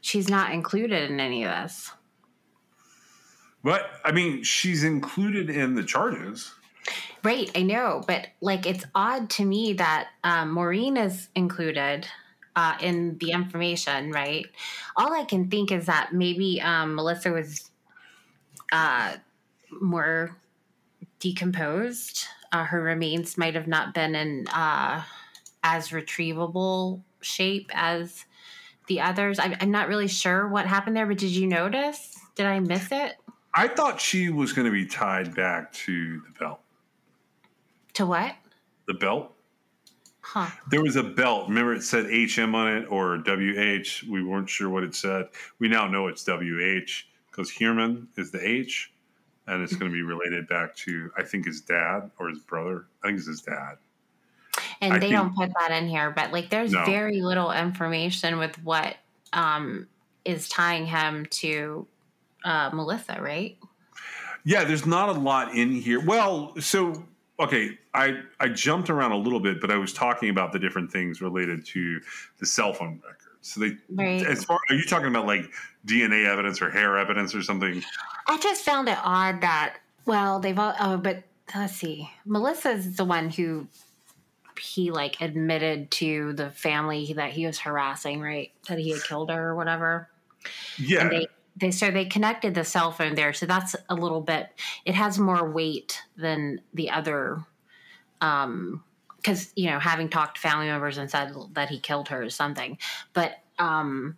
She's 0.00 0.28
not 0.28 0.52
included 0.52 1.10
in 1.10 1.20
any 1.20 1.44
of 1.44 1.50
this. 1.50 1.90
But 3.62 3.90
I 4.04 4.12
mean, 4.12 4.42
she's 4.42 4.82
included 4.82 5.48
in 5.48 5.74
the 5.74 5.84
charges. 5.84 6.52
Right, 7.22 7.48
I 7.54 7.62
know, 7.62 8.02
but 8.08 8.26
like 8.40 8.66
it's 8.66 8.84
odd 8.96 9.30
to 9.30 9.44
me 9.44 9.74
that 9.74 10.08
um, 10.24 10.50
Maureen 10.50 10.96
is 10.96 11.28
included 11.36 12.08
uh, 12.56 12.76
in 12.80 13.16
the 13.18 13.30
information, 13.30 14.10
right? 14.10 14.46
All 14.96 15.12
I 15.12 15.24
can 15.24 15.48
think 15.48 15.70
is 15.70 15.86
that 15.86 16.12
maybe 16.12 16.60
um, 16.60 16.96
Melissa 16.96 17.30
was 17.30 17.70
uh, 18.72 19.14
more 19.80 20.36
decomposed 21.20 22.26
uh, 22.52 22.64
her 22.64 22.82
remains 22.82 23.38
might 23.38 23.54
have 23.54 23.66
not 23.66 23.94
been 23.94 24.14
in 24.14 24.46
uh, 24.48 25.02
as 25.62 25.88
retrievable 25.88 27.02
shape 27.20 27.70
as 27.74 28.24
the 28.88 29.00
others. 29.00 29.38
I'm, 29.38 29.54
I'm 29.60 29.70
not 29.70 29.88
really 29.88 30.08
sure 30.08 30.48
what 30.48 30.66
happened 30.66 30.96
there, 30.96 31.06
but 31.06 31.18
did 31.18 31.30
you 31.30 31.46
notice? 31.46 32.18
Did 32.34 32.46
I 32.46 32.60
miss 32.60 32.88
it? 32.90 33.16
I 33.54 33.68
thought 33.68 34.00
she 34.00 34.30
was 34.30 34.52
going 34.52 34.66
to 34.66 34.72
be 34.72 34.86
tied 34.86 35.34
back 35.34 35.72
to 35.72 36.20
the 36.20 36.38
belt. 36.38 36.60
To 37.94 38.06
what? 38.06 38.34
The 38.86 38.94
belt? 38.94 39.34
Huh. 40.22 40.48
There 40.70 40.82
was 40.82 40.96
a 40.96 41.02
belt. 41.02 41.48
Remember, 41.48 41.74
it 41.74 41.82
said 41.82 42.06
HM 42.06 42.54
on 42.54 42.76
it 42.76 42.86
or 42.88 43.18
WH. 43.18 44.08
We 44.08 44.24
weren't 44.24 44.48
sure 44.48 44.70
what 44.70 44.84
it 44.84 44.94
said. 44.94 45.28
We 45.58 45.68
now 45.68 45.86
know 45.86 46.06
it's 46.06 46.24
WH 46.24 47.04
because 47.30 47.50
Heuermann 47.50 48.06
is 48.16 48.30
the 48.30 48.46
H, 48.46 48.92
and 49.46 49.62
it's 49.62 49.74
going 49.74 49.90
to 49.90 49.94
be 49.94 50.02
related 50.02 50.46
back 50.48 50.74
to 50.76 51.10
I 51.16 51.22
think 51.22 51.44
his 51.44 51.60
dad 51.60 52.10
or 52.18 52.28
his 52.28 52.38
brother. 52.38 52.86
I 53.02 53.08
think 53.08 53.18
it's 53.18 53.26
his 53.26 53.42
dad. 53.42 53.76
And 54.82 54.92
I 54.94 54.98
they 54.98 55.06
think- 55.10 55.14
don't 55.14 55.34
put 55.34 55.50
that 55.58 55.70
in 55.70 55.88
here, 55.88 56.10
but 56.10 56.32
like 56.32 56.50
there's 56.50 56.72
No. 56.72 56.84
very 56.84 57.22
little 57.22 57.52
information 57.52 58.38
with 58.38 58.62
what 58.64 58.96
um, 59.32 59.86
is 60.26 60.48
tying 60.48 60.84
him 60.86 61.24
to 61.30 61.86
uh, 62.44 62.68
Melissa, 62.74 63.18
right? 63.22 63.56
Yeah, 64.44 64.64
there's 64.64 64.84
not 64.84 65.08
a 65.08 65.12
lot 65.12 65.54
in 65.54 65.70
here. 65.72 66.00
Well, 66.04 66.54
so 66.60 67.04
okay, 67.38 67.78
I 67.94 68.20
I 68.40 68.48
jumped 68.48 68.90
around 68.90 69.12
a 69.12 69.16
little 69.16 69.38
bit, 69.40 69.60
but 69.60 69.70
I 69.70 69.76
was 69.76 69.92
talking 69.92 70.28
about 70.28 70.52
the 70.52 70.58
different 70.58 70.90
things 70.90 71.22
related 71.22 71.64
to 71.66 72.00
the 72.38 72.46
cell 72.46 72.72
phone 72.74 73.00
records. 73.04 73.18
So 73.40 73.60
they, 73.60 73.76
Right. 73.90 74.24
as 74.26 74.44
far 74.44 74.58
are 74.68 74.74
you 74.74 74.84
talking 74.84 75.06
about 75.08 75.26
like 75.26 75.50
DNA 75.86 76.26
evidence 76.26 76.60
or 76.60 76.70
hair 76.70 76.98
evidence 76.98 77.34
or 77.34 77.42
something? 77.42 77.82
I 78.26 78.38
just 78.38 78.64
found 78.64 78.88
it 78.88 78.98
odd 79.02 79.40
that 79.40 79.76
well 80.06 80.40
they've 80.40 80.58
all 80.58 80.74
oh 80.80 80.96
but 80.96 81.22
let's 81.54 81.74
see 81.74 82.10
Melissa's 82.26 82.96
the 82.96 83.04
one 83.04 83.30
who 83.30 83.66
he 84.58 84.90
like 84.90 85.20
admitted 85.20 85.90
to 85.92 86.32
the 86.34 86.50
family 86.50 87.12
that 87.14 87.32
he 87.32 87.46
was 87.46 87.58
harassing 87.58 88.20
right? 88.20 88.52
That 88.68 88.78
he 88.78 88.90
had 88.90 89.02
killed 89.02 89.30
her 89.30 89.50
or 89.50 89.56
whatever. 89.56 90.08
Yeah, 90.78 91.02
and 91.02 91.10
they 91.10 91.26
they 91.56 91.70
so 91.70 91.90
they 91.90 92.04
connected 92.04 92.54
the 92.54 92.64
cell 92.64 92.92
phone 92.92 93.14
there. 93.14 93.32
So 93.32 93.46
that's 93.46 93.76
a 93.88 93.94
little 93.94 94.20
bit 94.20 94.48
it 94.84 94.94
has 94.94 95.18
more 95.18 95.50
weight 95.50 96.02
than 96.16 96.60
the 96.74 96.90
other 96.90 97.44
um 98.20 98.82
because 99.16 99.52
you 99.54 99.70
know 99.70 99.78
having 99.78 100.08
talked 100.08 100.36
to 100.36 100.40
family 100.40 100.66
members 100.66 100.98
and 100.98 101.10
said 101.10 101.34
that 101.52 101.68
he 101.68 101.78
killed 101.78 102.08
her 102.08 102.22
is 102.22 102.34
something. 102.34 102.78
But 103.12 103.38
um 103.58 104.16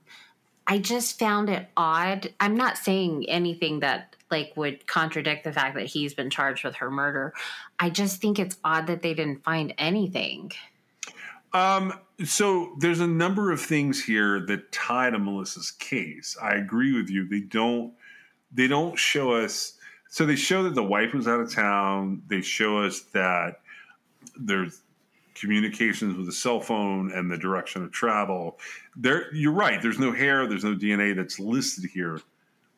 i 0.66 0.78
just 0.78 1.18
found 1.18 1.50
it 1.50 1.68
odd. 1.76 2.32
I'm 2.40 2.56
not 2.56 2.78
saying 2.78 3.28
anything 3.28 3.80
that 3.80 4.13
like 4.30 4.52
would 4.56 4.86
contradict 4.86 5.44
the 5.44 5.52
fact 5.52 5.74
that 5.74 5.86
he's 5.86 6.14
been 6.14 6.30
charged 6.30 6.64
with 6.64 6.76
her 6.76 6.90
murder 6.90 7.32
i 7.78 7.88
just 7.90 8.20
think 8.20 8.38
it's 8.38 8.56
odd 8.64 8.86
that 8.86 9.02
they 9.02 9.14
didn't 9.14 9.42
find 9.44 9.74
anything 9.78 10.50
Um, 11.52 11.92
so 12.24 12.74
there's 12.80 12.98
a 12.98 13.06
number 13.06 13.52
of 13.52 13.60
things 13.60 14.02
here 14.02 14.40
that 14.46 14.72
tie 14.72 15.10
to 15.10 15.18
Melissa's 15.20 15.70
case. 15.70 16.36
I 16.42 16.54
agree 16.56 16.92
with 16.92 17.08
you. 17.08 17.28
They 17.28 17.40
don't 17.40 17.92
they 18.52 18.66
don't 18.66 18.98
show 18.98 19.32
us 19.32 19.74
so 20.08 20.24
they 20.24 20.36
show 20.36 20.62
that 20.62 20.76
the 20.76 20.82
wife 20.82 21.12
was 21.12 21.26
out 21.26 21.40
of 21.40 21.52
town. 21.52 22.22
They 22.28 22.40
show 22.40 22.78
us 22.78 23.00
that 23.12 23.60
there's 24.36 24.80
communications 25.34 26.16
with 26.16 26.28
a 26.28 26.32
cell 26.32 26.60
phone 26.60 27.10
and 27.12 27.30
the 27.30 27.36
direction 27.36 27.82
of 27.82 27.90
travel. 27.90 28.58
There 28.96 29.34
you're 29.34 29.52
right, 29.52 29.82
there's 29.82 29.98
no 29.98 30.12
hair, 30.12 30.46
there's 30.46 30.62
no 30.64 30.74
DNA 30.76 31.16
that's 31.16 31.40
listed 31.40 31.90
here. 31.92 32.20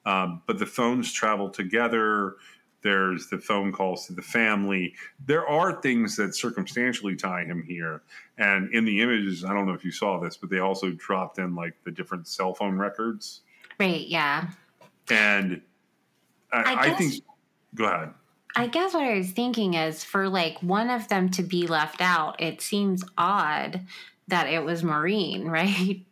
Um, 0.06 0.40
but 0.46 0.58
the 0.58 0.66
phones 0.66 1.12
travel 1.12 1.50
together. 1.50 2.36
There's 2.82 3.26
the 3.28 3.38
phone 3.38 3.72
calls 3.72 4.06
to 4.06 4.12
the 4.12 4.22
family. 4.22 4.94
There 5.26 5.46
are 5.46 5.82
things 5.82 6.14
that 6.16 6.34
circumstantially 6.36 7.16
tie 7.16 7.42
him 7.44 7.64
here. 7.66 8.02
And 8.38 8.72
in 8.72 8.84
the 8.84 9.02
images, 9.02 9.44
I 9.44 9.52
don't 9.52 9.66
know 9.66 9.72
if 9.74 9.84
you 9.84 9.90
saw 9.90 10.20
this, 10.20 10.36
but 10.36 10.48
they 10.50 10.60
also 10.60 10.92
dropped 10.92 11.38
in 11.38 11.56
like 11.56 11.74
the 11.84 11.90
different 11.90 12.28
cell 12.28 12.54
phone 12.54 12.78
records. 12.78 13.40
right 13.80 14.06
yeah 14.06 14.48
And 15.10 15.60
I, 16.52 16.62
I 16.74 16.80
I, 16.82 16.90
think, 16.94 17.24
go 17.74 17.86
ahead. 17.86 18.10
I 18.54 18.68
guess 18.68 18.94
what 18.94 19.02
I 19.04 19.18
was 19.18 19.32
thinking 19.32 19.74
is 19.74 20.04
for 20.04 20.28
like 20.28 20.62
one 20.62 20.88
of 20.88 21.08
them 21.08 21.28
to 21.30 21.42
be 21.42 21.66
left 21.66 22.00
out, 22.00 22.40
it 22.40 22.60
seems 22.62 23.02
odd 23.18 23.80
that 24.28 24.46
it 24.46 24.64
was 24.64 24.84
Maureen, 24.84 25.48
right? 25.48 26.04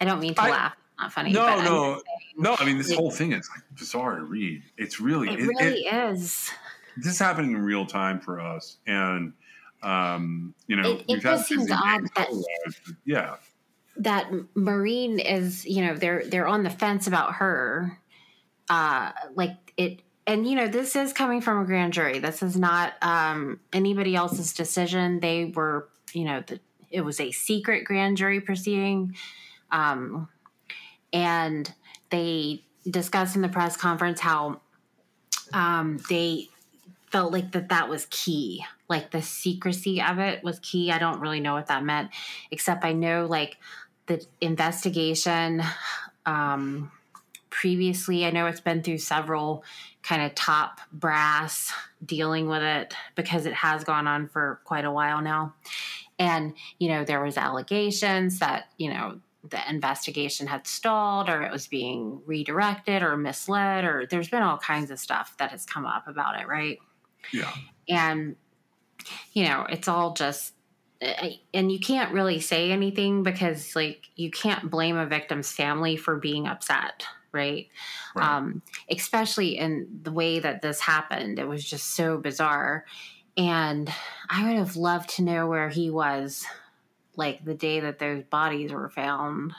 I 0.00 0.04
don't 0.04 0.18
mean 0.20 0.34
to 0.34 0.42
I- 0.42 0.50
laugh. 0.50 0.74
Not 0.98 1.12
funny. 1.12 1.32
No, 1.32 1.60
no, 1.62 2.02
no. 2.36 2.56
I 2.58 2.64
mean, 2.64 2.78
this 2.78 2.94
whole 2.94 3.10
thing 3.10 3.32
is 3.32 3.48
like 3.54 3.62
bizarre 3.76 4.16
to 4.16 4.22
read. 4.24 4.62
It's 4.78 4.98
really, 5.00 5.28
It 5.28 5.40
it- 5.40 5.46
really 5.46 5.80
it- 5.86 5.94
is. 6.12 6.50
this 6.96 7.12
is 7.12 7.18
happening 7.18 7.50
in 7.52 7.58
real 7.62 7.84
time 7.84 8.18
for 8.20 8.40
us. 8.40 8.78
And, 8.86 9.34
um, 9.82 10.54
you 10.66 10.76
know, 10.76 10.92
It- 10.92 11.00
it 11.00 11.04
we've 11.08 11.22
had 11.22 11.36
just 11.36 11.48
seems 11.48 11.70
odd 11.70 12.08
that- 12.16 12.28
yeah. 13.04 13.36
That 13.98 14.30
Maureen 14.54 15.18
is, 15.18 15.64
you 15.66 15.84
know, 15.84 15.94
they're 15.96 16.22
they're 16.26 16.46
on 16.46 16.62
the 16.62 16.70
fence 16.70 17.06
about 17.06 17.34
her. 17.36 17.98
Uh 18.68 19.12
like 19.34 19.72
it 19.76 20.00
and 20.26 20.46
you 20.46 20.54
know, 20.56 20.66
this 20.68 20.96
is 20.96 21.12
coming 21.12 21.40
from 21.40 21.62
a 21.62 21.64
grand 21.64 21.92
jury. 21.92 22.18
This 22.18 22.42
is 22.42 22.56
not 22.56 22.94
um 23.02 23.60
anybody 23.72 24.14
else's 24.16 24.52
decision. 24.54 25.20
They 25.20 25.46
were, 25.46 25.88
you 26.12 26.24
know, 26.24 26.42
the, 26.46 26.60
it 26.90 27.02
was 27.02 27.20
a 27.20 27.30
secret 27.32 27.84
grand 27.84 28.16
jury 28.16 28.40
proceeding. 28.40 29.14
Um 29.70 30.28
and 31.16 31.72
they 32.10 32.62
discussed 32.88 33.36
in 33.36 33.42
the 33.42 33.48
press 33.48 33.74
conference 33.76 34.20
how 34.20 34.60
um, 35.54 35.98
they 36.10 36.48
felt 37.10 37.32
like 37.32 37.52
that 37.52 37.70
that 37.70 37.88
was 37.88 38.06
key 38.10 38.62
like 38.88 39.10
the 39.10 39.22
secrecy 39.22 40.00
of 40.00 40.18
it 40.18 40.44
was 40.44 40.60
key. 40.60 40.92
I 40.92 40.98
don't 40.98 41.20
really 41.20 41.40
know 41.40 41.54
what 41.54 41.68
that 41.68 41.84
meant 41.84 42.10
except 42.50 42.84
i 42.84 42.92
know 42.92 43.26
like 43.26 43.56
the 44.06 44.24
investigation 44.40 45.62
um, 46.26 46.90
previously 47.48 48.26
i 48.26 48.30
know 48.30 48.46
it's 48.46 48.60
been 48.60 48.82
through 48.82 48.98
several 48.98 49.64
kind 50.06 50.22
of 50.22 50.34
top 50.36 50.80
brass 50.92 51.72
dealing 52.04 52.48
with 52.48 52.62
it 52.62 52.94
because 53.16 53.44
it 53.44 53.54
has 53.54 53.82
gone 53.82 54.06
on 54.06 54.28
for 54.28 54.60
quite 54.64 54.84
a 54.84 54.90
while 54.90 55.20
now. 55.20 55.54
And 56.18 56.54
you 56.78 56.88
know 56.88 57.04
there 57.04 57.22
was 57.22 57.36
allegations 57.36 58.38
that 58.38 58.68
you 58.78 58.88
know 58.88 59.20
the 59.50 59.70
investigation 59.70 60.46
had 60.46 60.66
stalled 60.66 61.28
or 61.28 61.42
it 61.42 61.52
was 61.52 61.66
being 61.66 62.20
redirected 62.26 63.02
or 63.02 63.16
misled 63.16 63.84
or 63.84 64.06
there's 64.10 64.28
been 64.28 64.42
all 64.42 64.58
kinds 64.58 64.90
of 64.90 64.98
stuff 64.98 65.34
that 65.38 65.50
has 65.50 65.64
come 65.64 65.86
up 65.86 66.06
about 66.08 66.40
it 66.40 66.46
right 66.48 66.78
Yeah. 67.32 67.52
and 67.88 68.36
you 69.32 69.44
know 69.44 69.66
it's 69.68 69.88
all 69.88 70.14
just 70.14 70.54
and 71.52 71.70
you 71.70 71.78
can't 71.78 72.12
really 72.12 72.40
say 72.40 72.70
anything 72.72 73.22
because 73.22 73.76
like 73.76 74.06
you 74.16 74.30
can't 74.30 74.70
blame 74.70 74.96
a 74.96 75.06
victim's 75.06 75.52
family 75.52 75.96
for 75.96 76.16
being 76.16 76.46
upset 76.46 77.04
right, 77.32 77.68
Right. 78.14 78.26
Um, 78.36 78.62
especially 78.90 79.58
in 79.58 80.00
the 80.02 80.10
way 80.12 80.38
that 80.38 80.62
this 80.62 80.80
happened 80.80 81.38
it 81.38 81.46
was 81.46 81.62
just 81.62 81.94
so 81.94 82.16
bizarre 82.16 82.86
and 83.36 83.92
i 84.30 84.46
would 84.48 84.56
have 84.56 84.76
loved 84.76 85.10
to 85.16 85.22
know 85.22 85.46
where 85.46 85.68
he 85.68 85.90
was 85.90 86.46
like 87.16 87.44
the 87.44 87.54
day 87.54 87.80
that 87.80 87.98
those 87.98 88.22
bodies 88.24 88.72
were 88.72 88.88
found 88.90 89.52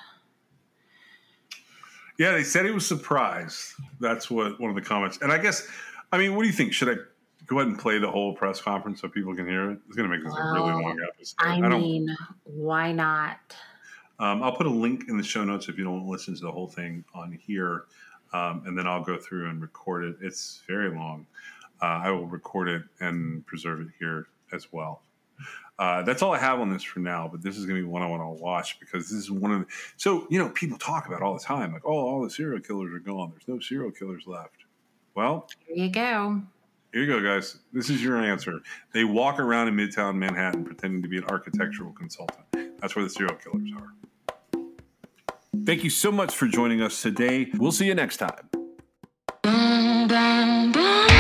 Yeah, 2.18 2.32
they 2.32 2.44
said 2.44 2.66
he 2.66 2.72
was 2.72 2.88
surprised. 2.88 3.74
That's 4.00 4.30
what 4.32 4.60
one 4.60 4.70
of 4.70 4.76
the 4.76 4.82
comments. 4.82 5.20
And 5.22 5.32
I 5.32 5.38
guess, 5.38 5.68
I 6.12 6.18
mean, 6.18 6.36
what 6.36 6.44
do 6.44 6.48
you 6.48 6.54
think? 6.54 6.74
Should 6.74 6.90
I 6.90 6.96
go 7.46 7.60
ahead 7.60 7.68
and 7.68 7.80
play 7.80 8.00
the 8.00 8.10
whole 8.10 8.34
press 8.34 8.62
conference 8.62 9.02
so 9.02 9.08
people 9.08 9.36
can 9.36 9.48
hear 9.48 9.72
it? 9.72 9.80
It's 9.88 9.96
going 9.96 10.10
to 10.10 10.16
make 10.16 10.26
this 10.26 10.34
a 10.34 10.52
really 10.54 10.72
long 10.72 10.98
episode. 11.08 11.36
i 11.40 11.60
don't. 11.60 11.82
mean 11.82 12.16
why 12.44 12.92
not 12.92 13.40
Um, 14.20 14.42
I'll 14.42 14.56
put 14.56 14.66
a 14.66 14.72
link 14.72 15.06
in 15.10 15.18
the 15.18 15.24
show 15.24 15.44
notes 15.44 15.70
if 15.70 15.78
you 15.78 15.84
don't 15.84 16.08
listen 16.08 16.34
to 16.36 16.42
the 16.42 16.52
whole 16.52 16.68
thing 16.68 17.06
on 17.14 17.32
here, 17.32 17.86
um, 18.34 18.64
and 18.66 18.76
then 18.78 18.88
I'll 18.88 19.04
go 19.04 19.18
through 19.18 19.50
and 19.50 19.62
record 19.62 20.04
it. 20.06 20.18
It's 20.22 20.62
very 20.68 20.90
long. 20.90 21.28
Uh, 21.82 22.02
I 22.04 22.10
will 22.10 22.26
record 22.26 22.68
it 22.68 22.82
and 23.00 23.46
preserve 23.46 23.82
it 23.82 23.90
here 24.00 24.28
as 24.52 24.74
well. 24.74 25.04
Uh, 25.80 26.02
that's 26.02 26.22
all 26.22 26.34
I 26.34 26.40
have 26.40 26.60
on 26.60 26.72
this 26.72 26.82
for 26.82 27.00
now, 27.00 27.28
but 27.32 27.44
this 27.44 27.58
is 27.58 27.66
going 27.66 27.80
to 27.80 27.84
be 27.84 27.88
one 27.88 28.02
I 28.02 28.08
want 28.08 28.22
to 28.22 28.44
watch 28.44 28.80
because 28.80 29.10
this 29.10 29.20
is 29.20 29.30
one 29.30 29.52
of 29.52 29.60
the. 29.60 29.68
So, 29.96 30.26
you 30.30 30.40
know, 30.40 30.50
people 30.50 30.78
talk 30.78 31.08
about 31.08 31.22
all 31.22 31.34
the 31.34 31.44
time, 31.44 31.72
like, 31.72 31.86
oh, 31.86 31.92
all 31.92 32.24
the 32.24 32.30
serial 32.30 32.60
killers 32.60 32.94
are 32.94 33.00
gone. 33.00 33.32
There's 33.32 33.48
no 33.48 33.60
serial 33.60 33.92
killers 33.92 34.24
left. 34.26 34.66
Well, 35.14 35.48
here 35.68 35.86
you 35.86 35.92
go 35.92 36.42
here 36.98 37.06
you 37.06 37.14
go, 37.14 37.22
guys. 37.22 37.60
This 37.74 37.90
is 37.92 38.04
your 38.04 38.18
answer. 38.18 38.60
They 38.92 39.04
walk 39.04 39.40
around 39.40 39.68
in 39.68 39.76
Midtown 39.76 40.16
Manhattan 40.16 40.64
pretending 40.64 41.02
to 41.04 41.08
be 41.08 41.18
an 41.18 41.26
architectural 41.26 41.92
consultant. 41.92 42.46
That's 42.80 42.96
where 42.96 43.04
the 43.04 43.10
serial 43.10 43.36
killers 43.36 43.70
are. 43.78 43.94
Thank 45.66 45.84
you 45.84 45.90
so 45.90 46.12
much 46.12 46.34
for 46.34 46.48
joining 46.48 46.82
us 46.82 47.02
today. 47.02 47.52
We'll 47.56 47.72
see 47.72 47.86
you 47.86 47.96
next 47.96 48.18
time. 48.18 48.50
This 49.44 49.54
is 49.54 51.08
True 51.08 51.17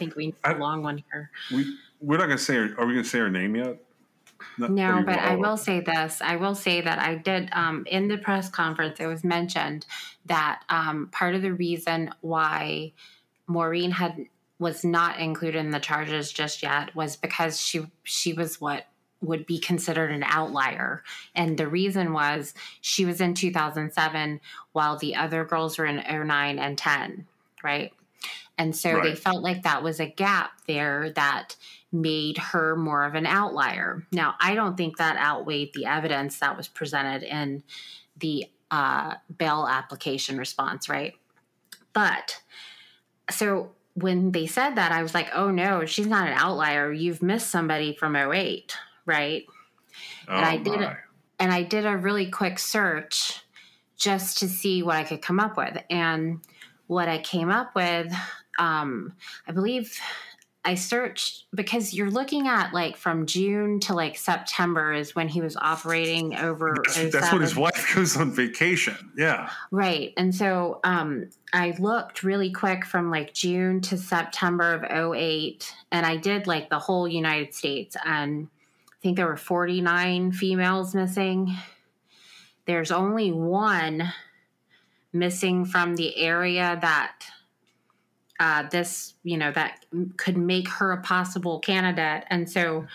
think 0.00 0.16
we 0.16 0.26
need 0.26 0.34
a 0.44 0.54
long 0.54 0.82
one 0.82 1.04
here. 1.12 1.30
We 1.52 1.76
we're 2.00 2.18
not 2.18 2.26
going 2.26 2.38
to 2.38 2.44
say. 2.44 2.54
Her, 2.54 2.74
are 2.78 2.86
we 2.86 2.94
going 2.94 3.04
to 3.04 3.08
say 3.08 3.18
her 3.18 3.30
name 3.30 3.54
yet? 3.54 3.76
Not, 4.58 4.70
no, 4.70 5.02
but 5.04 5.18
I 5.18 5.36
will 5.36 5.56
say 5.56 5.80
this. 5.80 6.20
I 6.22 6.36
will 6.36 6.54
say 6.54 6.80
that 6.80 6.98
I 6.98 7.16
did 7.16 7.50
um, 7.52 7.84
in 7.86 8.08
the 8.08 8.18
press 8.18 8.48
conference. 8.48 8.98
It 8.98 9.06
was 9.06 9.22
mentioned 9.22 9.86
that 10.26 10.62
um, 10.68 11.08
part 11.12 11.34
of 11.34 11.42
the 11.42 11.52
reason 11.52 12.10
why 12.22 12.92
Maureen 13.46 13.90
had 13.90 14.26
was 14.58 14.84
not 14.84 15.18
included 15.18 15.58
in 15.58 15.70
the 15.70 15.78
charges 15.78 16.32
just 16.32 16.62
yet 16.62 16.94
was 16.94 17.16
because 17.16 17.60
she 17.60 17.86
she 18.02 18.32
was 18.32 18.60
what 18.60 18.86
would 19.22 19.46
be 19.46 19.58
considered 19.58 20.10
an 20.10 20.22
outlier. 20.24 21.02
And 21.34 21.58
the 21.58 21.68
reason 21.68 22.14
was 22.14 22.54
she 22.80 23.04
was 23.04 23.20
in 23.20 23.34
2007 23.34 24.40
while 24.72 24.96
the 24.96 25.14
other 25.14 25.44
girls 25.44 25.76
were 25.76 25.84
in 25.84 25.96
09 25.96 26.58
and 26.58 26.78
10, 26.78 27.26
right? 27.62 27.92
And 28.60 28.76
so 28.76 28.92
right. 28.92 29.02
they 29.02 29.14
felt 29.14 29.42
like 29.42 29.62
that 29.62 29.82
was 29.82 30.00
a 30.00 30.06
gap 30.06 30.50
there 30.66 31.08
that 31.16 31.56
made 31.90 32.36
her 32.36 32.76
more 32.76 33.06
of 33.06 33.14
an 33.14 33.24
outlier. 33.24 34.06
Now, 34.12 34.34
I 34.38 34.54
don't 34.54 34.76
think 34.76 34.98
that 34.98 35.16
outweighed 35.16 35.70
the 35.72 35.86
evidence 35.86 36.40
that 36.40 36.58
was 36.58 36.68
presented 36.68 37.22
in 37.22 37.62
the 38.18 38.44
uh, 38.70 39.14
bail 39.38 39.66
application 39.66 40.36
response, 40.36 40.90
right? 40.90 41.14
But 41.94 42.42
so 43.30 43.70
when 43.94 44.32
they 44.32 44.46
said 44.46 44.74
that, 44.74 44.92
I 44.92 45.02
was 45.02 45.14
like, 45.14 45.30
oh 45.34 45.50
no, 45.50 45.86
she's 45.86 46.06
not 46.06 46.28
an 46.28 46.34
outlier. 46.34 46.92
You've 46.92 47.22
missed 47.22 47.48
somebody 47.48 47.96
from 47.96 48.14
08, 48.14 48.76
right? 49.06 49.46
Oh, 50.28 50.34
and 50.34 50.44
I 50.44 50.58
did 50.58 50.82
a, 50.82 50.98
and 51.38 51.50
I 51.50 51.62
did 51.62 51.86
a 51.86 51.96
really 51.96 52.30
quick 52.30 52.58
search 52.58 53.42
just 53.96 54.36
to 54.40 54.48
see 54.50 54.82
what 54.82 54.96
I 54.96 55.04
could 55.04 55.22
come 55.22 55.40
up 55.40 55.56
with. 55.56 55.82
And 55.88 56.42
what 56.88 57.08
I 57.08 57.18
came 57.18 57.50
up 57.50 57.74
with, 57.74 58.12
um, 58.60 59.14
I 59.48 59.52
believe 59.52 59.98
I 60.62 60.74
searched 60.74 61.46
because 61.54 61.94
you're 61.94 62.10
looking 62.10 62.46
at 62.46 62.74
like 62.74 62.98
from 62.98 63.24
June 63.24 63.80
to 63.80 63.94
like 63.94 64.18
September 64.18 64.92
is 64.92 65.14
when 65.14 65.26
he 65.26 65.40
was 65.40 65.56
operating 65.56 66.36
over. 66.36 66.76
That's, 66.84 67.12
that's 67.12 67.32
when 67.32 67.40
his 67.40 67.56
wife 67.56 67.94
goes 67.94 68.16
on 68.18 68.32
vacation. 68.32 69.12
Yeah. 69.16 69.50
Right. 69.70 70.12
And 70.18 70.34
so 70.34 70.80
um, 70.84 71.30
I 71.54 71.74
looked 71.78 72.22
really 72.22 72.52
quick 72.52 72.84
from 72.84 73.10
like 73.10 73.32
June 73.32 73.80
to 73.82 73.96
September 73.96 74.74
of 74.74 75.14
08 75.14 75.74
and 75.92 76.04
I 76.04 76.16
did 76.16 76.46
like 76.46 76.68
the 76.68 76.78
whole 76.78 77.08
United 77.08 77.54
States 77.54 77.96
and 78.04 78.48
I 78.86 78.96
think 79.00 79.16
there 79.16 79.26
were 79.26 79.38
49 79.38 80.32
females 80.32 80.94
missing. 80.94 81.56
There's 82.66 82.90
only 82.90 83.32
one 83.32 84.12
missing 85.10 85.64
from 85.64 85.96
the 85.96 86.14
area 86.18 86.78
that 86.82 87.24
uh, 88.40 88.64
this, 88.70 89.14
you 89.22 89.36
know, 89.36 89.52
that 89.52 89.84
could 90.16 90.36
make 90.36 90.68
her 90.68 90.92
a 90.92 91.02
possible 91.02 91.60
candidate. 91.60 92.24
And 92.30 92.50
so 92.50 92.86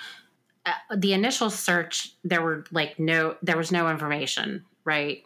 uh, 0.66 0.72
the 0.98 1.14
initial 1.14 1.52
search, 1.52 2.16
there 2.24 2.42
were 2.42 2.66
like 2.72 3.00
no, 3.00 3.36
there 3.44 3.56
was 3.56 3.72
no 3.72 3.90
information, 3.90 4.66
right? 4.84 5.24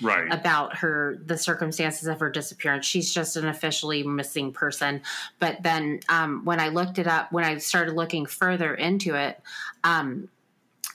Right. 0.00 0.32
About 0.32 0.76
her, 0.76 1.18
the 1.24 1.38
circumstances 1.38 2.08
of 2.08 2.18
her 2.18 2.30
disappearance. 2.30 2.86
She's 2.86 3.14
just 3.14 3.36
an 3.36 3.46
officially 3.46 4.02
missing 4.02 4.52
person. 4.52 5.00
But 5.38 5.62
then 5.62 6.00
um, 6.08 6.44
when 6.44 6.58
I 6.58 6.68
looked 6.68 6.98
it 6.98 7.06
up, 7.06 7.30
when 7.30 7.44
I 7.44 7.58
started 7.58 7.94
looking 7.94 8.26
further 8.26 8.74
into 8.74 9.14
it, 9.14 9.40
um, 9.84 10.28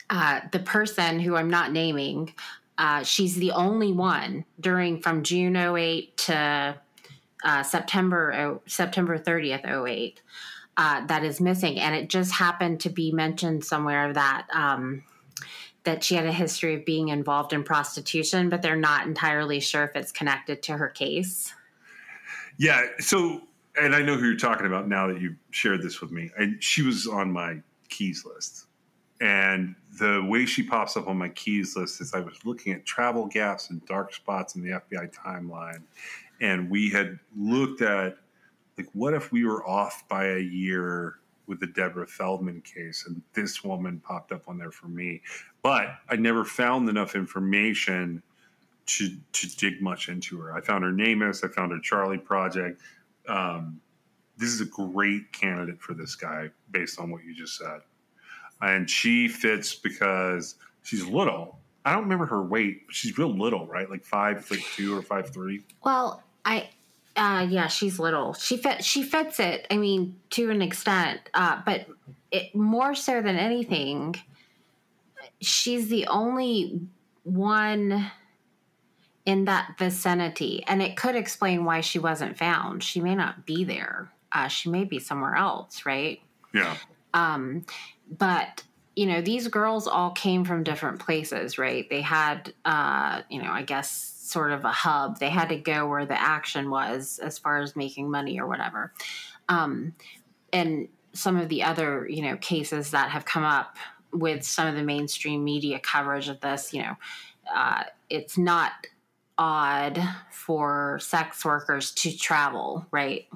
uh, 0.10 0.42
the 0.52 0.60
person 0.60 1.20
who 1.20 1.36
I'm 1.36 1.50
not 1.50 1.72
naming, 1.72 2.34
uh, 2.78 3.04
she's 3.04 3.36
the 3.36 3.52
only 3.52 3.94
one 3.94 4.46
during 4.60 5.02
from 5.02 5.24
June 5.24 5.56
08 5.56 6.18
to 6.18 6.78
uh, 7.44 7.64
September 7.64 8.34
oh, 8.34 8.62
September 8.68 9.18
30th 9.18 9.88
08 9.88 10.22
uh, 10.78 11.06
that 11.08 11.24
is 11.24 11.42
missing. 11.42 11.80
And 11.80 11.96
it 11.96 12.10
just 12.10 12.34
happened 12.34 12.82
to 12.82 12.90
be 12.90 13.12
mentioned 13.12 13.64
somewhere 13.64 14.14
that 14.14 14.48
um, 14.54 15.04
that 15.84 16.04
she 16.04 16.16
had 16.16 16.26
a 16.26 16.34
history 16.34 16.76
of 16.76 16.86
being 16.86 17.10
involved 17.10 17.54
in 17.54 17.64
prostitution 17.64 18.50
but 18.50 18.62
they're 18.62 18.76
not 18.76 19.08
entirely 19.08 19.60
sure 19.60 19.86
if 19.86 19.96
it's 19.96 20.12
connected 20.12 20.62
to 20.64 20.74
her 20.74 20.90
case. 20.90 21.54
Yeah 22.58 22.84
so 23.00 23.42
and 23.78 23.96
I 23.96 24.02
know 24.02 24.16
who 24.16 24.26
you're 24.26 24.38
talking 24.38 24.66
about 24.66 24.88
now 24.88 25.08
that 25.08 25.22
you 25.22 25.36
shared 25.52 25.82
this 25.82 26.02
with 26.02 26.12
me. 26.12 26.32
And 26.38 26.62
she 26.64 26.82
was 26.82 27.08
on 27.08 27.32
my 27.32 27.62
Keyes 27.90 28.26
list. 28.26 28.66
And 29.20 29.76
the 30.00 30.26
way 30.28 30.46
she 30.46 30.64
pops 30.64 30.98
up 30.98 31.08
on 31.08 31.18
my 31.18 31.30
Keyes 31.30 31.76
list 31.76 32.02
is 32.02 32.14
I 32.14 32.20
was 32.20 32.38
looking 32.46 32.74
at 32.74 32.86
travel 32.86 33.26
gaps 33.26 33.70
and 33.70 33.84
dark 33.86 34.14
spots 34.14 34.56
in 34.56 34.62
the 34.62 34.72
FBI 34.72 35.14
timeline 35.14 35.84
and 36.42 36.70
we 36.70 36.90
had 36.90 37.20
looked 37.36 37.82
at 37.82 38.18
like 38.78 38.88
what 38.94 39.14
if 39.14 39.32
we 39.32 39.46
were 39.46 39.68
off 39.68 40.08
by 40.08 40.26
a 40.28 40.40
year 40.40 41.16
with 41.48 41.60
the 41.60 41.68
Debra 41.68 42.08
Feldman 42.08 42.62
case 42.62 43.06
and 43.08 43.22
this 43.34 43.64
woman 43.64 44.00
popped 44.00 44.32
up 44.32 44.48
on 44.48 44.58
there 44.58 44.72
for 44.72 44.88
me 44.88 45.22
but 45.62 45.88
I 46.10 46.16
never 46.16 46.46
found 46.46 46.90
enough 46.90 47.16
information 47.16 48.22
to 48.88 49.10
to 49.34 49.56
dig 49.58 49.82
much 49.82 50.10
into 50.10 50.40
her 50.40 50.56
I 50.56 50.62
found 50.62 50.84
her 50.84 50.92
NamUs 50.92 51.44
I 51.44 51.48
found 51.48 51.72
her 51.72 51.80
Charley 51.80 52.18
project 52.18 52.82
um, 53.28 53.82
this 54.38 54.50
is 54.50 54.62
a 54.62 54.66
great 54.66 55.32
candidate 55.34 55.82
for 55.82 55.94
this 55.94 56.16
guy 56.16 56.50
based 56.72 57.00
on 57.00 57.12
what 57.12 57.24
you 57.24 57.36
just 57.36 57.58
said 57.58 57.82
and 58.62 58.90
she 58.90 59.28
fits 59.28 59.76
because 59.76 60.56
she's 60.84 61.06
little 61.06 61.60
I 61.88 61.94
don't 61.94 62.04
remember 62.04 62.26
her 62.26 62.44
weight. 62.44 62.82
She's 62.90 63.18
real 63.18 63.34
little, 63.34 63.66
right? 63.66 63.90
Like 63.90 64.04
five 64.04 64.44
foot 64.44 64.60
two 64.76 64.98
or 64.98 65.02
five 65.02 65.30
three. 65.30 65.64
Well, 65.86 66.22
I 66.48 66.70
uh, 67.18 67.46
yeah, 67.50 67.68
she's 67.68 68.00
little. 68.00 68.34
She 68.34 68.58
fit 68.58 68.84
she 68.84 69.04
fits 69.04 69.40
it. 69.40 69.68
I 69.70 69.78
mean, 69.78 70.16
to 70.32 70.50
an 70.50 70.62
extent, 70.62 71.20
uh, 71.34 71.62
but 71.66 71.88
it, 72.32 72.56
more 72.56 72.96
so 72.96 73.22
than 73.22 73.36
anything, 73.38 74.16
she's 75.42 75.90
the 75.90 76.08
only 76.08 76.80
one 77.24 78.12
in 79.26 79.46
that 79.46 79.76
vicinity, 79.78 80.64
and 80.68 80.82
it 80.82 80.96
could 80.96 81.16
explain 81.16 81.66
why 81.66 81.82
she 81.82 82.00
wasn't 82.00 82.38
found. 82.38 82.82
She 82.84 83.02
may 83.02 83.14
not 83.14 83.46
be 83.46 83.64
there. 83.66 84.10
Uh, 84.32 84.48
she 84.48 84.70
may 84.70 84.86
be 84.86 85.00
somewhere 85.00 85.36
else, 85.36 85.86
right? 85.86 86.22
Yeah. 86.54 86.78
Um, 87.14 87.66
but 88.18 88.64
you 88.96 89.06
know, 89.06 89.22
these 89.22 89.48
girls 89.48 89.88
all 89.88 90.12
came 90.12 90.44
from 90.44 90.64
different 90.64 91.00
places, 91.00 91.60
right? 91.60 91.88
They 91.88 92.02
had, 92.02 92.54
uh, 92.66 93.22
you 93.30 93.42
know, 93.44 93.52
I 93.52 93.62
guess 93.62 94.17
sort 94.28 94.52
of 94.52 94.66
a 94.66 94.72
hub. 94.72 95.20
They 95.20 95.30
had 95.30 95.50
to 95.50 95.58
go 95.58 95.88
where 95.88 96.06
the 96.06 96.20
action 96.20 96.70
was 96.70 97.20
as 97.20 97.38
far 97.38 97.60
as 97.60 97.76
making 97.76 98.12
money 98.12 98.40
or 98.40 98.48
whatever. 98.48 98.94
Um, 99.50 99.94
and 100.52 100.90
some 101.14 101.38
of 101.38 101.50
the 101.50 101.64
other, 101.64 102.08
you 102.08 102.22
know, 102.22 102.38
cases 102.38 102.92
that 102.92 103.10
have 103.10 103.26
come 103.26 103.44
up 103.44 103.78
with 104.12 104.44
some 104.44 104.68
of 104.68 104.76
the 104.76 104.84
mainstream 104.84 105.44
media 105.44 105.80
coverage 105.80 106.28
of 106.28 106.40
this, 106.42 106.74
you 106.74 106.82
know, 106.82 106.96
uh, 107.54 107.84
it's 108.10 108.38
not 108.38 108.72
odd 109.38 110.00
for 110.32 111.00
sex 111.02 111.46
workers 111.46 111.92
to 111.92 112.16
travel, 112.16 112.86
right? 112.92 113.28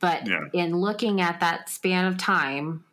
But 0.00 0.26
yeah. 0.26 0.48
in 0.52 0.76
looking 0.76 1.20
at 1.20 1.40
that 1.40 1.68
span 1.68 2.06
of 2.06 2.18
time, 2.18 2.84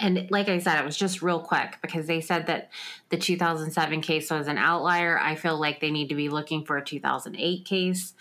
and 0.00 0.30
like 0.30 0.48
I 0.48 0.58
said, 0.58 0.78
it 0.78 0.84
was 0.84 0.96
just 0.96 1.22
real 1.22 1.40
quick 1.40 1.78
because 1.80 2.06
they 2.06 2.20
said 2.20 2.46
that 2.46 2.70
the 3.08 3.16
2007 3.16 4.00
case 4.00 4.30
was 4.30 4.48
an 4.48 4.58
outlier. 4.58 5.18
I 5.18 5.34
feel 5.34 5.58
like 5.58 5.80
they 5.80 5.90
need 5.90 6.08
to 6.08 6.14
be 6.14 6.28
looking 6.28 6.64
for 6.64 6.76
a 6.76 6.84
2008 6.84 7.64
case 7.64 8.14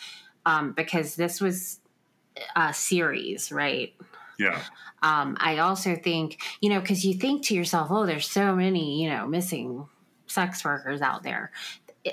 um, 0.46 0.72
because 0.72 1.16
this 1.16 1.42
was 1.42 1.80
a 2.56 2.74
series, 2.74 3.52
right? 3.52 3.94
Yeah. 4.38 4.62
Um, 5.02 5.38
I 5.40 5.60
also 5.60 5.96
think, 5.96 6.42
you 6.62 6.70
know, 6.70 6.80
because 6.80 7.06
you 7.06 7.14
think 7.14 7.44
to 7.46 7.56
yourself, 7.56 7.90
oh, 7.92 8.06
there's 8.06 8.28
so 8.28 8.56
many, 8.56 9.04
you 9.04 9.10
know, 9.10 9.28
missing 9.28 9.88
sex 10.28 10.64
workers 10.64 11.02
out 11.02 11.24
there. 11.24 11.52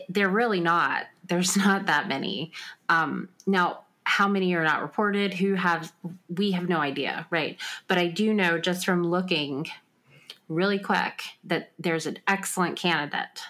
They're 0.08 0.28
really 0.28 0.60
not. 0.60 1.06
There's 1.26 1.56
not 1.64 1.86
that 1.86 2.08
many. 2.08 2.52
Um, 2.88 3.28
now, 3.46 3.80
how 4.04 4.28
many 4.28 4.54
are 4.54 4.64
not 4.64 4.82
reported 4.82 5.34
who 5.34 5.54
have 5.54 5.92
we 6.28 6.52
have 6.52 6.68
no 6.68 6.78
idea 6.78 7.26
right? 7.30 7.58
But 7.88 7.98
i 7.98 8.08
do 8.08 8.34
know 8.34 8.58
just 8.58 8.84
from 8.84 9.04
looking 9.04 9.66
really 10.48 10.78
quick 10.78 11.22
that 11.44 11.72
there's 11.78 12.06
an 12.06 12.18
excellent 12.28 12.78
candidate. 12.78 13.40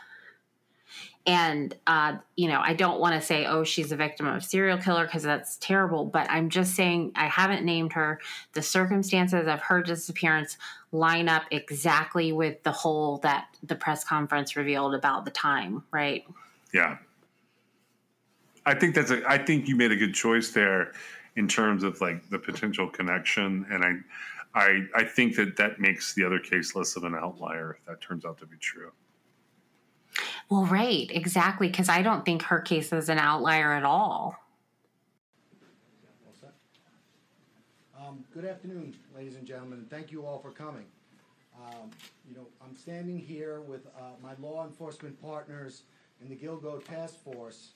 And 1.24 1.76
uh, 1.86 2.16
you 2.36 2.48
know 2.48 2.60
i 2.60 2.74
don't 2.74 2.98
want 2.98 3.14
to 3.14 3.24
say 3.24 3.46
oh 3.46 3.62
she's 3.62 3.92
a 3.92 3.96
victim 3.96 4.26
of 4.26 4.44
serial 4.44 4.78
killer 4.78 5.06
because 5.06 5.22
that's 5.22 5.56
terrible 5.58 6.04
but 6.04 6.28
i'm 6.28 6.50
just 6.50 6.74
saying 6.74 7.12
i 7.14 7.26
haven't 7.26 7.64
named 7.64 7.92
her. 7.92 8.20
The 8.54 8.62
circumstances 8.62 9.46
of 9.46 9.60
her 9.60 9.82
disappearance 9.82 10.58
line 10.90 11.28
up 11.28 11.44
exactly 11.52 12.32
with 12.32 12.62
the 12.64 12.72
whole 12.72 13.18
that 13.18 13.46
the 13.62 13.76
press 13.76 14.02
conference 14.02 14.56
revealed 14.56 14.94
about 14.94 15.24
the 15.24 15.30
time 15.30 15.84
right? 15.92 16.24
Yeah 16.74 16.98
I 18.64 18.74
think 18.74 18.94
that's 18.94 19.10
a. 19.10 19.28
I 19.28 19.39
think 19.39 19.68
you 19.68 19.76
made 19.76 19.93
a 19.93 19.97
good 19.97 20.14
choice 20.14 20.51
there, 20.51 20.93
in 21.36 21.48
terms 21.48 21.82
of 21.82 22.01
like 22.01 22.28
the 22.28 22.39
potential 22.39 22.89
connection, 22.89 23.66
and 23.70 23.84
I, 23.84 23.94
I, 24.55 24.86
I 24.94 25.05
think 25.05 25.36
that 25.36 25.56
that 25.56 25.80
makes 25.80 26.14
the 26.14 26.24
other 26.24 26.39
case 26.39 26.74
less 26.74 26.97
of 26.97 27.05
an 27.05 27.14
outlier 27.14 27.76
if 27.78 27.86
that 27.86 28.01
turns 28.01 28.24
out 28.24 28.39
to 28.39 28.47
be 28.47 28.56
true. 28.59 28.93
Well, 30.51 30.66
right, 30.66 31.10
exactly, 31.10 31.68
because 31.68 31.89
I 31.89 32.02
don't 32.02 32.24
think 32.24 32.43
her 32.43 32.60
case 32.60 32.93
is 32.93 33.09
an 33.09 33.18
outlier 33.18 33.72
at 33.72 33.84
all. 33.84 34.36
Um, 37.98 38.24
good 38.34 38.44
afternoon, 38.44 38.94
ladies 39.16 39.36
and 39.36 39.47
gentlemen, 39.47 39.78
and 39.78 39.90
thank 39.90 40.12
you 40.12 40.26
all 40.26 40.39
for 40.39 40.51
coming. 40.51 40.84
Um, 41.56 41.90
you 42.28 42.34
know, 42.34 42.47
I'm 42.62 42.76
standing 42.76 43.18
here 43.18 43.62
with 43.62 43.86
uh, 43.86 44.01
my 44.22 44.34
law 44.39 44.66
enforcement 44.66 45.20
partners 45.22 45.84
in 46.20 46.28
the 46.28 46.36
Gilgo 46.36 46.84
Task 46.84 47.14
Force 47.22 47.70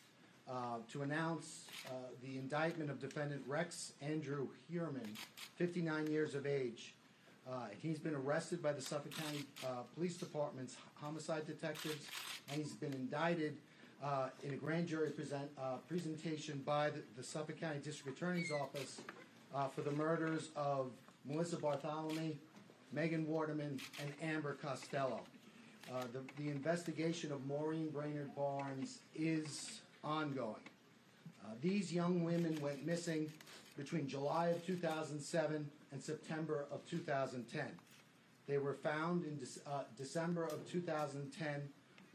uh, 0.48 0.76
to 0.92 1.02
announce 1.02 1.64
uh, 1.88 1.90
the 2.22 2.38
indictment 2.38 2.88
of 2.88 3.00
defendant 3.00 3.42
Rex 3.48 3.94
Andrew 4.00 4.46
Heuermann, 4.70 5.16
59 5.56 6.06
years 6.06 6.36
of 6.36 6.46
age. 6.46 6.94
Uh, 7.50 7.66
he's 7.80 7.98
been 7.98 8.14
arrested 8.14 8.62
by 8.62 8.72
the 8.72 8.80
Suffolk 8.80 9.12
County 9.16 9.44
uh, 9.64 9.82
Police 9.94 10.16
Department's 10.16 10.76
homicide 10.94 11.46
detectives, 11.46 12.06
and 12.50 12.60
he's 12.62 12.74
been 12.74 12.92
indicted 12.92 13.56
uh, 14.04 14.28
in 14.44 14.52
a 14.52 14.56
grand 14.56 14.86
jury 14.86 15.10
present, 15.10 15.50
presentation 15.88 16.62
by 16.64 16.90
the, 16.90 17.02
the 17.16 17.22
Suffolk 17.24 17.60
County 17.60 17.80
District 17.80 18.16
Attorney's 18.16 18.52
Office 18.52 19.00
for 19.74 19.80
the 19.80 19.92
murders 19.92 20.50
of 20.54 20.92
Melissa 21.24 21.56
Barthelemy, 21.56 22.36
Megan 22.92 23.26
Waterman, 23.26 23.80
and 24.00 24.12
Amber 24.22 24.54
Costello. 24.54 25.20
The, 26.12 26.20
the 26.36 26.50
investigation 26.50 27.32
of 27.32 27.44
Maureen 27.46 27.88
Brainard 27.88 28.34
Barnes 28.36 28.98
is 29.14 29.80
ongoing. 30.02 30.54
Uh, 31.44 31.52
these 31.60 31.92
young 31.92 32.24
women 32.24 32.58
went 32.60 32.84
missing 32.84 33.30
between 33.76 34.08
July 34.08 34.48
of 34.48 34.64
2007 34.66 35.68
and 35.92 36.02
September 36.02 36.66
of 36.72 36.84
2010. 36.88 37.64
They 38.46 38.58
were 38.58 38.74
found 38.74 39.24
in 39.24 39.32
Dec- 39.32 39.58
uh, 39.66 39.82
December 39.96 40.44
of 40.44 40.70
2010 40.70 41.62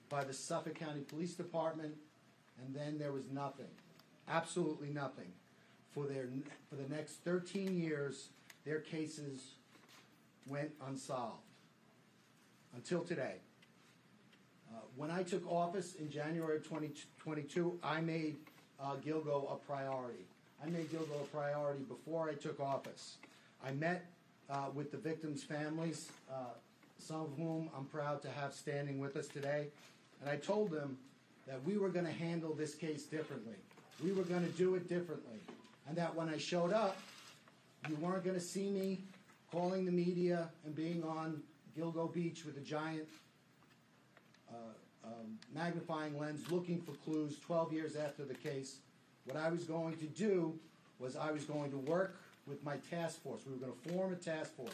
by 0.10 0.24
the 0.24 0.34
Suffolk 0.34 0.76
County 0.76 1.02
Police 1.02 1.34
Department, 1.34 1.94
and 2.60 2.76
then 2.76 2.98
there 2.98 3.12
was 3.12 3.30
nothing, 3.32 3.70
absolutely 4.28 4.90
nothing. 4.90 5.32
For 5.94 6.06
their 6.06 6.28
for 6.70 6.76
the 6.76 6.88
next 6.94 7.16
13 7.26 7.78
years, 7.78 8.30
their 8.66 8.80
cases 8.80 9.56
went 10.48 10.72
unsolved 10.88 11.44
until 12.76 13.02
today. 13.04 13.36
Uh, 14.72 14.80
when 14.96 15.12
I 15.12 15.24
took 15.24 15.46
office 15.50 15.96
in 15.96 16.10
January 16.10 16.58
of 16.58 16.64
2022, 16.64 17.80
I 17.84 18.00
made 18.02 18.38
uh, 18.80 18.96
Gilgo 19.06 19.52
a 19.52 19.56
priority. 19.58 20.24
I 20.64 20.70
made 20.70 20.90
Gilgo 20.92 21.22
a 21.22 21.28
priority 21.36 21.84
before 21.84 22.30
I 22.30 22.36
took 22.36 22.60
office. 22.60 23.18
I 23.66 23.72
met 23.72 24.06
uh, 24.50 24.68
with 24.74 24.92
the 24.92 24.98
victims' 24.98 25.44
families, 25.44 26.10
uh, 26.32 26.36
some 27.00 27.22
of 27.22 27.30
whom 27.36 27.70
I'm 27.78 27.86
proud 27.86 28.22
to 28.22 28.30
have 28.30 28.54
standing 28.54 29.00
with 29.00 29.18
us 29.18 29.28
today, 29.28 29.68
and 30.22 30.30
I 30.30 30.38
told 30.38 30.72
them 30.72 30.98
that 31.48 31.64
we 31.66 31.78
were 31.78 31.90
going 31.90 32.06
to 32.06 32.12
handle 32.12 32.54
this 32.54 32.76
case 32.76 33.04
differently. 33.04 33.56
We 34.04 34.12
were 34.14 34.24
going 34.24 34.46
to 34.46 34.52
do 34.58 34.76
it 34.76 34.88
differently, 34.88 35.40
and 35.88 35.98
that 35.98 36.16
when 36.16 36.30
I 36.30 36.38
showed 36.38 36.72
up, 36.72 36.98
you 37.90 37.96
weren't 37.96 38.24
going 38.24 38.36
to 38.36 38.42
see 38.42 38.70
me 38.70 39.00
calling 39.52 39.86
the 39.86 39.92
media 39.92 40.50
and 40.66 40.76
being 40.76 41.04
on 41.04 41.42
Gilgo 41.78 42.14
Beach 42.14 42.46
with 42.46 42.58
a 42.58 42.62
giant 42.62 43.08
um, 45.04 45.38
magnifying 45.54 46.18
lens 46.20 46.50
looking 46.52 46.82
for 46.82 46.92
clues 47.04 47.40
12 47.40 47.74
years 47.74 47.96
after 47.96 48.24
the 48.24 48.34
case. 48.34 48.78
What 49.26 49.38
I 49.38 49.50
was 49.50 49.64
going 49.64 49.98
to 49.98 50.06
do 50.06 50.58
was 51.00 51.16
I 51.16 51.32
was 51.32 51.46
going 51.46 51.72
to 51.72 51.78
work 51.78 52.18
with 52.48 52.64
my 52.64 52.78
task 52.90 53.22
force. 53.22 53.42
We 53.46 53.54
were 53.54 53.60
going 53.60 53.74
to 53.74 53.90
form 53.90 54.14
a 54.14 54.16
task 54.16 54.56
force. 54.56 54.74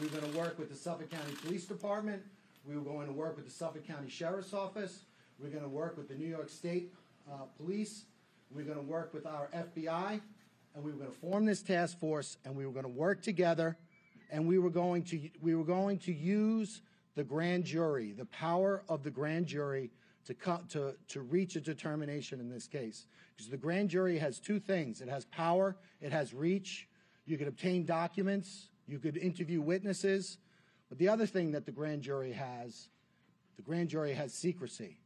We 0.00 0.06
were 0.06 0.20
going 0.20 0.32
to 0.32 0.38
work 0.38 0.58
with 0.58 0.70
the 0.70 0.76
Suffolk 0.76 1.10
County 1.10 1.32
Police 1.42 1.66
Department. 1.66 2.22
We 2.66 2.76
were 2.76 2.82
going 2.82 3.06
to 3.06 3.12
work 3.12 3.36
with 3.36 3.44
the 3.44 3.50
Suffolk 3.50 3.86
County 3.86 4.08
Sheriff's 4.08 4.54
Office. 4.54 5.00
We 5.38 5.46
we're 5.46 5.52
going 5.52 5.64
to 5.64 5.68
work 5.68 5.96
with 5.96 6.08
the 6.08 6.14
New 6.14 6.28
York 6.28 6.48
State 6.48 6.92
uh, 7.30 7.44
Police. 7.58 8.04
We 8.50 8.62
we're 8.62 8.74
going 8.74 8.84
to 8.84 8.90
work 8.90 9.12
with 9.12 9.26
our 9.26 9.48
FBI. 9.54 10.20
And 10.74 10.84
we 10.84 10.92
were 10.92 10.98
going 10.98 11.10
to 11.10 11.16
form 11.18 11.44
this 11.44 11.62
task 11.62 11.98
force 11.98 12.38
and 12.44 12.56
we 12.56 12.64
were 12.64 12.72
going 12.72 12.84
to 12.84 12.90
work 12.90 13.22
together 13.22 13.76
and 14.30 14.46
we 14.46 14.58
were 14.58 14.70
going 14.70 15.02
to 15.04 15.20
we 15.42 15.54
were 15.54 15.64
going 15.64 15.98
to 15.98 16.12
use 16.12 16.80
the 17.14 17.24
grand 17.24 17.64
jury, 17.64 18.12
the 18.12 18.24
power 18.26 18.82
of 18.88 19.02
the 19.02 19.10
grand 19.10 19.46
jury 19.46 19.90
to, 20.26 20.34
to, 20.70 20.94
to 21.08 21.20
reach 21.20 21.56
a 21.56 21.60
determination 21.60 22.40
in 22.40 22.48
this 22.48 22.66
case. 22.66 23.06
Because 23.36 23.50
the 23.50 23.56
grand 23.56 23.90
jury 23.90 24.18
has 24.18 24.38
two 24.38 24.58
things 24.58 25.00
it 25.00 25.08
has 25.08 25.24
power, 25.26 25.76
it 26.00 26.12
has 26.12 26.32
reach. 26.32 26.88
You 27.24 27.38
could 27.38 27.48
obtain 27.48 27.84
documents, 27.84 28.68
you 28.86 28.98
could 28.98 29.16
interview 29.16 29.60
witnesses. 29.60 30.38
But 30.88 30.98
the 30.98 31.08
other 31.08 31.26
thing 31.26 31.52
that 31.52 31.64
the 31.64 31.72
grand 31.72 32.02
jury 32.02 32.32
has, 32.32 32.88
the 33.56 33.62
grand 33.62 33.88
jury 33.88 34.12
has 34.12 34.34
secrecy. 34.34 34.98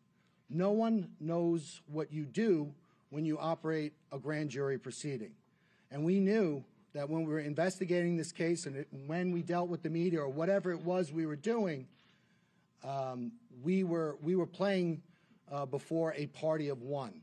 No 0.49 0.71
one 0.71 1.11
knows 1.21 1.81
what 1.87 2.13
you 2.13 2.25
do 2.25 2.73
when 3.11 3.25
you 3.25 3.39
operate 3.39 3.93
a 4.13 4.19
grand 4.19 4.51
jury 4.51 4.79
proceeding. 4.79 5.33
And 5.91 6.05
we 6.05 6.19
knew 6.19 6.65
that 6.95 7.09
when 7.09 7.25
we 7.25 7.33
were 7.33 7.41
investigating 7.41 8.17
this 8.17 8.33
case 8.33 8.67
and 8.67 8.77
it, 8.77 8.89
when 9.07 9.31
we 9.31 9.43
dealt 9.43 9.69
with 9.69 9.83
the 9.83 9.91
media 9.91 10.21
or 10.21 10.29
whatever 10.29 10.73
it 10.73 10.81
was 10.81 11.13
we 11.13 11.27
were 11.27 11.37
doing, 11.37 11.87
um, 12.85 13.33
we 13.63 13.85
were 13.85 14.17
we 14.23 14.37
were 14.37 14.47
playing 14.47 15.03
uh, 15.51 15.67
before 15.67 16.15
a 16.17 16.27
party 16.27 16.69
of 16.69 16.83
one 16.83 17.23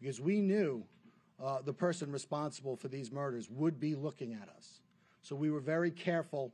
because 0.00 0.20
we 0.20 0.40
knew 0.40 0.84
uh, 1.42 1.60
the 1.62 1.72
person 1.72 2.10
responsible 2.10 2.76
for 2.76 2.88
these 2.88 3.12
murders 3.12 3.48
would 3.50 3.78
be 3.78 3.94
looking 3.94 4.32
at 4.34 4.48
us. 4.56 4.80
So 5.22 5.34
we 5.36 5.50
were 5.50 5.60
very 5.60 5.90
careful 5.90 6.52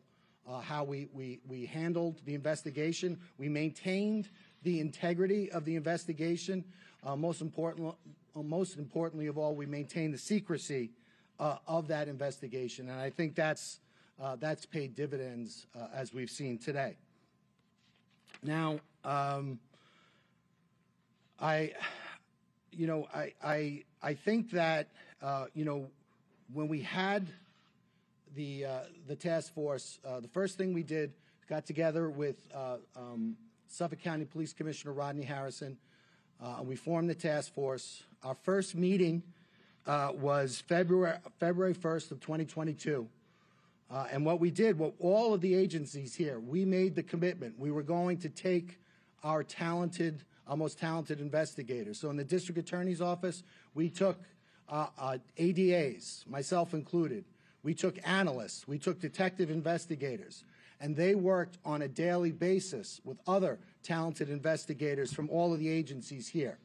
uh, 0.48 0.60
how 0.60 0.82
we, 0.82 1.08
we, 1.12 1.40
we 1.46 1.66
handled 1.66 2.20
the 2.24 2.34
investigation. 2.34 3.18
We 3.38 3.48
maintained 3.48 4.28
the 4.62 4.80
integrity 4.80 5.50
of 5.52 5.64
the 5.64 5.76
investigation. 5.76 6.64
Uh, 7.04 7.14
most, 7.16 7.40
important, 7.40 7.94
uh, 8.34 8.42
most 8.42 8.76
importantly 8.76 9.26
of 9.26 9.38
all, 9.38 9.54
we 9.54 9.66
maintained 9.66 10.14
the 10.14 10.18
secrecy 10.18 10.90
uh, 11.38 11.58
of 11.66 11.88
that 11.88 12.08
investigation. 12.08 12.88
And 12.88 13.00
I 13.00 13.10
think 13.10 13.34
that's, 13.34 13.80
that's 14.38 14.66
paid 14.66 14.94
dividends 14.94 15.66
as 15.94 16.14
we've 16.14 16.30
seen 16.30 16.58
today. 16.58 16.96
Now, 18.42 18.80
um, 19.04 19.58
I, 21.40 21.72
you 22.70 22.86
know, 22.86 23.08
I, 23.14 23.32
I, 23.42 23.82
I 24.02 24.14
think 24.14 24.50
that, 24.52 24.88
uh, 25.20 25.46
you 25.54 25.64
know, 25.64 25.88
when 26.52 26.68
we 26.68 26.80
had 26.82 27.26
the, 28.34 28.64
uh, 28.66 28.80
the 29.06 29.16
task 29.16 29.52
force, 29.54 29.98
uh, 30.04 30.20
the 30.20 30.28
first 30.28 30.56
thing 30.56 30.72
we 30.72 30.82
did, 30.82 31.12
got 31.48 31.66
together 31.66 32.08
with 32.08 32.36
uh, 32.54 32.76
um, 32.96 33.36
Suffolk 33.68 34.00
County 34.00 34.24
Police 34.24 34.52
Commissioner 34.52 34.92
Rodney 34.92 35.24
Harrison. 35.24 35.76
Uh, 36.42 36.62
we 36.62 36.76
formed 36.76 37.08
the 37.10 37.14
task 37.14 37.54
force. 37.54 38.02
Our 38.22 38.34
first 38.42 38.74
meeting 38.74 39.22
uh, 39.86 40.10
was 40.14 40.62
February, 40.66 41.18
February 41.38 41.74
1st 41.74 42.12
of 42.12 42.20
2022. 42.20 43.08
Uh, 43.92 44.06
and 44.10 44.24
what 44.24 44.40
we 44.40 44.50
did, 44.50 44.78
what 44.78 44.94
all 44.98 45.34
of 45.34 45.42
the 45.42 45.54
agencies 45.54 46.14
here, 46.14 46.40
we 46.40 46.64
made 46.64 46.94
the 46.94 47.02
commitment. 47.02 47.58
We 47.58 47.70
were 47.70 47.82
going 47.82 48.16
to 48.18 48.30
take 48.30 48.80
our 49.22 49.42
talented, 49.42 50.24
our 50.48 50.56
most 50.56 50.78
talented 50.78 51.20
investigators. 51.20 52.00
So 52.00 52.08
in 52.08 52.16
the 52.16 52.24
district 52.24 52.58
attorney's 52.58 53.02
office, 53.02 53.42
we 53.74 53.90
took 53.90 54.18
uh, 54.68 54.86
uh, 54.98 55.18
ADAs, 55.38 56.24
myself 56.26 56.72
included. 56.72 57.26
We 57.62 57.74
took 57.74 57.98
analysts, 58.08 58.66
we 58.66 58.78
took 58.78 58.98
detective 58.98 59.50
investigators, 59.50 60.42
and 60.80 60.96
they 60.96 61.14
worked 61.14 61.58
on 61.64 61.82
a 61.82 61.88
daily 61.88 62.32
basis 62.32 63.00
with 63.04 63.18
other 63.26 63.58
talented 63.82 64.30
investigators 64.30 65.12
from 65.12 65.28
all 65.28 65.52
of 65.52 65.58
the 65.58 65.68
agencies 65.68 66.28
here. 66.28 66.58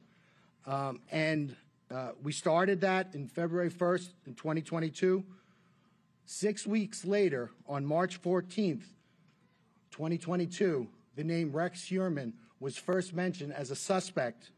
Um, 0.65 1.01
and 1.11 1.55
uh, 1.91 2.11
we 2.23 2.31
started 2.31 2.81
that 2.81 3.13
in 3.13 3.27
February 3.27 3.69
1st 3.69 4.09
in 4.25 4.33
2022. 4.33 5.23
Six 6.29 6.67
weeks 6.67 7.05
later, 7.05 7.51
on 7.69 7.85
March 7.85 8.21
14th, 8.21 8.83
2022, 9.91 10.85
the 11.15 11.23
name 11.23 11.53
Rex 11.53 11.85
Heuermann 11.85 12.33
was 12.59 12.75
first 12.75 13.13
mentioned 13.13 13.53
as 13.53 13.71
a 13.71 13.75
suspect 13.77 14.51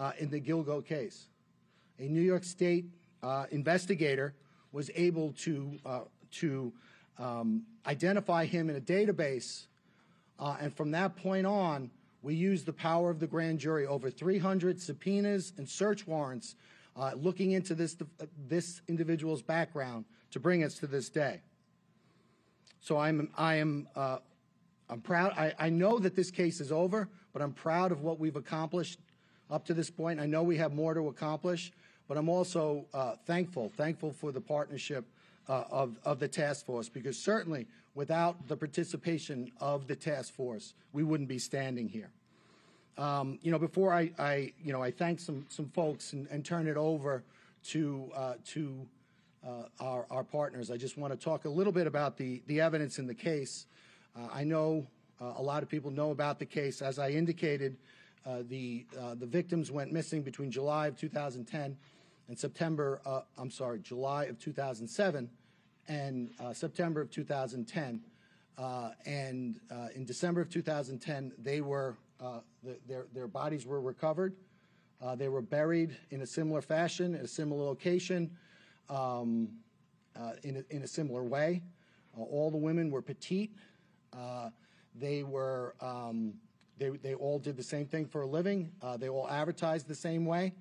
uh, 0.00 0.10
in 0.18 0.30
the 0.30 0.40
Gilgo 0.40 0.84
case. 0.84 1.28
A 2.00 2.08
New 2.08 2.20
York 2.20 2.42
State 2.42 2.86
uh, 3.22 3.46
investigator 3.52 4.34
was 4.72 4.90
able 4.96 5.30
to, 5.34 5.78
uh, 5.86 6.00
to 6.32 6.72
um, 7.20 7.62
identify 7.86 8.44
him 8.44 8.68
in 8.68 8.74
a 8.74 8.80
database, 8.80 9.66
uh, 10.40 10.56
and 10.60 10.76
from 10.76 10.90
that 10.90 11.14
point 11.14 11.46
on, 11.46 11.88
we 12.22 12.34
used 12.34 12.66
the 12.66 12.72
power 12.72 13.10
of 13.10 13.20
the 13.20 13.28
grand 13.28 13.60
jury 13.60 13.86
over 13.86 14.10
300 14.10 14.80
subpoenas 14.80 15.52
and 15.56 15.68
search 15.68 16.04
warrants 16.04 16.56
uh, 16.96 17.12
looking 17.14 17.52
into 17.52 17.76
this, 17.76 17.96
this 18.48 18.82
individual's 18.88 19.40
background 19.40 20.04
to 20.32 20.40
bring 20.40 20.64
us 20.64 20.74
to 20.78 20.86
this 20.86 21.08
day. 21.08 21.40
So 22.80 22.98
I'm, 22.98 23.30
I 23.36 23.56
am, 23.56 23.88
uh, 23.94 24.18
I'm 24.90 25.00
proud. 25.00 25.32
I, 25.36 25.54
I 25.58 25.68
know 25.70 25.98
that 25.98 26.16
this 26.16 26.30
case 26.30 26.60
is 26.60 26.72
over, 26.72 27.08
but 27.32 27.40
I'm 27.40 27.52
proud 27.52 27.92
of 27.92 28.02
what 28.02 28.18
we've 28.18 28.36
accomplished 28.36 28.98
up 29.50 29.64
to 29.66 29.74
this 29.74 29.90
point. 29.90 30.18
I 30.18 30.26
know 30.26 30.42
we 30.42 30.56
have 30.56 30.72
more 30.72 30.94
to 30.94 31.08
accomplish, 31.08 31.72
but 32.08 32.16
I'm 32.16 32.28
also 32.28 32.86
uh, 32.92 33.14
thankful, 33.26 33.70
thankful 33.76 34.12
for 34.12 34.32
the 34.32 34.40
partnership 34.40 35.04
uh, 35.48 35.64
of, 35.70 35.96
of 36.04 36.18
the 36.18 36.28
task 36.28 36.66
force 36.66 36.88
because 36.88 37.16
certainly 37.18 37.66
without 37.94 38.48
the 38.48 38.56
participation 38.56 39.50
of 39.60 39.86
the 39.86 39.96
task 39.96 40.34
force, 40.34 40.74
we 40.92 41.02
wouldn't 41.02 41.28
be 41.28 41.38
standing 41.38 41.88
here. 41.88 42.10
Um, 42.98 43.38
you 43.42 43.50
know, 43.50 43.58
before 43.58 43.92
I, 43.92 44.10
I, 44.18 44.52
you 44.62 44.72
know, 44.72 44.82
I 44.82 44.90
thank 44.90 45.20
some 45.20 45.46
some 45.48 45.70
folks 45.70 46.12
and, 46.12 46.28
and 46.30 46.44
turn 46.44 46.66
it 46.68 46.76
over 46.76 47.22
to 47.68 48.10
uh, 48.14 48.34
to 48.48 48.86
our, 49.80 50.06
our 50.10 50.24
partners, 50.24 50.70
I 50.70 50.76
just 50.76 50.96
want 50.96 51.12
to 51.12 51.18
talk 51.22 51.44
a 51.44 51.48
little 51.48 51.72
bit 51.72 51.86
about 51.86 52.16
the, 52.16 52.42
the 52.46 52.60
evidence 52.60 52.98
in 52.98 53.06
the 53.06 53.14
case. 53.14 53.66
Uh, 54.16 54.28
I 54.32 54.44
know 54.44 54.86
uh, 55.20 55.34
a 55.36 55.42
lot 55.42 55.62
of 55.62 55.68
people 55.68 55.90
know 55.90 56.10
about 56.10 56.38
the 56.38 56.46
case. 56.46 56.82
As 56.82 56.98
I 56.98 57.10
indicated, 57.10 57.76
uh, 58.26 58.42
the, 58.48 58.86
uh, 59.00 59.14
the 59.14 59.26
victims 59.26 59.70
went 59.70 59.92
missing 59.92 60.22
between 60.22 60.50
July 60.50 60.86
of 60.86 60.96
2010 60.96 61.76
and 62.28 62.38
September, 62.38 63.00
uh, 63.04 63.22
I'm 63.38 63.50
sorry, 63.50 63.80
July 63.80 64.24
of 64.24 64.38
2007 64.38 65.28
and 65.88 66.30
September 66.52 67.00
of 67.00 67.10
2010. 67.10 68.00
and 69.06 69.60
in 69.94 70.04
December 70.04 70.40
of 70.40 70.50
2010, 70.50 71.32
they 71.38 71.60
were, 71.60 71.96
the, 72.20 72.76
their, 72.86 73.06
their 73.12 73.26
bodies 73.26 73.66
were 73.66 73.80
recovered. 73.80 74.36
they 75.16 75.28
were 75.28 75.42
buried 75.42 75.96
in 76.10 76.20
a 76.22 76.26
similar 76.26 76.62
fashion, 76.62 77.16
at 77.16 77.22
a 77.24 77.28
similar 77.28 77.64
location 77.64 78.30
um, 78.88 79.48
uh, 80.18 80.32
in, 80.42 80.56
a, 80.56 80.74
in, 80.74 80.82
a, 80.82 80.86
similar 80.86 81.24
way. 81.24 81.62
Uh, 82.16 82.22
all 82.22 82.50
the 82.50 82.56
women 82.56 82.90
were 82.90 83.00
petite. 83.00 83.50
Uh, 84.12 84.50
they 84.94 85.22
were 85.22 85.74
um, 85.80 86.34
they, 86.78 86.90
they 86.90 87.14
all 87.14 87.38
did 87.38 87.56
the 87.56 87.62
same 87.62 87.86
thing 87.86 88.06
for 88.06 88.22
a 88.22 88.26
living. 88.26 88.70
Uh, 88.82 88.96
they 88.96 89.08
all 89.08 89.28
advertised 89.28 89.88
the 89.88 89.94
same 89.94 90.26
way, 90.26 90.52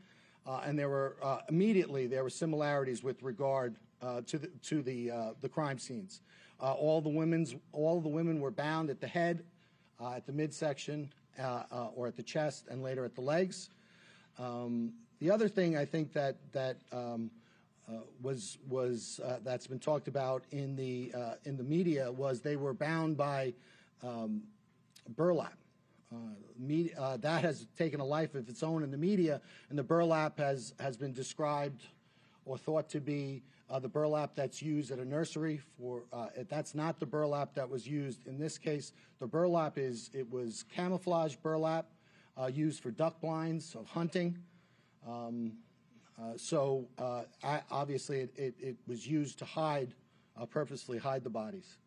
uh, 0.48 0.62
and 0.66 0.80
there 0.80 0.88
were 0.88 1.18
immediately 1.50 2.08
there 2.08 2.24
were 2.24 2.30
similarities 2.30 3.04
with 3.04 3.22
regard 3.22 3.76
to 4.26 4.38
the 4.38 4.48
to 4.64 4.82
the 4.82 5.12
the 5.42 5.50
crime 5.50 5.78
scenes. 5.78 6.22
all 6.60 7.02
the 7.02 7.10
women's 7.10 7.56
all 7.74 8.00
the 8.00 8.10
women 8.10 8.40
were 8.40 8.52
bound 8.52 8.90
at 8.90 9.02
the 9.02 9.08
head, 9.08 9.44
at 10.00 10.26
the 10.26 10.32
midsection, 10.32 11.12
or 11.94 12.08
at 12.08 12.16
the 12.16 12.24
chest, 12.24 12.68
and 12.70 12.82
later 12.82 13.04
at 13.04 13.16
the 13.16 13.22
legs. 13.22 13.70
Um, 14.40 14.94
the 15.20 15.30
other 15.30 15.50
thing 15.50 15.76
I 15.76 15.84
think 15.84 16.14
that 16.14 16.38
that 16.54 16.78
um, 16.92 17.32
was 18.22 18.58
was 18.68 19.20
uh, 19.24 19.40
that's 19.44 19.68
been 19.68 19.80
talked 19.80 20.08
about 20.08 20.44
in 20.52 20.76
the 20.76 21.12
uh, 21.16 21.34
in 21.46 21.58
the 21.58 21.64
media 21.64 22.12
was 22.12 22.42
they 22.42 22.56
were 22.56 22.74
bound 22.74 23.18
by 23.18 23.54
um, 24.04 24.44
burlap. 25.16 25.58
That 26.60 27.42
has 27.44 27.68
taken 27.78 28.00
a 28.00 28.06
life 28.06 28.36
of 28.36 28.48
its 28.50 28.64
own 28.64 28.84
in 28.84 28.92
the 28.92 28.98
media, 28.98 29.42
and 29.70 29.78
the 29.78 29.84
burlap 29.84 30.38
has 30.38 30.74
has 30.80 30.98
been 30.98 31.14
described 31.14 31.84
or 32.46 32.58
thought 32.58 32.90
to 32.90 33.00
be 33.00 33.44
uh, 33.72 33.80
the 33.80 33.88
burlap 33.88 34.36
that's 34.36 34.62
used 34.62 34.92
at 34.92 35.00
a 35.00 35.06
nursery 35.06 35.62
for 35.78 36.04
uh, 36.12 36.28
that's 36.50 36.76
not 36.76 37.00
the 37.00 37.06
burlap 37.06 37.54
that 37.54 37.70
was 37.70 37.88
used 37.88 38.28
in 38.28 38.38
this 38.38 38.58
case 38.58 38.92
the 39.20 39.28
burlap 39.28 39.78
is 39.78 40.10
it 40.14 40.30
was 40.30 40.66
camouflage 40.76 41.36
burlap 41.38 41.88
uh, 42.38 42.48
used 42.48 42.84
for 42.84 42.92
duck 42.92 43.22
blinds 43.22 43.76
of 43.76 43.88
hunting 43.88 44.38
um, 45.08 45.54
uh, 45.54 45.71
so 46.38 46.88
uh, 46.98 47.24
obviously 47.70 48.20
it, 48.22 48.34
it, 48.38 48.56
it, 48.60 48.76
was 48.88 49.08
used 49.08 49.40
to 49.40 49.46
hide, 49.46 49.94
uh, 50.40 50.46
purposely 50.46 50.98
hide 50.98 51.24
the 51.24 51.30
bodies. 51.30 51.78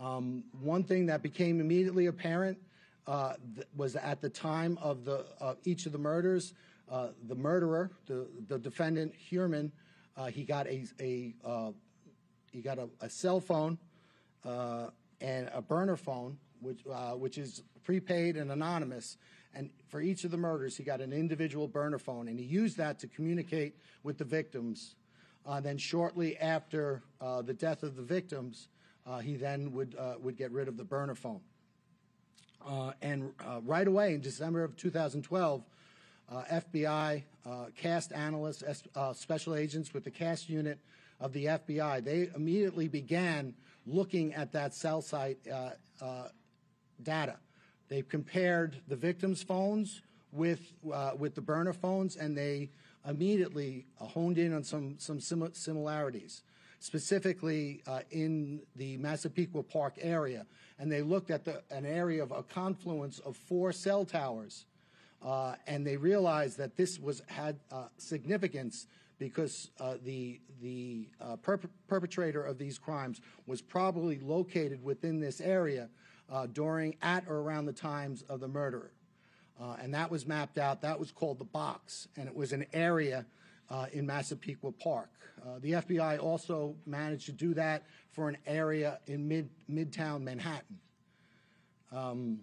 Um, 0.00 0.44
one 0.60 0.84
thing 0.84 1.06
that 1.06 1.22
became 1.22 1.60
immediately 1.60 2.06
apparent 2.06 2.58
uh, 3.06 3.34
th- 3.54 3.66
was 3.76 3.96
at 3.96 4.20
the 4.20 4.28
time 4.28 4.78
of 4.82 5.04
the 5.04 5.26
each 5.64 5.86
of 5.86 5.92
the 5.92 5.98
murders, 5.98 6.54
uh, 6.90 7.08
the 7.28 7.34
murderer, 7.34 7.90
the, 8.06 8.26
the 8.48 8.58
defendant 8.58 9.14
Heuermann, 9.30 9.72
he 10.30 10.44
got 10.44 10.66
a, 10.66 10.84
a 11.00 11.34
he 12.50 12.60
got 12.60 12.78
a, 12.78 12.88
a 13.00 13.08
cell 13.08 13.40
phone 13.40 13.78
and 14.44 15.50
a 15.52 15.62
burner 15.62 15.96
phone, 15.96 16.36
which 16.60 16.80
which 17.14 17.38
is 17.38 17.62
prepaid 17.84 18.36
and 18.36 18.50
anonymous, 18.50 19.16
and 19.54 19.70
for 19.88 20.00
each 20.00 20.24
of 20.24 20.30
the 20.30 20.36
murders, 20.36 20.76
he 20.76 20.82
got 20.82 21.00
an 21.00 21.12
individual 21.12 21.66
burner 21.66 21.98
phone, 21.98 22.28
and 22.28 22.38
he 22.38 22.44
used 22.44 22.76
that 22.76 22.98
to 23.00 23.06
communicate 23.06 23.74
with 24.02 24.18
the 24.18 24.24
victims. 24.24 24.94
Uh, 25.46 25.60
then, 25.60 25.78
shortly 25.78 26.36
after 26.38 27.02
uh, 27.20 27.40
the 27.40 27.54
death 27.54 27.82
of 27.82 27.96
the 27.96 28.02
victims, 28.02 28.68
uh, 29.06 29.18
he 29.18 29.36
then 29.36 29.72
would 29.72 29.94
uh, 29.98 30.14
would 30.20 30.36
get 30.36 30.50
rid 30.50 30.68
of 30.68 30.76
the 30.76 30.84
burner 30.84 31.14
phone. 31.14 31.40
Uh, 32.66 32.92
and 33.00 33.32
uh, 33.46 33.60
right 33.64 33.86
away, 33.86 34.14
in 34.14 34.20
December 34.20 34.64
of 34.64 34.76
2012, 34.76 35.62
FBI 36.52 37.22
CAST 37.76 38.12
analysts, 38.12 38.64
special 39.12 39.54
agents 39.54 39.94
with 39.94 40.02
the 40.02 40.10
CAST 40.10 40.48
unit 40.50 40.80
of 41.20 41.32
the 41.32 41.44
FBI, 41.44 42.02
they 42.04 42.28
immediately 42.34 42.88
began 42.88 43.54
looking 43.86 44.34
at 44.34 44.50
that 44.50 44.74
cell 44.74 45.00
site 45.00 45.38
data 47.04 47.36
they 47.88 48.02
compared 48.02 48.76
the 48.88 48.96
victims' 48.96 49.42
phones 49.42 50.02
with 50.32 50.72
uh, 50.92 51.12
with 51.16 51.34
the 51.34 51.40
burner 51.40 51.72
phones, 51.72 52.16
and 52.16 52.36
they 52.36 52.70
immediately 53.08 53.86
uh, 54.00 54.06
honed 54.06 54.38
in 54.38 54.52
on 54.52 54.64
some 54.64 54.96
some 54.98 55.20
sim- 55.20 55.52
similarities, 55.52 56.42
specifically 56.80 57.82
uh, 57.86 58.00
in 58.10 58.60
the 58.76 58.96
Massapequa 58.98 59.62
Park 59.62 59.94
area, 60.00 60.46
and 60.78 60.90
they 60.90 61.02
looked 61.02 61.30
at 61.30 61.44
the, 61.44 61.62
an 61.70 61.86
area 61.86 62.22
of 62.22 62.32
a 62.32 62.42
confluence 62.42 63.18
of 63.20 63.36
four 63.36 63.72
cell 63.72 64.04
towers, 64.04 64.66
uh, 65.22 65.54
and 65.66 65.86
they 65.86 65.96
realized 65.96 66.58
that 66.58 66.76
this 66.76 66.98
was 66.98 67.22
had 67.28 67.58
uh, 67.70 67.84
significance 67.98 68.86
because 69.18 69.70
uh, 69.80 69.94
the 70.04 70.40
the 70.60 71.06
perp- 71.42 71.68
perpetrator 71.86 72.42
of 72.42 72.58
these 72.58 72.78
crimes 72.78 73.20
was 73.46 73.62
probably 73.62 74.18
located 74.18 74.82
within 74.82 75.20
this 75.20 75.40
area 75.40 75.88
uh, 76.30 76.46
during, 76.46 76.96
at, 77.02 77.24
or 77.28 77.36
around 77.36 77.66
the 77.66 77.72
times 77.72 78.22
of 78.28 78.40
the 78.40 78.48
murder. 78.48 78.90
Uh, 79.60 79.76
and 79.80 79.94
that 79.94 80.10
was 80.10 80.26
mapped 80.26 80.58
out. 80.58 80.82
That 80.82 80.98
was 80.98 81.10
called 81.10 81.38
the 81.38 81.44
box, 81.44 82.08
and 82.16 82.28
it 82.28 82.34
was 82.34 82.52
an 82.52 82.66
area 82.72 83.24
uh, 83.70 83.86
in 83.92 84.06
Massapequa 84.06 84.72
Park. 84.72 85.10
Uh, 85.42 85.58
the 85.60 85.72
FBI 85.72 86.22
also 86.22 86.76
managed 86.86 87.26
to 87.26 87.32
do 87.32 87.54
that 87.54 87.84
for 88.10 88.28
an 88.28 88.36
area 88.46 88.98
in 89.06 89.28
mid 89.28 89.48
Midtown 89.70 90.22
Manhattan. 90.22 90.78
Um, 91.92 92.40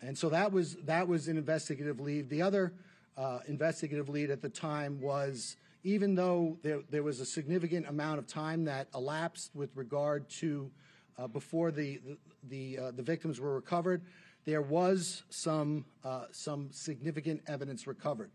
and 0.00 0.16
so 0.16 0.28
that 0.30 0.52
was 0.52 0.76
that 0.84 1.06
was 1.06 1.28
an 1.28 1.36
investigative 1.36 2.00
lead. 2.00 2.28
The 2.30 2.42
other 2.42 2.72
uh, 3.16 3.40
investigative 3.46 4.08
lead 4.08 4.30
at 4.30 4.42
the 4.42 4.48
time 4.48 5.00
was 5.00 5.56
even 5.84 6.14
though 6.14 6.58
there, 6.62 6.80
there 6.90 7.02
was 7.02 7.20
a 7.20 7.26
significant 7.26 7.86
amount 7.88 8.18
of 8.18 8.26
time 8.26 8.64
that 8.64 8.88
elapsed 8.94 9.54
with 9.54 9.70
regard 9.76 10.28
to 10.28 10.70
uh, 11.18 11.26
before 11.28 11.70
the 11.70 12.00
the 12.48 12.78
uh, 12.78 12.90
the, 12.92 13.02
victims 13.02 13.40
were 13.40 13.54
recovered, 13.54 14.02
there 14.44 14.62
was 14.62 15.22
some 15.30 15.84
uh, 16.04 16.24
some 16.30 16.70
significant 16.72 17.42
evidence 17.46 17.86
recovered. 17.86 18.30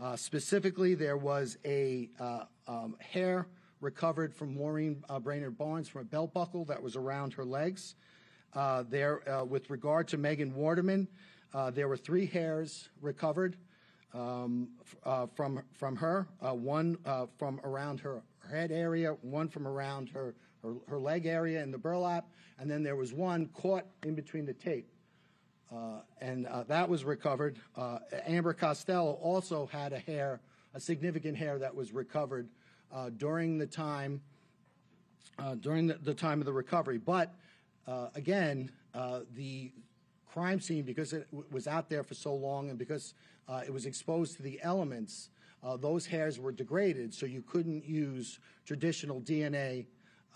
Uh, 0.00 0.14
specifically, 0.16 0.94
there 0.94 1.16
was 1.16 1.58
a 1.64 2.10
uh, 2.20 2.44
um, 2.68 2.96
hair 3.00 3.48
recovered 3.80 4.34
from 4.34 4.54
Maureen 4.54 5.02
uh, 5.08 5.18
Brainard 5.18 5.56
Barnes 5.56 5.88
from 5.88 6.02
a 6.02 6.04
belt 6.04 6.32
buckle 6.32 6.64
that 6.66 6.82
was 6.82 6.96
around 6.96 7.32
her 7.34 7.44
legs. 7.44 7.94
there, 8.88 9.20
with 9.48 9.70
regard 9.70 10.08
to 10.08 10.18
Megan 10.18 10.54
Waterman, 10.54 11.08
there 11.72 11.88
were 11.88 11.96
three 11.96 12.26
hairs 12.26 12.90
recovered 13.00 13.56
um, 14.14 14.68
from 15.34 15.62
from 15.72 15.96
her. 15.96 16.28
one 16.40 16.98
from 17.38 17.60
around 17.64 18.00
her 18.00 18.22
head 18.50 18.70
area, 18.70 19.12
one 19.22 19.48
from 19.48 19.66
around 19.66 20.08
her 20.10 20.34
her, 20.62 20.74
her 20.88 20.98
leg 20.98 21.26
area 21.26 21.62
in 21.62 21.70
the 21.70 21.78
burlap, 21.78 22.26
and 22.58 22.70
then 22.70 22.82
there 22.82 22.96
was 22.96 23.12
one 23.12 23.46
caught 23.48 23.84
in 24.02 24.14
between 24.14 24.46
the 24.46 24.54
tape. 24.54 24.88
Uh, 25.72 26.00
and 26.20 26.46
uh, 26.46 26.62
that 26.64 26.88
was 26.88 27.04
recovered. 27.04 27.58
Uh, 27.76 27.98
Amber 28.26 28.52
Costello 28.52 29.12
also 29.14 29.66
had 29.66 29.92
a 29.92 29.98
hair, 29.98 30.40
a 30.74 30.80
significant 30.80 31.36
hair 31.36 31.58
that 31.58 31.74
was 31.74 31.92
recovered 31.92 32.48
uh, 32.92 33.10
during 33.16 33.58
the 33.58 33.66
time 33.66 34.20
uh, 35.38 35.54
during 35.56 35.86
the, 35.86 35.94
the, 35.94 36.14
time 36.14 36.40
of 36.40 36.46
the 36.46 36.52
recovery. 36.52 36.96
But 36.96 37.34
uh, 37.86 38.08
again, 38.14 38.70
the 39.34 39.70
crime 40.26 40.60
scene, 40.60 40.82
because 40.82 41.12
it 41.12 41.28
was 41.50 41.66
out 41.66 41.90
there 41.90 42.02
for 42.02 42.14
so 42.14 42.34
long 42.34 42.70
and 42.70 42.78
because 42.78 43.12
it 43.66 43.70
was 43.70 43.84
exposed 43.84 44.36
to 44.36 44.42
the 44.42 44.58
elements, 44.62 45.28
those 45.78 46.06
hairs 46.06 46.38
were 46.38 46.52
degraded, 46.52 47.12
so 47.12 47.26
you 47.26 47.42
couldn't 47.42 47.84
use 47.84 48.38
traditional 48.64 49.20
DNA 49.20 49.84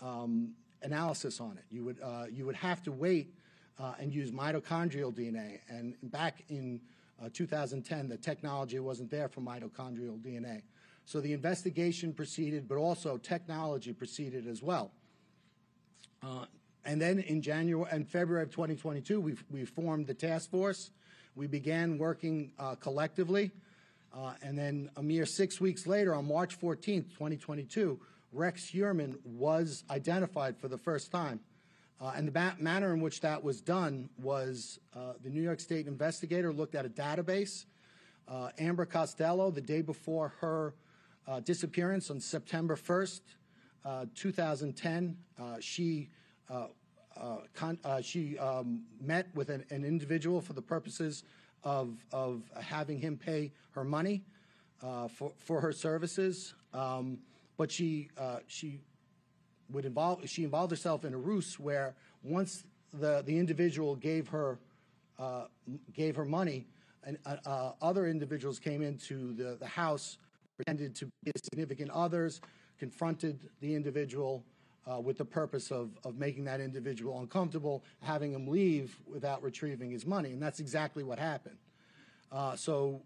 um, 0.01 0.53
analysis 0.81 1.39
on 1.39 1.57
it. 1.57 1.63
You 1.69 1.85
would, 1.85 2.01
uh, 2.01 2.25
you 2.31 2.45
would 2.45 2.55
have 2.55 2.81
to 2.83 2.91
wait 2.91 3.33
uh, 3.79 3.93
and 3.99 4.13
use 4.13 4.31
mitochondrial 4.31 5.13
DNA. 5.13 5.59
And 5.69 5.95
back 6.03 6.43
in 6.49 6.81
uh, 7.23 7.29
2010, 7.33 8.09
the 8.09 8.17
technology 8.17 8.79
wasn't 8.79 9.09
there 9.09 9.27
for 9.27 9.41
mitochondrial 9.41 10.19
DNA. 10.19 10.63
So 11.05 11.19
the 11.19 11.33
investigation 11.33 12.13
proceeded, 12.13 12.67
but 12.67 12.77
also 12.77 13.17
technology 13.17 13.93
proceeded 13.93 14.47
as 14.47 14.61
well. 14.61 14.91
Uh, 16.23 16.45
and 16.85 17.01
then 17.01 17.19
in 17.19 17.41
January 17.41 17.87
and 17.91 18.07
February 18.07 18.43
of 18.43 18.51
2022, 18.51 19.19
we, 19.19 19.35
we 19.49 19.65
formed 19.65 20.07
the 20.07 20.13
task 20.13 20.49
force. 20.49 20.91
We 21.35 21.47
began 21.47 21.97
working 21.97 22.51
uh, 22.59 22.75
collectively. 22.75 23.51
Uh, 24.13 24.33
and 24.41 24.57
then 24.57 24.89
a 24.97 25.03
mere 25.03 25.25
six 25.25 25.61
weeks 25.61 25.87
later, 25.87 26.13
on 26.13 26.27
March 26.27 26.59
14th, 26.59 27.09
2022, 27.13 27.99
Rex 28.31 28.71
Heuermann 28.71 29.17
was 29.23 29.83
identified 29.89 30.57
for 30.57 30.67
the 30.67 30.77
first 30.77 31.11
time. 31.11 31.39
Uh, 31.99 32.13
and 32.15 32.27
the 32.27 32.53
manner 32.57 32.93
in 32.93 33.01
which 33.01 33.21
that 33.21 33.43
was 33.43 33.61
done 33.61 34.09
was 34.17 34.79
uh, 34.95 35.13
the 35.23 35.29
New 35.29 35.41
York 35.41 35.59
State 35.59 35.85
investigator 35.85 36.51
looked 36.51 36.73
at 36.73 36.85
a 36.85 36.89
database. 36.89 37.65
Uh, 38.27 38.49
Amber 38.57 38.85
Costello, 38.85 39.51
the 39.51 39.61
day 39.61 39.81
before 39.81 40.33
her 40.39 40.73
uh, 41.27 41.39
disappearance 41.41 42.09
on 42.09 42.19
September 42.19 42.75
1st, 42.75 43.21
uh, 43.85 44.05
2010, 44.15 45.17
uh, 45.39 45.57
she 45.59 46.09
she 48.01 48.37
um, 48.39 48.83
met 48.99 49.27
with 49.35 49.49
an, 49.49 49.63
an 49.69 49.83
individual 49.83 50.41
for 50.41 50.53
the 50.53 50.61
purposes 50.61 51.23
of, 51.63 52.03
of 52.11 52.49
having 52.59 52.97
him 52.97 53.15
pay 53.17 53.51
her 53.71 53.83
money 53.83 54.23
for, 55.09 55.33
for 55.37 55.61
her 55.61 55.71
services. 55.71 56.55
Um, 56.73 57.19
but 57.57 57.71
she, 57.71 58.09
uh, 58.17 58.39
she 58.47 58.79
would 59.69 59.85
involve, 59.85 60.27
she 60.27 60.43
involved 60.43 60.71
herself 60.71 61.05
in 61.05 61.13
a 61.13 61.17
ruse 61.17 61.59
where 61.59 61.95
once 62.23 62.63
the, 62.93 63.23
the 63.25 63.37
individual 63.37 63.95
gave 63.95 64.27
her, 64.27 64.59
uh, 65.19 65.45
gave 65.93 66.15
her 66.15 66.25
money, 66.25 66.65
and 67.03 67.17
uh, 67.25 67.37
uh, 67.45 67.71
other 67.81 68.07
individuals 68.07 68.59
came 68.59 68.81
into 68.81 69.33
the, 69.33 69.57
the 69.59 69.65
house, 69.65 70.17
pretended 70.57 70.95
to 70.95 71.05
be 71.23 71.31
significant 71.43 71.89
others, 71.91 72.41
confronted 72.77 73.39
the 73.59 73.73
individual, 73.73 74.43
uh, 74.91 74.99
with 74.99 75.17
the 75.17 75.25
purpose 75.25 75.71
of, 75.71 75.91
of 76.03 76.17
making 76.17 76.43
that 76.45 76.59
individual 76.59 77.19
uncomfortable, 77.19 77.83
having 78.01 78.33
him 78.33 78.47
leave 78.47 78.97
without 79.05 79.41
retrieving 79.43 79.91
his 79.91 80.05
money. 80.05 80.31
And 80.31 80.41
that's 80.41 80.59
exactly 80.59 81.03
what 81.03 81.19
happened. 81.19 81.57
Uh, 82.31 82.55
so 82.55 83.01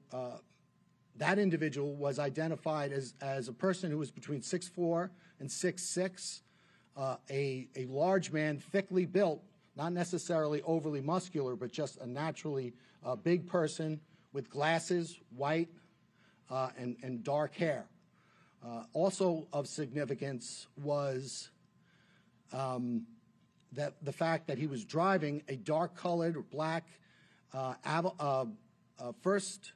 that 1.17 1.39
individual 1.39 1.95
was 1.95 2.19
identified 2.19 2.91
as, 2.91 3.13
as 3.21 3.47
a 3.47 3.53
person 3.53 3.91
who 3.91 3.97
was 3.97 4.11
between 4.11 4.41
6'4 4.41 5.09
and 5.39 5.49
6'6, 5.49 6.41
uh, 6.97 7.15
a, 7.29 7.67
a 7.75 7.85
large 7.85 8.31
man, 8.31 8.59
thickly 8.59 9.05
built, 9.05 9.41
not 9.75 9.93
necessarily 9.93 10.61
overly 10.63 11.01
muscular, 11.01 11.55
but 11.55 11.71
just 11.71 11.97
a 11.97 12.07
naturally 12.07 12.73
uh, 13.05 13.15
big 13.15 13.47
person 13.47 13.99
with 14.33 14.49
glasses, 14.49 15.19
white, 15.35 15.69
uh, 16.49 16.69
and, 16.77 16.97
and 17.01 17.23
dark 17.23 17.55
hair. 17.55 17.85
Uh, 18.65 18.83
also 18.93 19.47
of 19.53 19.67
significance 19.67 20.67
was 20.81 21.49
um, 22.51 23.05
that 23.73 23.93
the 24.01 24.11
fact 24.11 24.47
that 24.47 24.57
he 24.57 24.67
was 24.67 24.83
driving 24.83 25.41
a 25.47 25.55
dark-colored 25.55 26.49
black 26.49 26.85
uh, 27.53 27.73
uh, 27.85 28.45
uh, 28.99 29.11
first 29.21 29.73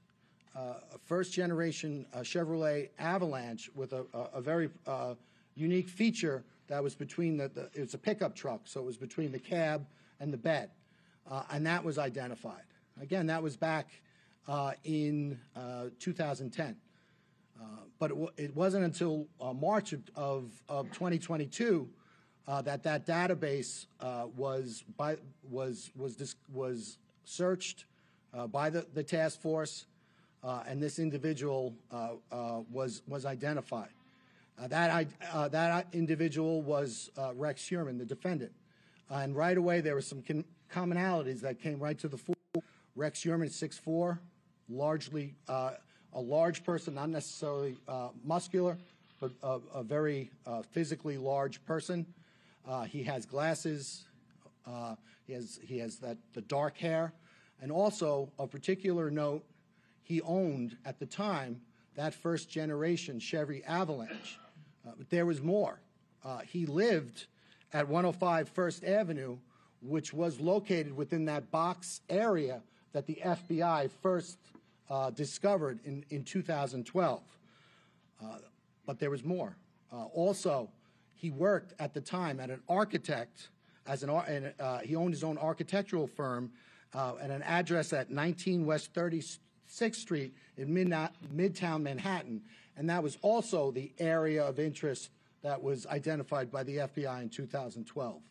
uh, 0.59 0.73
first 1.05 1.33
generation 1.33 2.05
uh, 2.13 2.19
Chevrolet 2.19 2.89
Avalanche 2.99 3.69
with 3.75 3.93
a, 3.93 4.05
a, 4.13 4.19
a 4.35 4.41
very 4.41 4.69
uh, 4.85 5.15
unique 5.55 5.87
feature 5.87 6.43
that 6.67 6.83
was 6.83 6.95
between 6.95 7.37
the, 7.37 7.47
the 7.49 7.69
it's 7.73 7.93
a 7.93 7.97
pickup 7.97 8.35
truck, 8.35 8.61
so 8.65 8.81
it 8.81 8.85
was 8.85 8.97
between 8.97 9.31
the 9.31 9.39
cab 9.39 9.85
and 10.19 10.33
the 10.33 10.37
bed, 10.37 10.69
uh, 11.29 11.43
and 11.51 11.65
that 11.65 11.83
was 11.83 11.97
identified. 11.97 12.63
Again, 13.01 13.27
that 13.27 13.41
was 13.41 13.55
back 13.55 13.89
in 14.83 15.39
uh, 15.55 15.85
2010. 15.99 16.75
Uh, 17.59 17.65
but 17.99 18.11
it, 18.11 18.17
it 18.37 18.55
wasn't 18.55 18.83
until 18.83 19.27
uh, 19.39 19.53
March 19.53 19.93
of, 19.93 20.01
of, 20.15 20.51
of 20.67 20.91
2022 20.91 21.87
uh, 22.47 22.61
that 22.61 22.83
that 22.83 23.05
database 23.05 23.85
was 24.35 24.83
by 24.97 25.17
was 25.43 25.91
was 25.95 26.15
dis- 26.15 26.35
was 26.51 26.97
searched 27.23 27.85
by 28.51 28.69
the, 28.69 28.85
the 28.93 29.03
task 29.03 29.39
force, 29.39 29.85
and 30.43 30.81
this 30.81 30.99
individual 30.99 31.75
uh, 31.91 32.11
uh, 32.31 32.61
was 32.71 33.01
was 33.07 33.25
identified. 33.25 33.89
Uh, 34.61 34.67
that 34.67 35.07
uh, 35.31 35.47
that 35.47 35.87
individual 35.93 36.61
was 36.61 37.09
uh, 37.17 37.33
Rex 37.35 37.67
Heuermann, 37.69 37.97
the 37.97 38.05
defendant, 38.05 38.51
and 39.09 39.35
right 39.35 39.57
away 39.57 39.81
there 39.81 39.95
were 39.95 40.01
some 40.01 40.23
commonalities 40.73 41.41
that 41.41 41.59
came 41.59 41.79
right 41.79 41.97
to 41.99 42.07
the 42.07 42.17
fore. 42.17 42.35
Rex 42.95 43.23
Heuermann, 43.23 43.47
6'4", 43.47 44.19
largely 44.67 45.35
uh, 45.47 45.71
a 46.13 46.19
large 46.19 46.63
person, 46.65 46.95
not 46.95 47.09
necessarily 47.09 47.77
uh, 47.87 48.09
muscular, 48.25 48.77
but 49.19 49.31
a, 49.41 49.59
a 49.73 49.83
very 49.83 50.31
uh, 50.45 50.61
physically 50.71 51.17
large 51.17 51.63
person. 51.65 52.05
Uh, 52.67 52.83
he 52.83 53.03
has 53.03 53.25
glasses. 53.25 54.03
Uh, 54.67 54.95
he 55.25 55.33
has 55.33 55.59
he 55.63 55.77
has 55.79 55.97
that 55.97 56.17
the 56.33 56.41
dark 56.41 56.77
hair, 56.77 57.13
and 57.61 57.71
also 57.71 58.31
of 58.37 58.51
particular 58.51 59.09
note, 59.09 59.43
he 60.09 60.21
owned 60.23 60.75
at 60.85 60.99
the 60.99 61.05
time 61.05 61.61
that 61.95 62.15
first 62.15 62.49
generation 62.49 63.19
Chevy 63.19 63.63
Avalanche. 63.63 64.39
Uh, 64.85 64.91
but 64.97 65.09
there 65.11 65.25
was 65.25 65.39
more. 65.39 65.79
Uh, 66.25 66.39
he 66.39 66.65
lived 66.65 67.27
at 67.73 67.87
105 67.87 68.49
First 68.49 68.83
Avenue, 68.83 69.37
which 69.81 70.11
was 70.11 70.39
located 70.39 70.97
within 70.97 71.25
that 71.25 71.51
box 71.51 72.01
area 72.09 72.61
that 72.91 73.05
the 73.05 73.19
FBI 73.23 73.91
first 74.01 74.39
uh, 74.89 75.11
discovered 75.11 75.79
in, 75.85 76.03
in 76.09 76.23
2012. 76.23 77.21
Uh, 78.19 78.25
but 78.87 78.97
there 78.97 79.11
was 79.11 79.23
more. 79.23 79.55
Uh, 79.93 80.05
also, 80.05 80.69
he 81.13 81.29
worked 81.29 81.73
at 81.79 81.93
the 81.93 82.01
time 82.01 82.39
at 82.39 82.49
an 82.49 82.61
architect 82.67 83.49
as 83.85 84.01
an 84.01 84.09
uh, 84.09 84.79
he 84.79 84.95
owned 84.95 85.13
his 85.13 85.23
own 85.23 85.37
architectural 85.37 86.07
firm 86.07 86.51
at 86.95 87.29
an 87.29 87.43
address 87.43 87.93
at 87.93 88.09
19 88.09 88.65
West 88.65 88.91
36th 89.69 89.95
Street 89.95 90.33
in 90.57 90.69
Midtown 90.69 91.81
Manhattan, 91.81 92.41
and 92.75 92.89
that 92.89 93.03
was 93.03 93.17
also 93.21 93.71
the 93.71 93.91
area 93.99 94.43
of 94.43 94.59
interest 94.59 95.09
that 95.41 95.61
was 95.61 95.85
identified 95.87 96.51
by 96.51 96.63
the 96.63 96.77
FBI 96.77 97.21
in 97.21 97.29
2012. 97.29 98.21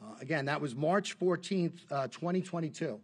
Uh, 0.00 0.04
again, 0.20 0.46
that 0.46 0.60
was 0.60 0.74
March 0.74 1.18
14th, 1.18 1.80
uh, 1.90 2.08
2022. 2.08 3.00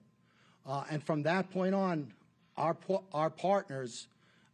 Uh, 0.66 0.85
and 0.90 1.02
from 1.02 1.22
that 1.22 1.51
point 1.51 1.74
on, 1.74 2.12
our, 2.56 2.76
our 3.12 3.30
partners 3.30 4.09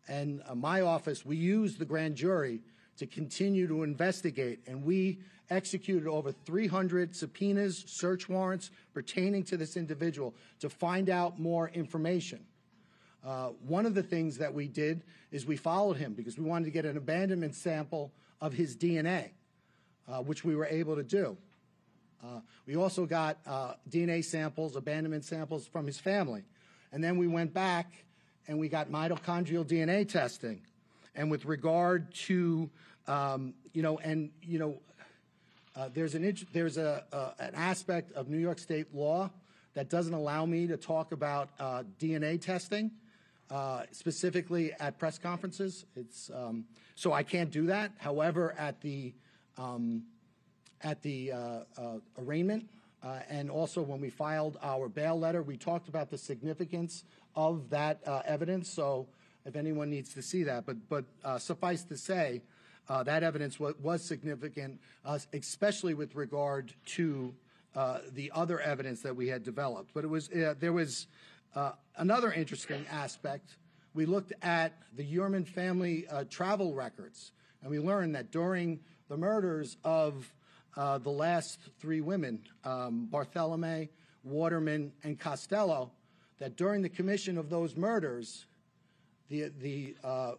and 0.09 0.43
uh, 0.47 0.55
my 0.55 0.83
office, 0.83 1.25
we 1.25 1.37
used 1.37 1.79
the 1.79 1.85
grand 1.85 2.17
jury 2.17 2.61
to 2.99 3.07
continue 3.07 3.67
to 3.67 3.83
investigate, 3.83 4.61
and 4.67 4.85
we 4.85 5.19
executed 5.51 6.09
over 6.09 6.33
300 6.33 7.15
subpoenas, 7.15 7.85
search 7.87 8.29
warrants 8.29 8.71
pertaining 8.93 9.43
to 9.45 9.57
this 9.57 9.77
individual 9.77 10.35
to 10.61 10.69
find 10.69 11.11
out 11.11 11.39
more 11.39 11.69
information. 11.71 12.45
Uh, 13.25 13.49
one 13.67 13.87
of 13.87 13.95
the 13.95 14.03
things 14.03 14.39
that 14.39 14.53
we 14.53 14.69
did 14.69 15.03
is 15.33 15.47
we 15.47 15.57
followed 15.57 15.97
him 15.97 16.13
because 16.13 16.39
we 16.39 16.45
wanted 16.45 16.67
to 16.67 16.71
get 16.71 16.85
an 16.85 16.97
abandonment 16.97 17.55
sample 17.55 18.13
of 18.41 18.53
his 18.53 18.77
DNA, 18.77 19.31
uh, 20.09 20.19
which 20.19 20.45
we 20.45 20.55
were 20.55 20.67
able 20.67 20.95
to 20.95 21.03
do. 21.03 21.37
Uh, 22.23 22.41
we 22.67 22.77
also 22.77 23.07
got 23.07 23.39
uh, 23.47 23.75
DNA 23.91 24.23
samples, 24.25 24.77
abandonment 24.77 25.25
samples 25.25 25.67
from 25.67 25.87
his 25.87 25.99
family. 25.99 26.43
And 26.93 27.03
then 27.03 27.17
we 27.17 27.27
went 27.27 27.55
back 27.55 28.05
and 28.47 28.59
we 28.59 28.69
got 28.69 28.91
mitochondrial 28.91 29.65
DNA 29.65 30.07
testing. 30.09 30.61
And 31.15 31.31
with 31.31 31.47
regard 31.47 32.13
to, 32.27 32.69
um, 33.07 33.55
you 33.73 33.83
know, 33.83 33.99
and, 33.99 34.31
you 34.43 34.59
know, 34.59 34.79
uh, 35.77 35.89
there's 35.93 36.15
an, 36.15 36.37
there's 36.53 36.77
a, 36.77 37.05
uh, 37.13 37.31
an 37.39 37.55
aspect 37.55 38.13
of 38.13 38.29
New 38.29 38.39
York 38.39 38.59
State 38.59 38.95
law 38.95 39.31
that 39.75 39.91
doesn't 39.91 40.15
allow 40.15 40.47
me 40.47 40.67
to 40.67 40.77
talk 40.77 41.13
about 41.13 41.49
DNA 41.99 42.41
testing, 42.41 42.93
uh, 43.55 43.85
specifically 43.93 44.73
at 44.81 44.99
press 44.99 45.17
conferences. 45.17 45.87
It's, 45.95 46.29
um, 46.35 46.65
so 46.97 47.13
I 47.13 47.23
can't 47.23 47.53
do 47.53 47.67
that. 47.67 47.93
However, 47.99 48.53
at 48.59 48.81
the, 48.81 49.15
um, 49.57 50.03
at 50.83 51.03
the 51.03 51.31
uh, 51.31 51.37
uh, 51.79 51.99
arraignment, 52.19 52.69
uh, 53.01 53.21
and 53.31 53.49
also 53.53 53.81
when 53.81 54.01
we 54.01 54.11
filed 54.11 54.59
our 54.61 54.89
bail 54.89 55.17
letter, 55.17 55.41
we 55.41 55.57
talked 55.57 55.89
about 55.89 56.11
the 56.11 56.19
significance 56.19 57.05
of 57.37 57.71
that 57.71 58.01
uh, 58.05 58.23
evidence. 58.27 58.69
So 58.69 59.07
if 59.45 59.55
anyone 59.55 59.89
needs 59.89 60.13
to 60.15 60.23
see 60.23 60.43
that, 60.43 60.67
but 60.67 60.77
but 60.89 61.05
suffice 61.41 61.85
to 61.85 61.97
say, 61.97 62.43
that 62.89 63.23
evidence 63.23 63.61
was, 63.61 63.75
was 63.81 64.03
significant, 64.03 64.81
especially 65.33 65.95
with 65.95 66.17
regard 66.17 66.75
to 66.87 67.33
the 68.11 68.33
other 68.35 68.59
evidence 68.59 69.03
that 69.03 69.15
we 69.15 69.29
had 69.29 69.45
developed. 69.45 69.91
But 69.95 70.03
it 70.03 70.09
was 70.09 70.29
there 70.33 70.73
was 70.73 71.07
uh, 71.55 71.73
another 71.97 72.33
interesting 72.33 72.85
aspect. 72.91 73.57
We 73.95 74.07
looked 74.07 74.33
at 74.43 74.73
the 74.97 75.05
Heuermann 75.05 75.47
family 75.47 76.07
uh, 76.09 76.25
travel 76.29 76.75
records, 76.75 77.33
and 77.63 77.71
we 77.71 77.79
learned 77.79 78.15
that 78.17 78.31
during 78.33 78.81
the 79.09 79.17
murders 79.17 79.77
of 79.85 80.33
uh, 80.77 80.99
the 80.99 81.11
last 81.11 81.61
three 81.79 82.01
women, 82.01 82.43
um, 82.65 83.09
Barthelemy, 83.11 83.89
Waterman, 84.25 84.93
and 85.05 85.19
Costello, 85.19 85.93
that 86.39 86.57
during 86.57 86.83
the 86.83 86.89
commission 86.89 87.39
of 87.39 87.49
those 87.49 87.77
murders, 87.77 88.47
the, 89.29 89.53
the, 89.61 89.95
uh, 90.03 90.33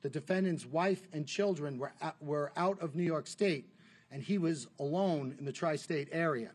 the 0.00 0.08
defendant's 0.08 0.64
wife 0.64 1.06
and 1.12 1.26
children 1.26 1.78
were, 1.78 1.92
out, 2.00 2.16
were 2.22 2.52
out 2.56 2.80
of 2.80 2.94
New 2.94 3.02
York 3.02 3.26
State, 3.26 3.68
and 4.10 4.22
he 4.22 4.38
was 4.38 4.66
alone 4.78 5.34
in 5.38 5.44
the 5.44 5.52
tri 5.52 5.76
state 5.76 6.08
area. 6.12 6.52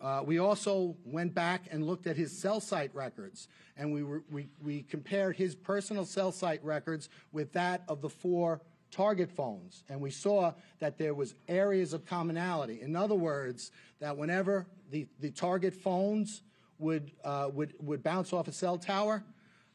Uh, 0.00 0.22
we 0.24 0.38
also 0.38 0.96
went 1.04 1.34
back 1.34 1.66
and 1.70 1.86
looked 1.86 2.06
at 2.06 2.16
his 2.16 2.36
cell 2.36 2.60
site 2.60 2.94
records, 2.94 3.48
and 3.76 3.92
we, 3.92 4.02
were, 4.02 4.22
we, 4.30 4.48
we 4.62 4.82
compared 4.82 5.36
his 5.36 5.54
personal 5.54 6.06
cell 6.06 6.32
site 6.32 6.64
records 6.64 7.10
with 7.32 7.52
that 7.52 7.82
of 7.86 8.00
the 8.00 8.08
four 8.08 8.62
target 8.90 9.30
phones, 9.30 9.84
and 9.88 10.00
we 10.00 10.10
saw 10.10 10.52
that 10.78 10.96
there 10.96 11.14
was 11.14 11.34
areas 11.48 11.92
of 11.92 12.06
commonality. 12.06 12.80
In 12.80 12.96
other 12.96 13.14
words, 13.14 13.72
that 14.00 14.16
whenever 14.16 14.66
the, 14.90 15.06
the 15.20 15.30
target 15.30 15.74
phones 15.74 16.42
would, 16.78 17.12
uh, 17.22 17.50
would, 17.52 17.74
would 17.78 18.02
bounce 18.02 18.32
off 18.32 18.48
a 18.48 18.52
cell 18.52 18.78
tower, 18.78 19.22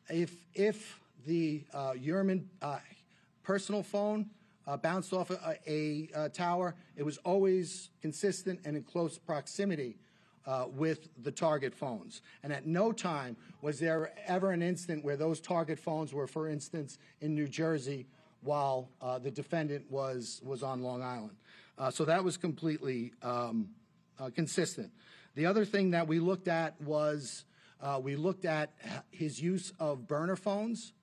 if, 0.09 0.35
if 0.55 0.99
the 1.27 1.63
uh, 1.71 1.91
Heuermann 1.91 2.45
uh, 2.63 2.79
personal 3.43 3.83
phone 3.83 4.29
uh, 4.67 4.75
bounced 4.75 5.13
off 5.13 5.29
a, 5.29 5.59
a, 5.67 6.09
a, 6.15 6.29
tower, 6.29 6.75
it 6.95 7.03
was 7.03 7.17
always 7.19 7.89
consistent 8.01 8.59
and 8.65 8.75
in 8.75 8.83
close 8.83 9.19
proximity 9.19 9.97
uh, 10.45 10.65
with 10.69 11.09
the 11.23 11.31
target 11.31 11.73
phones. 11.73 12.21
And 12.43 12.53
at 12.53 12.65
no 12.65 12.91
time 12.91 13.35
was 13.61 13.79
there 13.79 14.11
ever 14.27 14.51
an 14.51 14.61
instant 14.61 15.03
where 15.03 15.17
those 15.17 15.39
target 15.39 15.79
phones 15.79 16.13
were, 16.13 16.27
for 16.27 16.47
instance, 16.47 16.97
in 17.21 17.35
New 17.35 17.47
Jersey 17.47 18.05
while 18.41 18.89
uh, 19.01 19.17
the 19.17 19.31
defendant 19.31 19.89
was, 19.89 20.41
was 20.45 20.61
on 20.61 20.83
Long 20.83 21.01
Island. 21.01 21.35
Uh, 21.77 21.89
so 21.89 22.05
that 22.05 22.23
was 22.23 22.37
completely 22.37 23.11
um, 23.23 23.69
uh, 24.19 24.29
consistent. 24.33 24.91
The 25.33 25.47
other 25.47 25.65
thing 25.65 25.91
that 25.91 26.07
we 26.07 26.19
looked 26.19 26.47
at 26.47 26.79
was 26.81 27.43
uh, 27.81 27.99
we 28.01 28.15
looked 28.15 28.45
at 28.45 28.71
his 29.11 29.41
use 29.41 29.73
of 29.79 30.07
burner 30.07 30.35
phones. 30.35 30.93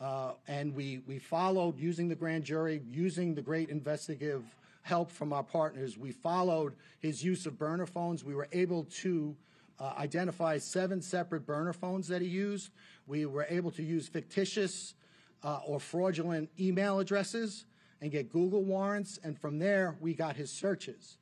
Uh, 0.00 0.32
and 0.48 0.74
we, 0.74 1.00
we 1.06 1.18
followed 1.18 1.78
using 1.78 2.08
the 2.08 2.14
grand 2.14 2.44
jury, 2.44 2.82
using 2.90 3.34
the 3.34 3.40
great 3.40 3.70
investigative 3.70 4.44
help 4.84 5.10
from 5.10 5.32
our 5.32 5.42
partners. 5.42 5.96
We 5.96 6.12
followed 6.12 6.74
his 7.00 7.24
use 7.24 7.46
of 7.46 7.58
burner 7.58 7.86
phones. 7.86 8.22
We 8.22 8.34
were 8.34 8.48
able 8.52 8.84
to 9.00 9.34
uh, 9.80 9.94
identify 9.98 10.58
seven 10.58 11.00
separate 11.00 11.46
burner 11.46 11.72
phones 11.72 12.06
that 12.08 12.20
he 12.20 12.28
used. 12.28 12.70
We 13.06 13.24
were 13.24 13.46
able 13.48 13.70
to 13.72 13.82
use 13.82 14.06
fictitious 14.08 14.94
uh, 15.42 15.60
or 15.66 15.80
fraudulent 15.80 16.50
email 16.60 17.00
addresses 17.00 17.64
and 18.02 18.12
get 18.12 18.30
Google 18.30 18.62
warrants. 18.62 19.18
And 19.24 19.38
from 19.38 19.58
there, 19.58 19.96
we 20.00 20.12
got 20.12 20.36
his 20.36 20.50
searches. 20.50 21.16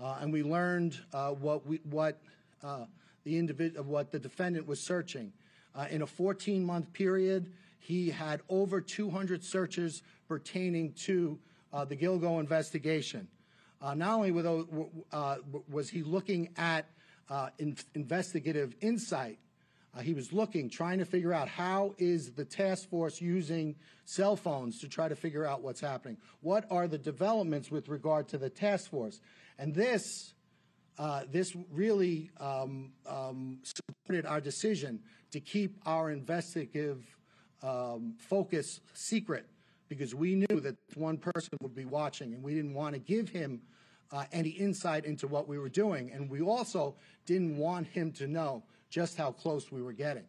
Uh, 0.00 0.18
and 0.20 0.32
we 0.32 0.44
learned 0.44 0.96
uh, 1.12 1.30
what, 1.30 1.66
we, 1.66 1.80
what, 1.90 2.20
uh, 2.62 2.84
the 3.24 3.34
individ- 3.34 3.80
what 3.80 4.12
the 4.12 4.18
defendant 4.20 4.64
was 4.64 4.78
searching. 4.78 5.32
Uh, 5.74 5.86
in 5.90 6.02
a 6.02 6.06
14 6.06 6.64
month 6.64 6.92
period, 6.92 7.52
he 7.80 8.10
had 8.10 8.42
over 8.48 8.80
200 8.80 9.42
searches 9.42 10.04
pertaining 10.28 10.92
to 10.92 11.36
uh, 11.76 11.84
the 11.84 11.96
Gilgo 11.96 12.40
investigation. 12.40 13.28
Uh, 13.82 13.92
not 13.94 14.14
only 14.14 14.30
uh, 15.12 15.36
was 15.68 15.90
he 15.90 16.02
looking 16.02 16.48
at 16.56 16.86
uh, 17.28 17.50
in- 17.58 17.76
investigative 17.94 18.74
insight, 18.80 19.38
uh, 19.94 20.00
he 20.00 20.14
was 20.14 20.32
looking, 20.32 20.70
trying 20.70 20.98
to 20.98 21.04
figure 21.04 21.34
out 21.34 21.48
how 21.48 21.94
is 21.98 22.32
the 22.32 22.44
task 22.46 22.88
force 22.88 23.20
using 23.20 23.74
cell 24.06 24.36
phones 24.36 24.80
to 24.80 24.88
try 24.88 25.06
to 25.06 25.14
figure 25.14 25.44
out 25.44 25.60
what's 25.60 25.80
happening. 25.80 26.16
What 26.40 26.64
are 26.70 26.88
the 26.88 26.98
developments 26.98 27.70
with 27.70 27.88
regard 27.88 28.28
to 28.28 28.38
the 28.38 28.48
task 28.48 28.90
force? 28.90 29.20
And 29.58 29.74
this, 29.74 30.32
uh, 30.98 31.24
this 31.30 31.54
really 31.70 32.30
um, 32.40 32.92
um, 33.06 33.58
supported 33.62 34.24
our 34.24 34.40
decision 34.40 35.00
to 35.32 35.40
keep 35.40 35.78
our 35.84 36.10
investigative 36.10 37.04
um, 37.62 38.14
focus 38.18 38.80
secret 38.94 39.46
because 39.88 40.14
we 40.14 40.34
knew 40.34 40.60
that 40.60 40.76
one 40.94 41.16
person 41.16 41.56
would 41.60 41.74
be 41.74 41.84
watching 41.84 42.34
and 42.34 42.42
we 42.42 42.54
didn't 42.54 42.74
want 42.74 42.94
to 42.94 42.98
give 42.98 43.28
him 43.28 43.60
uh, 44.12 44.24
any 44.32 44.50
insight 44.50 45.04
into 45.04 45.26
what 45.26 45.48
we 45.48 45.58
were 45.58 45.68
doing. 45.68 46.10
And 46.12 46.30
we 46.30 46.40
also 46.40 46.94
didn't 47.24 47.56
want 47.56 47.86
him 47.86 48.12
to 48.12 48.26
know 48.26 48.62
just 48.90 49.16
how 49.16 49.32
close 49.32 49.70
we 49.72 49.82
were 49.82 49.92
getting. 49.92 50.24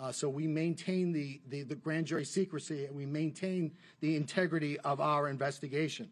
Uh, 0.00 0.12
so 0.12 0.28
we 0.28 0.46
maintained 0.46 1.14
the, 1.14 1.40
the, 1.48 1.62
the, 1.62 1.74
grand 1.74 2.06
jury 2.06 2.24
secrecy 2.24 2.84
and 2.84 2.94
we 2.94 3.04
maintained 3.04 3.72
the 4.00 4.14
integrity 4.14 4.78
of 4.80 5.00
our 5.00 5.28
investigation. 5.28 6.08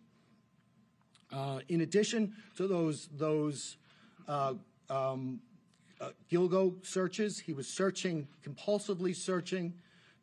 Uh, 1.32 1.60
in 1.68 1.82
addition 1.82 2.34
to 2.56 2.66
those, 2.66 3.08
those 3.16 3.76
uh, 4.26 4.54
um, 4.90 5.40
uh, 6.00 6.10
Gilgo 6.30 6.84
searches, 6.84 7.38
he 7.38 7.52
was 7.52 7.68
searching, 7.68 8.26
compulsively 8.44 9.14
searching 9.14 9.72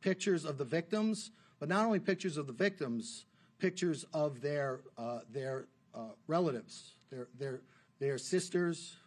pictures 0.01 0.43
of 0.43 0.57
the 0.57 0.65
victims, 0.65 1.31
but 1.63 1.69
not 1.69 1.85
only 1.85 1.99
pictures 1.99 2.35
of 2.35 2.45
the 2.45 2.51
victims, 2.51 3.23
pictures 3.57 4.03
of 4.13 4.41
their 4.41 4.81
uh, 4.97 5.19
their 5.31 5.67
uh, 5.95 6.09
relatives, 6.27 6.91
their 7.09 7.29
their 7.39 7.61
their 8.01 8.17
sisters, 8.17 8.97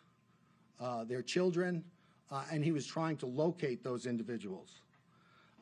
uh, 0.80 1.04
their 1.04 1.20
children, 1.20 1.84
uh, 2.30 2.44
and 2.50 2.64
he 2.64 2.72
was 2.72 2.86
trying 2.86 3.18
to 3.18 3.26
locate 3.26 3.84
those 3.84 4.06
individuals. 4.06 4.70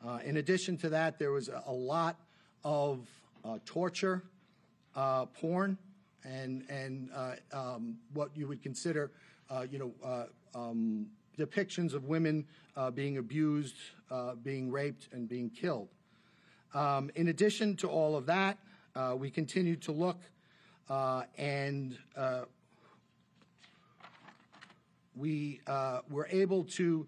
Uh, 0.07 0.19
in 0.23 0.37
addition 0.37 0.77
to 0.77 0.87
that, 0.87 1.19
there 1.19 1.33
was 1.33 1.49
a, 1.49 1.63
a 1.67 1.73
lot 1.73 2.15
of 2.63 3.05
uh, 3.43 3.57
torture, 3.65 4.23
porn, 4.93 5.77
and 6.23 6.63
and 6.69 7.09
um, 7.51 7.97
what 8.13 8.29
you 8.37 8.47
would 8.47 8.63
consider, 8.63 9.11
you 9.69 9.79
know. 9.79 10.27
Um, 10.55 11.07
depictions 11.37 11.93
of 11.93 12.05
women 12.05 12.45
being 12.93 13.17
abused, 13.17 13.75
being 14.41 14.71
raped, 14.71 15.09
and 15.11 15.27
being 15.27 15.49
killed. 15.49 15.89
Um, 16.75 17.09
in 17.15 17.29
addition 17.29 17.77
to 17.77 17.87
all 17.87 18.17
of 18.17 18.25
that, 18.25 18.57
uh, 18.97 19.15
we 19.17 19.31
continue 19.31 19.77
to 19.77 19.93
look 19.93 20.19
uh, 20.89 21.23
and 21.37 21.97
uh, 22.17 22.41
we 25.15 25.61
uh, 25.67 26.01
were 26.09 26.27
able 26.29 26.65
to 26.65 27.07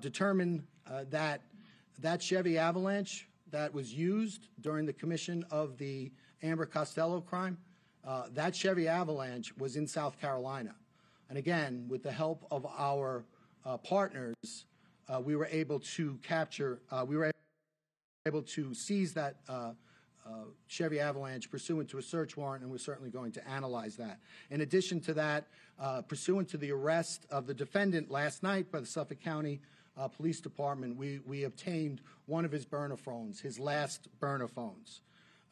determine 0.00 0.66
that 1.08 1.40
that 1.98 2.22
Chevy 2.22 2.58
Avalanche 2.58 3.26
that 3.50 3.72
was 3.72 3.92
used 3.94 4.48
during 4.60 4.84
the 4.84 4.92
commission 4.92 5.46
of 5.50 5.78
the 5.78 6.12
Amber 6.42 6.66
Costello 6.66 7.22
crime, 7.22 7.56
that 8.32 8.54
Chevy 8.54 8.86
Avalanche 8.86 9.56
was 9.56 9.76
in 9.76 9.86
South 9.86 10.20
Carolina. 10.20 10.74
And 11.30 11.38
again, 11.38 11.86
with 11.88 12.02
the 12.02 12.12
help 12.12 12.46
of 12.50 12.66
our 12.66 13.24
partners, 13.82 14.66
we 15.22 15.36
were 15.36 15.48
able 15.50 15.80
to 15.80 16.18
capture, 16.22 16.80
we 17.06 17.16
were 17.16 17.32
able 18.26 18.42
to 18.42 18.74
seize 18.74 19.14
that 19.14 19.36
Chevy 20.66 20.98
Avalanche 21.00 21.50
pursuant 21.50 21.88
to 21.90 21.98
a 21.98 22.02
search 22.02 22.36
warrant, 22.36 22.62
and 22.62 22.70
we're 22.70 22.78
certainly 22.78 23.10
going 23.10 23.32
to 23.32 23.48
analyze 23.48 23.96
that. 23.96 24.18
In 24.50 24.60
addition 24.60 25.00
to 25.02 25.14
that, 25.14 25.46
pursuant 26.08 26.48
to 26.50 26.56
the 26.56 26.72
arrest 26.72 27.26
of 27.30 27.46
the 27.46 27.54
defendant 27.54 28.10
last 28.10 28.42
night 28.42 28.70
by 28.72 28.80
the 28.80 28.86
Suffolk 28.86 29.20
County 29.20 29.60
uh, 29.96 30.08
Police 30.08 30.40
Department, 30.40 30.96
we, 30.96 31.20
we 31.26 31.44
obtained 31.44 32.00
one 32.26 32.44
of 32.44 32.52
his 32.52 32.64
burner 32.64 32.96
phones, 32.96 33.40
his 33.40 33.58
last 33.58 34.08
burner 34.20 34.48
phones. 34.48 35.00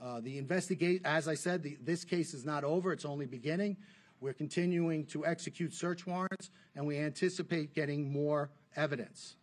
Uh, 0.00 0.20
the 0.20 0.36
investigate, 0.38 1.00
as 1.04 1.28
I 1.28 1.34
said, 1.34 1.62
the, 1.62 1.78
this 1.82 2.04
case 2.04 2.34
is 2.34 2.44
not 2.44 2.64
over; 2.64 2.92
it's 2.92 3.04
only 3.04 3.26
beginning. 3.26 3.76
We're 4.20 4.34
continuing 4.34 5.06
to 5.06 5.24
execute 5.24 5.72
search 5.72 6.06
warrants, 6.06 6.50
and 6.74 6.86
we 6.86 6.98
anticipate 6.98 7.74
getting 7.74 8.12
more 8.12 8.50
evidence. 8.76 9.36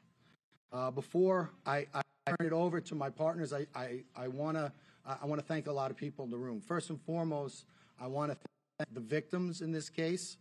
Uh, 0.72 0.92
before 0.92 1.51
I, 1.66 1.88
I, 1.93 2.01
turn 2.27 2.45
it 2.45 2.53
over 2.53 2.80
to 2.80 2.95
my 2.95 3.09
partners, 3.09 3.51
I, 3.51 3.66
I, 3.74 4.03
I 4.16 4.27
want 4.27 4.58
to 4.58 4.72
I 5.03 5.25
want 5.25 5.41
to 5.41 5.48
thank 5.48 5.66
a 5.66 5.72
lot 5.72 5.90
of 5.90 5.98
people 5.98 6.24
in 6.25 6.30
the 6.30 6.38
room. 6.38 6.61
First 6.61 6.91
and 6.91 7.01
foremost, 7.01 7.66
I 8.00 8.06
want 8.06 8.32
to 8.32 8.38
thank 8.77 8.93
the 8.93 9.00
victims 9.00 9.61
in 9.61 9.72
this 9.72 9.90
case. 9.90 10.38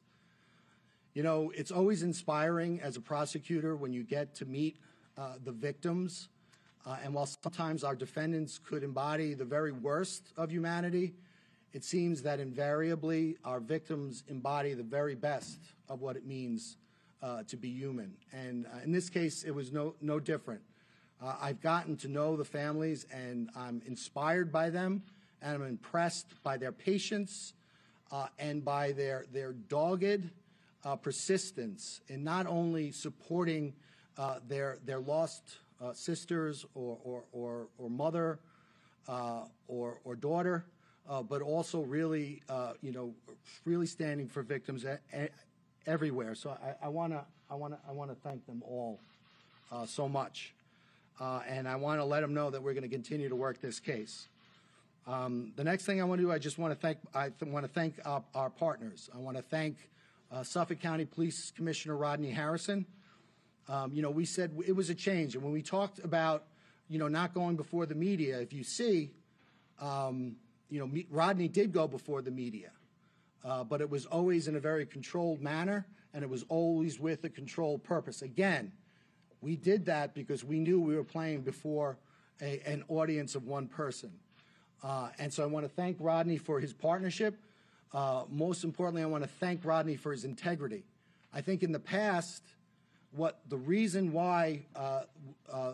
You 1.15 1.23
know, 1.23 1.50
it's 1.57 1.70
always 1.70 2.02
inspiring 2.02 2.78
as 2.83 2.97
a 2.97 3.00
prosecutor 3.00 3.75
when 3.75 3.94
you 3.94 4.05
get 4.05 4.34
to 4.34 4.44
meet 4.44 4.76
uh, 5.17 5.36
the 5.42 5.52
victims. 5.52 6.28
Uh, 6.84 6.99
and 7.02 7.15
while 7.15 7.25
sometimes 7.25 7.83
our 7.83 7.97
defendants 7.97 8.59
could 8.59 8.83
embody 8.83 9.33
the 9.33 9.47
very 9.47 9.73
worst 9.73 10.31
of 10.36 10.52
humanity, 10.52 11.15
it 11.73 11.84
seems 11.84 12.20
that 12.23 12.39
invariably 12.39 13.39
our 13.42 13.59
victims 13.59 14.23
embody 14.28 14.75
the 14.75 14.83
very 14.83 15.15
best 15.15 15.59
of 15.89 16.02
what 16.02 16.17
it 16.17 16.26
means 16.26 16.76
uh, 17.23 17.44
to 17.44 17.57
be 17.57 17.70
human. 17.70 18.12
And 18.31 18.67
uh, 18.67 18.81
in 18.84 18.92
this 18.92 19.09
case, 19.09 19.42
it 19.42 19.55
was 19.55 19.73
no, 19.73 19.94
no 20.02 20.20
different. 20.20 20.60
Uh, 21.23 21.34
I've 21.40 21.60
gotten 21.60 21.97
to 21.99 22.08
know 22.08 22.36
the 22.36 22.44
families 22.44 23.07
and 23.12 23.50
I'm 23.55 23.82
inspired 23.86 24.50
by 24.50 24.70
them 24.70 25.02
and 25.42 25.55
I'm 25.55 25.68
impressed 25.68 26.26
by 26.42 26.57
their 26.57 26.73
patience 26.73 27.52
uh, 28.10 28.26
and 28.39 28.65
by 28.65 28.92
their, 28.92 29.26
their 29.32 29.52
dogged 29.52 30.31
uh, 30.84 30.97
persistence 30.97 32.00
in 32.08 32.24
not 32.24 32.47
only 32.47 32.90
supporting 32.90 33.74
uh, 34.16 34.40
their, 34.49 34.78
their 34.84 35.00
lost 35.00 35.58
sisters 35.94 36.66
or, 36.74 36.99
or, 37.05 37.24
or, 37.32 37.68
or 37.78 37.89
mother 37.89 38.39
or, 39.08 39.99
or 40.05 40.15
daughter, 40.15 40.65
uh, 41.08 41.23
but 41.23 41.42
also 41.42 41.81
really, 41.81 42.42
uh, 42.49 42.73
you 42.82 42.92
know, 42.92 43.12
really 43.65 43.86
standing 43.86 44.28
for 44.28 44.42
victims 44.42 44.84
a- 44.84 45.00
a- 45.12 45.31
everywhere. 45.86 46.34
So 46.34 46.57
I 46.82 46.89
want 46.89 47.12
to, 47.12 47.24
I 47.50 47.55
want 47.55 47.74
to, 47.74 47.78
I 47.89 47.92
want 47.92 48.10
to 48.10 48.16
thank 48.16 48.47
them 48.47 48.62
all 48.65 49.00
uh, 49.73 49.86
so 49.86 50.08
much, 50.08 50.55
uh, 51.20 51.42
and 51.47 51.68
I 51.68 51.76
want 51.76 52.00
to 52.00 52.05
let 52.05 52.23
them 52.23 52.32
know 52.32 52.50
that 52.50 52.62
we're 52.62 52.73
going 52.73 52.82
to 52.82 52.89
continue 52.89 53.28
to 53.28 53.36
work 53.36 53.60
this 53.60 53.78
case. 53.78 54.28
Um, 55.07 55.52
the 55.57 55.65
next 55.65 55.84
thing 55.84 56.00
I 56.00 56.05
want 56.05 56.20
to 56.20 56.26
do, 56.26 56.32
I 56.32 56.39
just 56.39 56.58
want 56.58 56.73
to 56.73 56.81
thank, 56.81 56.99
I 57.15 57.28
th- 57.28 57.50
want 57.50 57.66
to 57.66 57.73
thank 57.73 58.00
our, 58.05 58.23
our, 58.34 58.49
partners. 58.49 59.10
I 59.15 59.18
want 59.18 59.36
to 59.36 59.42
thank 59.42 59.76
uh, 60.32 60.42
Suffolk 60.42 60.81
County 60.81 61.05
Police 61.05 61.52
Commissioner 61.55 61.97
Rodney 61.97 62.31
Harrison. 62.31 62.86
Um, 63.68 63.92
you 63.92 64.02
know, 64.02 64.10
we 64.10 64.24
said 64.24 64.52
it 64.66 64.74
was 64.74 64.89
a 64.90 64.94
change, 64.94 65.34
and 65.34 65.44
when 65.44 65.52
we 65.52 65.62
talked 65.62 65.99
about, 66.02 66.44
you 66.89 66.99
know, 66.99 67.08
not 67.08 67.34
going 67.34 67.57
before 67.57 67.86
the 67.86 67.94
media, 67.94 68.40
if 68.40 68.52
you 68.52 68.65
see. 68.65 69.10
Um, 69.81 70.36
you 70.68 70.78
know, 70.78 71.02
Rodney 71.10 71.49
did 71.49 71.73
go 71.73 71.89
before 71.89 72.23
the 72.23 72.31
media, 72.31 72.70
uh, 73.44 73.65
but 73.65 73.81
it 73.81 73.90
was 73.90 74.07
always 74.07 74.47
in 74.47 74.57
a 74.57 74.60
very 74.60 74.86
controlled 74.86 75.40
manner, 75.40 75.86
and 76.15 76.23
it 76.23 76.31
was 76.31 76.44
always 76.49 77.00
with 77.00 77.24
a 77.24 77.28
controlled 77.28 77.82
purpose. 77.82 78.23
Again, 78.23 78.73
we 79.43 79.57
did 79.57 79.86
that 79.86 80.15
because 80.15 80.44
we 80.44 80.59
knew 80.59 80.81
we 80.81 80.94
were 80.94 81.05
playing 81.05 81.43
before 81.43 81.99
a, 82.43 82.60
an 82.67 82.85
audience 82.89 83.35
of 83.35 83.47
one 83.47 83.67
person. 83.67 84.10
Uh, 84.83 85.09
and 85.19 85.33
so 85.33 85.43
I 85.43 85.47
want 85.47 85.65
to 85.65 85.70
thank 85.70 85.97
Rodney 86.01 86.39
for 86.39 86.60
his 86.60 86.73
partnership. 86.73 87.36
Uh, 87.93 88.25
most 88.31 88.65
importantly, 88.65 89.02
I 89.02 89.07
want 89.07 89.25
to 89.25 89.28
thank 89.28 89.65
Rodney 89.65 89.97
for 89.97 90.12
his 90.12 90.25
integrity. 90.25 90.85
I 91.33 91.41
think 91.41 91.62
in 91.62 91.73
the 91.73 91.81
past, 91.81 92.43
what 93.12 93.41
the 93.49 93.57
reason 93.57 94.12
why 94.12 94.62
uh, 94.75 95.02
uh, 95.52 95.73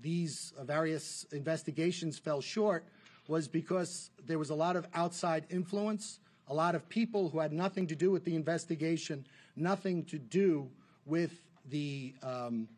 these 0.00 0.52
various 0.62 1.24
investigations 1.32 2.18
fell 2.18 2.40
short 2.40 2.84
was 3.28 3.46
because 3.46 4.10
there 4.26 4.38
was 4.38 4.50
a 4.50 4.54
lot 4.54 4.76
of 4.76 4.86
outside 4.94 5.44
influence, 5.50 6.18
a 6.48 6.54
lot 6.54 6.74
of 6.74 6.88
people 6.88 7.28
who 7.28 7.38
had 7.38 7.52
nothing 7.52 7.86
to 7.86 7.94
do 7.94 8.10
with 8.10 8.24
the 8.24 8.34
investigation, 8.34 9.24
nothing 9.56 10.04
to 10.04 10.18
do 10.18 10.68
with 11.06 11.32
the 11.70 12.14
um, 12.22 12.68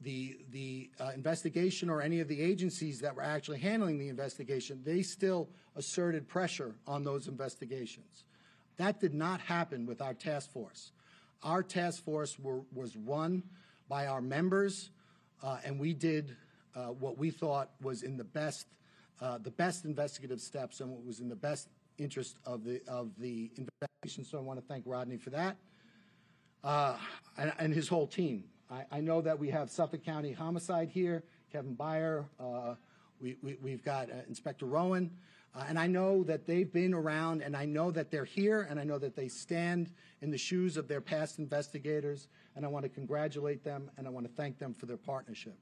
the 0.00 0.36
the 0.50 0.90
uh, 1.00 1.10
investigation 1.14 1.88
or 1.88 2.02
any 2.02 2.20
of 2.20 2.28
the 2.28 2.40
agencies 2.40 3.00
that 3.00 3.14
were 3.14 3.22
actually 3.22 3.58
handling 3.58 3.98
the 3.98 4.08
investigation. 4.08 4.80
They 4.84 5.02
still 5.02 5.48
asserted 5.76 6.28
pressure 6.28 6.74
on 6.86 7.04
those 7.04 7.28
investigations. 7.28 8.24
That 8.76 9.00
did 9.00 9.14
not 9.14 9.40
happen 9.40 9.86
with 9.86 10.00
our 10.00 10.14
task 10.14 10.50
force. 10.50 10.92
Our 11.42 11.62
task 11.62 12.04
force 12.04 12.38
were, 12.38 12.60
was 12.72 12.96
run 12.96 13.42
by 13.88 14.06
our 14.06 14.20
members, 14.20 14.90
uh, 15.42 15.58
and 15.64 15.78
we 15.78 15.92
did 15.92 16.36
uh, 16.74 16.86
what 16.86 17.18
we 17.18 17.30
thought 17.30 17.70
was 17.82 18.02
in 18.02 18.16
the 18.16 18.24
best, 18.24 18.66
uh, 19.20 19.38
the 19.38 19.50
best 19.50 19.84
investigative 19.84 20.40
steps 20.40 20.80
and 20.80 20.90
what 20.90 21.04
was 21.04 21.20
in 21.20 21.28
the 21.28 21.36
best 21.36 21.68
interest 21.98 22.36
of 22.46 22.64
the 22.64 22.80
of 22.88 23.10
the 23.18 23.50
investigation. 23.56 24.24
So 24.24 24.38
I 24.38 24.40
want 24.40 24.60
to 24.60 24.66
thank 24.66 24.84
Rodney 24.86 25.16
for 25.16 25.30
that, 25.30 25.56
uh, 26.64 26.96
and, 27.36 27.52
and, 27.58 27.74
his 27.74 27.88
whole 27.88 28.06
team. 28.06 28.44
I, 28.72 28.86
I, 28.90 29.00
know 29.00 29.20
that 29.20 29.38
we 29.38 29.50
have 29.50 29.70
Suffolk 29.70 30.02
County 30.02 30.32
Homicide 30.32 30.88
here, 30.88 31.24
Kevin 31.52 31.76
Beyrer. 31.76 32.24
Uh, 32.40 32.74
we, 33.20 33.36
have 33.44 33.58
we, 33.62 33.74
got 33.76 34.10
uh, 34.10 34.14
Inspector 34.28 34.64
Rowan. 34.64 35.10
Uh, 35.54 35.64
and 35.68 35.78
I 35.78 35.86
know 35.86 36.24
that 36.24 36.46
they've 36.46 36.72
been 36.72 36.94
around, 36.94 37.42
and 37.42 37.54
I 37.54 37.66
know 37.66 37.90
that 37.90 38.10
they're 38.10 38.24
here, 38.24 38.66
and 38.70 38.80
I 38.80 38.84
know 38.84 38.98
that 38.98 39.14
they 39.14 39.28
stand 39.28 39.90
in 40.22 40.30
the 40.30 40.38
shoes 40.38 40.78
of 40.78 40.88
their 40.88 41.02
past 41.02 41.38
investigators, 41.38 42.28
and 42.56 42.64
I 42.64 42.68
want 42.68 42.84
to 42.84 42.88
congratulate 42.88 43.62
them, 43.62 43.90
and 43.98 44.06
I 44.06 44.10
want 44.10 44.26
to 44.26 44.32
thank 44.32 44.58
them 44.58 44.72
for 44.72 44.86
their 44.86 44.96
partnership. 44.96 45.58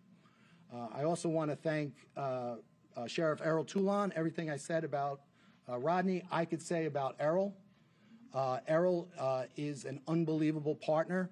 Uh, 0.72 0.86
I 0.94 1.02
also 1.02 1.28
want 1.28 1.50
to 1.50 1.56
thank 1.56 1.94
uh, 2.16 2.56
uh 2.96 3.06
Sheriff 3.08 3.40
Errol 3.42 3.64
Toulon. 3.64 4.12
Everything 4.14 4.50
I 4.50 4.56
said 4.56 4.84
about 4.84 5.22
uh, 5.68 5.78
Rodney, 5.78 6.22
I 6.30 6.44
could 6.44 6.62
say 6.62 6.86
about 6.86 7.16
Errol. 7.18 7.56
Errol 8.68 9.08
is 9.56 9.84
an 9.84 10.00
unbelievable 10.06 10.76
partner. 10.76 11.28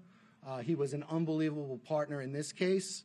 He 0.63 0.75
was 0.75 0.93
an 0.93 1.05
unbelievable 1.11 1.79
partner 1.79 2.21
in 2.23 2.33
this 2.33 2.53
case 2.53 3.05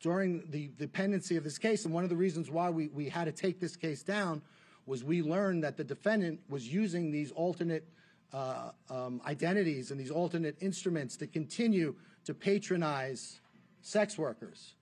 during 0.00 0.44
the 0.50 0.70
dependency 0.78 1.36
of 1.36 1.44
this 1.44 1.58
case. 1.58 1.84
And 1.84 1.94
one 1.94 2.04
of 2.04 2.10
the 2.10 2.16
reasons 2.16 2.50
why 2.50 2.70
we, 2.70 2.88
we 2.88 3.08
had 3.08 3.24
to 3.24 3.32
take 3.32 3.60
this 3.60 3.76
case 3.76 4.02
down 4.02 4.42
was 4.86 5.02
we 5.02 5.22
learned 5.22 5.64
that 5.64 5.76
the 5.76 5.84
defendant 5.84 6.40
was 6.48 6.72
using 6.72 7.10
these 7.10 7.32
alternate 7.32 7.88
uh, 8.32 8.70
um, 8.90 9.20
identities 9.26 9.90
and 9.90 9.98
these 9.98 10.10
alternate 10.10 10.56
instruments 10.60 11.16
to 11.16 11.26
continue 11.26 11.94
to 12.24 12.34
patronize 12.34 13.40
sex 13.82 14.18
workers, 14.18 14.74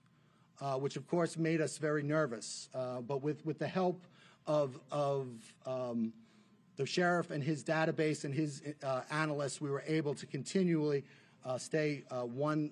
uh, 0.61 0.75
which 0.75 0.95
of 0.95 1.07
course 1.07 1.37
made 1.37 1.61
us 1.61 1.77
very 1.77 2.03
nervous. 2.03 2.69
Uh, 2.73 3.01
but 3.01 3.21
with, 3.21 3.45
with 3.45 3.57
the 3.59 3.67
help 3.67 4.05
of, 4.45 4.79
of 4.91 5.27
um, 5.65 6.13
the 6.77 6.85
sheriff 6.85 7.31
and 7.31 7.43
his 7.43 7.63
database 7.63 8.25
and 8.25 8.33
his 8.33 8.61
uh, 8.83 9.01
analysts, 9.09 9.61
we 9.61 9.69
were 9.69 9.83
able 9.87 10.13
to 10.15 10.25
continually 10.25 11.03
uh, 11.45 11.57
stay 11.57 12.03
uh, 12.11 12.21
one 12.21 12.71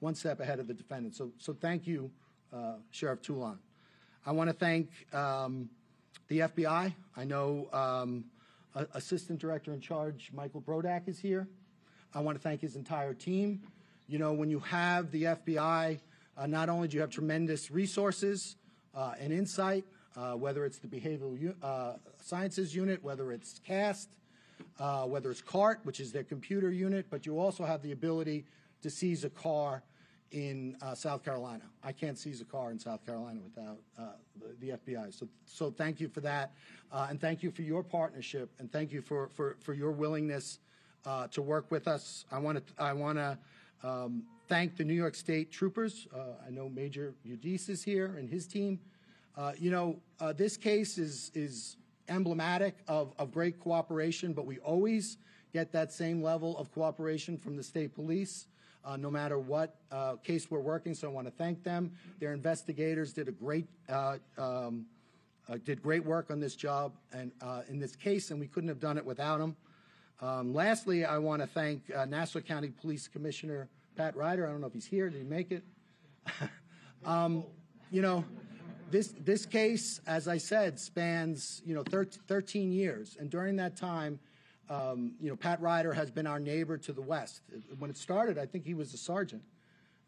one 0.00 0.14
step 0.14 0.40
ahead 0.40 0.58
of 0.58 0.66
the 0.66 0.74
defendant. 0.74 1.14
So, 1.14 1.30
so 1.38 1.54
thank 1.54 1.86
you, 1.86 2.10
uh, 2.52 2.74
Sheriff 2.90 3.22
Toulon. 3.22 3.58
I 4.24 4.32
want 4.32 4.50
to 4.50 4.54
thank 4.54 4.90
um, 5.14 5.70
the 6.28 6.40
FBI. 6.40 6.92
I 7.16 7.24
know 7.24 7.68
um, 7.72 8.24
Assistant 8.94 9.38
Director 9.38 9.72
in 9.72 9.80
Charge 9.80 10.30
Michael 10.34 10.60
Brodak 10.60 11.08
is 11.08 11.18
here. 11.18 11.48
I 12.14 12.20
want 12.20 12.36
to 12.36 12.42
thank 12.42 12.60
his 12.60 12.76
entire 12.76 13.14
team. 13.14 13.62
You 14.08 14.18
know, 14.18 14.32
when 14.32 14.50
you 14.50 14.60
have 14.60 15.10
the 15.10 15.24
FBI, 15.24 15.98
uh, 16.36 16.46
not 16.46 16.68
only 16.68 16.88
do 16.88 16.96
you 16.96 17.00
have 17.00 17.10
tremendous 17.10 17.70
resources 17.70 18.56
uh, 18.94 19.14
and 19.18 19.32
insight, 19.32 19.84
uh, 20.16 20.32
whether 20.32 20.64
it's 20.64 20.78
the 20.78 20.88
Behavioral 20.88 21.54
uh, 21.62 21.94
Sciences 22.20 22.74
Unit, 22.74 23.02
whether 23.02 23.32
it's 23.32 23.60
CAST, 23.64 24.08
uh, 24.78 25.04
whether 25.04 25.30
it's 25.30 25.42
CART, 25.42 25.80
which 25.84 26.00
is 26.00 26.12
their 26.12 26.24
computer 26.24 26.70
unit, 26.70 27.06
but 27.10 27.26
you 27.26 27.38
also 27.38 27.64
have 27.64 27.82
the 27.82 27.92
ability 27.92 28.44
to 28.82 28.90
seize 28.90 29.24
a 29.24 29.30
car 29.30 29.82
in 30.32 30.76
uh, 30.82 30.94
South 30.94 31.24
Carolina. 31.24 31.64
I 31.84 31.92
can't 31.92 32.18
seize 32.18 32.40
a 32.40 32.44
car 32.44 32.70
in 32.70 32.78
South 32.78 33.04
Carolina 33.04 33.40
without 33.44 33.78
uh, 33.98 34.12
the, 34.60 34.66
the, 34.66 34.92
FBI. 34.94 35.16
So, 35.16 35.28
so 35.44 35.70
thank 35.70 36.00
you 36.00 36.08
for 36.08 36.20
that, 36.22 36.52
uh, 36.90 37.06
and 37.10 37.20
thank 37.20 37.42
you 37.42 37.50
for 37.50 37.62
your 37.62 37.82
partnership, 37.82 38.50
and 38.58 38.70
thank 38.72 38.92
you 38.92 39.02
for 39.02 39.28
for, 39.28 39.56
for 39.60 39.72
your 39.72 39.92
willingness 39.92 40.58
to 41.30 41.40
work 41.40 41.70
with 41.70 41.86
us. 41.86 42.24
I 42.32 42.38
want 42.38 42.66
to 42.66 42.82
I 42.82 42.92
want 42.92 43.18
to 43.18 43.38
um, 43.84 44.24
thank 44.48 44.76
the 44.76 44.84
New 44.84 44.94
York 44.94 45.14
State 45.14 45.52
troopers. 45.52 46.08
I 46.44 46.50
know 46.50 46.68
Major 46.68 47.14
Udis 47.24 47.68
is 47.68 47.84
here 47.84 48.16
and 48.18 48.28
his 48.28 48.46
team. 48.46 48.80
Uh, 49.36 49.52
you 49.58 49.70
know, 49.70 50.00
this 50.34 50.56
case 50.56 50.98
is 50.98 51.30
is 51.34 51.76
emblematic 52.08 52.76
of, 52.88 53.12
of 53.18 53.32
great 53.32 53.58
cooperation, 53.60 54.32
but 54.32 54.46
we 54.46 54.58
always 54.58 55.18
get 55.52 55.72
that 55.72 55.92
same 55.92 56.22
level 56.22 56.56
of 56.58 56.72
cooperation 56.72 57.36
from 57.36 57.56
the 57.56 57.62
state 57.62 57.94
police 57.94 58.46
uh, 58.86 58.96
no 58.96 59.10
matter 59.10 59.38
what 59.38 59.76
uh, 59.90 60.14
case 60.16 60.50
we're 60.50 60.60
working. 60.60 60.94
So 60.94 61.08
I 61.08 61.10
want 61.10 61.26
to 61.26 61.32
thank 61.32 61.64
them. 61.64 61.92
Their 62.20 62.32
investigators 62.32 63.12
did 63.12 63.28
a 63.28 63.32
great 63.32 63.66
uh, 63.88 64.18
um, 64.38 64.86
uh, 65.48 65.58
did 65.64 65.82
great 65.82 66.04
work 66.04 66.30
on 66.30 66.40
this 66.40 66.56
job 66.56 66.92
and 67.12 67.30
uh, 67.40 67.62
in 67.68 67.78
this 67.78 67.94
case, 67.94 68.30
and 68.30 68.40
we 68.40 68.46
couldn't 68.46 68.68
have 68.68 68.80
done 68.80 68.96
it 68.96 69.04
without 69.04 69.38
them. 69.38 69.56
Um, 70.20 70.54
lastly, 70.54 71.04
I 71.04 71.18
want 71.18 71.42
to 71.42 71.46
thank 71.46 71.90
Nassau 72.08 72.40
County 72.40 72.70
Police 72.80 73.06
Commissioner 73.06 73.68
Pat 73.96 74.16
Ryder. 74.16 74.46
I 74.46 74.50
don't 74.50 74.60
know 74.60 74.66
if 74.66 74.72
he's 74.72 74.86
here. 74.86 75.10
Did 75.10 75.18
he 75.18 75.28
make 75.28 75.52
it? 75.52 75.62
um, 77.04 77.44
you 77.90 78.02
know, 78.02 78.24
this 78.90 79.14
this 79.20 79.46
case, 79.46 80.00
as 80.06 80.28
I 80.28 80.38
said, 80.38 80.78
spans 80.78 81.62
you 81.64 81.74
know 81.74 81.84
13 81.84 82.72
years, 82.72 83.16
and 83.18 83.30
during 83.30 83.56
that 83.56 83.76
time 83.76 84.18
um, 84.68 85.12
you 85.20 85.28
know, 85.28 85.36
Pat 85.36 85.60
Ryder 85.60 85.92
has 85.92 86.10
been 86.10 86.26
our 86.26 86.40
neighbor 86.40 86.76
to 86.78 86.92
the 86.92 87.00
west. 87.00 87.42
When 87.78 87.90
it 87.90 87.96
started, 87.96 88.38
I 88.38 88.46
think 88.46 88.64
he 88.64 88.74
was 88.74 88.92
a 88.94 88.96
sergeant, 88.96 89.42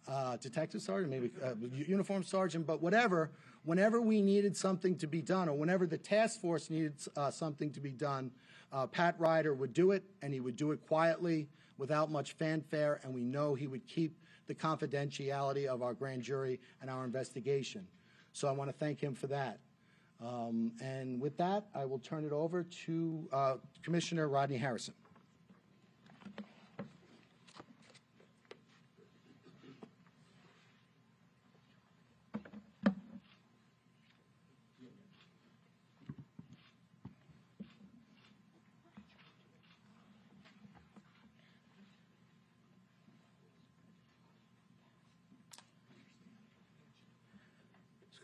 uh, 0.08 0.36
detective 0.36 0.82
sergeant, 0.82 1.10
maybe 1.10 1.31
uh, 1.44 1.55
uniform 1.70 2.24
sergeant, 2.24 2.66
but 2.66 2.82
whatever. 2.82 3.31
Whenever 3.65 4.00
we 4.00 4.23
needed 4.23 4.57
something 4.57 4.97
to 4.97 5.07
be 5.07 5.20
done, 5.20 5.48
or 5.48 5.57
whenever 5.57 5.86
the 5.86 5.98
task 5.98 6.40
force 6.40 6.70
needed 6.70 6.94
uh, 7.16 7.31
something 7.31 7.70
to 7.73 7.81
be 7.81 7.90
done, 7.90 8.31
uh, 8.73 8.86
Pat 8.86 9.15
Ryder 9.18 9.55
would 9.55 9.73
do 9.73 9.92
it, 9.92 10.02
and 10.23 10.32
he 10.32 10.40
would 10.40 10.57
do 10.57 10.73
it 10.73 10.81
quietly, 10.86 11.48
without 11.76 12.10
much 12.10 12.32
fanfare, 12.32 13.00
and 13.05 13.15
we 13.15 13.23
know 13.23 13.55
he 13.55 13.66
would 13.66 13.86
keep 13.86 14.16
the 14.48 14.55
confidentiality 14.55 15.66
of 15.66 15.82
our 15.82 15.94
grand 15.94 16.23
jury 16.23 16.58
and 16.81 16.90
our 16.90 17.05
investigation. 17.05 17.86
So 18.39 18.47
I 18.47 18.52
want 18.52 18.70
to 18.70 18.76
thank 18.76 19.00
him 19.00 19.17
for 19.17 19.26
that. 19.26 19.58
Um, 20.25 20.70
and 20.81 21.20
with 21.20 21.36
that, 21.39 21.67
I 21.75 21.84
will 21.84 21.99
turn 21.99 22.25
it 22.25 22.31
over 22.31 22.62
to 22.62 23.28
uh, 23.33 23.55
Commissioner 23.83 24.28
Rodney 24.28 24.58
Harrison. 24.58 24.94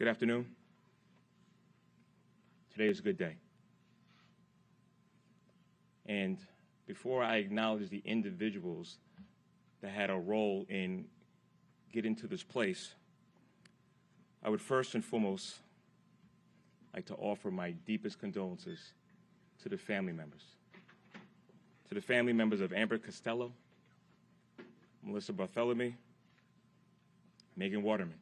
Good 0.05 0.11
afternoon. 0.11 0.45
Today 2.71 2.89
is 2.89 2.99
a 2.99 3.03
good 3.03 3.17
day. 3.17 3.37
And 6.05 6.37
before 6.87 7.23
I 7.23 7.37
acknowledge 7.37 7.89
the 7.89 8.03
individuals 8.05 8.99
that 9.81 9.93
had 9.93 10.11
a 10.11 10.19
role 10.19 10.67
in 10.69 11.07
getting 11.91 12.15
to 12.17 12.27
this 12.27 12.43
place, 12.43 12.93
I 14.43 14.51
would 14.51 14.61
first 14.61 14.95
and 14.95 15.03
foremost 15.03 15.55
like 16.95 17.07
to 17.07 17.15
offer 17.15 17.51
my 17.51 17.71
deepest 17.71 18.19
condolences 18.21 18.93
to 19.63 19.71
the 19.71 19.79
family 19.79 20.13
members. 20.13 20.43
To 21.89 21.95
the 21.95 22.03
family 22.03 22.35
members 22.35 22.61
of 22.61 22.75
Amber 22.75 22.99
Costello, 22.99 23.55
Melissa 25.03 25.33
Barthelemy, 25.33 25.95
Megan 27.57 27.83
Waterman. 27.83 28.19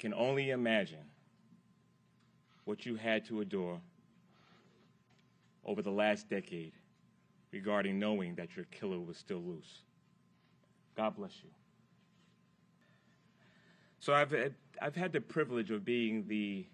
Can 0.00 0.14
only 0.14 0.50
imagine 0.50 1.04
what 2.64 2.86
you 2.86 2.96
had 2.96 3.24
to 3.26 3.42
endure 3.42 3.80
over 5.64 5.82
the 5.82 5.90
last 5.90 6.28
decade 6.28 6.72
regarding 7.52 7.98
knowing 7.98 8.34
that 8.34 8.56
your 8.56 8.64
killer 8.66 8.98
was 8.98 9.18
still 9.18 9.42
loose. 9.42 9.82
God 10.96 11.16
bless 11.16 11.32
you. 11.44 11.50
So 14.00 14.14
I've 14.14 14.30
had, 14.30 14.54
I've 14.80 14.96
had 14.96 15.12
the 15.12 15.20
privilege 15.20 15.70
of 15.70 15.84
being 15.84 16.24
the 16.26 16.64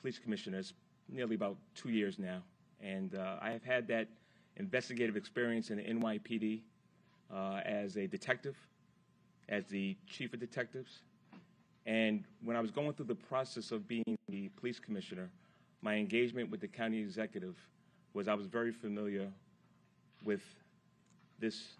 police 0.00 0.18
commissioner 0.18 0.62
nearly 1.08 1.34
about 1.34 1.56
two 1.74 1.88
years 1.88 2.18
now, 2.18 2.42
and 2.82 3.14
uh, 3.14 3.36
I 3.40 3.50
have 3.50 3.64
had 3.64 3.88
that 3.88 4.08
investigative 4.56 5.16
experience 5.16 5.70
in 5.70 5.78
the 5.78 5.84
NYPD 5.84 6.60
uh, 7.32 7.60
as 7.64 7.96
a 7.96 8.06
detective, 8.06 8.56
as 9.48 9.64
the 9.66 9.96
chief 10.06 10.34
of 10.34 10.40
detectives, 10.40 11.00
and 11.86 12.24
when 12.44 12.56
I 12.56 12.60
was 12.60 12.70
going 12.70 12.92
through 12.92 13.06
the 13.06 13.14
process 13.14 13.72
of 13.72 13.88
being 13.88 14.16
the 14.28 14.48
police 14.50 14.78
commissioner, 14.78 15.30
my 15.80 15.96
engagement 15.96 16.50
with 16.50 16.60
the 16.60 16.68
county 16.68 17.00
executive 17.00 17.56
was 18.14 18.28
I 18.28 18.34
was 18.34 18.46
very 18.46 18.70
familiar 18.70 19.28
with 20.24 20.42
this 21.38 21.74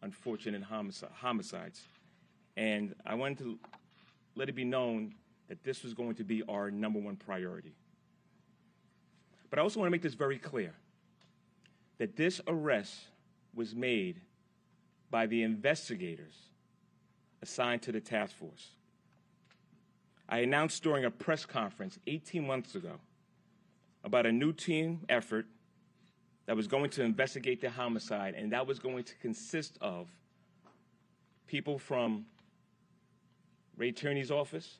unfortunate 0.00 0.62
homicides. 0.62 1.82
And 2.56 2.94
I 3.04 3.14
wanted 3.14 3.38
to 3.38 3.58
let 4.34 4.48
it 4.48 4.54
be 4.54 4.64
known 4.64 5.14
that 5.48 5.62
this 5.64 5.82
was 5.82 5.92
going 5.92 6.14
to 6.14 6.24
be 6.24 6.42
our 6.48 6.70
number 6.70 6.98
one 6.98 7.16
priority. 7.16 7.74
But 9.50 9.58
I 9.58 9.62
also 9.62 9.80
want 9.80 9.88
to 9.88 9.90
make 9.90 10.02
this 10.02 10.14
very 10.14 10.38
clear 10.38 10.72
that 11.98 12.16
this 12.16 12.40
arrest 12.46 12.94
was 13.54 13.74
made 13.74 14.20
by 15.10 15.26
the 15.26 15.42
investigators 15.42 16.32
assigned 17.42 17.82
to 17.82 17.92
the 17.92 18.00
task 18.00 18.34
force. 18.34 18.70
I 20.28 20.38
announced 20.38 20.82
during 20.82 21.04
a 21.04 21.10
press 21.10 21.44
conference 21.44 21.98
18 22.06 22.46
months 22.46 22.74
ago 22.74 23.00
about 24.04 24.26
a 24.26 24.32
new 24.32 24.52
team 24.52 25.00
effort 25.08 25.46
that 26.46 26.56
was 26.56 26.66
going 26.66 26.90
to 26.90 27.02
investigate 27.02 27.60
the 27.60 27.70
homicide, 27.70 28.34
and 28.34 28.52
that 28.52 28.66
was 28.66 28.78
going 28.78 29.04
to 29.04 29.14
consist 29.16 29.78
of 29.80 30.08
people 31.46 31.78
from 31.78 32.26
Ray 33.76 33.92
Tierney's 33.92 34.30
office, 34.30 34.78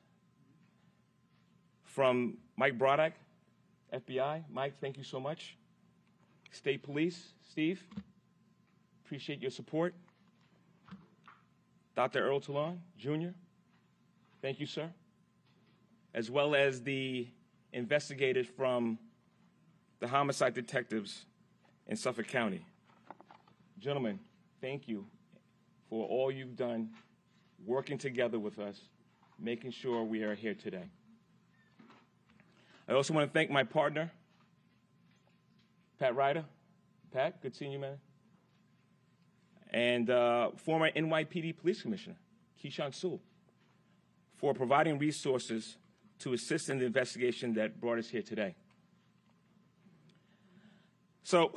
from 1.85 2.39
Mike 2.57 2.79
Broderick, 2.79 3.15
FBI. 3.93 4.45
Mike, 4.51 4.75
thank 4.81 4.97
you 4.97 5.05
so 5.05 5.21
much. 5.21 5.57
State 6.51 6.83
Police, 6.83 7.33
Steve, 7.51 7.83
appreciate 9.05 9.41
your 9.41 9.51
support. 9.51 9.95
Dr. 11.95 12.21
Errol 12.21 12.41
Toulon, 12.41 12.81
Jr., 12.99 13.29
thank 14.41 14.59
you, 14.59 14.67
sir. 14.67 14.89
As 16.15 16.31
well 16.31 16.55
as 16.55 16.83
the 16.83 17.27
investigators 17.73 18.47
from 18.47 18.99
the 20.01 20.09
homicide 20.09 20.55
detectives 20.55 21.25
in 21.87 21.97
Suffolk 21.97 22.29
County. 22.29 22.65
Gentlemen, 23.79 24.19
thank 24.61 24.89
you 24.89 25.07
for 25.89 26.07
all 26.07 26.31
you've 26.31 26.57
done 26.57 26.91
working 27.65 27.99
together 27.99 28.39
with 28.39 28.59
us, 28.59 28.81
making 29.39 29.71
sure 29.71 30.03
we 30.03 30.23
are 30.23 30.35
here 30.35 30.55
today. 30.55 30.85
I 32.89 32.93
also 32.93 33.15
want 33.15 33.29
to 33.29 33.33
thank 33.33 33.51
my 33.51 33.65
partner, 33.65 34.11
Pat 35.99 36.15
Ryder. 36.15 36.45
Pat, 37.13 37.41
good 37.43 37.55
seeing 37.55 37.73
you, 37.73 37.79
man. 37.79 37.99
And 39.71 40.11
uh, 40.11 40.51
former 40.57 40.91
NYPD 40.91 41.59
Police 41.59 41.83
Commissioner, 41.83 42.17
Keechant 42.63 42.95
Sewell, 42.95 43.21
for 44.37 44.55
providing 44.55 44.99
resources 44.99 45.77
to 46.23 46.33
assist 46.33 46.69
in 46.69 46.79
the 46.79 46.87
investigation 46.87 47.55
that 47.55 47.81
brought 47.81 47.99
us 47.99 48.09
here 48.09 48.23
today. 48.23 48.55
So, 51.25 51.53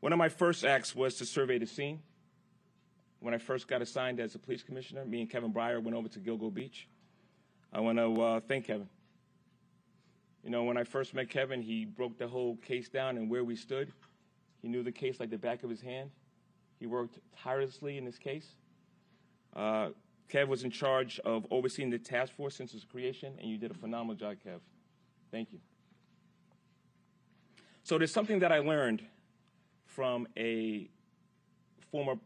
one 0.00 0.12
of 0.12 0.18
my 0.18 0.28
first 0.28 0.64
acts 0.64 0.94
was 0.94 1.16
to 1.16 1.24
survey 1.24 1.58
the 1.58 1.66
scene. 1.66 2.00
When 3.20 3.34
I 3.34 3.38
first 3.38 3.66
got 3.66 3.82
assigned 3.82 4.20
as 4.20 4.34
a 4.34 4.38
police 4.38 4.62
commissioner, 4.62 5.04
me 5.04 5.20
and 5.20 5.30
Kevin 5.30 5.52
Beyrer 5.52 5.82
went 5.82 5.96
over 5.96 6.08
to 6.08 6.18
Gilgo 6.18 6.52
Beach. 6.52 6.88
I 7.72 7.80
want 7.80 7.98
to 7.98 8.22
uh, 8.22 8.40
thank 8.46 8.66
Kevin. 8.66 8.88
You 10.44 10.50
know, 10.50 10.64
when 10.64 10.76
I 10.76 10.84
first 10.84 11.14
met 11.14 11.28
Kevin, 11.28 11.60
he 11.60 11.84
broke 11.84 12.16
the 12.18 12.28
whole 12.28 12.56
case 12.56 12.88
down 12.88 13.16
and 13.16 13.28
where 13.28 13.44
we 13.44 13.56
stood. 13.56 13.92
He 14.62 14.68
knew 14.68 14.82
the 14.82 14.92
case 14.92 15.20
like 15.20 15.30
the 15.30 15.38
back 15.38 15.62
of 15.64 15.70
his 15.70 15.80
hand. 15.80 16.10
He 16.78 16.86
worked 16.86 17.18
tirelessly 17.42 17.98
in 17.98 18.04
this 18.04 18.18
case. 18.18 18.46
Uh, 19.54 19.88
Kev 20.32 20.48
was 20.48 20.64
in 20.64 20.70
charge 20.70 21.18
of 21.20 21.46
overseeing 21.50 21.90
the 21.90 21.98
task 21.98 22.34
force 22.34 22.54
since 22.54 22.74
its 22.74 22.84
creation, 22.84 23.34
and 23.40 23.50
you 23.50 23.56
did 23.56 23.70
a 23.70 23.74
phenomenal 23.74 24.14
job, 24.14 24.36
Kev. 24.44 24.60
Thank 25.30 25.52
you. 25.52 25.58
So 27.82 27.96
there's 27.96 28.12
something 28.12 28.40
that 28.40 28.52
I 28.52 28.58
learned 28.58 29.02
from 29.86 30.28
a 30.36 30.88
former 31.90 32.16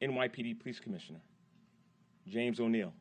NYPD 0.00 0.60
police 0.60 0.80
commissioner, 0.80 1.20
James 2.26 2.58
O'Neill, 2.58 2.92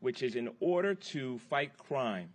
which 0.00 0.22
is 0.22 0.36
in 0.36 0.48
order 0.60 0.94
to 0.94 1.38
fight 1.50 1.76
crime 1.76 2.30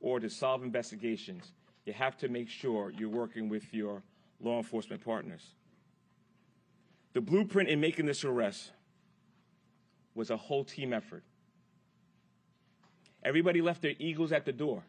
or 0.00 0.20
to 0.20 0.28
solve 0.28 0.62
investigations, 0.62 1.52
you 1.86 1.94
have 1.94 2.16
to 2.18 2.28
make 2.28 2.48
sure 2.48 2.90
you're 2.90 3.08
working 3.08 3.48
with 3.48 3.72
your 3.72 4.02
law 4.40 4.58
enforcement 4.58 5.02
partners. 5.02 5.54
The 7.14 7.20
blueprint 7.20 7.68
in 7.68 7.80
making 7.80 8.06
this 8.06 8.24
arrest 8.24 8.72
was 10.14 10.30
a 10.30 10.36
whole 10.36 10.64
team 10.64 10.92
effort. 10.92 11.22
Everybody 13.22 13.60
left 13.60 13.82
their 13.82 13.94
egos 13.98 14.32
at 14.32 14.44
the 14.44 14.52
door 14.52 14.82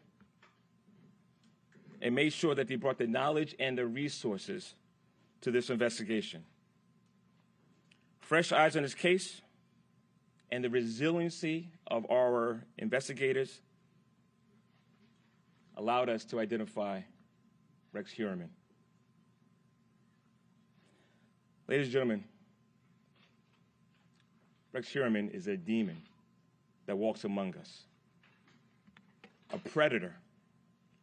and 2.00 2.14
made 2.14 2.32
sure 2.32 2.54
that 2.54 2.68
they 2.68 2.76
brought 2.76 2.98
the 2.98 3.06
knowledge 3.06 3.54
and 3.58 3.78
the 3.78 3.86
resources 3.86 4.74
to 5.42 5.50
this 5.50 5.70
investigation. 5.70 6.44
Fresh 8.20 8.52
eyes 8.52 8.76
on 8.76 8.82
this 8.82 8.94
case 8.94 9.40
and 10.50 10.64
the 10.64 10.70
resiliency 10.70 11.70
of 11.86 12.10
our 12.10 12.64
investigators 12.78 13.60
allowed 15.76 16.08
us 16.08 16.24
to 16.26 16.40
identify 16.40 17.00
Rex 17.92 18.12
Heuermann. 18.12 18.50
Ladies 21.68 21.86
and 21.86 21.92
gentlemen, 21.92 22.24
Rex 24.72 24.88
Heuermann 24.88 25.30
is 25.30 25.48
a 25.48 25.56
demon 25.56 26.02
that 26.86 26.96
walks 26.96 27.24
among 27.24 27.54
us, 27.56 27.82
a 29.52 29.58
predator 29.58 30.14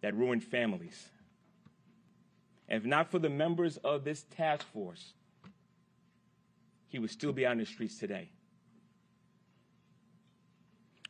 that 0.01 0.15
ruined 0.15 0.43
families. 0.43 1.09
And 2.67 2.81
if 2.81 2.85
not 2.85 3.11
for 3.11 3.19
the 3.19 3.29
members 3.29 3.77
of 3.77 4.03
this 4.03 4.25
task 4.35 4.65
force, 4.73 5.13
he 6.87 6.99
would 6.99 7.11
still 7.11 7.31
be 7.31 7.45
on 7.45 7.57
the 7.57 7.65
streets 7.65 7.97
today. 7.97 8.29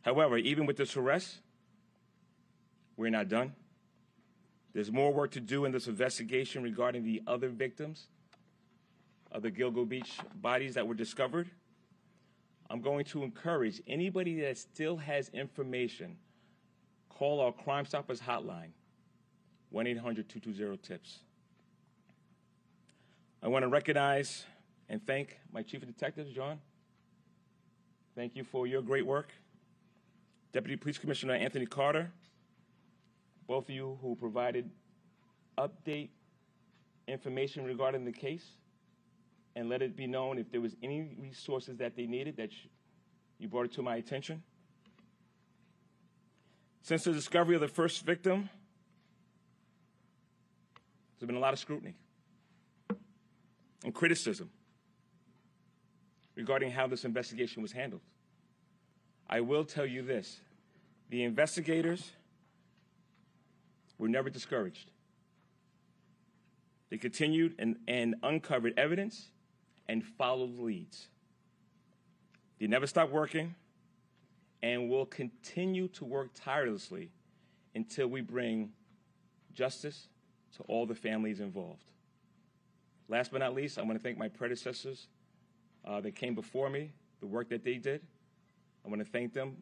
However, 0.01 0.37
even 0.37 0.65
with 0.65 0.77
this 0.77 0.95
arrest, 0.97 1.37
we're 2.97 3.09
not 3.09 3.29
done. 3.29 3.53
There's 4.73 4.91
more 4.91 5.13
work 5.13 5.31
to 5.31 5.39
do 5.39 5.65
in 5.65 5.71
this 5.71 5.87
investigation 5.87 6.63
regarding 6.63 7.03
the 7.03 7.21
other 7.25 7.49
victims 7.49 8.07
of 9.31 9.41
the 9.41 9.51
Gilgo 9.51 9.87
Beach 9.87 10.17
bodies 10.35 10.75
that 10.75 10.87
were 10.87 10.93
discovered. 10.93 11.49
I'm 12.69 12.81
going 12.81 13.05
to 13.05 13.23
encourage 13.23 13.81
anybody 13.87 14.41
that 14.41 14.57
still 14.57 14.97
has 14.97 15.29
information, 15.29 16.17
call 17.09 17.39
our 17.39 17.51
Crime 17.51 17.85
Stoppers 17.85 18.21
hotline, 18.21 18.71
1 19.71 19.87
800 19.87 20.29
220 20.29 20.77
TIPS. 20.77 21.19
I 23.41 23.47
want 23.47 23.63
to 23.63 23.69
recognize 23.69 24.45
and 24.89 25.05
thank 25.05 25.39
my 25.51 25.61
Chief 25.61 25.81
of 25.81 25.87
Detectives, 25.87 26.31
John. 26.31 26.59
Thank 28.15 28.35
you 28.35 28.43
for 28.43 28.67
your 28.67 28.81
great 28.81 29.05
work. 29.05 29.31
Deputy 30.51 30.75
Police 30.75 30.97
Commissioner 30.97 31.35
Anthony 31.35 31.65
Carter, 31.65 32.11
both 33.47 33.69
of 33.69 33.75
you 33.75 33.97
who 34.01 34.15
provided 34.15 34.69
update 35.57 36.09
information 37.07 37.65
regarding 37.65 38.03
the 38.03 38.11
case 38.11 38.45
and 39.55 39.69
let 39.69 39.81
it 39.81 39.95
be 39.95 40.07
known 40.07 40.37
if 40.37 40.51
there 40.51 40.61
was 40.61 40.75
any 40.81 41.09
resources 41.19 41.77
that 41.77 41.95
they 41.95 42.05
needed 42.05 42.37
that 42.37 42.49
you 43.39 43.47
brought 43.47 43.65
it 43.65 43.73
to 43.73 43.81
my 43.81 43.95
attention. 43.95 44.43
Since 46.81 47.03
the 47.03 47.11
discovery 47.11 47.55
of 47.55 47.61
the 47.61 47.67
first 47.67 48.05
victim, 48.05 48.49
there's 51.19 51.27
been 51.27 51.35
a 51.35 51.39
lot 51.39 51.53
of 51.53 51.59
scrutiny 51.59 51.95
and 53.83 53.93
criticism 53.93 54.49
regarding 56.35 56.71
how 56.71 56.87
this 56.87 57.05
investigation 57.05 57.61
was 57.61 57.71
handled. 57.71 58.01
I 59.29 59.41
will 59.41 59.65
tell 59.65 59.85
you 59.85 60.01
this 60.01 60.39
the 61.09 61.23
investigators 61.23 62.11
were 63.97 64.07
never 64.07 64.29
discouraged. 64.29 64.91
They 66.89 66.97
continued 66.97 67.55
and, 67.59 67.75
and 67.87 68.15
uncovered 68.23 68.73
evidence 68.77 69.29
and 69.89 70.05
followed 70.05 70.59
leads. 70.59 71.07
They 72.59 72.67
never 72.67 72.85
stopped 72.85 73.11
working 73.11 73.55
and 74.61 74.87
will 74.87 75.07
continue 75.07 75.87
to 75.89 76.05
work 76.05 76.29
tirelessly 76.35 77.09
until 77.73 78.07
we 78.07 78.21
bring 78.21 78.71
justice 79.53 80.07
to 80.57 80.63
all 80.63 80.85
the 80.85 80.93
families 80.93 81.39
involved. 81.39 81.91
Last 83.07 83.31
but 83.31 83.39
not 83.39 83.55
least, 83.55 83.79
I 83.79 83.81
want 83.81 83.97
to 83.97 84.03
thank 84.03 84.17
my 84.17 84.27
predecessors 84.27 85.07
uh, 85.83 85.99
that 86.01 86.15
came 86.15 86.35
before 86.35 86.69
me, 86.69 86.91
the 87.19 87.25
work 87.25 87.49
that 87.49 87.63
they 87.63 87.75
did. 87.75 88.01
I 88.85 88.89
want 88.89 88.99
to 88.99 89.11
thank 89.11 89.33
them 89.33 89.57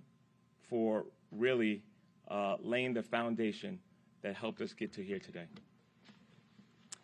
for 0.59 1.05
really 1.31 1.81
uh, 2.27 2.57
laying 2.59 2.93
the 2.93 3.03
foundation 3.03 3.79
that 4.23 4.35
helped 4.35 4.59
us 4.59 4.73
get 4.73 4.91
to 4.93 5.03
here 5.03 5.19
today. 5.19 5.45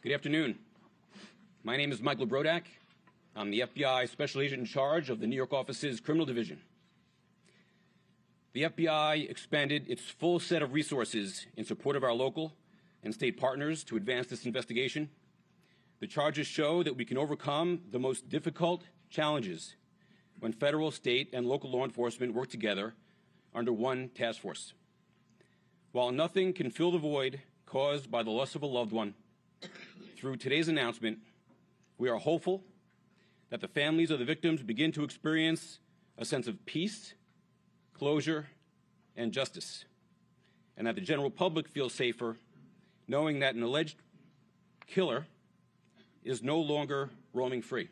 Good 0.01 0.11
afternoon. 0.11 0.59
My 1.63 1.77
name 1.77 1.93
is 1.93 2.01
Michael 2.01 2.27
Brodak. 2.27 2.63
I'm 3.35 3.49
the 3.49 3.61
FBI 3.61 4.07
Special 4.09 4.41
Agent 4.41 4.59
in 4.59 4.65
charge 4.67 5.09
of 5.09 5.19
the 5.19 5.25
New 5.25 5.35
York 5.35 5.53
office's 5.53 5.99
Criminal 5.99 6.27
Division. 6.27 6.61
The 8.53 8.63
FBI 8.65 9.27
expanded 9.27 9.89
its 9.89 10.03
full 10.03 10.39
set 10.39 10.61
of 10.61 10.71
resources 10.71 11.47
in 11.57 11.65
support 11.65 11.95
of 11.95 12.03
our 12.03 12.13
local 12.13 12.53
and 13.01 13.11
state 13.11 13.39
partners 13.39 13.83
to 13.85 13.97
advance 13.97 14.27
this 14.27 14.45
investigation. 14.45 15.09
The 15.99 16.05
charges 16.05 16.45
show 16.45 16.83
that 16.83 16.95
we 16.95 17.05
can 17.05 17.17
overcome 17.17 17.81
the 17.89 17.97
most 17.97 18.29
difficult 18.29 18.83
challenges 19.09 19.77
when 20.39 20.53
federal, 20.53 20.91
state, 20.91 21.31
and 21.33 21.47
local 21.47 21.71
law 21.71 21.85
enforcement 21.85 22.35
work 22.35 22.49
together 22.49 22.93
under 23.55 23.73
one 23.73 24.09
task 24.09 24.41
force. 24.41 24.73
While 25.91 26.11
nothing 26.11 26.53
can 26.53 26.69
fill 26.69 26.91
the 26.91 26.99
void 26.99 27.41
caused 27.65 28.11
by 28.11 28.21
the 28.21 28.29
loss 28.29 28.53
of 28.53 28.61
a 28.61 28.67
loved 28.67 28.91
one, 28.91 29.15
through 30.17 30.37
today's 30.37 30.67
announcement, 30.67 31.17
we 31.97 32.09
are 32.09 32.17
hopeful 32.17 32.63
that 33.53 33.61
the 33.61 33.67
families 33.67 34.09
of 34.09 34.17
the 34.17 34.25
victims 34.25 34.63
begin 34.63 34.91
to 34.91 35.03
experience 35.03 35.77
a 36.17 36.25
sense 36.25 36.47
of 36.47 36.65
peace, 36.65 37.13
closure, 37.93 38.47
and 39.15 39.31
justice, 39.31 39.85
and 40.75 40.87
that 40.87 40.95
the 40.95 41.01
general 41.01 41.29
public 41.29 41.69
feels 41.69 41.93
safer 41.93 42.35
knowing 43.07 43.41
that 43.41 43.53
an 43.53 43.61
alleged 43.61 43.97
killer 44.87 45.27
is 46.23 46.41
no 46.41 46.59
longer 46.59 47.11
roaming 47.31 47.61
free. 47.61 47.89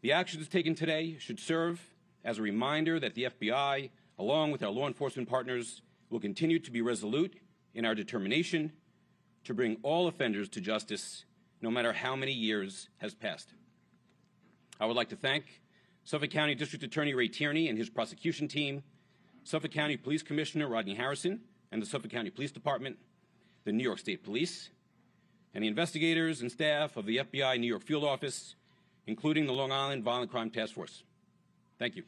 The 0.00 0.10
actions 0.10 0.48
taken 0.48 0.74
today 0.74 1.16
should 1.20 1.38
serve 1.38 1.80
as 2.24 2.38
a 2.38 2.42
reminder 2.42 2.98
that 2.98 3.14
the 3.14 3.28
FBI, 3.38 3.90
along 4.18 4.50
with 4.50 4.64
our 4.64 4.70
law 4.70 4.88
enforcement 4.88 5.28
partners, 5.28 5.80
will 6.10 6.18
continue 6.18 6.58
to 6.58 6.72
be 6.72 6.80
resolute 6.82 7.38
in 7.72 7.84
our 7.84 7.94
determination 7.94 8.72
to 9.44 9.54
bring 9.54 9.76
all 9.84 10.08
offenders 10.08 10.48
to 10.48 10.60
justice, 10.60 11.24
no 11.62 11.70
matter 11.70 11.92
how 11.92 12.16
many 12.16 12.32
years 12.32 12.88
has 12.98 13.14
passed. 13.14 13.54
I 14.78 14.86
would 14.86 14.96
like 14.96 15.08
to 15.08 15.16
thank 15.16 15.62
Suffolk 16.04 16.30
County 16.30 16.54
District 16.54 16.84
Attorney 16.84 17.14
Ray 17.14 17.28
Tierney 17.28 17.68
and 17.68 17.78
his 17.78 17.88
prosecution 17.88 18.46
team, 18.46 18.82
Suffolk 19.44 19.72
County 19.72 19.96
Police 19.96 20.22
Commissioner 20.22 20.68
Rodney 20.68 20.94
Harrison 20.94 21.40
and 21.72 21.80
the 21.80 21.86
Suffolk 21.86 22.10
County 22.10 22.30
Police 22.30 22.52
Department, 22.52 22.96
the 23.64 23.72
New 23.72 23.82
York 23.82 23.98
State 23.98 24.22
Police, 24.22 24.70
and 25.54 25.64
the 25.64 25.68
investigators 25.68 26.42
and 26.42 26.52
staff 26.52 26.96
of 26.96 27.06
the 27.06 27.18
FBI 27.18 27.58
New 27.58 27.66
York 27.66 27.82
Field 27.82 28.04
Office, 28.04 28.54
including 29.06 29.46
the 29.46 29.52
Long 29.52 29.72
Island 29.72 30.04
Violent 30.04 30.30
Crime 30.30 30.50
Task 30.50 30.74
Force. 30.74 31.02
Thank 31.78 31.96
you. 31.96 32.02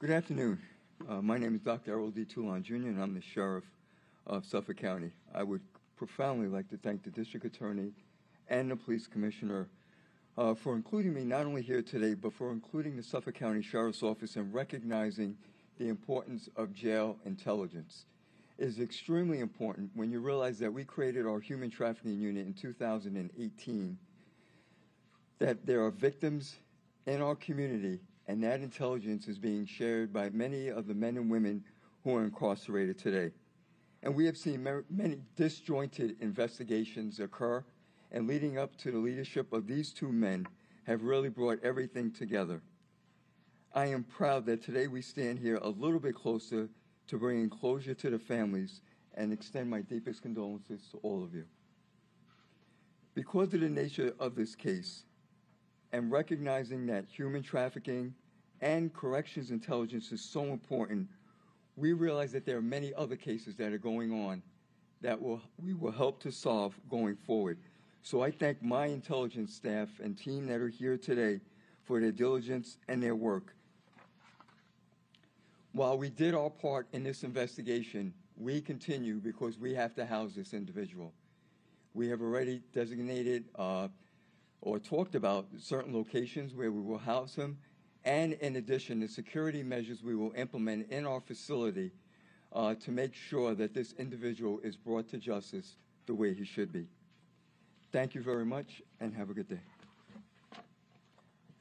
Good 0.00 0.10
afternoon. 0.10 0.58
Uh, 1.08 1.20
my 1.20 1.36
name 1.36 1.54
is 1.56 1.60
Dr. 1.60 1.92
Errol 1.92 2.10
D. 2.10 2.24
Toulon 2.24 2.62
Jr., 2.62 2.74
and 2.74 3.02
I'm 3.02 3.14
the 3.14 3.20
Sheriff 3.20 3.64
of 4.26 4.44
Suffolk 4.44 4.76
County. 4.76 5.10
I 5.34 5.42
would 5.42 5.60
profoundly 5.96 6.46
like 6.46 6.68
to 6.70 6.76
thank 6.76 7.02
the 7.02 7.10
District 7.10 7.44
Attorney 7.44 7.90
and 8.48 8.70
the 8.70 8.76
Police 8.76 9.08
Commissioner 9.08 9.68
uh, 10.38 10.54
for 10.54 10.76
including 10.76 11.12
me 11.12 11.24
not 11.24 11.44
only 11.44 11.60
here 11.60 11.82
today, 11.82 12.14
but 12.14 12.32
for 12.32 12.52
including 12.52 12.96
the 12.96 13.02
Suffolk 13.02 13.34
County 13.34 13.62
Sheriff's 13.62 14.02
Office 14.02 14.36
and 14.36 14.54
recognizing 14.54 15.36
the 15.78 15.88
importance 15.88 16.48
of 16.56 16.72
jail 16.72 17.16
intelligence. 17.24 18.04
It 18.58 18.68
is 18.68 18.78
extremely 18.78 19.40
important 19.40 19.90
when 19.94 20.12
you 20.12 20.20
realize 20.20 20.60
that 20.60 20.72
we 20.72 20.84
created 20.84 21.26
our 21.26 21.40
human 21.40 21.68
trafficking 21.70 22.20
unit 22.20 22.46
in 22.46 22.54
2018, 22.54 23.98
that 25.40 25.66
there 25.66 25.84
are 25.84 25.90
victims 25.90 26.54
in 27.06 27.20
our 27.20 27.34
community, 27.34 27.98
and 28.28 28.42
that 28.42 28.60
intelligence 28.60 29.28
is 29.28 29.38
being 29.38 29.66
shared 29.66 30.12
by 30.12 30.30
many 30.30 30.68
of 30.68 30.86
the 30.86 30.94
men 30.94 31.16
and 31.16 31.30
women 31.30 31.64
who 32.04 32.16
are 32.16 32.24
incarcerated 32.24 32.98
today. 32.98 33.32
And 34.02 34.14
we 34.14 34.26
have 34.26 34.36
seen 34.36 34.66
many 34.90 35.18
disjointed 35.36 36.16
investigations 36.20 37.20
occur 37.20 37.64
and 38.10 38.26
leading 38.26 38.58
up 38.58 38.76
to 38.78 38.90
the 38.90 38.98
leadership 38.98 39.52
of 39.52 39.66
these 39.66 39.92
two 39.92 40.12
men 40.12 40.46
have 40.84 41.02
really 41.02 41.28
brought 41.28 41.62
everything 41.62 42.10
together. 42.10 42.60
I 43.74 43.86
am 43.86 44.04
proud 44.04 44.44
that 44.46 44.62
today 44.62 44.86
we 44.86 45.00
stand 45.00 45.38
here 45.38 45.56
a 45.62 45.68
little 45.68 46.00
bit 46.00 46.14
closer 46.14 46.68
to 47.06 47.18
bringing 47.18 47.48
closure 47.48 47.94
to 47.94 48.10
the 48.10 48.18
families 48.18 48.82
and 49.14 49.32
extend 49.32 49.70
my 49.70 49.80
deepest 49.80 50.22
condolences 50.22 50.88
to 50.90 50.98
all 50.98 51.22
of 51.22 51.34
you. 51.34 51.44
Because 53.14 53.54
of 53.54 53.60
the 53.60 53.68
nature 53.68 54.14
of 54.18 54.34
this 54.34 54.54
case 54.54 55.04
and 55.92 56.10
recognizing 56.10 56.86
that 56.86 57.04
human 57.06 57.42
trafficking 57.42 58.14
and 58.60 58.92
corrections 58.94 59.50
intelligence 59.50 60.12
is 60.12 60.22
so 60.22 60.44
important, 60.44 61.08
we 61.76 61.92
realize 61.92 62.32
that 62.32 62.46
there 62.46 62.56
are 62.56 62.62
many 62.62 62.92
other 62.94 63.16
cases 63.16 63.56
that 63.56 63.72
are 63.72 63.78
going 63.78 64.12
on 64.12 64.42
that 65.00 65.20
will, 65.20 65.40
we 65.62 65.74
will 65.74 65.90
help 65.90 66.20
to 66.20 66.30
solve 66.30 66.74
going 66.88 67.16
forward. 67.16 67.58
So 68.02 68.22
I 68.22 68.30
thank 68.30 68.62
my 68.62 68.86
intelligence 68.86 69.54
staff 69.54 69.88
and 70.02 70.16
team 70.16 70.46
that 70.46 70.60
are 70.60 70.68
here 70.68 70.96
today 70.96 71.40
for 71.84 72.00
their 72.00 72.12
diligence 72.12 72.78
and 72.88 73.02
their 73.02 73.16
work. 73.16 73.54
While 75.72 75.98
we 75.98 76.10
did 76.10 76.34
our 76.34 76.50
part 76.50 76.86
in 76.92 77.02
this 77.02 77.22
investigation, 77.24 78.12
we 78.36 78.60
continue 78.60 79.16
because 79.16 79.58
we 79.58 79.74
have 79.74 79.94
to 79.96 80.06
house 80.06 80.32
this 80.34 80.52
individual. 80.52 81.12
We 81.94 82.08
have 82.08 82.20
already 82.20 82.60
designated 82.72 83.44
uh, 83.56 83.88
or 84.62 84.78
talked 84.78 85.14
about 85.14 85.46
certain 85.58 85.92
locations 85.92 86.54
where 86.54 86.70
we 86.70 86.80
will 86.80 86.98
house 86.98 87.34
him, 87.34 87.58
and 88.04 88.32
in 88.34 88.56
addition, 88.56 89.00
the 89.00 89.08
security 89.08 89.62
measures 89.62 90.02
we 90.02 90.14
will 90.14 90.32
implement 90.36 90.90
in 90.90 91.04
our 91.04 91.20
facility 91.20 91.90
uh, 92.52 92.74
to 92.74 92.90
make 92.90 93.14
sure 93.14 93.54
that 93.54 93.74
this 93.74 93.92
individual 93.98 94.60
is 94.62 94.76
brought 94.76 95.08
to 95.08 95.18
justice 95.18 95.76
the 96.06 96.14
way 96.14 96.32
he 96.32 96.44
should 96.44 96.72
be. 96.72 96.86
Thank 97.92 98.14
you 98.14 98.22
very 98.22 98.44
much 98.44 98.82
and 99.00 99.12
have 99.14 99.30
a 99.30 99.34
good 99.34 99.48
day. 99.48 99.60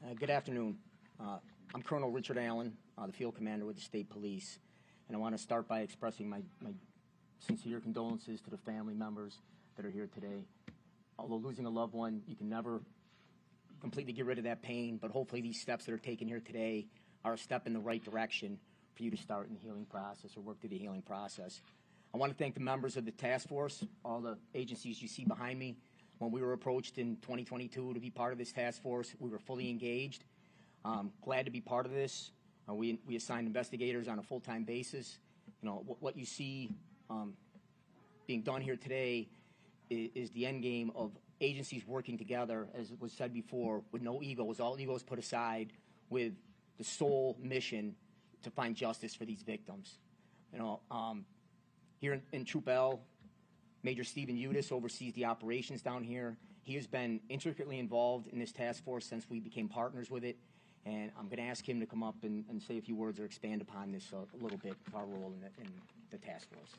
Uh, 0.03 0.13
good 0.19 0.29
afternoon. 0.29 0.77
Uh, 1.19 1.37
I'm 1.73 1.81
Colonel 1.81 2.09
Richard 2.09 2.37
Allen, 2.37 2.73
uh, 2.97 3.07
the 3.07 3.13
field 3.13 3.35
commander 3.35 3.65
with 3.65 3.75
the 3.75 3.81
state 3.81 4.09
police, 4.09 4.59
and 5.07 5.15
I 5.15 5.19
want 5.19 5.35
to 5.35 5.41
start 5.41 5.67
by 5.67 5.81
expressing 5.81 6.29
my, 6.29 6.41
my 6.61 6.71
sincere 7.39 7.79
condolences 7.79 8.41
to 8.41 8.49
the 8.49 8.57
family 8.57 8.93
members 8.93 9.37
that 9.75 9.85
are 9.85 9.91
here 9.91 10.07
today. 10.13 10.45
Although 11.21 11.47
losing 11.47 11.65
a 11.65 11.69
loved 11.69 11.93
one, 11.93 12.23
you 12.27 12.35
can 12.35 12.49
never 12.49 12.81
completely 13.79 14.13
get 14.13 14.25
rid 14.25 14.37
of 14.37 14.43
that 14.45 14.61
pain, 14.61 14.97
but 15.01 15.11
hopefully 15.11 15.41
these 15.41 15.61
steps 15.61 15.85
that 15.85 15.93
are 15.93 15.99
taken 15.99 16.27
here 16.27 16.39
today 16.39 16.87
are 17.23 17.33
a 17.33 17.37
step 17.37 17.67
in 17.67 17.73
the 17.73 17.79
right 17.79 18.03
direction 18.03 18.57
for 18.95 19.03
you 19.03 19.11
to 19.11 19.17
start 19.17 19.47
in 19.47 19.53
the 19.53 19.59
healing 19.59 19.85
process 19.85 20.35
or 20.35 20.41
work 20.41 20.59
through 20.59 20.69
the 20.69 20.77
healing 20.77 21.01
process. 21.01 21.61
I 22.13 22.17
want 22.17 22.31
to 22.31 22.37
thank 22.37 22.55
the 22.55 22.61
members 22.61 22.97
of 22.97 23.05
the 23.05 23.11
task 23.11 23.47
force, 23.47 23.83
all 24.03 24.19
the 24.19 24.37
agencies 24.55 25.01
you 25.01 25.07
see 25.07 25.23
behind 25.23 25.59
me, 25.59 25.75
when 26.17 26.31
we 26.31 26.41
were 26.41 26.53
approached 26.53 26.97
in 26.97 27.15
2022 27.17 27.93
to 27.93 27.99
be 27.99 28.09
part 28.09 28.31
of 28.31 28.37
this 28.37 28.51
task 28.51 28.81
force, 28.81 29.13
we 29.19 29.29
were 29.29 29.39
fully 29.39 29.69
engaged. 29.69 30.23
Um, 30.85 31.11
glad 31.23 31.45
to 31.45 31.51
be 31.51 31.61
part 31.61 31.85
of 31.85 31.91
this. 31.91 32.31
Uh, 32.69 32.73
we, 32.75 32.99
we 33.07 33.15
assigned 33.15 33.47
investigators 33.47 34.07
on 34.07 34.19
a 34.19 34.23
full-time 34.23 34.63
basis. 34.63 35.17
You 35.61 35.69
know, 35.69 35.83
what, 35.85 36.01
what 36.01 36.17
you 36.17 36.25
see 36.25 36.69
um, 37.09 37.33
being 38.27 38.41
done 38.41 38.61
here 38.61 38.75
today 38.75 39.29
is, 39.91 40.31
the 40.31 40.45
end 40.45 40.63
game 40.63 40.91
of 40.95 41.11
agencies 41.39 41.85
working 41.85 42.17
together, 42.17 42.67
as 42.73 42.91
was 42.99 43.11
said 43.11 43.33
before, 43.33 43.81
with 43.91 44.01
no 44.01 44.21
egos, 44.21 44.59
all 44.59 44.79
egos 44.79 45.03
put 45.03 45.19
aside, 45.19 45.73
with 46.09 46.33
the 46.77 46.83
sole 46.83 47.37
mission 47.41 47.95
to 48.43 48.49
find 48.49 48.75
justice 48.75 49.13
for 49.13 49.25
these 49.25 49.41
victims. 49.41 49.97
You 50.53 50.59
know, 50.59 50.79
um, 50.89 51.25
here 51.99 52.13
in, 52.13 52.21
in 52.31 52.45
Troop 52.45 52.67
L, 52.67 53.01
Major 53.83 54.03
Stephen 54.03 54.35
Udis 54.35 54.71
oversees 54.71 55.13
the 55.13 55.25
operations 55.25 55.81
down 55.81 56.03
here. 56.03 56.37
He 56.63 56.75
has 56.75 56.85
been 56.85 57.19
intricately 57.29 57.79
involved 57.79 58.27
in 58.27 58.39
this 58.39 58.51
task 58.51 58.83
force 58.83 59.05
since 59.05 59.29
we 59.29 59.39
became 59.39 59.67
partners 59.67 60.11
with 60.11 60.23
it. 60.23 60.37
And 60.85 61.11
I'm 61.17 61.25
going 61.25 61.37
to 61.37 61.43
ask 61.43 61.67
him 61.67 61.79
to 61.79 61.85
come 61.85 62.03
up 62.03 62.15
and, 62.23 62.43
and, 62.49 62.61
say 62.61 62.77
a 62.77 62.81
few 62.81 62.95
words 62.95 63.19
or 63.19 63.25
expand 63.25 63.61
upon 63.61 63.91
this 63.91 64.11
a 64.13 64.43
little 64.43 64.57
bit, 64.57 64.73
our 64.95 65.05
role 65.05 65.31
in 65.35 65.41
the, 65.41 65.47
in 65.61 65.71
the 66.09 66.17
task 66.17 66.47
force. 66.51 66.71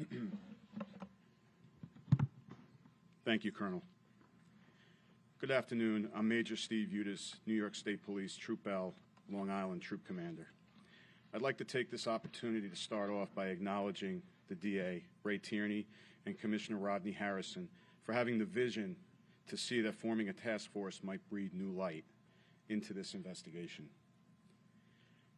Thank 3.24 3.44
you, 3.44 3.52
Colonel. 3.52 3.82
Good 5.38 5.50
afternoon. 5.50 6.08
I'm 6.14 6.28
Major 6.28 6.56
Steve 6.56 6.88
Udis, 6.88 7.34
New 7.46 7.54
York 7.54 7.74
State 7.74 8.02
Police, 8.04 8.36
Troop 8.36 8.66
L, 8.66 8.94
Long 9.30 9.50
Island 9.50 9.82
Troop 9.82 10.06
Commander. 10.06 10.48
I'd 11.34 11.42
like 11.42 11.58
to 11.58 11.64
take 11.64 11.90
this 11.90 12.06
opportunity 12.06 12.68
to 12.68 12.76
start 12.76 13.10
off 13.10 13.34
by 13.34 13.48
acknowledging 13.48 14.22
the 14.48 14.54
DA, 14.54 15.04
Ray 15.22 15.38
Tierney, 15.38 15.86
and 16.26 16.38
Commissioner 16.38 16.78
Rodney 16.78 17.12
Harrison 17.12 17.68
for 18.02 18.12
having 18.12 18.38
the 18.38 18.44
vision 18.44 18.96
to 19.48 19.56
see 19.56 19.80
that 19.82 19.94
forming 19.94 20.28
a 20.28 20.32
task 20.32 20.72
force 20.72 21.00
might 21.02 21.20
breathe 21.28 21.52
new 21.52 21.72
light 21.72 22.04
into 22.68 22.92
this 22.92 23.14
investigation. 23.14 23.88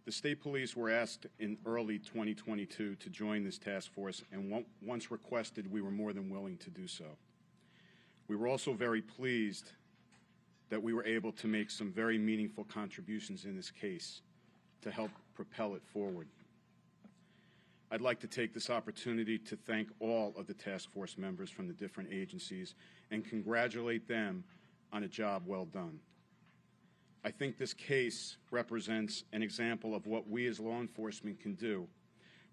The 0.05 0.13
state 0.13 0.41
police 0.41 0.75
were 0.75 0.91
asked 0.91 1.27
in 1.39 1.57
early 1.65 1.99
2022 1.99 2.97
to 2.97 3.11
join 3.11 3.45
this 3.45 3.57
task 3.57 3.93
force, 3.93 4.23
and 4.33 4.65
once 4.81 5.11
requested, 5.13 5.71
we 5.71 5.81
were 5.81 5.93
more 5.93 6.13
than 6.13 6.29
willing 6.29 6.57
to 6.59 6.71
do 6.71 6.89
so. 6.89 7.05
We 8.27 8.35
were 8.35 8.49
also 8.49 8.73
very 8.73 9.01
pleased 9.01 9.73
that 10.71 10.83
we 10.83 10.93
were 10.93 11.05
able 11.05 11.31
to 11.33 11.47
make 11.47 11.71
some 11.71 11.93
very 11.93 12.19
meaningful 12.19 12.65
contributions 12.65 13.45
in 13.45 13.55
this 13.55 13.71
case 13.71 14.23
to 14.81 14.91
help 14.91 15.11
propel 15.35 15.75
it 15.75 15.83
forward. 15.93 16.27
I'd 17.93 18.01
like 18.01 18.19
to 18.21 18.27
take 18.27 18.55
this 18.55 18.71
opportunity 18.71 19.39
to 19.39 19.55
thank 19.55 19.89
all 20.01 20.35
of 20.37 20.47
the 20.47 20.55
task 20.55 20.91
force 20.91 21.17
members 21.17 21.51
from 21.51 21.69
the 21.69 21.75
different 21.75 22.11
agencies 22.13 22.75
and 23.11 23.25
congratulate 23.25 24.09
them 24.09 24.43
on 24.93 25.05
a 25.05 25.09
job 25.09 25.43
well 25.47 25.67
done. 25.67 26.01
I 27.25 27.31
think 27.31 27.57
this 27.57 27.73
case 27.73 28.37
represents 28.51 29.25
an 29.33 29.43
example 29.43 29.95
of 29.95 30.07
what 30.07 30.29
we 30.29 30.47
as 30.49 30.59
law 30.59 30.81
enforcement 30.81 31.41
can 31.41 31.55
do 31.55 31.87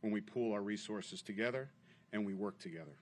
when 0.02 0.14
we 0.14 0.22
pool 0.22 0.54
our 0.54 0.62
resources 0.62 1.22
together 1.22 1.70
and 2.14 2.26
we 2.26 2.34
work 2.34 2.60
together. 2.60 2.98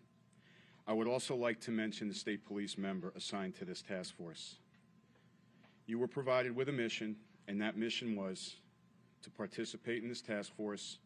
I 0.87 0.93
would 0.93 1.07
also 1.07 1.35
like 1.35 1.59
to 1.61 1.71
mention 1.71 2.07
the 2.07 2.13
state 2.13 2.45
police 2.45 2.77
member 2.77 3.11
assigned 3.17 3.55
to 3.55 3.65
this 3.65 3.81
task 3.81 4.15
force. 4.15 4.55
You 5.85 5.99
were 5.99 6.07
provided 6.07 6.55
with 6.55 6.69
a 6.69 6.71
mission, 6.71 7.17
and 7.49 7.61
that 7.61 7.77
mission 7.77 8.15
was 8.15 8.55
to 9.23 9.29
participate 9.29 10.01
in 10.01 10.07
this 10.07 10.21
task 10.21 10.55
force, 10.55 10.99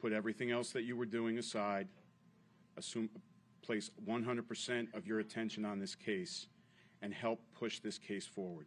put 0.00 0.12
everything 0.12 0.52
else 0.52 0.70
that 0.70 0.84
you 0.84 0.96
were 0.96 1.06
doing 1.06 1.38
aside, 1.38 1.88
assume, 2.76 3.10
place 3.62 3.90
100% 4.06 4.94
of 4.94 5.06
your 5.06 5.18
attention 5.18 5.64
on 5.64 5.80
this 5.80 5.96
case, 5.96 6.46
and 7.02 7.12
help 7.12 7.40
push 7.58 7.80
this 7.80 7.98
case 7.98 8.26
forward. 8.26 8.66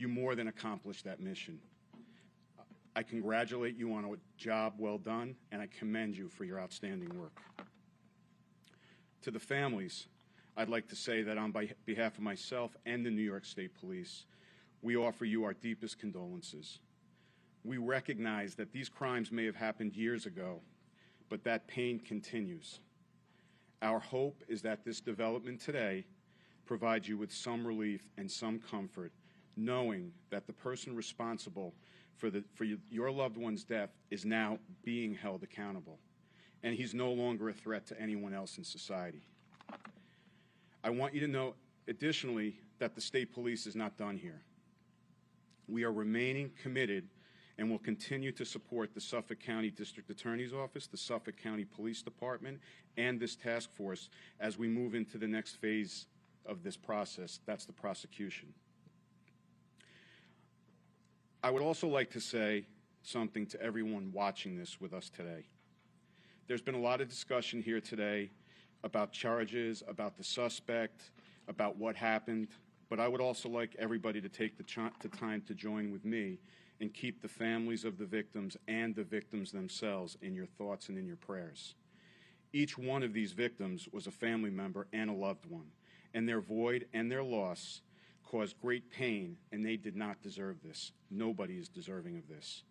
You 0.00 0.08
more 0.08 0.34
than 0.34 0.48
accomplished 0.48 1.04
that 1.04 1.20
mission. 1.20 1.58
I 2.96 3.02
congratulate 3.02 3.76
you 3.76 3.92
on 3.92 4.06
a 4.06 4.14
job 4.38 4.72
well 4.78 4.96
done, 4.96 5.36
and 5.52 5.60
I 5.60 5.68
commend 5.78 6.16
you 6.16 6.30
for 6.30 6.44
your 6.44 6.58
outstanding 6.58 7.10
work. 7.20 7.38
To 9.20 9.30
the 9.30 9.38
families, 9.38 10.06
I'd 10.56 10.70
like 10.70 10.88
to 10.88 10.96
say 10.96 11.20
that 11.24 11.36
on 11.36 11.52
behalf 11.84 12.16
of 12.16 12.22
myself 12.22 12.74
and 12.86 13.04
the 13.04 13.10
New 13.10 13.20
York 13.20 13.44
State 13.44 13.74
Police, 13.78 14.24
we 14.80 14.96
offer 14.96 15.26
you 15.26 15.44
our 15.44 15.52
deepest 15.52 15.98
condolences. 15.98 16.78
We 17.62 17.76
recognize 17.76 18.54
that 18.54 18.72
these 18.72 18.88
crimes 18.88 19.30
may 19.30 19.44
have 19.44 19.56
happened 19.56 19.92
years 19.92 20.24
ago, 20.24 20.62
but 21.28 21.44
that 21.44 21.68
pain 21.68 21.98
continues. 21.98 22.80
Our 23.82 23.98
hope 23.98 24.44
is 24.48 24.62
that 24.62 24.82
this 24.82 25.02
development 25.02 25.60
today 25.60 26.06
provides 26.64 27.06
you 27.06 27.18
with 27.18 27.30
some 27.30 27.66
relief 27.66 28.08
and 28.16 28.30
some 28.30 28.60
comfort, 28.60 29.12
knowing 29.56 30.12
that 30.30 30.46
the 30.46 30.52
person 30.52 30.94
responsible 30.94 31.74
for, 32.16 32.30
the, 32.30 32.44
for 32.54 32.64
your 32.64 33.10
loved 33.10 33.36
one's 33.36 33.64
death 33.64 33.90
is 34.10 34.24
now 34.24 34.58
being 34.84 35.14
held 35.14 35.42
accountable, 35.42 35.98
and 36.62 36.74
he's 36.74 36.94
no 36.94 37.12
longer 37.12 37.48
a 37.48 37.52
threat 37.52 37.86
to 37.86 38.00
anyone 38.00 38.34
else 38.34 38.58
in 38.58 38.64
society. 38.64 39.22
I 40.82 40.90
want 40.90 41.14
you 41.14 41.20
to 41.20 41.28
know, 41.28 41.54
additionally, 41.88 42.56
that 42.78 42.94
the 42.94 43.00
state 43.00 43.32
police 43.32 43.66
is 43.66 43.76
not 43.76 43.96
done 43.96 44.16
here. 44.16 44.42
We 45.68 45.84
are 45.84 45.92
remaining 45.92 46.50
committed 46.62 47.08
and 47.58 47.70
will 47.70 47.78
continue 47.78 48.32
to 48.32 48.44
support 48.44 48.94
the 48.94 49.00
Suffolk 49.00 49.38
County 49.38 49.70
District 49.70 50.08
Attorney's 50.08 50.54
Office, 50.54 50.86
the 50.86 50.96
Suffolk 50.96 51.36
County 51.36 51.66
Police 51.66 52.00
Department, 52.00 52.58
and 52.96 53.20
this 53.20 53.36
task 53.36 53.70
force 53.70 54.08
as 54.40 54.58
we 54.58 54.66
move 54.66 54.94
into 54.94 55.18
the 55.18 55.28
next 55.28 55.56
phase 55.56 56.06
of 56.46 56.62
this 56.62 56.76
process. 56.76 57.40
That's 57.44 57.66
the 57.66 57.72
prosecution. 57.72 58.54
I 61.42 61.50
would 61.50 61.62
also 61.62 61.88
like 61.88 62.10
to 62.10 62.20
say 62.20 62.66
something 63.02 63.46
to 63.46 63.62
everyone 63.62 64.12
watching 64.12 64.58
this 64.58 64.78
with 64.78 64.92
us 64.92 65.08
today. 65.08 65.44
There's 66.46 66.60
been 66.60 66.74
a 66.74 66.80
lot 66.80 67.00
of 67.00 67.08
discussion 67.08 67.62
here 67.62 67.80
today 67.80 68.30
about 68.84 69.12
charges, 69.12 69.82
about 69.88 70.18
the 70.18 70.24
suspect, 70.24 71.12
about 71.48 71.78
what 71.78 71.96
happened, 71.96 72.48
but 72.90 73.00
I 73.00 73.08
would 73.08 73.22
also 73.22 73.48
like 73.48 73.74
everybody 73.78 74.20
to 74.20 74.28
take 74.28 74.58
the, 74.58 74.64
ch- 74.64 74.92
the 75.00 75.08
time 75.08 75.42
to 75.46 75.54
join 75.54 75.90
with 75.90 76.04
me 76.04 76.40
and 76.78 76.92
keep 76.92 77.22
the 77.22 77.28
families 77.28 77.86
of 77.86 77.96
the 77.96 78.04
victims 78.04 78.58
and 78.68 78.94
the 78.94 79.04
victims 79.04 79.50
themselves 79.50 80.18
in 80.20 80.34
your 80.34 80.46
thoughts 80.46 80.90
and 80.90 80.98
in 80.98 81.06
your 81.06 81.16
prayers. 81.16 81.74
Each 82.52 82.76
one 82.76 83.02
of 83.02 83.14
these 83.14 83.32
victims 83.32 83.88
was 83.92 84.06
a 84.06 84.10
family 84.10 84.50
member 84.50 84.88
and 84.92 85.08
a 85.08 85.14
loved 85.14 85.46
one, 85.46 85.70
and 86.12 86.28
their 86.28 86.40
void 86.40 86.86
and 86.92 87.10
their 87.10 87.22
loss 87.22 87.80
caused 88.30 88.60
great 88.60 88.90
pain, 88.90 89.36
and 89.50 89.66
they 89.66 89.76
did 89.76 89.96
not 89.96 90.22
deserve 90.22 90.62
this. 90.62 90.92
Nobody 91.10 91.54
is 91.54 91.68
deserving 91.68 92.16
of 92.16 92.28
this. 92.28 92.62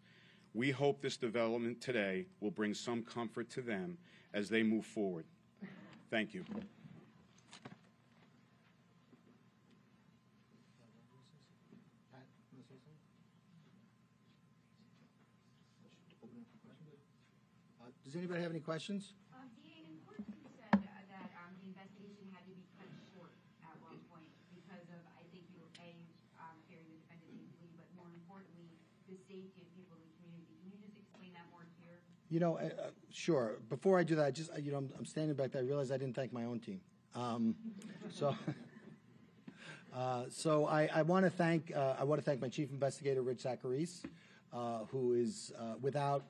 We 0.54 0.72
hope 0.72 1.02
this 1.02 1.18
development 1.18 1.82
today 1.82 2.26
will 2.40 2.50
bring 2.50 2.74
some 2.74 3.04
comfort 3.04 3.50
to 3.52 3.62
them 3.62 3.98
as 4.34 4.50
they 4.50 4.64
move 4.64 4.86
forward. 4.86 5.26
Thank 6.10 6.34
you. 6.34 6.44
Uh, 17.80 17.92
Does 18.04 18.16
anybody 18.16 18.42
have 18.42 18.52
any 18.52 18.60
questions? 18.60 19.14
Um, 19.36 19.46
DA, 19.62 19.86
in 19.86 20.00
court 20.08 20.18
you 20.26 20.34
said 20.58 20.74
uh, 20.74 20.82
that 21.14 21.30
um, 21.46 21.54
the 21.62 21.68
investigation 21.68 22.26
had 22.34 22.42
to 22.48 22.54
be 22.58 22.66
cut 22.80 22.90
short 23.14 23.30
at 23.62 23.78
one 23.86 24.02
point 24.10 24.34
because 24.50 24.82
of, 24.90 25.02
I 25.14 25.22
think 25.30 25.46
you 25.54 25.62
were 25.62 25.70
A, 25.78 25.94
um, 26.42 26.58
fearing 26.66 26.90
the 26.90 26.98
defendant 27.06 27.38
may 27.38 27.46
flee, 27.62 27.70
but 27.78 27.86
more 27.94 28.10
importantly, 28.10 28.74
you 32.30 32.40
know, 32.40 32.58
uh, 32.58 32.66
uh, 32.66 32.90
sure. 33.12 33.58
Before 33.70 34.00
I 34.00 34.04
do 34.04 34.16
that, 34.16 34.26
I 34.26 34.32
just, 34.32 34.52
uh, 34.52 34.58
you 34.58 34.72
know, 34.72 34.78
I'm, 34.78 34.90
I'm 34.98 35.06
standing 35.06 35.36
back 35.36 35.52
there, 35.52 35.62
I 35.62 35.66
realize 35.66 35.92
I 35.92 35.98
didn't 35.98 36.16
thank 36.16 36.32
my 36.32 36.46
own 36.46 36.60
team. 36.60 36.80
Um, 37.16 37.56
so, 38.12 38.36
uh, 39.96 40.26
so 40.30 40.68
I, 40.68 40.90
I 40.94 41.02
want 41.02 41.26
to 41.26 41.32
thank, 41.32 41.74
uh, 41.76 41.96
I 42.00 42.04
want 42.04 42.22
to 42.22 42.26
thank 42.26 42.40
my 42.40 42.50
chief 42.50 42.70
investigator, 42.72 43.24
Rich 43.24 43.44
Zacharis, 43.44 44.04
uh, 44.54 44.86
who 44.92 45.14
is, 45.14 45.52
uh, 45.60 45.74
without, 45.82 46.26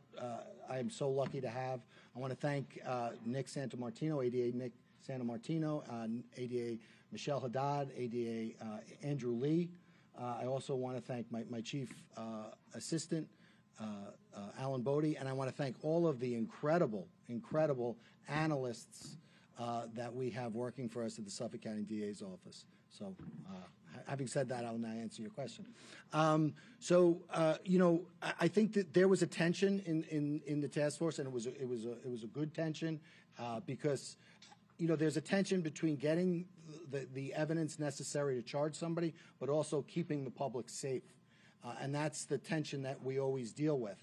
I 0.69 0.77
am 0.77 0.89
so 0.89 1.09
lucky 1.09 1.41
to 1.41 1.49
have. 1.49 1.81
I 2.15 2.19
want 2.19 2.31
to 2.31 2.37
thank 2.37 2.79
Nick 3.25 3.47
Santamartino, 3.47 4.23
ADA 4.23 4.55
Nick 4.55 4.73
Santamartino, 5.07 5.83
ADA 6.37 6.77
Michelle 7.11 7.39
Haddad, 7.39 7.91
ADA 7.97 8.53
Andrew 9.01 9.33
Lee. 9.33 9.69
Uh, 10.19 10.35
I 10.41 10.45
also 10.45 10.75
want 10.75 10.97
to 10.97 11.01
thank 11.01 11.31
my, 11.31 11.43
my 11.49 11.61
chief 11.61 11.93
uh, 12.17 12.51
assistant, 12.73 13.27
uh, 13.79 13.85
Alan 14.59 14.81
Bodie, 14.81 15.15
and 15.15 15.29
I 15.29 15.33
want 15.33 15.49
to 15.49 15.55
thank 15.55 15.77
all 15.81 16.07
of 16.07 16.19
the 16.19 16.35
incredible, 16.35 17.07
incredible 17.29 17.97
analysts 18.27 19.17
that 19.95 20.13
we 20.13 20.29
have 20.29 20.53
working 20.55 20.87
for 20.87 21.03
us 21.03 21.19
at 21.19 21.25
the 21.25 21.31
Suffolk 21.31 21.61
County 21.61 21.83
DA's 21.83 22.21
office. 22.21 22.65
So, 22.89 23.15
having 24.07 24.27
said 24.27 24.49
that, 24.49 24.65
I'll 24.65 24.77
now 24.77 24.89
answer 24.89 25.21
your 25.21 25.31
question. 25.31 25.65
Um, 26.13 26.53
so, 26.79 27.21
uh, 27.33 27.55
you 27.63 27.79
know, 27.79 28.01
I, 28.21 28.33
I 28.41 28.47
think 28.47 28.73
that 28.73 28.93
there 28.93 29.07
was 29.07 29.21
a 29.21 29.27
tension 29.27 29.81
in, 29.85 30.03
in, 30.09 30.41
in 30.45 30.61
the 30.61 30.67
task 30.67 30.97
force, 30.97 31.19
and 31.19 31.27
it 31.27 31.33
was 31.33 31.45
a, 31.45 31.61
it 31.61 31.67
was 31.67 31.85
a, 31.85 31.91
it 31.91 32.09
was 32.09 32.23
a 32.23 32.27
good 32.27 32.53
tension 32.53 32.99
uh, 33.37 33.59
because 33.65 34.17
you 34.79 34.87
know, 34.87 34.95
there's 34.95 35.17
a 35.17 35.21
tension 35.21 35.61
between 35.61 35.97
getting 35.97 36.45
the, 36.91 37.07
the 37.13 37.33
evidence 37.33 37.79
necessary 37.79 38.35
to 38.35 38.41
charge 38.41 38.75
somebody, 38.75 39.13
but 39.39 39.49
also 39.49 39.81
keeping 39.83 40.23
the 40.23 40.31
public 40.31 40.69
safe. 40.69 41.03
Uh, 41.63 41.73
and 41.81 41.93
that's 41.93 42.25
the 42.25 42.37
tension 42.37 42.83
that 42.83 43.03
we 43.03 43.19
always 43.19 43.51
deal 43.51 43.77
with. 43.77 43.97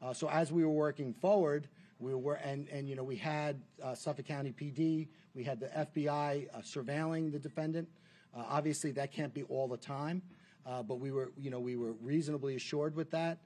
Uh, 0.00 0.12
so 0.12 0.28
as 0.28 0.50
we 0.50 0.64
were 0.64 0.70
working 0.70 1.12
forward, 1.12 1.68
we 1.98 2.14
were, 2.14 2.34
and, 2.34 2.68
and 2.68 2.88
you 2.88 2.96
know, 2.96 3.04
we 3.04 3.16
had 3.16 3.60
uh, 3.82 3.94
Suffolk 3.94 4.26
County 4.26 4.52
PD, 4.52 5.08
we 5.34 5.44
had 5.44 5.60
the 5.60 5.68
FBI 5.68 6.48
uh, 6.52 6.58
surveilling 6.58 7.30
the 7.30 7.38
defendant. 7.38 7.88
Uh, 8.36 8.42
obviously, 8.48 8.90
that 8.92 9.12
can't 9.12 9.32
be 9.32 9.44
all 9.44 9.68
the 9.68 9.76
time, 9.76 10.22
uh, 10.66 10.82
but 10.82 10.98
we 10.98 11.12
were, 11.12 11.30
you 11.36 11.50
know, 11.50 11.60
we 11.60 11.76
were 11.76 11.92
reasonably 12.02 12.56
assured 12.56 12.96
with 12.96 13.10
that. 13.10 13.38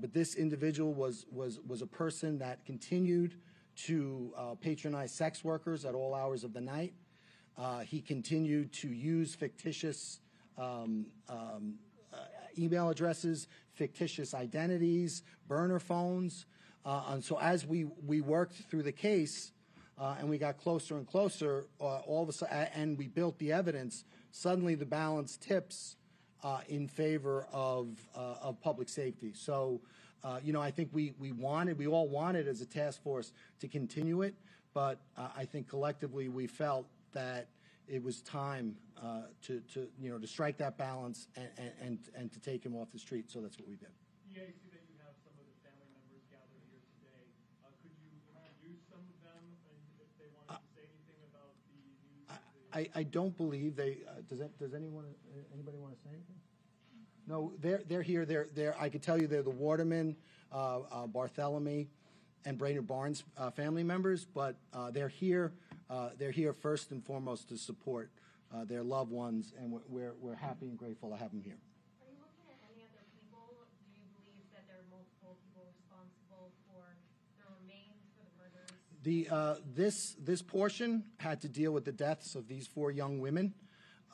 But 0.00 0.14
this 0.14 0.36
individual 0.36 0.94
was, 0.94 1.26
was, 1.32 1.58
was 1.66 1.82
a 1.82 1.86
person 1.86 2.38
that 2.38 2.64
continued 2.64 3.34
to 3.74 4.32
patronize 4.60 5.12
sex 5.12 5.42
workers 5.42 5.84
at 5.84 5.92
all 5.92 6.14
hours 6.14 6.44
of 6.44 6.52
the 6.52 6.60
night. 6.60 6.94
Uh, 7.56 7.80
he 7.80 8.00
continued 8.00 8.72
to 8.72 8.88
use 8.88 9.34
fictitious 9.34 10.20
um, 10.58 11.06
um, 11.28 11.74
uh, 12.12 12.16
email 12.58 12.88
addresses, 12.88 13.46
fictitious 13.74 14.34
identities, 14.34 15.22
burner 15.48 15.78
phones. 15.78 16.46
Uh, 16.84 17.02
and 17.08 17.24
so 17.24 17.38
as 17.38 17.66
we, 17.66 17.84
we 18.06 18.20
worked 18.20 18.54
through 18.70 18.82
the 18.82 18.92
case 18.92 19.52
uh, 19.98 20.16
and 20.18 20.28
we 20.28 20.38
got 20.38 20.58
closer 20.58 20.96
and 20.96 21.06
closer, 21.06 21.66
uh, 21.80 21.98
all 22.00 22.22
of 22.22 22.28
a 22.28 22.32
sudden, 22.32 22.68
and 22.74 22.98
we 22.98 23.06
built 23.06 23.38
the 23.38 23.52
evidence, 23.52 24.04
suddenly 24.30 24.74
the 24.74 24.86
balance 24.86 25.36
tips 25.36 25.96
in 26.68 26.88
favor 26.88 27.46
of, 27.52 27.88
of 28.16 28.60
public 28.60 28.88
safety. 28.88 29.32
So, 29.32 29.80
you 30.42 30.52
know, 30.52 30.60
I 30.60 30.72
think 30.72 30.88
we, 30.92 31.12
we 31.16 31.30
wanted, 31.30 31.78
we 31.78 31.86
all 31.86 32.08
wanted 32.08 32.48
as 32.48 32.60
a 32.60 32.66
task 32.66 33.00
force 33.00 33.32
to 33.60 33.68
continue 33.68 34.22
it, 34.22 34.34
but 34.74 34.98
I 35.16 35.44
think 35.44 35.68
collectively 35.68 36.28
we 36.28 36.48
felt 36.48 36.88
that 37.12 37.48
it 37.88 38.02
was 38.02 38.22
time 38.22 38.76
uh, 39.02 39.22
to, 39.42 39.60
to, 39.74 39.88
you 39.98 40.10
know, 40.10 40.18
to 40.18 40.26
strike 40.26 40.56
that 40.58 40.78
balance 40.78 41.26
and, 41.36 41.72
and, 41.80 41.98
and 42.14 42.32
to 42.32 42.40
take 42.40 42.64
him 42.64 42.76
off 42.76 42.90
the 42.92 42.98
street. 42.98 43.30
So 43.30 43.40
that's 43.40 43.58
what 43.58 43.68
we 43.68 43.76
did. 43.76 43.88
I, 52.74 52.88
I, 52.94 53.02
don't 53.02 53.36
believe 53.36 53.76
they. 53.76 53.98
Uh, 54.08 54.22
does 54.28 54.38
that, 54.38 54.58
does 54.58 54.72
anyone 54.72 55.04
uh, 55.04 55.40
anybody 55.52 55.76
want 55.76 55.94
to 55.94 56.00
say 56.00 56.08
anything? 56.08 56.36
No, 57.26 57.52
they're 57.60 57.82
they're 57.86 58.02
here. 58.02 58.24
They're 58.24 58.48
they're. 58.54 58.74
I 58.80 58.88
could 58.88 59.02
tell 59.02 59.20
you 59.20 59.26
they're 59.26 59.42
the 59.42 59.50
Waterman, 59.50 60.16
uh, 60.50 60.80
uh, 60.80 61.06
Barthelemy, 61.06 61.88
and 62.44 62.58
Brainard 62.58 62.86
Barnes 62.86 63.24
uh, 63.36 63.50
family 63.50 63.84
members, 63.84 64.24
but 64.24 64.56
uh, 64.72 64.90
they're 64.90 65.08
here 65.08 65.52
they're 66.18 66.30
here 66.30 66.52
first 66.52 66.90
and 66.90 67.04
foremost 67.04 67.48
to 67.48 67.56
support 67.56 68.10
uh, 68.54 68.64
their 68.64 68.82
loved 68.82 69.10
ones, 69.10 69.52
and 69.58 69.72
we're- 69.72 69.84
we're, 69.88 70.14
we're 70.20 70.34
happy 70.34 70.68
and 70.68 70.78
grateful 70.78 71.10
to 71.10 71.16
have 71.16 71.30
them 71.30 71.40
here. 71.42 71.56
Are 71.56 72.10
you 72.10 72.18
looking 72.20 72.46
at 72.52 72.58
any 72.70 72.82
other 72.84 73.04
people? 73.16 73.64
Do 73.94 74.00
you 74.00 74.06
believe 74.12 74.44
that 74.52 74.64
there 74.68 74.76
are 74.76 74.88
multiple 74.90 75.36
people 75.44 75.64
responsible 75.72 76.52
for 76.68 76.84
the 77.38 77.44
remains 77.60 78.04
for 78.16 78.24
the 78.28 78.34
murders? 78.36 78.70
The, 79.02 79.28
uh, 79.30 79.54
this, 79.74 80.16
this 80.20 80.42
portion 80.42 81.04
had 81.18 81.40
to 81.42 81.48
deal 81.48 81.72
with 81.72 81.84
the 81.84 81.92
deaths 81.92 82.34
of 82.34 82.46
these 82.46 82.66
four 82.66 82.90
young 82.90 83.20
women, 83.20 83.54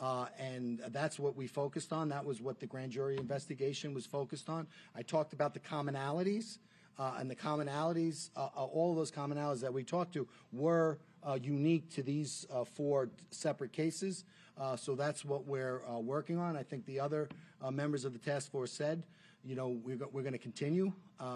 uh, 0.00 0.26
and 0.38 0.80
that's 0.90 1.18
what 1.18 1.34
we 1.34 1.48
focused 1.48 1.92
on. 1.92 2.08
That 2.10 2.24
was 2.24 2.40
what 2.40 2.60
the 2.60 2.66
grand 2.66 2.92
jury 2.92 3.16
investigation 3.16 3.92
was 3.92 4.06
focused 4.06 4.48
on. 4.48 4.68
I 4.94 5.02
talked 5.02 5.32
about 5.32 5.52
the 5.52 5.60
commonalities, 5.60 6.58
uh, 6.96 7.16
and 7.18 7.28
the 7.30 7.36
commonalities, 7.36 8.30
uh, 8.36 8.48
uh, 8.56 8.64
all 8.64 8.90
of 8.92 8.96
those 8.96 9.10
commonalities 9.10 9.60
that 9.62 9.72
we 9.74 9.82
talked 9.84 10.12
to 10.14 10.28
were 10.52 10.98
uh, 11.22 11.38
unique 11.40 11.88
to 11.94 12.02
these 12.02 12.46
uh, 12.52 12.64
four 12.64 13.08
separate 13.30 13.72
cases. 13.72 14.24
Uh, 14.56 14.76
so 14.76 14.94
that's 14.94 15.24
what 15.24 15.46
we're 15.46 15.82
uh, 15.88 15.98
working 15.98 16.38
on. 16.38 16.56
I 16.56 16.62
think 16.62 16.84
the 16.86 17.00
other 17.00 17.28
uh, 17.62 17.70
members 17.70 18.04
of 18.04 18.12
the 18.12 18.18
task 18.18 18.50
force 18.50 18.72
said, 18.72 19.04
you 19.44 19.54
know, 19.54 19.68
we're, 19.68 19.96
go- 19.96 20.10
we're 20.12 20.22
going 20.22 20.32
to 20.32 20.38
continue, 20.38 20.92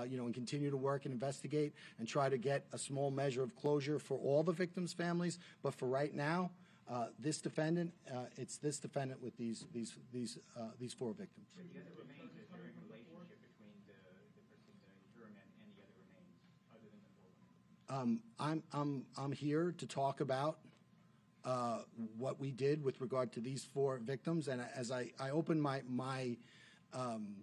you 0.09 0.17
know, 0.17 0.27
and 0.27 0.35
continue 0.35 0.70
to 0.70 0.77
work 0.77 1.05
and 1.05 1.15
investigate 1.15 1.73
and 1.99 2.09
try 2.09 2.28
to 2.28 2.36
get 2.36 2.65
a 2.73 2.78
small 2.78 3.11
measure 3.11 3.43
of 3.43 3.55
closure 3.55 3.99
for 3.99 4.19
all 4.19 4.43
the 4.43 4.52
victims' 4.52 4.93
families. 4.93 5.39
But 5.62 5.75
for 5.75 5.86
right 5.86 6.12
now, 6.15 6.51
uh, 6.91 7.07
this 7.19 7.41
defendant, 7.41 7.93
uh, 8.11 8.27
it's 8.36 8.59
this 8.59 8.78
defendant 8.78 9.23
with 9.23 9.36
these 9.39 9.65
these 9.73 9.94
these 10.12 10.36
uh, 10.59 10.75
these 10.81 10.93
four 10.93 11.15
victims. 11.15 11.47
The 11.57 11.62
other 11.78 11.94
remains, 11.97 12.35
is 12.35 12.51
there 12.51 12.59
a 12.59 12.83
relationship 12.83 13.39
between 13.39 13.73
the, 13.86 13.94
the 14.35 14.43
person, 14.51 14.75
the 14.83 15.09
juryman 15.15 15.47
and 15.62 15.70
the 15.73 15.81
other 15.86 15.94
remains, 15.94 16.36
other 16.75 16.91
than 16.91 17.01
the 17.07 17.12
four 17.23 17.31
women? 17.39 17.55
Um, 17.93 18.21
I'm 18.41 18.62
I'm 18.73 19.05
I'm 19.19 19.33
here 19.33 19.75
to 19.77 19.87
talk 19.87 20.21
about 20.21 20.59
uh, 21.45 21.81
what 22.17 22.41
we 22.41 22.51
did 22.51 22.83
with 22.83 23.01
regard 23.01 23.33
to 23.33 23.41
these 23.41 23.65
four 23.65 23.99
victims, 23.99 24.49
and 24.49 24.62
as 24.75 24.91
I 24.91 25.11
I 25.21 25.31
open 25.31 25.61
my 25.61 25.83
my 25.89 26.37
um, 26.95 27.37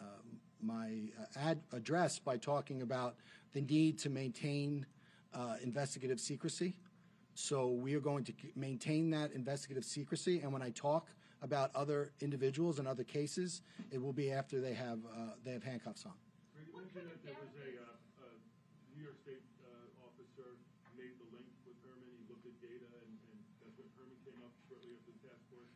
um, 0.00 0.38
my 0.62 1.10
uh, 1.18 1.48
ad 1.48 1.60
address 1.72 2.18
by 2.18 2.36
talking 2.36 2.82
about 2.82 3.16
the 3.54 3.60
need 3.60 3.98
to 4.00 4.10
maintain 4.10 4.86
uh, 5.34 5.56
investigative 5.62 6.20
secrecy. 6.20 6.76
So 7.34 7.68
we 7.68 7.94
are 7.94 8.00
going 8.00 8.24
to 8.24 8.32
maintain 8.54 9.10
that 9.10 9.32
investigative 9.32 9.84
secrecy, 9.84 10.40
and 10.40 10.52
when 10.52 10.62
I 10.62 10.70
talk 10.70 11.08
about 11.42 11.74
other 11.74 12.12
individuals 12.20 12.78
and 12.78 12.86
other 12.86 13.04
cases, 13.04 13.62
it 13.90 14.00
will 14.00 14.12
be 14.12 14.32
after 14.32 14.60
they 14.60 14.74
have 14.74 15.00
uh, 15.04 15.34
they 15.44 15.52
have 15.52 15.64
handcuffs 15.64 16.06
on. 16.06 16.12
There 16.54 16.62
was 16.72 16.86
uh, 16.94 18.22
a 18.22 18.28
New 18.96 19.04
York 19.04 19.18
State, 19.20 19.44
uh, 19.60 20.06
officer 20.08 20.56
made 20.96 21.12
the 21.20 21.28
link 21.28 21.44
with 21.68 21.76
Heuermann, 21.84 22.08
he 22.16 22.24
looked 22.24 22.48
at 22.48 22.56
data, 22.64 22.88
and, 23.04 23.12
and 23.28 23.36
that's 23.60 23.76
when 23.76 23.84
Heuermann 23.92 24.16
came 24.24 24.40
up 24.40 24.56
shortly 24.64 24.96
after 24.96 25.12
the 25.12 25.20
task 25.20 25.20
force. 25.20 25.20
The, 25.20 25.20
uh, 25.20 25.20
Can 25.20 25.20
you 25.20 25.20
uh, 25.20 25.20
Explain 25.20 25.20
that, 25.20 25.20
can 25.20 25.20
you 25.20 25.24
talk 25.28 25.36
a 25.36 25.52
little 25.52 25.68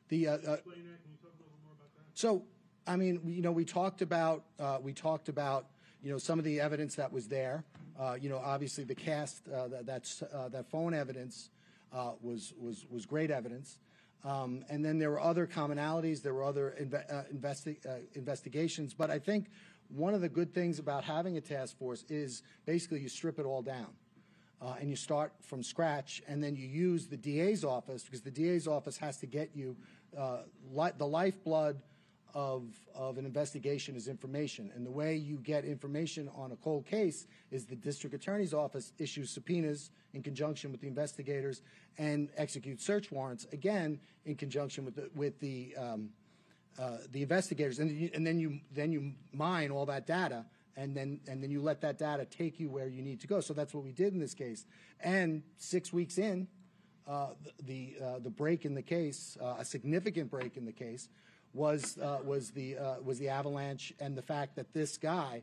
more 1.64 1.72
about 1.72 1.94
that? 1.96 2.04
So, 2.14 2.44
I 2.86 2.96
mean, 2.96 3.20
you 3.24 3.42
know, 3.42 3.52
we 3.52 3.64
talked 3.64 4.02
about, 4.02 4.44
uh, 4.58 4.78
we 4.82 4.92
talked 4.92 5.28
about, 5.28 5.66
you 6.02 6.10
know, 6.10 6.18
some 6.18 6.38
of 6.38 6.44
the 6.44 6.60
evidence 6.60 6.96
that 6.96 7.12
was 7.12 7.28
there. 7.28 7.64
Uh, 7.98 8.16
you 8.20 8.28
know, 8.28 8.38
obviously 8.38 8.84
the 8.84 8.94
cast, 8.94 9.46
uh, 9.48 9.68
that, 9.68 9.86
that's, 9.86 10.22
uh, 10.22 10.48
that 10.48 10.70
phone 10.70 10.94
evidence, 10.94 11.50
uh, 11.92 12.12
was, 12.20 12.54
was, 12.58 12.86
was 12.90 13.06
great 13.06 13.30
evidence. 13.30 13.78
Um, 14.24 14.64
and 14.68 14.84
then 14.84 14.98
there 14.98 15.10
were 15.10 15.20
other 15.20 15.46
commonalities, 15.46 16.22
there 16.22 16.34
were 16.34 16.44
other 16.44 16.74
inve- 16.80 17.12
uh, 17.12 17.22
investi- 17.34 17.86
uh, 17.86 18.00
investigations. 18.14 18.94
But 18.94 19.10
I 19.10 19.18
think 19.18 19.50
one 19.88 20.14
of 20.14 20.20
the 20.20 20.28
good 20.28 20.54
things 20.54 20.78
about 20.78 21.04
having 21.04 21.36
a 21.36 21.40
task 21.40 21.78
force 21.78 22.04
is 22.08 22.42
basically 22.66 23.00
you 23.00 23.08
strip 23.08 23.38
it 23.38 23.44
all 23.44 23.62
down 23.62 23.88
uh, 24.62 24.74
and 24.80 24.90
you 24.90 24.96
start 24.96 25.32
from 25.40 25.62
scratch, 25.62 26.22
and 26.28 26.42
then 26.42 26.54
you 26.54 26.66
use 26.66 27.06
the 27.06 27.16
DA's 27.16 27.64
office 27.64 28.02
because 28.04 28.20
the 28.20 28.30
DA's 28.30 28.66
office 28.66 28.98
has 28.98 29.16
to 29.18 29.26
get 29.26 29.50
you 29.54 29.74
uh, 29.74 29.99
li- 30.72 30.90
the 30.98 31.06
lifeblood 31.06 31.80
of 32.34 32.64
of 32.94 33.18
an 33.18 33.26
investigation 33.26 33.96
is 33.96 34.06
information, 34.06 34.70
and 34.74 34.86
the 34.86 34.90
way 34.90 35.16
you 35.16 35.38
get 35.38 35.64
information 35.64 36.30
on 36.34 36.52
a 36.52 36.56
cold 36.56 36.86
case 36.86 37.26
is 37.50 37.66
the 37.66 37.76
district 37.76 38.14
attorney's 38.14 38.54
office 38.54 38.92
issues 38.98 39.30
subpoenas 39.30 39.90
in 40.14 40.22
conjunction 40.22 40.70
with 40.70 40.80
the 40.80 40.86
investigators 40.86 41.62
and 41.98 42.28
execute 42.36 42.80
search 42.80 43.10
warrants 43.10 43.46
again 43.52 43.98
in 44.24 44.36
conjunction 44.36 44.84
with 44.84 44.94
the 44.94 45.10
with 45.14 45.40
the 45.40 45.74
um, 45.76 46.10
uh, 46.78 46.98
the 47.12 47.22
investigators, 47.22 47.78
and, 47.78 47.90
you, 47.90 48.10
and 48.14 48.26
then 48.26 48.38
you 48.38 48.60
then 48.72 48.92
you 48.92 49.12
mine 49.32 49.70
all 49.70 49.86
that 49.86 50.06
data, 50.06 50.46
and 50.76 50.96
then 50.96 51.20
and 51.28 51.42
then 51.42 51.50
you 51.50 51.60
let 51.60 51.80
that 51.80 51.98
data 51.98 52.24
take 52.24 52.60
you 52.60 52.70
where 52.70 52.88
you 52.88 53.02
need 53.02 53.20
to 53.20 53.26
go. 53.26 53.40
So 53.40 53.52
that's 53.52 53.74
what 53.74 53.84
we 53.84 53.92
did 53.92 54.14
in 54.14 54.20
this 54.20 54.34
case. 54.34 54.64
And 55.00 55.42
six 55.56 55.92
weeks 55.92 56.16
in, 56.16 56.46
uh, 56.46 56.46
the 57.10 57.52
the, 57.64 58.04
uh, 58.04 58.18
the 58.20 58.30
break 58.30 58.64
in 58.64 58.74
the 58.74 58.82
case, 58.82 59.36
uh, 59.40 59.56
a 59.58 59.64
significant 59.64 60.30
break 60.30 60.56
in 60.56 60.64
the 60.64 60.72
case, 60.72 61.08
was 61.52 61.98
uh, 61.98 62.18
was 62.24 62.50
the 62.50 62.78
uh, 62.78 62.94
was 63.02 63.18
the 63.18 63.28
avalanche 63.28 63.92
and 64.00 64.16
the 64.16 64.22
fact 64.22 64.56
that 64.56 64.72
this 64.72 64.96
guy. 64.96 65.42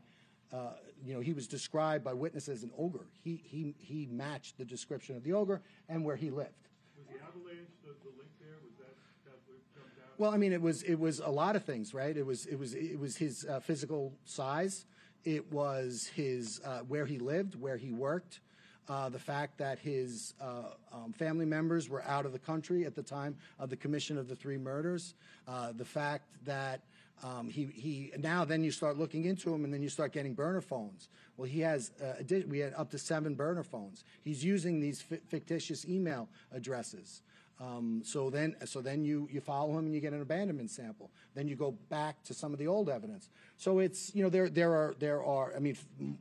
Uh, 0.50 0.72
you 1.04 1.12
know, 1.12 1.20
he 1.20 1.34
was 1.34 1.46
described 1.46 2.02
by 2.02 2.14
witnesses 2.14 2.58
as 2.58 2.62
an 2.62 2.70
ogre. 2.78 3.04
He, 3.22 3.42
he, 3.44 3.74
he 3.78 4.08
matched 4.10 4.56
the 4.56 4.64
description 4.64 5.14
of 5.14 5.22
the 5.22 5.34
ogre 5.34 5.60
and 5.90 6.02
where 6.02 6.16
he 6.16 6.30
lived. 6.30 6.68
Was 6.96 7.06
the 7.06 7.20
avalanche, 7.22 7.68
the, 7.84 7.92
the 8.02 8.16
link 8.16 8.30
there, 8.40 8.56
was 8.64 8.72
that, 8.78 8.96
that 9.26 9.36
what 9.46 9.58
jumped 9.74 9.98
out? 9.98 10.18
Well, 10.18 10.32
I 10.32 10.38
mean, 10.38 10.54
it 10.54 10.62
was 10.62 10.82
it 10.84 10.98
was 10.98 11.20
a 11.20 11.28
lot 11.28 11.54
of 11.54 11.64
things, 11.64 11.92
right? 11.92 12.16
It 12.16 12.24
was 12.24 12.46
it 12.46 12.58
was 12.58 12.72
it 12.72 12.98
was 12.98 13.18
his 13.18 13.44
uh, 13.44 13.60
physical 13.60 14.14
size, 14.24 14.86
it 15.24 15.52
was 15.52 16.10
his 16.14 16.62
uh, 16.64 16.80
where 16.88 17.04
he 17.04 17.18
lived, 17.18 17.60
where 17.60 17.76
he 17.76 17.92
worked, 17.92 18.40
uh, 18.88 19.08
the 19.08 19.18
fact 19.18 19.58
that 19.58 19.78
his 19.78 20.34
uh, 20.40 20.62
um, 20.92 21.12
family 21.12 21.44
members 21.44 21.88
were 21.88 22.02
out 22.04 22.24
of 22.24 22.32
the 22.32 22.38
country 22.38 22.84
at 22.84 22.94
the 22.94 23.02
time 23.02 23.36
of 23.58 23.70
the 23.70 23.76
commission 23.76 24.16
of 24.18 24.28
the 24.28 24.36
three 24.36 24.58
murders, 24.58 25.14
uh, 25.46 25.72
the 25.72 25.84
fact 25.84 26.24
that. 26.44 26.80
Um, 27.20 27.48
he, 27.48 27.64
he 27.64 28.12
now 28.16 28.44
then 28.44 28.62
you 28.62 28.70
start 28.70 28.96
looking 28.96 29.24
into 29.24 29.52
him 29.52 29.64
and 29.64 29.74
then 29.74 29.82
you 29.82 29.88
start 29.88 30.12
getting 30.12 30.34
burner 30.34 30.60
phones. 30.60 31.08
Well, 31.36 31.48
he 31.48 31.58
has 31.62 31.90
uh, 32.00 32.22
we 32.46 32.60
had 32.60 32.74
up 32.74 32.92
to 32.92 32.98
seven 32.98 33.34
burner 33.34 33.64
phones. 33.64 34.04
He's 34.22 34.44
using 34.44 34.78
these 34.78 35.02
fi- 35.02 35.18
fictitious 35.26 35.84
email 35.88 36.28
addresses. 36.52 37.22
Um, 37.60 38.02
so 38.04 38.30
then, 38.30 38.54
so 38.64 38.80
then 38.80 39.04
you, 39.04 39.28
you 39.32 39.40
follow 39.40 39.76
him 39.78 39.86
and 39.86 39.94
you 39.94 40.00
get 40.00 40.12
an 40.12 40.22
abandonment 40.22 40.70
sample. 40.70 41.10
Then 41.34 41.48
you 41.48 41.56
go 41.56 41.72
back 41.88 42.22
to 42.24 42.34
some 42.34 42.52
of 42.52 42.58
the 42.58 42.68
old 42.68 42.88
evidence. 42.88 43.28
So 43.56 43.80
it's 43.80 44.14
you 44.14 44.22
know 44.22 44.30
there 44.30 44.48
there 44.48 44.72
are 44.72 44.94
there 44.98 45.22
are 45.24 45.52
I 45.56 45.58
mean 45.58 45.76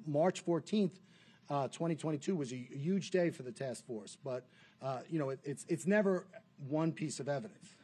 March 0.07 0.43
14th, 0.45 0.97
uh, 1.49 1.67
2022 1.67 2.35
was 2.35 2.51
a 2.51 2.55
huge 2.55 3.11
day 3.11 3.29
for 3.29 3.43
the 3.43 3.51
task 3.51 3.85
force. 3.85 4.17
But 4.23 4.45
uh, 4.81 4.99
you 5.09 5.19
know 5.19 5.29
it, 5.29 5.39
it's 5.43 5.65
it's 5.67 5.87
never 5.87 6.25
one 6.67 6.91
piece 6.91 7.19
of 7.19 7.29
evidence. 7.29 7.75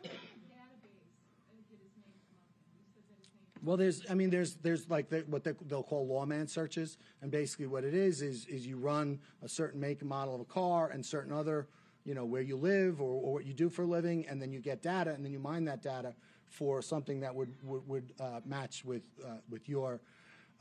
Well, 3.64 3.78
there's, 3.78 4.04
I 4.10 4.14
mean, 4.14 4.30
there's, 4.30 4.56
there's 4.56 4.90
like 4.90 5.10
the, 5.10 5.20
what 5.28 5.46
they, 5.46 5.54
they'll 5.68 5.84
call 5.84 6.06
lawman 6.06 6.48
searches, 6.48 6.98
and 7.22 7.32
basically 7.32 7.68
what 7.68 7.86
it 7.86 7.94
is 7.94 8.22
is 8.22 8.46
is 8.48 8.68
you 8.68 8.76
run 8.76 9.20
a 9.42 9.48
certain 9.48 9.80
make 9.80 10.02
and 10.02 10.10
model 10.10 10.36
of 10.36 10.42
a 10.42 10.46
car 10.46 10.90
and 10.90 11.06
certain 11.06 11.32
other, 11.32 11.70
you 12.04 12.14
know, 12.14 12.26
where 12.26 12.42
you 12.42 12.58
live 12.58 13.00
or, 13.00 13.14
or 13.14 13.34
what 13.36 13.46
you 13.46 13.54
do 13.54 13.70
for 13.70 13.84
a 13.84 13.86
living, 13.86 14.28
and 14.28 14.42
then 14.42 14.52
you 14.52 14.60
get 14.60 14.82
data, 14.82 15.12
and 15.12 15.24
then 15.24 15.32
you 15.32 15.40
mine 15.40 15.64
that 15.64 15.82
data 15.82 16.14
for 16.46 16.82
something 16.82 17.22
that 17.22 17.34
would 17.34 17.56
would, 17.64 17.88
would 17.88 18.14
uh, 18.20 18.42
match 18.46 18.84
with 18.84 19.04
uh, 19.26 19.38
with 19.50 19.70
your 19.70 20.02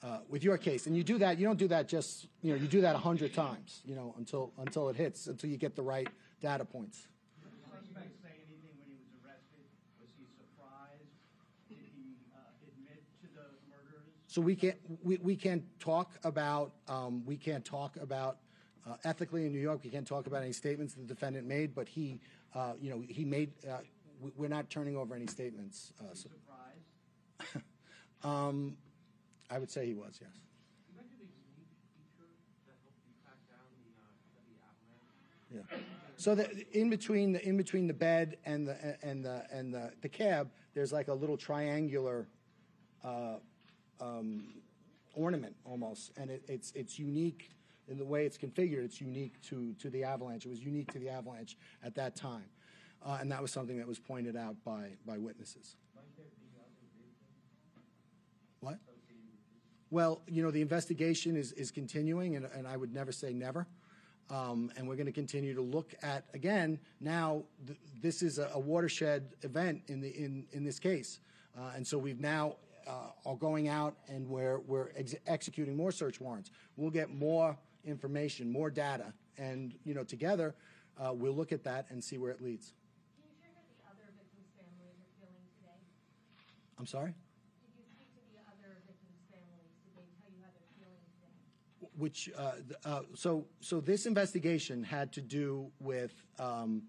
uh, 0.02 0.18
with 0.28 0.42
your 0.42 0.58
case. 0.58 0.86
And 0.86 0.96
you 0.96 1.04
do 1.04 1.18
that. 1.18 1.38
You 1.38 1.46
don't 1.46 1.58
do 1.58 1.68
that 1.68 1.88
just, 1.88 2.26
you 2.42 2.52
know, 2.52 2.60
you 2.60 2.66
do 2.66 2.80
that 2.82 2.94
a 2.94 2.98
hundred 2.98 3.34
times, 3.34 3.80
you 3.84 3.94
know, 3.94 4.14
until 4.18 4.52
until 4.58 4.88
it 4.88 4.96
hits, 4.96 5.26
until 5.26 5.50
you 5.50 5.56
get 5.56 5.76
the 5.76 5.82
right 5.82 6.08
data 6.40 6.64
points. 6.64 7.06
suspect 7.70 8.10
say 8.22 8.28
anything 8.48 8.74
when 8.78 8.88
he 8.88 8.96
was 8.96 9.08
arrested? 9.24 9.64
Was 10.00 10.08
he 10.18 10.24
surprised? 10.26 11.12
Did 11.68 11.78
he 11.94 12.16
uh, 12.34 12.38
admit 12.66 13.02
to 13.22 13.26
the 13.34 13.46
murders? 13.70 14.06
So 14.26 14.40
we 14.40 14.56
can't 14.56 14.76
we, 15.02 15.18
we 15.18 15.36
can't 15.36 15.64
talk 15.78 16.10
about 16.24 16.72
um, 16.88 17.24
we 17.24 17.36
can't 17.36 17.64
talk 17.64 17.96
about 17.96 18.38
uh, 18.88 18.96
ethically 19.04 19.46
in 19.46 19.52
New 19.52 19.60
York. 19.60 19.80
We 19.84 19.90
can't 19.90 20.06
talk 20.06 20.26
about 20.26 20.42
any 20.42 20.52
statements 20.52 20.94
the 20.94 21.02
defendant 21.02 21.46
made, 21.46 21.74
but 21.74 21.88
he 21.88 22.18
uh, 22.54 22.72
you 22.80 22.90
know 22.90 23.02
he 23.08 23.24
made. 23.24 23.52
Uh, 23.68 23.78
we- 24.20 24.32
we're 24.36 24.48
not 24.48 24.70
turning 24.70 24.96
over 24.96 25.14
any 25.16 25.26
statements. 25.26 25.92
Uh, 26.00 26.04
so, 26.14 26.28
Surprised? 27.42 27.66
um, 28.24 28.76
I 29.54 29.58
would 29.60 29.70
say 29.70 29.82
he 29.92 29.96
was 30.04 30.14
yes. 30.24 30.30
You 30.88 30.94
mentioned 30.96 31.20
a 31.20 31.28
unique 31.52 31.74
feature 31.92 32.28
that 32.66 32.76
helped 32.84 33.02
you 33.06 33.12
track 33.22 33.40
down 33.52 33.68
the, 33.80 33.90
uh, 34.00 34.08
the 34.48 34.56
avalanche. 34.70 35.68
Yeah. 35.70 35.78
So 36.16 36.34
the, 36.34 36.46
in 36.80 36.88
between 36.96 37.28
the 37.34 37.40
in 37.50 37.56
between 37.56 37.86
the 37.92 37.98
bed 38.08 38.26
and 38.50 38.60
the 38.68 38.76
and 39.02 39.18
the 39.26 39.36
and 39.56 39.66
the, 39.74 39.92
the 40.00 40.08
cab, 40.08 40.44
there's 40.74 40.92
like 40.98 41.08
a 41.08 41.14
little 41.22 41.36
triangular 41.36 42.18
uh, 43.04 43.36
um, 44.00 44.44
ornament 45.14 45.54
almost, 45.64 46.12
and 46.18 46.30
it, 46.30 46.42
it's 46.48 46.72
it's 46.74 46.98
unique 46.98 47.50
in 47.88 47.98
the 47.98 48.08
way 48.12 48.24
it's 48.28 48.38
configured. 48.38 48.84
It's 48.88 49.00
unique 49.00 49.36
to 49.48 49.74
to 49.82 49.90
the 49.90 50.02
Avalanche. 50.04 50.46
It 50.46 50.50
was 50.56 50.64
unique 50.64 50.90
to 50.92 50.98
the 50.98 51.10
Avalanche 51.10 51.58
at 51.82 51.94
that 51.96 52.16
time. 52.16 52.48
uh, 53.04 53.18
and 53.20 53.30
that 53.32 53.42
was 53.42 53.50
something 53.50 53.78
that 53.78 53.86
was 53.86 53.98
pointed 53.98 54.36
out 54.36 54.56
by, 54.64 54.90
by 55.06 55.18
witnesses. 55.18 55.76
What? 58.60 58.78
Well, 59.92 60.22
you 60.26 60.42
know, 60.42 60.50
the 60.50 60.62
investigation 60.62 61.36
is, 61.36 61.52
is 61.52 61.70
continuing, 61.70 62.34
and, 62.36 62.46
and 62.46 62.66
I 62.66 62.78
would 62.78 62.94
never 62.94 63.12
say 63.12 63.34
never. 63.34 63.66
Um, 64.30 64.72
and 64.78 64.88
we're 64.88 64.96
going 64.96 65.04
to 65.04 65.12
continue 65.12 65.52
to 65.54 65.60
look 65.60 65.92
at, 66.02 66.24
again, 66.32 66.78
now, 66.98 67.42
th- 67.66 67.78
this 68.00 68.22
is 68.22 68.38
a 68.38 68.48
a 68.54 68.58
watershed 68.58 69.34
event 69.42 69.82
in 69.88 70.00
the, 70.00 70.08
in, 70.08 70.46
in 70.52 70.64
this 70.64 70.78
case. 70.78 71.20
Uh, 71.58 71.72
and 71.76 71.86
so 71.86 71.98
we've 71.98 72.20
now, 72.20 72.56
uh, 72.88 73.10
are 73.26 73.36
going 73.36 73.68
out 73.68 73.94
and 74.08 74.26
we're, 74.26 74.60
we're 74.60 74.88
ex- 74.96 75.14
executing 75.26 75.76
more 75.76 75.92
search 75.92 76.22
warrants. 76.22 76.50
We'll 76.78 76.90
get 76.90 77.14
more 77.14 77.54
information, 77.84 78.50
more 78.50 78.70
data, 78.70 79.12
and, 79.36 79.74
you 79.84 79.92
know, 79.92 80.04
together, 80.04 80.54
uh, 80.98 81.12
we'll 81.12 81.36
look 81.36 81.52
at 81.52 81.64
that 81.64 81.84
and 81.90 82.02
see 82.02 82.16
where 82.16 82.30
it 82.30 82.40
leads. 82.40 82.72
Can 83.20 83.28
you 83.28 83.36
share 83.44 83.52
how 83.52 83.92
the 83.92 83.92
other 83.92 84.08
victims' 84.16 84.48
families 84.56 84.96
are 85.04 85.12
feeling 85.20 85.44
today? 85.60 85.76
I'm 86.78 86.86
sorry? 86.86 87.12
Did 87.12 87.76
you 87.76 87.84
speak 87.92 88.08
to 88.16 88.22
the 88.32 88.40
other 88.48 88.80
victims' 88.88 89.20
families? 89.28 89.68
Did 89.84 89.92
they 89.98 90.08
tell 90.16 90.30
you 90.32 90.40
how 90.40 90.50
they're 90.56 90.72
feeling 90.80 91.04
today? 91.20 91.81
Which 91.96 92.30
uh, 92.36 92.52
uh, 92.84 93.00
so 93.14 93.44
so 93.60 93.80
this 93.80 94.06
investigation 94.06 94.82
had 94.82 95.12
to 95.12 95.20
do 95.20 95.70
with 95.80 96.12
um, 96.38 96.82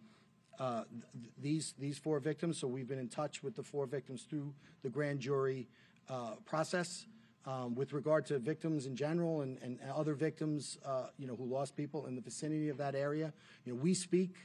uh, 0.60 0.84
th- 0.90 1.34
these 1.42 1.74
these 1.78 1.98
four 1.98 2.20
victims. 2.20 2.58
So 2.58 2.68
we've 2.68 2.88
been 2.88 3.00
in 3.00 3.10
touch 3.10 3.44
with 3.44 3.56
the 3.56 3.64
four 3.64 3.86
victims 3.86 4.24
through 4.24 4.54
the 4.82 4.90
grand 4.90 5.20
jury 5.20 5.68
uh, 6.10 6.36
process. 6.46 7.06
Um, 7.46 7.76
with 7.76 7.92
regard 7.92 8.26
to 8.28 8.40
victims 8.40 8.86
in 8.86 8.96
general 8.96 9.42
and, 9.42 9.58
and 9.62 9.78
other 9.94 10.14
victims, 10.14 10.78
uh, 10.86 11.08
you 11.18 11.28
know, 11.28 11.36
who 11.36 11.44
lost 11.44 11.76
people 11.76 12.06
in 12.06 12.16
the 12.16 12.22
vicinity 12.22 12.70
of 12.70 12.78
that 12.78 12.96
area, 12.96 13.34
you 13.66 13.74
know, 13.74 13.80
we 13.82 13.94
speak 13.94 14.38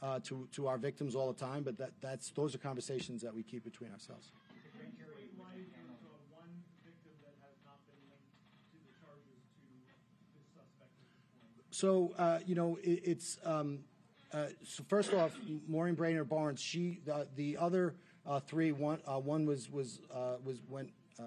uh, 0.00 0.20
to 0.22 0.46
to 0.52 0.68
our 0.68 0.78
victims 0.78 1.16
all 1.16 1.32
the 1.32 1.38
time. 1.38 1.64
But 1.64 1.76
that 1.78 1.90
that's 2.00 2.30
those 2.30 2.54
are 2.54 2.58
conversations 2.58 3.22
that 3.22 3.34
we 3.34 3.42
keep 3.42 3.64
between 3.64 3.90
ourselves. 3.90 4.30
So, 11.74 12.14
uh, 12.16 12.38
you 12.46 12.54
know, 12.54 12.78
it, 12.84 13.00
it's, 13.02 13.36
um, 13.44 13.80
uh, 14.32 14.46
so 14.64 14.84
first 14.86 15.12
off, 15.12 15.36
Maureen 15.66 15.96
Brainard 15.96 16.28
Barnes, 16.28 16.60
she, 16.60 17.00
uh, 17.12 17.24
the 17.34 17.56
other, 17.56 17.96
uh, 18.24 18.38
three, 18.38 18.70
one, 18.70 19.00
uh, 19.08 19.18
one 19.18 19.44
was, 19.44 19.68
was, 19.68 19.98
uh, 20.14 20.36
was, 20.44 20.58
went, 20.68 20.92
uh, 21.18 21.24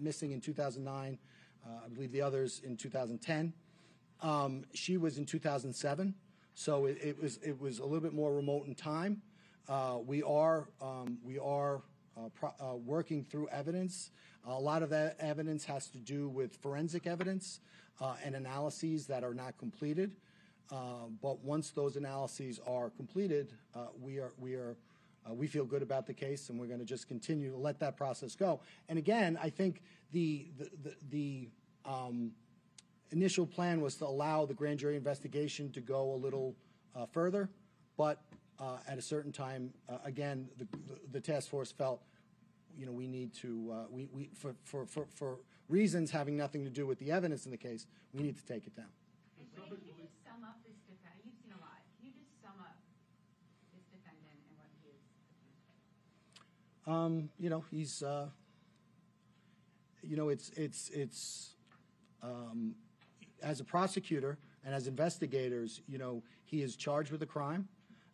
missing 0.00 0.32
in 0.32 0.40
2009. 0.40 1.18
Uh, 1.62 1.68
I 1.84 1.88
believe 1.90 2.12
the 2.12 2.22
others 2.22 2.62
in 2.64 2.78
2010. 2.78 3.52
Um, 4.22 4.64
she 4.72 4.96
was 4.96 5.18
in 5.18 5.26
2007. 5.26 6.14
So 6.54 6.86
it, 6.86 6.96
it 7.02 7.22
was, 7.22 7.38
it 7.42 7.60
was 7.60 7.78
a 7.80 7.84
little 7.84 8.00
bit 8.00 8.14
more 8.14 8.32
remote 8.32 8.66
in 8.66 8.74
time. 8.74 9.20
We 10.06 10.22
are, 10.22 10.70
um, 10.80 11.18
we 11.22 11.38
are, 11.38 11.82
pro- 12.34 12.76
working 12.76 13.22
through 13.22 13.48
evidence. 13.48 14.12
A 14.46 14.58
lot 14.58 14.82
of 14.82 14.88
that 14.90 15.16
evidence 15.20 15.66
has 15.66 15.88
to 15.88 15.98
do 15.98 16.30
with 16.30 16.56
forensic 16.62 17.06
evidence 17.06 17.60
and 18.24 18.34
analyses 18.34 19.06
that 19.06 19.24
are 19.24 19.34
not 19.34 19.56
completed. 19.58 20.16
Uh, 20.70 21.06
but 21.22 21.44
once 21.44 21.70
those 21.70 21.96
analyses 21.96 22.58
are 22.66 22.90
completed, 22.90 23.52
uh, 23.74 23.86
we 24.00 24.18
are 24.18 24.32
we 24.38 24.54
are 24.54 24.76
uh, 25.28 25.32
we 25.32 25.46
feel 25.46 25.64
good 25.64 25.82
about 25.82 26.06
the 26.06 26.14
case, 26.14 26.48
and 26.48 26.58
we're 26.58 26.66
going 26.66 26.78
to 26.78 26.84
just 26.84 27.08
continue 27.08 27.50
to 27.50 27.56
let 27.56 27.78
that 27.80 27.96
process 27.96 28.34
go. 28.34 28.60
And 28.88 28.98
again, 28.98 29.38
I 29.42 29.50
think 29.50 29.82
the 30.12 30.46
the 30.58 30.70
the, 30.82 30.94
the 31.10 31.48
um, 31.84 32.32
initial 33.10 33.46
plan 33.46 33.80
was 33.80 33.96
to 33.96 34.06
allow 34.06 34.46
the 34.46 34.54
grand 34.54 34.78
jury 34.78 34.96
investigation 34.96 35.70
to 35.72 35.80
go 35.80 36.14
a 36.14 36.16
little 36.16 36.56
uh, 36.96 37.06
further, 37.06 37.50
but 37.96 38.22
uh, 38.58 38.78
at 38.88 38.98
a 38.98 39.02
certain 39.02 39.32
time, 39.32 39.72
uh, 39.88 39.98
again, 40.04 40.48
the, 41.12 41.20
task 41.20 41.48
force 41.48 41.72
felt, 41.72 42.00
you 42.76 42.86
know, 42.86 42.92
we 42.92 43.08
need 43.08 43.34
to, 43.34 43.72
uh, 43.72 43.84
for 45.14 45.38
reasons 45.68 46.10
having 46.10 46.36
nothing 46.36 46.64
to 46.64 46.70
do 46.70 46.86
with 46.86 46.98
the 46.98 47.10
evidence 47.10 47.44
in 47.44 47.50
the 47.50 47.56
case, 47.56 47.86
we 48.12 48.22
need 48.22 48.36
to 48.36 48.44
take 48.44 48.66
it 48.66 48.76
down. 48.76 48.86
You 49.38 49.46
just 49.98 50.24
sum 50.24 50.44
up 50.44 50.58
this 50.66 50.76
defendant? 50.86 51.24
You've 51.24 51.34
seen 51.42 51.52
a 51.52 51.60
lot. 51.60 51.80
Can 51.98 52.06
you 52.06 52.12
just 52.12 52.40
sum 52.42 52.52
up 52.60 52.76
this 53.72 53.84
defendant 53.90 54.38
and 54.48 54.56
what 54.58 54.68
he 54.82 54.90
is? 54.90 55.02
Um, 56.86 57.30
you 57.38 57.50
know, 57.50 57.64
he's, 57.70 58.02
uh, 58.02 58.28
you 60.02 60.16
know, 60.16 60.28
it's, 60.28 60.50
it's, 60.50 60.90
it's, 60.90 61.54
um, 62.22 62.74
as 63.42 63.60
a 63.60 63.64
prosecutor 63.64 64.38
and 64.64 64.74
as 64.74 64.86
investigators, 64.86 65.82
you 65.86 65.98
know, 65.98 66.22
he 66.44 66.62
is 66.62 66.76
charged 66.76 67.10
with 67.10 67.22
a 67.22 67.26
crime. 67.26 67.68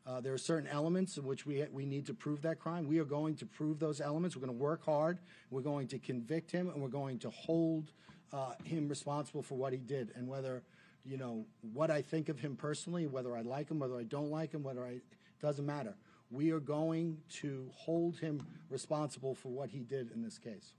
Uh, 0.07 0.20
there 0.20 0.33
are 0.33 0.39
certain 0.39 0.69
elements 0.69 1.17
in 1.19 1.25
which 1.25 1.47
we, 1.47 1.65
we 1.73 1.85
need 1.85 2.07
to 2.07 2.15
prove 2.15 2.43
that 2.43 2.59
crime. 2.59 2.87
We 2.87 2.99
are 2.99 3.05
going 3.05 3.37
to 3.37 3.47
prove 3.47 3.79
those 3.79 4.01
elements. 4.01 4.35
We're 4.35 4.47
going 4.47 4.59
to 4.59 4.62
work 4.62 4.85
hard. 4.85 5.19
We're 5.51 5.61
going 5.61 5.89
to 5.89 5.99
convict 5.99 6.51
him, 6.51 6.69
and 6.70 6.81
we're 6.81 6.89
going 6.89 7.19
to 7.20 7.31
hold 7.31 7.93
uh, 8.33 8.55
him 8.65 8.89
responsible 8.89 9.43
for 9.43 9.57
what 9.57 9.73
he 9.73 9.79
did. 9.79 10.12
And 10.17 10.27
whether, 10.27 10.62
you 11.05 11.17
know, 11.17 11.45
what 11.75 11.91
I 11.91 12.03
think 12.03 12.29
of 12.29 12.39
him 12.39 12.57
personally, 12.57 13.07
whether 13.07 13.37
I 13.37 13.43
like 13.43 13.70
him, 13.70 13.79
whether 13.79 13.97
I 13.97 14.05
don't 14.05 14.31
like 14.31 14.53
him, 14.53 14.62
whether 14.62 14.85
I, 14.85 15.01
doesn't 15.41 15.67
matter. 15.67 15.95
We 16.31 16.51
are 16.53 16.61
going 16.61 17.19
to 17.41 17.70
hold 17.75 18.19
him 18.19 18.47
responsible 18.69 19.35
for 19.35 19.49
what 19.49 19.70
he 19.70 19.81
did 19.81 20.12
in 20.12 20.23
this 20.23 20.39
case. 20.39 20.73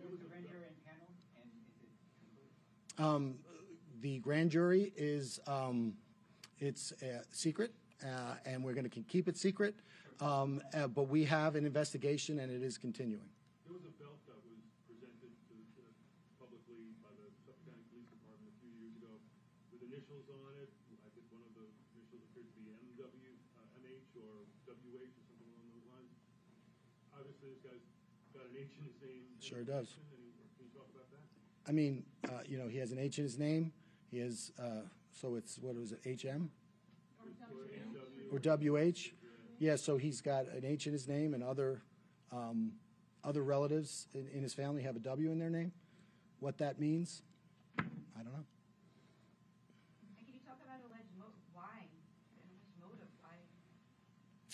The 0.00 0.28
grand 0.28 0.46
jury 0.46 0.60
is? 0.60 0.76
Um, 2.98 3.34
the 4.00 4.18
grand 4.20 4.50
jury 4.50 4.92
is 4.96 5.40
um, 5.46 5.94
it's 6.58 6.92
uh, 7.02 7.22
secret, 7.30 7.72
uh, 8.04 8.36
and 8.44 8.62
we're 8.64 8.74
going 8.74 8.88
to 8.88 9.02
keep 9.04 9.28
it 9.28 9.36
secret. 9.36 9.74
Um, 10.20 10.62
uh, 10.72 10.88
but 10.88 11.08
we 11.12 11.24
have 11.28 11.56
an 11.56 11.68
investigation, 11.68 12.40
and 12.40 12.48
it 12.48 12.64
is 12.64 12.78
continuing. 12.80 13.28
There 13.68 13.76
was 13.76 13.84
a 13.84 13.92
belt 14.00 14.16
that 14.24 14.40
was 14.48 14.64
presented 14.88 15.28
to, 15.28 15.56
to 15.76 15.82
publicly 16.40 16.96
by 17.04 17.12
the 17.20 17.28
Suffolk 17.44 17.60
County 17.68 17.84
Police 17.92 18.08
Department 18.08 18.48
a 18.48 18.56
few 18.64 18.72
years 18.80 18.96
ago 18.96 19.12
with 19.76 19.84
initials 19.84 20.24
on 20.32 20.56
it. 20.56 20.72
I 21.04 21.08
think 21.12 21.28
one 21.28 21.44
of 21.44 21.52
the 21.52 21.68
initials 21.92 22.24
appeared 22.32 22.48
to 22.48 22.60
be 22.64 22.72
MW, 22.96 23.28
uh, 23.60 23.80
MH 23.84 24.08
or 24.24 24.48
WH 24.72 25.04
or 25.04 25.24
something 25.28 25.48
along 25.52 25.68
those 25.68 25.84
lines. 25.92 26.12
Obviously, 27.12 27.52
this 27.52 27.60
guy's 27.60 27.84
got 28.32 28.48
an 28.48 28.56
H 28.56 28.72
in 28.72 28.88
his 28.88 28.96
name. 29.04 29.24
Sure 29.44 29.68
does. 29.68 30.00
Can 30.56 30.64
you 30.64 30.72
talk 30.72 30.88
about 30.96 31.12
that? 31.12 31.24
I 31.68 31.76
mean, 31.76 32.08
uh, 32.24 32.40
you 32.48 32.56
know, 32.56 32.72
he 32.72 32.80
has 32.80 32.88
an 32.88 32.96
H 32.96 33.20
in 33.20 33.28
his 33.28 33.36
name. 33.36 33.68
He 34.08 34.24
has 34.24 34.48
uh, 34.56 34.88
so 35.12 35.36
it's 35.36 35.60
what 35.60 35.76
was 35.76 35.92
it, 35.92 36.00
HM 36.04 36.48
or 38.32 38.38
WH? 38.38 39.12
Yeah, 39.58 39.76
so 39.76 39.96
he's 39.96 40.20
got 40.20 40.46
an 40.48 40.64
H 40.64 40.86
in 40.86 40.92
his 40.92 41.08
name, 41.08 41.32
and 41.34 41.42
other 41.42 41.82
um, 42.32 42.72
other 43.24 43.42
relatives 43.42 44.06
in, 44.14 44.28
in 44.34 44.42
his 44.42 44.54
family 44.54 44.82
have 44.82 44.96
a 44.96 45.00
W 45.00 45.30
in 45.30 45.38
their 45.38 45.50
name. 45.50 45.72
What 46.40 46.58
that 46.58 46.78
means, 46.78 47.22
I 47.78 47.82
don't 48.22 48.32
know. 48.32 48.44
And 50.02 50.16
can 50.18 50.34
you 50.34 50.40
talk 50.46 50.58
about 50.64 50.78
alleged 50.88 51.08
mo- 51.18 51.24
why? 51.52 51.86
Alleged 52.44 52.68
motive, 52.80 53.08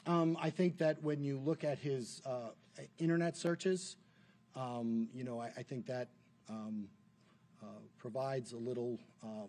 why? 0.07 0.13
Um, 0.13 0.39
I 0.41 0.51
think 0.51 0.79
that 0.79 1.03
when 1.03 1.23
you 1.23 1.39
look 1.39 1.65
at 1.65 1.79
his 1.79 2.23
uh, 2.25 2.51
internet 2.99 3.37
searches, 3.37 3.97
um, 4.55 5.09
you 5.13 5.25
know, 5.25 5.41
I, 5.41 5.51
I 5.57 5.63
think 5.63 5.87
that 5.87 6.09
um, 6.49 6.89
uh, 7.63 7.67
provides 7.99 8.53
a 8.53 8.59
little 8.59 8.99
uh, 9.23 9.47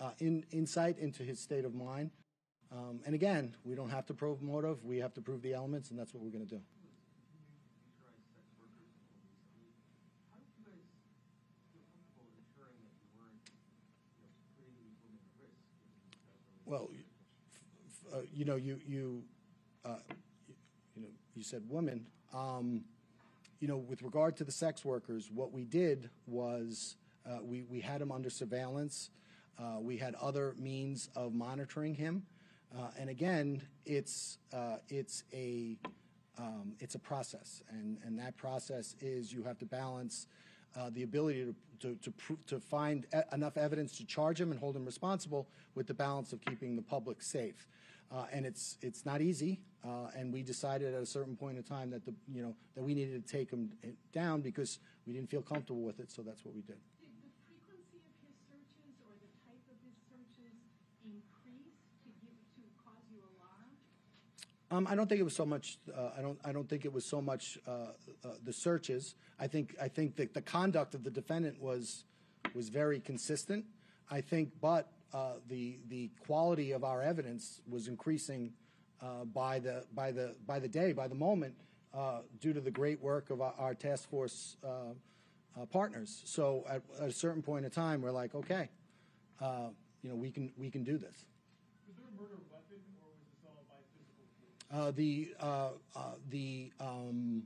uh, 0.00 0.10
in, 0.18 0.44
insight 0.50 0.98
into 0.98 1.22
his 1.22 1.40
state 1.40 1.64
of 1.64 1.74
mind. 1.74 2.10
Um, 2.72 3.00
and 3.06 3.14
again, 3.14 3.54
we 3.64 3.74
don't 3.74 3.90
have 3.90 4.06
to 4.06 4.14
prove 4.14 4.42
motive; 4.42 4.84
we 4.84 4.98
have 4.98 5.14
to 5.14 5.20
prove 5.20 5.42
the 5.42 5.54
elements, 5.54 5.90
and 5.90 5.98
that's 5.98 6.12
what 6.12 6.22
we're 6.22 6.30
going 6.30 6.46
to 6.46 6.54
do. 6.56 6.60
Well, 16.64 16.90
uh, 18.12 18.22
you 18.34 18.44
know, 18.44 18.56
you 18.56 18.80
you 18.84 19.22
uh, 19.84 19.98
you 20.96 21.02
know, 21.02 21.08
you 21.34 21.44
said 21.44 21.62
women. 21.68 22.06
Um, 22.34 22.82
you 23.60 23.68
know, 23.68 23.76
with 23.76 24.02
regard 24.02 24.36
to 24.38 24.44
the 24.44 24.52
sex 24.52 24.84
workers, 24.84 25.30
what 25.32 25.52
we 25.52 25.64
did 25.64 26.10
was 26.26 26.96
uh, 27.24 27.38
we 27.42 27.62
we 27.62 27.80
had 27.80 28.00
them 28.00 28.10
under 28.10 28.30
surveillance. 28.30 29.10
Uh, 29.58 29.80
we 29.80 29.96
had 29.96 30.14
other 30.16 30.54
means 30.58 31.08
of 31.16 31.32
monitoring 31.34 31.94
him, 31.94 32.22
uh, 32.76 32.88
and 32.98 33.08
again, 33.08 33.62
it's 33.84 34.38
uh, 34.52 34.76
it's 34.88 35.24
a 35.32 35.78
um, 36.38 36.74
it's 36.78 36.94
a 36.94 36.98
process, 36.98 37.62
and 37.70 37.98
and 38.04 38.18
that 38.18 38.36
process 38.36 38.94
is 39.00 39.32
you 39.32 39.42
have 39.44 39.58
to 39.58 39.64
balance 39.66 40.26
uh, 40.76 40.90
the 40.92 41.02
ability 41.02 41.44
to 41.80 41.94
to 41.94 42.12
to, 42.26 42.38
to 42.46 42.60
find 42.60 43.06
e- 43.16 43.20
enough 43.32 43.56
evidence 43.56 43.96
to 43.96 44.04
charge 44.04 44.40
him 44.40 44.50
and 44.50 44.60
hold 44.60 44.76
him 44.76 44.84
responsible 44.84 45.48
with 45.74 45.86
the 45.86 45.94
balance 45.94 46.32
of 46.32 46.40
keeping 46.44 46.76
the 46.76 46.82
public 46.82 47.22
safe. 47.22 47.66
Uh, 48.12 48.26
and 48.32 48.44
it's 48.46 48.76
it's 48.82 49.04
not 49.06 49.20
easy. 49.20 49.60
Uh, 49.84 50.10
and 50.16 50.32
we 50.32 50.42
decided 50.42 50.94
at 50.94 51.02
a 51.02 51.06
certain 51.06 51.36
point 51.36 51.56
in 51.56 51.62
time 51.62 51.90
that 51.90 52.04
the 52.04 52.14
you 52.32 52.42
know 52.42 52.54
that 52.74 52.82
we 52.82 52.94
needed 52.94 53.26
to 53.26 53.32
take 53.32 53.50
him 53.50 53.70
eh, 53.84 53.88
down 54.12 54.40
because 54.40 54.78
we 55.06 55.12
didn't 55.12 55.30
feel 55.30 55.42
comfortable 55.42 55.82
with 55.82 55.98
it. 56.00 56.10
So 56.10 56.22
that's 56.22 56.44
what 56.44 56.54
we 56.54 56.62
did. 56.62 56.76
Did 57.00 57.14
the 57.22 57.30
frequency 57.46 58.02
of 58.02 58.14
his 58.22 58.34
searches 58.46 58.94
or 59.06 59.14
the 59.22 59.30
type 59.46 59.62
of 59.70 59.78
his 59.86 59.94
searches 60.10 60.54
increase 61.04 61.74
to 62.02 62.10
give, 62.22 62.34
to 62.58 62.62
cause 62.82 63.02
you 63.10 63.22
alarm? 63.22 63.70
Um, 64.70 64.86
I 64.90 64.96
don't 64.96 65.08
think 65.08 65.20
it 65.20 65.24
was 65.24 65.36
so 65.36 65.46
much. 65.46 65.78
Uh, 65.96 66.10
I 66.18 66.22
don't. 66.22 66.38
I 66.44 66.52
don't 66.52 66.68
think 66.68 66.84
it 66.84 66.92
was 66.92 67.04
so 67.04 67.20
much 67.20 67.58
uh, 67.66 67.70
uh, 68.24 68.30
the 68.44 68.52
searches. 68.52 69.14
I 69.38 69.46
think. 69.46 69.76
I 69.80 69.88
think 69.88 70.16
that 70.16 70.34
the 70.34 70.42
conduct 70.42 70.94
of 70.94 71.04
the 71.04 71.10
defendant 71.10 71.60
was 71.60 72.04
was 72.54 72.68
very 72.68 73.00
consistent. 73.00 73.64
I 74.10 74.20
think, 74.20 74.50
but 74.60 74.90
uh, 75.12 75.34
the 75.48 75.78
the 75.88 76.10
quality 76.26 76.72
of 76.72 76.82
our 76.84 77.02
evidence 77.02 77.60
was 77.68 77.86
increasing 77.86 78.52
uh, 79.00 79.24
by 79.24 79.60
the 79.60 79.84
by 79.94 80.10
the 80.10 80.34
by 80.46 80.58
the 80.58 80.68
day, 80.68 80.92
by 80.92 81.06
the 81.06 81.14
moment, 81.14 81.54
uh, 81.94 82.20
due 82.40 82.52
to 82.52 82.60
the 82.60 82.70
great 82.70 83.00
work 83.00 83.30
of 83.30 83.40
our, 83.40 83.54
our 83.58 83.74
task 83.74 84.08
force 84.10 84.56
partners. 85.72 86.22
So 86.26 86.64
at, 86.68 86.82
at 87.00 87.08
a 87.08 87.12
certain 87.12 87.40
point 87.40 87.64
in 87.64 87.70
time, 87.70 88.02
we're 88.02 88.10
like, 88.10 88.34
okay, 88.34 88.68
you 90.06 90.12
know, 90.12 90.16
we 90.16 90.30
can 90.30 90.52
we 90.56 90.70
can 90.70 90.84
do 90.84 90.98
this. 90.98 91.26
Was 91.88 91.96
there 91.98 92.06
a 92.06 92.14
murder 92.14 92.38
weapon 92.46 92.78
or 93.02 93.10
was 93.10 93.26
this 93.26 93.42
all 93.42 93.58
by 93.66 93.82
physical 93.90 94.30
force? 94.38 94.55
Uh, 94.72 94.90
the 94.90 95.28
uh, 95.40 95.68
uh, 95.94 96.00
the 96.30 96.72
um, 96.80 97.42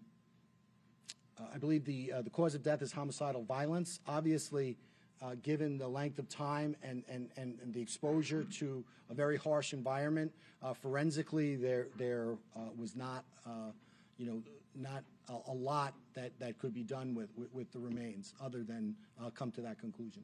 uh, 1.39 1.45
I 1.55 1.59
believe 1.59 1.85
the 1.85 2.13
uh, 2.13 2.23
the 2.23 2.31
cause 2.31 2.55
of 2.55 2.63
death 2.63 2.83
is 2.83 2.93
homicidal 2.93 3.45
violence. 3.45 4.01
Obviously, 4.07 4.77
uh, 5.23 5.35
given 5.43 5.79
the 5.79 5.89
length 5.89 6.19
of 6.19 6.29
time 6.29 6.75
and, 6.83 7.05
and, 7.09 7.29
and, 7.37 7.59
and 7.63 7.75
the 7.75 7.81
exposure 7.81 8.45
to 8.45 8.85
a 9.11 9.15
very 9.15 9.37
harsh 9.37 9.73
environment, 9.73 10.33
uh, 10.63 10.73
forensically 10.73 11.57
there 11.57 11.89
there 11.97 12.37
uh, 12.57 12.61
was 12.77 12.97
not 12.97 13.25
uh, 13.47 13.71
you 14.17 14.27
know 14.27 14.43
not 14.75 15.03
a, 15.29 15.51
a 15.51 15.53
lot 15.53 15.95
that, 16.15 16.39
that 16.39 16.59
could 16.59 16.73
be 16.73 16.85
done 16.85 17.15
with, 17.15 17.29
with, 17.37 17.53
with 17.53 17.73
the 17.73 17.79
remains 17.79 18.35
other 18.41 18.63
than 18.63 18.95
uh, 19.21 19.31
come 19.31 19.51
to 19.51 19.61
that 19.61 19.79
conclusion. 19.79 20.23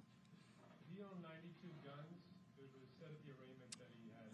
He 0.95 1.03
owned 1.03 1.23
92 1.23 1.69
guns. 1.85 2.07
There 2.57 2.67
was 2.73 2.89
said 2.99 3.09
at 3.11 3.21
the 3.27 3.33
arraignment 3.33 3.73
that 3.79 3.91
he 4.01 4.09
had. 4.15 4.31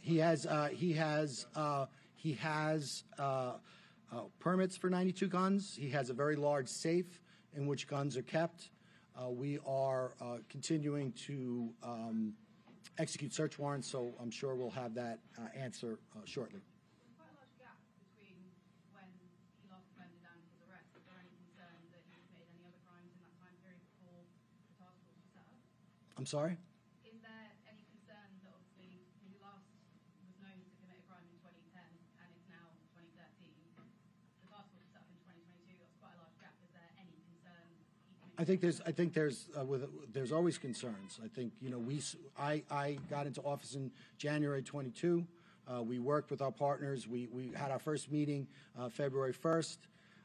He 0.00 0.18
has 0.18 0.46
uh, 0.46 0.68
he 0.72 0.92
has 0.94 1.46
uh, 1.54 1.86
he 2.20 2.34
has 2.34 3.04
uh, 3.18 3.54
uh, 4.12 4.20
permits 4.38 4.76
for 4.76 4.90
92 4.90 5.26
guns. 5.28 5.74
He 5.74 5.88
has 5.90 6.10
a 6.10 6.14
very 6.14 6.36
large 6.36 6.68
safe 6.68 7.20
in 7.56 7.66
which 7.66 7.88
guns 7.88 8.16
are 8.16 8.22
kept. 8.22 8.68
Uh, 9.16 9.30
we 9.30 9.58
are 9.66 10.12
uh, 10.20 10.36
continuing 10.48 11.12
to 11.12 11.72
um, 11.82 12.34
execute 12.98 13.32
search 13.32 13.58
warrants, 13.58 13.88
so 13.88 14.12
I'm 14.20 14.30
sure 14.30 14.54
we'll 14.54 14.70
have 14.70 14.94
that 14.94 15.20
uh, 15.38 15.48
answer 15.56 15.98
uh, 16.14 16.20
shortly. 16.26 16.60
I'm 16.60 17.24
a 17.24 17.32
large 17.40 17.56
gap 17.56 17.80
between 17.96 18.36
when 18.92 19.08
he 19.16 19.64
last 19.72 19.88
defended 19.88 20.20
and 20.20 20.40
his 20.44 20.60
arrest. 20.68 20.92
Is 20.92 21.08
there 21.08 21.16
any 21.16 21.32
concern 21.40 21.88
that 21.96 22.04
he 22.04 22.20
committed 22.28 22.52
any 22.52 22.68
other 22.68 22.80
crimes 22.84 23.08
in 23.16 23.24
that 23.24 23.32
time 23.40 23.56
period 23.64 23.80
before 23.96 24.20
the 24.68 24.76
task 24.76 24.92
force 25.00 25.16
was 25.16 25.32
set 25.32 25.48
up? 25.48 25.56
I'm 26.20 26.28
sorry. 26.28 26.60
Is 27.08 27.16
there 27.24 27.48
any 27.64 27.88
concern 27.88 28.28
that 28.44 28.52
obviously 28.52 29.08
he 29.24 29.32
last 29.40 29.64
was 30.20 30.36
known 30.40 30.60
to 30.60 30.70
commit 30.84 31.00
a 31.00 31.04
crime 31.08 31.24
in 31.24 31.36
2010 31.40 31.80
and 31.80 32.28
it's 32.36 32.48
now 32.52 32.76
2013? 32.92 33.52
The 33.64 34.48
task 34.48 34.68
force 34.68 34.84
was 34.84 34.92
set 34.92 35.04
up 35.04 35.08
in 35.12 35.18
2022. 35.24 35.76
That's 35.80 35.96
quite 36.00 36.12
a 36.16 36.20
large 36.20 36.36
gap. 36.40 36.52
Is 36.60 36.72
there 36.76 36.88
any 37.00 37.16
concern 37.24 37.64
he 38.04 38.12
committed? 38.20 38.29
I 38.40 38.44
think 38.44 38.62
there's 38.62 38.80
I 38.86 38.90
think 38.90 39.12
there's 39.12 39.48
uh, 39.58 39.66
with 39.66 39.86
there's 40.14 40.32
always 40.32 40.56
concerns. 40.56 41.20
I 41.22 41.28
think 41.28 41.52
you 41.60 41.68
know 41.68 41.78
we 41.78 42.00
I 42.38 42.62
I 42.70 42.96
got 43.10 43.26
into 43.26 43.42
office 43.42 43.74
in 43.74 43.90
January 44.16 44.62
22. 44.62 45.26
Uh, 45.70 45.82
we 45.82 45.98
worked 45.98 46.30
with 46.30 46.40
our 46.40 46.50
partners. 46.50 47.06
We 47.06 47.28
we 47.30 47.52
had 47.54 47.70
our 47.70 47.78
first 47.78 48.10
meeting 48.10 48.46
uh, 48.78 48.88
February 48.88 49.34
1st, 49.34 49.76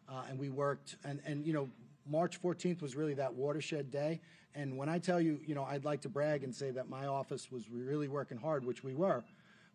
uh, 0.07 0.23
and 0.29 0.39
we 0.39 0.49
worked 0.49 0.95
and 1.03 1.19
and 1.25 1.45
you 1.45 1.51
know 1.51 1.67
March 2.07 2.41
14th 2.41 2.81
was 2.81 2.95
really 2.95 3.15
that 3.15 3.33
watershed 3.33 3.91
day. 3.91 4.21
And 4.55 4.77
when 4.77 4.87
I 4.87 4.97
tell 4.97 5.19
you, 5.19 5.41
you 5.45 5.53
know, 5.53 5.65
I'd 5.65 5.83
like 5.83 5.99
to 6.03 6.09
brag 6.09 6.45
and 6.45 6.55
say 6.55 6.71
that 6.71 6.87
my 6.87 7.07
office 7.07 7.51
was 7.51 7.69
really 7.69 8.07
working 8.07 8.37
hard, 8.37 8.63
which 8.63 8.81
we 8.81 8.93
were. 8.93 9.25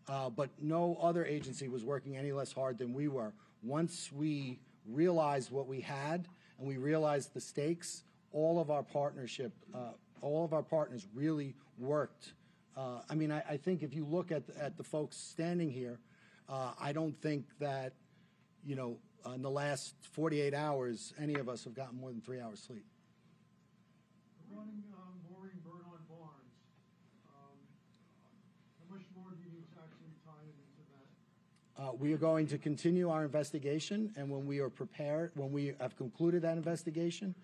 Uh, 0.08 0.30
but 0.30 0.48
no 0.58 0.96
other 1.02 1.26
agency 1.26 1.68
was 1.68 1.84
working 1.84 2.16
any 2.16 2.32
less 2.32 2.54
hard 2.54 2.78
than 2.78 2.94
we 2.94 3.06
were. 3.06 3.34
Once 3.62 4.10
we 4.10 4.58
realized 4.88 5.50
what 5.50 5.66
we 5.66 5.82
had 5.82 6.26
and 6.58 6.66
we 6.66 6.78
realized 6.78 7.34
the 7.34 7.40
stakes, 7.40 8.04
all 8.32 8.60
of 8.60 8.70
our 8.70 8.82
partnership, 8.82 9.52
uh, 9.74 9.92
all 10.20 10.44
of 10.44 10.52
our 10.52 10.62
partners 10.62 11.06
really 11.14 11.54
worked. 11.78 12.32
Uh, 12.76 13.00
I 13.08 13.14
mean, 13.14 13.32
I, 13.32 13.42
I 13.48 13.56
think 13.56 13.82
if 13.82 13.94
you 13.94 14.04
look 14.04 14.30
at, 14.30 14.42
at 14.58 14.76
the 14.76 14.84
folks 14.84 15.16
standing 15.16 15.70
here, 15.70 15.98
uh, 16.48 16.72
I 16.80 16.92
don't 16.92 17.20
think 17.20 17.46
that, 17.58 17.92
you 18.64 18.76
know, 18.76 18.96
uh, 19.26 19.32
in 19.32 19.42
the 19.42 19.50
last 19.50 19.94
48 20.12 20.54
hours, 20.54 21.12
any 21.20 21.34
of 21.34 21.48
us 21.48 21.64
have 21.64 21.74
gotten 21.74 21.98
more 21.98 22.10
than 22.10 22.20
three 22.20 22.40
hours 22.40 22.60
sleep. 22.60 22.84
Regarding 24.48 24.82
um, 24.94 25.14
Maureen 25.30 25.60
Brainard 25.62 26.08
Barnes, 26.08 26.56
um, 27.28 27.54
how 28.78 28.94
much 28.94 29.04
more 29.14 29.30
do 29.30 29.42
you 29.44 29.50
need 29.52 29.66
to 29.74 29.78
actually 29.78 30.14
tie 30.24 30.42
into 30.42 30.82
that? 30.90 31.82
Uh, 31.82 31.92
We 31.98 32.12
are 32.14 32.18
going 32.18 32.46
to 32.48 32.58
continue 32.58 33.10
our 33.10 33.24
investigation, 33.24 34.12
and 34.16 34.30
when 34.30 34.46
we 34.46 34.60
are 34.60 34.70
prepared, 34.70 35.32
when 35.34 35.52
we 35.52 35.74
have 35.80 35.96
concluded 35.96 36.42
that 36.42 36.56
investigation, 36.56 37.34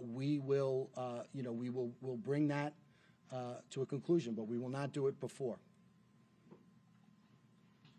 we 0.00 0.38
will, 0.38 0.90
uh, 0.96 1.22
you 1.34 1.42
know, 1.42 1.52
we 1.52 1.70
will, 1.70 1.90
will 2.00 2.16
bring 2.16 2.48
that 2.48 2.74
uh, 3.32 3.54
to 3.70 3.82
a 3.82 3.86
conclusion, 3.86 4.34
but 4.34 4.44
we 4.46 4.58
will 4.58 4.68
not 4.68 4.92
do 4.92 5.06
it 5.08 5.18
before. 5.20 5.58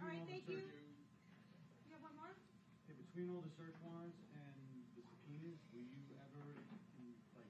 All 0.01 0.07
right, 0.07 0.17
thank 0.29 0.43
you. 0.47 0.55
You 0.57 0.61
have 1.91 2.01
one 2.01 2.15
more? 2.15 2.31
between 2.87 3.29
all 3.35 3.41
the 3.41 3.49
search 3.57 3.75
warrants 3.83 4.17
and 4.31 4.53
the 4.95 5.01
subpoenas, 5.01 5.57
were 5.73 5.81
you 5.81 6.01
ever, 6.15 6.45
like, 7.35 7.49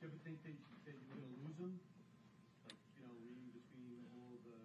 do 0.00 0.06
you 0.06 0.08
ever 0.08 0.18
think 0.24 0.42
that, 0.42 0.56
that 0.86 0.94
you 0.96 1.04
were 1.12 1.20
gonna 1.20 1.36
lose 1.46 1.58
them? 1.60 1.78
Like, 2.66 2.80
you 2.96 3.04
know, 3.04 3.12
reading 3.22 3.52
between 3.52 4.02
all 4.16 4.32
the 4.42 4.56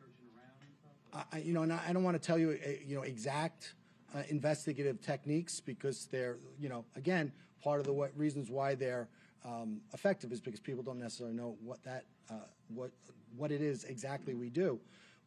searching 0.00 0.26
around 0.34 0.56
and 0.64 0.72
stuff? 0.80 0.96
Like, 1.12 1.28
I, 1.30 1.36
I- 1.38 1.42
you 1.44 1.52
know, 1.52 1.62
and 1.62 1.72
I 1.72 1.80
I 1.88 1.92
don't 1.92 2.02
want 2.02 2.16
to 2.20 2.24
tell 2.26 2.38
you, 2.38 2.56
uh, 2.58 2.68
you 2.84 2.96
know, 2.96 3.02
exact 3.02 3.74
uh, 4.16 4.22
investigative 4.28 5.00
techniques 5.00 5.60
because 5.60 6.06
they're, 6.10 6.38
you 6.58 6.68
know, 6.68 6.84
again, 6.96 7.30
part 7.62 7.80
of 7.80 7.86
the 7.86 7.92
what, 7.92 8.16
reasons 8.16 8.50
why 8.50 8.74
they're 8.74 9.08
um, 9.44 9.80
effective 9.94 10.32
is 10.32 10.40
because 10.40 10.60
people 10.60 10.82
don't 10.82 10.98
necessarily 10.98 11.34
know 11.34 11.56
what 11.62 11.82
that, 11.84 12.04
uh, 12.30 12.34
what, 12.74 12.90
what 13.36 13.50
it 13.50 13.60
is 13.60 13.84
exactly 13.84 14.34
we 14.34 14.50
do. 14.50 14.78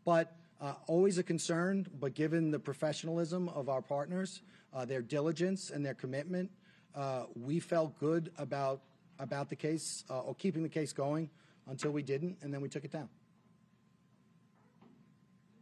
But 0.05 0.35
uh, 0.61 0.73
always 0.87 1.17
a 1.17 1.23
concern, 1.23 1.87
but 1.99 2.13
given 2.13 2.51
the 2.51 2.59
professionalism 2.59 3.49
of 3.49 3.69
our 3.69 3.81
partners, 3.81 4.41
uh, 4.73 4.85
their 4.85 5.01
diligence 5.01 5.69
and 5.69 5.85
their 5.85 5.93
commitment, 5.93 6.51
uh, 6.95 7.23
we 7.35 7.59
felt 7.59 7.97
good 7.99 8.31
about, 8.37 8.81
about 9.19 9.49
the 9.49 9.55
case, 9.55 10.03
uh, 10.09 10.19
or 10.19 10.35
keeping 10.35 10.63
the 10.63 10.69
case 10.69 10.93
going 10.93 11.29
until 11.67 11.91
we 11.91 12.03
didn't, 12.03 12.37
and 12.41 12.53
then 12.53 12.61
we 12.61 12.69
took 12.69 12.85
it 12.85 12.91
down. 12.91 13.09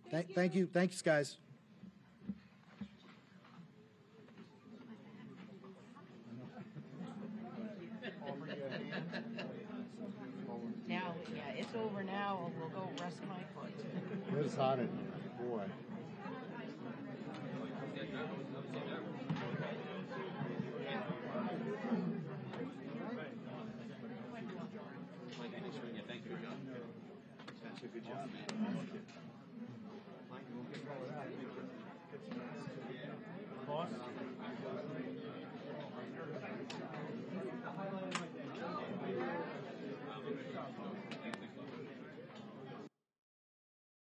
Thank, 0.09 0.33
thank 0.33 0.55
you. 0.55 0.65
Thanks, 0.65 1.01
guys. 1.01 1.37
Now, 10.87 11.15
yeah, 11.33 11.60
it's 11.73 11.79
over 11.79 12.03
now. 12.03 12.51
We'll 12.59 12.69
go 12.69 12.89
rest 13.01 13.17
my 13.29 13.39
foot. 13.55 13.71
It's 14.43 14.55
hot 14.55 14.79
in 14.79 14.87
here, 14.87 15.47
boy. 15.47 15.63
Thank 26.07 26.25
you, 26.25 26.37
John. 26.43 26.59
That's 27.63 27.83
a 27.83 27.87
good 27.87 28.05
job, 28.05 28.29
man. 28.33 28.47
Boss? 33.67 33.87